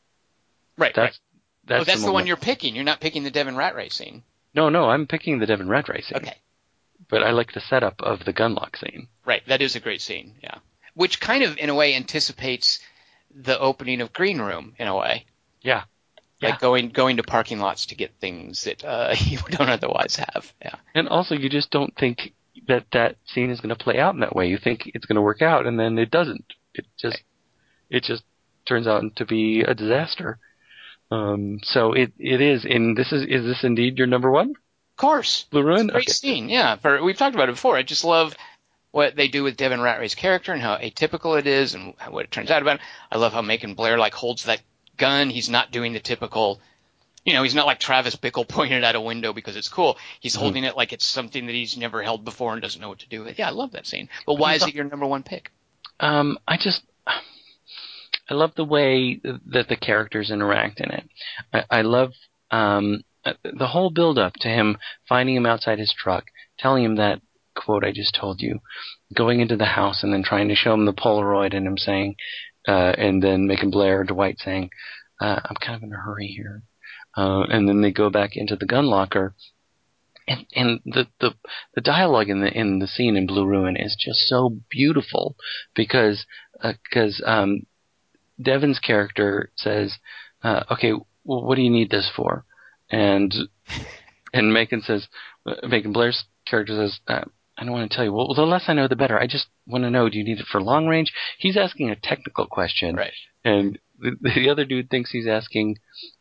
Right. 0.78 0.94
That's 0.96 1.20
right. 1.20 1.40
that's, 1.68 1.82
oh, 1.82 1.86
that's 1.86 2.06
the, 2.06 2.12
one 2.12 2.26
you're 2.26 2.36
picking. 2.36 2.76
You're 2.76 2.84
not 2.84 3.00
picking 3.00 3.24
the 3.24 3.32
Devin 3.32 3.56
Ratray 3.56 3.92
scene. 3.92 4.24
No, 4.56 4.70
no, 4.70 4.90
I'm 4.90 5.06
picking 5.06 5.40
the 5.40 5.46
Devin 5.46 5.68
Ratray 5.68 6.04
scene. 6.04 6.18
Okay. 6.18 6.38
But 7.10 7.24
I 7.24 7.32
like 7.32 7.54
the 7.54 7.62
setup 7.62 8.02
of 8.02 8.26
the 8.26 8.34
gun 8.34 8.54
lock 8.56 8.78
scene. 8.78 9.08
Right. 9.26 9.42
That 9.48 9.62
is 9.62 9.76
a 9.76 9.80
great 9.80 10.02
scene. 10.02 10.36
Yeah. 10.44 10.56
Which 10.94 11.20
kind 11.20 11.44
of, 11.44 11.58
in 11.58 11.70
a 11.70 11.76
way, 11.76 11.96
anticipates 11.96 12.80
the 13.34 13.60
opening 13.60 14.02
of 14.02 14.14
Green 14.14 14.40
Room 14.40 14.74
in 14.78 14.88
a 14.88 14.96
way. 14.96 15.26
Yeah. 15.62 15.84
Like 16.42 16.54
Yeah. 16.54 16.58
going 16.60 16.90
going 16.90 17.18
to 17.18 17.24
parking 17.24 17.60
lots 17.60 17.86
to 17.88 17.96
get 17.96 18.12
things 18.20 18.64
that 18.66 18.84
uh, 18.84 19.16
you 19.20 19.38
don't 19.50 19.70
otherwise 19.70 20.16
have. 20.18 20.52
Yeah. 20.62 20.76
And 20.96 21.08
also, 21.08 21.36
you 21.36 21.50
just 21.50 21.72
don't 21.72 21.96
think 21.96 22.34
that 22.68 22.86
that 22.92 23.18
scene 23.26 23.52
is 23.52 23.62
going 23.62 23.76
to 23.76 23.84
play 23.84 24.00
out 24.00 24.14
in 24.16 24.20
that 24.22 24.36
way. 24.36 24.48
You 24.48 24.58
think 24.58 24.84
it's 24.94 25.06
going 25.06 25.16
to 25.16 25.22
work 25.22 25.42
out, 25.42 25.66
and 25.68 25.80
then 25.80 25.98
it 25.98 26.10
doesn't. 26.12 26.46
It 26.74 26.86
just, 27.00 27.22
it 27.90 28.04
just 28.04 28.24
turns 28.68 28.88
out 28.88 29.04
to 29.16 29.26
be 29.26 29.62
a 29.62 29.74
disaster. 29.74 30.40
Um, 31.10 31.60
so 31.64 31.94
it 31.94 32.12
it 32.20 32.42
is. 32.42 32.66
And 32.66 32.98
this 32.98 33.12
is 33.14 33.24
is 33.24 33.46
this 33.46 33.64
indeed 33.64 33.98
your 33.98 34.08
number 34.08 34.30
one, 34.32 34.54
course. 34.98 35.46
Blue 35.52 35.64
Ruin? 35.64 35.88
Great 35.88 36.04
Okay. 36.04 36.12
scene. 36.12 36.50
Yeah. 36.50 36.76
For, 36.78 37.02
we've 37.04 37.18
talked 37.18 37.36
about 37.36 37.50
it 37.50 37.54
before. 37.56 37.78
I 37.78 37.84
just 37.84 38.04
love 38.04 38.36
what 38.92 39.16
they 39.16 39.28
do 39.28 39.44
with 39.44 39.58
Devin 39.58 39.80
Ratray's 39.80 40.16
character 40.16 40.54
and 40.54 40.62
how 40.62 40.78
atypical 40.78 41.38
it 41.38 41.46
is 41.48 41.74
and 41.76 41.94
what 42.10 42.26
it 42.26 42.32
turns 42.32 42.50
out 42.52 42.62
about 42.62 42.76
it. 42.78 42.82
I 43.12 43.18
love 43.18 43.34
how 43.34 43.42
Macon 43.42 43.74
Blair 43.76 43.98
like 43.98 44.14
holds 44.14 44.46
that 44.46 44.62
gun. 44.98 45.30
He's 45.30 45.50
not 45.50 45.72
doing 45.72 45.94
the 45.94 46.00
typical. 46.00 46.60
You 47.26 47.34
know, 47.34 47.44
he's 47.44 47.54
not 47.56 47.66
like 47.66 47.80
Travis 47.80 48.16
Bickle 48.16 48.48
pointing 48.48 48.78
it 48.78 48.84
out 48.84 48.96
a 48.96 49.02
window 49.02 49.34
because 49.34 49.56
it's 49.56 49.70
cool. 49.70 49.98
He's 50.20 50.36
Mhm. 50.36 50.40
holding 50.40 50.64
it 50.64 50.78
like 50.78 50.94
it's 50.94 51.06
something 51.06 51.46
that 51.46 51.54
he's 51.56 51.78
never 51.78 52.02
held 52.02 52.24
before 52.26 52.54
and 52.54 52.62
doesn't 52.62 52.82
know 52.82 52.90
what 52.90 53.00
to 53.00 53.10
do 53.10 53.24
with. 53.24 53.38
Yeah, 53.38 53.48
I 53.48 53.52
love 53.52 53.74
that 53.74 53.86
scene. 53.86 54.10
But 54.26 54.36
why 54.36 54.54
is 54.56 54.66
it 54.66 54.74
your 54.74 54.86
number 54.86 55.06
one 55.06 55.24
pick? 55.24 55.52
Um, 56.00 56.38
I 56.48 56.58
just, 56.58 56.84
I 58.30 58.34
love 58.34 58.56
the 58.56 58.66
way 58.66 59.20
that 59.24 59.68
the 59.70 59.76
characters 59.76 60.32
interact 60.32 60.80
in 60.80 60.92
it. 60.92 61.10
I, 61.54 61.64
I 61.70 61.82
love 61.82 62.14
um, 62.52 63.02
the 63.44 63.68
whole 63.68 63.90
build 63.90 64.18
up 64.18 64.34
to 64.42 64.48
him 64.48 64.78
finding 65.08 65.36
him 65.36 65.46
outside 65.46 65.80
his 65.80 65.94
truck, 65.94 66.26
telling 66.58 66.84
him 66.84 66.96
that 66.96 67.22
quote 67.58 67.84
I 67.84 67.92
just 67.92 68.16
told 68.16 68.42
you, 68.42 68.60
going 69.14 69.40
into 69.40 69.58
the 69.58 69.66
house 69.66 70.04
and 70.04 70.14
then 70.14 70.24
trying 70.24 70.48
to 70.50 70.56
show 70.56 70.74
him 70.74 70.86
the 70.86 70.94
Polaroid 70.94 71.56
and 71.56 71.66
him 71.66 71.78
saying, 71.78 72.16
uh, 72.68 72.94
and 72.98 73.22
then 73.22 73.48
making 73.48 73.72
Blair 73.72 74.04
Dwight 74.04 74.38
saying, 74.40 74.70
uh, 75.20 75.40
"I'm 75.44 75.56
kind 75.56 75.76
of 75.76 75.84
in 75.84 75.94
a 75.94 75.98
hurry 75.98 76.28
here," 76.28 76.64
uh, 77.16 77.44
and 77.50 77.68
then 77.68 77.82
they 77.82 77.92
go 77.92 78.10
back 78.10 78.32
into 78.36 78.56
the 78.56 78.66
gun 78.66 78.86
locker. 78.86 79.36
And, 80.30 80.46
and 80.54 80.80
the, 80.84 81.08
the 81.22 81.36
the 81.74 81.82
dialogue 81.82 82.30
in 82.30 82.42
the 82.42 82.52
in 82.52 82.80
the 82.80 82.88
scene 82.88 83.16
in 83.16 83.28
Blue 83.28 83.46
Ruin 83.46 83.78
is 83.78 83.96
just 83.98 84.20
so 84.28 84.58
beautiful 84.70 85.38
because 85.74 86.26
because 86.62 87.24
um, 87.26 87.62
Devin's 88.42 88.80
character 88.80 89.52
says, 89.56 89.98
uh, 90.44 90.64
"Okay, 90.72 90.92
well, 91.24 91.46
what 91.46 91.56
do 91.56 91.62
you 91.62 91.72
need 91.72 91.90
this 91.90 92.12
for?" 92.14 92.46
And 92.90 93.34
and 94.34 94.54
Macon 94.54 94.82
says, 94.82 95.08
Macon 95.64 95.94
Blair's 95.94 96.26
character 96.46 96.74
says, 96.76 97.00
uh, 97.08 97.24
"I 97.58 97.64
don't 97.64 97.72
want 97.74 97.90
to 97.90 97.96
tell 97.96 98.06
you. 98.06 98.14
Well, 98.14 98.34
the 98.34 98.44
less 98.46 98.66
I 98.68 98.74
know, 98.74 98.88
the 98.88 98.96
better. 98.96 99.20
I 99.20 99.28
just 99.28 99.48
want 99.66 99.84
to 99.84 99.90
know. 99.90 100.10
Do 100.10 100.18
you 100.18 100.24
need 100.24 100.40
it 100.40 100.46
for 100.48 100.62
long 100.62 100.88
range?" 100.88 101.14
He's 101.38 101.58
asking 101.58 101.90
a 101.90 101.96
technical 101.96 102.46
question, 102.48 102.96
Right. 102.96 103.14
and 103.44 103.78
the, 104.00 104.12
the 104.36 104.50
other 104.50 104.64
dude 104.66 104.90
thinks 104.90 105.12
he's 105.12 105.28
asking, 105.28 105.80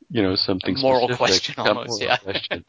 you 0.09 0.23
know, 0.23 0.35
something 0.35 0.77
A 0.77 0.81
moral 0.81 1.09
specific, 1.09 1.19
question 1.19 1.55
a 1.59 1.69
almost, 1.69 1.89
moral 2.01 2.03
yeah. 2.05 2.17
question. 2.17 2.65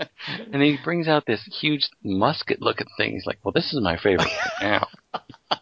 and 0.54 0.62
he 0.62 0.78
brings 0.84 1.08
out 1.08 1.26
this 1.26 1.44
huge 1.62 1.88
musket-looking 2.04 2.88
thing. 2.98 3.14
He's 3.14 3.26
like, 3.26 3.40
"Well, 3.44 3.52
this 3.54 3.74
is 3.74 3.82
my 3.82 3.98
favorite 3.98 4.28
right 4.62 4.62
now." 4.62 4.88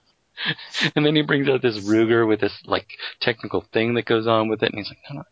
and 0.95 1.05
then 1.05 1.15
he 1.15 1.21
brings 1.21 1.47
out 1.47 1.61
this 1.61 1.77
Ruger 1.87 2.27
with 2.27 2.39
this 2.41 2.53
like 2.65 2.87
technical 3.21 3.65
thing 3.73 3.93
that 3.95 4.05
goes 4.05 4.27
on 4.27 4.49
with 4.49 4.61
it, 4.63 4.71
and 4.71 4.77
he's 4.79 4.89
like, 4.89 4.99
"No, 5.09 5.15
no, 5.17 5.23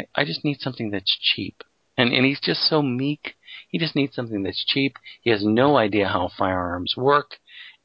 I- 0.00 0.22
I 0.22 0.24
just 0.24 0.44
need 0.44 0.60
something 0.60 0.90
that's 0.90 1.16
cheap." 1.20 1.62
And 1.96 2.12
and 2.12 2.24
he's 2.24 2.40
just 2.40 2.62
so 2.68 2.82
meek. 2.82 3.34
He 3.68 3.78
just 3.78 3.96
needs 3.96 4.14
something 4.14 4.42
that's 4.42 4.64
cheap. 4.64 4.96
He 5.22 5.30
has 5.30 5.44
no 5.44 5.76
idea 5.76 6.08
how 6.08 6.30
firearms 6.36 6.94
work, 6.96 7.38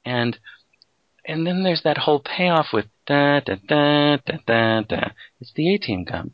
and 0.05 0.37
and 1.25 1.45
then 1.45 1.63
there's 1.63 1.83
that 1.83 1.97
whole 1.99 2.21
payoff 2.21 2.67
with 2.73 2.85
da 3.05 3.41
da 3.41 3.55
da 3.67 4.17
da 4.17 4.37
da 4.45 4.81
da. 4.81 5.09
It's 5.41 5.51
the 5.53 5.73
A 5.73 5.77
team 5.77 6.05
gun. 6.05 6.31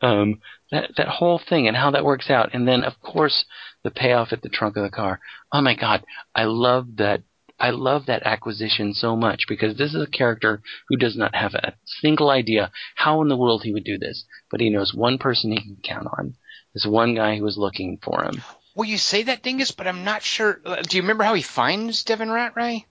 Um, 0.00 0.40
that 0.70 0.90
that 0.96 1.08
whole 1.08 1.38
thing 1.38 1.68
and 1.68 1.76
how 1.76 1.90
that 1.90 2.04
works 2.04 2.30
out, 2.30 2.50
and 2.52 2.66
then 2.66 2.82
of 2.82 3.00
course 3.00 3.44
the 3.82 3.90
payoff 3.90 4.32
at 4.32 4.42
the 4.42 4.48
trunk 4.48 4.76
of 4.76 4.82
the 4.82 4.90
car. 4.90 5.20
Oh 5.52 5.60
my 5.60 5.74
God, 5.74 6.04
I 6.34 6.44
love 6.44 6.96
that. 6.96 7.22
I 7.58 7.70
love 7.70 8.04
that 8.06 8.24
acquisition 8.24 8.92
so 8.92 9.16
much 9.16 9.44
because 9.48 9.78
this 9.78 9.94
is 9.94 10.02
a 10.02 10.10
character 10.10 10.60
who 10.88 10.96
does 10.96 11.16
not 11.16 11.34
have 11.34 11.54
a 11.54 11.72
single 12.02 12.28
idea 12.28 12.70
how 12.96 13.22
in 13.22 13.28
the 13.28 13.36
world 13.36 13.62
he 13.62 13.72
would 13.72 13.84
do 13.84 13.96
this, 13.96 14.24
but 14.50 14.60
he 14.60 14.68
knows 14.68 14.92
one 14.94 15.16
person 15.16 15.52
he 15.52 15.62
can 15.62 15.78
count 15.82 16.06
on. 16.18 16.34
This 16.76 16.84
one 16.84 17.14
guy 17.14 17.38
who 17.38 17.42
was 17.42 17.56
looking 17.56 17.96
for 17.96 18.22
him. 18.22 18.42
Well, 18.74 18.86
you 18.86 18.98
say 18.98 19.22
that, 19.22 19.42
Dingus, 19.42 19.70
but 19.70 19.86
I'm 19.86 20.04
not 20.04 20.22
sure. 20.22 20.60
Do 20.62 20.96
you 20.98 21.02
remember 21.04 21.24
how 21.24 21.32
he 21.32 21.40
finds 21.40 22.04
Devin 22.04 22.28
Ratray? 22.28 22.84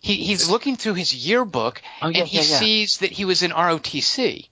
He 0.00 0.16
he's 0.16 0.50
looking 0.50 0.74
through 0.74 0.94
his 0.94 1.14
yearbook 1.14 1.80
Oh 2.02 2.08
yeah, 2.08 2.18
and 2.18 2.28
he 2.28 2.38
yeah, 2.38 2.42
yeah. 2.42 2.58
sees 2.58 2.98
that 2.98 3.12
he 3.12 3.24
was 3.24 3.44
in 3.44 3.52
ROTC. 3.52 4.48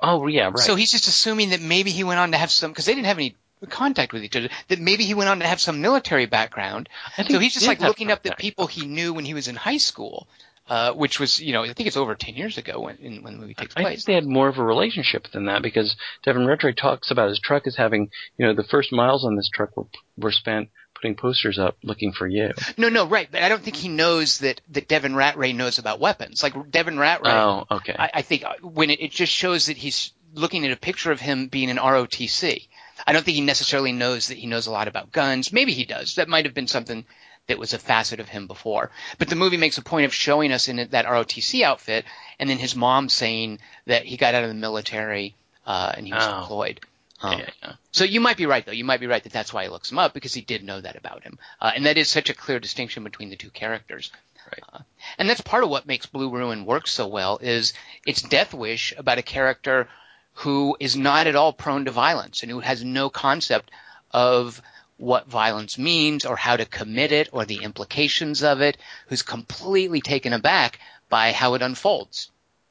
oh 0.00 0.26
yeah, 0.28 0.46
right. 0.46 0.58
So 0.60 0.76
he's 0.76 0.92
just 0.92 1.08
assuming 1.08 1.50
that 1.50 1.60
maybe 1.60 1.90
he 1.90 2.04
went 2.04 2.20
on 2.20 2.32
to 2.32 2.38
have 2.38 2.50
some 2.50 2.70
because 2.70 2.86
they 2.86 2.94
didn't 2.94 3.08
have 3.08 3.18
any 3.18 3.36
contact 3.68 4.14
with 4.14 4.24
each 4.24 4.34
other. 4.34 4.48
That 4.68 4.80
maybe 4.80 5.04
he 5.04 5.12
went 5.12 5.28
on 5.28 5.40
to 5.40 5.46
have 5.46 5.60
some 5.60 5.82
military 5.82 6.24
background. 6.24 6.88
So 7.28 7.38
he's 7.38 7.52
just 7.52 7.66
like 7.66 7.80
looking 7.80 8.10
up 8.10 8.22
the 8.22 8.34
people 8.38 8.66
he 8.66 8.86
knew 8.86 9.12
when 9.12 9.26
he 9.26 9.34
was 9.34 9.48
in 9.48 9.56
high 9.56 9.76
school, 9.76 10.26
uh, 10.68 10.92
which 10.92 11.18
was 11.20 11.40
you 11.40 11.52
know 11.52 11.64
I 11.64 11.72
think 11.72 11.86
it's 11.86 11.96
over 11.96 12.14
ten 12.14 12.34
years 12.34 12.58
ago 12.58 12.80
when 12.80 12.96
in, 12.96 13.22
when 13.22 13.34
the 13.34 13.40
movie 13.40 13.54
takes 13.54 13.74
I 13.74 13.80
think 13.80 13.88
place. 13.88 14.04
they 14.04 14.14
had 14.14 14.26
more 14.26 14.48
of 14.48 14.58
a 14.58 14.64
relationship 14.64 15.28
than 15.32 15.46
that 15.46 15.62
because 15.62 15.96
Devin 16.24 16.46
Ratray 16.46 16.76
talks 16.76 17.10
about 17.10 17.28
his 17.28 17.40
truck 17.40 17.66
as 17.66 17.76
having, 17.76 18.10
you 18.38 18.46
know, 18.46 18.54
the 18.54 18.64
first 18.64 18.92
miles 18.92 19.24
on 19.24 19.36
this 19.36 19.48
truck 19.52 19.76
were 19.76 19.86
were 20.16 20.32
spent 20.32 20.68
putting 20.94 21.16
posters 21.16 21.58
up 21.58 21.76
looking 21.82 22.12
for 22.12 22.28
you. 22.28 22.52
No, 22.76 22.88
no, 22.88 23.06
right, 23.06 23.28
but 23.30 23.42
I 23.42 23.48
don't 23.48 23.62
think 23.62 23.76
he 23.76 23.88
knows 23.88 24.38
that 24.38 24.60
that 24.70 24.88
Devin 24.88 25.12
Ratray 25.14 25.54
knows 25.54 25.78
about 25.78 25.98
weapons. 26.00 26.42
Like 26.42 26.70
Devin 26.70 26.94
Ratray, 26.96 27.20
Oh, 27.24 27.66
okay. 27.76 27.96
I, 27.98 28.10
I 28.14 28.22
think 28.22 28.44
uh, 28.44 28.54
when 28.62 28.90
it, 28.90 29.00
it 29.00 29.10
just 29.10 29.32
shows 29.32 29.66
that 29.66 29.76
he's 29.76 30.12
looking 30.34 30.64
at 30.64 30.72
a 30.72 30.76
picture 30.76 31.10
of 31.12 31.20
him 31.20 31.48
being 31.48 31.70
an 31.70 31.76
ROTC. 31.76 32.68
I 33.06 33.12
don't 33.12 33.24
think 33.24 33.34
he 33.34 33.40
necessarily 33.40 33.92
knows 33.92 34.28
that 34.28 34.38
he 34.38 34.46
knows 34.46 34.66
a 34.66 34.70
lot 34.70 34.86
about 34.86 35.10
guns. 35.10 35.52
Maybe 35.52 35.72
he 35.72 35.84
does. 35.84 36.14
That 36.14 36.28
might 36.28 36.44
have 36.44 36.54
been 36.54 36.68
something 36.68 37.04
that 37.48 37.58
was 37.58 37.72
a 37.72 37.78
facet 37.78 38.20
of 38.20 38.28
him 38.28 38.46
before. 38.46 38.90
But 39.18 39.28
the 39.28 39.36
movie 39.36 39.56
makes 39.56 39.78
a 39.78 39.82
point 39.82 40.04
of 40.06 40.14
showing 40.14 40.52
us 40.52 40.68
in 40.68 40.76
that 40.76 41.06
ROTC 41.06 41.62
outfit, 41.62 42.04
and 42.38 42.48
then 42.48 42.58
his 42.58 42.76
mom 42.76 43.08
saying 43.08 43.58
that 43.86 44.04
he 44.04 44.16
got 44.16 44.34
out 44.34 44.44
of 44.44 44.48
the 44.48 44.54
military 44.54 45.34
uh, 45.66 45.92
and 45.96 46.06
he 46.06 46.12
was 46.12 46.24
Oh. 46.26 46.40
deployed. 46.40 46.80
Um, 47.20 47.38
yeah, 47.38 47.50
yeah. 47.62 47.72
so 47.92 48.02
you 48.02 48.20
might 48.20 48.36
be 48.36 48.46
right, 48.46 48.66
though. 48.66 48.72
You 48.72 48.84
might 48.84 48.98
be 48.98 49.06
right 49.06 49.22
that 49.22 49.32
that's 49.32 49.52
why 49.52 49.62
he 49.62 49.68
looks 49.68 49.92
him 49.92 49.98
up 50.00 50.12
because 50.12 50.34
he 50.34 50.40
did 50.40 50.64
know 50.64 50.80
that 50.80 50.96
about 50.96 51.22
him, 51.22 51.38
uh, 51.60 51.70
and 51.74 51.86
that 51.86 51.96
is 51.98 52.08
such 52.08 52.30
a 52.30 52.34
clear 52.34 52.58
distinction 52.58 53.04
between 53.04 53.30
the 53.30 53.36
two 53.36 53.50
characters. 53.50 54.10
Right. 54.46 54.62
Uh, 54.72 54.78
and 55.18 55.30
that's 55.30 55.40
part 55.40 55.62
of 55.62 55.70
what 55.70 55.86
makes 55.86 56.06
Blue 56.06 56.28
Ruin 56.30 56.64
work 56.64 56.88
so 56.88 57.06
well 57.06 57.38
is 57.40 57.74
its 58.04 58.22
death 58.22 58.52
wish 58.52 58.92
about 58.98 59.18
a 59.18 59.22
character 59.22 59.88
who 60.34 60.76
is 60.80 60.96
not 60.96 61.28
at 61.28 61.36
all 61.36 61.52
prone 61.52 61.84
to 61.84 61.92
violence 61.92 62.42
and 62.42 62.50
who 62.50 62.58
has 62.58 62.82
no 62.82 63.08
concept 63.08 63.70
of 64.10 64.60
what 64.96 65.28
violence 65.28 65.78
means 65.78 66.24
or 66.24 66.36
how 66.36 66.56
to 66.56 66.64
commit 66.64 67.12
it 67.12 67.28
or 67.32 67.44
the 67.44 67.62
implications 67.62 68.42
of 68.42 68.60
it, 68.60 68.76
who's 69.08 69.22
completely 69.22 70.00
taken 70.00 70.32
aback 70.32 70.78
by 71.08 71.32
how 71.32 71.54
it 71.54 71.62
unfolds. 71.62 72.30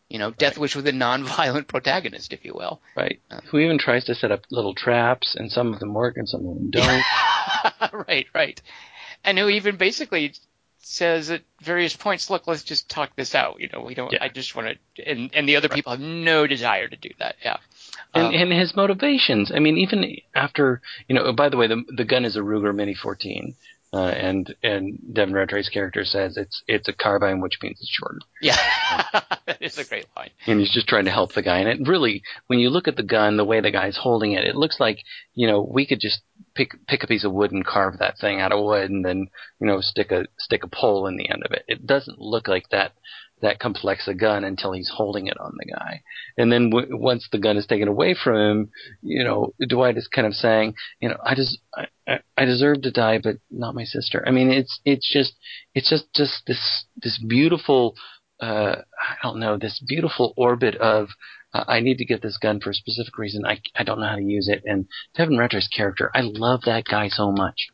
You 0.10 0.20
know, 0.20 0.32
Death 0.32 0.58
Wish 0.58 0.76
with 0.76 0.88
a 0.88 0.92
non-violent 0.92 1.68
protagonist, 1.70 2.34
if 2.34 2.44
you 2.44 2.54
will. 2.54 2.82
Right. 2.96 3.20
Uh, 3.30 3.40
who 3.50 3.60
even 3.60 3.78
tries 3.78 4.06
to 4.06 4.16
set 4.16 4.32
up 4.32 4.42
little 4.50 4.76
traps, 4.76 5.36
and 5.36 5.52
some 5.52 5.74
of 5.74 5.80
them 5.80 5.94
work 5.94 6.18
and 6.18 6.28
some 6.28 6.46
of 6.46 6.56
them 6.56 6.70
don't. 6.70 7.04
right, 8.08 8.28
right. 8.34 8.62
And 9.24 9.38
who 9.38 9.48
even 9.50 9.78
basically 9.78 10.34
says 10.80 11.30
at 11.30 11.44
various 11.62 11.96
points, 11.96 12.30
look, 12.30 12.48
let's 12.48 12.64
just 12.64 12.90
talk 12.90 13.16
this 13.16 13.36
out. 13.36 13.62
You 13.62 13.70
know, 13.72 13.82
we 13.82 13.94
don't, 13.94 14.12
Yeah. 14.12 14.24
I 14.24 14.30
just 14.30 14.56
want 14.56 14.78
to, 14.96 15.10
and, 15.10 15.30
and 15.34 15.48
the 15.48 15.56
other 15.56 15.70
people 15.70 15.92
have 15.92 16.02
no 16.02 16.48
desire 16.48 16.88
to 16.88 16.98
do 16.98 17.12
that. 17.20 17.36
Yeah. 17.44 17.58
And, 18.14 18.28
Um, 18.28 18.34
and 18.34 18.52
his 18.54 18.76
motivations. 18.76 19.52
I 19.54 19.60
mean, 19.60 19.78
even 19.78 20.18
after 20.36 20.82
you 21.08 21.16
know. 21.16 21.32
By 21.34 21.50
the 21.50 21.58
way, 21.58 21.68
the 21.68 21.84
the 21.96 22.06
gun 22.06 22.26
is 22.26 22.36
a 22.36 22.40
Ruger 22.42 22.74
Mini 22.76 22.94
14, 22.94 23.56
Uh, 23.94 24.06
and 24.08 24.56
and 24.64 25.00
Devin 25.14 25.34
Ratray's 25.34 25.70
character 25.70 26.04
says 26.06 26.38
it's 26.38 26.64
it's 26.68 26.88
a 26.88 26.94
carbine, 26.94 27.42
which 27.42 27.58
means 27.62 27.78
it's 27.80 27.90
shorter. 27.90 28.20
Yeah, 28.42 28.58
it's 29.60 29.78
a 29.78 29.86
great 29.88 30.08
line. 30.16 30.30
and 30.48 30.60
he's 30.60 30.74
just 30.74 30.88
trying 30.88 31.06
to 31.06 31.12
help 31.12 31.34
the 31.34 31.42
guy. 31.42 31.60
And 31.60 31.70
it 31.70 31.88
really, 31.88 32.24
when 32.48 32.60
you 32.60 32.70
look 32.70 32.88
at 32.88 32.96
the 32.96 33.04
gun, 33.04 33.38
the 33.38 33.46
way 33.46 33.60
the 33.62 33.72
guy's 33.72 33.98
holding 33.98 34.32
it, 34.34 34.46
it 34.46 34.56
looks 34.56 34.80
like 34.80 35.00
you 35.34 35.48
know 35.48 35.62
we 35.62 35.86
could 35.86 36.00
just 36.00 36.22
pick 36.56 36.72
pick 36.88 37.04
a 37.04 37.08
piece 37.08 37.24
of 37.26 37.34
wood 37.34 37.52
and 37.52 37.66
carve 37.66 37.98
that 38.00 38.18
thing 38.18 38.40
out 38.42 38.52
of 38.54 38.64
wood, 38.64 38.90
and 38.90 39.04
then 39.06 39.28
you 39.60 39.68
know 39.68 39.80
stick 39.82 40.12
a 40.12 40.26
stick 40.40 40.64
a 40.64 40.68
pole 40.68 41.08
in 41.08 41.18
the 41.18 41.30
end 41.30 41.44
of 41.46 41.52
it. 41.52 41.64
It 41.68 41.86
doesn't 41.86 42.20
look 42.20 42.48
like 42.48 42.70
that 42.70 42.94
that 43.42 43.60
complex 43.60 44.08
a 44.08 44.14
gun 44.14 44.44
until 44.44 44.72
he's 44.72 44.92
holding 44.94 45.28
it 45.28 45.40
on 45.40 45.54
the 45.58 45.72
guy. 45.72 46.02
And 46.38 46.52
then 46.52 46.70
w- 46.70 46.98
once 46.98 47.28
the 47.32 47.40
gun 47.40 47.58
is 47.58 47.66
taken 47.66 47.88
away 47.88 48.16
from 48.16 48.36
him, 48.36 48.70
you 49.02 49.24
know 49.24 49.54
Dwight 49.68 49.98
is 49.98 50.08
kind 50.08 50.28
of 50.28 50.34
saying, 50.34 50.76
you 51.00 51.10
know, 51.10 51.18
I 51.26 51.36
just 51.36 51.58
I, 51.76 51.88
I, 52.08 52.20
I 52.38 52.46
deserve 52.46 52.82
to 52.84 52.92
die, 52.92 53.20
but 53.22 53.38
not 53.50 53.76
my 53.76 53.84
sister. 53.84 54.24
I 54.26 54.32
mean, 54.32 54.52
it's 54.52 54.80
it's 54.86 55.12
just 55.12 55.34
it's 55.74 55.90
just 55.90 56.06
just 56.16 56.44
this 56.48 56.86
this 57.02 57.24
beautiful 57.28 57.96
uh, 58.42 58.76
I 59.00 59.16
don't 59.24 59.40
know, 59.40 59.58
this 59.58 59.84
beautiful 59.88 60.34
orbit 60.36 60.76
of 60.76 61.10
uh, 61.54 61.64
I 61.68 61.80
need 61.80 61.98
to 61.98 62.06
get 62.06 62.22
this 62.22 62.38
gun 62.38 62.60
for 62.60 62.72
a 62.72 62.74
specific 62.74 63.18
reason. 63.18 63.46
I 63.46 63.62
I 63.76 63.84
don't 63.84 64.00
know 64.00 64.08
how 64.08 64.16
to 64.16 64.24
use 64.24 64.48
it. 64.48 64.64
And 64.66 64.88
Devin 65.16 65.38
Ratray's 65.38 65.68
character, 65.68 66.12
I 66.14 66.22
love 66.22 66.62
that 66.66 66.86
guy 66.86 67.10
so 67.10 67.32
much. 67.32 67.70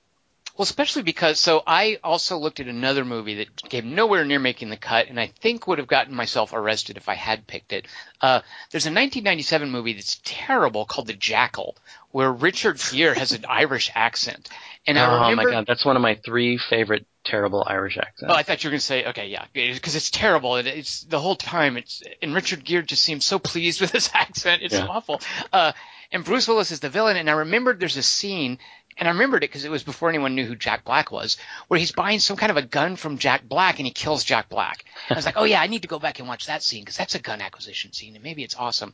Well, 0.58 0.64
especially 0.64 1.04
because 1.04 1.40
so 1.40 1.62
I 1.68 2.00
also 2.04 2.38
looked 2.38 2.60
at 2.60 2.68
another 2.68 3.06
movie 3.06 3.36
that 3.36 3.56
came 3.70 3.94
nowhere 3.94 4.26
near 4.26 4.40
making 4.40 4.70
the 4.72 4.78
cut, 4.78 5.08
and 5.08 5.20
I 5.20 5.28
think 5.28 5.68
would 5.68 5.78
have 5.78 5.88
gotten 5.88 6.16
myself 6.16 6.52
arrested 6.52 6.98
if 6.98 7.08
I 7.08 7.14
had 7.14 7.46
picked 7.46 7.74
it. 7.74 7.86
Uh, 8.20 8.42
there's 8.72 8.86
a 8.88 8.90
1997 8.90 9.70
movie 9.70 9.94
that's 9.94 10.20
terrible 10.24 10.86
called 10.86 11.06
The 11.08 11.14
Jackal, 11.14 11.78
where 12.10 12.32
Richard 12.32 12.80
Gere 12.92 13.14
has 13.16 13.34
an 13.34 13.46
Irish 13.48 13.92
accent, 13.94 14.50
and 14.88 14.98
I 14.98 15.06
oh 15.06 15.30
remember. 15.30 15.44
my 15.44 15.52
god, 15.52 15.66
that's 15.68 15.86
one 15.86 15.96
of 15.96 16.02
my 16.02 16.16
three 16.26 16.58
favorite 16.58 17.06
terrible 17.24 17.64
Irish 17.68 17.98
accents. 17.98 18.24
Oh, 18.28 18.34
I 18.34 18.42
thought 18.42 18.64
you 18.64 18.70
were 18.70 18.72
going 18.72 18.80
to 18.80 18.86
say, 18.86 19.06
okay, 19.10 19.28
yeah, 19.28 19.46
because 19.54 19.96
it's 19.96 20.10
terrible. 20.10 20.56
It, 20.56 20.66
it's 20.66 21.02
the 21.04 21.20
whole 21.20 21.36
time. 21.36 21.78
It's 21.78 22.02
and 22.22 22.34
Richard 22.34 22.64
Gere 22.64 22.82
just 22.82 23.04
seems 23.04 23.26
so 23.26 23.38
pleased 23.38 23.80
with 23.82 23.92
his 23.92 24.10
accent. 24.14 24.64
It's 24.64 24.74
Yeah. 24.74 24.88
awful. 24.88 25.22
Uh, 25.54 25.74
and 26.12 26.24
Bruce 26.24 26.48
Willis 26.48 26.72
is 26.72 26.80
the 26.80 26.90
villain. 26.90 27.18
And 27.18 27.30
I 27.30 27.34
remembered 27.34 27.80
there's 27.80 27.98
a 27.98 28.02
scene, 28.04 28.60
and 28.98 29.08
I 29.08 29.12
remembered 29.12 29.44
it 29.44 29.50
because 29.50 29.66
it 29.66 29.72
was 29.72 29.84
before 29.84 30.10
anyone 30.10 30.36
knew 30.36 30.46
who 30.46 30.56
Jack 30.56 30.84
Black 30.84 31.12
was, 31.12 31.38
where 31.68 31.80
he's 31.80 31.92
buying 31.92 32.20
some 32.20 32.38
kind 32.38 32.52
of 32.52 32.58
a 32.58 32.62
gun 32.62 32.96
from 32.96 33.18
Jack 33.18 33.48
Black, 33.48 33.80
and 33.80 33.86
he 33.86 33.94
kills 33.94 34.24
Jack 34.24 34.50
Black. 34.50 34.86
I 35.10 35.16
was 35.16 35.26
like, 35.26 35.38
oh 35.38 35.44
yeah, 35.44 35.62
I 35.62 35.68
need 35.68 35.84
to 35.84 35.88
go 35.88 36.00
back 36.00 36.20
and 36.20 36.28
watch 36.28 36.48
that 36.48 36.64
scene 36.64 36.82
because 36.82 36.98
that's 36.98 37.16
a 37.16 37.20
gun 37.20 37.42
acquisition 37.42 37.94
scene, 37.94 38.16
and 38.16 38.24
maybe 38.24 38.44
it's 38.44 38.56
awesome. 38.56 38.94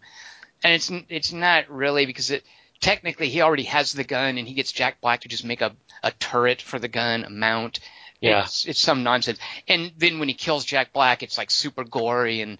And 0.63 0.73
it's 0.73 0.91
it's 1.09 1.33
not 1.33 1.69
really 1.69 2.05
because 2.05 2.31
it 2.31 2.43
technically 2.79 3.29
he 3.29 3.41
already 3.41 3.63
has 3.63 3.93
the 3.93 4.03
gun, 4.03 4.37
and 4.37 4.47
he 4.47 4.53
gets 4.53 4.71
Jack 4.71 5.01
Black 5.01 5.21
to 5.21 5.29
just 5.29 5.45
make 5.45 5.61
a 5.61 5.75
a 6.03 6.11
turret 6.11 6.61
for 6.61 6.79
the 6.79 6.87
gun, 6.87 7.23
a 7.23 7.29
mount. 7.29 7.79
Yeah. 8.19 8.43
It's, 8.43 8.65
it's 8.65 8.79
some 8.79 9.03
nonsense. 9.03 9.37
And 9.67 9.91
then 9.97 10.19
when 10.19 10.29
he 10.29 10.33
kills 10.33 10.63
Jack 10.63 10.93
Black, 10.93 11.23
it's 11.23 11.37
like 11.37 11.51
super 11.51 11.83
gory 11.83 12.39
and 12.39 12.57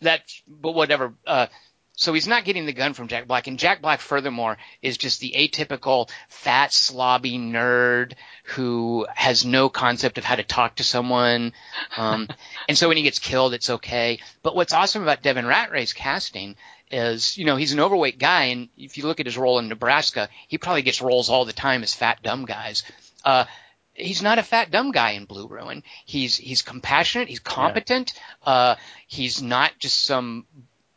that, 0.00 0.22
but 0.46 0.74
whatever. 0.74 1.14
Uh, 1.26 1.46
so 1.94 2.12
he's 2.14 2.26
not 2.26 2.44
getting 2.44 2.64
the 2.64 2.72
gun 2.72 2.94
from 2.94 3.08
Jack 3.08 3.26
Black. 3.26 3.46
And 3.46 3.58
Jack 3.58 3.82
Black, 3.82 4.00
furthermore, 4.00 4.56
is 4.80 4.96
just 4.96 5.20
the 5.20 5.34
atypical 5.36 6.08
fat, 6.28 6.70
slobby 6.70 7.38
nerd 7.38 8.14
who 8.44 9.06
has 9.14 9.44
no 9.44 9.68
concept 9.68 10.16
of 10.16 10.24
how 10.24 10.36
to 10.36 10.42
talk 10.42 10.76
to 10.76 10.84
someone. 10.84 11.52
Um, 11.96 12.28
and 12.68 12.78
so 12.78 12.88
when 12.88 12.96
he 12.96 13.02
gets 13.02 13.18
killed, 13.18 13.52
it's 13.52 13.70
okay. 13.70 14.20
But 14.42 14.56
what's 14.56 14.72
awesome 14.72 15.02
about 15.02 15.22
Devin 15.22 15.44
Ratray's 15.44 15.92
casting 15.92 16.56
is, 16.90 17.36
you 17.36 17.44
know, 17.44 17.56
he's 17.56 17.72
an 17.72 17.80
overweight 17.80 18.18
guy. 18.18 18.44
And 18.44 18.68
if 18.78 18.96
you 18.96 19.04
look 19.04 19.20
at 19.20 19.26
his 19.26 19.38
role 19.38 19.58
in 19.58 19.68
Nebraska, 19.68 20.30
he 20.48 20.56
probably 20.56 20.82
gets 20.82 21.02
roles 21.02 21.28
all 21.28 21.44
the 21.44 21.52
time 21.52 21.82
as 21.82 21.94
fat, 21.94 22.22
dumb 22.22 22.46
guys. 22.46 22.84
Uh, 23.22 23.44
he's 23.92 24.22
not 24.22 24.38
a 24.38 24.42
fat 24.42 24.70
dumb 24.70 24.92
guy 24.92 25.10
in 25.10 25.26
Blue 25.26 25.46
Ruin. 25.46 25.82
He's 26.06 26.36
he's 26.36 26.62
compassionate. 26.62 27.28
He's 27.28 27.38
competent. 27.38 28.14
Uh, 28.42 28.76
he's 29.06 29.42
not 29.42 29.78
just 29.78 30.04
some 30.04 30.46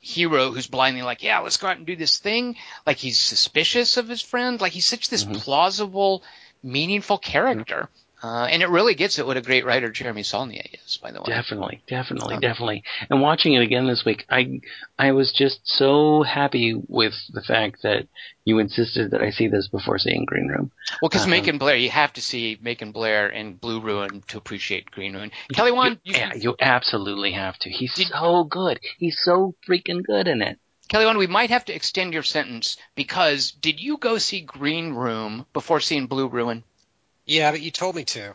hero 0.05 0.51
who's 0.51 0.67
blindly 0.67 1.01
like, 1.01 1.23
yeah, 1.23 1.39
let's 1.39 1.57
go 1.57 1.67
out 1.67 1.77
and 1.77 1.85
do 1.85 1.95
this 1.95 2.19
thing. 2.19 2.55
Like 2.85 2.97
he's 2.97 3.17
suspicious 3.17 3.97
of 3.97 4.07
his 4.07 4.21
friend. 4.21 4.61
Like 4.61 4.71
he's 4.71 4.85
such 4.85 5.09
this 5.09 5.25
Mhm. 5.25 5.39
plausible, 5.41 6.23
meaningful 6.61 7.17
character. 7.17 7.89
Uh, 8.25 8.45
and 8.45 8.63
it 8.63 8.69
really 8.69 8.95
gets 8.95 9.19
at 9.19 9.27
what 9.27 9.37
a 9.37 9.41
great 9.41 9.65
writer 9.65 9.91
Jeremy 9.91 10.23
Saulnier 10.23 10.63
is, 10.83 10.97
by 10.97 11.11
the 11.11 11.19
way. 11.19 11.25
Definitely, 11.27 11.83
definitely, 11.87 12.35
Um, 12.35 12.41
definitely. 12.41 12.83
And 13.09 13.21
watching 13.21 13.53
it 13.53 13.61
again 13.61 13.85
this 13.85 14.03
week, 14.03 14.25
I 14.29 14.61
I 14.97 15.11
was 15.11 15.31
just 15.31 15.59
so 15.63 16.23
happy 16.23 16.73
with 16.87 17.13
the 17.31 17.43
fact 17.43 17.83
that 17.83 18.07
you 18.43 18.57
insisted 18.57 19.11
that 19.11 19.21
I 19.21 19.29
see 19.29 19.47
this 19.47 19.67
before 19.67 19.99
seeing 19.99 20.25
Green 20.25 20.47
Room. 20.47 20.71
Well, 21.01 21.09
because 21.09 21.21
Uh-huh. 21.21 21.29
Macon 21.31 21.59
Blair, 21.59 21.75
you 21.75 21.91
have 21.91 22.13
to 22.13 22.21
see 22.21 22.57
Macon 22.61 22.91
Blair 22.91 23.27
and 23.27 23.61
Blue 23.61 23.79
Ruin 23.79 24.23
to 24.29 24.37
appreciate 24.39 24.89
Green 24.89 25.13
Ruin. 25.13 25.31
Kelly 25.53 25.71
Wand, 25.71 25.99
you, 26.03 26.13
you, 26.13 26.19
yeah, 26.19 26.33
you 26.33 26.55
absolutely 26.59 27.33
have 27.33 27.59
to. 27.59 27.69
He's 27.69 27.93
Did- 27.93 28.07
so 28.07 28.43
good. 28.43 28.79
He's 28.97 29.19
so 29.23 29.53
freaking 29.69 30.03
good 30.03 30.27
in 30.27 30.41
it. 30.41 30.57
Kelly 30.87 31.05
Wand, 31.05 31.19
we 31.19 31.27
might 31.27 31.51
have 31.51 31.65
to 31.65 31.75
extend 31.75 32.13
your 32.13 32.23
sentence 32.23 32.77
because 32.95 33.51
did 33.51 33.79
you 33.79 33.97
go 33.97 34.17
see 34.17 34.41
Green 34.41 34.93
Room 34.93 35.45
before 35.53 35.79
seeing 35.79 36.07
Blue 36.07 36.27
Ruin? 36.27 36.63
Yeah, 37.25 37.51
but 37.51 37.61
you 37.61 37.71
told 37.71 37.95
me 37.95 38.03
to. 38.05 38.33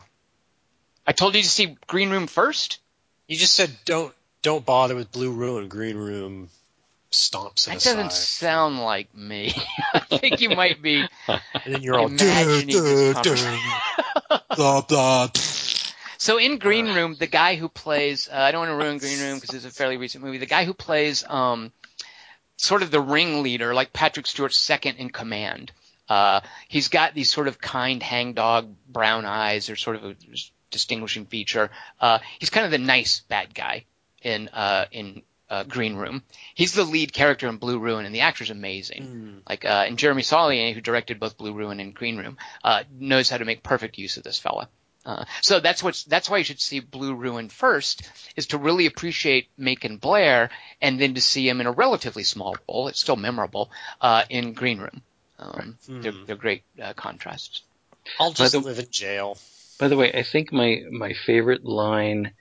I 1.07 1.13
told 1.13 1.35
you 1.35 1.41
to 1.41 1.49
see 1.49 1.77
Green 1.87 2.09
Room 2.09 2.27
first. 2.27 2.79
You 3.27 3.37
just 3.37 3.53
said 3.53 3.71
don't 3.85 4.13
don't 4.41 4.65
bother 4.65 4.95
with 4.95 5.11
Blue 5.11 5.31
Room 5.31 5.57
and 5.57 5.69
Green 5.69 5.97
Room 5.97 6.49
stomps 7.11 7.65
That 7.65 7.81
doesn't 7.81 8.11
sound 8.11 8.79
like 8.79 9.13
me. 9.15 9.53
I 9.93 9.99
think 9.99 10.41
you 10.41 10.49
might 10.49 10.81
be. 10.81 11.05
and 11.27 11.41
then 11.65 11.81
you're 11.81 11.97
all 11.97 12.07
"Duh, 12.09 12.15
duh, 12.15 13.13
conversation." 13.13 13.59
duh, 14.29 14.39
blah 14.55 14.81
blah. 14.81 15.29
So 16.17 16.37
in 16.37 16.59
Green 16.59 16.93
Room, 16.93 17.15
the 17.17 17.27
guy 17.27 17.55
who 17.55 17.67
plays 17.67 18.29
uh, 18.31 18.35
I 18.35 18.51
don't 18.51 18.67
want 18.67 18.71
to 18.71 18.85
ruin 18.85 18.97
Green 18.97 19.19
Room 19.19 19.39
because 19.39 19.55
it's 19.55 19.65
a 19.65 19.71
fairly 19.71 19.97
recent 19.97 20.23
movie. 20.23 20.37
The 20.37 20.45
guy 20.45 20.65
who 20.65 20.73
plays 20.73 21.23
um, 21.27 21.71
sort 22.57 22.83
of 22.83 22.91
the 22.91 23.01
ringleader, 23.01 23.73
like 23.73 23.91
Patrick 23.93 24.27
Stewart's 24.27 24.59
second 24.59 24.97
in 24.97 25.09
command. 25.09 25.71
Uh, 26.11 26.41
he's 26.67 26.89
got 26.89 27.13
these 27.13 27.31
sort 27.31 27.47
of 27.47 27.61
kind 27.61 28.03
hangdog 28.03 28.75
brown 28.85 29.23
eyes, 29.23 29.69
or 29.69 29.77
sort 29.77 29.95
of 29.95 30.03
a 30.03 30.15
distinguishing 30.69 31.25
feature. 31.25 31.69
Uh, 32.01 32.19
he's 32.37 32.49
kind 32.49 32.65
of 32.65 32.71
the 32.71 32.77
nice 32.77 33.21
bad 33.29 33.55
guy 33.55 33.85
in 34.21 34.49
uh, 34.49 34.87
in 34.91 35.21
uh, 35.49 35.63
Green 35.63 35.95
Room. 35.95 36.21
He's 36.53 36.73
the 36.73 36.83
lead 36.83 37.13
character 37.13 37.47
in 37.47 37.55
Blue 37.55 37.79
Ruin, 37.79 38.05
and 38.05 38.13
the 38.13 38.21
actor's 38.21 38.49
amazing. 38.49 39.41
Like 39.47 39.63
uh, 39.63 39.85
and 39.87 39.97
Jeremy 39.97 40.21
Saulnier, 40.21 40.73
who 40.73 40.81
directed 40.81 41.17
both 41.17 41.37
Blue 41.37 41.53
Ruin 41.53 41.79
and 41.79 41.95
Green 41.95 42.17
Room, 42.17 42.37
uh, 42.61 42.83
knows 42.91 43.29
how 43.29 43.37
to 43.37 43.45
make 43.45 43.63
perfect 43.63 43.97
use 43.97 44.17
of 44.17 44.23
this 44.23 44.37
fella. 44.37 44.67
Uh, 45.05 45.23
so 45.39 45.61
that's 45.61 45.81
what's 45.81 46.03
that's 46.03 46.29
why 46.29 46.39
you 46.39 46.43
should 46.43 46.59
see 46.59 46.81
Blue 46.81 47.15
Ruin 47.15 47.47
first, 47.47 48.03
is 48.35 48.47
to 48.47 48.57
really 48.57 48.85
appreciate 48.85 49.47
Macon 49.57 49.95
Blair, 49.95 50.49
and 50.81 50.99
then 50.99 51.13
to 51.13 51.21
see 51.21 51.47
him 51.47 51.61
in 51.61 51.67
a 51.67 51.71
relatively 51.71 52.23
small 52.23 52.57
role. 52.67 52.89
It's 52.89 52.99
still 52.99 53.15
memorable 53.15 53.71
uh, 54.01 54.23
in 54.29 54.51
Green 54.51 54.79
Room. 54.79 55.01
Um, 55.41 55.77
they're, 55.87 56.11
Hmm. 56.11 56.25
they're 56.25 56.35
great 56.35 56.63
uh, 56.81 56.93
contrasts. 56.93 57.63
I'll 58.19 58.31
just 58.31 58.51
the- 58.53 58.59
live 58.59 58.79
in 58.79 58.89
jail. 58.91 59.37
By 59.79 59.87
the 59.87 59.97
way, 59.97 60.13
I 60.13 60.23
think 60.23 60.51
my 60.53 60.81
my 60.91 61.13
favorite 61.25 61.65
line, 61.65 62.33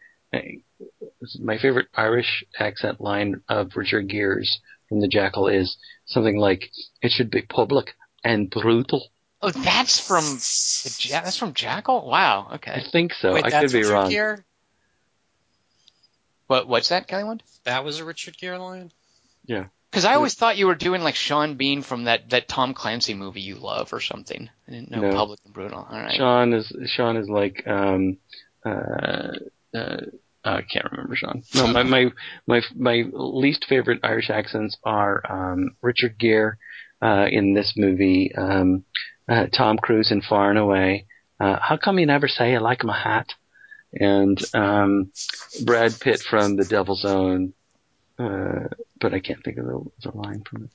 my 1.39 1.57
favorite 1.59 1.89
Irish 1.95 2.45
accent 2.59 3.01
line 3.01 3.41
of 3.49 3.77
Richard 3.77 4.09
Gere's 4.09 4.61
from 4.89 5.01
The 5.01 5.09
Jackal 5.09 5.49
is 5.49 5.79
something 6.05 6.37
like, 6.39 6.70
"It 7.01 7.12
should 7.12 7.31
be 7.31 7.43
public 7.43 7.95
and 8.23 8.51
brutal." 8.51 9.09
Oh, 9.43 9.51
that's 9.51 9.99
from 9.99 10.23
the 10.25 10.97
ja- 11.09 11.23
that's 11.23 11.39
from 11.39 11.55
Jackal. 11.55 12.07
Wow. 12.07 12.51
Okay. 12.57 12.73
I 12.73 12.83
think 12.93 13.15
so. 13.15 13.33
Wait, 13.33 13.47
I 13.47 13.51
could 13.62 13.73
be 13.73 13.79
Richard 13.79 13.93
wrong. 13.93 14.11
Gere? 14.11 14.45
What 16.47 16.69
what's 16.69 16.89
that, 16.91 17.07
Kelly 17.07 17.25
Wand? 17.25 17.43
That 17.65 17.85
was 17.85 18.01
a 18.01 18.05
Richard 18.05 18.37
Gere 18.37 18.59
line. 18.59 18.93
Because 19.91 20.05
I 20.05 20.15
always 20.15 20.35
thought 20.35 20.57
you 20.57 20.69
were 20.69 20.77
doing 20.77 21.02
like 21.02 21.17
Sean 21.17 21.57
Bean 21.57 21.83
from 21.83 22.05
that 22.05 22.31
that 22.31 22.47
Tom 22.47 22.75
Clancy 22.75 23.15
movie 23.15 23.41
you 23.41 23.57
love 23.57 23.93
or 23.93 24.01
something. 24.01 24.49
I 24.69 24.70
didn't 24.70 24.91
know 24.91 25.01
No. 25.01 25.17
Public 25.17 25.41
and 25.44 25.52
Brutal. 25.52 25.78
All 25.91 25.99
right. 25.99 26.15
Sean 26.15 26.52
is 26.52 26.73
Sean 26.86 27.17
is 27.17 27.28
like 27.28 27.67
um 27.67 28.19
uh, 28.65 29.33
uh 29.75 29.97
I 30.44 30.62
can't 30.62 30.91
remember 30.93 31.17
Sean. 31.17 31.43
No, 31.55 31.67
my 31.67 31.83
my 31.83 32.12
my 32.47 32.62
my 32.77 33.05
least 33.12 33.67
favorite 33.69 34.01
Irish 34.05 34.31
accents 34.31 34.77
are 34.85 35.23
um 35.28 35.77
Richard 35.83 36.19
Gere 36.19 36.52
uh 37.02 37.27
in 37.28 37.55
this 37.55 37.75
movie, 37.77 38.33
um 38.36 38.85
uh, 39.28 39.47
Tom 39.47 39.77
Cruise 39.77 40.12
in 40.12 40.23
Far 40.23 40.51
and 40.51 40.59
Away. 40.59 41.07
Uh 41.41 41.59
how 41.60 41.77
come 41.77 41.99
you 41.99 42.07
never 42.07 42.28
say 42.28 42.55
I 42.55 42.59
like 42.59 42.85
my 42.85 42.97
hat? 42.97 43.27
And 43.93 44.39
um 44.55 45.10
Brad 45.65 45.99
Pitt 45.99 46.20
from 46.23 46.55
The 46.55 46.65
Devil's 46.65 47.05
Own. 47.05 47.55
Uh 48.17 48.69
but 49.01 49.15
I 49.15 49.20
can't 49.20 49.43
think 49.43 49.59
of 49.59 49.67
the, 49.67 49.85
the 50.11 50.17
line 50.17 50.43
from 50.43 50.65
it. 50.65 50.70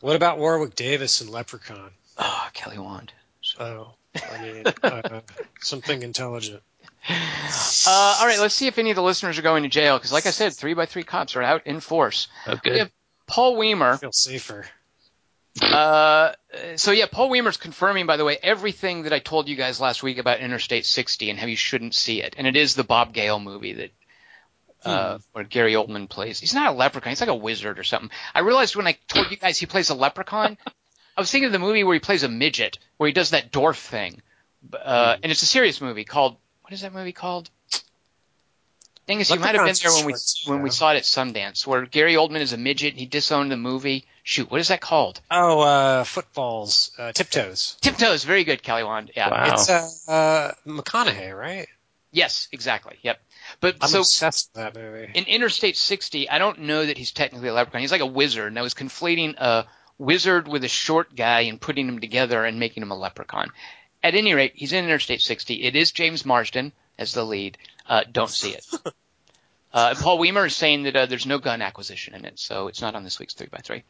What 0.00 0.16
about 0.16 0.38
Warwick 0.38 0.74
Davis 0.74 1.20
in 1.20 1.28
Leprechaun? 1.30 1.90
Oh, 2.18 2.48
Kelly 2.54 2.78
Wand. 2.78 3.12
Oh, 3.58 3.94
I 4.32 4.42
mean, 4.42 4.64
uh, 4.82 5.20
something 5.60 6.02
intelligent. 6.02 6.62
Uh, 7.08 8.16
all 8.20 8.26
right, 8.26 8.38
let's 8.40 8.54
see 8.54 8.66
if 8.66 8.78
any 8.78 8.90
of 8.90 8.96
the 8.96 9.02
listeners 9.02 9.38
are 9.38 9.42
going 9.42 9.62
to 9.62 9.68
jail. 9.68 9.96
Because, 9.96 10.12
like 10.12 10.26
I 10.26 10.30
said, 10.30 10.52
three 10.52 10.74
by 10.74 10.86
three 10.86 11.02
cops 11.02 11.34
are 11.36 11.42
out 11.42 11.66
in 11.66 11.80
force. 11.80 12.28
Oh, 12.46 12.56
We 12.64 12.78
have 12.78 12.90
Paul 13.26 13.54
I 13.56 13.58
Weimer. 13.58 13.96
feel 13.96 14.12
safer. 14.12 14.66
Uh, 15.60 16.32
so 16.76 16.92
yeah, 16.92 17.06
Paul 17.10 17.30
Weimer's 17.30 17.56
confirming, 17.56 18.06
by 18.06 18.16
the 18.16 18.24
way, 18.24 18.38
everything 18.42 19.02
that 19.02 19.12
I 19.12 19.18
told 19.18 19.48
you 19.48 19.56
guys 19.56 19.80
last 19.80 20.02
week 20.02 20.18
about 20.18 20.40
Interstate 20.40 20.86
60 20.86 21.30
and 21.30 21.38
how 21.38 21.46
you 21.46 21.56
shouldn't 21.56 21.94
see 21.94 22.22
it. 22.22 22.34
And 22.38 22.46
it 22.46 22.56
is 22.56 22.74
the 22.74 22.84
Bob 22.84 23.12
Gale 23.12 23.40
movie 23.40 23.72
that 23.74 23.90
uh, 24.84 25.18
where 25.32 25.44
Gary 25.44 25.74
Oldman 25.74 26.08
plays. 26.08 26.40
He's 26.40 26.54
not 26.54 26.68
a 26.68 26.76
leprechaun. 26.76 27.10
He's 27.10 27.20
like 27.20 27.28
a 27.30 27.34
wizard 27.34 27.78
or 27.78 27.84
something. 27.84 28.10
I 28.34 28.40
realized 28.40 28.76
when 28.76 28.86
I 28.86 28.96
told 29.08 29.30
you 29.30 29.36
guys 29.36 29.58
he 29.58 29.66
plays 29.66 29.90
a 29.90 29.94
leprechaun, 29.94 30.56
I 31.16 31.20
was 31.20 31.30
thinking 31.30 31.46
of 31.46 31.52
the 31.52 31.58
movie 31.58 31.84
where 31.84 31.94
he 31.94 32.00
plays 32.00 32.22
a 32.22 32.28
midget, 32.28 32.78
where 32.96 33.06
he 33.06 33.12
does 33.12 33.30
that 33.30 33.52
dwarf 33.52 33.76
thing. 33.76 34.22
Uh, 34.72 35.16
and 35.22 35.32
it's 35.32 35.42
a 35.42 35.46
serious 35.46 35.80
movie 35.80 36.04
called 36.04 36.36
what 36.62 36.72
is 36.72 36.82
that 36.82 36.92
movie 36.92 37.12
called? 37.12 37.50
Thing 39.06 39.18
is, 39.18 39.30
you 39.30 39.40
might 39.40 39.56
have 39.56 39.66
been 39.66 39.74
there 39.82 39.92
when 39.92 40.06
we 40.06 40.14
when 40.46 40.62
we 40.62 40.70
saw 40.70 40.92
it 40.92 40.96
at 40.98 41.02
Sundance, 41.02 41.66
where 41.66 41.84
Gary 41.84 42.14
Oldman 42.14 42.42
is 42.42 42.52
a 42.52 42.56
midget 42.56 42.92
and 42.92 43.00
he 43.00 43.06
disowned 43.06 43.50
the 43.50 43.56
movie. 43.56 44.06
Shoot, 44.22 44.48
what 44.50 44.60
is 44.60 44.68
that 44.68 44.80
called? 44.80 45.20
Oh, 45.30 45.60
uh, 45.60 46.04
footballs, 46.04 46.92
uh, 46.96 47.10
tiptoes. 47.10 47.76
Tiptoes. 47.80 48.22
Very 48.22 48.44
good, 48.44 48.62
Kelly 48.62 48.84
Wand. 48.84 49.10
Yeah. 49.16 49.30
Wow. 49.30 49.52
It's 49.54 49.68
uh, 49.68 49.88
uh, 50.06 50.52
McConaughey, 50.64 51.36
right? 51.36 51.66
Yes, 52.12 52.46
exactly. 52.52 52.98
Yep. 53.02 53.20
But 53.60 53.76
I'm 53.80 53.88
so 53.88 54.00
obsessed 54.00 54.50
with 54.54 54.62
that 54.62 54.74
movie. 54.74 55.10
in 55.14 55.24
Interstate 55.24 55.76
60, 55.76 56.30
I 56.30 56.38
don't 56.38 56.60
know 56.60 56.86
that 56.86 56.96
he's 56.96 57.12
technically 57.12 57.48
a 57.48 57.54
leprechaun. 57.54 57.82
He's 57.82 57.92
like 57.92 58.00
a 58.00 58.06
wizard, 58.06 58.48
and 58.48 58.58
I 58.58 58.62
was 58.62 58.74
conflating 58.74 59.36
a 59.36 59.66
wizard 59.98 60.48
with 60.48 60.64
a 60.64 60.68
short 60.68 61.14
guy 61.14 61.40
and 61.42 61.60
putting 61.60 61.86
them 61.86 62.00
together 62.00 62.44
and 62.44 62.58
making 62.58 62.82
him 62.82 62.90
a 62.90 62.96
leprechaun. 62.98 63.50
At 64.02 64.14
any 64.14 64.32
rate, 64.32 64.52
he's 64.54 64.72
in 64.72 64.84
Interstate 64.84 65.20
60. 65.20 65.62
It 65.62 65.76
is 65.76 65.92
James 65.92 66.24
Marsden 66.24 66.72
as 66.98 67.12
the 67.12 67.24
lead. 67.24 67.58
Uh, 67.86 68.04
don't 68.10 68.30
see 68.30 68.50
it. 68.50 68.66
Uh, 69.72 69.94
Paul 69.94 70.18
Weimer 70.18 70.46
is 70.46 70.56
saying 70.56 70.82
that 70.82 70.96
uh, 70.96 71.06
there's 71.06 71.26
no 71.26 71.38
gun 71.38 71.62
acquisition 71.62 72.14
in 72.14 72.24
it, 72.24 72.40
so 72.40 72.66
it's 72.66 72.82
not 72.82 72.96
on 72.96 73.04
this 73.04 73.20
week's 73.20 73.34
3x3. 73.34 73.82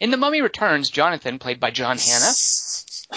In 0.00 0.10
The 0.10 0.16
Mummy 0.16 0.40
Returns, 0.40 0.88
Jonathan, 0.88 1.38
played 1.38 1.60
by 1.60 1.70
John 1.70 1.98
Hannah, 1.98 2.32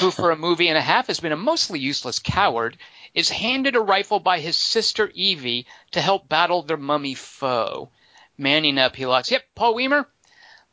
who 0.02 0.12
for 0.12 0.32
a 0.32 0.36
movie 0.36 0.68
and 0.68 0.78
a 0.78 0.82
half 0.82 1.08
has 1.08 1.22
been 1.22 1.32
a 1.32 1.38
mostly 1.38 1.80
useless 1.80 2.20
coward, 2.20 2.78
is 3.14 3.30
handed 3.30 3.76
a 3.76 3.82
rifle 3.82 4.20
by 4.20 4.40
his 4.40 4.58
sister 4.58 5.10
Evie 5.14 5.66
to 5.92 6.02
help 6.02 6.30
battle 6.30 6.64
their 6.64 6.78
mummy 6.78 7.16
foe. 7.16 7.90
Manning 8.38 8.78
up, 8.78 8.96
he 8.96 9.06
locks. 9.06 9.32
Yep, 9.32 9.44
Paul 9.56 9.76
Weimer. 9.76 10.08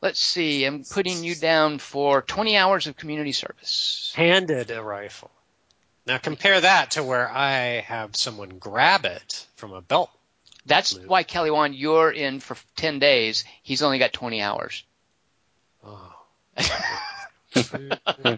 Let's 0.01 0.19
see. 0.19 0.63
I'm 0.63 0.83
putting 0.83 1.23
you 1.23 1.35
down 1.35 1.79
for 1.79 2.21
20 2.21 2.55
hours 2.55 2.87
of 2.87 2.95
community 2.95 3.31
service. 3.31 4.13
handed 4.15 4.71
a 4.71 4.81
rifle. 4.81 5.31
Now 6.05 6.17
compare 6.17 6.61
that 6.61 6.91
to 6.91 7.03
where 7.03 7.29
I 7.29 7.81
have 7.81 8.15
someone 8.15 8.59
grab 8.59 9.05
it 9.05 9.45
from 9.55 9.73
a 9.73 9.81
belt. 9.81 10.09
That's 10.65 10.93
Blue. 10.93 11.07
why 11.07 11.23
Kelly 11.23 11.51
Wand, 11.51 11.75
you're 11.75 12.11
in 12.11 12.39
for 12.39 12.55
10 12.75 12.99
days. 12.99 13.43
He's 13.63 13.81
only 13.81 13.99
got 13.99 14.13
20 14.13 14.41
hours. 14.41 14.83
Oh. 15.83 16.13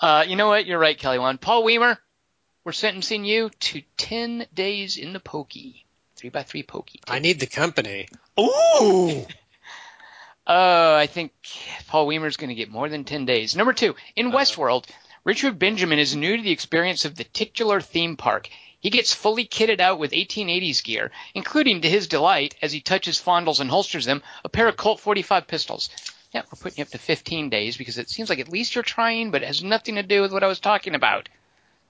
uh, 0.00 0.24
you 0.26 0.36
know 0.36 0.48
what? 0.48 0.66
You're 0.66 0.78
right, 0.78 0.98
Kelly 0.98 1.18
Wand. 1.18 1.40
Paul 1.40 1.64
Weimer, 1.64 1.98
we're 2.64 2.72
sentencing 2.72 3.24
you 3.24 3.50
to 3.60 3.82
10 3.98 4.46
days 4.54 4.96
in 4.96 5.12
the 5.12 5.20
pokey. 5.20 5.84
Three 6.16 6.30
by 6.30 6.42
three 6.42 6.62
pokey. 6.62 7.00
I 7.06 7.18
need 7.18 7.38
the 7.38 7.46
company. 7.46 8.08
Ooh! 8.40 9.26
Uh, 10.46 10.94
I 10.98 11.06
think 11.06 11.32
Paul 11.88 12.06
Weimer's 12.06 12.38
going 12.38 12.48
to 12.48 12.54
get 12.54 12.70
more 12.70 12.88
than 12.88 13.04
10 13.04 13.26
days. 13.26 13.54
Number 13.54 13.74
two, 13.74 13.94
in 14.16 14.32
Westworld, 14.32 14.86
Richard 15.24 15.58
Benjamin 15.58 15.98
is 15.98 16.16
new 16.16 16.36
to 16.36 16.42
the 16.42 16.52
experience 16.52 17.04
of 17.04 17.16
the 17.16 17.24
titular 17.24 17.80
theme 17.80 18.16
park. 18.16 18.48
He 18.80 18.90
gets 18.90 19.14
fully 19.14 19.46
kitted 19.46 19.80
out 19.80 19.98
with 19.98 20.12
1880s 20.12 20.84
gear, 20.84 21.10
including, 21.34 21.80
to 21.80 21.90
his 21.90 22.06
delight, 22.06 22.54
as 22.60 22.72
he 22.72 22.80
touches, 22.80 23.18
fondles, 23.18 23.60
and 23.60 23.70
holsters 23.70 24.04
them, 24.04 24.22
a 24.44 24.48
pair 24.48 24.68
of 24.68 24.76
Colt 24.76 25.00
45 25.00 25.46
pistols. 25.46 25.88
Yeah, 26.32 26.42
we're 26.42 26.60
putting 26.60 26.78
you 26.78 26.84
up 26.84 26.90
to 26.90 26.98
15 26.98 27.48
days 27.48 27.76
because 27.76 27.96
it 27.96 28.10
seems 28.10 28.28
like 28.28 28.40
at 28.40 28.48
least 28.48 28.74
you're 28.74 28.84
trying, 28.84 29.30
but 29.30 29.42
it 29.42 29.46
has 29.46 29.62
nothing 29.62 29.94
to 29.94 30.02
do 30.02 30.20
with 30.20 30.32
what 30.32 30.44
I 30.44 30.48
was 30.48 30.60
talking 30.60 30.94
about. 30.94 31.28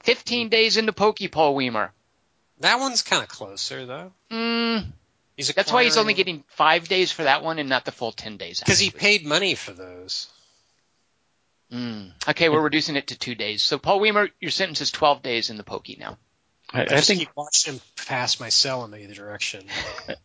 15 0.05 0.49
days 0.49 0.76
into 0.76 0.92
Pokey, 0.92 1.28
Paul 1.28 1.55
Weimer. 1.55 1.92
That 2.60 2.78
one's 2.78 3.02
kind 3.02 3.23
of 3.23 3.28
closer 3.28 3.84
though. 3.84 4.12
Mm, 4.31 4.86
He's 5.36 5.52
that's 5.52 5.73
why 5.73 5.83
he's 5.84 5.97
only 5.97 6.15
getting 6.15 6.44
five 6.49 6.86
days 6.89 7.10
for 7.10 7.24
that 7.24 7.42
one 7.42 7.58
and 7.58 7.68
not 7.68 7.84
the 7.84 7.92
full 7.92 8.12
10 8.12 8.36
days. 8.36 8.60
because 8.60 8.78
he 8.78 8.91
paid 8.91 9.26
money 9.26 9.55
for 9.57 9.73
those. 9.73 10.28
Mm. 11.73 12.12
Okay, 12.28 12.49
we're 12.49 12.60
reducing 12.60 12.94
it 12.94 13.08
to 13.08 13.18
two 13.18 13.34
days. 13.34 13.62
So, 13.62 13.78
Paul 13.78 13.99
Weimer, 14.00 14.28
your 14.41 14.52
sentence 14.52 14.81
is 14.81 14.92
12 14.92 15.23
days 15.23 15.50
in 15.50 15.57
the 15.57 15.65
pokey 15.65 15.97
now. 15.99 16.18
I, 16.73 16.81
I, 16.81 16.83
I 16.83 16.86
just 16.86 17.08
think 17.08 17.20
keep 17.20 17.31
watching 17.36 17.74
him 17.74 17.81
pass 18.07 18.39
my 18.39 18.49
cell 18.49 18.84
in 18.84 18.91
the 18.91 19.05
other 19.05 19.15
direction. 19.15 19.65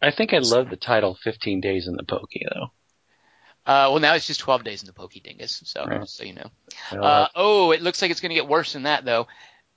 I 0.01 0.11
think 0.11 0.33
I 0.33 0.39
love 0.39 0.69
the 0.69 0.77
title 0.77 1.15
"15 1.23 1.59
Days 1.61 1.87
in 1.87 1.95
the 1.95 2.03
Pokey" 2.03 2.45
though. 2.53 2.71
Uh, 3.65 3.91
well, 3.91 3.99
now 3.99 4.15
it's 4.15 4.25
just 4.25 4.39
12 4.39 4.63
days 4.63 4.81
in 4.81 4.87
the 4.87 4.93
pokey 4.93 5.19
dingus, 5.19 5.61
so 5.65 5.85
Right. 5.85 6.07
so 6.07 6.23
you 6.23 6.33
know. 6.33 6.49
Uh, 6.91 7.27
oh, 7.35 7.71
it 7.71 7.81
looks 7.81 8.01
like 8.01 8.09
it's 8.09 8.21
going 8.21 8.29
to 8.29 8.35
get 8.35 8.47
worse 8.47 8.73
than 8.73 8.83
that, 8.83 9.05
though. 9.05 9.27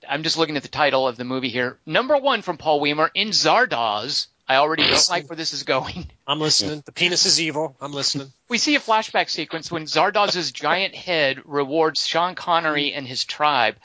I'm 0.07 0.23
just 0.23 0.37
looking 0.37 0.57
at 0.57 0.63
the 0.63 0.69
title 0.69 1.07
of 1.07 1.17
the 1.17 1.23
movie 1.23 1.49
here. 1.49 1.77
Number 1.85 2.17
one 2.17 2.41
from 2.41 2.57
Paul 2.57 2.79
Weimer 2.79 3.11
in 3.13 3.29
Zardoz. 3.29 4.27
I 4.47 4.57
already 4.57 4.83
don't 4.83 5.09
like 5.09 5.29
where 5.29 5.37
this 5.37 5.53
is 5.53 5.63
going. 5.63 6.09
I'm 6.27 6.41
listening. 6.41 6.83
The 6.85 6.91
penis 6.91 7.25
is 7.25 7.39
evil. 7.39 7.77
I'm 7.79 7.93
listening. 7.93 8.31
We 8.49 8.57
see 8.57 8.75
a 8.75 8.79
flashback 8.79 9.29
sequence 9.29 9.71
when 9.71 9.85
Zardoz's 9.85 10.51
giant 10.51 10.95
head 10.95 11.41
rewards 11.45 12.05
Sean 12.05 12.35
Connery 12.35 12.93
and 12.93 13.07
his 13.07 13.23
tribe. 13.23 13.77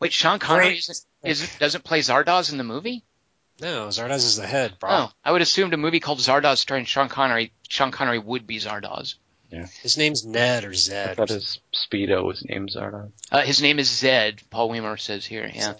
Wait, 0.00 0.12
Sean 0.12 0.38
Connery 0.38 0.76
isn't, 0.76 1.06
is, 1.24 1.56
doesn't 1.58 1.84
play 1.84 2.00
Zardoz 2.00 2.52
in 2.52 2.58
the 2.58 2.64
movie? 2.64 3.04
No, 3.60 3.88
Zardoz 3.88 4.16
is 4.16 4.36
the 4.36 4.46
head, 4.46 4.78
bro. 4.78 4.90
Oh, 4.90 5.12
I 5.24 5.32
would 5.32 5.40
assumed 5.40 5.72
a 5.72 5.78
movie 5.78 6.00
called 6.00 6.18
Zardoz 6.18 6.58
starring 6.58 6.84
Sean 6.84 7.08
Connery. 7.08 7.52
Sean 7.68 7.90
Connery 7.90 8.18
would 8.18 8.46
be 8.46 8.58
Zardoz. 8.58 9.14
His 9.82 9.96
name's 9.98 10.24
Ned 10.24 10.64
or 10.64 10.74
Zed. 10.74 10.96
I 11.02 11.06
Zed. 11.08 11.16
thought 11.16 11.28
his 11.28 11.60
speedo 11.74 12.24
was 12.24 12.44
named 12.44 12.70
Zardoz. 12.70 13.10
Uh, 13.30 13.42
his 13.42 13.60
name 13.62 13.78
is 13.78 13.90
Zed. 13.90 14.40
Paul 14.50 14.70
Weimer 14.70 14.96
says 14.96 15.24
here. 15.26 15.50
Yeah. 15.52 15.74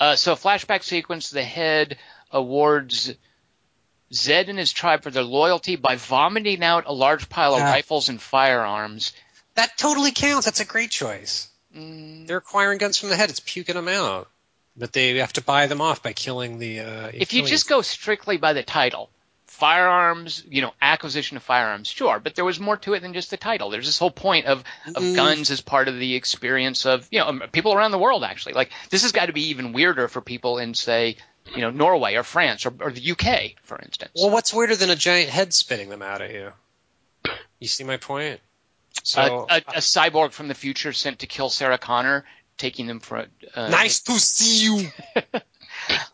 Uh, 0.00 0.16
so 0.16 0.34
flashback 0.34 0.82
sequence. 0.82 1.30
The 1.30 1.42
head 1.44 1.98
awards 2.30 3.12
Zed 4.12 4.48
and 4.48 4.58
his 4.58 4.72
tribe 4.72 5.02
for 5.02 5.10
their 5.10 5.22
loyalty 5.22 5.76
by 5.76 5.96
vomiting 5.96 6.62
out 6.62 6.84
a 6.86 6.92
large 6.92 7.28
pile 7.28 7.54
of 7.54 7.62
rifles 7.62 8.08
and 8.08 8.20
firearms. 8.20 9.12
That 9.54 9.76
totally 9.78 10.12
counts. 10.12 10.44
That's 10.46 10.60
a 10.60 10.64
great 10.64 10.90
choice. 10.90 11.48
Mm, 11.76 12.26
They're 12.26 12.38
acquiring 12.38 12.78
guns 12.78 12.98
from 12.98 13.08
the 13.10 13.16
head. 13.16 13.30
It's 13.30 13.40
puking 13.40 13.74
them 13.74 13.88
out. 13.88 14.28
But 14.76 14.92
they 14.92 15.16
have 15.18 15.34
to 15.34 15.42
buy 15.42 15.66
them 15.66 15.80
off 15.82 16.02
by 16.02 16.12
killing 16.14 16.58
the. 16.58 16.80
Uh, 16.80 17.10
if 17.12 17.34
you 17.34 17.42
just 17.44 17.68
go 17.68 17.82
strictly 17.82 18.38
by 18.38 18.54
the 18.54 18.62
title, 18.62 19.10
firearms, 19.52 20.42
you 20.48 20.62
know, 20.62 20.72
acquisition 20.80 21.36
of 21.36 21.42
firearms, 21.42 21.86
sure, 21.88 22.18
but 22.18 22.34
there 22.34 22.44
was 22.44 22.58
more 22.58 22.76
to 22.78 22.94
it 22.94 23.00
than 23.00 23.12
just 23.12 23.30
the 23.30 23.36
title. 23.36 23.68
There's 23.70 23.86
this 23.86 23.98
whole 23.98 24.10
point 24.10 24.46
of, 24.46 24.64
of 24.86 25.02
Mm. 25.02 25.14
guns 25.14 25.50
as 25.50 25.60
part 25.60 25.88
of 25.88 25.98
the 25.98 26.14
experience 26.14 26.86
of, 26.86 27.06
you 27.10 27.18
know, 27.20 27.26
um, 27.28 27.42
people 27.52 27.74
around 27.74 27.90
the 27.90 27.98
world 27.98 28.24
actually. 28.24 28.54
Like, 28.54 28.70
this 28.90 29.02
has 29.02 29.12
got 29.12 29.26
to 29.26 29.32
be 29.32 29.48
even 29.50 29.72
weirder 29.72 30.08
for 30.08 30.20
people 30.22 30.58
in, 30.58 30.72
say, 30.74 31.16
you 31.54 31.60
know, 31.60 31.70
Norway 31.70 32.14
or 32.14 32.22
France 32.22 32.64
or, 32.66 32.72
or 32.80 32.90
the 32.90 33.12
UK, 33.12 33.52
for 33.62 33.78
instance. 33.78 34.12
Well, 34.16 34.30
what's 34.30 34.54
weirder 34.54 34.74
than 34.76 34.88
a 34.90 34.96
giant 34.96 35.28
head 35.28 35.52
spitting 35.52 35.90
them 35.90 36.00
out 36.02 36.22
at 36.22 36.32
you? 36.32 36.52
You 37.60 37.68
see 37.68 37.84
my 37.84 37.98
point? 37.98 38.40
So 39.04 39.46
a, 39.50 39.54
a, 39.54 39.56
a 39.56 39.80
cyborg 39.80 40.32
from 40.32 40.48
the 40.48 40.54
future 40.54 40.92
sent 40.92 41.20
to 41.20 41.26
kill 41.26 41.50
Sarah 41.50 41.78
Connor, 41.78 42.24
taking 42.56 42.86
them 42.86 43.00
for. 43.00 43.26
Uh, 43.54 43.68
nice 43.68 44.00
to 44.02 44.12
see 44.18 44.64
you. 44.64 44.88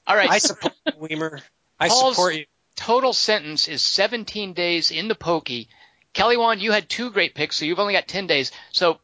All 0.06 0.16
right. 0.16 0.28
I 0.30 0.38
support 0.38 0.74
you, 0.86 0.92
Weimer. 0.98 1.40
I 1.78 1.88
Paul's- 1.88 2.16
support 2.16 2.34
you. 2.34 2.44
Total 2.78 3.12
sentence 3.12 3.66
is 3.68 3.82
17 3.82 4.52
days 4.52 4.90
in 4.92 5.08
the 5.08 5.14
pokey. 5.16 5.68
Kelly 6.12 6.36
Wand, 6.36 6.62
you 6.62 6.70
had 6.72 6.88
two 6.88 7.10
great 7.10 7.34
picks, 7.34 7.56
so 7.56 7.64
you've 7.64 7.80
only 7.80 7.92
got 7.94 8.06
10 8.08 8.26
days. 8.28 8.52
So 8.72 9.00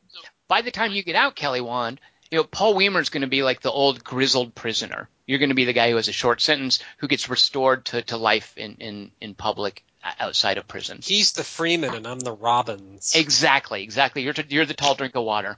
by 0.48 0.62
the 0.62 0.70
time 0.70 0.92
you 0.92 1.02
get 1.02 1.16
out, 1.16 1.34
Kelly 1.36 1.60
Wand, 1.60 2.00
you 2.30 2.38
know, 2.38 2.44
Paul 2.44 2.74
Weimer's 2.74 3.08
going 3.10 3.22
to 3.22 3.26
be 3.26 3.42
like 3.42 3.60
the 3.60 3.70
old 3.70 4.02
grizzled 4.04 4.54
prisoner. 4.54 5.08
You're 5.26 5.38
going 5.40 5.48
to 5.50 5.54
be 5.56 5.64
the 5.64 5.72
guy 5.72 5.90
who 5.90 5.96
has 5.96 6.08
a 6.08 6.12
short 6.12 6.40
sentence 6.40 6.78
who 6.98 7.08
gets 7.08 7.28
restored 7.28 7.84
to, 7.86 8.02
to 8.02 8.16
life 8.16 8.56
in, 8.56 8.76
in, 8.76 9.10
in 9.20 9.34
public 9.34 9.82
outside 10.20 10.56
of 10.58 10.68
prison. 10.68 11.00
He's 11.02 11.32
the 11.32 11.44
Freeman 11.44 11.94
and 11.94 12.06
I'm 12.06 12.20
the 12.20 12.32
Robbins. 12.32 13.12
Exactly, 13.16 13.82
exactly. 13.82 14.22
You're, 14.22 14.34
t- 14.34 14.44
you're 14.50 14.66
the 14.66 14.74
tall 14.74 14.94
drink 14.94 15.14
of 15.16 15.24
water. 15.24 15.56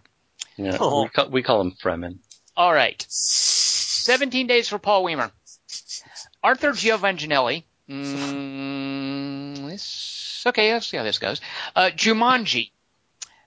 Yeah, 0.57 0.77
Oh. 0.81 1.03
we, 1.05 1.09
call, 1.11 1.29
we 1.31 1.43
call 1.43 1.61
him 1.61 1.73
Fremen. 1.73 2.19
All 2.57 2.73
right. 2.73 3.05
17 3.09 4.47
days 4.47 4.69
for 4.69 4.79
Paul 4.79 5.05
Weimer. 5.05 5.31
Arthur 6.43 6.71
Giovanginelli. 6.73 7.65
Mm, 7.89 9.69
this, 9.71 10.45
okay, 10.47 10.73
let's 10.73 10.87
see 10.87 10.97
how 10.97 11.05
this 11.05 11.19
goes. 11.19 11.41
Uh, 11.75 11.91
Jumanji. 11.95 12.71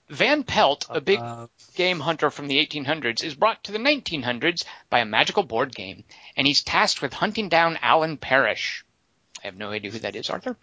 Van 0.09 0.43
Pelt, 0.43 0.87
a 0.89 0.99
big 1.01 1.19
Uh, 1.19 1.45
game 1.75 1.99
hunter 1.99 2.31
from 2.31 2.47
the 2.47 2.57
1800s, 2.57 3.23
is 3.23 3.35
brought 3.35 3.63
to 3.65 3.71
the 3.71 3.77
1900s 3.77 4.65
by 4.89 4.99
a 4.99 5.05
magical 5.05 5.43
board 5.43 5.75
game, 5.75 6.03
and 6.35 6.47
he's 6.47 6.63
tasked 6.63 7.01
with 7.01 7.13
hunting 7.13 7.47
down 7.47 7.77
Alan 7.83 8.17
Parrish. 8.17 8.83
I 9.43 9.47
have 9.47 9.55
no 9.55 9.69
idea 9.69 9.91
who 9.91 9.99
that 9.99 10.15
is, 10.15 10.31
Arthur. 10.31 10.57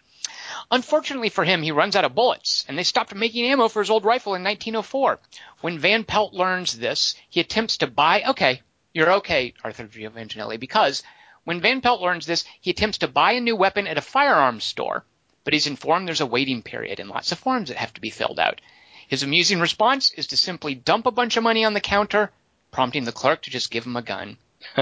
Unfortunately 0.69 1.29
for 1.29 1.45
him, 1.45 1.61
he 1.61 1.71
runs 1.71 1.95
out 1.95 2.03
of 2.03 2.13
bullets, 2.13 2.65
and 2.67 2.77
they 2.77 2.83
stopped 2.83 3.15
making 3.15 3.45
ammo 3.45 3.69
for 3.69 3.81
his 3.81 3.89
old 3.89 4.03
rifle 4.03 4.35
in 4.35 4.43
1904. 4.43 5.19
When 5.61 5.79
Van 5.79 6.03
Pelt 6.03 6.33
learns 6.33 6.77
this, 6.77 7.15
he 7.29 7.39
attempts 7.39 7.77
to 7.77 7.87
buy. 7.87 8.23
Okay, 8.27 8.61
you're 8.93 9.13
okay, 9.13 9.53
Arthur 9.63 9.85
Giovangelli, 9.87 10.57
because 10.57 11.03
when 11.47 11.61
Van 11.61 11.79
Pelt 11.79 12.01
learns 12.01 12.25
this, 12.25 12.43
he 12.59 12.71
attempts 12.71 12.97
to 12.97 13.07
buy 13.07 13.31
a 13.31 13.39
new 13.39 13.55
weapon 13.55 13.87
at 13.87 13.97
a 13.97 14.01
firearms 14.01 14.65
store, 14.65 15.05
but 15.45 15.53
he's 15.53 15.65
informed 15.65 16.05
there's 16.05 16.19
a 16.19 16.25
waiting 16.25 16.61
period 16.61 16.99
and 16.99 17.09
lots 17.09 17.31
of 17.31 17.39
forms 17.39 17.69
that 17.69 17.77
have 17.77 17.93
to 17.93 18.01
be 18.01 18.09
filled 18.09 18.37
out. 18.37 18.59
His 19.07 19.23
amusing 19.23 19.61
response 19.61 20.11
is 20.11 20.27
to 20.27 20.35
simply 20.37 20.75
dump 20.75 21.05
a 21.05 21.11
bunch 21.11 21.37
of 21.37 21.43
money 21.43 21.63
on 21.63 21.73
the 21.73 21.79
counter, 21.79 22.31
prompting 22.71 23.05
the 23.05 23.13
clerk 23.13 23.43
to 23.43 23.49
just 23.49 23.71
give 23.71 23.85
him 23.85 23.95
a 23.95 24.01
gun. 24.01 24.35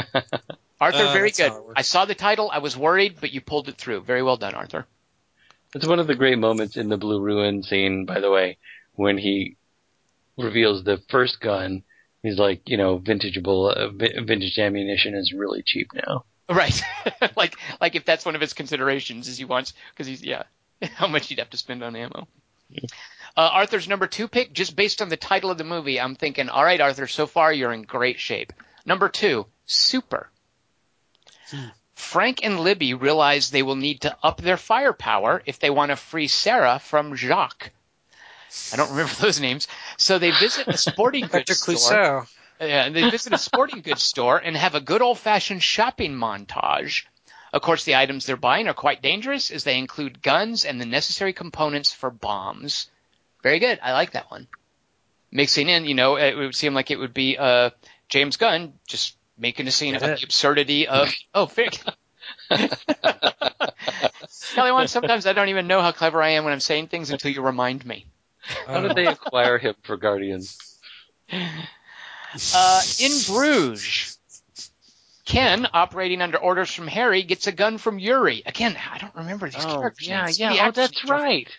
Arthur, 0.81 1.03
Uh, 1.03 1.13
very 1.13 1.29
good. 1.29 1.51
how 1.51 1.57
it 1.57 1.65
works. 1.65 1.73
I 1.79 1.83
saw 1.83 2.05
the 2.05 2.15
title. 2.15 2.49
I 2.51 2.57
was 2.57 2.75
worried, 2.75 3.17
but 3.21 3.31
you 3.31 3.41
pulled 3.41 3.69
it 3.69 3.77
through. 3.77 4.01
Very 4.01 4.23
well 4.23 4.37
done, 4.37 4.55
Arthur. 4.55 4.87
It's 5.75 5.85
one 5.87 5.99
of 5.99 6.07
the 6.07 6.15
great 6.15 6.39
moments 6.39 6.77
in 6.77 6.89
the 6.89 6.97
Blue 6.97 7.21
Ruin 7.21 7.61
scene, 7.61 8.05
by 8.05 8.19
the 8.19 8.31
way, 8.31 8.57
when 8.93 9.19
he 9.19 9.55
reveals 10.35 10.83
the 10.83 10.97
first 11.09 11.39
gun. 11.39 11.83
He's 12.23 12.39
like, 12.39 12.67
you 12.67 12.77
know, 12.77 12.97
vintageable, 12.97 13.69
uh, 13.69 13.89
vintage 14.23 14.57
ammunition 14.57 15.13
is 15.13 15.31
really 15.31 15.61
cheap 15.63 15.89
now. 15.93 16.25
Right. 16.49 16.81
like, 17.35 17.55
like 17.81 17.95
if 17.95 18.05
that's 18.05 18.25
one 18.25 18.35
of 18.35 18.41
his 18.41 18.53
considerations 18.53 19.27
is 19.27 19.37
he 19.37 19.45
wants, 19.45 19.73
cause 19.97 20.07
he's, 20.07 20.23
yeah, 20.23 20.43
how 20.95 21.07
much 21.07 21.27
he'd 21.27 21.39
have 21.39 21.49
to 21.51 21.57
spend 21.57 21.83
on 21.83 21.95
ammo. 21.95 22.27
Uh, 23.37 23.49
Arthur's 23.51 23.87
number 23.87 24.07
two 24.07 24.27
pick, 24.27 24.53
just 24.53 24.75
based 24.75 25.01
on 25.01 25.09
the 25.09 25.17
title 25.17 25.51
of 25.51 25.57
the 25.57 25.63
movie, 25.63 25.99
I'm 25.99 26.15
thinking, 26.15 26.49
all 26.49 26.63
right, 26.63 26.79
Arthur, 26.79 27.07
so 27.07 27.27
far 27.27 27.51
you're 27.51 27.73
in 27.73 27.83
great 27.83 28.19
shape. 28.19 28.53
Number 28.85 29.09
two, 29.09 29.45
Super. 29.65 30.29
Frank 31.95 32.43
and 32.43 32.59
Libby 32.59 32.93
realize 32.93 33.49
they 33.49 33.63
will 33.63 33.75
need 33.75 34.01
to 34.01 34.15
up 34.21 34.41
their 34.41 34.57
firepower 34.57 35.41
if 35.45 35.59
they 35.59 35.69
want 35.69 35.89
to 35.89 35.95
free 35.95 36.27
Sarah 36.27 36.79
from 36.79 37.15
Jacques. 37.15 37.71
I 38.71 38.75
don't 38.75 38.91
remember 38.91 39.13
those 39.19 39.39
names. 39.39 39.67
So 39.97 40.19
they 40.19 40.31
visit 40.31 40.67
a 40.67 40.77
sporting 40.77 41.27
goods 41.27 41.57
store. 41.57 42.27
Clouseau. 42.59 42.69
Yeah, 42.69 42.85
and 42.85 42.95
they 42.95 43.09
visit 43.09 43.33
a 43.33 43.37
sporting 43.37 43.81
goods 43.81 44.03
store 44.03 44.37
and 44.37 44.55
have 44.55 44.75
a 44.75 44.81
good 44.81 45.01
old 45.01 45.19
fashioned 45.19 45.63
shopping 45.63 46.13
montage. 46.13 47.05
Of 47.53 47.61
course, 47.61 47.85
the 47.85 47.95
items 47.95 48.25
they're 48.25 48.35
buying 48.35 48.67
are 48.67 48.73
quite 48.73 49.01
dangerous 49.01 49.49
as 49.49 49.63
they 49.63 49.77
include 49.77 50.21
guns 50.21 50.65
and 50.65 50.79
the 50.79 50.85
necessary 50.85 51.31
components 51.31 51.93
for 51.93 52.09
bombs. 52.09 52.89
Very 53.43 53.59
good. 53.59 53.79
I 53.81 53.93
like 53.93 54.11
that 54.11 54.29
one. 54.29 54.47
Mixing 55.31 55.69
in, 55.69 55.85
you 55.85 55.93
know, 55.93 56.17
it 56.17 56.35
would 56.35 56.55
seem 56.55 56.73
like 56.73 56.91
it 56.91 56.99
would 56.99 57.13
be 57.13 57.37
uh, 57.37 57.69
James 58.09 58.37
Gunn 58.37 58.73
just 58.87 59.15
making 59.37 59.67
a 59.67 59.71
scene 59.71 59.93
Get 59.93 60.03
of 60.03 60.09
it. 60.09 60.19
the 60.19 60.25
absurdity 60.25 60.87
of 60.87 61.13
oh, 61.33 61.45
fig. 61.45 61.79
Kelly, 64.53 64.71
one 64.71 64.87
sometimes 64.87 65.25
I 65.25 65.33
don't 65.33 65.49
even 65.49 65.67
know 65.67 65.81
how 65.81 65.91
clever 65.91 66.21
I 66.21 66.29
am 66.31 66.43
when 66.43 66.53
I'm 66.53 66.59
saying 66.59 66.87
things 66.87 67.09
until 67.11 67.31
you 67.31 67.41
remind 67.41 67.85
me. 67.85 68.05
How 68.67 68.81
did 68.81 68.95
they 68.95 69.07
acquire 69.07 69.57
him 69.57 69.75
for 69.83 69.97
Guardians? 69.97 70.57
Uh, 72.53 72.81
in 72.99 73.11
Bruges, 73.27 74.17
Ken, 75.25 75.67
operating 75.73 76.21
under 76.21 76.37
orders 76.37 76.71
from 76.71 76.87
Harry, 76.87 77.23
gets 77.23 77.47
a 77.47 77.51
gun 77.51 77.77
from 77.77 77.97
Yuri. 77.99 78.43
Again, 78.45 78.77
I 78.91 78.97
don't 78.97 79.15
remember 79.15 79.49
these 79.49 79.63
Oh, 79.65 79.77
characters. 79.79 80.07
yeah, 80.07 80.29
yeah. 80.29 80.49
The 80.53 80.67
Oh, 80.67 80.71
that's 80.71 81.05
right. 81.09 81.49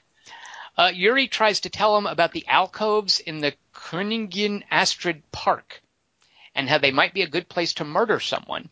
Uh, 0.77 0.91
Yuri 0.95 1.27
tries 1.29 1.61
to 1.61 1.71
tell 1.71 1.97
him 1.97 2.07
about 2.07 2.33
the 2.33 2.47
alcoves 2.47 3.19
in 3.21 3.39
the 3.39 3.55
Königin 3.75 4.63
Astrid 4.71 5.23
Park 5.33 5.81
and 6.55 6.69
how 6.69 6.79
they 6.79 6.91
might 6.91 7.15
be 7.15 7.23
a 7.23 7.29
good 7.29 7.49
place 7.49 7.75
to 7.75 7.85
murder 7.85 8.21
someone. 8.21 8.69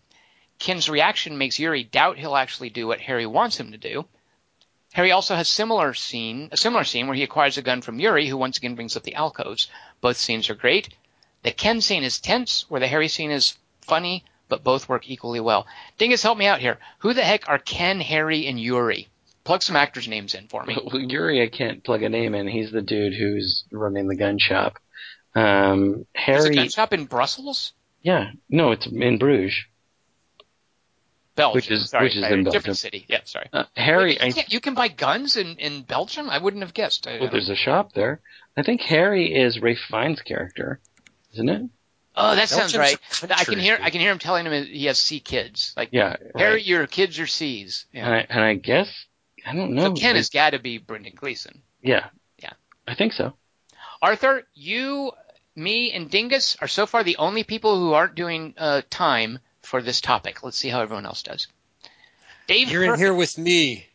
Ken's 0.59 0.89
reaction 0.89 1.39
makes 1.39 1.59
Yuri 1.59 1.83
doubt 1.85 2.19
he'll 2.19 2.37
actually 2.37 2.71
do 2.71 2.87
what 2.87 3.01
Harry 3.01 3.27
wants 3.27 3.59
him 3.59 3.73
to 3.73 3.79
do. 3.79 4.07
Harry 4.93 5.11
also 5.11 5.35
has 5.35 5.49
similar 5.49 5.93
scene, 5.95 6.51
a 6.53 6.57
similar 6.57 6.85
scene 6.85 7.07
where 7.07 7.17
he 7.17 7.25
acquires 7.25 7.59
a 7.59 7.63
gun 7.63 7.81
from 7.81 7.99
Yuri, 7.99 8.29
who 8.29 8.37
once 8.37 8.59
again 8.59 8.75
brings 8.77 8.97
up 8.97 9.03
the 9.03 9.15
alcoves. 9.17 9.69
Both 10.01 10.19
scenes 10.19 10.49
are 10.51 10.55
great. 10.55 10.91
The 11.45 11.53
Ken 11.53 11.81
scene 11.81 12.03
is 12.03 12.19
tense, 12.21 12.65
where 12.69 12.81
the 12.81 12.89
Harry 12.89 13.07
scene 13.09 13.31
is 13.31 13.57
funny, 13.83 14.25
but 14.49 14.65
both 14.65 14.89
work 14.89 15.09
equally 15.09 15.41
well. 15.41 15.67
Dingus, 15.99 16.23
help 16.23 16.39
me 16.39 16.47
out 16.47 16.59
here. 16.61 16.79
Who 17.01 17.13
the 17.15 17.23
heck 17.23 17.49
are 17.49 17.59
Ken, 17.59 18.01
Harry, 18.01 18.47
and 18.47 18.59
Yuri? 18.59 19.09
Plug 19.45 19.63
some 19.63 19.77
actors' 19.77 20.09
names 20.09 20.35
in 20.35 20.49
for 20.49 20.65
me. 20.65 20.77
Well, 20.85 21.01
Yuri, 21.03 21.43
I 21.43 21.49
can't 21.49 21.85
plug 21.85 22.03
a 22.03 22.09
name 22.09 22.35
in. 22.35 22.49
He's 22.49 22.71
the 22.73 22.81
dude 22.83 23.15
who's 23.15 23.65
running 23.71 24.09
the 24.09 24.17
gun 24.17 24.39
shop. 24.39 24.79
Um, 25.35 26.07
There's 26.27 26.45
a 26.45 26.49
Harry, 26.49 26.55
gun 26.57 26.69
shop 26.71 26.93
in 26.95 27.05
Brussels? 27.05 27.73
yeah, 28.03 28.31
no, 28.49 28.73
it's 28.73 28.87
in 28.87 29.19
Bruges. 29.19 29.55
Belgium. 31.37 31.57
Which 31.57 31.71
is- 31.71 31.91
sorry, 31.91 32.05
which 32.05 32.17
is 32.17 32.23
in 32.23 32.31
Belgium. 32.45 32.53
different 32.53 32.79
city. 32.79 33.05
Yeah, 33.09 33.21
sorry. 33.25 33.49
Uh, 33.53 33.65
Harry, 33.77 34.11
Wait, 34.11 34.21
you, 34.21 34.27
I, 34.29 34.31
can, 34.33 34.45
you 34.49 34.61
can 34.61 34.75
buy 34.75 34.89
guns 34.89 35.37
in, 35.37 35.57
in 35.57 35.83
Belgium? 35.83 36.31
I 36.31 36.39
wouldn't 36.39 36.63
have 36.63 36.73
guessed. 36.75 37.07
I- 37.07 37.19
well, 37.21 37.31
there's 37.31 37.49
a 37.51 37.57
shop 37.57 37.93
there. 37.93 38.21
I 38.57 38.63
think 38.63 38.81
Harry 38.83 39.35
is 39.35 39.61
Ralph 39.61 39.79
Fiennes' 39.91 40.23
character, 40.23 40.81
isn't 41.35 41.49
it? 41.49 41.63
oh, 42.17 42.35
that 42.35 42.49
sounds 42.49 42.73
Belgium's 42.73 42.99
right. 43.23 43.31
a 43.31 43.39
I 43.41 43.45
can 43.45 43.59
hear 43.59 43.77
dude. 43.77 43.87
I 43.87 43.91
can 43.91 44.01
hear 44.01 44.13
him 44.13 44.19
telling 44.19 44.47
him 44.47 44.65
he 44.65 44.87
has 44.87 44.99
C 44.99 45.21
kids. 45.21 45.75
Like 45.77 45.91
Yeah, 45.93 46.17
Harry, 46.37 46.55
right. 46.55 46.65
your 46.65 46.87
kids 46.87 47.19
are 47.19 47.27
C's. 47.27 47.87
Yeah. 47.93 48.07
And 48.07 48.15
I, 48.15 48.27
and 48.31 48.41
I 48.41 48.55
guess 48.55 49.07
I 49.47 49.55
don't 49.55 49.73
know. 49.75 49.83
so 49.83 49.93
Ken 49.95 50.17
has 50.17 50.31
got 50.31 50.51
to 50.51 50.59
be 50.59 50.79
Brendan 50.79 51.15
Gleeson. 51.17 51.63
yeah, 51.83 52.07
Yeah. 52.43 52.53
I 52.89 52.95
think 52.95 53.13
so. 53.13 53.35
Arthur, 54.01 54.43
you, 54.55 55.13
me, 55.57 55.93
and 55.93 56.11
Dingus 56.11 56.57
are 56.61 56.69
so 56.69 56.87
far 56.87 57.05
the 57.05 57.17
only 57.17 57.43
people 57.45 57.79
who 57.79 57.93
aren't 57.95 58.15
doing 58.15 58.55
uh, 58.59 58.83
time 58.91 59.39
for 59.63 59.81
this 59.83 60.01
topic. 60.01 60.43
Let's 60.43 60.59
see 60.59 60.69
how 60.69 60.81
everyone 60.83 61.07
else 61.07 61.23
does. 61.23 61.49
Dave 62.47 62.71
You're 62.71 62.85
in 62.85 62.99
here 62.99 63.15
with 63.15 63.39
me. 63.39 63.87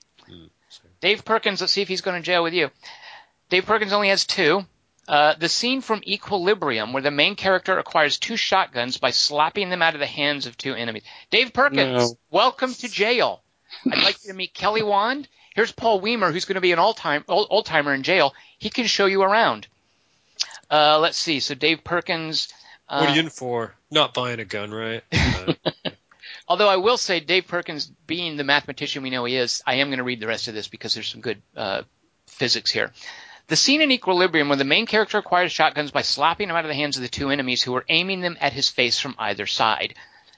Dave 1.02 1.24
Perkins, 1.24 1.62
let's 1.62 1.72
see 1.74 1.82
if 1.82 1.88
he's 1.88 2.02
going 2.02 2.20
to 2.20 2.26
jail 2.26 2.44
with 2.44 2.54
you. 2.54 2.70
Dave 3.50 3.66
Perkins 3.66 3.94
only 3.94 4.10
has 4.10 4.26
two. 4.26 4.66
Uh, 5.10 5.34
the 5.40 5.50
scene 5.50 5.82
from 5.82 6.02
Equilibrium, 6.06 6.94
where 6.94 7.02
the 7.02 7.10
main 7.10 7.36
character 7.36 7.80
acquires 7.80 8.20
two 8.20 8.38
shotguns 8.38 8.98
by 8.98 9.10
slapping 9.10 9.72
them 9.72 9.82
out 9.82 9.96
of 9.96 10.00
the 10.00 10.06
hands 10.06 10.46
of 10.46 10.56
two 10.56 10.76
enemies. 10.76 11.02
Dave 11.32 11.52
Perkins, 11.52 12.12
No. 12.12 12.18
welcome 12.30 12.72
to 12.76 12.88
jail. 12.88 13.42
I'd 13.92 14.04
like 14.04 14.24
you 14.24 14.32
to 14.32 14.38
meet 14.38 14.54
Kelly 14.54 14.84
Wand. 14.84 15.28
Here's 15.56 15.72
Paul 15.72 16.00
Weimer, 16.00 16.32
who's 16.32 16.46
going 16.46 16.56
to 16.56 16.62
be 16.62 16.74
an 16.74 16.78
all-time 16.80 17.24
old, 17.28 17.48
old 17.50 17.66
timer 17.66 17.92
in 17.96 18.04
jail. 18.04 18.36
He 18.60 18.70
can 18.70 18.86
show 18.86 19.08
you 19.08 19.24
around. 19.24 19.66
Uh, 20.70 21.00
let's 21.00 21.18
see. 21.18 21.40
So 21.40 21.56
Dave 21.56 21.84
Perkins. 21.84 22.54
Uh, 22.88 23.00
What 23.00 23.10
are 23.10 23.14
you 23.16 23.22
in 23.22 23.30
for? 23.32 23.74
Not 23.90 24.14
buying 24.14 24.40
a 24.40 24.46
gun, 24.46 24.72
right? 24.72 25.04
Uh, 25.12 25.54
Although 26.48 26.70
I 26.70 26.78
will 26.78 26.98
say, 26.98 27.20
Dave 27.20 27.48
Perkins, 27.48 27.92
being 28.08 28.36
the 28.38 28.44
mathematician 28.44 29.02
we 29.04 29.10
know 29.12 29.24
he 29.26 29.36
is, 29.36 29.62
I 29.66 29.76
am 29.76 29.88
going 29.90 29.98
to 30.00 30.04
read 30.04 30.20
the 30.20 30.28
rest 30.28 30.48
of 30.48 30.54
this 30.56 30.68
because 30.68 30.94
there's 30.96 31.08
some 31.08 31.22
good 31.22 31.42
uh, 31.56 31.84
physics 32.28 32.72
here. 32.72 32.92
The 33.50 33.56
scene 33.56 33.82
in 33.82 33.92
Equilibrium 33.92 34.48
where 34.48 34.58
the 34.58 34.64
main 34.64 34.86
character 34.86 35.18
acquires 35.18 35.52
shotguns 35.52 35.90
by 35.90 36.04
slapping 36.04 36.50
them 36.50 36.58
out 36.58 36.66
of 36.66 36.70
the 36.70 36.76
hands 36.76 36.98
of 36.98 37.02
the 37.02 37.10
two 37.10 37.32
enemies 37.32 37.64
who 37.64 37.72
were 37.72 37.86
aiming 37.90 38.22
them 38.22 38.38
at 38.40 38.54
his 38.54 38.70
face 38.70 39.00
from 39.00 39.16
either 39.18 39.48
side. 39.48 39.96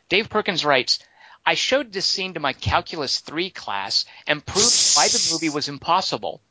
Dave 0.08 0.30
Perkins 0.30 0.64
writes, 0.64 1.00
I 1.46 1.56
showed 1.56 1.92
this 1.92 2.06
scene 2.06 2.36
to 2.36 2.40
my 2.40 2.54
Calculus 2.54 3.20
3 3.20 3.50
class 3.50 4.06
and 4.28 4.46
proved 4.46 4.96
why 4.96 5.10
the 5.10 5.30
movie 5.34 5.50
was 5.50 5.68
impossible. 5.68 6.42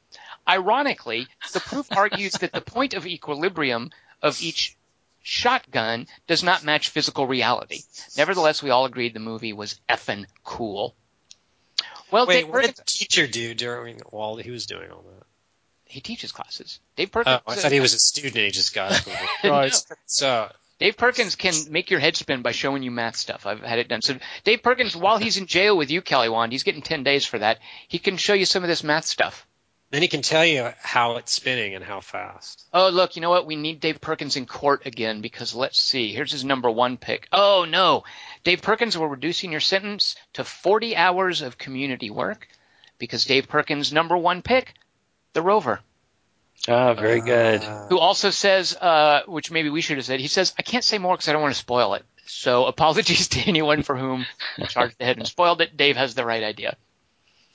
Ironically, 0.46 1.28
the 1.54 1.60
proof 1.60 1.90
argues 1.96 2.32
that 2.32 2.52
the 2.52 2.60
point 2.60 2.92
of 2.92 3.06
equilibrium 3.06 3.90
of 4.20 4.42
each 4.42 4.76
shotgun 5.22 6.08
does 6.26 6.42
not 6.42 6.62
match 6.62 6.90
physical 6.90 7.26
reality. 7.26 7.84
Nevertheless, 8.18 8.62
we 8.62 8.68
all 8.68 8.84
agreed 8.84 9.14
the 9.14 9.20
movie 9.20 9.54
was 9.54 9.80
effing 9.88 10.26
cool. 10.44 10.94
Well, 12.10 12.26
Wait, 12.26 12.42
Dave 12.42 12.48
what 12.48 12.66
did 12.66 12.76
the 12.76 12.84
teacher 12.84 13.26
do 13.26 13.54
during 13.54 14.00
while 14.10 14.36
he 14.36 14.50
was 14.50 14.66
doing 14.66 14.90
all 14.90 15.02
that? 15.08 15.26
He 15.90 16.00
teaches 16.00 16.32
classes. 16.32 16.80
Dave 16.96 17.08
Oh, 17.08 17.22
Perkins, 17.22 17.40
I 17.46 17.54
thought 17.56 17.72
he 17.72 17.80
was 17.80 17.94
a 17.94 17.98
student. 17.98 18.36
and 18.36 18.44
He 18.46 18.50
just 18.50 18.74
got 18.74 18.92
it. 19.06 19.44
No. 19.44 19.68
So 20.06 20.50
Dave 20.78 20.96
Perkins 20.96 21.34
can 21.36 21.52
make 21.70 21.90
your 21.90 22.00
head 22.00 22.16
spin 22.16 22.42
by 22.42 22.52
showing 22.52 22.82
you 22.82 22.90
math 22.90 23.16
stuff. 23.16 23.44
I've 23.46 23.60
had 23.62 23.78
it 23.78 23.88
done. 23.88 24.00
So 24.02 24.16
Dave 24.44 24.62
Perkins, 24.62 24.96
while 24.96 25.18
he's 25.18 25.36
in 25.36 25.46
jail 25.46 25.76
with 25.76 25.90
you, 25.90 26.00
Kelly 26.00 26.28
Wand, 26.28 26.52
he's 26.52 26.62
getting 26.62 26.80
10 26.82 27.02
days 27.02 27.26
for 27.26 27.38
that. 27.38 27.58
He 27.88 27.98
can 27.98 28.16
show 28.16 28.32
you 28.34 28.44
some 28.46 28.62
of 28.62 28.68
this 28.68 28.82
math 28.84 29.04
stuff. 29.04 29.46
then 29.90 30.00
he 30.02 30.08
can 30.08 30.22
tell 30.22 30.46
you 30.46 30.70
how 30.80 31.16
it's 31.16 31.32
spinning 31.32 31.74
and 31.74 31.84
how 31.84 32.00
fast. 32.00 32.64
Oh, 32.72 32.88
look, 32.88 33.16
you 33.16 33.22
know 33.22 33.28
what? 33.30 33.44
We 33.44 33.56
need 33.56 33.80
Dave 33.80 34.00
Perkins 34.00 34.36
in 34.36 34.46
court 34.46 34.86
again 34.86 35.20
because 35.20 35.54
let's 35.54 35.80
see. 35.80 36.14
Here's 36.14 36.32
his 36.32 36.44
number 36.44 36.70
one 36.70 36.96
pick. 36.96 37.26
Oh, 37.32 37.66
no. 37.68 38.04
Dave 38.44 38.62
Perkins, 38.62 38.96
we're 38.96 39.08
reducing 39.08 39.50
your 39.50 39.60
sentence 39.60 40.14
to 40.34 40.44
40 40.44 40.96
hours 40.96 41.42
of 41.42 41.58
community 41.58 42.08
work 42.08 42.46
because 42.98 43.24
Dave 43.24 43.48
Perkins' 43.48 43.92
number 43.92 44.16
one 44.16 44.42
pick, 44.42 44.74
The 45.32 45.42
Rover, 45.42 45.80
Ah, 46.68 46.92
very 46.94 47.20
good. 47.20 47.62
Uh, 47.62 47.86
who 47.88 47.98
also 47.98 48.30
says, 48.30 48.76
uh, 48.76 49.22
which 49.26 49.50
maybe 49.50 49.70
we 49.70 49.80
should 49.80 49.96
have 49.96 50.04
said, 50.04 50.20
he 50.20 50.28
says, 50.28 50.52
I 50.58 50.62
can't 50.62 50.84
say 50.84 50.98
more 50.98 51.14
because 51.14 51.28
I 51.28 51.32
don't 51.32 51.42
want 51.42 51.54
to 51.54 51.58
spoil 51.58 51.94
it. 51.94 52.04
So 52.26 52.66
apologies 52.66 53.28
to 53.28 53.40
anyone 53.40 53.82
for 53.82 53.96
whom 53.96 54.26
I 54.58 54.66
charged 54.66 55.00
ahead 55.00 55.16
and 55.16 55.26
spoiled 55.26 55.60
it. 55.62 55.76
Dave 55.76 55.96
has 55.96 56.14
the 56.14 56.24
right 56.24 56.42
idea. 56.42 56.76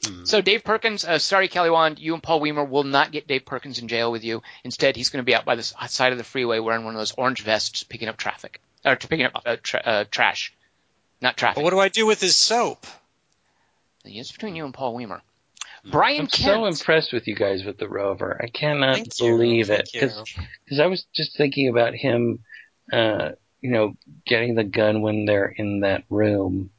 Hmm. 0.03 0.25
So 0.25 0.41
Dave 0.41 0.63
Perkins, 0.63 1.05
uh, 1.05 1.19
sorry 1.19 1.47
Kelly 1.47 1.69
Wand, 1.69 1.99
you 1.99 2.13
and 2.13 2.23
Paul 2.23 2.39
Weimer 2.39 2.65
will 2.65 2.83
not 2.83 3.11
get 3.11 3.27
Dave 3.27 3.45
Perkins 3.45 3.79
in 3.79 3.87
jail 3.87 4.11
with 4.11 4.23
you. 4.23 4.41
Instead, 4.63 4.95
he's 4.95 5.09
going 5.09 5.23
to 5.23 5.25
be 5.25 5.35
out 5.35 5.45
by 5.45 5.55
the 5.55 5.63
side 5.63 6.11
of 6.11 6.17
the 6.17 6.23
freeway 6.23 6.59
wearing 6.59 6.83
one 6.83 6.95
of 6.95 6.99
those 6.99 7.13
orange 7.13 7.41
vests, 7.43 7.83
picking 7.83 8.07
up 8.07 8.17
traffic 8.17 8.59
or 8.83 8.95
picking 8.95 9.25
up 9.25 9.41
uh, 9.45 9.57
tra- 9.61 9.81
uh, 9.85 10.03
trash, 10.09 10.53
not 11.21 11.37
traffic. 11.37 11.55
but 11.57 11.63
what 11.63 11.71
do 11.71 11.79
I 11.79 11.89
do 11.89 12.05
with 12.05 12.21
his 12.21 12.35
soap? 12.35 12.85
It's 14.03 14.31
between 14.31 14.55
you 14.55 14.65
and 14.65 14.73
Paul 14.73 14.93
Weimer. 14.95 15.21
Brian 15.91 16.21
I'm 16.21 16.27
Kent. 16.27 16.55
so 16.55 16.65
impressed 16.65 17.13
with 17.13 17.27
you 17.27 17.35
guys 17.35 17.63
with 17.63 17.77
the 17.77 17.87
rover. 17.87 18.39
I 18.41 18.47
cannot 18.47 18.95
Thank 18.95 19.19
you. 19.19 19.27
believe 19.29 19.69
it 19.69 19.89
Thank 19.91 20.27
because 20.65 20.79
I 20.79 20.87
was 20.87 21.05
just 21.13 21.37
thinking 21.37 21.69
about 21.69 21.93
him, 21.93 22.39
uh, 22.91 23.31
you 23.61 23.71
know, 23.71 23.95
getting 24.25 24.55
the 24.55 24.63
gun 24.63 25.01
when 25.01 25.25
they're 25.25 25.47
in 25.47 25.81
that 25.81 26.03
room, 26.09 26.71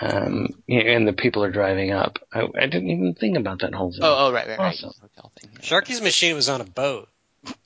um, 0.00 0.48
and 0.68 1.06
the 1.06 1.12
people 1.12 1.44
are 1.44 1.50
driving 1.50 1.90
up. 1.90 2.18
I, 2.32 2.42
I 2.56 2.66
didn't 2.66 2.90
even 2.90 3.14
think 3.14 3.36
about 3.36 3.60
that 3.60 3.74
whole 3.74 3.92
thing. 3.92 4.00
oh, 4.02 4.26
oh, 4.28 4.32
right, 4.32 4.46
right, 4.48 4.58
right. 4.58 4.74
Awesome. 4.74 4.92
Hotel 5.00 5.32
thing. 5.40 5.50
Sharky's 5.60 6.00
machine 6.00 6.34
was 6.34 6.48
on 6.48 6.60
a 6.60 6.64
boat. 6.64 7.08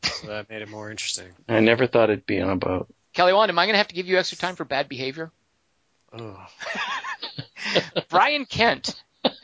So 0.03 0.29
that 0.29 0.49
made 0.49 0.63
it 0.63 0.69
more 0.71 0.91
interesting. 0.91 1.29
I 1.49 1.61
never 1.61 1.87
thought 1.87 2.11
it'd 2.11 2.27
be 2.27 2.41
on 2.41 2.51
a 2.51 2.57
boat. 2.57 2.89
Kelly 3.13 3.33
Wand, 3.33 3.51
am 3.51 3.59
I 3.59 3.67
going 3.67 3.75
to 3.75 3.79
have 3.79 3.89
to 3.89 3.95
give 3.95 4.07
you 4.07 4.19
extra 4.19 4.39
time 4.39 4.57
for 4.57 4.65
bad 4.65 4.89
behavior? 4.89 5.31
Oh. 6.13 6.47
Brian 8.09 8.45
Kent. 8.47 8.95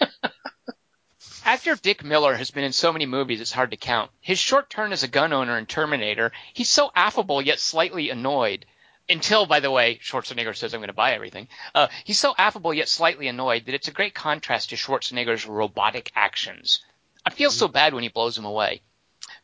Actor 1.45 1.77
Dick 1.77 2.05
Miller 2.05 2.37
has 2.37 2.53
been 2.53 2.63
in 2.63 2.73
so 2.73 2.93
many 2.93 3.05
movies 3.05 3.41
it's 3.41 3.53
hard 3.53 3.73
to 3.73 3.77
count. 3.77 4.11
His 4.21 4.39
short 4.39 4.71
turn 4.71 4.93
as 4.93 5.03
a 5.03 5.09
gun 5.09 5.33
owner 5.33 5.59
in 5.59 5.67
Terminator, 5.67 6.31
he's 6.53 6.69
so 6.69 6.93
affable 6.95 7.43
yet 7.43 7.59
slightly 7.59 8.11
annoyed. 8.11 8.65
Until, 9.09 9.47
by 9.47 9.59
the 9.59 9.71
way, 9.71 9.99
Schwarzenegger 9.99 10.55
says 10.55 10.73
I'm 10.73 10.81
going 10.81 10.87
to 10.87 10.95
buy 10.95 11.13
everything. 11.13 11.49
Uh, 11.75 11.89
he's 12.05 12.19
so 12.19 12.35
affable 12.39 12.73
yet 12.73 12.89
slightly 12.89 13.27
annoyed 13.27 13.67
that 13.67 13.75
it's 13.75 13.89
a 13.89 13.93
great 13.93 14.15
contrast 14.15 14.71
to 14.71 14.77
Schwarzenegger's 14.77 15.45
robotic 15.45 16.13
actions. 16.15 16.85
I 17.27 17.31
feel 17.31 17.51
so 17.51 17.67
bad 17.67 17.95
when 17.95 18.05
he 18.05 18.09
blows 18.09 18.39
him 18.39 18.45
away. 18.45 18.83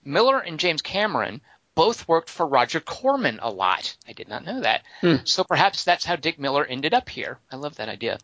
Miller 0.04 0.38
and 0.38 0.60
James 0.60 0.82
Cameron 0.82 1.40
both 1.74 2.06
worked 2.08 2.30
for 2.30 2.46
Roger 2.46 2.80
Corman 2.80 3.40
a 3.42 3.50
lot. 3.50 3.96
I 4.06 4.12
did 4.12 4.28
not 4.28 4.44
know 4.44 4.60
that. 4.60 4.82
Hmm. 5.00 5.16
So 5.24 5.44
perhaps 5.44 5.84
that's 5.84 6.04
how 6.04 6.16
Dick 6.16 6.38
Miller 6.38 6.64
ended 6.64 6.94
up 6.94 7.08
here. 7.08 7.38
I 7.50 7.56
love 7.56 7.76
that 7.76 7.88
idea. 7.88 8.18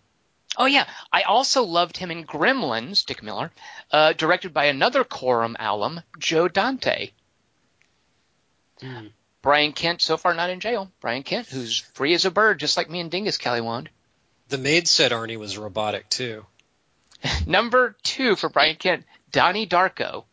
Oh 0.57 0.67
yeah, 0.67 0.87
I 1.13 1.23
also 1.23 1.65
loved 1.65 1.97
him 1.97 2.11
in 2.11 2.25
Gremlins, 2.25 3.05
Dick 3.05 3.23
Miller, 3.23 3.51
uh, 3.91 4.13
directed 4.13 4.55
by 4.55 4.67
another 4.67 5.05
Corman 5.05 5.57
alum, 5.59 6.03
Joe 6.19 6.49
Dante. 6.49 7.11
Hmm. 8.81 9.09
Brian 9.43 9.73
Kent, 9.73 10.01
so 10.01 10.17
far 10.17 10.33
not 10.33 10.51
in 10.51 10.61
jail. 10.61 10.91
Brian 11.01 11.23
Kent, 11.23 11.49
who's 11.49 11.79
free 11.79 12.15
as 12.15 12.25
a 12.25 12.31
bird, 12.31 12.59
just 12.59 12.77
like 12.77 12.89
me 12.89 13.01
and 13.01 13.11
Dingus 13.11 13.37
Kelly 13.37 13.61
Wand. 13.61 13.91
The 14.49 14.59
maid 14.59 14.89
said 14.89 15.13
Arnie 15.13 15.37
was 15.37 15.59
robotic 15.59 16.09
too. 16.09 16.47
Number 17.47 17.97
two 18.03 18.37
for 18.37 18.49
Brian 18.49 18.77
Kent, 18.77 19.05
Donnie 19.31 19.67
Darko. 19.67 20.25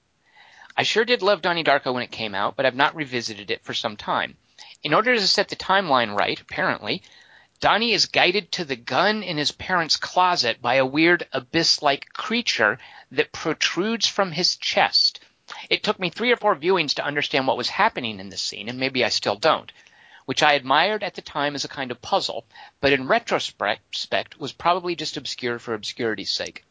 I 0.78 0.84
sure 0.84 1.04
did 1.04 1.22
love 1.22 1.42
Donnie 1.42 1.64
Darko 1.64 1.94
when 1.94 2.04
it 2.04 2.12
came 2.12 2.34
out, 2.34 2.56
but 2.56 2.66
I've 2.66 2.76
not 2.76 2.96
revisited 2.96 3.52
it 3.52 3.64
for 3.64 3.74
some 3.74 3.98
time. 3.98 4.38
In 4.84 4.94
order 4.94 5.14
to 5.16 5.28
set 5.28 5.50
the 5.50 5.56
timeline 5.56 6.18
right, 6.18 6.40
apparently, 6.40 7.04
Donnie 7.62 7.94
is 7.94 8.08
guided 8.08 8.52
to 8.54 8.66
the 8.66 8.76
gun 8.76 9.22
in 9.22 9.38
his 9.38 9.52
parents' 9.52 9.96
closet 9.96 10.64
by 10.64 10.76
a 10.76 10.86
weird 10.86 11.28
abyss-like 11.32 12.12
creature 12.12 12.80
that 13.12 13.32
protrudes 13.32 14.08
from 14.08 14.32
his 14.32 14.56
chest. 14.56 15.20
It 15.70 15.84
took 15.84 16.00
me 16.00 16.10
three 16.10 16.32
or 16.32 16.38
four 16.38 16.56
viewings 16.56 16.96
to 16.96 17.06
understand 17.06 17.46
what 17.46 17.58
was 17.58 17.70
happening 17.70 18.20
in 18.20 18.30
this 18.30 18.42
scene, 18.42 18.68
and 18.68 18.80
maybe 18.80 19.06
I 19.06 19.10
still 19.10 19.36
don't, 19.36 19.72
which 20.26 20.42
I 20.42 20.54
admired 20.54 21.04
at 21.04 21.14
the 21.14 21.22
time 21.22 21.54
as 21.54 21.64
a 21.64 21.68
kind 21.68 21.92
of 21.92 22.02
puzzle, 22.02 22.46
but 22.80 22.94
in 22.94 23.08
retrospect 23.08 24.40
was 24.40 24.54
probably 24.54 24.96
just 24.96 25.18
obscure 25.18 25.60
for 25.60 25.76
obscurity's 25.76 26.32
sake. 26.32 26.66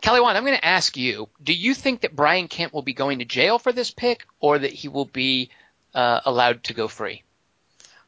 Kelly 0.00 0.20
I'm 0.20 0.44
going 0.44 0.56
to 0.56 0.64
ask 0.64 0.96
you: 0.96 1.28
Do 1.42 1.52
you 1.52 1.74
think 1.74 2.02
that 2.02 2.14
Brian 2.14 2.46
Kent 2.46 2.72
will 2.72 2.82
be 2.82 2.92
going 2.92 3.18
to 3.18 3.24
jail 3.24 3.58
for 3.58 3.72
this 3.72 3.90
pick, 3.90 4.28
or 4.38 4.60
that 4.60 4.72
he 4.72 4.86
will 4.86 5.06
be 5.06 5.50
uh, 5.92 6.20
allowed 6.24 6.62
to 6.64 6.74
go 6.74 6.86
free? 6.86 7.24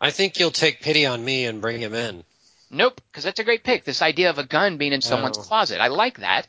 I 0.00 0.10
think 0.10 0.38
you'll 0.38 0.50
take 0.50 0.80
pity 0.80 1.06
on 1.06 1.24
me 1.24 1.44
and 1.46 1.60
bring 1.60 1.80
him 1.80 1.94
in. 1.94 2.24
Nope, 2.70 3.00
because 3.10 3.24
that's 3.24 3.40
a 3.40 3.44
great 3.44 3.64
pick. 3.64 3.84
This 3.84 4.02
idea 4.02 4.30
of 4.30 4.38
a 4.38 4.44
gun 4.44 4.76
being 4.76 4.92
in 4.92 5.00
someone's 5.00 5.38
Oh. 5.38 5.42
closet, 5.42 5.80
I 5.80 5.88
like 5.88 6.18
that. 6.18 6.46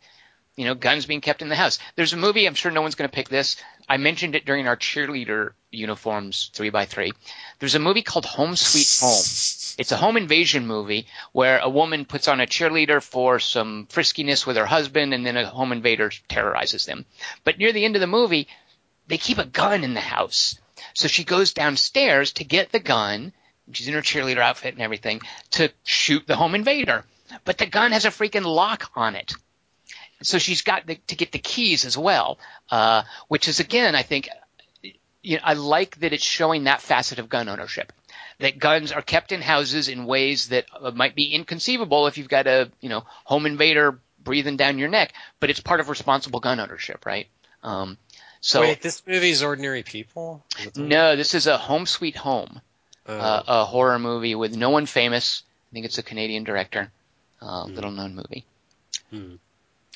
You 0.56 0.66
know, 0.66 0.76
guns 0.76 1.06
being 1.06 1.22
kept 1.22 1.42
in 1.42 1.48
the 1.48 1.56
house. 1.56 1.80
There's 1.96 2.12
a 2.12 2.18
movie. 2.18 2.46
I'm 2.46 2.54
sure 2.54 2.70
no 2.70 2.82
one's 2.82 2.96
going 2.96 3.10
to 3.10 3.16
pick 3.16 3.30
this. 3.30 3.56
I 3.88 3.96
mentioned 3.96 4.36
it 4.36 4.46
during 4.46 4.68
our 4.68 4.76
cheerleader 4.76 5.54
uniforms 5.72 6.52
three 6.54 6.70
by 6.70 6.84
three. 6.86 7.14
There's 7.60 7.76
a 7.76 7.80
movie 7.80 8.02
called 8.02 8.26
Home 8.26 8.56
Sweet 8.58 9.00
Home. 9.00 9.20
It's 9.80 9.92
a 9.94 9.98
home 9.98 10.18
invasion 10.18 10.68
movie 10.68 11.08
where 11.32 11.60
a 11.60 11.70
woman 11.70 12.04
puts 12.04 12.28
on 12.28 12.42
a 12.42 12.46
cheerleader 12.46 13.02
for 13.02 13.40
some 13.40 13.88
friskiness 13.90 14.46
with 14.46 14.58
her 14.58 14.66
husband, 14.66 15.14
and 15.14 15.26
then 15.26 15.38
a 15.38 15.46
home 15.48 15.72
invader 15.72 16.12
terrorizes 16.28 16.86
them. 16.86 17.06
But 17.46 17.58
near 17.58 17.72
the 17.72 17.86
end 17.86 17.96
of 17.96 18.02
the 18.02 18.08
movie, 18.08 18.50
they 19.08 19.18
keep 19.18 19.38
a 19.38 19.46
gun 19.46 19.86
in 19.86 19.94
the 19.94 20.02
house. 20.02 20.60
So 20.94 21.08
she 21.08 21.24
goes 21.24 21.54
downstairs 21.54 22.34
to 22.34 22.44
get 22.44 22.74
the 22.74 22.80
gun. 22.80 23.32
She's 23.72 23.88
in 23.88 23.94
her 23.94 24.02
cheerleader 24.02 24.40
outfit 24.40 24.74
and 24.74 24.82
everything 24.82 25.22
to 25.52 25.72
shoot 25.84 26.26
the 26.28 26.36
home 26.36 26.56
invader. 26.56 27.06
But 27.46 27.58
the 27.58 27.66
gun 27.66 27.92
has 27.92 28.06
a 28.06 28.10
freaking 28.10 28.46
lock 28.46 28.92
on 28.96 29.16
it. 29.16 29.34
So 30.22 30.38
she's 30.38 30.64
got 30.64 30.86
the, 30.86 30.96
to 31.08 31.16
get 31.16 31.32
the 31.32 31.40
keys 31.40 31.86
as 31.86 31.98
well, 31.98 32.40
uh, 32.72 33.04
which 33.28 33.48
is 33.48 33.60
again, 33.60 33.96
I 33.96 34.02
think, 34.02 34.28
you 35.22 35.38
know, 35.38 35.42
I 35.44 35.54
like 35.54 36.00
that 36.00 36.12
it's 36.12 36.24
showing 36.24 36.66
that 36.66 36.82
facet 36.82 37.20
of 37.20 37.30
gun 37.30 37.48
ownership. 37.48 37.94
That 38.40 38.60
guns 38.60 38.92
are 38.92 39.02
kept 39.02 39.32
in 39.32 39.42
houses 39.42 39.88
in 39.88 40.06
ways 40.06 40.50
that 40.50 40.66
uh, 40.80 40.92
might 40.92 41.16
be 41.16 41.34
inconceivable 41.34 42.08
if 42.08 42.18
you've 42.18 42.30
got 42.30 42.48
a, 42.48 42.72
you 42.82 42.90
know, 42.90 43.04
home 43.24 43.46
invader 43.46 44.00
breathing 44.22 44.58
down 44.58 44.78
your 44.78 44.90
neck, 44.90 45.14
but 45.40 45.50
it's 45.50 45.60
part 45.60 45.80
of 45.80 45.90
responsible 45.90 46.40
gun 46.40 46.60
ownership, 46.60 47.06
right? 47.06 47.28
Um, 47.64 47.98
so 48.42 48.62
Wait, 48.62 48.82
this 48.82 49.04
movie's 49.06 49.44
ordinary 49.44 49.84
people? 49.84 50.46
Is 50.60 50.66
it 50.68 50.74
the- 50.74 50.82
no, 50.82 51.16
this 51.16 51.34
is 51.34 51.48
a 51.48 51.58
Home 51.58 51.86
Sweet 51.86 52.16
Home. 52.18 52.62
Uh, 53.10 53.44
a 53.48 53.66
horror 53.66 54.00
movie 54.00 54.36
with 54.36 54.56
no 54.56 54.70
one 54.70 54.86
famous. 54.86 55.44
I 55.72 55.74
think 55.74 55.86
it's 55.86 55.98
a 55.98 56.04
Canadian 56.04 56.44
director, 56.44 56.92
uh, 57.42 57.66
Hmm. 57.66 57.76
little 57.76 57.92
known 57.92 58.16
movie. 58.16 58.46
Hmm. 59.12 59.36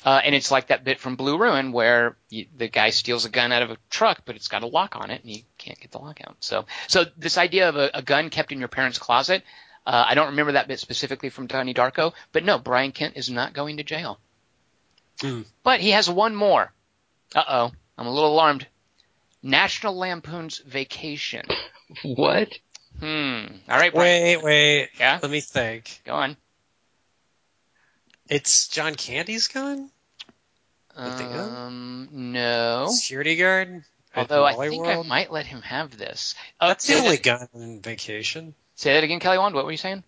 Uh, 0.04 0.20
and 0.22 0.34
it's 0.34 0.50
like 0.50 0.66
that 0.68 0.84
bit 0.84 1.00
from 1.00 1.16
Blue 1.16 1.38
Ruin 1.38 1.72
where 1.72 2.14
you, 2.28 2.46
the 2.58 2.68
guy 2.68 2.90
steals 2.90 3.24
a 3.24 3.30
gun 3.30 3.52
out 3.52 3.62
of 3.62 3.70
a 3.70 3.78
truck, 3.88 4.20
but 4.26 4.36
it's 4.36 4.48
got 4.48 4.62
a 4.62 4.66
lock 4.66 4.96
on 4.96 5.10
it, 5.10 5.22
and 5.24 5.32
you 5.32 5.42
can't 5.56 5.80
get 5.80 5.92
the 5.92 5.98
lock 5.98 6.20
out. 6.26 6.36
So, 6.40 6.66
so 6.88 7.04
this 7.16 7.38
idea 7.38 7.70
of 7.70 7.76
a, 7.76 7.90
a 7.94 8.02
gun 8.02 8.28
kept 8.28 8.52
in 8.52 8.58
your 8.58 8.68
parents' 8.68 8.98
closet, 8.98 9.42
uh, 9.86 10.04
I 10.06 10.14
don't 10.14 10.28
remember 10.28 10.52
that 10.52 10.68
bit 10.68 10.78
specifically 10.78 11.30
from 11.30 11.46
Donnie 11.46 11.72
Darko, 11.74 12.12
but 12.32 12.44
no, 12.44 12.58
Brian 12.58 12.92
Kent 12.92 13.16
is 13.16 13.30
not 13.30 13.54
going 13.54 13.78
to 13.78 13.82
jail. 13.82 14.18
Hmm. 15.22 15.42
But 15.62 15.80
he 15.80 15.90
has 15.92 16.10
one 16.10 16.34
more. 16.34 16.70
Uh 17.34 17.44
oh, 17.48 17.72
I'm 17.96 18.06
a 18.06 18.12
little 18.12 18.32
alarmed. 18.34 18.66
National 19.42 19.96
Lampoon's 19.96 20.58
Vacation. 20.58 21.46
What? 22.02 22.48
Hmm. 23.00 23.44
All 23.68 23.78
right, 23.78 23.92
Brian. 23.92 24.22
Wait, 24.22 24.42
wait. 24.42 24.88
Yeah, 24.98 25.18
Let 25.20 25.30
me 25.30 25.40
think. 25.40 26.00
go 26.04 26.14
on. 26.14 26.36
It's 28.28 28.68
John 28.68 28.94
Candy's 28.94 29.48
gun? 29.48 29.90
With 30.96 31.18
the 31.18 31.24
gun? 31.24 31.56
Um, 31.56 32.08
no. 32.12 32.86
Security 32.88 33.36
guard? 33.36 33.82
Although 34.16 34.44
I 34.44 34.54
think 34.68 34.86
I 34.86 35.02
might 35.02 35.32
let 35.32 35.44
him 35.46 35.60
have 35.62 35.98
this. 35.98 36.34
Oh, 36.60 36.68
That's 36.68 36.86
the 36.86 36.94
that- 36.94 37.04
only 37.04 37.16
gun 37.18 37.48
in 37.54 37.80
vacation. 37.82 38.54
Say 38.76 38.94
that 38.94 39.04
again, 39.04 39.18
Kelly 39.20 39.38
Wand. 39.38 39.54
What 39.54 39.64
were 39.64 39.72
you 39.72 39.76
saying? 39.76 40.04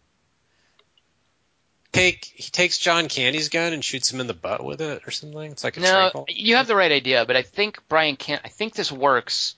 Take 1.93 2.25
he 2.25 2.51
takes 2.51 2.79
John 2.79 3.09
Candy's 3.09 3.49
gun 3.49 3.73
and 3.73 3.85
shoots 3.85 4.13
him 4.13 4.21
in 4.21 4.27
the 4.27 4.35
butt 4.35 4.63
with 4.65 4.81
it 4.81 5.03
or 5.07 5.11
something. 5.11 5.51
It's 5.53 5.65
like 5.65 5.77
a 5.77 5.81
No, 5.81 5.91
triangle. 5.91 6.25
you 6.29 6.57
have 6.57 6.67
the 6.67 6.77
right 6.77 6.93
idea, 6.93 7.25
but 7.27 7.37
I 7.37 7.43
think 7.43 7.81
Brian 7.89 8.17
can't. 8.17 8.43
I 8.45 8.49
think 8.49 8.75
this 8.75 8.93
works. 8.93 9.55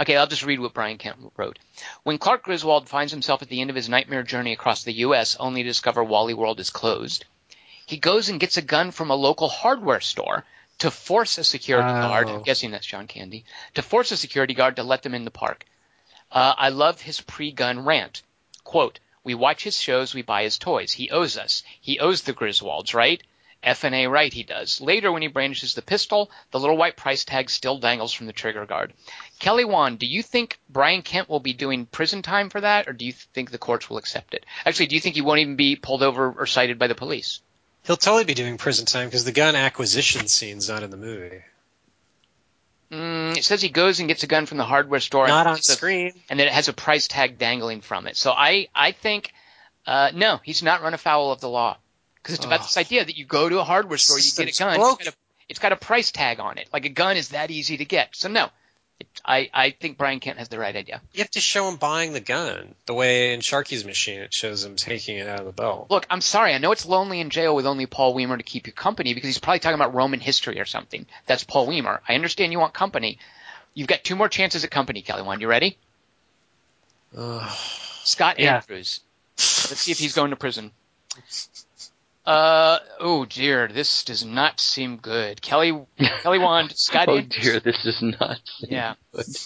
Okay, 0.00 0.16
I'll 0.16 0.26
just 0.26 0.44
read 0.44 0.60
what 0.60 0.72
Brian 0.72 0.96
Kent 0.96 1.16
wrote. 1.36 1.58
When 2.04 2.16
Clark 2.18 2.44
Griswold 2.44 2.88
finds 2.88 3.12
himself 3.12 3.42
at 3.42 3.48
the 3.48 3.60
end 3.60 3.68
of 3.70 3.76
his 3.76 3.88
nightmare 3.88 4.22
journey 4.22 4.52
across 4.52 4.82
the 4.82 4.94
U.S., 4.94 5.36
only 5.38 5.62
to 5.62 5.68
discover 5.68 6.02
Wally 6.02 6.32
World 6.32 6.58
is 6.58 6.70
closed, 6.70 7.26
he 7.86 7.98
goes 7.98 8.28
and 8.30 8.40
gets 8.40 8.56
a 8.56 8.62
gun 8.62 8.92
from 8.92 9.10
a 9.10 9.14
local 9.14 9.48
hardware 9.48 10.00
store 10.00 10.44
to 10.78 10.90
force 10.90 11.36
a 11.36 11.44
security 11.44 11.90
Oh. 11.90 11.92
guard. 12.00 12.28
I'm 12.28 12.42
guessing 12.42 12.70
that's 12.70 12.86
John 12.86 13.06
Candy. 13.06 13.44
To 13.74 13.82
force 13.82 14.10
a 14.12 14.16
security 14.16 14.54
guard 14.54 14.76
to 14.76 14.82
let 14.82 15.02
them 15.02 15.14
in 15.14 15.24
the 15.24 15.30
park. 15.30 15.66
Uh, 16.32 16.54
I 16.56 16.70
love 16.70 17.00
his 17.02 17.20
pre-gun 17.20 17.84
rant. 17.84 18.22
Quote, 18.64 19.00
we 19.22 19.34
watch 19.34 19.62
his 19.64 19.78
shows, 19.78 20.14
we 20.14 20.22
buy 20.22 20.44
his 20.44 20.56
toys. 20.56 20.92
He 20.92 21.10
owes 21.10 21.36
us. 21.36 21.62
He 21.80 21.98
owes 21.98 22.22
the 22.22 22.32
Griswolds, 22.32 22.94
right? 22.94 23.22
F 23.62 23.84
and 23.84 23.94
A 23.94 24.06
right 24.06 24.32
he 24.32 24.42
does. 24.42 24.80
Later 24.80 25.12
when 25.12 25.22
he 25.22 25.28
brandishes 25.28 25.74
the 25.74 25.82
pistol, 25.82 26.30
the 26.50 26.58
little 26.58 26.76
white 26.78 26.96
price 26.96 27.24
tag 27.24 27.50
still 27.50 27.78
dangles 27.78 28.12
from 28.12 28.26
the 28.26 28.32
trigger 28.32 28.64
guard. 28.64 28.94
Kelly 29.38 29.64
Wand, 29.66 29.98
do 29.98 30.06
you 30.06 30.22
think 30.22 30.58
Brian 30.68 31.02
Kent 31.02 31.28
will 31.28 31.40
be 31.40 31.52
doing 31.52 31.84
prison 31.84 32.22
time 32.22 32.48
for 32.48 32.60
that, 32.62 32.88
or 32.88 32.92
do 32.94 33.04
you 33.04 33.12
think 33.12 33.50
the 33.50 33.58
courts 33.58 33.90
will 33.90 33.98
accept 33.98 34.32
it? 34.32 34.46
Actually, 34.64 34.86
do 34.86 34.94
you 34.94 35.00
think 35.00 35.14
he 35.14 35.20
won't 35.20 35.40
even 35.40 35.56
be 35.56 35.76
pulled 35.76 36.02
over 36.02 36.30
or 36.32 36.46
cited 36.46 36.78
by 36.78 36.86
the 36.86 36.94
police? 36.94 37.40
He'll 37.84 37.96
totally 37.96 38.24
be 38.24 38.34
doing 38.34 38.56
prison 38.56 38.86
time 38.86 39.08
because 39.08 39.24
the 39.24 39.32
gun 39.32 39.54
acquisition 39.56 40.28
scene's 40.28 40.68
not 40.68 40.82
in 40.82 40.90
the 40.90 40.96
movie. 40.96 41.42
Mm, 42.90 43.36
it 43.36 43.44
says 43.44 43.62
he 43.62 43.68
goes 43.68 44.00
and 44.00 44.08
gets 44.08 44.22
a 44.22 44.26
gun 44.26 44.46
from 44.46 44.58
the 44.58 44.64
hardware 44.64 45.00
store. 45.00 45.28
Not 45.28 45.46
and 45.46 45.54
on 45.54 45.58
a- 45.58 45.62
screen. 45.62 46.12
and 46.28 46.40
then 46.40 46.46
it 46.46 46.52
has 46.52 46.68
a 46.68 46.72
price 46.72 47.06
tag 47.08 47.38
dangling 47.38 47.82
from 47.82 48.06
it. 48.06 48.16
So 48.16 48.32
I, 48.32 48.68
I 48.74 48.92
think, 48.92 49.32
uh, 49.86 50.10
no, 50.14 50.40
he's 50.42 50.62
not 50.62 50.82
run 50.82 50.94
afoul 50.94 51.30
of 51.30 51.40
the 51.40 51.48
law 51.48 51.76
because 52.22 52.36
it's 52.36 52.44
about 52.44 52.60
Ugh. 52.60 52.66
this 52.66 52.76
idea 52.76 53.04
that 53.04 53.16
you 53.16 53.24
go 53.24 53.48
to 53.48 53.60
a 53.60 53.64
hardware 53.64 53.98
store, 53.98 54.18
you 54.18 54.30
get 54.36 54.54
a 54.54 54.58
gun, 54.58 54.70
it's 54.70 54.78
broken. 54.78 55.04
got 55.04 55.14
a, 55.14 55.16
it's 55.48 55.58
got 55.58 55.72
a 55.72 55.76
price 55.76 56.10
tag 56.10 56.40
on 56.40 56.58
it. 56.58 56.68
Like 56.72 56.84
a 56.84 56.90
gun 56.90 57.16
is 57.16 57.30
that 57.30 57.50
easy 57.50 57.78
to 57.78 57.84
get. 57.84 58.14
So 58.14 58.28
no, 58.28 58.48
it, 59.00 59.06
I, 59.24 59.50
I 59.52 59.70
think 59.70 59.98
Brian 59.98 60.20
Kent 60.20 60.38
has 60.38 60.48
the 60.48 60.58
right 60.58 60.74
idea. 60.74 61.00
You 61.12 61.20
have 61.20 61.30
to 61.32 61.40
show 61.40 61.68
him 61.68 61.76
buying 61.76 62.12
the 62.12 62.20
gun. 62.20 62.74
The 62.86 62.94
way 62.94 63.32
in 63.32 63.40
Sharky's 63.40 63.84
machine 63.84 64.20
it 64.20 64.34
shows 64.34 64.64
him 64.64 64.76
taking 64.76 65.16
it 65.16 65.28
out 65.28 65.40
of 65.40 65.46
the 65.46 65.52
belt. 65.52 65.86
Look, 65.90 66.06
I'm 66.10 66.20
sorry. 66.20 66.54
I 66.54 66.58
know 66.58 66.72
it's 66.72 66.86
lonely 66.86 67.20
in 67.20 67.30
jail 67.30 67.54
with 67.56 67.66
only 67.66 67.86
Paul 67.86 68.14
Weimer 68.14 68.36
to 68.36 68.42
keep 68.42 68.66
you 68.66 68.72
company 68.72 69.14
because 69.14 69.28
he's 69.28 69.38
probably 69.38 69.60
talking 69.60 69.76
about 69.76 69.94
Roman 69.94 70.20
history 70.20 70.60
or 70.60 70.66
something. 70.66 71.06
That's 71.26 71.44
Paul 71.44 71.66
Weimer. 71.66 72.02
I 72.08 72.14
understand 72.14 72.52
you 72.52 72.60
want 72.60 72.74
company. 72.74 73.18
You've 73.72 73.88
got 73.88 74.04
two 74.04 74.16
more 74.16 74.28
chances 74.28 74.64
at 74.64 74.70
company, 74.70 75.00
Kelly. 75.00 75.22
One, 75.22 75.40
you 75.40 75.48
ready? 75.48 75.78
Ugh. 77.16 77.50
Scott 78.04 78.38
Yeah. 78.38 78.56
Andrews. 78.56 79.00
Let's 79.36 79.80
see 79.80 79.92
if 79.92 79.98
he's 79.98 80.14
going 80.14 80.30
to 80.30 80.36
prison. 80.36 80.70
Uh 82.26 82.78
oh 83.00 83.24
dear, 83.24 83.66
this 83.68 84.04
does 84.04 84.24
not 84.24 84.60
seem 84.60 84.96
good. 84.98 85.40
Kelly 85.40 85.78
Kelly 86.22 86.38
Wand, 86.40 86.72
Scott. 86.76 87.08
oh 87.08 87.16
Andrews- 87.16 87.42
dear, 87.44 87.60
this 87.60 87.84
is 87.86 88.02
not. 88.02 88.40
Yeah. 88.60 88.94
good. 89.12 89.26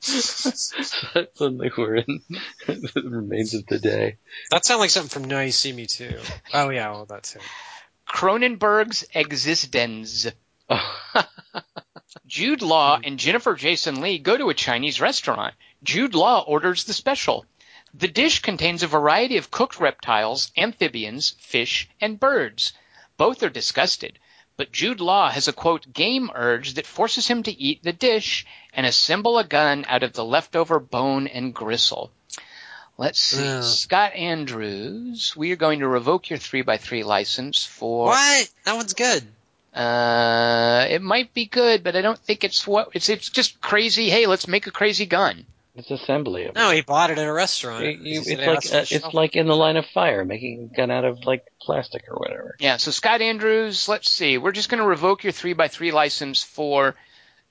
Suddenly 0.00 1.70
we're 1.76 1.96
in 1.96 2.20
the 2.66 3.02
remains 3.04 3.54
of 3.54 3.66
the 3.66 3.78
day. 3.78 4.16
That 4.50 4.64
sounds 4.64 4.78
like 4.80 4.90
something 4.90 5.10
from 5.10 5.28
Now 5.28 5.40
You 5.40 5.50
See 5.50 5.72
Me 5.72 5.86
Too. 5.86 6.18
Oh 6.54 6.70
yeah, 6.70 6.90
well 6.92 7.04
that 7.06 7.24
too. 7.24 7.40
Cronenberg's 8.08 9.04
Existenz. 9.14 10.32
Oh. 10.70 10.98
Jude 12.26 12.62
Law 12.62 13.00
and 13.02 13.18
Jennifer 13.18 13.54
Jason 13.54 14.00
Lee 14.00 14.18
go 14.18 14.36
to 14.36 14.50
a 14.50 14.54
Chinese 14.54 15.00
restaurant. 15.00 15.54
Jude 15.82 16.14
Law 16.14 16.42
orders 16.46 16.84
the 16.84 16.92
special. 16.92 17.44
The 17.94 18.08
dish 18.08 18.42
contains 18.42 18.82
a 18.82 18.86
variety 18.86 19.36
of 19.38 19.50
cooked 19.50 19.80
reptiles, 19.80 20.52
amphibians, 20.56 21.34
fish, 21.38 21.88
and 22.00 22.20
birds. 22.20 22.72
Both 23.16 23.42
are 23.42 23.48
disgusted, 23.48 24.18
but 24.56 24.72
Jude 24.72 25.00
Law 25.00 25.30
has 25.30 25.48
a 25.48 25.52
quote 25.52 25.92
game 25.92 26.30
urge 26.34 26.74
that 26.74 26.86
forces 26.86 27.26
him 27.26 27.42
to 27.44 27.60
eat 27.60 27.82
the 27.82 27.92
dish 27.92 28.46
and 28.72 28.84
assemble 28.86 29.38
a 29.38 29.44
gun 29.44 29.84
out 29.88 30.02
of 30.02 30.12
the 30.12 30.24
leftover 30.24 30.78
bone 30.78 31.26
and 31.26 31.54
gristle. 31.54 32.10
Let's 32.98 33.20
see. 33.20 33.46
Ugh. 33.46 33.62
Scott 33.64 34.12
Andrews, 34.14 35.34
we 35.36 35.52
are 35.52 35.56
going 35.56 35.80
to 35.80 35.88
revoke 35.88 36.30
your 36.30 36.38
3x3 36.38 37.04
license 37.04 37.64
for 37.64 38.06
What? 38.08 38.48
That 38.64 38.74
one's 38.76 38.92
good. 38.94 39.24
uh, 39.74 40.86
it 40.90 41.00
might 41.00 41.32
be 41.32 41.46
good, 41.46 41.84
but 41.84 41.94
I 41.96 42.00
don't 42.02 42.18
think 42.18 42.42
it's 42.44 42.66
what 42.66 42.88
it's. 42.94 43.08
It's 43.08 43.30
just 43.30 43.60
crazy. 43.60 44.10
Hey, 44.10 44.26
let's 44.26 44.48
make 44.48 44.66
a 44.66 44.72
crazy 44.72 45.06
gun. 45.06 45.46
It's 45.78 45.90
assembly 45.90 46.44
of 46.46 46.54
No, 46.54 46.70
he 46.70 46.80
bought 46.82 47.10
it 47.10 47.18
at 47.18 47.26
a 47.26 47.32
restaurant. 47.32 47.84
You- 47.84 47.90
you- 48.02 48.20
He 48.22 48.32
it's 48.32 48.40
like 48.46 48.74
uh, 48.74 48.78
a 48.78 48.80
it's 48.82 48.88
shelf. 48.90 49.14
like 49.14 49.36
in 49.36 49.46
the 49.46 49.56
line 49.56 49.76
of 49.76 49.86
fire, 49.86 50.24
making 50.24 50.70
a 50.72 50.76
gun 50.76 50.90
out 50.90 51.04
of 51.04 51.24
like 51.24 51.44
plastic 51.60 52.04
or 52.08 52.16
whatever. 52.16 52.56
Yeah. 52.58 52.76
So 52.78 52.90
Scott 52.90 53.20
Andrews, 53.22 53.88
let's 53.88 54.10
see. 54.10 54.38
We're 54.38 54.52
just 54.52 54.68
going 54.68 54.80
to 54.82 54.86
revoke 54.86 55.22
your 55.24 55.32
three 55.32 55.52
by 55.52 55.68
three 55.68 55.92
license 55.92 56.42
for 56.42 56.94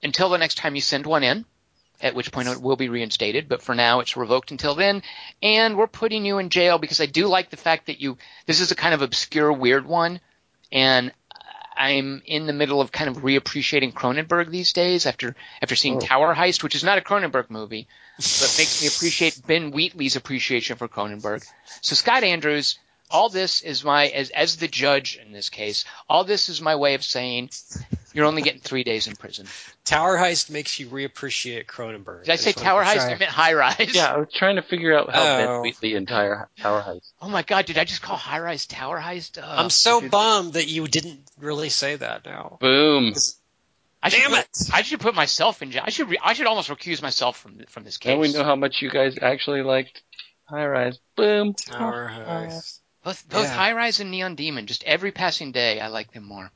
until 0.04 0.30
the 0.30 0.38
next 0.38 0.56
time 0.58 0.76
you 0.76 0.82
send 0.82 1.06
one 1.06 1.24
in. 1.24 1.46
At 2.00 2.14
which 2.14 2.32
point 2.32 2.48
it 2.48 2.62
will 2.62 2.76
be 2.76 2.90
reinstated, 2.90 3.50
but 3.50 3.64
for 3.64 3.74
now 3.74 4.02
it's 4.02 4.16
revoked 4.16 4.52
until 4.52 4.76
then. 4.76 5.02
And 5.42 5.76
we're 5.76 5.88
putting 5.88 6.26
you 6.26 6.38
in 6.38 6.50
jail 6.50 6.78
because 6.78 7.02
I 7.02 7.08
do 7.08 7.26
like 7.26 7.50
the 7.50 7.58
fact 7.58 7.88
that 7.88 8.00
you. 8.00 8.20
This 8.46 8.60
is 8.60 8.70
a 8.72 8.76
kind 8.76 8.94
of 8.94 9.02
obscure, 9.02 9.52
weird 9.52 9.88
one, 9.88 10.20
and 10.72 11.12
I'm 11.78 12.22
in 12.26 12.48
the 12.48 12.54
middle 12.54 12.82
of 12.82 12.92
kind 12.92 13.10
of 13.10 13.18
reappreciating 13.24 13.94
Cronenberg 13.94 14.50
these 14.50 14.74
days 14.74 15.06
after 15.06 15.36
after 15.62 15.76
seeing 15.76 15.98
Oh. 15.98 16.00
Tower 16.00 16.36
Heist, 16.36 16.64
which 16.64 16.76
is 16.76 16.84
not 16.84 16.98
a 16.98 17.02
Cronenberg 17.02 17.50
movie, 17.50 17.88
but 18.18 18.56
makes 18.58 18.82
me 18.82 18.88
appreciate 18.88 19.46
Ben 19.46 19.72
Wheatley's 19.72 20.16
appreciation 20.16 20.78
for 20.78 20.88
Cronenberg. 20.88 21.46
So 21.82 21.96
Scott 21.96 22.24
Andrews, 22.24 22.80
all 23.12 23.30
this 23.30 23.62
is 23.62 23.84
my 23.84 24.08
as 24.08 24.30
as 24.32 24.58
the 24.58 24.68
judge 24.68 25.20
in 25.24 25.32
this 25.32 25.50
case, 25.50 25.86
all 26.10 26.24
this 26.24 26.50
is 26.50 26.62
my 26.62 26.76
way 26.76 26.96
of 26.96 27.04
saying 27.04 27.50
you're 28.14 28.26
only 28.26 28.42
getting 28.42 28.61
three 28.61 28.84
days 28.84 29.08
in 29.08 29.16
prison. 29.16 29.45
Tower 29.86 30.18
Heist 30.18 30.50
makes 30.50 30.80
you 30.80 30.88
reappreciate 30.88 31.66
Cronenberg. 31.66 32.24
Did 32.26 32.32
I 32.32 32.36
say 32.36 32.52
Tower 32.52 32.84
Heist? 32.84 32.95
try- 32.95 33.06
I 33.14 33.18
meant 33.18 33.24
High 33.32 33.53
Rise. 33.53 33.94
Yeah, 33.95 34.14
I 34.14 34.18
was 34.18 34.27
trying 34.34 34.56
to 34.58 34.61
figure 34.61 34.98
out 34.98 35.10
how 35.14 35.22
Oh. 35.22 35.38
Ben 35.38 35.61
Wheatley 35.61 35.94
entire 35.95 36.50
Tower 36.60 36.82
Heist. 36.82 37.11
Oh 37.22 37.30
my 37.30 37.44
God! 37.44 37.66
Did 37.66 37.77
I 37.77 37.84
just 37.84 38.02
call 38.02 38.16
High 38.18 38.40
Rise 38.40 38.66
Tower 38.66 39.00
Heist? 39.00 39.42
Uh, 39.42 39.45
I'm 39.45 39.69
so 39.69 40.02
dude, 40.02 40.11
bummed 40.11 40.53
that 40.53 40.68
you 40.68 40.88
didn't 40.88 41.22
really 41.40 41.69
say 41.69 41.95
that 41.95 42.26
now. 42.26 42.58
Boom. 42.61 43.14
I 44.02 44.10
Damn 44.10 44.30
put- 44.30 44.40
it! 44.40 44.69
I 44.74 44.84
should 44.84 45.00
put 45.00 45.16
myself 45.16 45.61
in 45.61 45.72
jail. 45.72 45.84
I 45.86 45.90
should. 45.90 46.10
Re- 46.10 46.19
I 46.24 46.34
should 46.34 46.45
almost 46.48 46.69
recuse 46.69 47.02
myself 47.02 47.38
from 47.38 47.60
from 47.68 47.84
this 47.84 47.98
case. 47.98 48.11
Now 48.11 48.19
we 48.19 48.32
know 48.32 48.44
how 48.44 48.56
much 48.56 48.82
you 48.82 48.90
guys 48.90 49.18
actually 49.22 49.64
liked 49.64 50.02
High 50.45 50.66
Rise. 50.68 51.00
Boom. 51.16 51.53
Tower 51.56 52.10
Heist. 52.14 52.80
Both 53.03 53.27
both 53.30 53.44
Yeah. 53.44 53.53
High 53.53 53.74
Rise 53.74 54.00
and 54.00 54.11
Neon 54.11 54.36
Demon. 54.36 54.68
Just 54.68 54.84
every 54.84 55.11
passing 55.11 55.52
day, 55.52 55.80
I 55.80 55.88
like 55.88 56.11
them 56.14 56.24
more. 56.26 56.52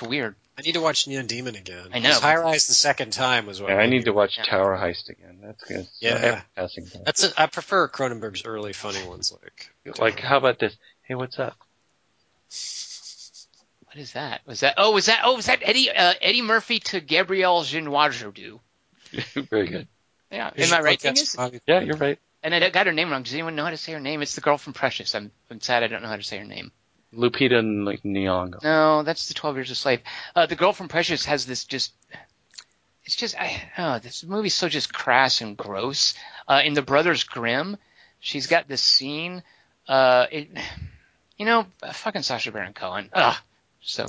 It's 0.00 0.08
weird. 0.08 0.34
I 0.58 0.62
need 0.62 0.72
to 0.72 0.80
watch 0.80 1.06
Neon 1.06 1.26
Demon 1.26 1.54
again. 1.56 1.88
I 1.92 1.98
know. 2.00 2.10
'Cause 2.10 2.20
High 2.20 2.36
Rise 2.36 2.66
the 2.66 2.74
second 2.74 3.12
time 3.12 3.46
was 3.46 3.60
what 3.62 3.70
Yeah, 3.70 3.76
I 3.76 3.86
made 3.86 3.90
need 3.90 4.04
to 4.06 4.12
watch 4.12 4.36
Yeah. 4.36 4.44
Tower 4.44 4.76
Heist 4.76 5.08
again. 5.08 5.38
That's 5.42 5.64
good. 5.64 5.86
Yeah. 6.00 6.10
every 6.10 6.42
passing 6.56 6.86
time. 6.86 7.02
That's 7.04 7.24
a, 7.24 7.32
I 7.40 7.46
prefer 7.46 7.88
Cronenberg's 7.88 8.44
early 8.44 8.72
funny 8.72 9.02
ones 9.06 9.32
like 9.42 9.98
Like, 9.98 10.20
how 10.20 10.36
about 10.38 10.58
this? 10.58 10.76
Hey, 11.02 11.14
what's 11.14 11.38
up? 11.38 11.56
What 13.86 13.96
is 13.96 14.12
that? 14.12 14.42
Was 14.46 14.60
that? 14.60 14.74
Oh, 14.76 14.92
was 14.92 15.06
that? 15.06 15.20
Oh, 15.24 15.34
was 15.36 15.46
that 15.46 15.60
Eddie 15.62 15.90
uh, 15.90 16.14
Eddie 16.20 16.42
Murphy 16.42 16.78
to 16.80 17.00
Gabrielle 17.00 17.62
Genois-Jardou? 17.62 18.60
Very 19.50 19.66
good. 19.66 19.88
Yeah, 20.30 20.50
am 20.56 20.72
I 20.72 20.80
right? 20.80 21.00
Thing 21.00 21.14
is- 21.14 21.34
Bobby. 21.34 21.60
Yeah, 21.66 21.80
you're 21.80 21.96
right. 21.96 22.18
and 22.44 22.54
I 22.54 22.70
got 22.70 22.86
her 22.86 22.92
name 22.92 23.10
wrong. 23.10 23.24
Does 23.24 23.32
anyone 23.34 23.56
know 23.56 23.64
how 23.64 23.70
to 23.70 23.76
say 23.76 23.92
her 23.92 24.00
name? 24.00 24.22
It's 24.22 24.36
the 24.36 24.40
girl 24.40 24.58
from 24.58 24.74
Precious. 24.74 25.14
I'm, 25.16 25.32
I'm 25.50 25.60
sad 25.60 25.82
I 25.82 25.88
don't 25.88 26.02
know 26.02 26.08
how 26.08 26.16
to 26.16 26.22
say 26.22 26.38
her 26.38 26.44
name. 26.44 26.70
Lupita 27.14 27.58
and 27.58 27.84
like 27.84 28.02
Nyong'o. 28.02 28.62
No, 28.62 29.02
that's 29.02 29.28
the 29.28 29.34
Twelve 29.34 29.56
Years 29.56 29.70
a 29.70 29.74
Slave. 29.74 30.00
Uh, 30.34 30.46
the 30.46 30.56
girl 30.56 30.72
from 30.72 30.88
Precious 30.88 31.24
has 31.26 31.46
this 31.46 31.64
just. 31.64 31.92
It's 33.04 33.16
just 33.16 33.38
I 33.38 33.62
oh, 33.78 33.98
this 33.98 34.22
movie's 34.22 34.54
so 34.54 34.68
just 34.68 34.92
crass 34.92 35.40
and 35.40 35.56
gross. 35.56 36.14
Uh, 36.46 36.60
in 36.64 36.74
the 36.74 36.82
Brothers 36.82 37.24
Grimm, 37.24 37.76
she's 38.20 38.46
got 38.46 38.68
this 38.68 38.82
scene. 38.82 39.42
Uh, 39.88 40.26
it, 40.30 40.48
you 41.36 41.46
know, 41.46 41.66
uh, 41.82 41.92
fucking 41.92 42.22
Sacha 42.22 42.52
Baron 42.52 42.74
Cohen. 42.74 43.10
Ugh. 43.12 43.36
So 43.80 44.06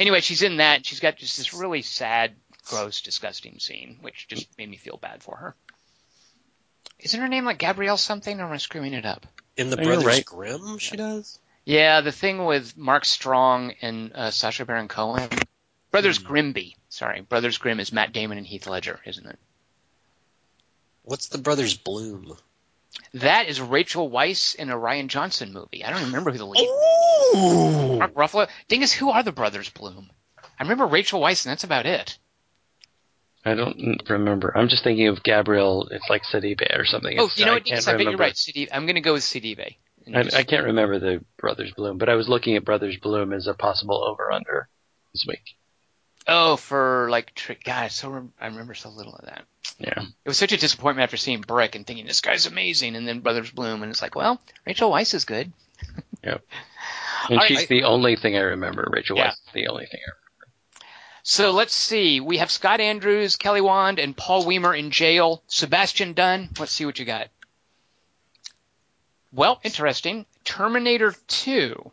anyway, 0.00 0.20
she's 0.20 0.42
in 0.42 0.56
that. 0.56 0.76
and 0.76 0.86
She's 0.86 1.00
got 1.00 1.16
just 1.16 1.36
this 1.36 1.54
really 1.54 1.82
sad, 1.82 2.32
gross, 2.64 3.02
disgusting 3.02 3.58
scene, 3.58 3.98
which 4.00 4.26
just 4.28 4.48
made 4.58 4.68
me 4.68 4.76
feel 4.76 4.96
bad 4.96 5.22
for 5.22 5.36
her. 5.36 5.54
Isn't 6.98 7.20
her 7.20 7.28
name 7.28 7.44
like 7.44 7.58
Gabrielle 7.58 7.96
something, 7.96 8.40
or 8.40 8.44
am 8.44 8.52
I 8.52 8.56
screwing 8.56 8.94
it 8.94 9.06
up? 9.06 9.26
In 9.56 9.70
the 9.70 9.76
Brothers 9.76 10.04
right. 10.04 10.24
Grimm, 10.24 10.78
she 10.78 10.96
does. 10.96 11.38
Yeah, 11.70 12.00
the 12.00 12.10
thing 12.10 12.44
with 12.46 12.76
Mark 12.76 13.04
Strong 13.04 13.74
and 13.80 14.12
uh, 14.12 14.30
Sacha 14.32 14.64
Baron 14.64 14.88
Cohen. 14.88 15.28
Brothers 15.92 16.18
Grimsby. 16.18 16.74
Sorry, 16.88 17.20
Brothers 17.20 17.58
Grimm 17.58 17.78
is 17.78 17.92
Matt 17.92 18.12
Damon 18.12 18.38
and 18.38 18.46
Heath 18.46 18.66
Ledger, 18.66 18.98
isn't 19.06 19.24
it? 19.24 19.38
What's 21.04 21.28
the 21.28 21.38
Brothers 21.38 21.74
Bloom? 21.76 22.36
That 23.14 23.46
is 23.48 23.60
Rachel 23.60 24.10
Weisz 24.10 24.56
in 24.56 24.70
a 24.70 24.76
Rian 24.76 25.06
Johnson 25.06 25.52
movie. 25.52 25.84
I 25.84 25.90
don't 25.90 26.06
remember 26.06 26.32
who 26.32 26.38
the 26.38 26.44
lead. 26.44 26.68
Ooh. 27.36 27.98
Mark 27.98 28.14
Ruffalo. 28.14 28.48
Dingus, 28.66 28.92
who 28.92 29.10
are 29.10 29.22
the 29.22 29.30
Brothers 29.30 29.68
Bloom? 29.70 30.10
I 30.58 30.64
remember 30.64 30.86
Rachel 30.86 31.20
Weisz, 31.20 31.44
and 31.46 31.52
that's 31.52 31.62
about 31.64 31.86
it. 31.86 32.18
I 33.44 33.54
don't 33.54 34.02
remember. 34.10 34.52
I'm 34.56 34.68
just 34.68 34.82
thinking 34.82 35.06
of 35.06 35.22
Gabrielle. 35.22 35.86
It's 35.92 36.10
like 36.10 36.22
Sidibe 36.24 36.76
or 36.76 36.84
something. 36.84 37.16
oh, 37.20 37.26
It's- 37.26 37.38
you 37.38 37.46
know 37.46 37.52
what, 37.54 37.64
Dingus? 37.64 37.84
can't 37.84 37.94
I 37.94 37.96
bet 37.96 38.00
you're 38.02 38.10
remember. 38.12 38.24
right. 38.24 38.34
Sidibe. 38.34 38.68
I'm 38.72 38.86
going 38.86 38.96
to 38.96 39.00
go 39.00 39.12
with 39.12 39.22
Sidibe. 39.22 39.76
I, 40.14 40.22
just- 40.22 40.36
I 40.36 40.42
can't 40.44 40.64
remember 40.66 40.98
the 40.98 41.24
Brothers 41.36 41.72
Bloom, 41.72 41.98
but 41.98 42.08
I 42.08 42.14
was 42.14 42.28
looking 42.28 42.56
at 42.56 42.64
Brothers 42.64 42.96
Bloom 42.96 43.32
as 43.32 43.46
a 43.46 43.54
possible 43.54 44.02
over 44.04 44.30
under 44.32 44.68
this 45.12 45.24
week. 45.26 45.56
Oh, 46.26 46.56
for 46.56 47.08
like, 47.10 47.34
tri- 47.34 47.56
God, 47.64 47.84
I 47.84 47.88
so 47.88 48.10
rem- 48.10 48.32
I 48.40 48.46
remember 48.46 48.74
so 48.74 48.90
little 48.90 49.14
of 49.14 49.24
that. 49.26 49.44
Yeah. 49.78 50.00
It 50.24 50.28
was 50.28 50.36
such 50.38 50.52
a 50.52 50.56
disappointment 50.58 51.02
after 51.04 51.16
seeing 51.16 51.40
Brick 51.40 51.74
and 51.74 51.86
thinking 51.86 52.06
this 52.06 52.20
guy's 52.20 52.46
amazing, 52.46 52.94
and 52.96 53.08
then 53.08 53.20
Brothers 53.20 53.50
Bloom, 53.50 53.82
and 53.82 53.90
it's 53.90 54.02
like, 54.02 54.14
well, 54.14 54.40
Rachel 54.66 54.90
Weisz 54.90 55.14
is 55.14 55.24
good. 55.24 55.52
Yep, 56.22 56.42
and 57.30 57.32
All 57.32 57.36
right, 57.38 57.48
she's 57.48 57.62
I- 57.62 57.66
the 57.66 57.84
only 57.84 58.14
thing 58.14 58.36
I 58.36 58.40
remember. 58.40 58.86
Rachel 58.92 59.16
Yeah. 59.16 59.28
Weisz 59.28 59.32
is 59.32 59.52
the 59.54 59.68
only 59.68 59.86
thing 59.86 60.00
I 60.06 60.10
remember. 60.10 60.86
So 61.22 61.50
let's 61.52 61.72
see. 61.74 62.20
We 62.20 62.36
have 62.38 62.50
Scott 62.50 62.78
Andrews, 62.80 63.36
Kelly 63.36 63.62
Wand, 63.62 63.98
and 63.98 64.14
Paul 64.14 64.44
Weimer 64.44 64.74
in 64.74 64.90
jail. 64.90 65.42
Sebastian 65.46 66.12
Dunn. 66.12 66.50
Let's 66.58 66.72
see 66.72 66.84
what 66.84 66.98
you 66.98 67.06
got. 67.06 67.28
Well, 69.32 69.60
interesting. 69.62 70.26
Terminator 70.44 71.14
2. 71.28 71.92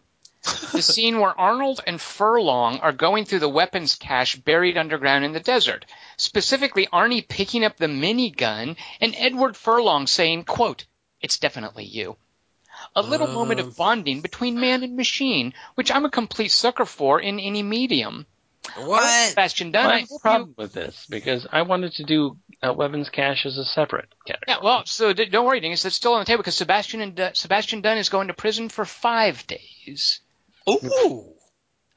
The 0.71 0.81
scene 0.81 1.19
where 1.19 1.39
Arnold 1.39 1.81
and 1.85 1.99
Furlong 1.99 2.79
are 2.79 2.91
going 2.93 3.25
through 3.25 3.39
the 3.39 3.49
weapons 3.49 3.95
cache 3.95 4.35
buried 4.35 4.77
underground 4.77 5.25
in 5.25 5.33
the 5.33 5.39
desert. 5.39 5.85
Specifically, 6.15 6.87
Arnie 6.87 7.27
picking 7.27 7.63
up 7.63 7.77
the 7.77 7.87
minigun 7.87 8.75
and 9.01 9.15
Edward 9.17 9.55
Furlong 9.57 10.07
saying, 10.07 10.45
quote, 10.45 10.85
it's 11.21 11.37
definitely 11.37 11.83
you. 11.85 12.15
A 12.95 13.01
little 13.01 13.27
moment 13.27 13.59
Um. 13.59 13.67
of 13.67 13.77
bonding 13.77 14.21
between 14.21 14.59
man 14.59 14.83
and 14.83 14.95
machine, 14.95 15.53
which 15.75 15.91
I'm 15.91 16.05
a 16.05 16.09
complete 16.11 16.51
sucker 16.51 16.85
for 16.85 17.19
in 17.19 17.39
any 17.39 17.63
medium. 17.63 18.25
What? 18.75 19.29
Sebastian. 19.29 19.71
Dunn, 19.71 19.85
I 19.85 19.89
I 19.89 19.99
have 19.99 20.11
a 20.15 20.19
problem 20.19 20.55
with 20.57 20.73
this 20.73 21.05
because 21.09 21.47
I 21.51 21.63
wanted 21.63 21.93
to 21.93 22.03
do 22.03 22.37
uh, 22.61 22.73
weapons 22.73 23.09
cache 23.09 23.45
as 23.45 23.57
a 23.57 23.65
separate 23.65 24.07
category. 24.25 24.45
Yeah, 24.47 24.63
well, 24.63 24.85
so 24.85 25.13
d- 25.13 25.25
don't 25.25 25.45
worry, 25.45 25.59
Dingus. 25.59 25.85
It's 25.85 25.95
still 25.95 26.13
on 26.13 26.19
the 26.19 26.25
table 26.25 26.39
because 26.39 26.57
Sebastian 26.57 27.01
and 27.01 27.19
uh, 27.19 27.33
Sebastian 27.33 27.81
Dunn 27.81 27.97
is 27.97 28.09
going 28.09 28.27
to 28.27 28.33
prison 28.33 28.69
for 28.69 28.85
five 28.85 29.45
days. 29.47 30.21
Ooh. 30.69 31.33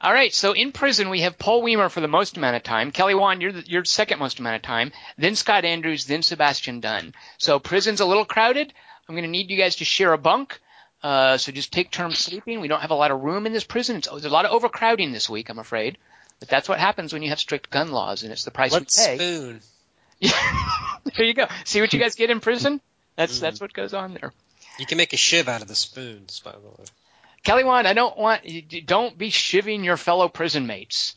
All 0.03 0.11
right, 0.11 0.33
so 0.33 0.53
in 0.53 0.71
prison 0.71 1.09
we 1.09 1.21
have 1.21 1.37
Paul 1.37 1.61
Weimer 1.61 1.89
for 1.89 2.01
the 2.01 2.07
most 2.07 2.35
amount 2.35 2.55
of 2.55 2.63
time. 2.63 2.89
Kelly 2.89 3.13
Wand, 3.13 3.41
you're 3.41 3.51
the, 3.51 3.63
you're 3.67 3.85
second 3.85 4.17
most 4.17 4.39
amount 4.39 4.55
of 4.55 4.61
time. 4.63 4.91
Then 5.17 5.35
Scott 5.35 5.63
Andrews, 5.63 6.05
then 6.05 6.23
Sebastian 6.23 6.79
Dunn. 6.79 7.13
So 7.37 7.59
prison's 7.59 7.99
a 7.99 8.05
little 8.05 8.25
crowded. 8.25 8.73
I'm 9.07 9.13
going 9.13 9.25
to 9.25 9.29
need 9.29 9.51
you 9.51 9.57
guys 9.57 9.75
to 9.75 9.85
share 9.85 10.13
a 10.13 10.17
bunk. 10.17 10.59
Uh, 11.03 11.37
so 11.37 11.51
just 11.51 11.71
take 11.71 11.91
turns 11.91 12.17
sleeping. 12.17 12.61
We 12.61 12.67
don't 12.67 12.81
have 12.81 12.91
a 12.91 12.95
lot 12.95 13.11
of 13.11 13.21
room 13.21 13.45
in 13.45 13.53
this 13.53 13.63
prison. 13.63 13.97
It's, 13.97 14.07
there's 14.07 14.25
a 14.25 14.29
lot 14.29 14.45
of 14.45 14.51
overcrowding 14.51 15.11
this 15.11 15.29
week, 15.29 15.49
I'm 15.49 15.59
afraid. 15.59 15.99
But 16.41 16.49
that's 16.49 16.67
what 16.67 16.79
happens 16.79 17.13
when 17.13 17.21
you 17.21 17.29
have 17.29 17.39
strict 17.39 17.69
gun 17.69 17.91
laws, 17.91 18.23
and 18.23 18.31
it's 18.31 18.43
the 18.43 18.51
price 18.51 18.73
Let's 18.73 18.99
we 18.99 19.05
pay. 19.05 19.17
spoon. 19.17 19.61
there 21.15 21.25
you 21.25 21.35
go. 21.35 21.47
See 21.65 21.79
what 21.81 21.93
you 21.93 21.99
guys 21.99 22.15
get 22.15 22.31
in 22.31 22.39
prison? 22.39 22.81
That's 23.15 23.39
that's 23.39 23.59
mm. 23.59 23.61
what 23.61 23.73
goes 23.73 23.93
on 23.93 24.15
there. 24.15 24.33
You 24.79 24.87
can 24.87 24.97
make 24.97 25.13
a 25.13 25.17
shiv 25.17 25.47
out 25.47 25.61
of 25.61 25.67
the 25.67 25.75
spoons, 25.75 26.39
by 26.39 26.51
the 26.51 26.57
way. 26.57 26.85
Kelly 27.43 27.63
Wand, 27.63 27.87
I 27.87 27.93
don't 27.93 28.17
want 28.17 28.45
you 28.45 28.81
don't 28.81 29.15
be 29.15 29.29
shivving 29.29 29.85
your 29.85 29.97
fellow 29.97 30.27
prison 30.27 30.65
mates. 30.65 31.15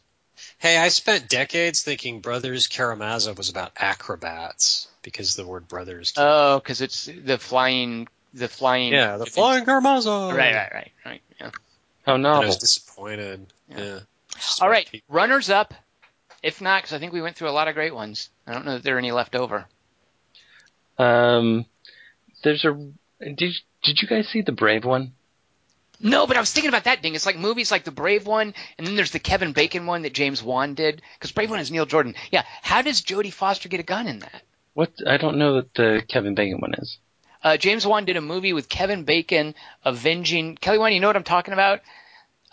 Hey, 0.58 0.76
I 0.76 0.88
spent 0.88 1.28
decades 1.30 1.82
thinking 1.82 2.20
Brothers 2.20 2.68
Karamazov 2.68 3.38
was 3.38 3.48
about 3.48 3.72
acrobats 3.78 4.88
because 5.02 5.36
the 5.36 5.46
word 5.46 5.68
brothers. 5.68 6.12
came- 6.12 6.24
Oh, 6.24 6.58
because 6.58 6.80
it's 6.80 7.06
the 7.06 7.38
flying, 7.38 8.08
the 8.34 8.48
flying. 8.48 8.92
yeah, 8.92 9.16
the 9.16 9.26
flying 9.26 9.64
Karamazov. 9.64 10.34
Right, 10.34 10.54
right, 10.54 10.72
right, 10.72 10.92
right. 11.04 11.22
Yeah. 11.40 11.50
How 12.04 12.14
And 12.16 12.26
I 12.26 12.40
was 12.40 12.58
disappointed. 12.58 13.46
Yeah. 13.70 13.78
Yeah. 13.78 14.00
All 14.60 14.68
right, 14.68 14.88
runners 15.08 15.50
up. 15.50 15.74
If 16.42 16.60
not, 16.60 16.82
because 16.82 16.92
I 16.92 16.98
think 16.98 17.12
we 17.12 17.22
went 17.22 17.36
through 17.36 17.48
a 17.48 17.52
lot 17.52 17.68
of 17.68 17.74
great 17.74 17.94
ones. 17.94 18.28
I 18.46 18.52
don't 18.52 18.66
know 18.66 18.74
that 18.74 18.82
there 18.82 18.96
are 18.96 18.98
any 18.98 19.12
left 19.12 19.34
over. 19.34 19.66
Um, 20.98 21.64
there's 22.42 22.64
a. 22.64 22.74
Did 23.20 23.54
Did 23.82 24.02
you 24.02 24.08
guys 24.08 24.28
see 24.28 24.42
the 24.42 24.52
Brave 24.52 24.84
one? 24.84 25.12
No, 26.00 26.26
but 26.26 26.36
I 26.36 26.40
was 26.40 26.52
thinking 26.52 26.68
about 26.68 26.84
that 26.84 27.00
thing. 27.00 27.14
It's 27.14 27.24
like 27.24 27.38
movies 27.38 27.70
like 27.70 27.84
the 27.84 27.90
Brave 27.90 28.26
one, 28.26 28.52
and 28.76 28.86
then 28.86 28.96
there's 28.96 29.12
the 29.12 29.18
Kevin 29.18 29.52
Bacon 29.52 29.86
one 29.86 30.02
that 30.02 30.12
James 30.12 30.42
Wan 30.42 30.74
did. 30.74 31.00
Because 31.18 31.32
Brave 31.32 31.50
one 31.50 31.60
is 31.60 31.70
Neil 31.70 31.86
Jordan. 31.86 32.14
Yeah, 32.30 32.42
how 32.62 32.82
does 32.82 33.00
Jodie 33.00 33.32
Foster 33.32 33.68
get 33.68 33.80
a 33.80 33.84
gun 33.84 34.06
in 34.06 34.18
that? 34.18 34.42
What 34.74 34.92
I 35.06 35.16
don't 35.16 35.38
know 35.38 35.54
what 35.54 35.72
the 35.74 36.02
Kevin 36.06 36.34
Bacon 36.34 36.60
one 36.60 36.74
is. 36.74 36.98
Uh, 37.42 37.56
James 37.56 37.86
Wan 37.86 38.04
did 38.04 38.16
a 38.16 38.20
movie 38.20 38.52
with 38.52 38.68
Kevin 38.68 39.04
Bacon 39.04 39.54
avenging 39.84 40.56
Kelly 40.56 40.78
Wand. 40.78 40.94
You 40.94 41.00
know 41.00 41.06
what 41.06 41.16
I'm 41.16 41.24
talking 41.24 41.54
about? 41.54 41.80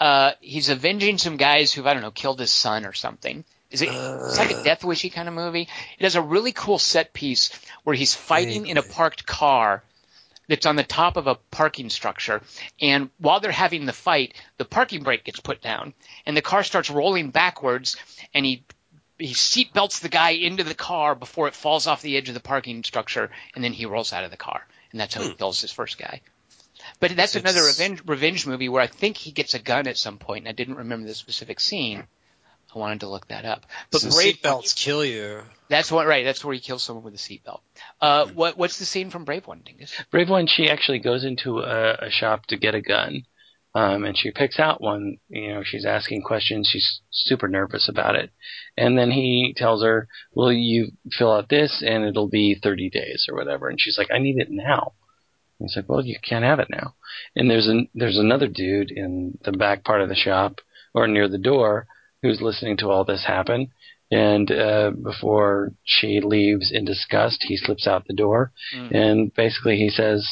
Uh, 0.01 0.33
he's 0.41 0.69
avenging 0.69 1.19
some 1.19 1.37
guys 1.37 1.71
who've 1.71 1.85
I 1.85 1.93
don't 1.93 2.01
know 2.01 2.09
killed 2.09 2.39
his 2.39 2.51
son 2.51 2.87
or 2.87 2.93
something. 2.93 3.45
Is 3.69 3.83
it? 3.83 3.89
it's 3.91 4.39
like 4.39 4.49
a 4.49 4.63
Death 4.63 4.83
Wishy 4.83 5.11
kind 5.11 5.27
of 5.27 5.35
movie. 5.35 5.69
It 5.99 6.03
has 6.03 6.15
a 6.15 6.23
really 6.23 6.51
cool 6.53 6.79
set 6.79 7.13
piece 7.13 7.51
where 7.83 7.95
he's 7.95 8.15
fighting 8.15 8.65
in 8.65 8.79
a 8.79 8.81
parked 8.81 9.27
car 9.27 9.83
that's 10.47 10.65
on 10.65 10.75
the 10.75 10.83
top 10.83 11.17
of 11.17 11.27
a 11.27 11.35
parking 11.51 11.91
structure, 11.91 12.41
and 12.81 13.11
while 13.19 13.41
they're 13.41 13.51
having 13.51 13.85
the 13.85 13.93
fight, 13.93 14.33
the 14.57 14.65
parking 14.65 15.03
brake 15.03 15.23
gets 15.23 15.39
put 15.39 15.61
down, 15.61 15.93
and 16.25 16.35
the 16.35 16.41
car 16.41 16.63
starts 16.63 16.89
rolling 16.89 17.29
backwards, 17.29 17.95
and 18.33 18.43
he 18.43 18.63
he 19.19 19.35
seat 19.35 19.71
belts 19.71 19.99
the 19.99 20.09
guy 20.09 20.31
into 20.31 20.63
the 20.63 20.73
car 20.73 21.13
before 21.13 21.47
it 21.47 21.53
falls 21.53 21.85
off 21.85 22.01
the 22.01 22.17
edge 22.17 22.27
of 22.27 22.33
the 22.33 22.39
parking 22.39 22.83
structure, 22.83 23.29
and 23.53 23.63
then 23.63 23.71
he 23.71 23.85
rolls 23.85 24.13
out 24.13 24.23
of 24.23 24.31
the 24.31 24.35
car, 24.37 24.65
and 24.91 24.99
that's 24.99 25.13
how 25.13 25.21
he 25.21 25.31
kills 25.35 25.61
his 25.61 25.71
first 25.71 25.99
guy. 25.99 26.21
But 27.01 27.15
that's 27.17 27.35
It's- 27.35 27.51
another 27.51 27.67
revenge 27.67 28.01
revenge 28.05 28.47
movie 28.47 28.69
where 28.69 28.81
I 28.81 28.87
think 28.87 29.17
he 29.17 29.31
gets 29.31 29.53
a 29.53 29.59
gun 29.59 29.87
at 29.87 29.97
some 29.97 30.17
point, 30.17 30.43
and 30.45 30.49
I 30.49 30.53
didn't 30.53 30.75
remember 30.75 31.07
the 31.07 31.15
specific 31.15 31.59
scene. 31.59 32.07
I 32.73 32.79
wanted 32.79 33.01
to 33.01 33.09
look 33.09 33.27
that 33.27 33.43
up. 33.43 33.65
But 33.91 33.99
so 33.99 34.11
Brave, 34.11 34.37
seatbelts 34.37 34.73
kill 34.77 35.03
you. 35.03 35.41
that's 35.67 35.91
what 35.91 36.07
right. 36.07 36.23
That's 36.23 36.45
where 36.45 36.53
he 36.53 36.61
kills 36.61 36.83
someone 36.83 37.03
with 37.03 37.15
a 37.15 37.17
seatbelt. 37.17 37.59
Uh, 37.99 38.27
what 38.27 38.57
what's 38.57 38.79
the 38.79 38.85
scene 38.85 39.09
from 39.09 39.25
Brave 39.25 39.45
One, 39.45 39.61
Dingus? 39.65 39.93
Brave 40.09 40.29
one, 40.29 40.47
she 40.47 40.69
actually 40.69 40.99
goes 40.99 41.25
into 41.25 41.59
a, 41.59 41.95
a 42.05 42.09
shop 42.09 42.45
to 42.45 42.55
get 42.55 42.73
a 42.73 42.81
gun, 42.81 43.23
um, 43.75 44.05
and 44.05 44.17
she 44.17 44.31
picks 44.31 44.57
out 44.57 44.79
one. 44.79 45.17
You 45.27 45.55
know, 45.55 45.63
she's 45.63 45.83
asking 45.85 46.21
questions. 46.21 46.69
She's 46.71 47.01
super 47.09 47.49
nervous 47.49 47.89
about 47.89 48.15
it, 48.15 48.29
and 48.77 48.97
then 48.97 49.11
he 49.11 49.53
tells 49.57 49.83
her, 49.83 50.07
"Well, 50.33 50.53
you 50.53 50.91
fill 51.11 51.33
out 51.33 51.49
this, 51.49 51.81
and 51.85 52.05
it'll 52.05 52.29
be 52.29 52.55
30 52.55 52.89
days 52.89 53.25
or 53.27 53.35
whatever." 53.35 53.67
And 53.67 53.81
she's 53.81 53.97
like, 53.97 54.11
"I 54.13 54.19
need 54.19 54.37
it 54.37 54.49
now." 54.49 54.93
And 55.61 55.69
he's 55.69 55.75
like, 55.75 55.87
"Well, 55.87 56.03
you 56.03 56.17
can't 56.21 56.43
have 56.43 56.59
it 56.59 56.69
now." 56.69 56.95
And 57.35 57.49
there's 57.49 57.67
an 57.67 57.87
there's 57.93 58.17
another 58.17 58.47
dude 58.47 58.91
in 58.91 59.37
the 59.43 59.51
back 59.51 59.83
part 59.83 60.01
of 60.01 60.09
the 60.09 60.15
shop 60.15 60.59
or 60.93 61.07
near 61.07 61.27
the 61.27 61.37
door 61.37 61.87
who's 62.21 62.41
listening 62.41 62.77
to 62.77 62.89
all 62.89 63.05
this 63.05 63.25
happen. 63.25 63.69
And 64.11 64.51
uh, 64.51 64.91
before 64.91 65.71
she 65.85 66.19
leaves 66.19 66.69
in 66.71 66.83
disgust, 66.83 67.45
he 67.47 67.55
slips 67.55 67.87
out 67.87 68.05
the 68.07 68.13
door 68.13 68.51
Mm. 68.75 68.91
and 68.95 69.33
basically 69.33 69.77
he 69.77 69.89
says, 69.89 70.27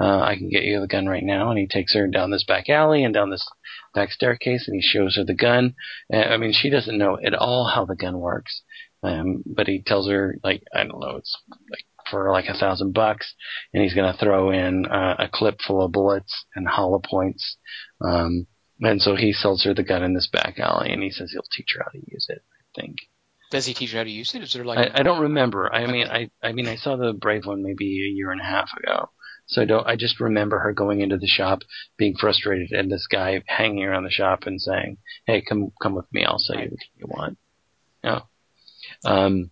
uh, 0.00 0.20
I 0.20 0.36
can 0.36 0.48
get 0.50 0.62
you 0.62 0.80
the 0.80 0.86
gun 0.86 1.06
right 1.06 1.22
now. 1.24 1.50
And 1.50 1.58
he 1.58 1.66
takes 1.66 1.94
her 1.94 2.06
down 2.06 2.30
this 2.30 2.44
back 2.44 2.68
alley 2.68 3.02
and 3.02 3.12
down 3.12 3.30
this 3.30 3.44
back 3.92 4.12
staircase 4.12 4.68
and 4.68 4.76
he 4.76 4.82
shows 4.82 5.16
her 5.16 5.24
the 5.24 5.34
gun. 5.34 5.74
And, 6.10 6.32
I 6.32 6.36
mean, 6.36 6.52
she 6.52 6.70
doesn't 6.70 6.96
know 6.96 7.18
at 7.24 7.34
all 7.34 7.64
how 7.74 7.84
the 7.84 7.96
gun 7.96 8.18
works. 8.20 8.62
Um, 9.02 9.42
but 9.44 9.66
he 9.66 9.82
tells 9.82 10.08
her, 10.08 10.36
like, 10.44 10.62
I 10.74 10.84
don't 10.84 11.00
know, 11.00 11.16
it's 11.16 11.36
like 11.70 11.84
for 12.14 12.30
like 12.30 12.46
a 12.46 12.56
thousand 12.56 12.94
bucks 12.94 13.34
and 13.72 13.82
he's 13.82 13.94
going 13.94 14.10
to 14.10 14.18
throw 14.18 14.50
in 14.50 14.86
uh, 14.86 15.16
a 15.18 15.28
clip 15.32 15.60
full 15.60 15.84
of 15.84 15.90
bullets 15.90 16.44
and 16.54 16.68
hollow 16.68 17.00
points. 17.04 17.56
Um, 18.00 18.46
and 18.80 19.02
so 19.02 19.16
he 19.16 19.32
sells 19.32 19.64
her 19.64 19.74
the 19.74 19.82
gun 19.82 20.04
in 20.04 20.14
this 20.14 20.28
back 20.32 20.60
alley 20.60 20.92
and 20.92 21.02
he 21.02 21.10
says 21.10 21.32
he'll 21.32 21.42
teach 21.50 21.74
her 21.76 21.82
how 21.84 21.90
to 21.90 21.98
use 22.06 22.26
it, 22.28 22.42
I 22.52 22.80
think. 22.80 22.98
Does 23.50 23.66
he 23.66 23.74
teach 23.74 23.90
her 23.92 23.98
how 23.98 24.04
to 24.04 24.10
use 24.10 24.34
it? 24.34 24.42
Is 24.42 24.52
there 24.52 24.64
like 24.64 24.78
I, 24.78 25.00
I 25.00 25.02
don't 25.02 25.22
remember. 25.22 25.72
I 25.72 25.86
mean, 25.90 26.06
I 26.06 26.30
I 26.42 26.52
mean, 26.52 26.66
I 26.66 26.76
saw 26.76 26.96
the 26.96 27.12
Brave 27.12 27.46
one 27.46 27.62
maybe 27.62 27.84
a 27.84 28.10
year 28.10 28.30
and 28.30 28.40
a 28.40 28.44
half 28.44 28.68
ago. 28.76 29.10
So 29.46 29.62
I 29.62 29.64
don't. 29.66 29.86
I 29.86 29.96
just 29.96 30.18
remember 30.20 30.58
her 30.58 30.72
going 30.72 31.00
into 31.02 31.18
the 31.18 31.26
shop, 31.26 31.60
being 31.98 32.16
frustrated, 32.18 32.72
and 32.72 32.90
this 32.90 33.06
guy 33.06 33.42
hanging 33.46 33.84
around 33.84 34.04
the 34.04 34.10
shop 34.10 34.44
and 34.46 34.60
saying, 34.60 34.96
"Hey, 35.26 35.42
come 35.42 35.70
come 35.80 35.94
with 35.94 36.10
me. 36.12 36.24
I'll 36.24 36.38
sell 36.38 36.58
you 36.58 36.70
what 36.70 36.80
you 36.96 37.06
want." 37.06 37.38
No. 38.02 38.22
Um, 39.04 39.50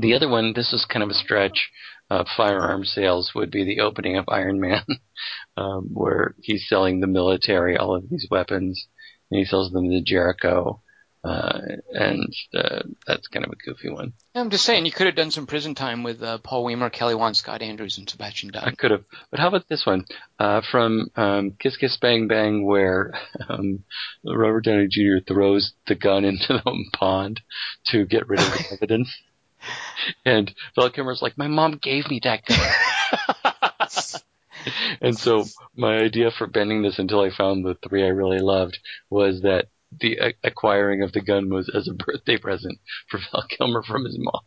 the 0.00 0.14
other 0.14 0.28
one. 0.28 0.52
This 0.54 0.72
is 0.72 0.84
kind 0.84 1.02
of 1.02 1.10
a 1.10 1.14
stretch. 1.14 1.70
Uh, 2.10 2.24
firearm 2.36 2.84
sales 2.84 3.32
would 3.34 3.50
be 3.50 3.64
the 3.64 3.80
opening 3.80 4.16
of 4.16 4.26
Iron 4.28 4.60
Man, 4.60 4.84
um, 5.56 5.88
where 5.92 6.34
he's 6.42 6.68
selling 6.68 7.00
the 7.00 7.06
military 7.06 7.76
all 7.76 7.94
of 7.96 8.08
these 8.10 8.26
weapons, 8.30 8.86
and 9.30 9.38
he 9.38 9.44
sells 9.44 9.72
them 9.72 9.88
to 9.90 10.02
Jericho. 10.02 10.80
Uh, 11.24 11.58
and 11.92 12.34
uh, 12.54 12.82
that's 13.06 13.28
kind 13.28 13.46
of 13.46 13.50
a 13.50 13.56
goofy 13.56 13.88
one. 13.88 14.12
I'm 14.34 14.50
just 14.50 14.64
saying 14.64 14.84
you 14.84 14.92
could 14.92 15.06
have 15.06 15.16
done 15.16 15.30
some 15.30 15.46
prison 15.46 15.74
time 15.74 16.02
with 16.02 16.22
uh, 16.22 16.36
Paul 16.44 16.64
Weimer, 16.64 16.90
Kelly 16.90 17.14
Wand, 17.14 17.34
Scott 17.34 17.62
Andrews, 17.62 17.96
and 17.96 18.08
Sebastian 18.08 18.50
Dunn. 18.50 18.64
I 18.64 18.72
could 18.72 18.90
have. 18.90 19.04
But 19.30 19.40
how 19.40 19.48
about 19.48 19.66
this 19.66 19.86
one? 19.86 20.04
Uh, 20.38 20.60
from 20.70 21.08
um, 21.16 21.52
Kiss 21.58 21.78
Kiss 21.78 21.96
Bang 21.96 22.28
Bang, 22.28 22.66
where 22.66 23.14
um, 23.48 23.84
Robert 24.22 24.66
Downey 24.66 24.88
Jr. 24.90 25.24
throws 25.26 25.72
the 25.86 25.94
gun 25.94 26.24
into 26.26 26.60
the 26.62 26.84
pond 26.92 27.40
to 27.86 28.04
get 28.04 28.28
rid 28.28 28.40
of 28.40 28.46
the 28.52 28.66
evidence. 28.74 29.08
And 30.24 30.54
Val 30.74 30.90
Kilmer's 30.90 31.22
like, 31.22 31.38
my 31.38 31.48
mom 31.48 31.78
gave 31.80 32.08
me 32.08 32.20
that 32.24 32.44
gun. 32.44 34.20
and 35.00 35.18
so 35.18 35.44
my 35.76 35.96
idea 35.96 36.30
for 36.30 36.46
bending 36.46 36.82
this 36.82 36.98
until 36.98 37.20
I 37.20 37.30
found 37.30 37.64
the 37.64 37.76
three 37.88 38.04
I 38.04 38.08
really 38.08 38.40
loved 38.40 38.78
was 39.10 39.42
that 39.42 39.68
the 40.00 40.18
a- 40.18 40.34
acquiring 40.48 41.02
of 41.02 41.12
the 41.12 41.20
gun 41.20 41.48
was 41.48 41.70
as 41.74 41.88
a 41.88 41.94
birthday 41.94 42.36
present 42.36 42.78
for 43.08 43.18
Val 43.32 43.46
Kilmer 43.48 43.82
from 43.82 44.04
his 44.04 44.18
mom. 44.18 44.42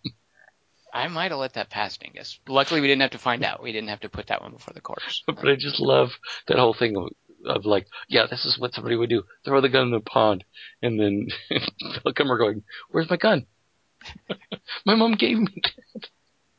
I 0.94 1.08
might 1.08 1.32
have 1.32 1.40
let 1.40 1.54
that 1.54 1.70
pass, 1.70 1.98
Dingus. 1.98 2.40
Luckily, 2.48 2.82
we 2.82 2.88
didn't 2.88 3.02
have 3.02 3.12
to 3.12 3.18
find 3.20 3.44
out. 3.44 3.62
We 3.62 3.72
didn't 3.72 3.90
have 3.90 4.00
to 4.02 4.10
put 4.10 4.28
that 4.28 4.42
one 4.42 4.54
before 4.54 4.74
the 4.74 4.82
courts. 4.82 5.24
but 5.28 5.48
I 5.48 5.56
just 5.56 5.80
love 5.80 6.12
that 6.48 6.58
whole 6.58 6.74
thing 6.74 6.96
of, 6.98 7.10
of 7.46 7.66
like, 7.66 7.88
yeah, 8.10 8.26
this 8.30 8.46
is 8.46 8.58
what 8.58 8.74
somebody 8.74 8.96
would 8.96 9.10
do: 9.10 9.24
throw 9.46 9.62
the 9.62 9.70
gun 9.70 9.88
in 9.88 9.92
the 9.92 10.00
pond, 10.00 10.44
and 10.82 11.00
then 11.00 11.28
Val 12.04 12.14
Kilmer 12.14 12.38
going, 12.38 12.64
"Where's 12.90 13.10
my 13.10 13.18
gun? 13.18 13.46
my 14.86 14.96
mom 14.96 15.14
gave 15.14 15.38
me." 15.38 15.62
That. 15.94 16.10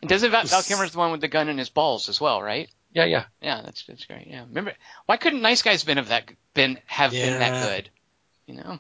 And 0.01 0.09
doesn't 0.09 0.31
Val, 0.31 0.45
Val 0.45 0.63
Kilmer's 0.63 0.93
the 0.93 0.99
one 0.99 1.11
with 1.11 1.21
the 1.21 1.29
gun 1.29 1.49
in 1.49 1.59
his 1.59 1.71
balls 1.71 2.09
as 2.09 2.21
well, 2.21 2.41
right? 2.41 2.69
Yeah, 2.93 3.05
yeah. 3.05 3.25
Yeah, 3.43 3.63
that's 3.65 3.85
that's 3.85 4.05
great. 4.07 4.27
Yeah, 4.29 4.45
remember 4.49 4.73
why 5.07 5.17
couldn't 5.17 5.43
Nice 5.43 5.63
Guys 5.63 5.85
been 5.85 5.99
of 5.99 6.09
that 6.09 6.31
been 6.55 6.79
have 6.87 7.11
been 7.13 7.39
that 7.39 7.69
good? 7.69 7.91
You 8.47 8.55
know. 8.55 8.79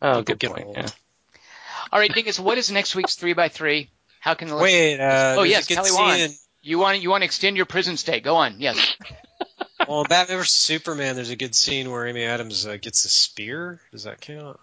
Oh, 0.00 0.12
People 0.18 0.22
good 0.22 0.38
get 0.40 0.52
point. 0.52 0.68
Yeah. 0.76 0.86
All 1.90 1.98
right, 1.98 2.12
Dingus. 2.12 2.38
What 2.38 2.58
is 2.58 2.70
next 2.70 2.94
week's 2.94 3.16
three 3.16 3.32
by 3.32 3.48
three? 3.48 3.90
How 4.20 4.34
can 4.34 4.48
the 4.48 4.56
Wait, 4.56 5.00
uh, 5.00 5.36
Oh, 5.38 5.42
yes, 5.42 5.66
Kelly 5.66 5.88
scene 5.90 5.98
Wand. 6.00 6.22
in- 6.22 6.34
you 6.60 6.78
want 6.78 7.00
you 7.00 7.10
want 7.10 7.22
to 7.22 7.24
extend 7.26 7.56
your 7.56 7.66
prison 7.66 7.96
stay? 7.96 8.20
Go 8.20 8.36
on. 8.36 8.60
Yes. 8.60 8.94
well, 9.88 10.02
in 10.02 10.08
Batman 10.08 10.38
vs 10.38 10.52
Superman, 10.54 11.16
there's 11.16 11.30
a 11.30 11.36
good 11.36 11.54
scene 11.54 11.90
where 11.90 12.06
Amy 12.06 12.24
Adams 12.24 12.66
uh, 12.66 12.76
gets 12.76 13.04
a 13.04 13.08
spear. 13.08 13.80
Does 13.92 14.04
that 14.04 14.20
count? 14.20 14.58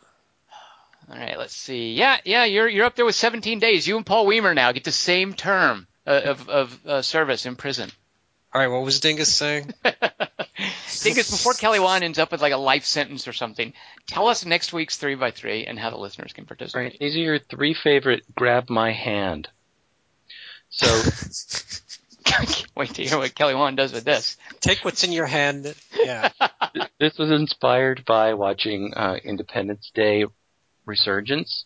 All 1.10 1.18
right. 1.18 1.38
Let's 1.38 1.56
see. 1.56 1.94
Yeah, 1.94 2.18
yeah. 2.26 2.46
You're 2.46 2.68
you're 2.68 2.86
up 2.86 2.96
there 2.96 3.06
with 3.06 3.16
17 3.16 3.60
days. 3.60 3.88
You 3.88 3.98
and 3.98 4.06
Paul 4.06 4.26
Weimer 4.26 4.54
now 4.54 4.72
get 4.72 4.84
the 4.84 4.92
same 4.92 5.34
term 5.34 5.88
uh, 6.08 6.22
of 6.26 6.50
of 6.50 6.86
uh, 6.86 7.02
service 7.02 7.46
in 7.46 7.56
prison. 7.56 7.90
All 8.54 8.62
right, 8.62 8.68
what 8.68 8.84
was 8.84 9.02
Dingus 9.02 9.36
saying? 9.36 9.74
Dingus, 11.04 11.30
before 11.30 11.54
Kelly 11.54 11.82
Wand 11.82 12.06
ends 12.06 12.18
up 12.18 12.32
with 12.32 12.42
like 12.42 12.54
a 12.54 12.58
life 12.58 12.86
sentence 12.86 13.28
or 13.28 13.34
something, 13.34 13.74
tell 14.08 14.30
us 14.30 14.46
next 14.46 14.72
week's 14.72 14.96
three 14.96 15.16
by 15.16 15.32
three 15.32 15.66
and 15.66 15.78
how 15.78 15.90
the 15.90 15.98
listeners 15.98 16.32
can 16.32 16.46
participate. 16.46 16.92
right. 16.94 16.98
These 16.98 17.18
are 17.18 17.20
your 17.20 17.40
three 17.40 17.74
favorite. 17.74 18.24
Grab 18.34 18.70
my 18.70 18.94
hand. 18.94 19.50
So 20.70 20.88
Can't 22.24 22.66
Wait 22.76 22.94
to 22.96 23.04
hear 23.04 23.18
what 23.18 23.36
Kelly 23.36 23.56
Wand 23.56 23.78
does 23.78 23.94
with 23.94 24.04
this. 24.04 24.38
Take 24.60 24.84
what's 24.84 25.04
in 25.04 25.12
your 25.12 25.26
hand. 25.26 25.74
Yeah. 25.94 26.30
this 27.00 27.18
was 27.18 27.32
inspired 27.32 28.04
by 28.06 28.34
watching 28.34 28.94
uh, 28.96 29.18
Independence 29.24 29.92
Day 29.94 30.26
Resurgence, 30.86 31.66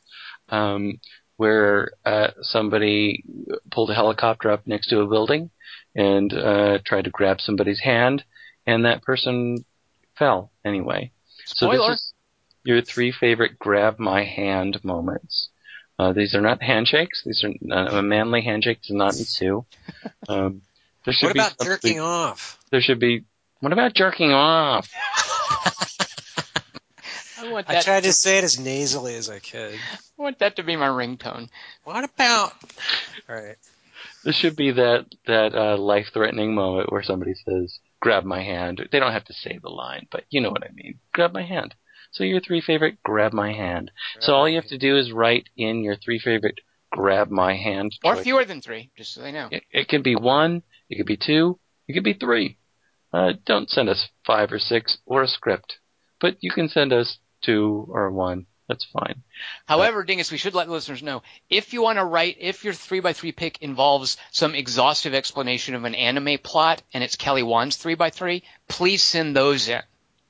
um, 0.50 1.00
where 1.38 1.92
uh, 2.06 2.30
somebody 2.42 3.24
pulled 3.72 3.90
a 3.90 3.96
helicopter 3.96 4.52
up 4.52 4.66
next 4.68 4.88
to 4.88 5.00
a 5.02 5.08
building 5.08 5.50
and 5.96 6.34
uh, 6.34 6.80
tried 6.86 7.06
to 7.06 7.10
grab 7.10 7.42
somebody's 7.42 7.80
hand, 7.82 8.24
and 8.68 8.86
that 8.86 9.02
person 9.04 9.64
fell 10.18 10.52
anyway. 10.66 11.12
So 11.46 11.68
Spoiler. 11.68 11.92
this 11.92 12.00
is 12.00 12.14
your 12.64 12.82
three 12.82 13.12
favorite 13.12 13.58
grab 13.58 14.00
my 14.00 14.24
hand 14.24 14.84
moments. 14.84 15.50
Uh, 15.98 16.14
these 16.14 16.34
are 16.36 16.42
not 16.42 16.62
handshakes. 16.62 17.24
These 17.26 17.44
are 17.44 17.76
uh, 17.76 17.98
a 18.00 18.02
manly 18.02 18.42
handshake 18.42 18.82
does 18.82 18.96
not 18.96 19.16
ensue. 19.18 19.66
Um, 20.30 20.62
there 21.06 21.14
should 21.14 21.28
what 21.28 21.36
about 21.36 21.50
something- 21.58 21.66
jerking 21.68 22.00
off? 22.00 22.60
There 22.72 22.82
should 22.82 23.00
be. 23.00 23.24
What 23.62 23.74
about 23.74 23.96
jerking 23.96 24.32
off? 24.32 24.88
I 27.50 27.52
want 27.52 27.70
I 27.70 27.82
tried 27.82 28.02
to, 28.02 28.10
to 28.10 28.14
say 28.14 28.38
it 28.38 28.44
as 28.44 28.60
nasally 28.60 29.16
as 29.16 29.30
I 29.30 29.40
could. 29.40 29.74
I 29.74 30.22
want 30.22 30.40
that 30.40 30.58
to 30.58 30.64
be 30.64 30.76
my 30.76 30.88
ringtone. 30.88 31.50
What 31.84 32.04
about? 32.04 32.54
All 33.28 33.36
right. 33.36 33.58
This 34.24 34.36
should 34.36 34.56
be 34.56 34.72
that 34.72 35.06
that 35.26 35.56
uh, 35.56 35.78
life-threatening 35.78 36.54
moment 36.54 36.92
where 36.92 37.02
somebody 37.02 37.34
says, 37.34 37.80
"Grab 38.00 38.24
my 38.24 38.44
hand." 38.44 38.88
They 38.92 39.00
don't 39.00 39.14
have 39.14 39.26
to 39.26 39.34
say 39.34 39.60
the 39.62 39.70
line, 39.70 40.08
but 40.12 40.26
you 40.30 40.42
know 40.42 40.52
what 40.52 40.64
I 40.64 40.72
mean. 40.74 41.00
Grab 41.14 41.34
my 41.34 41.44
hand. 41.44 41.74
So 42.12 42.24
your 42.24 42.40
three 42.40 42.62
favorite, 42.62 43.02
grab 43.04 43.34
my 43.34 43.54
hand. 43.54 43.92
so 44.20 44.34
all 44.34 44.50
you 44.50 44.56
have 44.56 44.68
to 44.68 44.78
do 44.78 44.98
is 44.98 45.12
write 45.12 45.48
in 45.58 45.84
your 45.84 45.96
three 45.96 46.20
favorite, 46.20 46.60
grab 46.92 47.30
my 47.30 47.56
hand. 47.56 47.94
Or 48.04 48.14
choices. 48.14 48.24
fewer 48.24 48.46
than 48.46 48.62
three, 48.62 48.92
just 48.98 49.14
so 49.14 49.22
they 49.22 49.32
know. 49.32 49.48
It, 49.52 49.64
it 49.72 49.88
can 49.88 50.02
be 50.02 50.16
one, 50.16 50.64
it 50.90 50.98
could 50.98 51.06
be 51.06 51.18
two, 51.18 51.60
it 51.88 51.94
could 51.94 52.04
be 52.04 52.14
three. 52.14 52.58
Uh, 53.14 53.34
don't 53.46 53.70
send 53.70 53.90
us 53.90 54.10
five 54.26 54.52
or 54.52 54.60
six 54.60 54.98
or 55.06 55.24
a 55.24 55.28
script, 55.28 55.78
but 56.20 56.38
you 56.42 56.52
can 56.52 56.68
send 56.68 56.94
us 56.94 57.20
two 57.42 57.88
or 57.92 58.12
one. 58.12 58.46
That's 58.68 58.86
fine. 58.86 59.24
However, 59.66 60.04
Dingus, 60.04 60.32
we 60.32 60.38
should 60.38 60.54
let 60.54 60.68
the 60.68 60.74
listeners 60.74 61.02
know 61.02 61.24
if 61.50 61.74
you 61.74 61.82
want 61.82 61.98
to 61.98 62.06
write, 62.06 62.38
if 62.40 62.64
your 62.64 62.74
three 62.74 63.00
by 63.00 63.14
three 63.14 63.32
pick 63.32 63.58
involves 63.62 64.18
some 64.32 64.54
exhaustive 64.54 65.16
explanation 65.16 65.74
of 65.74 65.86
an 65.86 65.96
anime 65.96 66.38
plot 66.44 66.84
and 66.94 67.04
it's 67.04 67.16
Kelly 67.16 67.42
Wand's 67.42 67.78
three 67.78 67.96
by 67.96 68.12
three, 68.12 68.44
please 68.68 69.02
send 69.02 69.36
those 69.36 69.68
in. 69.70 69.82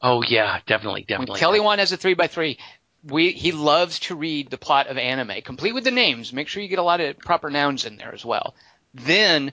Oh 0.01 0.23
yeah, 0.23 0.59
definitely, 0.65 1.01
When 1.01 1.17
definitely. 1.19 1.39
Kelly 1.41 1.59
Wan 1.59 1.79
has 1.79 1.91
a 1.91 1.97
three 1.97 2.13
by 2.13 2.27
three, 2.27 2.57
we 3.03 3.31
he 3.33 3.51
loves 3.51 3.99
to 3.99 4.15
read 4.15 4.49
the 4.49 4.57
plot 4.57 4.87
of 4.87 4.97
anime, 4.97 5.41
complete 5.41 5.73
with 5.73 5.83
the 5.83 5.91
names. 5.91 6.31
Make 6.31 6.47
sure 6.47 6.63
you 6.63 6.69
get 6.69 6.79
a 6.79 6.83
lot 6.83 7.01
of 7.01 7.19
proper 7.19 7.49
nouns 7.49 7.83
in 7.85 7.97
there 7.97 8.13
as 8.13 8.23
well. 8.23 8.55
Then 8.93 9.51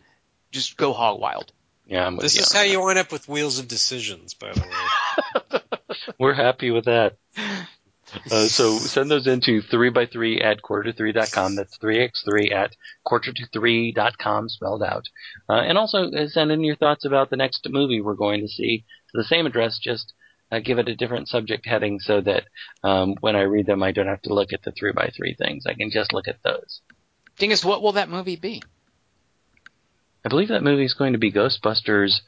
just 0.52 0.76
go 0.76 0.92
hog 0.92 1.20
wild. 1.20 1.50
yeah, 1.86 2.06
I'm 2.06 2.14
with 2.16 2.22
This 2.22 2.36
you 2.36 2.42
is 2.42 2.52
how 2.52 2.60
that. 2.60 2.70
you 2.70 2.80
wind 2.80 3.00
up 3.00 3.10
with 3.10 3.28
wheels 3.28 3.58
of 3.58 3.66
decisions, 3.66 4.34
by 4.34 4.52
the 4.52 4.60
way. 4.60 5.60
We're 6.20 6.34
happy 6.34 6.70
with 6.70 6.84
that. 6.84 7.16
Uh, 8.30 8.46
so 8.46 8.78
send 8.78 9.10
those 9.10 9.26
into 9.26 9.62
3x3 9.62 10.42
at 10.42 10.62
quarter3.com. 10.62 11.56
That's 11.56 11.76
3x3 11.78 12.52
at 12.52 12.76
quarter23.com 13.06 14.48
spelled 14.48 14.82
out. 14.82 15.08
Uh, 15.48 15.54
and 15.54 15.76
also 15.76 16.10
uh, 16.10 16.28
send 16.28 16.52
in 16.52 16.64
your 16.64 16.76
thoughts 16.76 17.04
about 17.04 17.30
the 17.30 17.36
next 17.36 17.66
movie 17.68 18.00
we're 18.00 18.14
going 18.14 18.40
to 18.42 18.48
see 18.48 18.84
to 19.10 19.18
the 19.18 19.24
same 19.24 19.46
address, 19.46 19.78
just 19.82 20.12
uh, 20.52 20.60
give 20.60 20.78
it 20.78 20.88
a 20.88 20.96
different 20.96 21.28
subject 21.28 21.66
heading 21.66 21.98
so 21.98 22.20
that 22.20 22.44
um, 22.84 23.16
when 23.20 23.36
I 23.36 23.42
read 23.42 23.66
them 23.66 23.82
I 23.82 23.92
don't 23.92 24.06
have 24.06 24.22
to 24.22 24.34
look 24.34 24.52
at 24.52 24.62
the 24.62 24.72
3x3 24.72 25.36
things. 25.36 25.66
I 25.66 25.74
can 25.74 25.90
just 25.90 26.12
look 26.12 26.28
at 26.28 26.42
those. 26.42 26.80
Dingus, 27.38 27.64
what 27.64 27.82
will 27.82 27.92
that 27.92 28.08
movie 28.08 28.36
be? 28.36 28.62
I 30.24 30.28
believe 30.28 30.48
that 30.48 30.62
movie 30.62 30.84
is 30.84 30.94
going 30.94 31.12
to 31.12 31.18
be 31.18 31.32
Ghostbusters 31.32 32.20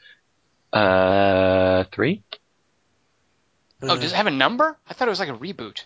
uh, 0.73 1.85
3? 1.95 2.23
Oh, 3.83 3.97
does 3.99 4.13
it 4.13 4.17
have 4.17 4.27
a 4.27 4.33
number? 4.33 4.77
I 4.89 4.95
thought 4.95 5.09
it 5.09 5.11
was 5.11 5.21
like 5.21 5.29
a 5.29 5.37
reboot. 5.37 5.85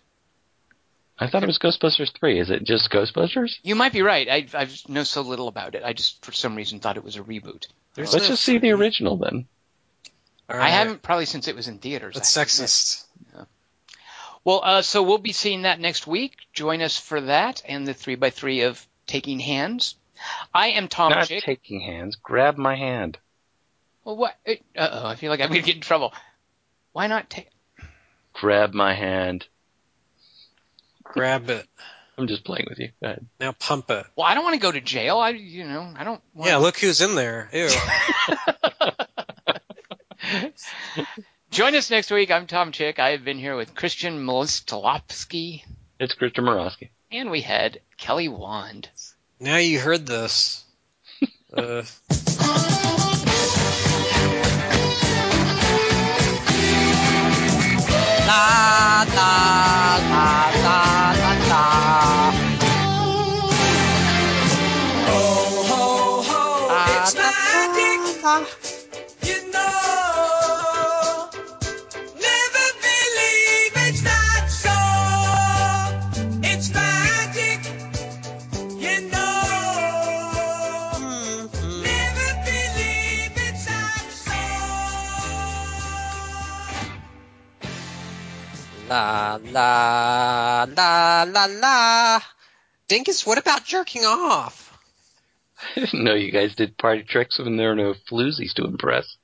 I 1.19 1.29
thought 1.29 1.43
it 1.43 1.47
was 1.47 1.59
Ghostbusters 1.59 2.11
3. 2.19 2.41
Is 2.41 2.51
it 2.51 2.65
just 2.65 2.91
Ghostbusters? 2.91 3.57
You 3.63 3.75
might 3.75 3.93
be 3.93 4.03
right. 4.03 4.29
I 4.29 4.47
I 4.55 4.69
know 4.89 5.05
so 5.05 5.21
little 5.21 5.47
about 5.47 5.75
it. 5.75 5.83
I 5.85 5.93
just 5.93 6.25
for 6.25 6.33
some 6.33 6.57
reason 6.57 6.81
thought 6.81 6.97
it 6.97 7.05
was 7.05 7.17
a 7.17 7.23
reboot. 7.23 7.67
There's 7.95 8.13
Let's 8.13 8.25
no 8.25 8.31
just 8.31 8.43
see 8.43 8.59
the 8.59 8.71
original 8.73 9.19
then. 9.19 9.47
All 10.49 10.59
I 10.59 10.71
haven't 10.71 11.03
probably 11.03 11.27
since 11.27 11.49
it 11.49 11.55
was 11.55 11.69
in 11.69 11.79
theaters. 11.79 12.15
That's 12.15 12.37
I 12.37 12.41
have 12.41 12.49
sexist. 12.49 13.05
Well, 14.45 14.61
uh, 14.65 14.83
so 14.83 15.05
we'll 15.05 15.19
be 15.19 15.33
seeing 15.33 15.63
that 15.63 15.79
next 15.79 16.07
week. 16.07 16.35
Join 16.53 16.83
us 16.83 16.99
for 16.99 17.21
that 17.21 17.63
and 17.65 17.87
the 17.87 17.95
three 17.95 18.17
by 18.17 18.31
three 18.31 18.63
of 18.63 18.85
taking 19.07 19.39
hands. 19.39 19.95
I 20.53 20.69
am 20.71 20.89
Tom 20.89 21.11
Not 21.11 21.29
Chick. 21.29 21.45
taking 21.45 21.81
hands. 21.81 22.17
Grab 22.17 22.57
my 22.57 22.75
hand. 22.75 23.19
well, 24.05 24.17
what? 24.17 24.37
Uh 24.49 24.89
oh, 24.91 25.07
I 25.07 25.15
feel 25.15 25.31
like 25.31 25.41
I'm 25.41 25.49
gonna 25.49 25.61
get 25.61 25.77
in 25.77 25.81
trouble. 25.83 26.13
Why 26.93 27.07
not 27.07 27.31
take? 27.31 27.49
Grab 28.33 28.75
my 28.75 28.95
hand. 28.95 29.47
Grab 31.05 31.51
it. 31.51 31.67
I'm 32.19 32.27
just 32.29 32.45
playing 32.45 32.67
with 32.69 32.79
you. 32.79 32.91
Go 33.01 33.07
ahead. 33.09 33.27
Now 33.41 33.53
pump 33.53 33.91
it. 33.91 34.05
Well, 34.17 34.27
I 34.27 34.35
don't 34.35 34.45
want 34.45 34.55
to 34.55 34.61
go 34.61 34.71
to 34.73 34.81
jail. 34.81 35.19
I, 35.19 35.31
you 35.31 35.65
know, 35.65 35.93
I 35.97 36.05
don't. 36.05 36.21
Want 36.35 36.51
Yeah, 36.51 36.57
look 36.59 36.79
who's 36.79 37.01
in 37.01 37.15
there. 37.15 37.49
Ew. 37.53 37.69
Join 41.51 41.75
us 41.75 41.91
next 41.91 42.11
week. 42.11 42.31
I'm 42.31 42.47
Tom 42.47 42.73
Chick. 42.73 42.99
I 42.99 43.11
have 43.11 43.25
been 43.25 43.39
here 43.39 43.57
with 43.57 43.75
Christian 43.75 44.25
Molistolowski, 44.25 45.63
It's 45.99 46.15
Christian 46.15 46.45
Morosky. 46.45 46.91
and 47.11 47.31
we 47.31 47.41
had 47.43 47.81
Kelly 47.99 48.29
Wand. 48.29 48.89
now 49.41 49.57
you 49.57 49.79
heard 49.79 50.07
this. 50.07 50.65
Uh, 51.55 51.83
La 59.03 59.09
la 59.09 60.51
la 60.63 61.13
la 61.19 61.35
la 61.49 62.02
la 88.93 89.39
la 89.43 90.67
la 90.77 91.25
la 91.25 91.47
la. 91.47 92.21
Dingus, 92.89 93.27
what 93.27 93.39
about 93.39 93.65
jerking 93.65 94.05
off? 94.05 94.79
I 95.77 95.81
didn't 95.81 96.05
know 96.05 96.15
you 96.15 96.31
guys 96.31 96.55
did 96.55 96.77
party 96.77 97.03
tricks 97.03 97.39
when 97.39 97.57
there 97.57 97.73
are 97.73 97.77
no 97.77 97.95
floozies 97.95 98.53
to 98.55 98.65
impress. 98.65 99.17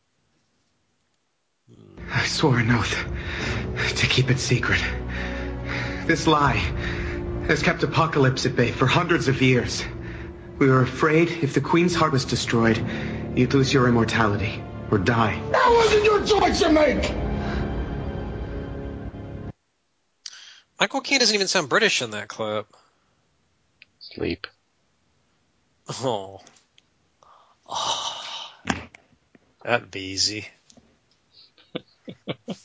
I 2.10 2.24
swore 2.24 2.58
an 2.58 2.70
oath 2.70 2.96
to 3.96 4.06
keep 4.06 4.30
it 4.30 4.38
secret. 4.38 4.82
This 6.06 6.26
lie 6.26 6.62
has 7.48 7.62
kept 7.62 7.82
Apocalypse 7.82 8.46
at 8.46 8.56
bay 8.56 8.70
for 8.70 8.86
hundreds 8.86 9.28
of 9.28 9.42
years. 9.42 9.84
We 10.58 10.68
were 10.68 10.80
afraid 10.80 11.30
if 11.30 11.52
the 11.52 11.60
Queen's 11.60 11.94
heart 11.94 12.12
was 12.12 12.24
destroyed, 12.24 12.82
you'd 13.36 13.52
lose 13.52 13.72
your 13.72 13.86
immortality 13.88 14.62
or 14.90 14.96
die. 14.96 15.38
That 15.50 15.70
wasn't 15.70 16.04
your 16.04 16.24
choice 16.24 16.60
to 16.60 16.72
make! 16.72 17.27
Michael 20.80 21.00
Caine 21.00 21.18
doesn't 21.18 21.34
even 21.34 21.48
sound 21.48 21.68
British 21.68 22.02
in 22.02 22.12
that 22.12 22.28
clip. 22.28 22.66
Sleep. 23.98 24.46
Oh. 25.88 26.40
Ah. 27.68 28.54
That'd 29.64 29.90
be 29.90 30.00
easy. 30.00 30.46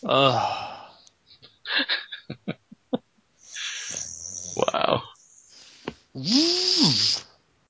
Ugh. 0.06 0.60
Ah. 0.96 0.96
Wow. 4.56 5.04